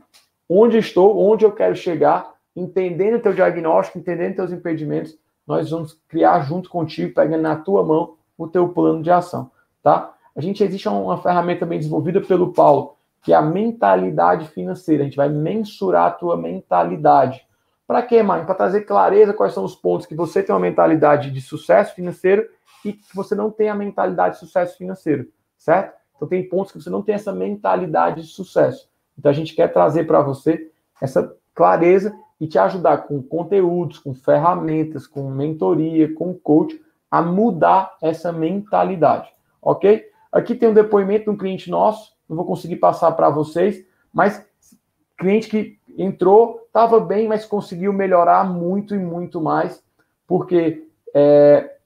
onde 0.49 0.77
estou, 0.77 1.17
onde 1.17 1.45
eu 1.45 1.51
quero 1.51 1.75
chegar, 1.75 2.33
entendendo 2.55 3.21
teu 3.21 3.31
diagnóstico, 3.31 3.99
entendendo 3.99 4.35
teus 4.35 4.51
impedimentos, 4.51 5.17
nós 5.45 5.69
vamos 5.69 5.97
criar 6.09 6.41
junto 6.41 6.69
contigo, 6.69 7.13
pegando 7.13 7.43
na 7.43 7.55
tua 7.55 7.83
mão 7.85 8.15
o 8.37 8.47
teu 8.47 8.67
plano 8.69 9.01
de 9.01 9.11
ação, 9.11 9.51
tá? 9.81 10.13
A 10.35 10.41
gente 10.41 10.63
existe 10.63 10.89
uma 10.89 11.21
ferramenta 11.21 11.65
bem 11.65 11.79
desenvolvida 11.79 12.19
pelo 12.19 12.51
Paulo, 12.51 12.96
que 13.21 13.33
é 13.33 13.35
a 13.35 13.41
mentalidade 13.41 14.47
financeira. 14.49 15.03
A 15.03 15.05
gente 15.05 15.17
vai 15.17 15.29
mensurar 15.29 16.05
a 16.05 16.11
tua 16.11 16.37
mentalidade. 16.37 17.45
Para 17.85 18.01
quê, 18.01 18.21
mãe? 18.21 18.45
Para 18.45 18.55
trazer 18.55 18.81
clareza 18.81 19.33
quais 19.33 19.53
são 19.53 19.63
os 19.63 19.75
pontos 19.75 20.05
que 20.05 20.15
você 20.15 20.43
tem 20.43 20.53
uma 20.53 20.61
mentalidade 20.61 21.31
de 21.31 21.41
sucesso 21.41 21.95
financeiro 21.95 22.47
e 22.83 22.93
que 22.93 23.15
você 23.15 23.35
não 23.35 23.49
tem 23.49 23.69
a 23.69 23.75
mentalidade 23.75 24.35
de 24.35 24.39
sucesso 24.41 24.77
financeiro, 24.77 25.27
certo? 25.57 25.95
Então 26.15 26.27
tem 26.27 26.47
pontos 26.47 26.71
que 26.71 26.81
você 26.81 26.89
não 26.89 27.01
tem 27.01 27.15
essa 27.15 27.31
mentalidade 27.31 28.21
de 28.21 28.27
sucesso. 28.27 28.89
Então 29.17 29.29
a 29.29 29.33
gente 29.33 29.55
quer 29.55 29.71
trazer 29.71 30.05
para 30.05 30.21
você 30.21 30.71
essa 31.01 31.33
clareza 31.53 32.17
e 32.39 32.47
te 32.47 32.59
ajudar 32.59 32.99
com 32.99 33.21
conteúdos, 33.21 33.99
com 33.99 34.13
ferramentas, 34.13 35.07
com 35.07 35.29
mentoria, 35.29 36.13
com 36.13 36.33
coach 36.33 36.79
a 37.09 37.21
mudar 37.21 37.95
essa 38.01 38.31
mentalidade, 38.31 39.29
ok? 39.61 40.05
Aqui 40.31 40.55
tem 40.55 40.69
um 40.69 40.73
depoimento 40.73 41.25
de 41.25 41.29
um 41.29 41.37
cliente 41.37 41.69
nosso, 41.69 42.16
não 42.27 42.35
vou 42.35 42.45
conseguir 42.45 42.77
passar 42.77 43.11
para 43.13 43.29
vocês, 43.29 43.85
mas 44.13 44.45
cliente 45.17 45.49
que 45.49 45.79
entrou, 45.97 46.63
estava 46.67 46.99
bem, 46.99 47.27
mas 47.27 47.45
conseguiu 47.45 47.91
melhorar 47.91 48.43
muito 48.43 48.93
e 48.93 48.99
muito 48.99 49.41
mais, 49.41 49.83
porque 50.27 50.87
é, 51.13 51.77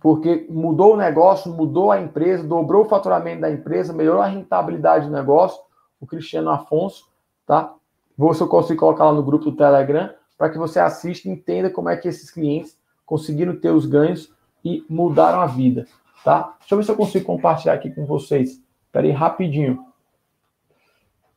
porque 0.00 0.46
mudou 0.50 0.94
o 0.94 0.96
negócio, 0.96 1.52
mudou 1.52 1.90
a 1.90 2.00
empresa, 2.00 2.44
dobrou 2.44 2.84
o 2.84 2.88
faturamento 2.88 3.40
da 3.40 3.50
empresa, 3.50 3.92
melhorou 3.92 4.20
a 4.20 4.26
rentabilidade 4.26 5.06
do 5.06 5.12
negócio. 5.12 5.60
O 6.00 6.06
Cristiano 6.06 6.50
Afonso, 6.50 7.08
tá? 7.46 7.74
Vou 8.16 8.34
se 8.34 8.42
eu 8.42 8.48
consigo 8.48 8.78
colocar 8.78 9.06
lá 9.06 9.12
no 9.12 9.22
grupo 9.22 9.46
do 9.46 9.56
Telegram 9.56 10.10
para 10.36 10.50
que 10.50 10.58
você 10.58 10.78
assista 10.78 11.26
e 11.26 11.32
entenda 11.32 11.70
como 11.70 11.88
é 11.88 11.96
que 11.96 12.06
esses 12.06 12.30
clientes 12.30 12.78
conseguiram 13.04 13.58
ter 13.58 13.70
os 13.70 13.86
ganhos 13.86 14.32
e 14.64 14.84
mudaram 14.88 15.40
a 15.40 15.46
vida, 15.46 15.86
tá? 16.22 16.54
Deixa 16.60 16.74
eu 16.74 16.78
ver 16.78 16.84
se 16.84 16.90
eu 16.90 16.96
consigo 16.96 17.24
compartilhar 17.24 17.74
aqui 17.74 17.90
com 17.90 18.04
vocês. 18.04 18.62
Espera 18.88 19.06
aí, 19.06 19.12
rapidinho. 19.12 19.86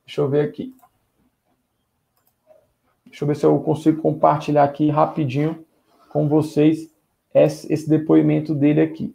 Deixa 0.06 0.22
eu 0.22 0.30
ver 0.30 0.48
aqui. 0.48 0.74
Deixa 3.06 3.26
eu 3.26 3.28
ver 3.28 3.36
se 3.36 3.46
eu 3.46 3.60
consigo 3.60 4.02
compartilhar 4.02 4.64
aqui 4.64 4.90
rapidinho 4.90 5.66
com 6.10 6.30
vocês 6.30 6.90
esse 7.34 7.90
depoimento 7.90 8.56
dele 8.56 8.82
aqui. 8.82 9.14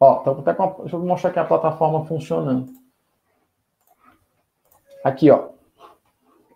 Ó, 0.00 0.20
então 0.20 0.40
até 0.40 0.52
com 0.52 0.62
a, 0.64 0.66
deixa 0.66 0.96
eu 0.96 1.00
mostrar 1.04 1.30
aqui 1.30 1.38
a 1.38 1.44
plataforma 1.44 2.04
funcionando. 2.04 2.72
Aqui, 5.04 5.30
ó. 5.30 5.50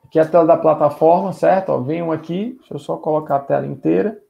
Aqui 0.04 0.18
é 0.18 0.22
a 0.22 0.28
tela 0.28 0.46
da 0.46 0.56
plataforma, 0.56 1.32
certo? 1.32 1.70
Ó, 1.70 1.78
venham 1.78 2.10
aqui, 2.10 2.56
deixa 2.58 2.74
eu 2.74 2.78
só 2.78 2.96
colocar 2.96 3.36
a 3.36 3.40
tela 3.40 3.66
inteira. 3.66 4.20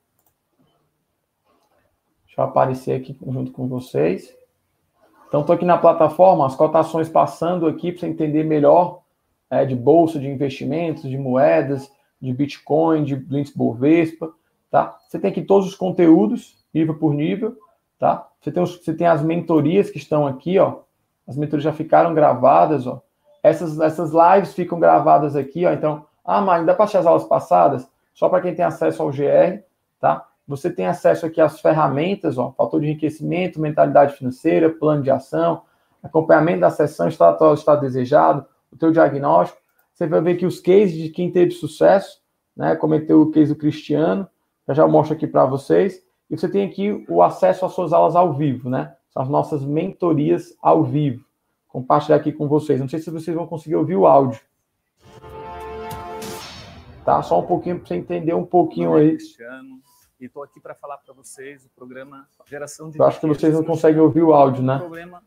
Deixa 2.38 2.46
eu 2.46 2.50
aparecer 2.50 2.92
aqui 2.92 3.18
junto 3.26 3.50
com 3.50 3.66
vocês. 3.66 4.32
Então, 5.26 5.40
estou 5.40 5.56
aqui 5.56 5.64
na 5.64 5.76
plataforma, 5.76 6.46
as 6.46 6.54
cotações 6.54 7.08
passando 7.08 7.66
aqui 7.66 7.90
para 7.90 7.98
você 8.02 8.06
entender 8.06 8.44
melhor 8.44 9.00
é, 9.50 9.64
de 9.64 9.74
bolsa, 9.74 10.20
de 10.20 10.28
investimentos, 10.28 11.02
de 11.02 11.18
moedas, 11.18 11.90
de 12.22 12.32
Bitcoin, 12.32 13.02
de 13.02 13.16
Blinks 13.16 13.52
Bovespa, 13.52 14.32
tá? 14.70 14.96
Você 15.08 15.18
tem 15.18 15.32
aqui 15.32 15.42
todos 15.42 15.66
os 15.66 15.74
conteúdos, 15.74 16.56
nível 16.72 16.94
por 16.96 17.12
nível, 17.12 17.56
tá? 17.98 18.28
Você 18.40 18.52
tem, 18.52 18.62
os, 18.62 18.84
você 18.84 18.94
tem 18.94 19.08
as 19.08 19.20
mentorias 19.20 19.90
que 19.90 19.98
estão 19.98 20.24
aqui, 20.24 20.60
ó. 20.60 20.82
As 21.26 21.36
mentorias 21.36 21.64
já 21.64 21.72
ficaram 21.72 22.14
gravadas, 22.14 22.86
ó. 22.86 23.02
Essas, 23.42 23.80
essas 23.80 24.12
lives 24.12 24.54
ficam 24.54 24.78
gravadas 24.78 25.34
aqui, 25.34 25.66
ó. 25.66 25.72
Então, 25.72 26.06
ah, 26.24 26.40
mas 26.40 26.64
dá 26.64 26.72
para 26.72 26.84
as 26.84 27.04
aulas 27.04 27.24
passadas? 27.24 27.90
Só 28.14 28.28
para 28.28 28.42
quem 28.42 28.54
tem 28.54 28.64
acesso 28.64 29.02
ao 29.02 29.10
GR, 29.10 29.60
tá? 29.98 30.24
Você 30.48 30.70
tem 30.70 30.86
acesso 30.86 31.26
aqui 31.26 31.42
às 31.42 31.60
ferramentas, 31.60 32.38
ó, 32.38 32.52
fator 32.52 32.80
de 32.80 32.86
enriquecimento, 32.86 33.60
mentalidade 33.60 34.14
financeira, 34.14 34.70
plano 34.70 35.02
de 35.02 35.10
ação, 35.10 35.60
acompanhamento 36.02 36.60
da 36.60 36.70
sessão, 36.70 37.06
estado 37.06 37.34
atual, 37.34 37.52
estado 37.52 37.82
desejado, 37.82 38.46
o 38.72 38.76
teu 38.76 38.90
diagnóstico. 38.90 39.60
Você 39.92 40.06
vai 40.06 40.22
ver 40.22 40.32
aqui 40.32 40.46
os 40.46 40.58
cases 40.58 40.94
de 40.94 41.10
quem 41.10 41.30
teve 41.30 41.50
sucesso, 41.50 42.22
né? 42.56 42.74
Cometeu 42.76 43.20
o 43.20 43.30
case 43.30 43.52
do 43.52 43.58
Cristiano, 43.58 44.26
eu 44.66 44.74
já 44.74 44.88
mostro 44.88 45.14
aqui 45.14 45.26
para 45.26 45.44
vocês. 45.44 46.02
E 46.30 46.36
você 46.38 46.48
tem 46.48 46.66
aqui 46.66 47.04
o 47.08 47.22
acesso 47.22 47.66
às 47.66 47.72
suas 47.72 47.92
aulas 47.92 48.16
ao 48.16 48.32
vivo, 48.32 48.70
né? 48.70 48.94
São 49.10 49.22
as 49.22 49.28
nossas 49.28 49.62
mentorias 49.62 50.56
ao 50.62 50.82
vivo. 50.82 51.24
Compartilhar 51.68 52.16
aqui 52.16 52.32
com 52.32 52.48
vocês. 52.48 52.80
Não 52.80 52.88
sei 52.88 53.00
se 53.00 53.10
vocês 53.10 53.36
vão 53.36 53.46
conseguir 53.46 53.76
ouvir 53.76 53.96
o 53.96 54.06
áudio. 54.06 54.40
Tá? 57.04 57.22
Só 57.22 57.40
um 57.40 57.46
pouquinho 57.46 57.78
para 57.78 57.88
você 57.88 57.96
entender 57.96 58.34
um 58.34 58.44
pouquinho 58.44 58.94
aí. 58.94 59.16
Cristiano, 59.16 59.80
e 60.20 60.26
estou 60.26 60.42
aqui 60.42 60.60
para 60.60 60.74
falar 60.74 60.98
para 60.98 61.14
vocês 61.14 61.64
o 61.64 61.70
programa 61.70 62.26
Geração 62.46 62.90
de 62.90 62.98
Eu 62.98 63.04
acho 63.04 63.20
que 63.20 63.26
vocês 63.26 63.54
não 63.54 63.64
conseguem 63.64 64.00
ouvir 64.00 64.22
o 64.22 64.32
áudio, 64.32 64.62
né? 64.62 64.78
Problema 64.78 65.22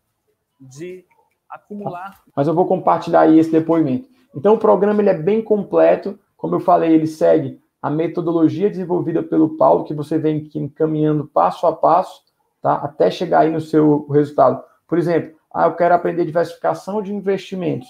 de 0.59 1.05
acumular. 1.49 2.21
Mas 2.35 2.47
eu 2.47 2.53
vou 2.53 2.67
compartilhar 2.67 3.21
aí 3.21 3.39
esse 3.39 3.51
depoimento. 3.51 4.09
Então 4.35 4.53
o 4.55 4.59
programa 4.59 5.01
ele 5.01 5.09
é 5.09 5.17
bem 5.17 5.41
completo, 5.41 6.19
como 6.35 6.55
eu 6.55 6.59
falei, 6.59 6.93
ele 6.93 7.07
segue 7.07 7.61
a 7.81 7.89
metodologia 7.89 8.69
desenvolvida 8.69 9.23
pelo 9.23 9.57
Paulo, 9.57 9.85
que 9.85 9.93
você 9.93 10.17
vem 10.17 10.49
caminhando 10.75 11.25
passo 11.25 11.65
a 11.65 11.75
passo, 11.75 12.23
tá? 12.61 12.75
Até 12.75 13.09
chegar 13.09 13.39
aí 13.39 13.51
no 13.51 13.61
seu 13.61 14.07
resultado. 14.07 14.63
Por 14.87 14.97
exemplo, 14.97 15.35
ah, 15.53 15.67
eu 15.67 15.75
quero 15.75 15.95
aprender 15.95 16.25
diversificação 16.25 17.01
de 17.01 17.13
investimentos. 17.13 17.87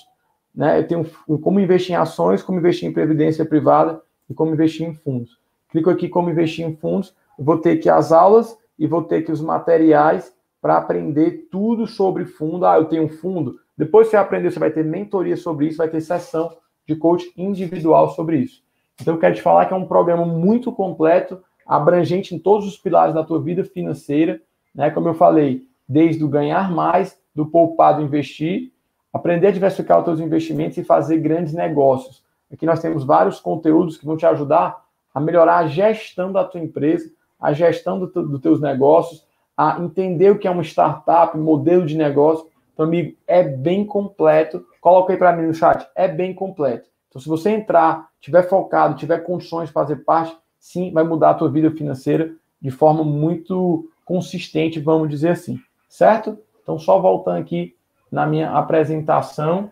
Né? 0.53 0.79
Eu 0.79 0.87
tenho 0.87 1.05
como 1.41 1.59
investir 1.59 1.93
em 1.93 1.97
ações, 1.97 2.43
como 2.43 2.59
investir 2.59 2.87
em 2.87 2.93
previdência 2.93 3.45
privada 3.45 4.01
e 4.29 4.33
como 4.33 4.53
investir 4.53 4.87
em 4.87 4.93
fundos. 4.93 5.40
Clico 5.71 5.89
aqui 5.89 6.07
como 6.07 6.29
investir 6.29 6.65
em 6.65 6.75
fundos, 6.75 7.15
vou 7.39 7.57
ter 7.57 7.71
aqui 7.71 7.89
as 7.89 8.11
aulas 8.11 8.57
e 8.77 8.85
vou 8.85 9.03
ter 9.03 9.17
aqui 9.17 9.31
os 9.31 9.41
materiais 9.41 10.33
para 10.61 10.77
aprender 10.77 11.47
tudo 11.49 11.87
sobre 11.87 12.25
fundo. 12.25 12.65
Ah, 12.65 12.77
eu 12.77 12.85
tenho 12.85 13.03
um 13.03 13.09
fundo. 13.09 13.59
Depois 13.77 14.07
que 14.07 14.11
você 14.11 14.17
aprender, 14.17 14.51
você 14.51 14.59
vai 14.59 14.69
ter 14.69 14.83
mentoria 14.85 15.35
sobre 15.35 15.67
isso, 15.67 15.77
vai 15.77 15.87
ter 15.87 16.01
sessão 16.01 16.55
de 16.85 16.95
coach 16.95 17.31
individual 17.35 18.09
sobre 18.11 18.37
isso. 18.37 18.61
Então, 19.01 19.15
eu 19.15 19.19
quero 19.19 19.33
te 19.33 19.41
falar 19.41 19.65
que 19.65 19.73
é 19.73 19.77
um 19.77 19.87
programa 19.87 20.25
muito 20.25 20.71
completo, 20.71 21.41
abrangente 21.65 22.35
em 22.35 22.39
todos 22.39 22.67
os 22.67 22.77
pilares 22.77 23.15
da 23.15 23.23
tua 23.23 23.41
vida 23.41 23.63
financeira, 23.63 24.39
né? 24.75 24.91
Como 24.91 25.07
eu 25.07 25.13
falei, 25.13 25.65
desde 25.87 26.23
o 26.23 26.27
ganhar 26.27 26.69
mais, 26.69 27.19
do 27.33 27.45
poupar, 27.45 27.95
do 27.95 28.03
investir, 28.03 28.71
aprender 29.11 29.47
a 29.47 29.51
diversificar 29.51 29.99
os 29.99 30.05
teus 30.05 30.19
investimentos 30.19 30.77
e 30.77 30.83
fazer 30.83 31.17
grandes 31.17 31.53
negócios. 31.53 32.23
Aqui 32.51 32.65
nós 32.65 32.81
temos 32.81 33.03
vários 33.03 33.39
conteúdos 33.39 33.97
que 33.97 34.05
vão 34.05 34.17
te 34.17 34.25
ajudar 34.25 34.80
a 35.13 35.19
melhorar 35.19 35.57
a 35.57 35.67
gestão 35.67 36.31
da 36.31 36.43
tua 36.43 36.61
empresa, 36.61 37.11
a 37.39 37.53
gestão 37.53 37.99
dos 37.99 38.11
do 38.13 38.39
teus 38.39 38.61
negócios, 38.61 39.25
a 39.57 39.79
entender 39.79 40.31
o 40.31 40.37
que 40.37 40.47
é 40.47 40.51
uma 40.51 40.63
startup, 40.63 41.37
modelo 41.37 41.85
de 41.85 41.97
negócio. 41.97 42.47
Então, 42.73 42.85
amigo, 42.85 43.15
é 43.27 43.43
bem 43.43 43.85
completo. 43.85 44.65
Coloca 44.79 45.13
aí 45.13 45.19
para 45.19 45.35
mim 45.35 45.47
no 45.47 45.53
chat, 45.53 45.87
é 45.95 46.07
bem 46.07 46.33
completo. 46.33 46.89
Então, 47.09 47.21
se 47.21 47.27
você 47.27 47.51
entrar, 47.51 48.09
tiver 48.19 48.47
focado, 48.47 48.95
tiver 48.95 49.19
condições 49.19 49.67
de 49.67 49.73
fazer 49.73 49.97
parte, 49.97 50.35
sim, 50.59 50.91
vai 50.91 51.03
mudar 51.03 51.31
a 51.31 51.35
tua 51.35 51.49
vida 51.49 51.69
financeira 51.71 52.33
de 52.61 52.71
forma 52.71 53.03
muito 53.03 53.89
consistente, 54.05 54.79
vamos 54.79 55.09
dizer 55.09 55.29
assim, 55.29 55.59
certo? 55.89 56.37
Então, 56.61 56.79
só 56.79 56.99
voltando 56.99 57.39
aqui 57.39 57.75
na 58.11 58.25
minha 58.25 58.51
apresentação, 58.51 59.71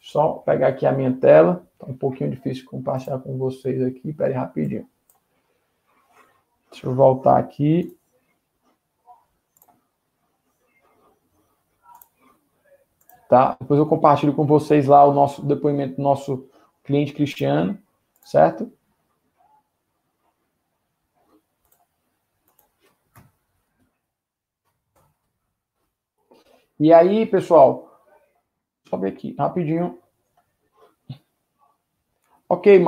só 0.00 0.34
pegar 0.34 0.68
aqui 0.68 0.86
a 0.86 0.92
minha 0.92 1.12
tela, 1.12 1.65
tá 1.78 1.86
um 1.86 1.96
pouquinho 1.96 2.30
difícil 2.30 2.64
compartilhar 2.64 3.18
com 3.18 3.36
vocês 3.36 3.82
aqui, 3.82 4.12
peraí 4.12 4.32
rapidinho. 4.32 4.88
Deixa 6.70 6.86
eu 6.86 6.94
voltar 6.94 7.38
aqui. 7.38 7.96
Tá? 13.28 13.56
Depois 13.60 13.78
eu 13.78 13.86
compartilho 13.86 14.34
com 14.34 14.46
vocês 14.46 14.86
lá 14.86 15.04
o 15.04 15.12
nosso 15.12 15.44
depoimento 15.44 15.96
do 15.96 16.02
nosso 16.02 16.48
cliente 16.84 17.12
Cristiano, 17.12 17.76
certo? 18.24 18.72
E 26.78 26.92
aí, 26.92 27.24
pessoal, 27.24 28.02
só 28.88 28.96
ver 28.98 29.08
aqui 29.08 29.34
rapidinho. 29.38 29.98
Ok, 32.48 32.80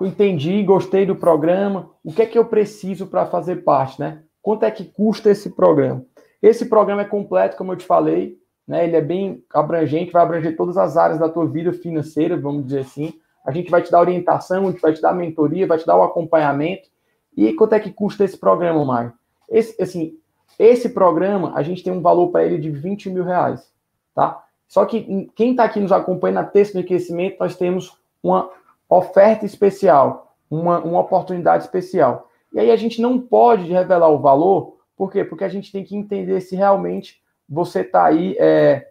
eu 0.00 0.06
entendi, 0.06 0.62
gostei 0.64 1.06
do 1.06 1.14
programa. 1.14 1.90
O 2.02 2.12
que 2.12 2.22
é 2.22 2.26
que 2.26 2.36
eu 2.36 2.44
preciso 2.44 3.06
para 3.06 3.24
fazer 3.24 3.62
parte, 3.62 4.00
né? 4.00 4.22
Quanto 4.42 4.64
é 4.64 4.70
que 4.70 4.84
custa 4.84 5.30
esse 5.30 5.50
programa? 5.50 6.04
Esse 6.42 6.66
programa 6.66 7.02
é 7.02 7.04
completo, 7.04 7.56
como 7.56 7.72
eu 7.72 7.76
te 7.76 7.84
falei, 7.84 8.38
né? 8.66 8.84
Ele 8.84 8.96
é 8.96 9.00
bem 9.00 9.44
abrangente, 9.52 10.10
vai 10.10 10.22
abranger 10.22 10.56
todas 10.56 10.76
as 10.76 10.96
áreas 10.96 11.20
da 11.20 11.28
tua 11.28 11.46
vida 11.46 11.72
financeira, 11.72 12.36
vamos 12.36 12.64
dizer 12.64 12.80
assim. 12.80 13.12
A 13.44 13.52
gente 13.52 13.70
vai 13.70 13.82
te 13.82 13.92
dar 13.92 14.00
orientação, 14.00 14.66
a 14.66 14.70
gente 14.70 14.80
vai 14.80 14.92
te 14.92 15.00
dar 15.00 15.12
mentoria, 15.12 15.66
vai 15.66 15.78
te 15.78 15.86
dar 15.86 15.96
o 15.96 16.02
acompanhamento. 16.02 16.88
E 17.36 17.52
quanto 17.52 17.74
é 17.74 17.80
que 17.80 17.92
custa 17.92 18.24
esse 18.24 18.36
programa, 18.36 18.84
Mário? 18.84 19.12
Esse, 19.48 19.80
assim, 19.80 20.18
esse 20.58 20.88
programa, 20.88 21.52
a 21.54 21.62
gente 21.62 21.84
tem 21.84 21.92
um 21.92 22.02
valor 22.02 22.28
para 22.28 22.44
ele 22.44 22.58
de 22.58 22.70
20 22.70 23.10
mil 23.10 23.22
reais, 23.22 23.72
tá? 24.14 24.44
Só 24.66 24.84
que 24.84 25.30
quem 25.34 25.52
está 25.52 25.64
aqui 25.64 25.78
nos 25.78 25.92
acompanhando 25.92 26.36
na 26.36 26.44
texto 26.44 26.72
de 26.72 26.78
enriquecimento, 26.78 27.36
nós 27.38 27.56
temos 27.56 27.96
uma 28.22 28.50
oferta 28.90 29.46
especial, 29.46 30.34
uma, 30.50 30.80
uma 30.80 31.00
oportunidade 31.00 31.64
especial. 31.64 32.28
E 32.52 32.58
aí 32.58 32.70
a 32.70 32.76
gente 32.76 33.00
não 33.00 33.18
pode 33.18 33.70
revelar 33.70 34.08
o 34.08 34.18
valor, 34.18 34.78
por 34.96 35.10
quê? 35.10 35.24
Porque 35.24 35.44
a 35.44 35.48
gente 35.48 35.70
tem 35.70 35.84
que 35.84 35.96
entender 35.96 36.40
se 36.40 36.56
realmente 36.56 37.22
você 37.48 37.80
está 37.80 38.04
aí 38.04 38.36
é, 38.38 38.88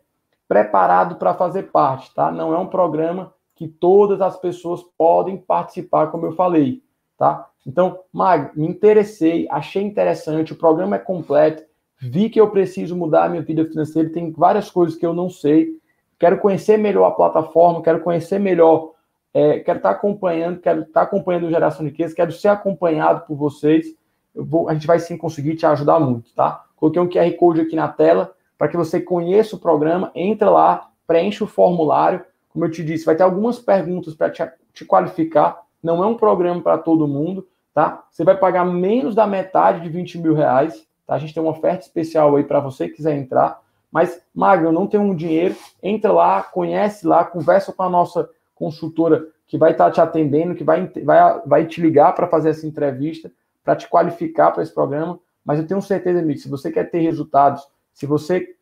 preparado 0.47 1.17
para 1.17 1.35
fazer 1.35 1.63
parte, 1.71 2.13
tá? 2.15 2.31
Não 2.31 2.53
é 2.53 2.57
um 2.57 2.67
programa 2.67 3.33
que 3.55 3.67
todas 3.67 4.21
as 4.21 4.35
pessoas 4.39 4.81
podem 4.97 5.37
participar, 5.37 6.07
como 6.07 6.25
eu 6.25 6.31
falei, 6.31 6.81
tá? 7.17 7.47
Então, 7.67 7.99
Mag, 8.11 8.57
me 8.57 8.65
interessei, 8.65 9.47
achei 9.51 9.83
interessante, 9.83 10.53
o 10.53 10.55
programa 10.55 10.95
é 10.95 10.99
completo, 10.99 11.63
vi 12.01 12.29
que 12.29 12.39
eu 12.39 12.49
preciso 12.49 12.95
mudar 12.95 13.25
a 13.25 13.29
minha 13.29 13.41
vida 13.41 13.65
financeira, 13.65 14.09
tem 14.09 14.31
várias 14.31 14.71
coisas 14.71 14.97
que 14.97 15.05
eu 15.05 15.13
não 15.13 15.29
sei, 15.29 15.77
quero 16.17 16.39
conhecer 16.39 16.77
melhor 16.77 17.05
a 17.05 17.11
plataforma, 17.11 17.83
quero 17.83 17.99
conhecer 17.99 18.39
melhor, 18.39 18.93
é, 19.33 19.59
quero 19.59 19.77
estar 19.77 19.89
tá 19.89 19.95
acompanhando, 19.95 20.59
quero 20.59 20.81
estar 20.81 21.01
tá 21.01 21.01
acompanhando 21.01 21.47
o 21.47 21.49
Geração 21.49 21.85
de 21.85 21.91
Riqueza, 21.91 22.15
quero 22.15 22.31
ser 22.31 22.47
acompanhado 22.47 23.25
por 23.25 23.35
vocês, 23.35 23.87
vou, 24.35 24.69
a 24.69 24.73
gente 24.73 24.87
vai 24.87 24.99
sim 24.99 25.17
conseguir 25.17 25.55
te 25.55 25.65
ajudar 25.65 25.99
muito, 25.99 26.33
tá? 26.33 26.65
Coloquei 26.75 27.01
um 27.01 27.09
QR 27.09 27.31
Code 27.37 27.61
aqui 27.61 27.75
na 27.75 27.87
tela, 27.87 28.33
para 28.57 28.67
que 28.67 28.77
você 28.77 28.99
conheça 28.99 29.55
o 29.55 29.59
programa, 29.59 30.11
entra 30.15 30.49
lá, 30.49 30.89
preencha 31.05 31.43
o 31.43 31.47
formulário, 31.47 32.23
como 32.49 32.65
eu 32.65 32.71
te 32.71 32.83
disse, 32.83 33.05
vai 33.05 33.15
ter 33.15 33.23
algumas 33.23 33.59
perguntas 33.59 34.15
para 34.15 34.29
te, 34.29 34.43
te 34.73 34.83
qualificar. 34.83 35.61
Não 35.81 36.03
é 36.03 36.07
um 36.07 36.17
programa 36.17 36.61
para 36.61 36.77
todo 36.77 37.07
mundo, 37.07 37.47
tá? 37.73 38.03
Você 38.09 38.23
vai 38.23 38.37
pagar 38.37 38.65
menos 38.65 39.15
da 39.15 39.25
metade 39.25 39.81
de 39.81 39.89
20 39.89 40.17
mil 40.17 40.33
reais, 40.33 40.85
tá? 41.05 41.15
A 41.15 41.19
gente 41.19 41.33
tem 41.33 41.41
uma 41.41 41.51
oferta 41.51 41.85
especial 41.85 42.35
aí 42.35 42.43
para 42.43 42.59
você 42.59 42.87
que 42.89 42.95
quiser 42.95 43.15
entrar. 43.15 43.61
Mas, 43.91 44.21
Magno, 44.33 44.67
eu 44.67 44.71
não 44.71 44.87
tenho 44.87 45.03
um 45.03 45.15
dinheiro, 45.15 45.55
entra 45.81 46.11
lá, 46.11 46.43
conhece 46.43 47.07
lá, 47.07 47.23
conversa 47.23 47.71
com 47.71 47.83
a 47.83 47.89
nossa 47.89 48.29
consultora 48.59 49.25
que 49.47 49.57
vai 49.57 49.71
estar 49.71 49.85
tá 49.85 49.91
te 49.91 50.01
atendendo, 50.01 50.53
que 50.53 50.63
vai, 50.63 50.85
vai, 51.03 51.41
vai 51.45 51.65
te 51.65 51.81
ligar 51.81 52.13
para 52.13 52.27
fazer 52.27 52.49
essa 52.49 52.67
entrevista, 52.67 53.31
para 53.63 53.75
te 53.75 53.87
qualificar 53.87 54.51
para 54.51 54.61
esse 54.61 54.73
programa. 54.73 55.17
Mas 55.43 55.57
eu 55.57 55.65
tenho 55.65 55.81
certeza, 55.81 56.19
amigo, 56.19 56.39
se 56.39 56.49
você 56.49 56.69
quer 56.69 56.91
ter 56.91 56.99
resultados, 56.99 57.65
se 57.93 58.05
você 58.05 58.55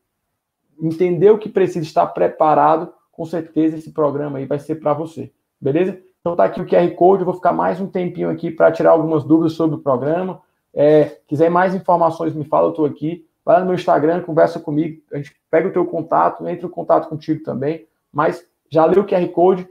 entender 0.80 1.32
o 1.32 1.40
que 1.40 1.50
precisa 1.50 1.84
estar 1.84 2.06
preparado, 2.08 2.94
com 3.12 3.26
certeza 3.26 3.78
esse 3.78 3.92
programa 3.92 4.38
aí 4.38 4.46
vai 4.46 4.60
ser 4.60 4.76
para 4.76 4.94
você. 4.94 5.32
Beleza? 5.60 6.00
Então 6.22 6.36
tá 6.36 6.44
aqui 6.44 6.62
o 6.62 6.68
QR 6.68 6.90
Code, 6.92 7.22
eu 7.22 7.26
vou 7.26 7.34
ficar 7.34 7.52
mais 7.52 7.82
um 7.82 7.88
tempinho 7.88 8.30
aqui 8.30 8.52
para 8.52 8.72
tirar 8.72 8.92
algumas 8.92 9.24
dúvidas 9.24 9.54
sobre 9.54 9.76
o 9.76 9.80
programa. 9.80 10.42
É, 10.74 11.18
quiser 11.28 11.50
mais 11.50 11.74
informações, 11.74 12.36
me 12.36 12.46
fala, 12.46 12.68
eu 12.68 12.72
estou 12.72 12.86
aqui. 12.86 13.26
Vai 13.44 13.56
lá 13.56 13.62
no 13.62 13.68
meu 13.68 13.76
Instagram, 13.76 14.22
conversa 14.22 14.60
comigo, 14.60 15.02
a 15.12 15.18
gente 15.18 15.34
pega 15.50 15.70
o 15.70 15.72
teu 15.72 15.86
contato, 15.86 16.48
entra 16.48 16.68
em 16.68 16.70
contato 16.70 17.08
contigo 17.08 17.44
também. 17.44 17.88
Mas 18.12 18.46
já 18.70 18.86
leu 18.86 19.04
o 19.04 19.06
QR 19.06 19.26
Code, 19.30 19.68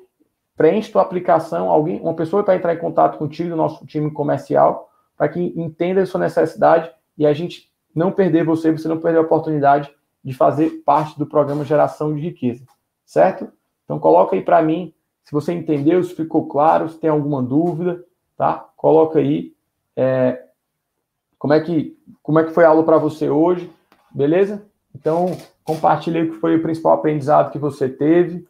preenche 0.57 0.91
tua 0.91 1.03
aplicação, 1.03 1.71
alguém, 1.71 2.01
uma 2.01 2.15
pessoa 2.15 2.43
vai 2.43 2.57
entrar 2.57 2.75
em 2.75 2.79
contato 2.79 3.19
contigo, 3.19 3.51
do 3.51 3.57
nosso 3.57 3.85
time 3.87 4.11
comercial, 4.11 4.91
para 5.17 5.29
que 5.29 5.53
entenda 5.57 6.03
a 6.03 6.07
sua 6.07 6.21
necessidade 6.21 6.91
e 7.17 7.27
a 7.27 7.33
gente 7.33 7.71
não 7.95 8.11
perder 8.11 8.45
você, 8.45 8.71
você 8.71 8.89
não 8.89 8.99
perder 8.99 9.19
a 9.19 9.23
oportunidade 9.23 9.91
de 10.25 10.35
fazer 10.35 10.83
parte 10.85 11.19
do 11.19 11.27
programa 11.27 11.65
Geração 11.65 12.15
de 12.15 12.21
Riqueza 12.21 12.65
certo? 13.07 13.49
Então 13.85 13.99
coloca 14.01 14.35
aí 14.35 14.43
para 14.43 14.61
mim, 14.61 14.93
se 15.23 15.33
você 15.33 15.53
entendeu, 15.53 16.03
se 16.03 16.15
ficou 16.15 16.47
claro, 16.49 16.89
se 16.89 16.99
tem 16.99 17.09
alguma 17.09 17.43
dúvida, 17.43 18.05
tá? 18.37 18.69
Coloca 18.77 19.21
aí 19.21 19.55
é, 19.95 20.45
como 21.39 21.55
é 21.55 21.61
que 21.61 21.97
como 22.23 22.41
é 22.41 22.45
que 22.45 22.53
foi 22.53 22.65
a 22.65 22.69
aula 22.69 22.83
para 22.83 22.99
você 22.99 23.31
hoje, 23.31 23.71
beleza? 24.11 24.67
Então 24.95 25.31
compartilhe 25.65 26.23
o 26.23 26.33
que 26.33 26.41
foi 26.41 26.57
o 26.57 26.63
principal 26.63 26.95
aprendizado 26.95 27.53
que 27.53 27.59
você 27.59 27.89
teve. 27.89 28.47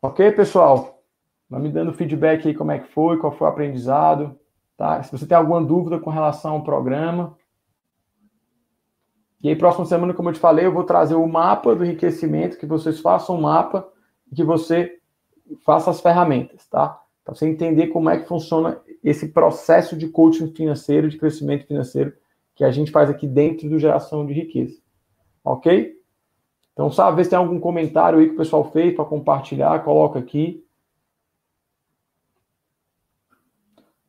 Ok, 0.00 0.30
pessoal? 0.30 1.02
Vai 1.50 1.60
me 1.60 1.72
dando 1.72 1.92
feedback 1.92 2.46
aí 2.46 2.54
como 2.54 2.70
é 2.70 2.78
que 2.78 2.92
foi, 2.92 3.18
qual 3.18 3.32
foi 3.32 3.48
o 3.48 3.50
aprendizado. 3.50 4.38
Tá? 4.76 5.02
Se 5.02 5.10
você 5.10 5.26
tem 5.26 5.36
alguma 5.36 5.62
dúvida 5.64 5.98
com 5.98 6.08
relação 6.08 6.52
ao 6.52 6.62
programa. 6.62 7.36
E 9.42 9.48
aí, 9.48 9.56
próxima 9.56 9.86
semana, 9.86 10.14
como 10.14 10.28
eu 10.28 10.32
te 10.32 10.38
falei, 10.38 10.66
eu 10.66 10.72
vou 10.72 10.84
trazer 10.84 11.16
o 11.16 11.26
mapa 11.26 11.74
do 11.74 11.84
enriquecimento, 11.84 12.58
que 12.58 12.66
vocês 12.66 13.00
façam 13.00 13.36
um 13.36 13.40
mapa 13.40 13.88
e 14.30 14.36
que 14.36 14.44
você 14.44 14.98
faça 15.64 15.90
as 15.90 16.00
ferramentas, 16.00 16.66
tá? 16.68 17.00
Para 17.24 17.34
você 17.34 17.48
entender 17.48 17.88
como 17.88 18.08
é 18.08 18.18
que 18.18 18.28
funciona 18.28 18.80
esse 19.02 19.28
processo 19.28 19.96
de 19.96 20.08
coaching 20.08 20.52
financeiro, 20.54 21.08
de 21.08 21.18
crescimento 21.18 21.66
financeiro 21.66 22.12
que 22.54 22.62
a 22.64 22.70
gente 22.70 22.92
faz 22.92 23.10
aqui 23.10 23.26
dentro 23.26 23.68
do 23.68 23.78
Geração 23.78 24.24
de 24.24 24.32
Riqueza. 24.32 24.80
Ok? 25.44 25.97
Então, 26.78 26.92
sabe, 26.92 27.16
ver 27.16 27.24
se 27.24 27.30
tem 27.30 27.36
algum 27.36 27.58
comentário 27.58 28.20
aí 28.20 28.28
que 28.28 28.34
o 28.34 28.36
pessoal 28.36 28.70
fez 28.70 28.94
para 28.94 29.04
compartilhar, 29.04 29.82
coloca 29.82 30.20
aqui. 30.20 30.64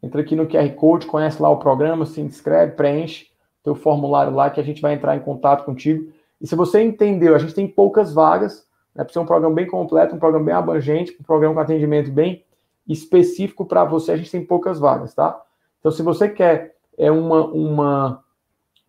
Entra 0.04 0.22
aqui 0.22 0.36
no 0.36 0.46
QR 0.46 0.70
Code, 0.76 1.08
conhece 1.08 1.42
lá 1.42 1.50
o 1.50 1.58
programa, 1.58 2.06
se 2.06 2.22
inscreve, 2.22 2.74
preenche 2.74 3.26
teu 3.64 3.74
formulário 3.74 4.32
lá 4.36 4.52
que 4.52 4.60
a 4.60 4.64
gente 4.64 4.84
vai 4.84 4.94
entrar 4.94 5.18
em 5.18 5.20
contato 5.20 5.66
contigo. 5.66 6.14
E 6.40 6.46
se 6.46 6.56
você 6.56 6.84
entendeu, 6.84 7.34
a 7.34 7.40
gente 7.40 7.56
tem 7.56 7.68
poucas 7.68 8.14
vagas, 8.14 8.68
né, 8.94 9.04
para 9.04 9.12
ser 9.12 9.18
um 9.18 9.26
programa 9.26 9.56
bem 9.56 9.66
completo, 9.66 10.14
um 10.14 10.20
programa 10.20 10.46
bem 10.46 10.54
abrangente, 10.54 11.18
um 11.20 11.24
programa 11.24 11.56
com 11.56 11.62
atendimento 11.62 12.12
bem 12.12 12.46
específico 12.88 13.66
para 13.66 13.84
você, 13.84 14.12
a 14.12 14.18
gente 14.18 14.30
tem 14.30 14.46
poucas 14.46 14.78
vagas, 14.78 15.16
tá? 15.16 15.42
Então, 15.80 15.92
se 15.92 16.04
você 16.04 16.30
quer 16.30 16.76
é 16.96 17.10
uma, 17.10 17.46
uma, 17.48 18.24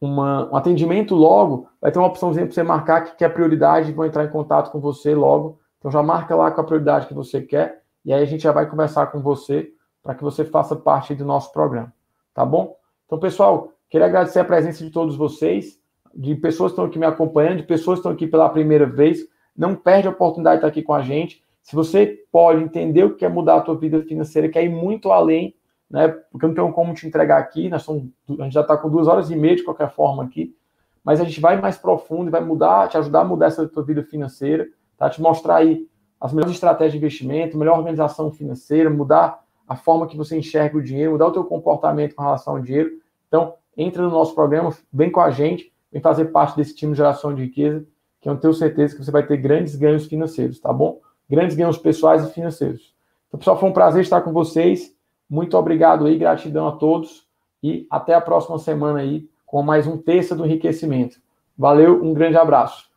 uma, 0.01 0.51
um 0.51 0.57
atendimento 0.57 1.15
logo, 1.15 1.69
vai 1.81 1.93
ter 1.93 1.99
uma 1.99 2.09
opçãozinha 2.09 2.47
para 2.47 2.55
você 2.55 2.63
marcar 2.63 3.03
que 3.03 3.17
quer 3.17 3.29
prioridade 3.29 3.91
e 3.91 3.93
vão 3.93 4.07
entrar 4.07 4.25
em 4.25 4.31
contato 4.31 4.71
com 4.71 4.81
você 4.81 5.15
logo. 5.15 5.59
Então, 5.79 5.91
já 5.91 6.03
marca 6.03 6.35
lá 6.35 6.51
com 6.51 6.61
a 6.61 6.65
prioridade 6.65 7.07
que 7.07 7.15
você 7.15 7.43
quer 7.43 7.83
e 8.05 8.13
aí 8.13 8.23
a 8.23 8.27
gente 8.27 8.43
já 8.43 8.53
vai 8.53 8.69
conversar 8.69 9.09
com 9.09 9.21
você 9.21 9.73
para 10.03 10.15
que 10.15 10.23
você 10.23 10.45
faça 10.45 10.75
parte 10.75 11.15
do 11.15 11.25
nosso 11.25 11.53
programa, 11.53 11.93
tá 12.33 12.45
bom? 12.45 12.77
Então, 13.05 13.19
pessoal, 13.19 13.73
queria 13.89 14.07
agradecer 14.07 14.41
a 14.41 14.45
presença 14.45 14.83
de 14.83 14.91
todos 14.91 15.17
vocês, 15.17 15.79
de 16.15 16.35
pessoas 16.35 16.71
que 16.71 16.75
estão 16.75 16.87
aqui 16.87 16.99
me 16.99 17.07
acompanhando, 17.07 17.59
de 17.59 17.63
pessoas 17.65 17.97
que 17.97 18.01
estão 18.01 18.13
aqui 18.13 18.27
pela 18.27 18.49
primeira 18.49 18.87
vez. 18.87 19.21
Não 19.57 19.75
perde 19.75 20.09
a 20.09 20.11
oportunidade 20.11 20.57
de 20.57 20.59
estar 20.61 20.69
aqui 20.69 20.83
com 20.83 20.95
a 20.95 21.03
gente. 21.03 21.45
Se 21.63 21.77
você 21.77 22.25
pode 22.33 22.63
entender 22.63 23.05
o 23.05 23.15
que 23.15 23.25
é 23.25 23.29
mudar 23.29 23.57
a 23.57 23.61
tua 23.61 23.77
vida 23.77 24.03
financeira, 24.03 24.49
quer 24.49 24.65
ir 24.65 24.71
muito 24.71 25.13
além, 25.13 25.55
né? 25.91 26.09
Porque 26.31 26.45
eu 26.45 26.49
não 26.49 26.55
tenho 26.55 26.73
como 26.73 26.95
te 26.95 27.07
entregar 27.07 27.39
aqui, 27.39 27.69
nós 27.69 27.83
somos, 27.83 28.05
a 28.39 28.45
gente 28.45 28.53
já 28.53 28.61
está 28.61 28.77
com 28.77 28.89
duas 28.89 29.09
horas 29.09 29.31
e 29.31 29.37
meia 29.37 29.57
de 29.57 29.65
qualquer 29.65 29.91
forma 29.91 30.23
aqui, 30.23 30.55
mas 31.03 31.21
a 31.21 31.25
gente 31.25 31.41
vai 31.41 31.61
mais 31.61 31.77
profundo 31.77 32.29
e 32.29 32.31
vai 32.31 32.43
mudar, 32.43 32.89
te 32.89 32.97
ajudar 32.97 33.23
a 33.23 33.25
mudar 33.25 33.47
essa 33.47 33.67
tua 33.67 33.83
vida 33.83 34.03
financeira, 34.03 34.69
tá? 34.97 35.11
Te 35.11 35.21
mostrar 35.21 35.57
aí 35.57 35.89
as 36.21 36.33
melhores 36.33 36.55
estratégias 36.55 36.93
de 36.93 36.99
investimento, 36.99 37.59
melhor 37.59 37.79
organização 37.79 38.31
financeira, 38.31 38.91
mudar 38.91 39.43
a 39.67 39.75
forma 39.75 40.07
que 40.07 40.17
você 40.17 40.37
enxerga 40.37 40.77
o 40.77 40.83
dinheiro, 40.83 41.13
mudar 41.13 41.29
o 41.29 41.33
teu 41.33 41.45
comportamento 41.45 42.15
com 42.15 42.23
relação 42.23 42.57
ao 42.57 42.63
dinheiro. 42.63 42.91
Então, 43.27 43.55
entra 43.77 44.03
no 44.03 44.11
nosso 44.11 44.35
programa, 44.35 44.75
vem 44.93 45.11
com 45.11 45.21
a 45.21 45.31
gente, 45.31 45.73
vem 45.91 46.03
fazer 46.03 46.27
parte 46.27 46.57
desse 46.57 46.75
time 46.75 46.93
de 46.93 46.99
geração 46.99 47.35
de 47.35 47.45
riqueza, 47.45 47.87
que 48.21 48.29
eu 48.29 48.37
tenho 48.37 48.53
certeza 48.53 48.95
que 48.95 49.05
você 49.05 49.11
vai 49.11 49.27
ter 49.27 49.39
grandes 49.39 49.75
ganhos 49.77 50.07
financeiros, 50.07 50.61
tá 50.61 50.73
bom? 50.73 51.01
Grandes 51.29 51.57
ganhos 51.57 51.79
pessoais 51.79 52.23
e 52.25 52.33
financeiros. 52.33 52.95
Então, 53.29 53.39
pessoal, 53.39 53.59
foi 53.59 53.69
um 53.71 53.73
prazer 53.73 54.03
estar 54.03 54.21
com 54.21 54.33
vocês. 54.33 54.95
Muito 55.31 55.57
obrigado 55.57 56.07
aí, 56.07 56.19
gratidão 56.19 56.67
a 56.67 56.73
todos 56.73 57.25
e 57.63 57.87
até 57.89 58.15
a 58.15 58.21
próxima 58.21 58.59
semana 58.59 58.99
aí 58.99 59.29
com 59.47 59.63
mais 59.63 59.87
um 59.87 59.97
terça 59.97 60.35
do 60.35 60.45
enriquecimento. 60.45 61.21
Valeu, 61.57 62.03
um 62.05 62.13
grande 62.13 62.37
abraço. 62.37 62.90